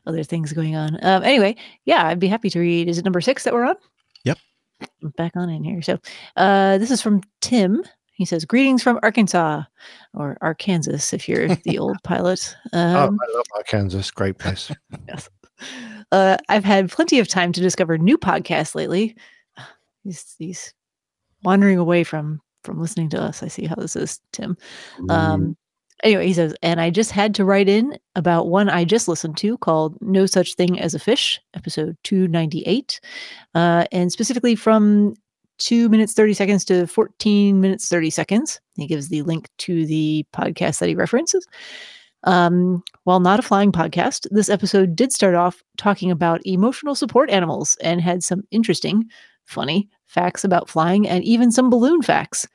other 0.07 0.23
things 0.23 0.51
going 0.53 0.75
on. 0.75 0.97
Um, 1.03 1.23
anyway, 1.23 1.55
yeah, 1.85 2.07
I'd 2.07 2.19
be 2.19 2.27
happy 2.27 2.49
to 2.49 2.59
read. 2.59 2.89
Is 2.89 2.97
it 2.97 3.05
number 3.05 3.21
six 3.21 3.43
that 3.43 3.53
we're 3.53 3.65
on? 3.67 3.75
Yep. 4.25 4.39
I'm 5.03 5.09
back 5.11 5.33
on 5.35 5.49
in 5.51 5.63
here. 5.63 5.83
So, 5.83 5.99
uh, 6.35 6.79
this 6.79 6.89
is 6.89 6.99
from 7.01 7.21
Tim. 7.41 7.83
He 8.19 8.25
says, 8.25 8.43
"Greetings 8.43 8.83
from 8.83 8.99
Arkansas, 9.01 9.63
or 10.13 10.37
Arkansas, 10.41 11.15
if 11.15 11.29
you're 11.29 11.47
the 11.63 11.79
old 11.79 11.95
pilot." 12.03 12.53
oh, 12.73 12.77
Um, 12.77 13.17
I 13.23 13.35
love 13.37 13.45
Arkansas. 13.55 14.11
Great 14.13 14.37
place. 14.37 14.69
yes. 15.07 15.29
Uh, 16.11 16.35
I've 16.49 16.65
had 16.65 16.91
plenty 16.91 17.19
of 17.19 17.29
time 17.29 17.53
to 17.53 17.61
discover 17.61 17.97
new 17.97 18.17
podcasts 18.17 18.75
lately. 18.75 19.15
He's 20.03 20.35
he's 20.37 20.73
wandering 21.43 21.77
away 21.77 22.03
from 22.03 22.41
from 22.65 22.81
listening 22.81 23.09
to 23.11 23.21
us. 23.21 23.41
I 23.41 23.47
see 23.47 23.65
how 23.65 23.75
this 23.75 23.95
is, 23.95 24.19
Tim. 24.33 24.57
Um, 25.09 25.55
anyway, 26.03 26.27
he 26.27 26.33
says, 26.33 26.53
and 26.61 26.81
I 26.81 26.89
just 26.89 27.11
had 27.11 27.33
to 27.35 27.45
write 27.45 27.69
in 27.69 27.97
about 28.15 28.47
one 28.47 28.67
I 28.69 28.83
just 28.83 29.07
listened 29.07 29.37
to 29.37 29.57
called 29.59 29.97
"No 30.01 30.25
Such 30.25 30.55
Thing 30.55 30.77
as 30.77 30.93
a 30.93 30.99
Fish," 30.99 31.39
episode 31.53 31.95
two 32.03 32.27
ninety 32.27 32.63
eight, 32.63 32.99
uh, 33.55 33.85
and 33.93 34.11
specifically 34.11 34.55
from 34.55 35.15
two 35.59 35.87
minutes 35.89 36.13
thirty 36.13 36.33
seconds 36.33 36.65
to 36.65 36.87
fourteen 36.87 37.61
minutes 37.61 37.87
thirty 37.87 38.09
seconds. 38.09 38.59
He 38.75 38.87
gives 38.87 39.09
the 39.09 39.21
link 39.21 39.49
to 39.59 39.85
the 39.85 40.25
podcast 40.33 40.79
that 40.79 40.89
he 40.89 40.95
references. 40.95 41.45
Um, 42.25 42.83
while 43.03 43.19
not 43.19 43.39
a 43.39 43.43
flying 43.43 43.71
podcast, 43.71 44.27
this 44.31 44.49
episode 44.49 44.95
did 44.95 45.13
start 45.13 45.35
off 45.35 45.63
talking 45.77 46.11
about 46.11 46.45
emotional 46.45 46.95
support 46.95 47.29
animals 47.29 47.77
and 47.81 48.01
had 48.01 48.23
some 48.23 48.43
interesting, 48.51 49.05
funny 49.45 49.87
facts 50.05 50.43
about 50.43 50.69
flying 50.69 51.07
and 51.07 51.23
even 51.23 51.51
some 51.51 51.69
balloon 51.69 52.01
facts. 52.01 52.47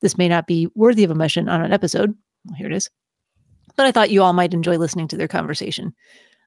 This 0.00 0.16
may 0.16 0.28
not 0.28 0.46
be 0.46 0.68
worthy 0.74 1.04
of 1.04 1.10
a 1.10 1.14
mention 1.14 1.48
on 1.48 1.62
an 1.62 1.72
episode. 1.72 2.14
Well, 2.46 2.56
here 2.56 2.66
it 2.66 2.72
is. 2.72 2.88
But 3.76 3.86
I 3.86 3.92
thought 3.92 4.10
you 4.10 4.22
all 4.22 4.32
might 4.32 4.54
enjoy 4.54 4.78
listening 4.78 5.08
to 5.08 5.16
their 5.16 5.28
conversation. 5.28 5.94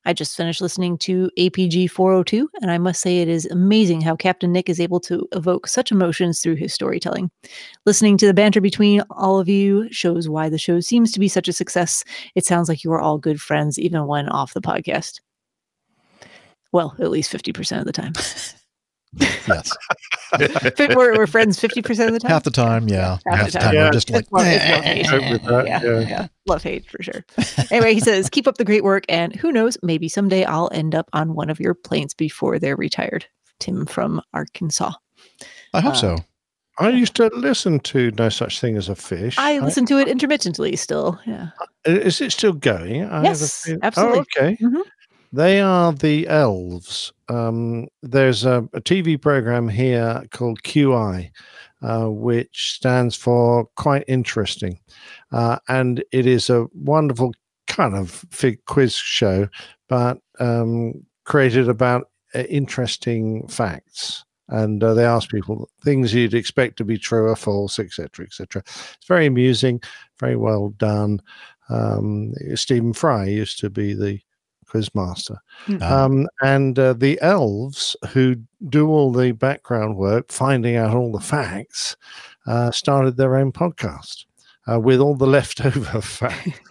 I 0.06 0.14
just 0.14 0.36
finished 0.36 0.62
listening 0.62 0.98
to 1.00 1.30
APG 1.38 1.90
402, 1.90 2.50
and 2.62 2.70
I 2.70 2.78
must 2.78 3.02
say 3.02 3.20
it 3.20 3.30
is 3.30 3.46
amazing 3.46 4.02
how 4.02 4.16
Captain 4.16 4.52
Nick 4.52 4.70
is 4.70 4.80
able 4.80 5.00
to 5.02 5.28
evoke 5.32 5.68
such 5.68 5.92
emotions 5.92 6.42
through 6.42 6.56
his 6.56 6.74
storytelling. 6.74 7.32
Listening 7.86 8.18
to 8.18 8.26
the 8.26 8.34
banter 8.34 8.62
between 8.62 9.02
all 9.12 9.40
of 9.40 9.48
you 9.48 9.88
shows 9.92 10.28
why 10.28 10.50
the 10.50 10.58
show 10.58 10.80
seems 10.80 11.12
to 11.12 11.20
be 11.20 11.28
such 11.28 11.48
a 11.48 11.54
success. 11.54 12.04
It 12.36 12.46
sounds 12.46 12.68
like 12.68 12.84
you 12.84 12.92
are 12.92 13.02
all 13.02 13.18
good 13.18 13.42
friends, 13.42 13.80
even 13.80 14.08
when 14.08 14.28
off 14.30 14.54
the 14.54 14.62
podcast. 14.62 15.22
Well, 16.72 16.96
at 17.00 17.12
least 17.12 17.32
50% 17.32 17.80
of 17.80 17.86
the 17.86 17.92
time. 17.92 18.14
Yes. 19.20 19.72
We're, 20.80 21.16
we're 21.16 21.28
friends 21.28 21.60
50% 21.60 22.08
of 22.08 22.14
the 22.14 22.20
time. 22.20 22.32
Half 22.32 22.44
the 22.44 22.50
time, 22.52 22.88
yeah. 22.88 23.20
Half 23.28 23.36
Half, 23.38 23.46
the 23.46 23.52
the 23.52 23.52
time. 23.52 23.62
time, 23.62 23.74
Yeah. 23.76 23.86
we're 23.86 23.92
just 23.92 24.10
like, 24.10 24.22
It's 24.24 24.32
love, 24.32 24.46
it's 24.48 24.70
love 24.72 24.84
hate. 24.84 25.08
Cope 25.08 25.32
with 25.32 25.44
that, 25.44 25.68
yeah, 25.68 25.84
yeah. 25.84 26.00
yeah. 26.00 26.28
Love 26.48 26.64
hate 26.64 26.90
for 26.90 27.04
sure. 27.04 27.24
Anyway, 27.70 27.94
he 27.94 28.00
says, 28.00 28.30
keep 28.32 28.48
up 28.48 28.58
the 28.58 28.66
great 28.66 28.84
work. 28.84 29.04
And 29.10 29.36
who 29.36 29.52
knows, 29.52 29.78
maybe 29.84 30.10
someday 30.10 30.44
I'll 30.46 30.72
end 30.74 30.96
up 30.96 31.08
on 31.14 31.36
one 31.36 31.52
of 31.52 31.60
your 31.60 31.76
planes 31.76 32.16
before 32.16 32.58
they're 32.58 32.76
retired. 32.76 33.28
Tim 33.60 33.86
from 33.86 34.22
Arkansas. 34.34 34.94
I 35.74 35.82
hope 35.82 35.94
Uh, 35.94 35.98
so. 35.98 36.18
I 36.80 36.90
used 36.90 37.14
to 37.18 37.30
listen 37.36 37.80
to 37.82 38.10
No 38.18 38.30
Such 38.30 38.60
Thing 38.60 38.76
as 38.78 38.90
a 38.90 38.96
Fish. 38.96 39.36
I 39.38 39.60
listen 39.60 39.86
to 39.86 40.00
it 40.00 40.08
intermittently 40.08 40.76
still. 40.76 41.20
Yeah. 41.28 41.50
Is 41.86 42.20
it 42.20 42.32
still 42.32 42.54
going? 42.54 43.06
I 43.06 43.22
Yes, 43.22 43.70
absolutely. 43.84 44.18
Oh, 44.20 44.22
okay. 44.42 44.58
Mhm. 44.60 44.82
They 45.34 45.62
are 45.62 45.92
the 45.92 46.28
elves. 46.28 47.12
Um, 47.28 47.88
there's 48.04 48.46
a, 48.46 48.70
a 48.74 48.82
TV 48.82 49.20
program 49.20 49.68
here 49.68 50.24
called 50.30 50.62
QI, 50.62 51.32
uh, 51.82 52.06
which 52.12 52.74
stands 52.76 53.16
for 53.16 53.66
quite 53.76 54.04
interesting. 54.08 54.80
Uh, 55.32 55.58
and 55.68 56.04
it 56.12 56.28
is 56.28 56.52
a 56.52 56.68
wonderful 56.76 57.34
kind 57.66 57.96
of 57.96 58.24
quiz 58.68 58.94
show, 58.94 59.48
but 59.90 60.20
um, 60.40 61.04
created 61.26 61.68
about 61.68 62.12
uh, 62.36 62.42
interesting 62.42 63.48
facts. 63.48 64.24
And 64.50 64.84
uh, 64.84 64.94
they 64.94 65.06
ask 65.06 65.32
people 65.32 65.68
things 65.84 66.14
you'd 66.14 66.36
expect 66.36 66.78
to 66.78 66.84
be 66.86 67.00
true 67.00 67.30
or 67.30 67.36
false, 67.36 67.80
etc., 67.80 68.26
etc. 68.26 68.62
It's 68.68 69.08
very 69.08 69.26
amusing, 69.26 69.82
very 70.20 70.36
well 70.36 70.70
done. 70.78 71.22
Um, 71.70 72.36
Stephen 72.54 72.94
Fry 72.94 73.26
used 73.26 73.58
to 73.60 73.72
be 73.72 73.96
the 73.96 74.20
quiz 74.64 74.94
master. 74.96 75.38
Ah. 75.82 76.04
Um, 76.06 76.28
and 76.42 76.78
uh, 76.80 76.94
the 76.94 77.20
elves 77.22 77.96
who 78.10 78.36
do 78.70 78.90
all 78.90 79.12
the 79.12 79.32
background 79.32 79.98
work, 79.98 80.32
finding 80.32 80.76
out 80.76 80.96
all 80.96 81.12
the 81.12 81.20
facts, 81.20 81.96
uh, 82.48 82.72
started 82.72 83.18
their 83.18 83.36
own 83.36 83.52
podcast 83.52 84.26
uh, 84.72 84.80
with 84.80 85.00
all 85.00 85.16
the 85.16 85.28
leftover 85.38 86.02
facts. 86.02 86.60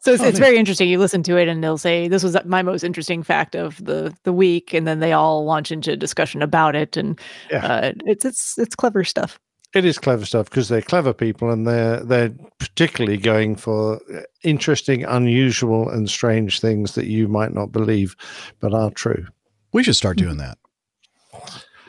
So 0.00 0.12
it's, 0.12 0.22
it's 0.24 0.38
very 0.40 0.58
interesting. 0.58 0.88
You 0.88 0.98
listen 0.98 1.22
to 1.22 1.36
it 1.36 1.46
and 1.46 1.62
they'll 1.62 1.78
say, 1.78 2.08
this 2.08 2.24
was 2.24 2.36
my 2.44 2.62
most 2.62 2.82
interesting 2.82 3.22
fact 3.22 3.54
of 3.54 3.82
the, 3.82 4.12
the 4.24 4.32
week. 4.32 4.74
And 4.74 4.88
then 4.88 4.98
they 4.98 5.12
all 5.12 5.44
launch 5.44 5.70
into 5.70 5.92
a 5.92 5.96
discussion 5.96 6.42
about 6.42 6.74
it. 6.74 6.96
And 6.96 7.18
Yeah. 7.48 7.64
uh, 7.64 7.92
it's, 8.06 8.24
it's, 8.24 8.58
it's 8.58 8.74
clever 8.74 9.04
stuff. 9.04 9.38
It 9.74 9.84
is 9.84 9.98
clever 9.98 10.24
stuff 10.24 10.48
because 10.48 10.68
they're 10.68 10.82
clever 10.82 11.12
people 11.12 11.50
and 11.50 11.66
they're 11.66 12.00
they're 12.04 12.32
particularly 12.58 13.16
going 13.18 13.56
for 13.56 14.00
uh, 14.14 14.20
interesting, 14.44 15.04
unusual, 15.04 15.88
and 15.88 16.08
strange 16.08 16.60
things 16.60 16.94
that 16.94 17.06
you 17.06 17.26
might 17.26 17.52
not 17.52 17.72
believe, 17.72 18.14
but 18.60 18.72
are 18.72 18.90
true. 18.90 19.26
We 19.72 19.82
should 19.82 19.96
start 19.96 20.16
doing 20.16 20.36
that. 20.36 20.58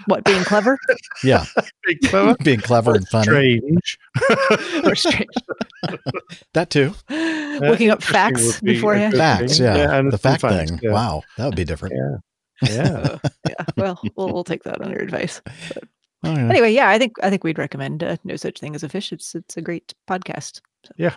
What, 0.07 0.23
being 0.23 0.43
clever 0.43 0.77
Yeah. 1.23 1.45
Being 1.85 1.99
clever, 2.05 2.35
Being 2.43 2.59
clever 2.59 2.95
and 2.95 3.07
funny. 3.07 3.23
strange. 3.23 3.97
or 4.83 4.95
strange? 4.95 5.29
That 6.53 6.69
too. 6.69 6.93
Looking 7.09 7.89
up 7.91 8.03
facts 8.03 8.59
be 8.61 8.73
beforehand. 8.73 9.13
Facts, 9.15 9.57
thing. 9.57 9.65
yeah. 9.67 9.97
and 9.97 10.11
the 10.11 10.17
fact 10.17 10.41
facts, 10.41 10.71
thing. 10.71 10.79
yeah. 10.83 10.91
Wow. 10.91 11.23
That 11.37 11.45
would 11.45 11.55
be 11.55 11.63
different. 11.63 11.95
Yeah, 12.61 12.69
yeah. 12.69 13.17
yeah. 13.47 13.65
Well, 13.77 14.01
we'll 14.15 14.33
we'll 14.33 14.43
take 14.43 14.63
that 14.63 14.81
under 14.81 14.97
advice. 14.97 15.41
Oh, 16.25 16.35
yeah. 16.35 16.49
Anyway, 16.49 16.71
yeah, 16.71 16.89
I 16.89 16.97
think 16.97 17.13
I 17.23 17.29
think 17.29 17.43
we'd 17.43 17.57
recommend 17.57 18.03
uh, 18.03 18.17
No 18.23 18.35
Such 18.35 18.59
Thing 18.59 18.75
as 18.75 18.83
a 18.83 18.89
Fish. 18.89 19.11
It's 19.11 19.35
it's 19.35 19.57
a 19.57 19.61
great 19.61 19.93
podcast. 20.09 20.61
Yeah. 20.97 21.15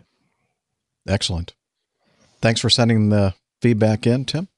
Excellent. 1.09 1.55
Thanks 2.41 2.61
for 2.61 2.71
sending 2.71 3.09
the 3.09 3.35
feedback 3.63 4.07
in, 4.07 4.25
Tim. 4.25 4.49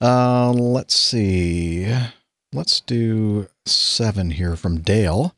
Uh, 0.00 0.52
let's 0.52 0.94
see. 0.98 1.90
Let's 2.52 2.80
do 2.80 3.48
seven 3.64 4.30
here 4.30 4.56
from 4.56 4.80
Dale. 4.80 5.34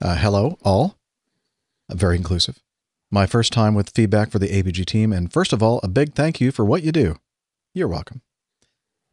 Uh, 0.00 0.16
hello, 0.16 0.58
all. 0.64 0.96
Uh, 1.88 1.94
very 1.94 2.16
inclusive. 2.16 2.60
My 3.10 3.26
first 3.26 3.52
time 3.52 3.74
with 3.74 3.90
feedback 3.90 4.30
for 4.30 4.38
the 4.38 4.48
APG 4.48 4.86
team, 4.86 5.12
and 5.12 5.32
first 5.32 5.52
of 5.52 5.62
all, 5.62 5.78
a 5.82 5.88
big 5.88 6.14
thank 6.14 6.40
you 6.40 6.50
for 6.50 6.64
what 6.64 6.82
you 6.82 6.90
do. 6.90 7.16
You're 7.72 7.88
welcome. 7.88 8.22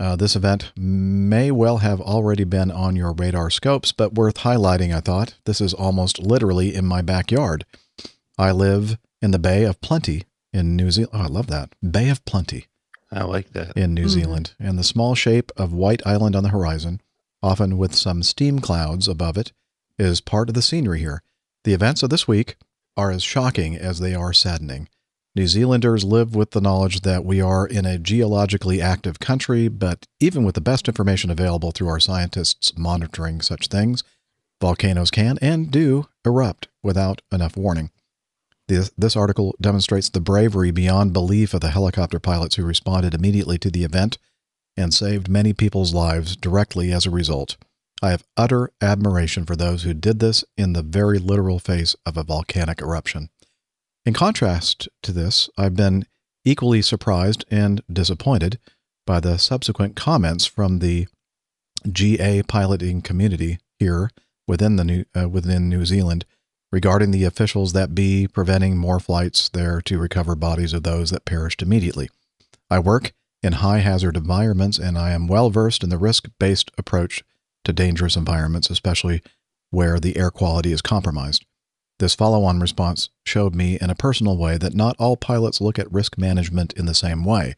Uh, 0.01 0.15
this 0.15 0.35
event 0.35 0.71
may 0.75 1.51
well 1.51 1.77
have 1.77 2.01
already 2.01 2.43
been 2.43 2.71
on 2.71 2.95
your 2.95 3.13
radar 3.13 3.51
scopes, 3.51 3.91
but 3.91 4.15
worth 4.15 4.38
highlighting, 4.39 4.95
I 4.95 4.99
thought. 4.99 5.35
This 5.45 5.61
is 5.61 5.75
almost 5.75 6.17
literally 6.17 6.73
in 6.73 6.88
my 6.88 7.03
backyard. 7.03 7.65
I 8.35 8.51
live 8.51 8.97
in 9.21 9.30
the 9.30 9.38
Bay 9.38 9.63
of 9.63 9.80
Plenty 9.80 10.23
in 10.51 10.75
New 10.75 10.89
Zealand. 10.89 11.11
Oh, 11.13 11.21
I 11.21 11.27
love 11.27 11.45
that. 11.47 11.75
Bay 11.88 12.09
of 12.09 12.25
Plenty 12.25 12.65
I 13.11 13.23
like 13.25 13.53
that. 13.53 13.77
in 13.77 13.93
New 13.93 14.05
Mhm. 14.05 14.09
Zealand, 14.09 14.53
and 14.59 14.80
the 14.80 14.83
small 14.83 15.13
shape 15.13 15.51
of 15.55 15.71
White 15.71 16.01
Island 16.03 16.35
on 16.35 16.41
the 16.41 16.49
horizon, 16.49 16.99
often 17.43 17.77
with 17.77 17.95
some 17.95 18.23
steam 18.23 18.57
clouds 18.57 19.07
above 19.07 19.38
it, 19.38 19.51
is 19.99 20.19
part 20.19 20.49
of 20.49 20.55
the 20.55 20.63
scenery 20.63 20.99
here. 21.01 21.21
The 21.63 21.73
events 21.73 22.01
of 22.01 22.09
this 22.09 22.27
week 22.27 22.55
are 22.97 23.11
as 23.11 23.21
shocking 23.21 23.75
as 23.77 23.99
they 23.99 24.15
are 24.15 24.33
saddening. 24.33 24.89
New 25.34 25.48
Zealanders 25.48 26.03
live 26.03 26.35
with 26.35 26.51
the 26.51 26.60
knowledge 26.60 27.01
that 27.01 27.24
we 27.24 27.40
are 27.40 27.66
in 27.66 27.85
a 27.85 27.98
geologically 27.98 28.82
active 28.82 29.22
country, 29.22 29.69
but 29.69 30.06
even 30.19 30.43
with 30.43 30.56
the 30.56 30.61
best 30.61 30.90
information 30.90 31.30
available 31.30 31.72
through 31.72 31.88
our 31.88 32.01
scientists 32.01 32.77
monitoring 32.77 33.40
such 33.40 33.68
things, 33.68 34.03
volcanoes 34.60 35.10
can 35.10 35.38
and 35.42 35.72
do 35.72 36.08
erupt 36.26 36.68
without 36.84 37.22
enough 37.32 37.56
warning. 37.56 37.92
This, 38.68 38.92
this 38.98 39.16
article 39.16 39.56
demonstrates 39.61 40.10
the 40.10 40.19
bravery 40.19 40.72
beyond 40.72 41.14
belief 41.14 41.53
of 41.53 41.61
the 41.61 41.72
helicopter 41.72 42.19
pilots 42.19 42.56
who 42.56 42.66
responded 42.66 43.14
immediately 43.14 43.58
to 43.60 43.72
the 43.72 43.85
event 43.85 44.18
and 44.76 44.93
saved 44.93 45.30
many 45.30 45.53
people's 45.53 45.93
lives 45.93 46.35
directly 46.35 46.92
as 46.92 47.06
a 47.06 47.10
result. 47.10 47.56
I 48.03 48.11
have 48.11 48.26
utter 48.35 48.72
admiration 48.82 49.45
for 49.45 49.56
those 49.56 49.84
who 49.84 49.93
did 49.93 50.19
this 50.19 50.43
in 50.58 50.74
the 50.74 50.84
very 50.84 51.19
literal 51.19 51.60
face 51.60 51.95
of 52.06 52.18
a 52.18 52.24
volcanic 52.24 52.82
eruption. 52.82 53.30
In 54.05 54.13
contrast 54.13 54.89
to 55.03 55.11
this, 55.11 55.49
I've 55.57 55.75
been 55.75 56.05
equally 56.43 56.81
surprised 56.81 57.45
and 57.51 57.81
disappointed 57.91 58.57
by 59.05 59.19
the 59.19 59.38
subsequent 59.38 59.95
comments 59.95 60.45
from 60.45 60.80
the 60.80 61.07
GA 61.91 62.41
piloting 62.43 63.01
community 63.01 63.59
here 63.77 64.09
within 64.47 64.75
the 64.75 64.83
new, 64.83 65.05
uh, 65.15 65.30
within 65.30 65.69
New 65.69 65.85
Zealand 65.85 66.25
regarding 66.71 67.11
the 67.11 67.25
officials 67.25 67.73
that 67.73 67.93
be 67.93 68.27
preventing 68.27 68.77
more 68.77 68.99
flights 68.99 69.49
there 69.49 69.81
to 69.81 69.99
recover 69.99 70.35
bodies 70.35 70.73
of 70.73 70.83
those 70.83 71.11
that 71.11 71.25
perished 71.25 71.61
immediately. 71.61 72.09
I 72.69 72.80
work 72.80 73.13
in 73.43 73.53
high 73.53 73.80
hazard 73.80 74.15
environments 74.15 74.80
and 74.80 74.97
I 74.97 75.11
am 75.11 75.27
well 75.27 75.49
versed 75.49 75.83
in 75.83 75.89
the 75.89 75.97
risk 75.97 76.30
based 76.39 76.71
approach 76.77 77.23
to 77.65 77.73
dangerous 77.73 78.15
environments, 78.15 78.69
especially 78.69 79.21
where 79.69 79.99
the 79.99 80.17
air 80.17 80.31
quality 80.31 80.71
is 80.71 80.81
compromised. 80.81 81.45
This 82.01 82.15
follow 82.15 82.43
on 82.45 82.59
response 82.59 83.09
showed 83.27 83.53
me 83.53 83.77
in 83.80 83.91
a 83.91 83.95
personal 83.95 84.35
way 84.35 84.57
that 84.57 84.73
not 84.73 84.95
all 84.97 85.15
pilots 85.15 85.61
look 85.61 85.77
at 85.77 85.93
risk 85.93 86.17
management 86.17 86.73
in 86.73 86.88
the 86.88 86.95
same 86.95 87.23
way. 87.23 87.53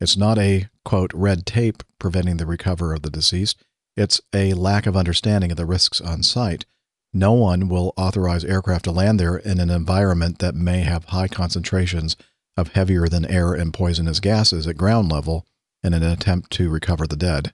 It's 0.00 0.16
not 0.16 0.38
a, 0.38 0.70
quote, 0.82 1.10
red 1.12 1.44
tape 1.44 1.82
preventing 1.98 2.38
the 2.38 2.46
recovery 2.46 2.96
of 2.96 3.02
the 3.02 3.10
deceased. 3.10 3.62
It's 3.94 4.18
a 4.32 4.54
lack 4.54 4.86
of 4.86 4.96
understanding 4.96 5.50
of 5.50 5.58
the 5.58 5.66
risks 5.66 6.00
on 6.00 6.22
site. 6.22 6.64
No 7.12 7.32
one 7.32 7.68
will 7.68 7.92
authorize 7.98 8.46
aircraft 8.46 8.86
to 8.86 8.92
land 8.92 9.20
there 9.20 9.36
in 9.36 9.60
an 9.60 9.68
environment 9.68 10.38
that 10.38 10.54
may 10.54 10.80
have 10.80 11.04
high 11.04 11.28
concentrations 11.28 12.16
of 12.56 12.68
heavier 12.68 13.08
than 13.08 13.26
air 13.26 13.52
and 13.52 13.74
poisonous 13.74 14.20
gases 14.20 14.66
at 14.66 14.78
ground 14.78 15.12
level 15.12 15.44
in 15.84 15.92
an 15.92 16.02
attempt 16.02 16.50
to 16.52 16.70
recover 16.70 17.06
the 17.06 17.14
dead. 17.14 17.52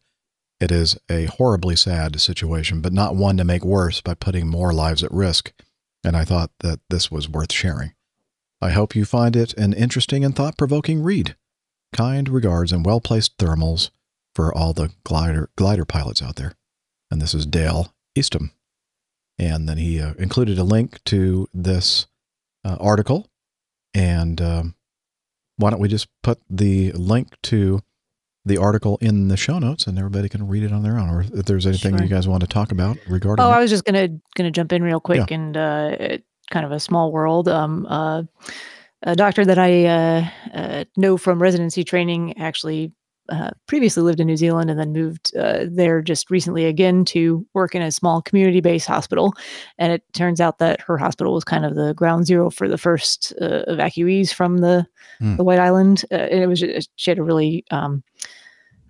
It 0.61 0.71
is 0.71 0.97
a 1.11 1.25
horribly 1.25 1.75
sad 1.75 2.21
situation, 2.21 2.81
but 2.81 2.93
not 2.93 3.17
one 3.17 3.37
to 3.39 3.45
make 3.45 3.65
worse 3.65 4.01
by 4.01 4.15
putting 4.15 4.47
more 4.47 4.73
lives 4.73 5.03
at 5.03 5.11
risk, 5.11 5.53
and 6.05 6.17
I 6.17 6.25
thought 6.25 6.51
that 6.61 6.81
this 6.91 7.11
was 7.11 7.29
worth 7.29 7.53
sharing. 7.53 7.93
I 8.61 8.71
hope 8.71 8.97
you 8.97 9.05
find 9.05 9.37
it 9.37 9.55
an 9.55 9.73
interesting 9.73 10.25
and 10.25 10.35
thought 10.35 10.59
provoking 10.59 11.03
read. 11.03 11.37
Kind 11.93 12.29
regards 12.29 12.73
and 12.73 12.85
well 12.85 13.01
placed 13.01 13.39
thermals 13.39 13.91
for 14.35 14.55
all 14.55 14.73
the 14.73 14.91
glider, 15.05 15.51
glider 15.57 15.85
pilots 15.85 16.23
out 16.23 16.37
there. 16.37 16.55
And 17.11 17.23
this 17.23 17.35
is 17.35 17.47
Dale 17.47 17.95
Eastham. 18.15 18.53
And 19.39 19.69
then 19.69 19.79
he 19.79 20.01
uh, 20.01 20.15
included 20.19 20.59
a 20.59 20.65
link 20.65 21.03
to 21.05 21.49
this 21.55 22.07
uh, 22.65 22.77
article. 22.81 23.29
And 23.95 24.41
um, 24.41 24.75
why 25.57 25.71
don't 25.71 25.81
we 25.81 25.89
just 25.89 26.09
put 26.23 26.41
the 26.51 26.93
link 26.93 27.29
to 27.45 27.83
the 28.49 28.59
article 28.59 28.99
in 29.01 29.29
the 29.29 29.37
show 29.37 29.59
notes 29.59 29.87
and 29.87 29.99
everybody 29.99 30.29
can 30.29 30.47
read 30.49 30.63
it 30.65 30.73
on 30.73 30.83
their 30.83 30.99
own 30.99 31.09
or 31.11 31.21
if 31.21 31.45
there's 31.47 31.67
anything 31.67 31.97
Sure. 31.97 32.03
you 32.05 32.09
guys 32.09 32.27
want 32.27 32.41
to 32.41 32.47
talk 32.49 32.73
about 32.73 32.97
regarding 33.09 33.45
Oh, 33.45 33.51
it. 33.51 33.55
I 33.55 33.61
was 33.61 33.71
just 33.71 33.85
gonna 33.85 34.09
gonna 34.35 34.51
jump 34.51 34.73
in 34.73 34.83
real 34.83 35.01
quick 35.01 35.31
and 35.31 35.57
uh, 35.57 35.97
it- 35.99 36.25
kind 36.51 36.65
of 36.67 36.73
a 36.73 36.81
small 36.81 37.13
world. 37.13 37.47
Um, 37.49 37.87
uh, 37.89 38.23
a 39.03 39.15
doctor 39.15 39.45
that 39.45 39.59
I 39.59 39.85
uh, 39.85 40.29
uh, 40.55 40.85
know 40.97 41.17
from 41.19 41.41
residency 41.41 41.85
training 41.85 42.37
actually 42.39 42.91
uh, 43.29 43.51
previously 43.67 44.03
lived 44.03 44.19
in 44.21 44.27
New 44.27 44.39
Zealand 44.39 44.71
and 44.71 44.81
then 44.81 44.91
moved 44.95 45.37
uh, 45.37 45.67
there 45.71 46.01
just 46.01 46.31
recently 46.31 46.65
again 46.65 47.05
to 47.05 47.47
work 47.53 47.75
in 47.75 47.83
a 47.83 47.93
small 47.93 48.23
community-based 48.23 48.89
hospital. 48.89 49.35
And 49.77 49.93
it 49.93 50.03
turns 50.15 50.41
out 50.41 50.59
that 50.61 50.81
her 50.81 50.97
hospital 50.97 51.35
was 51.35 51.45
kind 51.45 51.67
of 51.67 51.75
the 51.75 51.93
ground 51.93 52.27
zero 52.27 52.49
for 52.49 52.67
the 52.67 52.79
first 52.79 53.35
uh, 53.41 53.65
evacuees 53.69 54.33
from 54.33 54.59
the 54.59 54.87
Hmm. 55.21 55.37
the 55.37 55.45
White 55.45 55.59
Island. 55.59 56.05
Uh, 56.11 56.15
and 56.15 56.41
it 56.43 56.47
was 56.47 56.61
just, 56.61 56.91
she 56.97 57.11
had 57.11 57.19
a 57.19 57.23
really 57.25 57.65
um, 57.71 58.03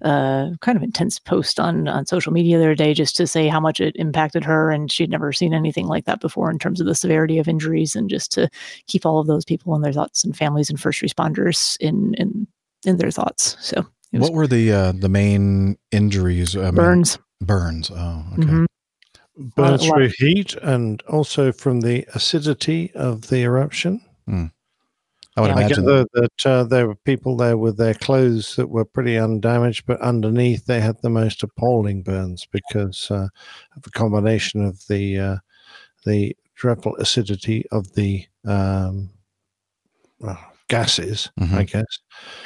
uh, 0.02 0.50
kind 0.60 0.76
of 0.76 0.82
intense 0.82 1.18
post 1.18 1.58
on 1.58 1.88
on 1.88 2.06
social 2.06 2.32
media 2.32 2.58
the 2.58 2.64
other 2.64 2.74
day 2.74 2.94
just 2.94 3.16
to 3.16 3.26
say 3.26 3.48
how 3.48 3.60
much 3.60 3.80
it 3.80 3.96
impacted 3.96 4.44
her, 4.44 4.70
and 4.70 4.90
she'd 4.92 5.10
never 5.10 5.32
seen 5.32 5.52
anything 5.54 5.86
like 5.86 6.04
that 6.04 6.20
before 6.20 6.50
in 6.50 6.58
terms 6.58 6.80
of 6.80 6.86
the 6.86 6.94
severity 6.94 7.38
of 7.38 7.48
injuries, 7.48 7.96
and 7.96 8.08
just 8.10 8.30
to 8.32 8.48
keep 8.86 9.04
all 9.04 9.18
of 9.18 9.26
those 9.26 9.44
people 9.44 9.74
and 9.74 9.84
their 9.84 9.92
thoughts 9.92 10.24
and 10.24 10.36
families 10.36 10.70
and 10.70 10.80
first 10.80 11.02
responders 11.02 11.76
in 11.80 12.14
in 12.14 12.46
in 12.86 12.96
their 12.98 13.10
thoughts. 13.10 13.56
So 13.60 13.84
was 14.12 14.22
what 14.22 14.32
were 14.32 14.46
the 14.46 14.72
uh, 14.72 14.92
the 14.92 15.08
main 15.08 15.76
injuries? 15.92 16.56
I 16.56 16.66
mean, 16.66 16.74
burns. 16.74 17.18
burns. 17.40 17.90
Oh, 17.90 18.24
okay. 18.34 18.42
Mhm. 18.42 18.66
Burns 19.56 19.86
lot- 19.88 19.94
through 19.96 20.10
heat 20.18 20.54
and 20.62 21.02
also 21.02 21.52
from 21.52 21.80
the 21.80 22.06
acidity 22.14 22.90
of 22.94 23.28
the 23.28 23.42
eruption. 23.42 24.00
I 25.38 25.40
would 25.40 25.48
Yeah. 25.50 25.58
Imagine. 25.58 25.84
gather 25.84 26.06
that 26.14 26.46
uh, 26.46 26.64
there 26.64 26.88
were 26.88 26.96
people 26.96 27.36
there 27.36 27.56
with 27.56 27.76
their 27.76 27.94
clothes 27.94 28.56
that 28.56 28.68
were 28.68 28.84
pretty 28.84 29.16
undamaged, 29.16 29.86
but 29.86 30.00
underneath 30.00 30.66
they 30.66 30.80
had 30.80 31.00
the 31.00 31.10
most 31.10 31.44
appalling 31.44 32.02
burns 32.02 32.44
because 32.50 33.08
uh, 33.08 33.28
of 33.76 33.86
a 33.86 33.90
combination 33.90 34.64
of 34.64 34.84
the 34.88 35.16
uh, 35.18 35.36
the 36.04 36.36
dreadful 36.56 36.96
acidity 36.96 37.64
of 37.70 37.92
the 37.94 38.24
um, 38.46 39.10
well, 40.18 40.38
gases, 40.68 41.30
I 41.38 41.44
Mhm. 41.44 41.70
guess, 41.70 41.98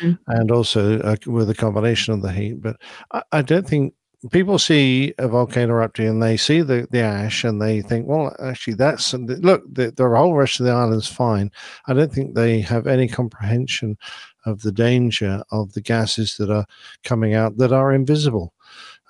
Mm. 0.02 0.18
and 0.26 0.50
also 0.50 0.98
uh, 1.00 1.16
with 1.26 1.48
a 1.48 1.54
combination 1.54 2.12
of 2.12 2.20
the 2.20 2.30
heat. 2.32 2.60
But 2.60 2.76
I, 3.12 3.22
I 3.32 3.40
don't 3.42 3.66
think 3.66 3.94
people 4.31 4.59
see 4.59 5.12
a 5.18 5.26
volcano 5.28 5.75
erupting 5.75 6.07
and 6.07 6.23
they 6.23 6.36
see 6.36 6.62
the, 6.62 6.86
the 6.91 7.01
ash 7.01 7.44
and 7.44 7.60
they 7.60 7.83
think, 7.83 8.07
well, 8.07 8.34
actually, 8.41 8.75
that's 8.75 9.12
look, 9.15 9.62
the, 9.73 9.91
the 9.91 10.09
whole 10.09 10.34
rest 10.34 10.60
of 10.60 10.67
the 10.67 10.73
island's 10.73 11.09
fine. 11.09 11.51
I 11.86 11.94
don't 11.94 12.12
think 12.12 12.34
they 12.34 12.60
have 12.60 12.86
any 12.86 13.09
comprehension 13.09 13.99
of 14.47 14.62
the 14.62 14.73
danger 14.73 15.42
of 15.51 15.73
the 15.73 15.81
gases 15.81 16.36
that 16.36 16.51
are 16.51 16.67
coming 17.05 17.34
out 17.34 17.57
that 17.59 17.73
are 17.73 17.92
invisible. 17.92 18.55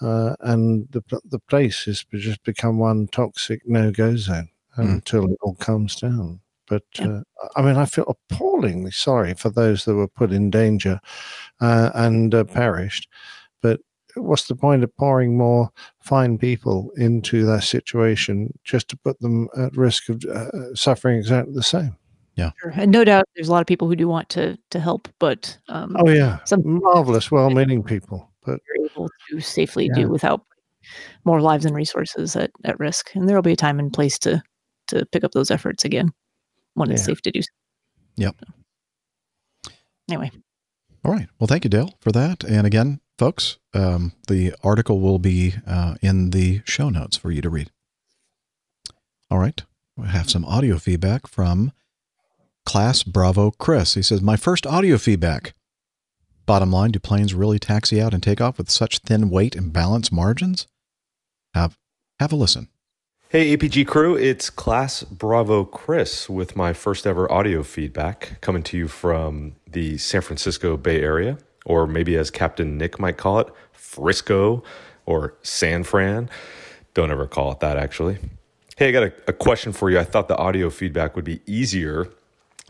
Uh, 0.01 0.35
and 0.41 0.89
the, 0.91 1.03
the 1.27 1.39
place 1.39 1.85
has 1.85 2.05
just 2.13 2.43
become 2.43 2.79
one 2.79 3.07
toxic 3.09 3.63
no 3.67 3.91
go 3.91 4.17
zone 4.17 4.49
until 4.77 5.31
it 5.31 5.39
all 5.43 5.55
calms 5.57 5.97
down. 5.97 6.41
But 6.67 6.85
uh, 7.01 7.21
I 7.55 7.63
mean, 7.63 7.77
I 7.77 7.85
feel 7.85 8.07
appallingly 8.31 8.93
sorry 8.93 9.35
for 9.35 9.51
those 9.51 9.85
that 9.85 9.95
were 9.95 10.09
put 10.09 10.33
in 10.33 10.51
danger 10.51 11.01
uh, 11.61 11.91
and 11.95 12.35
uh, 12.35 12.45
perished. 12.45 13.09
But 14.15 14.25
what's 14.25 14.47
the 14.49 14.57
point 14.57 14.85
of 14.85 14.97
pouring 14.97 15.37
more 15.37 15.71
fine 16.01 16.39
people 16.39 16.91
into 16.97 17.45
that 17.47 17.65
situation 17.65 18.53
just 18.65 18.89
to 18.89 18.97
put 18.97 19.19
them 19.21 19.49
at 19.57 19.77
risk 19.77 20.09
of 20.09 20.25
uh, 20.25 20.75
suffering 20.75 21.19
exactly 21.19 21.55
the 21.55 21.63
same? 21.63 21.97
Sure. 22.37 22.73
And 22.75 22.91
no 22.91 23.05
doubt, 23.05 23.27
there's 23.35 23.49
a 23.49 23.53
lot 23.53 23.61
of 23.61 23.67
people 23.67 23.89
who 23.89 23.95
do 23.95 24.09
want 24.09 24.29
to 24.31 24.59
to 24.71 24.81
help, 24.81 25.09
but 25.19 25.57
um, 25.69 25.97
Oh 25.99 26.09
yeah, 26.09 26.39
some 26.45 26.63
marvelous, 26.65 27.31
well-meaning 27.31 27.83
people, 27.83 28.33
but 28.45 28.59
you're 28.67 28.87
able 28.87 29.09
to 29.31 29.41
safely 29.41 29.87
Yeah. 29.87 30.03
do 30.03 30.09
without 30.09 30.45
more 31.25 31.41
lives 31.41 31.65
and 31.65 31.77
resources 31.77 32.35
at, 32.35 32.51
at 32.65 32.81
risk. 32.81 33.15
And 33.15 33.29
there 33.29 33.37
will 33.37 33.43
be 33.43 33.53
a 33.53 33.57
time 33.57 33.79
and 33.79 33.93
place 33.93 34.19
to 34.21 34.43
to 34.89 35.07
pick 35.13 35.25
up 35.25 35.33
those 35.33 35.51
efforts 35.51 35.85
again 35.85 36.13
when 36.75 36.91
it's 36.91 37.05
safe 37.05 37.23
to 37.23 37.31
do 37.31 37.43
so. 37.43 37.49
Yep. 38.17 38.37
Anyway, 40.11 40.31
All 41.05 41.13
right. 41.13 41.29
Well, 41.39 41.49
thank 41.49 41.65
you, 41.65 41.71
Dale, 41.71 41.95
for 42.01 42.13
that. 42.13 42.45
And 42.45 42.67
again, 42.67 43.01
folks, 43.19 43.59
um, 43.75 44.13
the 44.29 44.55
article 44.63 45.01
will 45.01 45.19
be 45.19 45.55
uh, 45.67 45.97
in 46.01 46.31
the 46.31 46.63
show 46.65 46.89
notes 46.91 47.17
for 47.17 47.31
you 47.31 47.43
to 47.43 47.51
read. 47.51 47.71
All 49.31 49.39
right. 49.39 49.63
We 49.97 50.09
have 50.09 50.31
some 50.31 50.45
audio 50.45 50.79
feedback 50.79 51.27
from 51.27 51.73
Class 52.65 53.03
Bravo 53.03 53.51
Chris. 53.51 53.95
He 53.95 54.03
says, 54.03 54.23
My 54.23 54.37
first 54.37 54.67
audio 54.67 54.97
feedback. 54.97 55.55
Bottom 56.47 56.73
line, 56.73 56.91
do 56.91 56.99
planes 56.99 57.35
really 57.35 57.59
taxi 57.59 58.01
out 58.01 58.15
and 58.15 58.23
take 58.23 58.41
off 58.41 58.59
with 58.59 58.71
such 58.71 58.99
thin 58.99 59.31
weight 59.31 59.55
and 59.55 59.73
balance 59.73 60.11
margins? 60.11 60.67
Have 61.55 61.79
have 62.19 62.33
a 62.33 62.37
listen. 62.37 62.69
Hey, 63.29 63.57
APG 63.57 63.87
crew, 63.87 64.15
it's 64.15 64.51
Class 64.51 65.05
Bravo 65.05 65.65
Chris 65.65 66.29
with 66.29 66.55
my 66.55 66.73
first 66.73 67.07
ever 67.07 67.31
audio 67.33 67.63
feedback 67.63 68.41
coming 68.41 68.63
to 68.65 68.77
you 68.77 68.89
from 68.89 69.55
the 69.73 69.99
San 69.99 70.21
Francisco 70.21 70.77
Bay 70.77 71.01
Area, 71.01 71.39
or 71.65 71.87
maybe 71.87 72.17
as 72.17 72.31
Captain 72.31 72.79
Nick 72.79 72.99
might 72.99 73.17
call 73.17 73.41
it, 73.41 73.49
Frisco 73.73 74.63
or 75.07 75.35
San 75.43 75.85
Fran. 75.85 76.31
Don't 76.95 77.11
ever 77.11 77.27
call 77.27 77.53
it 77.53 77.61
that, 77.61 77.77
actually. 77.77 78.19
Hey, 78.77 78.89
I 78.89 78.93
got 78.93 79.03
a, 79.05 79.13
a 79.29 79.33
question 79.33 79.73
for 79.73 79.91
you. 79.91 79.99
I 79.99 80.05
thought 80.05 80.29
the 80.29 80.37
audio 80.37 80.71
feedback 80.71 81.17
would 81.17 81.25
be 81.25 81.41
easier 81.47 82.09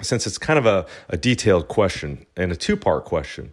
since 0.01 0.27
it's 0.27 0.39
kind 0.39 0.59
of 0.59 0.67
a, 0.67 0.87
a 1.09 1.17
detailed 1.17 1.69
question 1.69 2.27
and 2.37 2.51
a 2.53 2.57
two 2.57 2.77
part 2.77 3.05
question. 3.05 3.53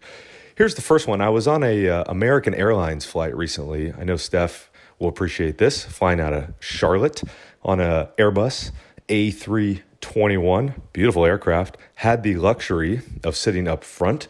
Here's 0.56 0.76
the 0.76 0.82
first 0.82 1.08
one. 1.08 1.22
I 1.22 1.30
was 1.30 1.48
on 1.48 1.64
a 1.64 1.88
uh, 1.88 2.04
American 2.08 2.54
Airlines 2.54 3.06
flight 3.06 3.36
recently. 3.36 3.94
I 3.94 4.04
know 4.04 4.18
Steph 4.18 4.70
will 4.98 5.08
appreciate 5.08 5.58
this. 5.58 5.86
Flying 5.86 6.20
out 6.20 6.34
of 6.34 6.54
Charlotte 6.60 7.24
on 7.64 7.80
an 7.80 8.08
Airbus 8.18 8.72
a 9.10 9.32
Airbus 9.32 9.82
A321, 10.02 10.76
beautiful 10.94 11.26
aircraft. 11.26 11.78
Had 11.96 12.24
the 12.24 12.36
luxury 12.36 13.02
of 13.24 13.36
sitting 13.36 13.68
up 13.68 13.84
front 13.84 14.28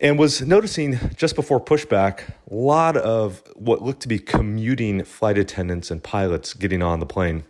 and 0.00 0.18
was 0.18 0.42
noticing 0.42 0.98
just 1.16 1.34
before 1.34 1.60
pushback 1.60 2.34
a 2.50 2.54
lot 2.54 2.96
of 2.96 3.42
what 3.54 3.82
looked 3.82 4.02
to 4.02 4.08
be 4.08 4.18
commuting 4.18 5.04
flight 5.04 5.38
attendants 5.38 5.90
and 5.90 6.02
pilots 6.02 6.52
getting 6.54 6.82
on 6.82 7.00
the 7.00 7.06
plane. 7.06 7.44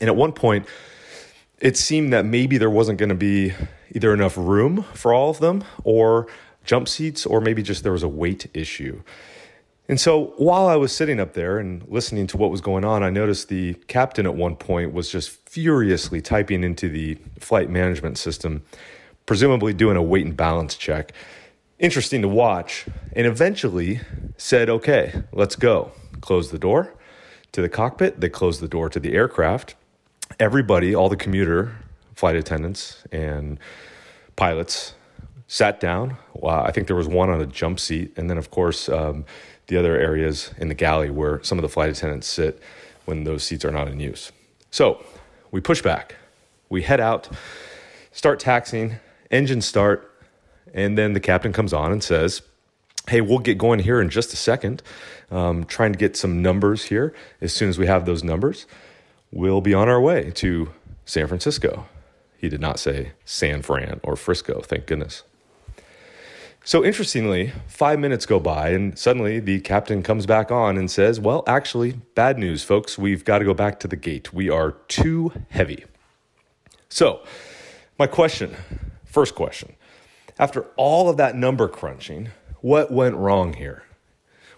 And 0.00 0.08
at 0.08 0.16
one 0.16 0.32
point, 0.32 0.66
it 1.60 1.76
seemed 1.76 2.12
that 2.12 2.24
maybe 2.24 2.58
there 2.58 2.70
wasn't 2.70 2.98
going 2.98 3.10
to 3.10 3.14
be 3.14 3.52
either 3.92 4.12
enough 4.12 4.36
room 4.36 4.84
for 4.94 5.12
all 5.12 5.30
of 5.30 5.38
them 5.38 5.64
or 5.84 6.26
jump 6.64 6.88
seats, 6.88 7.26
or 7.26 7.40
maybe 7.40 7.62
just 7.62 7.82
there 7.82 7.92
was 7.92 8.02
a 8.02 8.08
weight 8.08 8.46
issue. 8.54 9.02
And 9.86 10.00
so 10.00 10.32
while 10.38 10.66
I 10.66 10.76
was 10.76 10.92
sitting 10.92 11.20
up 11.20 11.34
there 11.34 11.58
and 11.58 11.86
listening 11.88 12.26
to 12.28 12.38
what 12.38 12.50
was 12.50 12.62
going 12.62 12.86
on, 12.86 13.02
I 13.02 13.10
noticed 13.10 13.50
the 13.50 13.74
captain 13.86 14.24
at 14.24 14.34
one 14.34 14.56
point 14.56 14.94
was 14.94 15.10
just 15.10 15.43
furiously 15.54 16.20
typing 16.20 16.64
into 16.64 16.88
the 16.88 17.16
flight 17.38 17.70
management 17.70 18.18
system, 18.18 18.60
presumably 19.24 19.72
doing 19.72 19.96
a 19.96 20.02
weight 20.02 20.26
and 20.26 20.36
balance 20.36 20.74
check. 20.74 21.12
Interesting 21.78 22.22
to 22.22 22.28
watch. 22.28 22.86
And 23.12 23.24
eventually 23.24 24.00
said, 24.36 24.68
okay, 24.68 25.22
let's 25.30 25.54
go. 25.54 25.92
Closed 26.20 26.50
the 26.50 26.58
door 26.58 26.92
to 27.52 27.62
the 27.62 27.68
cockpit. 27.68 28.20
They 28.20 28.28
closed 28.28 28.60
the 28.60 28.66
door 28.66 28.88
to 28.88 28.98
the 28.98 29.14
aircraft. 29.14 29.76
Everybody, 30.40 30.92
all 30.92 31.08
the 31.08 31.16
commuter 31.16 31.76
flight 32.16 32.34
attendants 32.34 33.04
and 33.12 33.60
pilots 34.34 34.96
sat 35.46 35.78
down. 35.78 36.16
Wow, 36.32 36.64
I 36.64 36.72
think 36.72 36.88
there 36.88 36.96
was 36.96 37.06
one 37.06 37.30
on 37.30 37.40
a 37.40 37.46
jump 37.46 37.78
seat. 37.78 38.12
And 38.16 38.28
then, 38.28 38.38
of 38.38 38.50
course, 38.50 38.88
um, 38.88 39.24
the 39.68 39.76
other 39.76 39.96
areas 39.96 40.50
in 40.58 40.66
the 40.66 40.74
galley 40.74 41.10
where 41.10 41.40
some 41.44 41.58
of 41.58 41.62
the 41.62 41.68
flight 41.68 41.90
attendants 41.90 42.26
sit 42.26 42.60
when 43.04 43.22
those 43.22 43.44
seats 43.44 43.64
are 43.64 43.70
not 43.70 43.86
in 43.86 44.00
use. 44.00 44.32
So 44.72 45.04
we 45.54 45.60
push 45.60 45.80
back. 45.80 46.16
We 46.68 46.82
head 46.82 46.98
out, 46.98 47.28
start 48.10 48.40
taxing, 48.40 48.96
engine 49.30 49.60
start, 49.60 50.12
and 50.74 50.98
then 50.98 51.12
the 51.12 51.20
captain 51.20 51.52
comes 51.52 51.72
on 51.72 51.92
and 51.92 52.02
says, 52.02 52.42
Hey, 53.08 53.20
we'll 53.20 53.38
get 53.38 53.56
going 53.56 53.78
here 53.78 54.00
in 54.00 54.10
just 54.10 54.32
a 54.32 54.36
second. 54.36 54.82
Um, 55.30 55.62
trying 55.64 55.92
to 55.92 55.98
get 55.98 56.16
some 56.16 56.42
numbers 56.42 56.86
here. 56.86 57.14
As 57.40 57.52
soon 57.52 57.68
as 57.68 57.78
we 57.78 57.86
have 57.86 58.04
those 58.04 58.24
numbers, 58.24 58.66
we'll 59.30 59.60
be 59.60 59.74
on 59.74 59.88
our 59.88 60.00
way 60.00 60.32
to 60.32 60.70
San 61.04 61.28
Francisco. 61.28 61.86
He 62.36 62.48
did 62.48 62.60
not 62.60 62.80
say 62.80 63.12
San 63.24 63.62
Fran 63.62 64.00
or 64.02 64.16
Frisco, 64.16 64.60
thank 64.60 64.86
goodness. 64.86 65.22
So 66.66 66.82
interestingly, 66.82 67.52
five 67.66 67.98
minutes 67.98 68.24
go 68.24 68.40
by, 68.40 68.70
and 68.70 68.98
suddenly 68.98 69.38
the 69.38 69.60
captain 69.60 70.02
comes 70.02 70.24
back 70.24 70.50
on 70.50 70.78
and 70.78 70.90
says, 70.90 71.20
Well, 71.20 71.44
actually, 71.46 71.92
bad 72.14 72.38
news, 72.38 72.64
folks. 72.64 72.96
We've 72.96 73.22
got 73.22 73.40
to 73.40 73.44
go 73.44 73.52
back 73.52 73.78
to 73.80 73.88
the 73.88 73.96
gate. 73.96 74.32
We 74.32 74.48
are 74.48 74.72
too 74.88 75.30
heavy. 75.50 75.84
So, 76.88 77.22
my 77.98 78.06
question, 78.06 78.56
first 79.04 79.34
question 79.34 79.74
after 80.38 80.62
all 80.76 81.10
of 81.10 81.18
that 81.18 81.36
number 81.36 81.68
crunching, 81.68 82.30
what 82.62 82.90
went 82.90 83.14
wrong 83.14 83.52
here? 83.52 83.82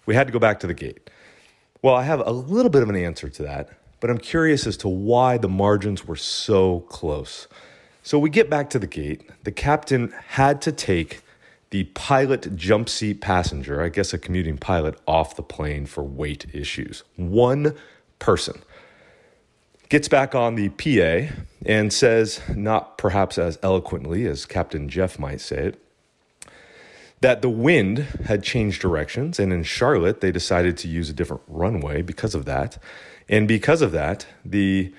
We 0.07 0.15
had 0.15 0.29
to 0.29 0.33
go 0.33 0.39
back 0.39 0.61
to 0.61 0.69
the 0.69 0.75
gate. 0.75 1.11
Well, 1.83 1.97
I 1.97 2.05
have 2.05 2.23
a 2.25 2.31
little 2.31 2.71
bit 2.71 2.85
of 2.85 2.89
an 2.89 2.97
answer 2.97 3.29
to 3.29 3.43
that, 3.43 3.71
but 3.99 4.11
I'm 4.11 4.19
curious 4.19 4.65
as 4.65 4.77
to 4.79 4.89
why 4.89 5.39
the 5.39 5.49
margins 5.49 6.07
were 6.07 6.17
so 6.17 6.81
close. 6.89 7.49
So 8.05 8.17
we 8.17 8.31
get 8.31 8.49
back 8.49 8.71
to 8.71 8.79
the 8.79 8.87
gate. 8.87 9.29
The 9.43 9.51
captain 9.51 10.15
had 10.29 10.63
to 10.63 10.71
take 10.71 11.23
the 11.71 11.85
pilot 11.85 12.55
jump 12.57 12.89
seat 12.89 13.21
passenger, 13.21 13.83
I 13.83 13.89
guess 13.89 14.13
a 14.13 14.19
commuting 14.19 14.57
pilot, 14.57 14.99
off 15.07 15.37
the 15.37 15.43
plane 15.43 15.87
for 15.87 16.05
weight 16.05 16.47
issues. 16.53 17.03
One 17.17 17.75
person 18.19 18.63
gets 19.89 20.09
back 20.09 20.35
on 20.35 20.55
the 20.55 20.69
PA 20.71 21.35
and 21.65 21.93
says, 21.93 22.41
not 22.55 22.99
perhaps 22.99 23.39
as 23.39 23.59
eloquently 23.63 24.27
as 24.27 24.47
Captain 24.47 24.89
Jeff 24.89 25.19
might 25.19 25.41
say 25.41 25.57
it, 25.57 25.83
that 27.21 27.43
the 27.43 27.51
wind 27.51 27.99
had 28.27 28.43
changed 28.43 28.81
directions. 28.81 29.41
And 29.41 29.53
in 29.53 29.63
Charlotte, 29.63 30.21
they 30.21 30.31
decided 30.31 30.77
to 30.79 30.89
use 30.89 31.11
a 31.11 31.13
different 31.13 31.43
runway 31.49 32.03
because 32.03 32.35
of 32.35 32.45
that. 32.45 32.79
And 33.29 33.49
because 33.49 33.83
of 33.83 33.93
that, 33.93 34.27
the 34.45 34.93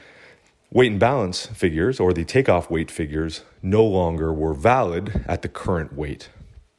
weight 0.72 0.92
and 0.92 1.00
balance 1.00 1.46
figures 1.46 2.00
or 2.00 2.12
the 2.12 2.26
takeoff 2.26 2.70
weight 2.70 2.92
figures 2.92 3.44
no 3.62 3.86
longer 3.86 4.34
were 4.34 4.54
valid 4.54 5.24
at 5.28 5.42
the 5.42 5.48
current 5.48 5.94
weight 5.94 6.30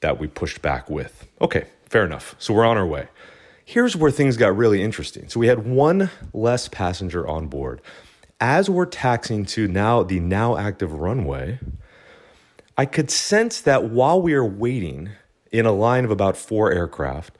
that 0.00 0.18
we 0.18 0.26
pushed 0.26 0.62
back 0.62 0.88
with. 0.88 1.26
Okay, 1.40 1.66
fair 1.86 2.04
enough. 2.04 2.34
So 2.38 2.54
we're 2.54 2.66
on 2.66 2.76
our 2.76 2.86
way. 2.86 3.08
Here's 3.64 3.96
where 3.96 4.10
things 4.10 4.36
got 4.36 4.56
really 4.56 4.82
interesting. 4.82 5.28
So 5.28 5.40
we 5.40 5.48
had 5.48 5.66
one 5.66 6.10
less 6.32 6.68
passenger 6.68 7.26
on 7.26 7.48
board. 7.48 7.82
As 8.40 8.70
we're 8.70 8.86
taxiing 8.86 9.44
to 9.46 9.68
now 9.68 10.02
the 10.02 10.20
now 10.20 10.56
active 10.56 10.92
runway, 10.92 11.58
I 12.76 12.86
could 12.86 13.10
sense 13.10 13.60
that 13.62 13.90
while 13.90 14.22
we 14.22 14.34
are 14.34 14.44
waiting 14.44 15.10
in 15.50 15.66
a 15.66 15.72
line 15.72 16.04
of 16.04 16.10
about 16.10 16.36
four 16.36 16.72
aircraft, 16.72 17.36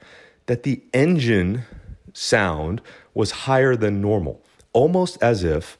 that 0.47 0.63
the 0.63 0.83
engine 0.93 1.63
sound 2.13 2.81
was 3.13 3.31
higher 3.31 3.75
than 3.75 4.01
normal, 4.01 4.43
almost 4.73 5.21
as 5.23 5.43
if 5.43 5.77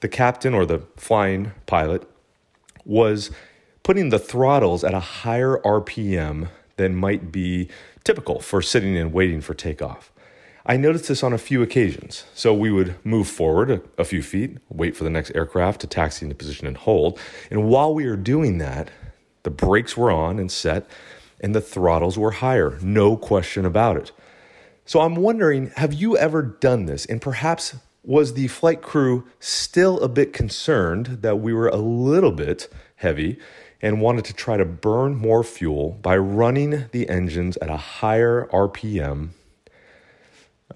the 0.00 0.08
captain 0.08 0.54
or 0.54 0.64
the 0.64 0.78
flying 0.96 1.52
pilot 1.66 2.08
was 2.84 3.30
putting 3.82 4.10
the 4.10 4.18
throttles 4.18 4.84
at 4.84 4.94
a 4.94 5.00
higher 5.00 5.60
RPM 5.64 6.48
than 6.76 6.94
might 6.94 7.30
be 7.30 7.68
typical 8.04 8.40
for 8.40 8.62
sitting 8.62 8.96
and 8.96 9.12
waiting 9.12 9.40
for 9.40 9.54
takeoff. 9.54 10.12
I 10.66 10.76
noticed 10.76 11.08
this 11.08 11.22
on 11.22 11.32
a 11.32 11.38
few 11.38 11.62
occasions. 11.62 12.24
So 12.34 12.54
we 12.54 12.70
would 12.70 12.94
move 13.04 13.28
forward 13.28 13.70
a, 13.70 13.82
a, 13.98 14.04
few 14.04 14.22
feet, 14.22 14.58
wait 14.68 14.96
for 14.96 15.04
the 15.04 15.10
next 15.10 15.32
aircraft 15.34 15.80
to 15.80 15.86
taxi 15.86 16.24
into 16.24 16.34
position 16.34 16.66
and 16.66 16.76
hold. 16.76 17.18
And 17.50 17.68
while 17.68 17.94
we 17.94 18.06
were 18.06 18.16
doing 18.16 18.58
that, 18.58 18.90
the 19.42 19.50
brakes 19.50 19.96
were 19.96 20.10
on 20.10 20.38
and 20.38 20.52
set, 20.52 20.88
and 21.40 21.54
the 21.54 21.60
throttles 21.62 22.18
were 22.18 22.32
higher, 22.32 22.78
no 22.82 23.16
question 23.16 23.64
about 23.64 23.96
it. 23.96 24.12
So 24.84 25.00
I'm 25.00 25.16
wondering 25.16 25.70
have 25.76 25.94
you 25.94 26.16
ever 26.16 26.42
done 26.42 26.86
this? 26.86 27.06
And 27.06 27.22
perhaps 27.22 27.76
was 28.02 28.34
the 28.34 28.48
flight 28.48 28.82
crew 28.82 29.26
still 29.38 30.00
a 30.00 30.08
bit 30.08 30.32
concerned 30.32 31.18
that 31.22 31.36
we 31.36 31.52
were 31.52 31.68
a 31.68 31.76
little 31.76 32.32
bit 32.32 32.68
heavy 32.96 33.38
and 33.82 34.00
wanted 34.00 34.24
to 34.26 34.34
try 34.34 34.56
to 34.56 34.64
burn 34.64 35.14
more 35.14 35.42
fuel 35.42 35.98
by 36.02 36.16
running 36.16 36.86
the 36.92 37.08
engines 37.08 37.56
at 37.58 37.68
a 37.68 37.76
higher 37.76 38.48
RPM 38.52 39.30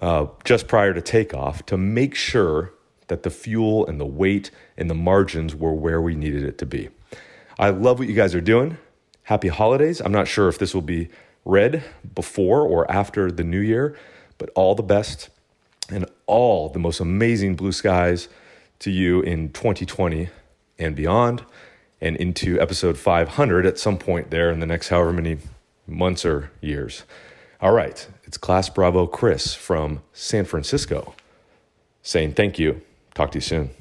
uh, 0.01 0.27
just 0.43 0.67
prior 0.67 0.93
to 0.93 1.01
takeoff 1.01 1.65
to 1.67 1.77
make 1.77 2.15
sure 2.15 2.73
that 3.07 3.23
the 3.23 3.29
fuel 3.29 3.85
and 3.85 3.99
the 3.99 4.05
weight 4.05 4.51
and 4.77 4.89
the 4.89 4.95
margins 4.95 5.55
were 5.55 5.73
where 5.73 6.01
we 6.01 6.15
needed 6.15 6.43
it 6.43 6.57
to 6.57 6.65
be. 6.65 6.89
I 7.57 7.69
love 7.69 7.99
what 7.99 8.07
you 8.07 8.15
guys 8.15 8.35
are 8.35 8.41
doing. 8.41 8.77
Happy 9.23 9.47
holidays. 9.47 10.01
I'm 10.01 10.11
not 10.11 10.27
sure 10.27 10.47
if 10.49 10.57
this 10.57 10.73
will 10.73 10.81
be 10.81 11.09
read 11.45 11.83
before 12.13 12.61
or 12.61 12.89
after 12.91 13.31
the 13.31 13.43
new 13.43 13.59
year, 13.59 13.95
but 14.37 14.49
all 14.55 14.75
the 14.75 14.83
best 14.83 15.29
and 15.89 16.05
all 16.25 16.69
the 16.69 16.79
most 16.79 16.99
amazing 16.99 17.55
blue 17.55 17.71
skies 17.71 18.27
to 18.79 18.91
you 18.91 19.21
in 19.21 19.51
2020 19.51 20.29
and 20.79 20.95
beyond 20.95 21.45
and 22.05 22.15
into 22.17 22.61
episode 22.61 22.97
500 22.97 23.65
at 23.65 23.79
some 23.79 23.97
point 23.97 24.29
there 24.29 24.51
in 24.51 24.59
the 24.59 24.65
next 24.67 24.89
however 24.89 25.11
many 25.11 25.39
months 25.87 26.23
or 26.23 26.51
years. 26.61 27.03
All 27.59 27.71
right, 27.71 28.07
it's 28.23 28.37
Class 28.37 28.69
Bravo 28.69 29.07
Chris 29.07 29.55
from 29.55 30.03
San 30.13 30.45
Francisco 30.45 31.15
saying 32.03 32.33
thank 32.33 32.59
you. 32.59 32.81
Talk 33.15 33.31
to 33.31 33.37
you 33.37 33.41
soon. 33.41 33.71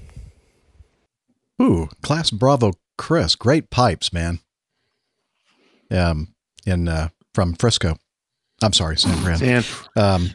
Ooh, 1.60 1.88
Class 2.02 2.30
Bravo 2.30 2.72
Chris, 2.96 3.36
great 3.36 3.70
pipes, 3.70 4.12
man. 4.12 4.40
Um, 5.90 6.34
in 6.64 6.88
uh, 6.88 7.10
from 7.34 7.52
Frisco. 7.52 7.98
I'm 8.62 8.72
sorry, 8.72 8.96
San 8.96 9.16
Fran. 9.18 9.38
San, 9.38 9.64
um, 9.96 10.30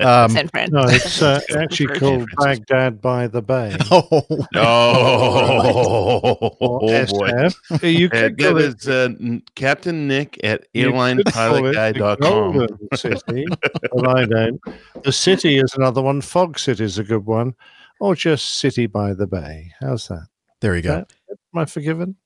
um, 0.00 0.30
San 0.30 0.48
Fran. 0.48 0.70
no, 0.72 0.82
it's 0.86 1.22
uh, 1.22 1.40
actually 1.56 1.98
called 1.98 2.28
Baghdad 2.38 3.00
by 3.00 3.26
the 3.28 3.42
Bay. 3.42 3.76
Oh, 3.90 4.26
Oh, 4.56 6.56
or 6.60 7.06
boy. 7.06 7.48
You 7.86 8.08
could 8.08 8.36
that 8.36 8.42
call 8.42 8.58
it, 8.58 8.64
is 8.80 8.88
uh, 8.88 9.08
Captain 9.54 10.08
Nick 10.08 10.38
at 10.42 10.66
you 10.72 10.86
could 10.86 10.94
call 11.32 11.62
the 11.62 11.72
airlinepilotguy.com. 11.72 12.68
City, 12.96 13.44
but 13.92 14.08
I 14.16 14.24
don't. 14.26 14.60
The 15.04 15.12
city 15.12 15.58
is 15.58 15.74
another 15.74 16.02
one. 16.02 16.20
Fog 16.20 16.58
City 16.58 16.84
is 16.84 16.98
a 16.98 17.04
good 17.04 17.26
one, 17.26 17.54
or 18.00 18.14
just 18.14 18.58
City 18.58 18.86
by 18.86 19.14
the 19.14 19.26
Bay. 19.26 19.70
How's 19.80 20.08
that? 20.08 20.26
there 20.60 20.76
you 20.76 20.82
go. 20.82 20.94
That- 20.96 21.12
Am 21.54 21.60
I 21.60 21.64
forgiven? 21.64 22.16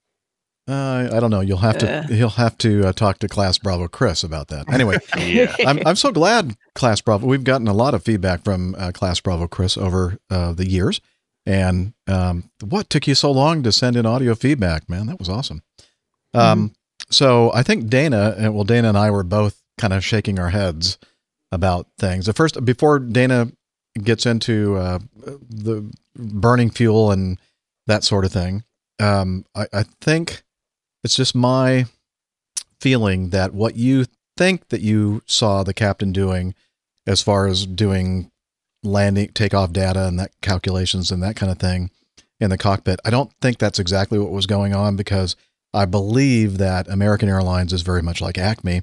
Uh, 0.67 1.10
I 1.12 1.20
don't 1.20 1.31
know. 1.31 1.41
You'll 1.41 1.59
have 1.59 1.76
to 1.78 2.05
Uh. 2.05 2.07
you'll 2.09 2.28
have 2.31 2.57
to 2.59 2.89
uh, 2.89 2.93
talk 2.93 3.18
to 3.18 3.28
Class 3.28 3.59
Bravo 3.59 3.86
Chris 3.89 4.25
about 4.25 4.49
that. 4.49 4.73
Anyway, 4.73 4.97
Yeah. 5.18 5.55
I'm 5.67 5.78
I'm 5.86 5.97
so 5.97 6.10
glad 6.10 6.57
Class 6.75 7.01
Bravo. 7.02 7.26
We've 7.26 7.44
gotten 7.44 7.68
a 7.68 7.75
lot 7.75 7.93
of 7.94 8.02
feedback 8.02 8.44
from 8.44 8.75
uh, 8.78 8.91
Class 8.93 9.20
Bravo 9.20 9.47
Chris 9.47 9.76
over 9.76 10.18
uh, 10.31 10.52
the 10.52 10.68
years. 10.68 11.01
And 11.47 11.93
um, 12.07 12.51
what 12.62 12.89
took 12.89 13.07
you 13.07 13.15
so 13.15 13.31
long 13.31 13.62
to 13.65 13.73
send 13.73 13.97
in 13.97 14.07
audio 14.07 14.34
feedback, 14.34 14.89
man? 14.89 15.07
That 15.07 15.18
was 15.18 15.28
awesome. 15.28 15.62
Um, 16.33 16.75
so 17.10 17.52
I 17.52 17.62
think 17.62 17.89
Dana, 17.89 18.34
and 18.39 18.55
well, 18.55 18.65
Dana 18.65 18.89
and 18.89 18.97
I 18.97 19.10
were 19.10 19.23
both 19.23 19.60
kind 19.76 19.93
of 19.93 20.02
shaking 20.02 20.39
our 20.39 20.49
heads 20.49 20.97
about 21.52 21.86
things. 21.99 22.25
The 22.25 22.33
first, 22.33 22.65
before 22.65 22.99
Dana 22.99 23.52
gets 24.02 24.25
into 24.25 24.76
uh, 24.76 25.01
the 25.51 25.93
burning 26.17 26.70
fuel 26.70 27.12
and 27.12 27.39
that 27.86 28.05
sort 28.05 28.25
of 28.25 28.33
thing, 28.33 28.65
um, 28.99 29.44
I, 29.55 29.67
I 29.70 29.84
think 30.01 30.43
it's 31.05 31.15
just 31.15 31.34
my 31.34 31.84
feeling 32.81 33.31
that 33.31 33.55
what 33.55 33.76
you 33.76 34.07
think 34.36 34.68
that 34.68 34.81
you 34.81 35.23
saw 35.26 35.62
the 35.62 35.74
captain 35.74 36.12
doing 36.12 36.55
as 37.07 37.23
far 37.23 37.47
as 37.47 37.66
doing 37.66 38.31
landing 38.83 39.28
takeoff 39.28 39.73
data 39.73 40.07
and 40.07 40.18
that 40.18 40.33
calculations 40.42 41.10
and 41.10 41.23
that 41.23 41.36
kind 41.36 41.52
of 41.52 41.58
thing 41.58 41.91
in 42.41 42.50
the 42.50 42.58
cockpit 42.58 42.99
i 43.05 43.10
don't 43.10 43.33
think 43.41 43.58
that's 43.58 43.78
exactly 43.78 44.18
what 44.18 44.33
was 44.33 44.47
going 44.47 44.74
on 44.74 44.97
because 44.97 45.36
i 45.73 45.84
believe 45.84 46.58
that 46.58 46.89
american 46.89 47.28
airlines 47.28 47.73
is 47.73 47.83
very 47.83 48.02
much 48.02 48.20
like 48.20 48.36
acme 48.36 48.83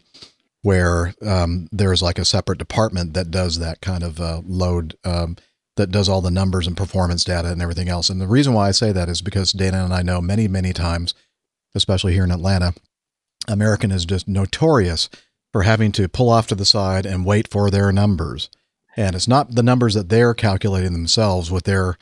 where 0.64 1.14
um, 1.24 1.68
there's 1.72 2.04
like 2.04 2.20
a 2.20 2.26
separate 2.26 2.60
department 2.60 3.14
that 3.14 3.32
does 3.32 3.58
that 3.58 3.82
kind 3.82 4.04
of 4.04 4.22
uh, 4.22 4.42
load 4.46 4.96
um, 5.04 5.36
that 5.76 5.90
does 5.90 6.08
all 6.08 6.22
the 6.22 6.30
numbers 6.30 6.68
and 6.68 6.78
performance 6.78 7.24
data 7.24 7.52
and 7.52 7.62
everything 7.64 7.90
else. 7.90 8.10
And 8.10 8.22
the 8.22 8.28
reason 8.28 8.54
why 8.54 8.68
i 8.68 8.72
say 8.72 8.92
that 8.92 9.10
is 9.10 9.22
because 9.22 9.52
dana 9.52 9.84
and 9.84 9.94
i 9.94 10.02
know 10.02 10.22
many 10.22 10.48
many 10.48 10.74
times 10.74 11.14
especially 11.76 12.14
here 12.14 12.24
in 12.24 12.32
atlanta 12.32 12.74
American 13.48 13.92
is 13.92 14.06
just 14.06 14.28
notorious 14.28 15.10
for 15.52 15.64
having 15.64 15.92
to 15.94 16.08
pull 16.08 16.30
off 16.30 16.48
to 16.48 16.56
the 16.56 16.66
side 16.66 17.06
and 17.06 17.26
wait 17.26 17.48
for 17.48 17.70
their 17.70 17.92
numbers. 17.92 18.50
And 18.96 19.16
it's 19.16 19.28
not 19.28 19.56
the 19.56 19.64
numbers 19.64 19.94
that 19.94 20.10
they're 20.10 20.34
calculating 20.34 20.94
themselves 20.94 21.52
with 21.52 21.64
their 21.64 21.98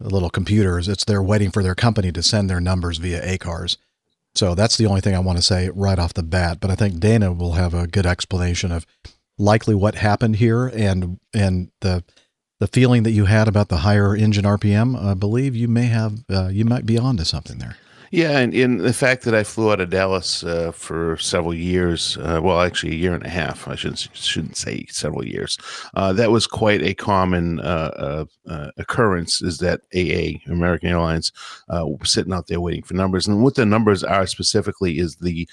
little 0.00 0.30
computers, 0.30 0.88
it's 0.88 1.04
they're 1.04 1.22
waiting 1.22 1.50
for 1.50 1.62
their 1.62 1.74
company 1.74 2.10
to 2.10 2.22
send 2.22 2.48
their 2.48 2.60
numbers 2.60 2.96
via 2.96 3.22
ACARS. 3.22 3.76
So 4.34 4.54
that's 4.54 4.78
the 4.78 4.86
only 4.86 5.02
thing 5.02 5.14
I 5.14 5.18
want 5.18 5.36
to 5.36 5.44
say 5.44 5.68
right 5.74 5.98
off 5.98 6.14
the 6.14 6.22
bat. 6.22 6.58
But 6.58 6.70
I 6.70 6.74
think 6.74 7.00
Dana 7.00 7.32
will 7.32 7.52
have 7.52 7.74
a 7.74 7.86
good 7.86 8.06
explanation 8.06 8.72
of 8.72 8.86
likely 9.36 9.74
what 9.74 9.96
happened 9.96 10.36
here 10.36 10.68
and 10.68 11.18
and 11.34 11.70
the 11.80 12.02
the 12.60 12.66
feeling 12.66 13.02
that 13.02 13.10
you 13.10 13.24
had 13.26 13.48
about 13.48 13.68
the 13.68 13.78
higher 13.78 14.14
engine 14.14 14.44
RPM, 14.44 14.98
I 15.02 15.14
believe 15.14 15.54
you 15.56 15.68
may 15.68 15.86
have 15.86 16.24
uh, 16.30 16.48
you 16.48 16.64
might 16.64 16.86
be 16.86 16.98
onto 16.98 17.24
something 17.24 17.58
there. 17.58 17.76
Yeah, 18.12 18.38
and, 18.40 18.52
and 18.52 18.80
the 18.80 18.92
fact 18.92 19.22
that 19.22 19.36
I 19.36 19.44
flew 19.44 19.70
out 19.70 19.78
of 19.80 19.90
Dallas 19.90 20.42
uh, 20.42 20.72
for 20.72 21.16
several 21.18 21.54
years, 21.54 22.16
uh, 22.20 22.40
well, 22.42 22.60
actually 22.60 22.90
a 22.92 22.96
year 22.96 23.14
and 23.14 23.24
a 23.24 23.28
half, 23.28 23.68
I 23.68 23.76
shouldn't 23.76 24.08
shouldn't 24.14 24.56
say 24.56 24.84
several 24.88 25.24
years. 25.24 25.56
Uh, 25.94 26.12
that 26.14 26.32
was 26.32 26.44
quite 26.44 26.82
a 26.82 26.92
common 26.92 27.60
uh, 27.60 27.92
uh, 27.96 28.50
uh, 28.50 28.70
occurrence. 28.78 29.42
Is 29.42 29.58
that 29.58 29.82
AA 29.94 30.40
American 30.50 30.88
Airlines 30.88 31.30
sitting 32.02 32.32
out 32.32 32.48
there 32.48 32.60
waiting 32.60 32.82
for 32.82 32.94
numbers, 32.94 33.28
and 33.28 33.44
what 33.44 33.54
the 33.54 33.64
numbers 33.64 34.02
are 34.02 34.26
specifically 34.26 34.98
is 34.98 35.14
the 35.16 35.48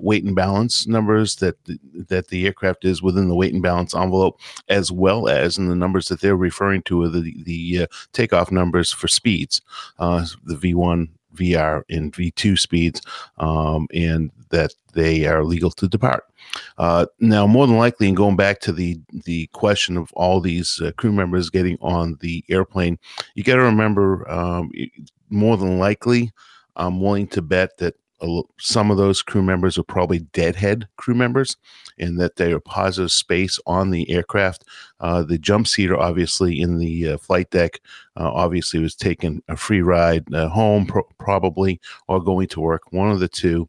weight 0.00 0.22
and 0.22 0.36
balance 0.36 0.86
numbers 0.86 1.34
that 1.36 1.64
the, 1.64 1.80
that 2.08 2.28
the 2.28 2.46
aircraft 2.46 2.84
is 2.84 3.02
within 3.02 3.26
the 3.28 3.34
weight 3.34 3.52
and 3.54 3.62
balance 3.62 3.92
envelope, 3.92 4.38
as 4.68 4.92
well 4.92 5.28
as 5.28 5.58
in 5.58 5.68
the 5.68 5.74
numbers 5.74 6.06
that 6.06 6.20
they're 6.20 6.36
referring 6.36 6.82
to 6.82 7.02
are 7.02 7.08
the 7.08 7.34
the 7.42 7.88
takeoff 8.12 8.52
numbers 8.52 8.92
for 8.92 9.08
speeds, 9.08 9.60
the 9.98 10.56
V 10.56 10.74
one 10.74 11.08
VR 11.38 11.82
and 11.88 12.12
V2 12.12 12.58
speeds, 12.58 13.00
um, 13.38 13.88
and 13.94 14.30
that 14.50 14.74
they 14.94 15.26
are 15.26 15.44
legal 15.44 15.70
to 15.72 15.88
depart. 15.88 16.24
Uh, 16.78 17.06
now, 17.20 17.46
more 17.46 17.66
than 17.66 17.76
likely, 17.76 18.08
and 18.08 18.16
going 18.16 18.36
back 18.36 18.60
to 18.60 18.72
the 18.72 18.98
the 19.24 19.46
question 19.48 19.96
of 19.96 20.10
all 20.12 20.40
these 20.40 20.80
uh, 20.80 20.92
crew 20.92 21.12
members 21.12 21.50
getting 21.50 21.78
on 21.80 22.16
the 22.20 22.44
airplane, 22.48 22.98
you 23.34 23.44
got 23.44 23.56
to 23.56 23.62
remember, 23.62 24.28
um, 24.30 24.70
more 25.30 25.56
than 25.56 25.78
likely, 25.78 26.32
I'm 26.76 27.00
willing 27.00 27.28
to 27.28 27.42
bet 27.42 27.76
that 27.78 27.94
some 28.58 28.90
of 28.90 28.96
those 28.96 29.22
crew 29.22 29.42
members 29.42 29.78
are 29.78 29.84
probably 29.84 30.20
deadhead 30.20 30.88
crew 30.96 31.14
members 31.14 31.56
and 31.98 32.18
that 32.20 32.36
they 32.36 32.52
are 32.52 32.60
positive 32.60 33.10
space 33.10 33.58
on 33.66 33.90
the 33.90 34.08
aircraft. 34.10 34.64
Uh, 35.00 35.22
the 35.22 35.38
jump 35.38 35.66
seater, 35.66 35.96
obviously, 35.96 36.60
in 36.60 36.78
the 36.78 37.10
uh, 37.10 37.18
flight 37.18 37.50
deck, 37.50 37.80
uh, 38.16 38.30
obviously 38.32 38.80
was 38.80 38.94
taking 38.94 39.42
a 39.48 39.56
free 39.56 39.82
ride 39.82 40.24
uh, 40.34 40.48
home, 40.48 40.86
pro- 40.86 41.08
probably, 41.18 41.80
or 42.08 42.22
going 42.22 42.48
to 42.48 42.60
work. 42.60 42.92
One 42.92 43.10
of 43.10 43.20
the 43.20 43.28
two. 43.28 43.68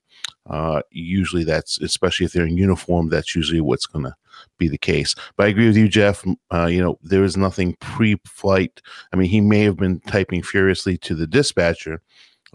Uh, 0.49 0.81
usually, 0.89 1.43
that's 1.43 1.79
especially 1.79 2.25
if 2.25 2.33
they're 2.33 2.45
in 2.47 2.57
uniform. 2.57 3.09
That's 3.09 3.35
usually 3.35 3.61
what's 3.61 3.85
going 3.85 4.05
to 4.05 4.15
be 4.57 4.67
the 4.67 4.79
case. 4.79 5.13
But 5.37 5.45
I 5.45 5.49
agree 5.49 5.67
with 5.67 5.77
you, 5.77 5.87
Jeff. 5.87 6.25
Uh, 6.51 6.65
you 6.65 6.81
know, 6.81 6.97
there 7.03 7.23
is 7.23 7.37
nothing 7.37 7.75
pre-flight. 7.81 8.81
I 9.13 9.15
mean, 9.15 9.29
he 9.29 9.41
may 9.41 9.61
have 9.61 9.77
been 9.77 9.99
typing 10.01 10.41
furiously 10.41 10.97
to 10.99 11.13
the 11.13 11.27
dispatcher 11.27 12.01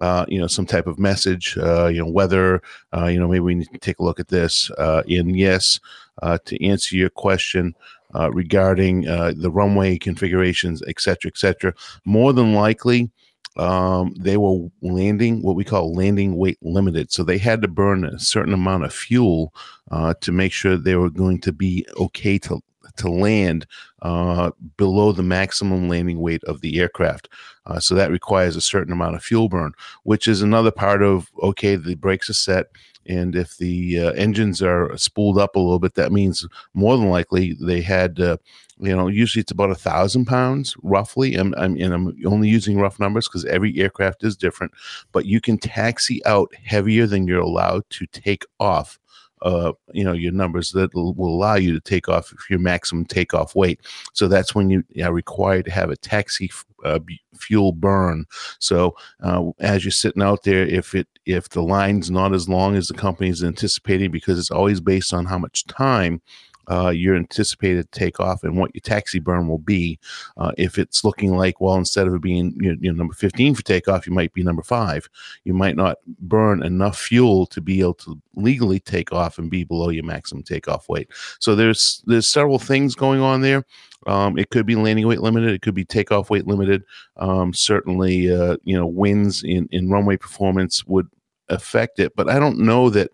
uh, 0.01 0.25
you 0.29 0.39
know, 0.41 0.47
some 0.47 0.67
type 0.67 0.87
of 0.87 0.99
message, 0.99 1.57
uh, 1.59 1.87
you 1.87 1.99
know, 1.99 2.11
whether, 2.11 2.63
uh, 2.97 3.07
you 3.07 3.19
know, 3.19 3.29
maybe 3.29 3.41
we 3.41 3.55
need 3.55 3.73
to 3.73 3.79
take 3.79 3.99
a 3.99 4.05
look 4.05 4.21
at 4.21 4.29
this. 4.29 4.71
Uh, 4.73 5.03
and 5.09 5.37
yes, 5.37 5.81
uh, 6.23 6.39
to 6.45 6.65
answer 6.65 6.97
your 6.97 7.11
question 7.11 7.75
uh, 8.15 8.31
regarding 8.33 9.09
uh, 9.09 9.33
the 9.37 9.51
runway 9.51 9.99
configurations, 9.99 10.83
et 10.87 11.01
cetera, 11.01 11.29
et 11.29 11.39
cetera, 11.39 11.75
more 12.05 12.33
than 12.33 12.55
likely, 12.55 13.11
um, 13.57 14.15
they 14.19 14.37
were 14.37 14.69
landing 14.83 15.43
what 15.43 15.57
we 15.57 15.65
call 15.65 15.95
landing 15.95 16.37
weight 16.37 16.59
limited. 16.61 17.13
So 17.13 17.23
they 17.23 17.39
had 17.39 17.63
to 17.63 17.69
burn 17.69 18.05
a 18.05 18.19
certain 18.19 18.55
amount 18.55 18.85
of 18.85 18.93
fuel 18.93 19.55
uh, 19.91 20.15
to 20.21 20.33
make 20.33 20.53
sure 20.53 20.77
they 20.77 20.97
were 20.97 21.11
going 21.11 21.41
to 21.41 21.53
be 21.53 21.87
okay 21.97 22.39
to 22.39 22.61
to 22.97 23.09
land 23.11 23.67
uh, 24.03 24.53
below 24.77 25.11
the 25.11 25.23
maximum 25.23 25.89
landing 25.89 26.21
weight 26.21 26.45
of 26.45 26.61
the 26.61 26.79
aircraft. 26.79 27.29
Uh, 27.67 27.81
so 27.81 27.95
that 27.95 28.11
requires 28.11 28.57
a 28.57 28.61
certain 28.61 28.93
amount 28.93 29.15
of 29.15 29.23
fuel 29.23 29.49
burn, 29.49 29.73
which 30.03 30.29
is 30.29 30.43
another 30.43 30.71
part 30.71 31.03
of 31.03 31.31
okay, 31.43 31.77
the 31.77 31.95
brakes 31.95 32.29
are 32.29 32.35
set. 32.35 32.67
And 33.07 33.37
if 33.37 33.59
the 33.59 34.01
uh, 34.01 34.13
engines 34.13 34.63
are 34.63 34.97
spooled 34.97 35.39
up 35.39 35.57
a 35.57 35.61
little 35.61 35.79
bit, 35.79 35.95
that 35.95 36.13
means 36.13 36.47
more 36.73 36.97
than 36.97 37.11
likely 37.11 37.53
they 37.53 37.83
had, 37.83 38.19
uh, 38.19 38.39
you 38.79 38.97
know, 38.97 39.09
usually 39.09 39.43
it's 39.43 39.53
about 39.53 39.71
a 39.71 39.75
thousand 39.75 40.25
pounds 40.25 40.75
roughly. 40.83 41.35
I'm, 41.35 41.55
I'm, 41.57 41.77
and 41.77 41.93
I'm 41.93 42.17
only 42.25 42.49
using 42.49 42.79
rough 42.79 42.99
numbers 42.99 43.29
because 43.29 43.45
every 43.45 43.79
aircraft 43.79 44.25
is 44.25 44.37
different, 44.37 44.73
but 45.13 45.27
you 45.27 45.41
can 45.41 45.59
taxi 45.59 46.25
out 46.25 46.53
heavier 46.65 47.07
than 47.07 47.27
you're 47.27 47.41
allowed 47.41 47.85
to 47.91 48.07
take 48.07 48.45
off 48.59 48.99
uh, 49.45 49.73
you 49.93 50.03
know 50.03 50.13
your 50.13 50.33
numbers 50.33 50.73
that 50.73 50.93
will, 50.95 51.15
allow 51.19 51.55
you 51.55 51.73
to 51.73 51.81
take 51.81 52.09
off 52.09 52.33
your 52.51 52.59
maximum 52.59 53.05
takeoff 53.05 53.55
weight. 53.55 53.81
So 54.15 54.27
that's 54.27 54.55
when 54.55 54.71
you 54.71 54.83
are 55.03 55.13
required 55.13 55.67
to 55.67 55.71
have 55.71 55.91
a 55.91 55.97
taxi 55.97 56.51
uh, 56.85 56.99
fuel 57.37 57.73
burn. 57.73 58.25
So 58.59 58.97
uh, 59.23 59.51
as 59.61 59.85
you're 59.85 59.93
sitting 59.93 60.23
out 60.23 60.45
there, 60.45 60.67
if 60.67 60.95
it 60.95 61.07
if 61.27 61.51
the 61.51 61.63
line's 61.63 62.11
not 62.11 62.35
as 62.35 62.49
long 62.49 62.75
as 62.75 62.89
the 62.89 62.95
company 62.95 63.31
is 63.31 63.45
anticipating, 63.45 64.11
because 64.11 64.39
it's 64.39 64.51
always 64.51 64.81
based 64.81 65.13
on 65.13 65.27
how 65.27 65.39
much 65.39 65.67
time 65.67 66.21
uh, 66.71 66.91
your 66.91 67.17
anticipated 67.17 67.91
takeoff 67.93 68.43
and 68.43 68.59
what 68.59 68.75
your 68.75 68.81
taxi 68.81 69.19
burn 69.19 69.49
will 69.49 69.59
be. 69.59 69.99
Uh, 70.37 70.53
if 70.57 70.79
it's 70.79 71.05
looking 71.05 71.37
like, 71.37 71.61
well, 71.61 71.75
instead 71.77 72.07
of 72.07 72.21
being 72.21 72.55
you 72.61 72.73
know, 72.73 72.79
you 72.81 72.93
know, 72.93 72.97
number 72.97 73.15
15 73.15 73.55
for 73.55 73.63
takeoff, 73.63 74.07
you 74.07 74.13
might 74.13 74.33
be 74.33 74.43
number 74.43 74.63
five. 74.63 75.09
You 75.45 75.55
might 75.55 75.77
not 75.77 75.99
burn 76.21 76.63
enough 76.63 76.99
fuel 76.99 77.47
to 77.47 77.61
be 77.61 77.81
able 77.81 77.95
to 77.95 78.21
legally 78.35 78.81
take 78.81 79.13
off 79.13 79.39
and 79.39 79.51
be 79.51 79.65
below 79.65 79.91
your 79.91 80.05
maximum 80.05 80.43
takeoff 80.43 80.89
weight. 80.89 81.09
So 81.39 81.55
there's 81.55 82.03
there's 82.07 82.27
several 82.27 82.59
things 82.59 82.95
going 82.95 83.21
on 83.21 83.41
there. 83.41 83.65
Um, 84.07 84.39
it 84.39 84.51
could 84.51 84.67
be 84.67 84.77
landing 84.77 85.07
weight 85.07 85.21
limited. 85.21 85.51
It 85.51 85.63
could 85.63 85.75
be 85.75 85.85
takeoff 85.85 86.31
weight 86.31 86.47
limited. 86.47 86.85
Um, 87.17 87.55
certainly, 87.55 88.33
uh, 88.33 88.57
you 88.65 88.77
know, 88.77 88.87
wins 88.87 89.43
in, 89.43 89.69
in 89.73 89.89
runway 89.89 90.17
performance 90.17 90.85
would 90.87 91.09
affect 91.49 91.99
it. 91.99 92.15
But 92.17 92.29
I 92.29 92.39
don't 92.39 92.59
know 92.59 92.91
that 92.91 93.11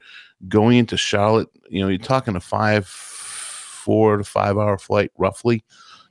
going 0.48 0.78
into 0.78 0.96
Charlotte, 0.96 1.48
you 1.68 1.80
know, 1.80 1.88
you're 1.88 1.98
talking 1.98 2.36
a 2.36 2.40
five 2.40 2.86
four 3.91 4.19
to 4.19 4.23
five 4.23 4.57
hour 4.57 4.78
flight, 4.78 5.10
roughly, 5.19 5.65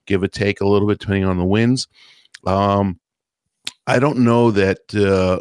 give 0.06 0.22
or 0.22 0.28
take 0.28 0.60
a 0.60 0.68
little 0.68 0.86
bit, 0.86 1.00
depending 1.00 1.24
on 1.24 1.38
the 1.38 1.46
winds. 1.46 1.88
Um, 2.46 3.00
I 3.88 4.00
don't 4.00 4.18
know 4.18 4.52
that 4.52 4.94
uh, 4.94 5.40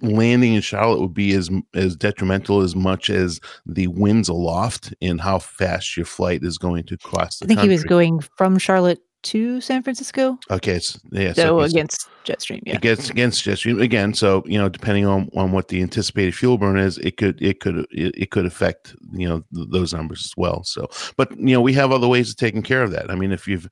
landing 0.00 0.54
in 0.54 0.62
Charlotte 0.62 1.02
would 1.02 1.12
be 1.12 1.34
as 1.34 1.50
as 1.74 1.94
detrimental 1.94 2.62
as 2.62 2.74
much 2.74 3.10
as 3.10 3.38
the 3.66 3.88
winds 3.88 4.30
aloft 4.30 4.94
and 5.02 5.20
how 5.20 5.40
fast 5.40 5.94
your 5.94 6.06
flight 6.06 6.42
is 6.42 6.56
going 6.56 6.84
to 6.84 6.96
cross 6.96 7.38
the. 7.38 7.44
I 7.44 7.48
think 7.48 7.58
country. 7.58 7.74
he 7.74 7.74
was 7.74 7.84
going 7.84 8.20
from 8.20 8.56
Charlotte 8.56 9.00
to 9.24 9.60
San 9.60 9.82
Francisco. 9.82 10.38
Okay, 10.50 10.76
it's 10.76 10.98
yeah. 11.12 11.34
So 11.34 11.58
it's- 11.58 11.72
against 11.72 12.08
Jetstream, 12.28 12.62
yeah. 12.66 12.76
against 12.76 13.10
against 13.10 13.44
Jetstream 13.44 13.80
again. 13.80 14.12
So 14.12 14.42
you 14.46 14.58
know, 14.58 14.68
depending 14.68 15.06
on, 15.06 15.30
on 15.34 15.52
what 15.52 15.68
the 15.68 15.80
anticipated 15.80 16.34
fuel 16.34 16.58
burn 16.58 16.78
is, 16.78 16.98
it 16.98 17.16
could 17.16 17.40
it 17.40 17.60
could 17.60 17.86
it, 17.90 18.14
it 18.16 18.30
could 18.30 18.44
affect 18.44 18.94
you 19.12 19.26
know 19.26 19.42
th- 19.54 19.68
those 19.70 19.94
numbers 19.94 20.24
as 20.26 20.34
well. 20.36 20.62
So, 20.64 20.88
but 21.16 21.36
you 21.38 21.54
know, 21.54 21.62
we 21.62 21.72
have 21.72 21.90
other 21.90 22.06
ways 22.06 22.30
of 22.30 22.36
taking 22.36 22.62
care 22.62 22.82
of 22.82 22.90
that. 22.90 23.10
I 23.10 23.14
mean, 23.14 23.32
if 23.32 23.48
you've 23.48 23.68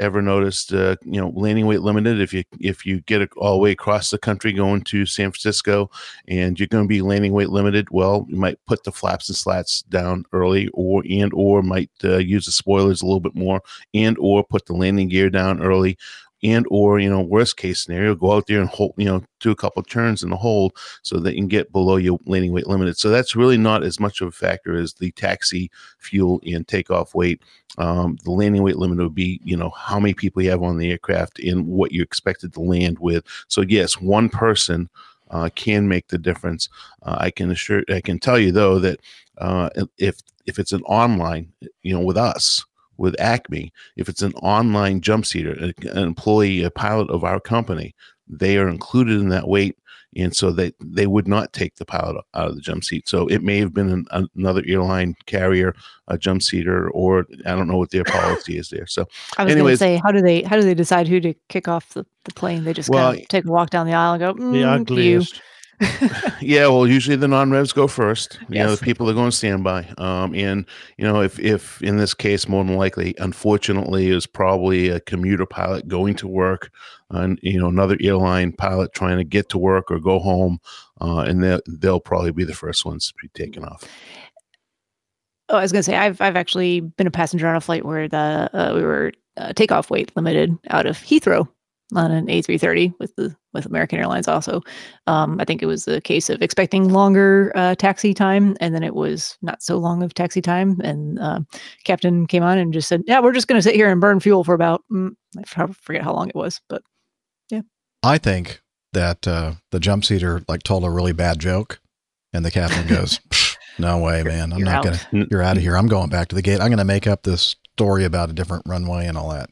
ever 0.00 0.20
noticed, 0.20 0.72
uh, 0.72 0.96
you 1.04 1.20
know, 1.20 1.28
landing 1.36 1.66
weight 1.66 1.82
limited, 1.82 2.20
if 2.20 2.34
you 2.34 2.42
if 2.58 2.84
you 2.84 3.00
get 3.02 3.28
all 3.36 3.52
the 3.52 3.60
way 3.60 3.70
across 3.70 4.10
the 4.10 4.18
country 4.18 4.52
going 4.52 4.82
to 4.82 5.06
San 5.06 5.30
Francisco, 5.30 5.90
and 6.26 6.58
you're 6.58 6.66
going 6.66 6.84
to 6.84 6.88
be 6.88 7.02
landing 7.02 7.32
weight 7.32 7.50
limited, 7.50 7.88
well, 7.90 8.26
you 8.28 8.36
might 8.36 8.58
put 8.66 8.82
the 8.82 8.92
flaps 8.92 9.28
and 9.28 9.36
slats 9.36 9.82
down 9.82 10.24
early, 10.32 10.68
or 10.74 11.04
and 11.08 11.32
or 11.32 11.62
might 11.62 11.90
uh, 12.02 12.16
use 12.16 12.46
the 12.46 12.52
spoilers 12.52 13.02
a 13.02 13.06
little 13.06 13.20
bit 13.20 13.36
more, 13.36 13.62
and 13.94 14.16
or 14.18 14.42
put 14.42 14.66
the 14.66 14.74
landing 14.74 15.08
gear 15.08 15.30
down 15.30 15.62
early 15.62 15.96
and 16.42 16.66
or 16.70 16.98
you 16.98 17.10
know 17.10 17.20
worst 17.20 17.56
case 17.56 17.82
scenario 17.82 18.14
go 18.14 18.32
out 18.32 18.46
there 18.46 18.60
and 18.60 18.70
hold 18.70 18.94
you 18.96 19.04
know 19.04 19.22
do 19.40 19.50
a 19.50 19.56
couple 19.56 19.82
turns 19.82 20.22
in 20.22 20.30
the 20.30 20.36
hold 20.36 20.72
so 21.02 21.18
that 21.18 21.34
you 21.34 21.40
can 21.40 21.48
get 21.48 21.72
below 21.72 21.96
your 21.96 22.18
landing 22.26 22.52
weight 22.52 22.66
limited 22.66 22.96
so 22.96 23.10
that's 23.10 23.36
really 23.36 23.58
not 23.58 23.82
as 23.82 24.00
much 24.00 24.20
of 24.20 24.28
a 24.28 24.32
factor 24.32 24.76
as 24.76 24.94
the 24.94 25.10
taxi 25.12 25.70
fuel 25.98 26.40
and 26.46 26.66
takeoff 26.66 27.14
weight. 27.14 27.42
Um, 27.78 28.18
the 28.24 28.32
landing 28.32 28.62
weight 28.62 28.76
limit 28.76 28.98
would 28.98 29.14
be 29.14 29.40
you 29.44 29.56
know 29.56 29.70
how 29.70 30.00
many 30.00 30.14
people 30.14 30.42
you 30.42 30.50
have 30.50 30.62
on 30.62 30.78
the 30.78 30.90
aircraft 30.90 31.38
and 31.38 31.66
what 31.66 31.92
you 31.92 32.02
expected 32.02 32.52
to 32.54 32.60
land 32.60 32.98
with. 32.98 33.24
So 33.48 33.62
yes 33.62 34.00
one 34.00 34.28
person 34.28 34.88
uh, 35.30 35.48
can 35.54 35.88
make 35.88 36.08
the 36.08 36.18
difference. 36.18 36.68
Uh, 37.02 37.16
i 37.20 37.30
can 37.30 37.50
assure 37.50 37.82
i 37.88 38.00
can 38.00 38.18
tell 38.18 38.38
you 38.38 38.52
though 38.52 38.78
that 38.78 39.00
uh, 39.38 39.70
if 39.96 40.20
if 40.46 40.58
it's 40.58 40.72
an 40.72 40.82
online 40.82 41.50
you 41.82 41.94
know 41.94 42.04
with 42.04 42.16
us 42.16 42.64
with 43.00 43.18
Acme, 43.18 43.72
if 43.96 44.10
it's 44.10 44.20
an 44.20 44.34
online 44.34 45.00
jump 45.00 45.24
seater, 45.24 45.52
an 45.52 45.98
employee, 45.98 46.62
a 46.62 46.70
pilot 46.70 47.08
of 47.08 47.24
our 47.24 47.40
company, 47.40 47.94
they 48.28 48.58
are 48.58 48.68
included 48.68 49.18
in 49.18 49.30
that 49.30 49.48
weight. 49.48 49.76
And 50.16 50.36
so 50.36 50.50
they, 50.50 50.72
they 50.80 51.06
would 51.06 51.26
not 51.26 51.52
take 51.54 51.76
the 51.76 51.86
pilot 51.86 52.22
out 52.34 52.48
of 52.48 52.56
the 52.56 52.60
jump 52.60 52.84
seat. 52.84 53.08
So 53.08 53.26
it 53.28 53.42
may 53.42 53.58
have 53.58 53.72
been 53.72 54.06
an, 54.10 54.28
another 54.34 54.62
airline 54.66 55.14
carrier, 55.24 55.74
a 56.08 56.18
jump 56.18 56.42
seater, 56.42 56.90
or 56.90 57.26
I 57.46 57.54
don't 57.54 57.68
know 57.68 57.78
what 57.78 57.90
their 57.90 58.04
policy 58.04 58.58
is 58.58 58.68
there. 58.68 58.86
So, 58.86 59.06
I 59.38 59.44
was 59.44 59.54
going 59.54 59.66
to 59.66 59.76
say, 59.78 59.96
how 59.96 60.12
do 60.12 60.20
they 60.20 60.42
how 60.42 60.56
do 60.56 60.62
they 60.62 60.74
decide 60.74 61.08
who 61.08 61.20
to 61.20 61.32
kick 61.48 61.68
off 61.68 61.90
the, 61.90 62.04
the 62.24 62.34
plane? 62.34 62.64
They 62.64 62.74
just 62.74 62.90
Well, 62.90 63.12
kind 63.12 63.22
of 63.22 63.28
take 63.28 63.46
a 63.46 63.50
walk 63.50 63.70
down 63.70 63.86
the 63.86 63.94
aisle 63.94 64.14
and 64.14 64.20
go, 64.20 64.34
mm, 64.34 64.86
The 64.86 65.02
you." 65.02 65.22
yeah, 66.40 66.66
well, 66.66 66.86
usually 66.86 67.16
the 67.16 67.28
non-revs 67.28 67.72
go 67.72 67.86
first. 67.86 68.38
You 68.48 68.58
know, 68.58 68.74
the 68.74 68.84
people 68.84 69.06
that 69.06 69.14
go 69.14 69.22
on 69.22 69.32
standby. 69.32 69.88
Um, 69.96 70.34
and 70.34 70.66
you 70.98 71.04
know, 71.04 71.22
if 71.22 71.38
if 71.38 71.82
in 71.82 71.96
this 71.96 72.12
case, 72.12 72.48
more 72.48 72.62
than 72.62 72.76
likely, 72.76 73.14
unfortunately, 73.18 74.08
is 74.08 74.26
probably 74.26 74.88
a 74.88 75.00
commuter 75.00 75.46
pilot 75.46 75.88
going 75.88 76.16
to 76.16 76.28
work, 76.28 76.70
and 77.10 77.38
you 77.42 77.58
know, 77.58 77.68
another 77.68 77.96
airline 78.00 78.52
pilot 78.52 78.92
trying 78.92 79.16
to 79.16 79.24
get 79.24 79.48
to 79.50 79.58
work 79.58 79.90
or 79.90 79.98
go 79.98 80.18
home, 80.18 80.58
uh, 81.00 81.20
and 81.20 81.42
they'll 81.42 81.60
they'll 81.66 82.00
probably 82.00 82.32
be 82.32 82.44
the 82.44 82.54
first 82.54 82.84
ones 82.84 83.08
to 83.08 83.14
be 83.22 83.28
taken 83.28 83.64
off. 83.64 83.84
Oh, 85.48 85.56
I 85.56 85.62
was 85.62 85.72
gonna 85.72 85.82
say 85.82 85.96
I've 85.96 86.20
I've 86.20 86.36
actually 86.36 86.80
been 86.80 87.06
a 87.06 87.10
passenger 87.10 87.48
on 87.48 87.56
a 87.56 87.60
flight 87.60 87.86
where 87.86 88.06
the 88.06 88.50
uh, 88.52 88.72
we 88.74 88.82
were 88.82 89.12
uh, 89.38 89.54
takeoff 89.54 89.88
weight 89.88 90.14
limited 90.14 90.58
out 90.68 90.84
of 90.84 90.98
Heathrow 90.98 91.48
on 91.94 92.10
an 92.10 92.26
A330 92.26 92.94
with 92.98 93.14
the 93.16 93.34
with 93.52 93.66
American 93.66 93.98
Airlines. 93.98 94.28
Also, 94.28 94.60
um, 95.06 95.40
I 95.40 95.44
think 95.44 95.62
it 95.62 95.66
was 95.66 95.88
a 95.88 96.00
case 96.00 96.30
of 96.30 96.40
expecting 96.42 96.92
longer 96.92 97.52
uh, 97.54 97.74
taxi 97.74 98.14
time, 98.14 98.56
and 98.60 98.74
then 98.74 98.82
it 98.82 98.94
was 98.94 99.36
not 99.42 99.62
so 99.62 99.78
long 99.78 100.02
of 100.02 100.14
taxi 100.14 100.40
time. 100.40 100.80
And 100.82 101.18
uh, 101.18 101.40
captain 101.84 102.26
came 102.26 102.42
on 102.42 102.58
and 102.58 102.72
just 102.72 102.88
said, 102.88 103.02
"Yeah, 103.06 103.20
we're 103.20 103.32
just 103.32 103.48
going 103.48 103.58
to 103.58 103.62
sit 103.62 103.74
here 103.74 103.90
and 103.90 104.00
burn 104.00 104.20
fuel 104.20 104.44
for 104.44 104.54
about 104.54 104.82
mm, 104.90 105.10
I 105.38 105.66
forget 105.72 106.02
how 106.02 106.14
long 106.14 106.28
it 106.28 106.36
was, 106.36 106.60
but 106.68 106.82
yeah." 107.50 107.62
I 108.02 108.18
think 108.18 108.62
that 108.92 109.26
uh, 109.26 109.54
the 109.70 109.80
jump 109.80 110.04
seater 110.04 110.42
like 110.48 110.62
told 110.62 110.84
a 110.84 110.90
really 110.90 111.12
bad 111.12 111.38
joke, 111.38 111.80
and 112.32 112.44
the 112.44 112.50
captain 112.50 112.86
goes, 112.86 113.20
"No 113.78 113.98
way, 113.98 114.22
man! 114.22 114.52
I'm 114.52 114.58
You're 114.58 114.66
not 114.66 114.86
out." 114.86 115.06
gonna. 115.12 115.26
You're 115.30 115.42
out 115.42 115.56
of 115.56 115.62
here. 115.62 115.76
I'm 115.76 115.88
going 115.88 116.10
back 116.10 116.28
to 116.28 116.36
the 116.36 116.42
gate. 116.42 116.60
I'm 116.60 116.70
gonna 116.70 116.84
make 116.84 117.06
up 117.06 117.22
this 117.22 117.56
story 117.74 118.04
about 118.04 118.30
a 118.30 118.32
different 118.32 118.64
runway 118.66 119.06
and 119.06 119.18
all 119.18 119.30
that." 119.30 119.50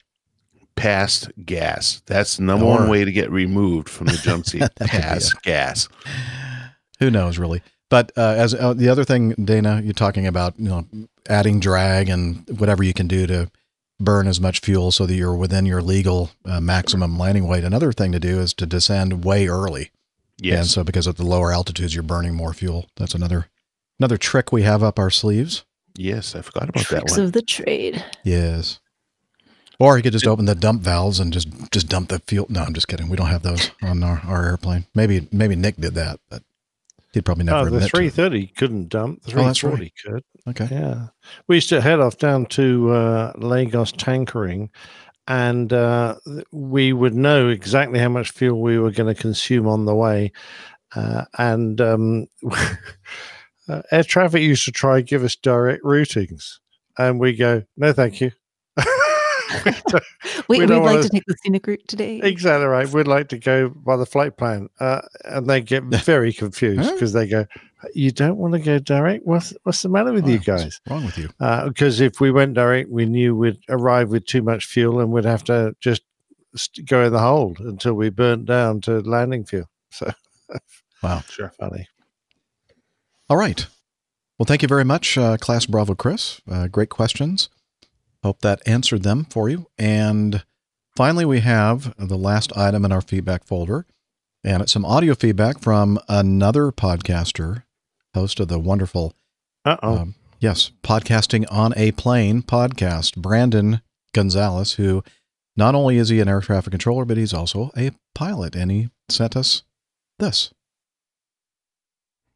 Past 0.78 1.30
gas. 1.44 2.02
That's 2.06 2.36
the 2.36 2.44
number 2.44 2.64
Or- 2.66 2.78
one 2.80 2.88
way 2.88 3.04
to 3.04 3.12
get 3.12 3.30
removed 3.30 3.88
from 3.88 4.06
the 4.08 4.16
jump 4.22 4.46
seat. 4.46 4.60
That 4.60 4.74
could 4.78 4.88
Past 4.90 5.42
gas. 5.42 5.88
Who 7.00 7.10
knows, 7.10 7.38
really? 7.38 7.62
But 7.90 8.12
uh, 8.16 8.34
as 8.36 8.54
uh, 8.54 8.74
the 8.74 8.88
other 8.88 9.04
thing, 9.04 9.30
Dana, 9.42 9.80
you're 9.82 9.92
talking 9.94 10.26
about, 10.26 10.54
you 10.58 10.68
know, 10.68 10.86
adding 11.28 11.58
drag 11.60 12.08
and 12.08 12.44
whatever 12.58 12.82
you 12.82 12.92
can 12.92 13.08
do 13.08 13.26
to 13.26 13.50
burn 14.00 14.26
as 14.26 14.40
much 14.40 14.60
fuel 14.60 14.92
so 14.92 15.06
that 15.06 15.14
you're 15.14 15.34
within 15.34 15.64
your 15.66 15.80
legal 15.82 16.30
uh, 16.44 16.60
maximum 16.60 17.18
landing 17.18 17.46
weight. 17.48 17.64
Another 17.64 17.92
thing 17.92 18.12
to 18.12 18.20
do 18.20 18.38
is 18.40 18.52
to 18.54 18.66
descend 18.66 19.24
way 19.24 19.46
early. 19.48 19.90
Yes. 20.40 20.58
And 20.60 20.68
so 20.68 20.84
because 20.84 21.08
at 21.08 21.16
the 21.16 21.24
lower 21.24 21.52
altitudes, 21.52 21.94
you're 21.94 22.02
burning 22.04 22.34
more 22.34 22.52
fuel. 22.52 22.88
That's 22.96 23.14
another 23.14 23.48
another 23.98 24.16
trick 24.18 24.52
we 24.52 24.62
have 24.62 24.82
up 24.82 24.98
our 24.98 25.10
sleeves. 25.10 25.64
Yes, 25.96 26.36
I 26.36 26.42
forgot 26.42 26.64
about 26.68 26.74
that 26.74 26.84
Tricks 26.84 27.12
one. 27.16 27.22
of 27.26 27.32
the 27.32 27.42
trade. 27.42 28.04
Yes. 28.22 28.78
Or 29.80 29.96
he 29.96 30.02
could 30.02 30.12
just 30.12 30.26
open 30.26 30.46
the 30.46 30.56
dump 30.56 30.82
valves 30.82 31.20
and 31.20 31.32
just 31.32 31.48
just 31.70 31.88
dump 31.88 32.08
the 32.08 32.18
fuel. 32.20 32.46
No, 32.48 32.62
I'm 32.62 32.74
just 32.74 32.88
kidding. 32.88 33.08
We 33.08 33.16
don't 33.16 33.28
have 33.28 33.42
those 33.42 33.70
on 33.82 34.02
our, 34.02 34.20
our 34.26 34.44
airplane. 34.46 34.86
Maybe 34.94 35.28
maybe 35.30 35.54
Nick 35.54 35.76
did 35.76 35.94
that, 35.94 36.18
but 36.28 36.42
he'd 37.12 37.24
probably 37.24 37.44
never 37.44 37.58
Oh, 37.58 37.64
the 37.66 37.76
admit 37.76 37.82
to 37.90 37.96
330 37.96 38.46
couldn't 38.48 38.88
dump. 38.88 39.22
The 39.22 39.38
Oh, 39.38 39.44
that's 39.44 39.60
340 39.60 39.92
could. 40.04 40.24
Okay. 40.48 40.68
Yeah. 40.74 41.06
We 41.46 41.56
used 41.56 41.68
to 41.68 41.80
head 41.80 42.00
off 42.00 42.18
down 42.18 42.46
to 42.46 42.90
uh, 42.90 43.32
Lagos 43.36 43.92
tankering, 43.92 44.70
and 45.28 45.72
uh, 45.72 46.16
we 46.50 46.92
would 46.92 47.14
know 47.14 47.48
exactly 47.48 48.00
how 48.00 48.08
much 48.08 48.32
fuel 48.32 48.60
we 48.60 48.80
were 48.80 48.90
going 48.90 49.14
to 49.14 49.20
consume 49.20 49.68
on 49.68 49.84
the 49.84 49.94
way. 49.94 50.32
Uh, 50.96 51.24
and 51.36 51.80
um, 51.80 52.26
uh, 53.68 53.82
air 53.92 54.02
traffic 54.02 54.42
used 54.42 54.64
to 54.64 54.72
try 54.72 55.02
give 55.02 55.22
us 55.22 55.36
direct 55.36 55.84
routings, 55.84 56.58
and 56.96 57.20
we 57.20 57.36
go, 57.36 57.62
no, 57.76 57.92
thank 57.92 58.20
you. 58.20 58.32
We 60.48 60.58
don't- 60.58 60.68
would 60.68 60.76
like 60.86 60.96
wanna- 60.96 61.08
take 61.08 61.24
the 61.26 61.36
scenic 61.42 61.66
route 61.66 61.86
today. 61.88 62.20
Exactly 62.22 62.66
right. 62.66 62.88
We'd 62.88 63.06
like 63.08 63.28
to 63.28 63.38
go 63.38 63.68
by 63.68 63.96
the 63.96 64.06
flight 64.06 64.36
plan, 64.36 64.68
uh, 64.80 65.02
and 65.24 65.46
they 65.46 65.60
get 65.60 65.82
very 66.04 66.32
confused 66.32 66.80
Huh? 66.82 66.92
because 66.92 67.12
they 67.12 67.26
go, 67.26 67.46
"You 67.94 68.10
don't 68.10 68.36
want 68.36 68.54
to 68.54 68.60
go 68.60 68.78
direct? 68.78 69.26
What's 69.26 69.54
what's 69.64 69.82
the 69.82 69.88
matter 69.88 70.12
with 70.12 70.26
you 70.26 70.34
Wow, 70.46 70.54
what's 70.54 70.64
guys?" 70.64 70.80
wrong 70.90 71.04
with 71.06 71.18
you? 71.18 71.28
Because 71.66 72.00
if 72.00 72.20
we 72.20 72.30
went 72.30 72.54
direct, 72.54 72.90
we 72.90 73.06
knew 73.06 73.34
we'd 73.36 73.58
arrive 73.68 74.10
with 74.10 74.26
too 74.26 74.42
much 74.42 74.66
fuel, 74.66 75.00
and 75.00 75.10
we'd 75.12 75.24
have 75.24 75.44
to 75.44 75.74
just 75.80 76.02
st- 76.56 76.86
go 76.88 77.04
in 77.04 77.12
the 77.12 77.18
hold 77.20 77.60
until 77.60 77.94
we 77.94 78.10
burnt 78.10 78.46
down 78.46 78.80
to 78.82 79.00
landing 79.00 79.44
fuel. 79.44 79.68
So 79.90 80.12
Wow. 81.02 81.22
Sure. 81.28 81.52
funny. 81.58 81.86
All 83.30 83.36
right. 83.36 83.66
Well, 84.38 84.46
thank 84.46 84.62
you 84.62 84.68
very 84.68 84.84
much, 84.84 85.16
uh, 85.18 85.36
Class 85.36 85.66
Bravo 85.66 85.94
Chris. 85.94 86.40
Uh, 86.50 86.66
great 86.68 86.88
questions. 86.90 87.48
Hope 88.22 88.40
that 88.40 88.60
answered 88.66 89.02
them 89.02 89.24
for 89.30 89.48
you. 89.48 89.66
And 89.78 90.44
finally, 90.96 91.24
we 91.24 91.40
have 91.40 91.94
the 91.98 92.18
last 92.18 92.56
item 92.56 92.84
in 92.84 92.92
our 92.92 93.00
feedback 93.00 93.44
folder, 93.44 93.86
and 94.42 94.62
it's 94.62 94.72
some 94.72 94.84
audio 94.84 95.14
feedback 95.14 95.60
from 95.60 95.98
another 96.08 96.72
podcaster, 96.72 97.62
host 98.14 98.40
of 98.40 98.48
the 98.48 98.58
wonderful, 98.58 99.14
Uh 99.64 99.76
oh. 99.82 99.98
um, 99.98 100.14
yes, 100.40 100.72
Podcasting 100.82 101.46
on 101.50 101.72
a 101.76 101.92
Plane 101.92 102.42
podcast, 102.42 103.16
Brandon 103.16 103.82
Gonzalez, 104.12 104.74
who 104.74 105.04
not 105.56 105.74
only 105.74 105.96
is 105.98 106.08
he 106.08 106.20
an 106.20 106.28
air 106.28 106.40
traffic 106.40 106.72
controller, 106.72 107.04
but 107.04 107.16
he's 107.16 107.34
also 107.34 107.70
a 107.76 107.90
pilot, 108.14 108.56
and 108.56 108.70
he 108.70 108.90
sent 109.08 109.36
us 109.36 109.62
this. 110.18 110.52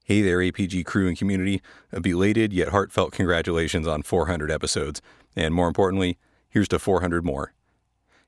Hey 0.04 0.20
there, 0.22 0.38
APG 0.38 0.84
crew 0.84 1.06
and 1.08 1.16
community. 1.16 1.62
A 1.92 2.00
belated 2.00 2.52
yet 2.52 2.68
heartfelt 2.68 3.12
congratulations 3.12 3.86
on 3.86 4.02
400 4.02 4.50
episodes. 4.50 5.00
And 5.36 5.54
more 5.54 5.68
importantly, 5.68 6.18
here's 6.48 6.68
to 6.68 6.78
400 6.78 7.24
more. 7.24 7.52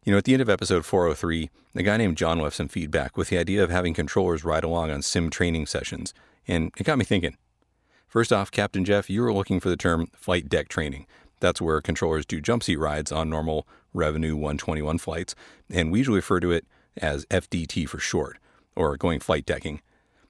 You 0.05 0.13
know, 0.13 0.19
at 0.19 0.25
the 0.25 0.35
end 0.35 0.43
of 0.43 0.51
episode 0.51 0.85
403, 0.85 1.51
a 1.75 1.83
guy 1.83 1.97
named 1.97 2.17
John 2.17 2.39
left 2.39 2.57
some 2.57 2.69
feedback 2.69 3.17
with 3.17 3.31
the 3.31 3.39
idea 3.39 3.65
of 3.65 3.71
having 3.71 3.95
controllers 3.95 4.45
ride 4.45 4.65
along 4.65 4.91
on 4.91 5.03
sim 5.03 5.31
training 5.31 5.67
sessions. 5.67 6.13
And 6.47 6.71
it 6.77 6.85
got 6.85 6.99
me 6.99 7.05
thinking. 7.05 7.37
First 8.07 8.33
off, 8.33 8.51
Captain 8.51 8.85
Jeff, 8.85 9.09
you 9.09 9.23
were 9.23 9.33
looking 9.33 9.61
for 9.61 9.71
the 9.71 9.77
term 9.77 10.09
flight 10.15 10.49
deck 10.49 10.69
training. 10.69 11.07
That's 11.41 11.61
where 11.61 11.81
controllers 11.81 12.27
do 12.27 12.41
jump 12.41 12.63
seat 12.63 12.77
rides 12.77 13.11
on 13.11 13.29
normal 13.29 13.67
Revenue 13.93 14.35
121 14.35 14.99
flights, 14.99 15.35
and 15.71 15.93
we 15.93 16.01
usually 16.01 16.17
refer 16.17 16.41
to 16.41 16.51
it 16.51 16.67
as 16.97 17.27
FDT 17.27 17.89
for 17.89 17.99
short, 17.99 18.39
or 18.75 18.97
going 18.97 19.21
flight 19.21 19.47
decking. 19.47 19.81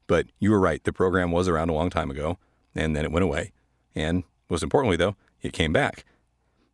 But 0.07 0.27
you 0.39 0.51
were 0.51 0.61
right, 0.61 0.85
the 0.85 0.93
program 0.93 1.31
was 1.33 1.49
around 1.49 1.71
a 1.71 1.75
long 1.75 1.91
time 1.91 2.11
ago, 2.11 2.39
and 2.75 2.95
then 2.95 3.05
it 3.05 3.13
went 3.13 3.25
away. 3.25 3.53
And 3.95 4.25
most 4.51 4.63
importantly, 4.63 4.97
though, 4.97 5.17
it 5.43 5.53
came 5.53 5.73
back. 5.73 6.05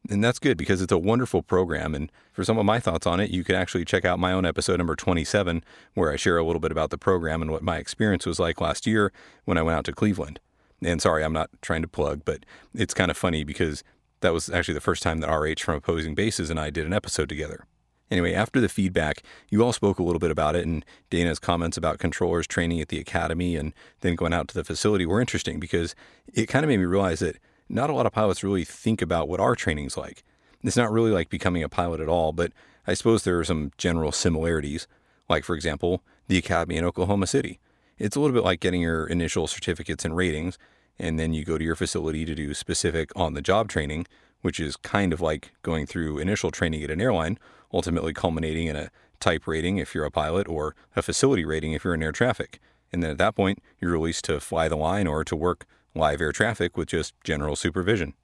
And 0.08 0.24
that's 0.24 0.38
good 0.38 0.56
because 0.56 0.80
it's 0.80 0.92
a 0.92 0.98
wonderful 0.98 1.42
program. 1.42 1.94
And 1.94 2.10
for 2.32 2.42
some 2.42 2.58
of 2.58 2.64
my 2.64 2.80
thoughts 2.80 3.06
on 3.06 3.20
it, 3.20 3.30
you 3.30 3.44
can 3.44 3.54
actually 3.54 3.84
check 3.84 4.04
out 4.04 4.18
my 4.18 4.32
own 4.32 4.46
episode 4.46 4.78
number 4.78 4.96
27, 4.96 5.62
where 5.94 6.10
I 6.10 6.16
share 6.16 6.38
a 6.38 6.44
little 6.44 6.60
bit 6.60 6.72
about 6.72 6.90
the 6.90 6.98
program 6.98 7.42
and 7.42 7.50
what 7.50 7.62
my 7.62 7.76
experience 7.76 8.24
was 8.24 8.38
like 8.40 8.60
last 8.60 8.86
year 8.86 9.12
when 9.44 9.58
I 9.58 9.62
went 9.62 9.76
out 9.76 9.84
to 9.84 9.92
Cleveland. 9.92 10.40
And 10.82 11.02
sorry, 11.02 11.22
I'm 11.22 11.34
not 11.34 11.50
trying 11.60 11.82
to 11.82 11.88
plug, 11.88 12.22
but 12.24 12.46
it's 12.74 12.94
kind 12.94 13.10
of 13.10 13.16
funny 13.16 13.44
because 13.44 13.84
that 14.20 14.32
was 14.32 14.48
actually 14.48 14.74
the 14.74 14.80
first 14.80 15.02
time 15.02 15.20
that 15.20 15.30
RH 15.30 15.62
from 15.62 15.76
Opposing 15.76 16.14
Bases 16.14 16.48
and 16.48 16.58
I 16.58 16.70
did 16.70 16.86
an 16.86 16.94
episode 16.94 17.28
together. 17.28 17.66
Anyway, 18.10 18.34
after 18.34 18.60
the 18.60 18.68
feedback, 18.68 19.22
you 19.50 19.62
all 19.62 19.72
spoke 19.72 19.98
a 19.98 20.02
little 20.02 20.18
bit 20.18 20.32
about 20.32 20.56
it, 20.56 20.66
and 20.66 20.84
Dana's 21.10 21.38
comments 21.38 21.76
about 21.76 22.00
controllers 22.00 22.46
training 22.46 22.80
at 22.80 22.88
the 22.88 22.98
academy 22.98 23.54
and 23.54 23.72
then 24.00 24.16
going 24.16 24.32
out 24.32 24.48
to 24.48 24.54
the 24.54 24.64
facility 24.64 25.06
were 25.06 25.20
interesting 25.20 25.60
because 25.60 25.94
it 26.34 26.46
kind 26.46 26.64
of 26.64 26.68
made 26.68 26.78
me 26.78 26.86
realize 26.86 27.20
that 27.20 27.36
not 27.70 27.88
a 27.88 27.92
lot 27.94 28.06
of 28.06 28.12
pilots 28.12 28.42
really 28.42 28.64
think 28.64 29.00
about 29.00 29.28
what 29.28 29.40
our 29.40 29.54
training's 29.54 29.96
like. 29.96 30.24
It's 30.62 30.76
not 30.76 30.92
really 30.92 31.10
like 31.10 31.30
becoming 31.30 31.62
a 31.62 31.68
pilot 31.68 32.00
at 32.00 32.08
all, 32.08 32.32
but 32.32 32.52
I 32.86 32.94
suppose 32.94 33.22
there 33.22 33.38
are 33.38 33.44
some 33.44 33.70
general 33.78 34.12
similarities. 34.12 34.86
Like, 35.28 35.44
for 35.44 35.54
example, 35.54 36.02
the 36.26 36.38
academy 36.38 36.76
in 36.76 36.84
Oklahoma 36.84 37.26
City. 37.26 37.60
It's 37.98 38.16
a 38.16 38.20
little 38.20 38.34
bit 38.34 38.44
like 38.44 38.60
getting 38.60 38.82
your 38.82 39.06
initial 39.06 39.46
certificates 39.46 40.04
and 40.04 40.16
ratings, 40.16 40.58
and 40.98 41.18
then 41.18 41.32
you 41.32 41.44
go 41.44 41.56
to 41.56 41.64
your 41.64 41.76
facility 41.76 42.24
to 42.24 42.34
do 42.34 42.52
specific 42.52 43.10
on 43.14 43.34
the 43.34 43.42
job 43.42 43.68
training, 43.68 44.06
which 44.42 44.58
is 44.58 44.76
kind 44.76 45.12
of 45.12 45.20
like 45.20 45.52
going 45.62 45.86
through 45.86 46.18
initial 46.18 46.50
training 46.50 46.82
at 46.82 46.90
an 46.90 47.00
airline, 47.00 47.38
ultimately 47.72 48.12
culminating 48.12 48.66
in 48.66 48.76
a 48.76 48.90
type 49.20 49.46
rating 49.46 49.76
if 49.76 49.94
you're 49.94 50.04
a 50.04 50.10
pilot 50.10 50.48
or 50.48 50.74
a 50.96 51.02
facility 51.02 51.44
rating 51.44 51.72
if 51.72 51.84
you're 51.84 51.94
in 51.94 52.02
air 52.02 52.12
traffic. 52.12 52.58
And 52.92 53.02
then 53.02 53.12
at 53.12 53.18
that 53.18 53.36
point, 53.36 53.62
you're 53.80 53.92
released 53.92 54.24
to 54.24 54.40
fly 54.40 54.68
the 54.68 54.76
line 54.76 55.06
or 55.06 55.22
to 55.24 55.36
work 55.36 55.66
live 55.94 56.20
air 56.20 56.32
traffic 56.32 56.76
with 56.76 56.88
just 56.88 57.14
general 57.24 57.56
supervision. 57.56 58.14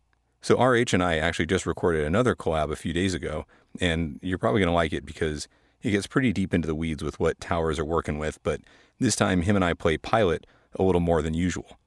So 0.40 0.62
RH 0.62 0.92
and 0.92 1.02
I 1.02 1.18
actually 1.18 1.46
just 1.46 1.66
recorded 1.66 2.04
another 2.04 2.34
collab 2.34 2.70
a 2.70 2.76
few 2.76 2.92
days 2.92 3.14
ago, 3.14 3.46
and 3.80 4.18
you're 4.22 4.38
probably 4.38 4.60
going 4.60 4.70
to 4.70 4.74
like 4.74 4.92
it 4.92 5.04
because 5.04 5.48
it 5.82 5.90
gets 5.90 6.06
pretty 6.06 6.32
deep 6.32 6.54
into 6.54 6.66
the 6.66 6.74
weeds 6.74 7.02
with 7.02 7.18
what 7.18 7.40
towers 7.40 7.78
are 7.78 7.84
working 7.84 8.18
with, 8.18 8.42
but 8.42 8.60
this 8.98 9.16
time 9.16 9.42
him 9.42 9.56
and 9.56 9.64
I 9.64 9.74
play 9.74 9.98
pilot 9.98 10.46
a 10.74 10.82
little 10.82 11.00
more 11.00 11.22
than 11.22 11.34
usual. 11.34 11.78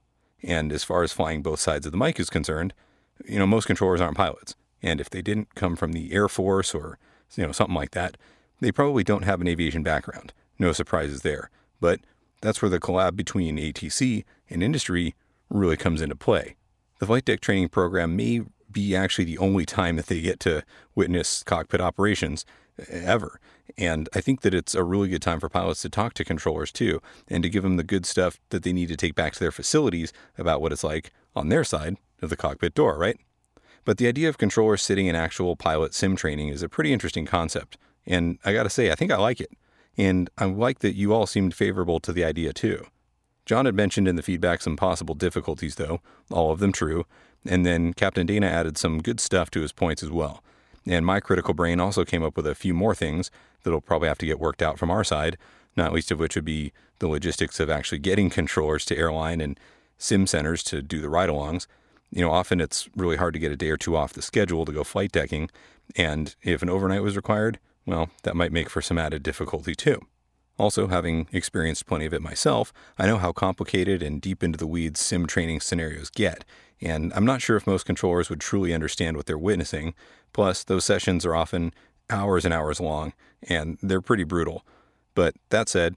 And 0.42 0.72
as 0.72 0.84
far 0.84 1.02
as 1.02 1.12
flying 1.12 1.42
both 1.42 1.60
sides 1.60 1.86
of 1.86 1.92
the 1.92 1.98
mic 1.98 2.18
is 2.18 2.30
concerned, 2.30 2.72
you 3.26 3.38
know, 3.38 3.46
most 3.46 3.66
controllers 3.66 4.00
aren't 4.00 4.16
pilots. 4.16 4.54
And 4.82 5.00
if 5.00 5.10
they 5.10 5.22
didn't 5.22 5.54
come 5.54 5.76
from 5.76 5.92
the 5.92 6.12
Air 6.12 6.28
Force 6.28 6.74
or, 6.74 6.98
you 7.36 7.44
know, 7.44 7.52
something 7.52 7.74
like 7.74 7.90
that, 7.90 8.16
they 8.60 8.72
probably 8.72 9.04
don't 9.04 9.24
have 9.24 9.40
an 9.40 9.48
aviation 9.48 9.82
background. 9.82 10.32
No 10.58 10.72
surprises 10.72 11.22
there. 11.22 11.50
But 11.80 12.00
that's 12.40 12.62
where 12.62 12.70
the 12.70 12.80
collab 12.80 13.16
between 13.16 13.56
ATC 13.56 14.24
and 14.48 14.62
industry 14.62 15.14
really 15.50 15.76
comes 15.76 16.00
into 16.00 16.16
play. 16.16 16.56
The 17.00 17.06
flight 17.06 17.24
deck 17.24 17.40
training 17.40 17.68
program 17.70 18.16
may 18.16 18.42
be 18.70 18.94
actually 18.94 19.24
the 19.24 19.38
only 19.38 19.66
time 19.66 19.96
that 19.96 20.06
they 20.06 20.20
get 20.20 20.40
to 20.40 20.62
witness 20.94 21.42
cockpit 21.42 21.80
operations 21.80 22.44
ever. 22.88 23.40
And 23.76 24.08
I 24.14 24.20
think 24.20 24.42
that 24.42 24.54
it's 24.54 24.74
a 24.74 24.84
really 24.84 25.08
good 25.08 25.22
time 25.22 25.40
for 25.40 25.48
pilots 25.48 25.82
to 25.82 25.88
talk 25.88 26.14
to 26.14 26.24
controllers 26.24 26.72
too, 26.72 27.00
and 27.28 27.42
to 27.42 27.48
give 27.48 27.62
them 27.62 27.76
the 27.76 27.84
good 27.84 28.06
stuff 28.06 28.38
that 28.50 28.62
they 28.62 28.72
need 28.72 28.88
to 28.88 28.96
take 28.96 29.14
back 29.14 29.32
to 29.34 29.40
their 29.40 29.52
facilities 29.52 30.12
about 30.38 30.60
what 30.60 30.72
it's 30.72 30.84
like 30.84 31.10
on 31.34 31.48
their 31.48 31.64
side 31.64 31.96
of 32.22 32.30
the 32.30 32.36
cockpit 32.36 32.74
door, 32.74 32.98
right? 32.98 33.18
But 33.84 33.98
the 33.98 34.06
idea 34.06 34.28
of 34.28 34.38
controllers 34.38 34.82
sitting 34.82 35.06
in 35.06 35.14
actual 35.14 35.56
pilot 35.56 35.94
sim 35.94 36.16
training 36.16 36.48
is 36.48 36.62
a 36.62 36.68
pretty 36.68 36.92
interesting 36.92 37.26
concept. 37.26 37.78
And 38.06 38.38
I 38.44 38.52
gotta 38.52 38.70
say, 38.70 38.90
I 38.90 38.94
think 38.94 39.10
I 39.10 39.16
like 39.16 39.40
it. 39.40 39.50
And 39.96 40.30
I 40.38 40.44
like 40.46 40.80
that 40.80 40.94
you 40.94 41.12
all 41.12 41.26
seemed 41.26 41.54
favorable 41.54 42.00
to 42.00 42.12
the 42.12 42.24
idea 42.24 42.52
too. 42.52 42.86
John 43.50 43.66
had 43.66 43.74
mentioned 43.74 44.06
in 44.06 44.14
the 44.14 44.22
feedback 44.22 44.62
some 44.62 44.76
possible 44.76 45.16
difficulties, 45.16 45.74
though, 45.74 46.00
all 46.30 46.52
of 46.52 46.60
them 46.60 46.70
true, 46.70 47.04
and 47.44 47.66
then 47.66 47.92
Captain 47.94 48.24
Dana 48.24 48.46
added 48.46 48.78
some 48.78 49.02
good 49.02 49.18
stuff 49.18 49.50
to 49.50 49.60
his 49.60 49.72
points 49.72 50.04
as 50.04 50.08
well. 50.08 50.44
And 50.86 51.04
my 51.04 51.18
critical 51.18 51.52
brain 51.52 51.80
also 51.80 52.04
came 52.04 52.22
up 52.22 52.36
with 52.36 52.46
a 52.46 52.54
few 52.54 52.74
more 52.74 52.94
things 52.94 53.28
that'll 53.64 53.80
probably 53.80 54.06
have 54.06 54.18
to 54.18 54.26
get 54.26 54.38
worked 54.38 54.62
out 54.62 54.78
from 54.78 54.88
our 54.88 55.02
side, 55.02 55.36
not 55.76 55.92
least 55.92 56.12
of 56.12 56.20
which 56.20 56.36
would 56.36 56.44
be 56.44 56.72
the 57.00 57.08
logistics 57.08 57.58
of 57.58 57.68
actually 57.68 57.98
getting 57.98 58.30
controllers 58.30 58.84
to 58.84 58.96
airline 58.96 59.40
and 59.40 59.58
sim 59.98 60.28
centers 60.28 60.62
to 60.62 60.80
do 60.80 61.00
the 61.00 61.10
ride 61.10 61.28
alongs. 61.28 61.66
You 62.12 62.22
know, 62.22 62.30
often 62.30 62.60
it's 62.60 62.88
really 62.94 63.16
hard 63.16 63.34
to 63.34 63.40
get 63.40 63.50
a 63.50 63.56
day 63.56 63.70
or 63.70 63.76
two 63.76 63.96
off 63.96 64.12
the 64.12 64.22
schedule 64.22 64.64
to 64.64 64.70
go 64.70 64.84
flight 64.84 65.10
decking. 65.10 65.50
And 65.96 66.36
if 66.44 66.62
an 66.62 66.70
overnight 66.70 67.02
was 67.02 67.16
required, 67.16 67.58
well, 67.84 68.10
that 68.22 68.36
might 68.36 68.52
make 68.52 68.70
for 68.70 68.80
some 68.80 68.96
added 68.96 69.24
difficulty 69.24 69.74
too. 69.74 70.06
Also, 70.60 70.88
having 70.88 71.26
experienced 71.32 71.86
plenty 71.86 72.04
of 72.04 72.12
it 72.12 72.20
myself, 72.20 72.70
I 72.98 73.06
know 73.06 73.16
how 73.16 73.32
complicated 73.32 74.02
and 74.02 74.20
deep 74.20 74.42
into 74.42 74.58
the 74.58 74.66
weeds 74.66 75.00
sim 75.00 75.26
training 75.26 75.62
scenarios 75.62 76.10
get, 76.10 76.44
and 76.82 77.14
I'm 77.14 77.24
not 77.24 77.40
sure 77.40 77.56
if 77.56 77.66
most 77.66 77.86
controllers 77.86 78.28
would 78.28 78.40
truly 78.40 78.74
understand 78.74 79.16
what 79.16 79.24
they're 79.24 79.38
witnessing. 79.38 79.94
Plus, 80.34 80.62
those 80.62 80.84
sessions 80.84 81.24
are 81.24 81.34
often 81.34 81.72
hours 82.10 82.44
and 82.44 82.52
hours 82.52 82.78
long, 82.78 83.14
and 83.42 83.78
they're 83.80 84.02
pretty 84.02 84.22
brutal. 84.22 84.62
But 85.14 85.34
that 85.48 85.70
said, 85.70 85.96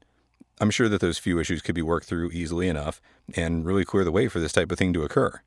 I'm 0.62 0.72
sure 0.72 0.88
that 0.88 1.02
those 1.02 1.18
few 1.18 1.40
issues 1.40 1.62
could 1.62 1.76
be 1.76 1.82
worked 1.82 2.08
through 2.08 2.32
easily 2.32 2.70
enough 2.70 3.02
and 3.36 3.66
really 3.66 3.84
clear 3.84 4.06
the 4.06 4.14
way 4.14 4.30
for 4.30 4.40
this 4.40 4.54
type 4.54 4.72
of 4.72 4.78
thing 4.78 4.94
to 4.94 5.04
occur. 5.04 5.42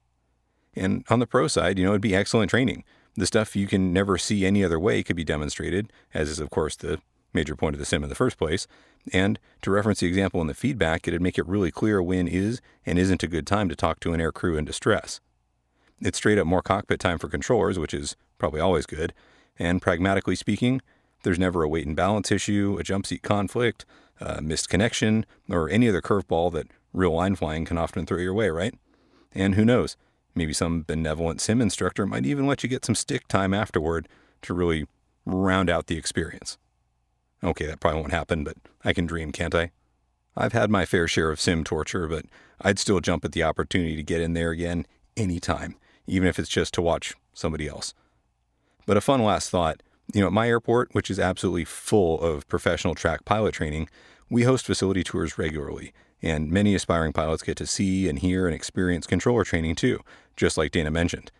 And 0.75 1.07
on 1.09 1.21
the 1.21 1.27
pro 1.27 1.49
side, 1.49 1.79
you 1.79 1.87
know, 1.87 1.93
it'd 1.93 2.03
be 2.03 2.15
excellent 2.15 2.51
training. 2.51 2.85
The 3.15 3.25
stuff 3.25 3.57
you 3.57 3.67
can 3.67 3.95
never 3.95 4.19
see 4.19 4.45
any 4.45 4.63
other 4.63 4.79
way 4.79 5.03
could 5.03 5.17
be 5.17 5.25
demonstrated, 5.25 5.91
as 6.13 6.29
is, 6.29 6.39
of 6.39 6.51
course, 6.51 6.77
the 6.77 7.01
major 7.37 7.55
point 7.55 7.75
of 7.75 7.79
the 7.79 7.85
sim 7.85 8.03
in 8.03 8.09
the 8.09 8.17
first 8.17 8.37
place. 8.37 8.67
And 9.13 9.39
to 9.63 9.71
reference 9.71 10.01
the 10.01 10.09
example 10.09 10.41
in 10.41 10.49
the 10.49 10.55
feedback, 10.55 11.07
it'd 11.07 11.23
make 11.23 11.39
it 11.39 11.47
really 11.47 11.71
clear 11.71 12.03
when 12.03 12.27
is 12.27 12.61
and 12.85 12.99
isn't 12.99 13.23
a 13.23 13.29
good 13.29 13.47
time 13.47 13.69
to 13.69 13.77
talk 13.77 14.01
to 14.01 14.13
an 14.13 14.21
air 14.21 14.33
crew 14.33 14.57
in 14.57 14.65
distress. 14.65 15.21
It's 16.01 16.19
straight 16.19 16.39
up 16.39 16.47
more 16.47 16.63
cockpit 16.63 16.99
time 16.99 17.19
for 17.19 17.29
controllers, 17.29 17.79
which 17.79 17.95
is 17.95 18.17
probably 18.39 18.61
always 18.61 18.87
good. 18.87 19.15
And 19.59 19.81
pragmatically 19.81 20.35
speaking, 20.35 20.83
there's 21.23 21.39
never 21.39 21.63
a 21.63 21.69
weight 21.69 21.87
and 21.87 21.97
balance 21.97 22.31
issue, 22.31 22.77
a 22.79 22.83
jump 22.83 23.07
seat 23.07 23.23
conflict, 23.23 23.87
a 24.21 24.43
missed 24.43 24.69
connection, 24.69 25.25
or 25.49 25.71
any 25.71 25.89
other 25.89 26.03
curveball 26.03 26.53
that 26.53 26.67
real 26.93 27.13
line 27.13 27.37
flying 27.37 27.65
can 27.65 27.79
often 27.79 28.07
throw 28.07 28.19
your 28.19 28.35
way, 28.35 28.51
right? 28.51 28.75
And 29.33 29.55
who 29.55 29.65
knows, 29.65 29.97
maybe 30.35 30.53
some 30.53 30.83
benevolent 30.83 31.41
sim 31.41 31.61
instructor 31.61 32.07
might 32.07 32.27
even 32.27 32.47
let 32.47 32.63
you 32.63 32.69
get 32.69 32.85
some 32.85 32.95
stick 32.95 33.29
time 33.29 33.55
afterward 33.55 34.09
to 34.43 34.55
really 34.55 34.87
round 35.25 35.71
out 35.71 35.87
the 35.87 35.99
experience. 35.99 36.59
Okay, 37.43 37.67
that 37.67 37.81
probably 37.81 38.01
won't 38.01 38.13
happen, 38.13 38.45
but 38.45 38.57
I 38.85 38.93
can 38.93 39.07
dream, 39.07 39.33
can't 39.33 39.55
I? 39.55 39.71
I've 40.37 40.53
had 40.53 40.71
my 40.71 40.85
fair 40.85 41.09
share 41.09 41.31
of 41.31 41.41
sim 41.41 41.65
torture, 41.65 42.09
but 42.09 42.27
I'd 42.61 42.79
still 42.79 43.01
jump 43.01 43.25
at 43.25 43.33
the 43.33 43.43
opportunity 43.43 43.97
to 43.97 44.03
get 44.03 44.21
in 44.21 44.33
there 44.33 44.51
again 44.51 44.87
anytime, 45.17 45.77
even 46.07 46.29
if 46.29 46.39
it's 46.39 46.49
just 46.49 46.75
to 46.75 46.83
watch 46.83 47.15
somebody 47.33 47.69
else. 47.69 47.95
But 48.87 48.97
a 48.97 49.01
fun 49.01 49.23
last 49.23 49.51
thought 49.51 49.83
you 50.13 50.21
know, 50.21 50.29
at 50.29 50.33
my 50.33 50.49
airport, 50.49 50.95
which 50.95 51.11
is 51.11 51.19
absolutely 51.19 51.65
full 51.65 52.21
of 52.21 52.49
professional 52.49 52.95
track 52.95 53.25
pilot 53.25 53.55
training, 53.55 53.89
we 54.31 54.43
host 54.45 54.67
facility 54.67 55.03
tours 55.03 55.39
regularly, 55.39 55.93
and 56.23 56.51
many 56.51 56.75
aspiring 56.75 57.13
pilots 57.13 57.43
get 57.43 57.57
to 57.57 57.67
see 57.67 58.09
and 58.09 58.21
hear 58.21 58.47
and 58.47 58.55
experience 58.55 59.07
controller 59.07 59.45
training 59.45 59.75
too, 59.75 60.01
just 60.37 60.57
like 60.57 60.73
Dana 60.73 60.91
mentioned. 60.91 61.31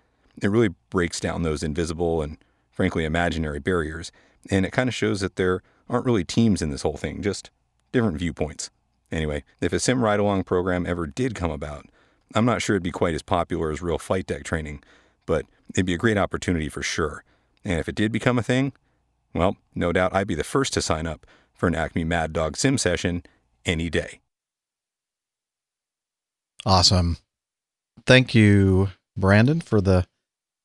It 0.43 0.51
really 0.51 0.75
breaks 0.91 1.21
down 1.21 1.43
those 1.43 1.63
invisible 1.63 2.23
and, 2.23 2.39
frankly, 2.71 3.05
imaginary 3.05 3.59
barriers, 3.59 4.13
and 4.51 4.67
it 4.67 4.73
kind 4.73 4.89
of 4.89 4.95
shows 4.95 5.21
that 5.21 5.37
there 5.37 5.63
aren't 5.89 6.07
really 6.07 6.25
teams 6.25 6.63
in 6.63 6.71
this 6.71 6.83
whole 6.83 6.97
thing, 6.97 7.23
just 7.23 7.51
different 7.93 8.19
viewpoints. 8.19 8.71
Anyway, 9.11 9.45
if 9.61 9.73
a 9.73 9.79
sim 9.79 10.03
ride 10.03 10.21
along 10.21 10.45
program 10.45 10.87
ever 10.87 11.07
did 11.07 11.35
come 11.35 11.51
about, 11.51 11.87
I'm 12.35 12.45
not 12.45 12.61
sure 12.61 12.75
it'd 12.75 12.83
be 12.83 12.91
quite 12.91 13.15
as 13.15 13.23
popular 13.23 13.71
as 13.71 13.83
real 13.83 13.99
flight 13.99 14.27
deck 14.27 14.45
training, 14.45 14.83
but 15.27 15.47
it'd 15.75 15.87
be 15.87 15.95
a 15.95 15.99
great 15.99 16.19
opportunity 16.19 16.69
for 16.69 16.83
sure. 16.83 17.23
And 17.65 17.79
if 17.79 17.89
it 17.89 17.95
did 17.95 18.13
become 18.13 18.39
a 18.39 18.43
thing, 18.43 18.73
well, 19.33 19.57
no 19.75 19.93
doubt 19.93 20.15
I'd 20.15 20.27
be 20.27 20.35
the 20.35 20.45
first 20.45 20.73
to 20.75 20.83
sign 20.83 21.07
up 21.07 21.27
for 21.55 21.67
an 21.67 21.75
Acme 21.75 22.05
Mad 22.05 22.33
Dog 22.33 22.57
sim 22.57 22.79
session 22.79 23.23
any 23.65 23.89
day. 23.89 24.21
Awesome. 26.65 27.19
Thank 28.07 28.35
you, 28.35 28.91
Brandon, 29.17 29.61
for 29.61 29.81
the 29.81 30.07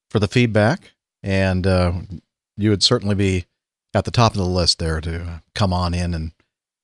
for 0.10 0.20
the 0.20 0.28
feedback. 0.28 0.92
And 1.24 1.68
uh, 1.68 1.94
you 2.58 2.72
would 2.72 2.84
certainly 2.84 3.16
be 3.16 3.46
at 3.94 4.06
the 4.06 4.12
top 4.12 4.32
of 4.32 4.38
the 4.38 4.46
list 4.46 4.80
there 4.80 5.02
to 5.02 5.44
come 5.54 5.74
on 5.74 5.94
in 5.94 6.14
and 6.14 6.32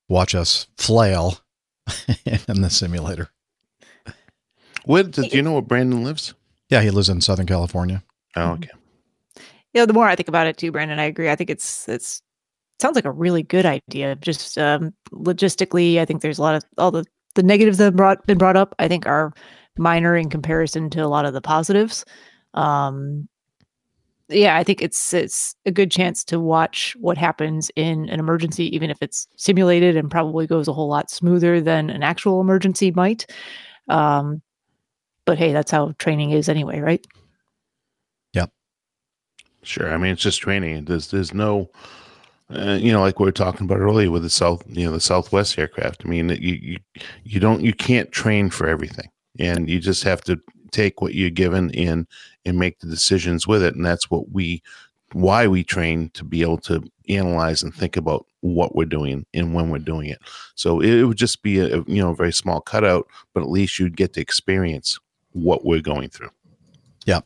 watch 0.10 0.36
us 0.36 0.68
flail 0.77 1.40
in 2.26 2.61
the 2.61 2.69
simulator. 2.69 3.30
What 4.86 5.11
do 5.11 5.26
you 5.26 5.42
know 5.42 5.53
where 5.53 5.61
Brandon 5.61 6.03
lives? 6.03 6.34
Yeah, 6.69 6.82
he 6.82 6.92
lives 6.92 7.10
in 7.10 7.22
Southern 7.22 7.45
California. 7.45 8.03
Oh, 8.36 8.52
okay. 8.52 8.69
You 9.74 9.82
know, 9.82 9.86
the 9.86 9.94
more 9.94 10.08
I 10.08 10.16
think 10.16 10.30
about 10.30 10.48
it 10.48 10.58
too, 10.58 10.72
Brandon, 10.72 11.00
I 11.00 11.06
agree. 11.06 11.30
I 11.30 11.36
think 11.36 11.50
it's 11.50 11.88
it's 11.90 12.22
sounds 12.80 12.95
like 12.95 13.06
a 13.06 13.11
really 13.11 13.44
good 13.44 13.66
idea. 13.66 14.16
Just 14.16 14.58
um, 14.58 14.94
logistically, 15.11 16.00
I 16.00 16.06
think 16.06 16.22
there's 16.22 16.40
a 16.40 16.42
lot 16.42 16.56
of 16.56 16.64
all 16.77 16.92
the 16.92 17.06
the 17.36 17.44
negatives 17.44 17.77
that 17.77 17.86
have 17.86 17.95
brought, 17.95 18.26
been 18.26 18.38
brought 18.38 18.58
up. 18.58 18.74
I 18.80 18.88
think 18.88 19.06
are 19.06 19.34
minor 19.77 20.16
in 20.16 20.30
comparison 20.30 20.90
to 20.92 21.02
a 21.02 21.08
lot 21.08 21.26
of 21.26 21.34
the 21.34 21.42
positives. 21.42 22.06
Um, 22.53 23.27
yeah, 24.30 24.58
I 24.58 24.64
think 24.64 24.82
it's 24.82 25.14
it's 25.14 25.56
a 25.66 25.72
good 25.72 25.90
chance 25.90 26.24
to 26.26 26.40
watch 26.40 26.96
what 27.00 27.18
happens 27.18 27.72
in 27.76 28.10
an 28.10 28.20
emergency, 28.20 28.74
even 28.76 28.90
if 28.90 28.98
it's 29.02 29.28
simulated 29.38 29.96
and 29.96 30.12
probably 30.12 30.46
goes 30.46 30.68
a 30.68 30.74
whole 30.74 30.90
lot 30.90 31.10
smoother 31.10 31.62
than 31.62 31.90
an 31.90 32.04
actual 32.04 32.42
emergency 32.42 32.92
might. 32.92 33.26
Um, 33.88 34.42
but 35.26 35.38
hey, 35.38 35.54
that's 35.54 35.72
how 35.72 35.94
training 35.98 36.32
is 36.32 36.50
anyway, 36.50 36.80
right? 36.80 37.06
Yep. 38.34 38.52
Sure. 39.64 39.94
I 39.94 39.98
mean, 39.98 40.12
it's 40.12 40.22
just 40.22 40.42
training. 40.42 40.86
There's 40.86 41.10
there's 41.10 41.34
no, 41.34 41.70
uh, 42.54 42.78
you 42.80 42.92
know, 42.92 43.02
like 43.02 43.20
we 43.20 43.26
were 43.26 43.32
talking 43.32 43.66
about 43.66 43.80
earlier 43.80 44.12
with 44.12 44.24
the 44.24 44.30
South, 44.30 44.62
you 44.68 44.86
know, 44.86 44.92
the 44.92 45.00
Southwest 45.00 45.58
aircraft. 45.58 46.04
I 46.06 46.10
mean, 46.10 46.30
you 46.30 46.60
you 46.62 46.78
you 47.24 47.40
don't 47.40 47.62
you 47.62 47.74
can't 47.74 48.12
train 48.12 48.50
for 48.50 48.68
everything, 48.68 49.10
and 49.40 49.70
you 49.70 49.80
just 49.80 50.04
have 50.04 50.22
to 50.26 50.38
take 50.72 51.02
what 51.02 51.14
you're 51.14 51.30
given 51.30 51.72
and 51.76 52.08
and 52.46 52.58
make 52.58 52.80
the 52.80 52.88
decisions 52.88 53.48
with 53.48 53.64
it, 53.64 53.76
and 53.76 53.86
that's 53.86 54.10
what 54.10 54.32
we 54.32 54.62
why 55.14 55.48
we 55.48 55.64
train 55.64 56.10
to 56.14 56.24
be 56.24 56.42
able 56.42 56.58
to 56.58 56.84
analyze 57.08 57.64
and 57.64 57.74
think 57.74 57.96
about 57.96 58.26
what 58.42 58.76
we're 58.76 58.86
doing 58.86 59.26
and 59.34 59.54
when 59.54 59.70
we're 59.70 59.80
doing 59.80 60.10
it. 60.10 60.20
So 60.56 60.82
it 60.82 61.04
would 61.04 61.18
just 61.18 61.42
be 61.42 61.60
a 61.60 61.78
you 61.88 62.02
know 62.02 62.14
very 62.14 62.34
small 62.34 62.62
cutout, 62.62 63.08
but 63.34 63.42
at 63.42 63.50
least 63.50 63.80
you'd 63.80 63.98
get 63.98 64.14
to 64.14 64.22
experience 64.22 65.00
what 65.32 65.66
we're 65.66 65.82
going 65.82 66.10
through. 66.10 66.32
Yep. 67.06 67.26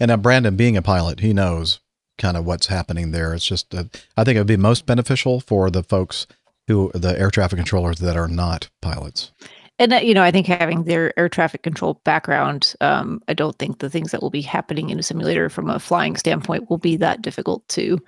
And 0.00 0.08
now 0.08 0.16
Brandon, 0.16 0.56
being 0.56 0.76
a 0.76 0.82
pilot, 0.82 1.20
he 1.20 1.32
knows 1.32 1.80
kind 2.18 2.36
of 2.36 2.44
what's 2.44 2.66
happening 2.66 3.12
there. 3.12 3.34
It's 3.34 3.46
just, 3.46 3.74
uh, 3.74 3.84
I 4.16 4.24
think 4.24 4.36
it 4.36 4.40
would 4.40 4.46
be 4.46 4.56
most 4.56 4.86
beneficial 4.86 5.40
for 5.40 5.70
the 5.70 5.82
folks 5.82 6.26
who, 6.66 6.90
the 6.94 7.18
air 7.18 7.30
traffic 7.30 7.58
controllers 7.58 7.98
that 7.98 8.16
are 8.16 8.28
not 8.28 8.68
pilots. 8.80 9.32
And 9.78 9.92
uh, 9.92 9.96
you 9.96 10.14
know, 10.14 10.22
I 10.22 10.30
think 10.30 10.46
having 10.46 10.84
their 10.84 11.18
air 11.18 11.28
traffic 11.28 11.62
control 11.62 12.00
background, 12.04 12.74
um, 12.80 13.22
I 13.28 13.34
don't 13.34 13.58
think 13.58 13.78
the 13.78 13.90
things 13.90 14.10
that 14.10 14.22
will 14.22 14.30
be 14.30 14.40
happening 14.40 14.90
in 14.90 14.98
a 14.98 15.02
simulator 15.02 15.48
from 15.48 15.68
a 15.68 15.78
flying 15.78 16.16
standpoint 16.16 16.70
will 16.70 16.78
be 16.78 16.96
that 16.96 17.22
difficult 17.22 17.66
to 17.70 17.98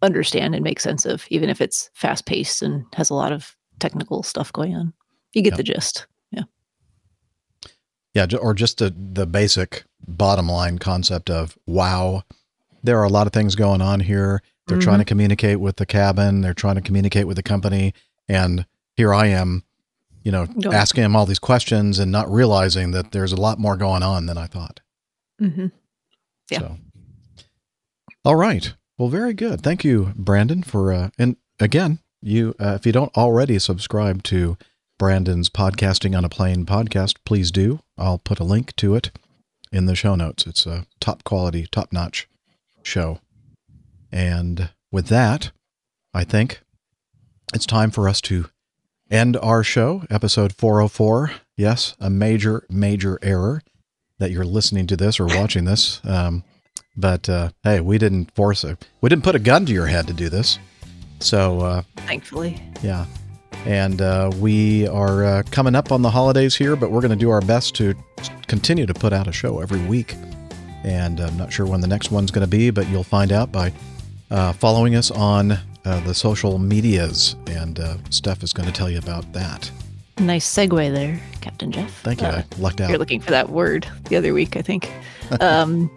understand 0.00 0.54
and 0.54 0.64
make 0.64 0.80
sense 0.80 1.04
of, 1.04 1.26
even 1.28 1.48
if 1.48 1.60
it's 1.60 1.90
fast 1.94 2.26
paced 2.26 2.62
and 2.62 2.84
has 2.94 3.10
a 3.10 3.14
lot 3.14 3.32
of 3.32 3.54
technical 3.78 4.22
stuff 4.22 4.52
going 4.52 4.74
on. 4.74 4.92
You 5.32 5.42
get 5.42 5.56
the 5.56 5.62
gist. 5.62 6.06
Yeah. 6.30 6.42
Yeah, 8.14 8.26
or 8.40 8.54
just 8.54 8.78
the 8.78 8.94
the 8.96 9.26
basic 9.26 9.84
bottom 10.06 10.48
line 10.48 10.78
concept 10.78 11.30
of 11.30 11.56
wow, 11.66 12.22
there 12.82 12.98
are 12.98 13.04
a 13.04 13.10
lot 13.10 13.26
of 13.26 13.32
things 13.32 13.54
going 13.54 13.80
on 13.80 14.00
here. 14.00 14.42
They're 14.66 14.78
trying 14.78 15.00
to 15.00 15.04
communicate 15.04 15.60
with 15.60 15.76
the 15.76 15.84
cabin. 15.84 16.40
They're 16.40 16.54
trying 16.54 16.76
to 16.76 16.80
communicate 16.80 17.26
with 17.26 17.36
the 17.36 17.42
company, 17.42 17.92
and 18.28 18.64
here 18.96 19.12
I 19.12 19.26
am, 19.26 19.64
you 20.22 20.32
know, 20.32 20.46
Going- 20.46 20.74
asking 20.74 21.04
him 21.04 21.16
all 21.16 21.26
these 21.26 21.38
questions 21.38 21.98
and 21.98 22.12
not 22.12 22.30
realizing 22.30 22.92
that 22.92 23.12
there's 23.12 23.32
a 23.32 23.40
lot 23.40 23.58
more 23.58 23.76
going 23.76 24.02
on 24.02 24.26
than 24.26 24.38
I 24.38 24.46
thought. 24.46 24.80
Mm-hmm. 25.40 25.66
Yeah. 26.50 26.58
So, 26.58 26.76
all 28.24 28.36
right. 28.36 28.72
Well, 28.98 29.08
very 29.08 29.34
good. 29.34 29.62
Thank 29.62 29.84
you, 29.84 30.12
Brandon, 30.16 30.62
for 30.62 30.92
uh, 30.92 31.10
and 31.18 31.36
again, 31.58 31.98
you 32.20 32.54
uh, 32.60 32.74
if 32.78 32.86
you 32.86 32.92
don't 32.92 33.16
already 33.16 33.58
subscribe 33.58 34.22
to 34.24 34.56
Brandon's 34.98 35.48
podcasting 35.48 36.16
on 36.16 36.24
a 36.24 36.28
plane 36.28 36.64
podcast, 36.64 37.16
please 37.24 37.50
do. 37.50 37.80
I'll 37.98 38.18
put 38.18 38.38
a 38.38 38.44
link 38.44 38.76
to 38.76 38.94
it 38.94 39.10
in 39.72 39.86
the 39.86 39.96
show 39.96 40.14
notes. 40.14 40.46
It's 40.46 40.66
a 40.66 40.86
top 41.00 41.24
quality, 41.24 41.66
top 41.66 41.92
notch 41.92 42.28
show. 42.82 43.18
And 44.12 44.70
with 44.92 45.06
that, 45.06 45.50
I 46.14 46.22
think 46.24 46.60
it's 47.54 47.66
time 47.66 47.90
for 47.90 48.08
us 48.08 48.20
to 48.22 48.50
end 49.12 49.36
our 49.36 49.62
show, 49.62 50.04
episode 50.10 50.54
404. 50.54 51.32
Yes, 51.56 51.94
a 52.00 52.10
major, 52.10 52.66
major 52.70 53.18
error 53.22 53.62
that 54.18 54.30
you're 54.30 54.44
listening 54.44 54.86
to 54.88 54.96
this 54.96 55.20
or 55.20 55.26
watching 55.38 55.64
this. 55.64 56.00
Um, 56.04 56.42
but 56.96 57.28
uh, 57.28 57.50
hey, 57.62 57.80
we 57.80 57.98
didn't 57.98 58.34
force 58.34 58.64
it. 58.64 58.86
We 59.00 59.08
didn't 59.08 59.24
put 59.24 59.34
a 59.34 59.38
gun 59.38 59.66
to 59.66 59.72
your 59.72 59.86
head 59.86 60.06
to 60.08 60.12
do 60.12 60.28
this. 60.28 60.58
So 61.20 61.60
uh, 61.60 61.82
Thankfully. 61.98 62.60
yeah. 62.82 63.06
And 63.64 64.00
uh, 64.02 64.30
we 64.40 64.88
are 64.88 65.24
uh, 65.24 65.42
coming 65.50 65.76
up 65.76 65.92
on 65.92 66.02
the 66.02 66.10
holidays 66.10 66.56
here, 66.56 66.74
but 66.74 66.90
we're 66.90 67.00
going 67.00 67.10
to 67.10 67.16
do 67.16 67.30
our 67.30 67.40
best 67.40 67.76
to 67.76 67.94
continue 68.48 68.86
to 68.86 68.94
put 68.94 69.12
out 69.12 69.28
a 69.28 69.32
show 69.32 69.60
every 69.60 69.80
week. 69.86 70.16
And 70.82 71.20
I'm 71.20 71.36
not 71.36 71.52
sure 71.52 71.64
when 71.64 71.80
the 71.80 71.86
next 71.86 72.10
one's 72.10 72.32
going 72.32 72.44
to 72.44 72.50
be, 72.50 72.70
but 72.70 72.88
you'll 72.88 73.04
find 73.04 73.30
out 73.30 73.52
by 73.52 73.72
uh, 74.32 74.52
following 74.54 74.96
us 74.96 75.12
on 75.12 75.58
uh, 75.84 76.00
the 76.00 76.14
social 76.14 76.58
medias. 76.58 77.36
And 77.46 77.78
uh, 77.80 77.96
Steph 78.10 78.42
is 78.42 78.52
going 78.52 78.66
to 78.66 78.72
tell 78.72 78.90
you 78.90 78.98
about 78.98 79.32
that. 79.32 79.70
Nice 80.18 80.46
segue 80.46 80.92
there, 80.92 81.20
Captain 81.40 81.72
Jeff. 81.72 81.90
Thank 82.02 82.20
you. 82.20 82.26
I 82.26 82.44
lucked 82.58 82.80
out. 82.80 82.90
You're 82.90 82.98
looking 82.98 83.20
for 83.20 83.30
that 83.30 83.48
word 83.48 83.86
the 84.08 84.16
other 84.16 84.34
week, 84.34 84.56
I 84.56 84.62
think. 84.62 84.92
um, 85.40 85.90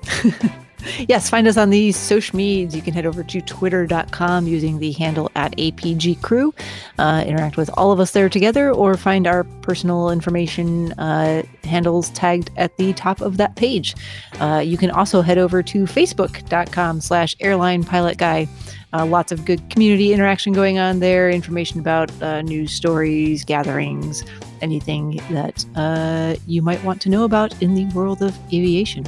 yes, 1.08 1.30
find 1.30 1.48
us 1.48 1.58
on 1.58 1.70
the 1.70 1.92
social 1.92 2.36
medias. 2.36 2.76
You 2.76 2.82
can 2.82 2.94
head 2.94 3.06
over 3.06 3.24
to 3.24 3.42
twitter.com 3.42 4.48
using 4.48 4.80
the 4.80 4.94
handle 4.94 5.30
at 5.36 5.56
APG 5.58 6.22
Crew. 6.22 6.54
Uh, 6.98 7.24
interact 7.28 7.58
with 7.58 7.70
all 7.74 7.92
of 7.92 8.00
us 8.00 8.12
there 8.12 8.30
together 8.30 8.72
or 8.72 8.96
find 8.96 9.28
our 9.28 9.44
personal 9.62 10.10
information 10.10 10.94
uh, 10.94 11.44
handles 11.64 12.10
tagged 12.12 12.52
at 12.58 12.78
the 12.78 12.94
top 12.94 13.22
of 13.22 13.38
that 13.38 13.56
page. 13.58 13.96
Uh, 14.40 14.62
you 14.64 14.78
can 14.78 14.92
also 14.92 15.22
head 15.22 15.38
over 15.38 15.62
to 15.62 15.84
facebook.com 15.84 17.02
slash 17.02 17.36
airline 17.40 17.84
pilot 17.84 18.18
guy. 18.18 18.48
Uh, 18.96 19.06
lots 19.06 19.34
of 19.34 19.44
good 19.44 19.70
community 19.70 20.14
interaction 20.14 20.54
going 20.54 20.80
on 20.80 21.00
there, 21.00 21.30
information 21.30 21.82
about 21.82 22.10
uh, 22.22 22.42
news 22.44 22.72
stories, 22.72 23.44
gatherings, 23.44 24.24
anything 24.62 25.20
that 25.32 25.66
uh, 25.76 26.34
you 26.48 26.62
might 26.62 26.82
want 26.86 27.02
to 27.02 27.10
know 27.10 27.26
about 27.26 27.62
in 27.62 27.76
the 27.76 27.84
world 27.94 28.22
of 28.22 28.34
aviation. 28.54 29.06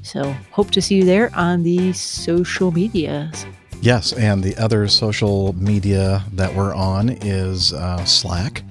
So, 0.00 0.32
hope 0.52 0.70
to 0.70 0.80
see 0.80 0.94
you 0.94 1.04
there 1.04 1.30
on 1.34 1.64
the 1.64 1.92
social 1.92 2.70
medias. 2.70 3.44
Yes, 3.82 4.14
and 4.14 4.42
the 4.42 4.56
other 4.56 4.88
social 4.88 5.52
media 5.52 6.24
that 6.32 6.54
we're 6.54 6.74
on 6.74 7.10
is 7.10 7.74
uh, 7.74 8.02
Slack, 8.06 8.62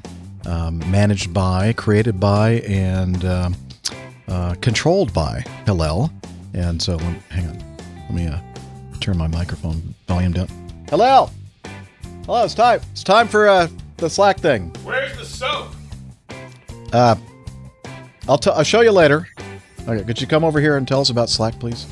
um, 0.47 0.79
managed 0.89 1.31
by, 1.31 1.73
created 1.73 2.19
by, 2.19 2.61
and 2.61 3.23
um, 3.23 3.55
uh, 4.27 4.55
controlled 4.61 5.13
by 5.13 5.43
Hillel. 5.67 6.09
And 6.55 6.81
so, 6.81 6.97
hang 7.29 7.49
on, 7.49 7.63
let 8.07 8.13
me 8.13 8.25
uh, 8.25 8.39
turn 9.05 9.17
my 9.19 9.27
microphone 9.27 9.93
volume 10.07 10.33
down. 10.33 10.47
Hello. 10.89 11.29
hello, 12.25 12.43
it's 12.43 12.55
time. 12.55 12.81
It's 12.91 13.03
time 13.03 13.27
for 13.27 13.47
uh, 13.47 13.67
the 13.97 14.09
Slack 14.09 14.39
thing. 14.39 14.73
Where's 14.83 15.15
the 15.15 15.23
soap? 15.23 15.67
Uh, 16.91 17.15
I'll, 18.27 18.39
t- 18.39 18.49
I'll 18.49 18.63
show 18.63 18.81
you 18.81 18.91
later. 18.91 19.27
Okay, 19.87 20.03
could 20.03 20.19
you 20.19 20.25
come 20.25 20.43
over 20.43 20.59
here 20.59 20.77
and 20.77 20.87
tell 20.87 21.01
us 21.01 21.11
about 21.11 21.29
Slack, 21.29 21.59
please? 21.59 21.85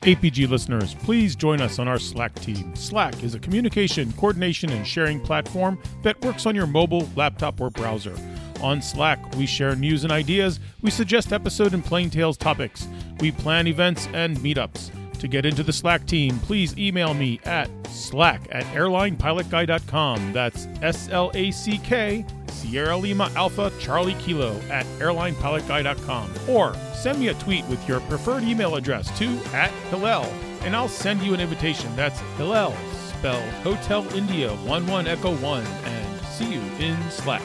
APG 0.00 0.48
listeners, 0.48 0.94
please 0.94 1.36
join 1.36 1.60
us 1.60 1.78
on 1.78 1.86
our 1.86 1.98
Slack 1.98 2.34
team. 2.36 2.74
Slack 2.74 3.22
is 3.22 3.34
a 3.34 3.38
communication, 3.38 4.10
coordination, 4.14 4.70
and 4.70 4.86
sharing 4.86 5.20
platform 5.20 5.78
that 6.02 6.18
works 6.24 6.46
on 6.46 6.54
your 6.54 6.66
mobile, 6.66 7.10
laptop, 7.14 7.60
or 7.60 7.68
browser. 7.68 8.16
On 8.64 8.80
Slack, 8.80 9.18
we 9.36 9.44
share 9.44 9.76
news 9.76 10.04
and 10.04 10.12
ideas, 10.12 10.58
we 10.80 10.90
suggest 10.90 11.34
episode 11.34 11.74
and 11.74 11.84
plain 11.84 12.08
tales 12.08 12.38
topics, 12.38 12.88
we 13.20 13.30
plan 13.30 13.66
events 13.66 14.08
and 14.14 14.38
meetups. 14.38 14.90
To 15.18 15.28
get 15.28 15.44
into 15.44 15.62
the 15.62 15.72
Slack 15.72 16.06
team, 16.06 16.38
please 16.38 16.74
email 16.78 17.12
me 17.12 17.40
at 17.44 17.68
slack 17.88 18.48
at 18.50 18.64
airlinepilotguy.com. 18.72 20.32
That's 20.32 20.66
S 20.80 21.10
L 21.10 21.30
A 21.34 21.50
C 21.50 21.76
K, 21.76 22.24
Sierra 22.48 22.96
Lima 22.96 23.30
Alpha 23.36 23.70
Charlie 23.80 24.14
Kilo 24.14 24.58
at 24.70 24.86
airlinepilotguy.com. 24.98 26.32
Or 26.48 26.74
send 26.94 27.20
me 27.20 27.28
a 27.28 27.34
tweet 27.34 27.66
with 27.66 27.86
your 27.86 28.00
preferred 28.00 28.44
email 28.44 28.76
address 28.76 29.16
to 29.18 29.26
at 29.52 29.72
Hillel, 29.90 30.24
and 30.62 30.74
I'll 30.74 30.88
send 30.88 31.20
you 31.20 31.34
an 31.34 31.40
invitation. 31.40 31.94
That's 31.96 32.18
Hillel, 32.38 32.74
spelled 33.08 33.44
Hotel 33.62 34.08
India 34.16 34.50
11 34.52 35.06
Echo 35.06 35.36
1, 35.36 35.62
and 35.66 36.26
see 36.28 36.54
you 36.54 36.60
in 36.78 36.98
Slack. 37.10 37.42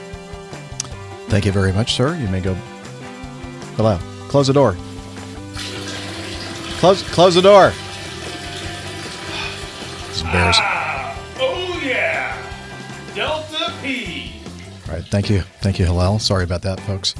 Thank 1.30 1.45
you 1.45 1.51
very 1.51 1.72
much, 1.72 1.93
sir. 1.93 2.16
You 2.17 2.27
may 2.27 2.41
go. 2.41 2.56
Hello. 3.75 3.99
Close 4.30 4.48
the 4.48 4.53
door. 4.53 4.75
Close 6.80 7.03
close 7.11 7.35
the 7.35 7.41
door. 7.41 7.72
It's 10.09 10.22
embarrassing. 10.22 10.66
Oh, 11.40 11.82
yeah! 11.83 12.35
Delta 13.16 13.74
P! 13.82 14.33
All 14.88 14.95
right. 14.95 15.06
Thank 15.06 15.30
you. 15.30 15.41
Thank 15.61 15.77
you, 15.77 15.85
Hillel. 15.85 16.19
Sorry 16.19 16.43
about 16.43 16.64
that, 16.64 16.80
folks. 16.82 17.16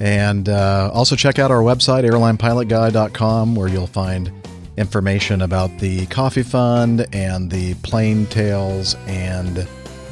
And 0.00 0.48
uh, 0.48 0.90
also 0.92 1.14
check 1.14 1.38
out 1.38 1.50
our 1.50 1.60
website, 1.60 2.04
airlinepilotguy.com, 2.04 3.54
where 3.54 3.68
you'll 3.68 3.86
find 3.86 4.32
information 4.76 5.42
about 5.42 5.78
the 5.78 6.06
coffee 6.06 6.42
fund 6.42 7.06
and 7.12 7.50
the 7.50 7.74
plane 7.76 8.26
tales. 8.26 8.96
And 9.06 9.68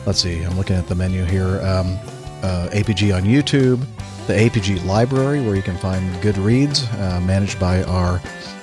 let's 0.07 0.21
see, 0.21 0.43
I'm 0.43 0.57
looking 0.57 0.77
at 0.77 0.89
the 0.89 0.95
menu 0.95 1.25
here. 1.25 1.61
Um, 1.63 1.99
uh, 2.43 2.69
APG 2.73 3.15
on 3.15 3.23
YouTube, 3.23 3.85
the 4.27 4.35
APG 4.35 4.85
library, 4.85 5.41
where 5.41 5.57
you 5.57 5.63
can 5.63 5.77
find 5.77 6.21
good 6.23 6.39
reads 6.39 6.87
uh, 6.95 7.21
managed 7.25 7.59
by 7.59 7.83
our 7.85 8.21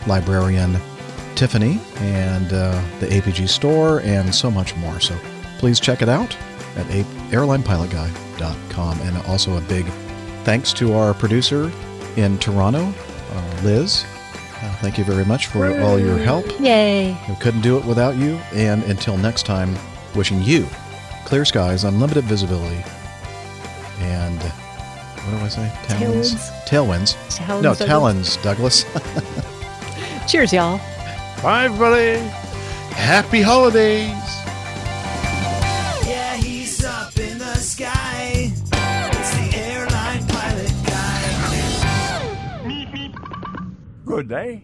librarian 0.07 0.77
Tiffany, 1.35 1.80
and 1.97 2.51
uh, 2.51 2.81
the 2.99 3.06
APG 3.07 3.47
store, 3.47 4.01
and 4.01 4.33
so 4.33 4.49
much 4.49 4.75
more. 4.77 4.99
So 4.99 5.15
please 5.59 5.80
check 5.80 6.01
it 6.01 6.09
out 6.09 6.35
at 6.75 6.88
a- 6.89 7.03
airlinepilotguy.com. 7.31 8.99
And 9.01 9.17
also 9.27 9.57
a 9.57 9.61
big 9.61 9.85
thanks 10.43 10.73
to 10.73 10.93
our 10.93 11.14
producer 11.14 11.72
in 12.15 12.38
Toronto, 12.39 12.91
uh, 13.31 13.59
Liz. 13.64 14.03
Uh, 14.59 14.75
thank 14.81 14.97
you 14.97 15.03
very 15.03 15.25
much 15.25 15.45
for 15.47 15.80
all 15.81 15.99
your 15.99 16.17
help. 16.17 16.45
Yay. 16.59 17.15
We 17.30 17.35
couldn't 17.35 17.61
do 17.61 17.77
it 17.77 17.85
without 17.85 18.15
you. 18.15 18.39
And 18.53 18.83
until 18.85 19.15
next 19.17 19.45
time, 19.45 19.75
wishing 20.15 20.41
you 20.41 20.65
clear 21.25 21.45
skies, 21.45 21.83
unlimited 21.83 22.23
visibility, 22.23 22.83
and 24.00 24.40
what 24.42 25.40
do 25.40 25.45
I 25.45 25.48
say? 25.50 25.72
Tailwinds. 25.88 26.35
Tailwinds. 26.66 27.16
Talons, 27.35 27.64
no, 27.64 27.74
Douglas. 27.74 27.88
talons, 27.88 28.38
Douglas. 28.38 28.85
Cheers, 30.27 30.53
y'all. 30.53 30.80
Bye, 31.42 31.66
everybody. 31.66 32.17
Happy 32.95 33.42
holidays. 33.42 34.09
Yeah, 36.08 36.35
he's 36.38 36.84
up 36.84 37.17
in 37.17 37.38
the 37.38 37.56
sky. 37.56 38.51
It's 38.53 38.69
the 38.72 39.58
airline 39.58 40.26
pilot 40.27 40.72
guy. 40.85 41.24
Good 44.06 44.27
day. 44.30 44.64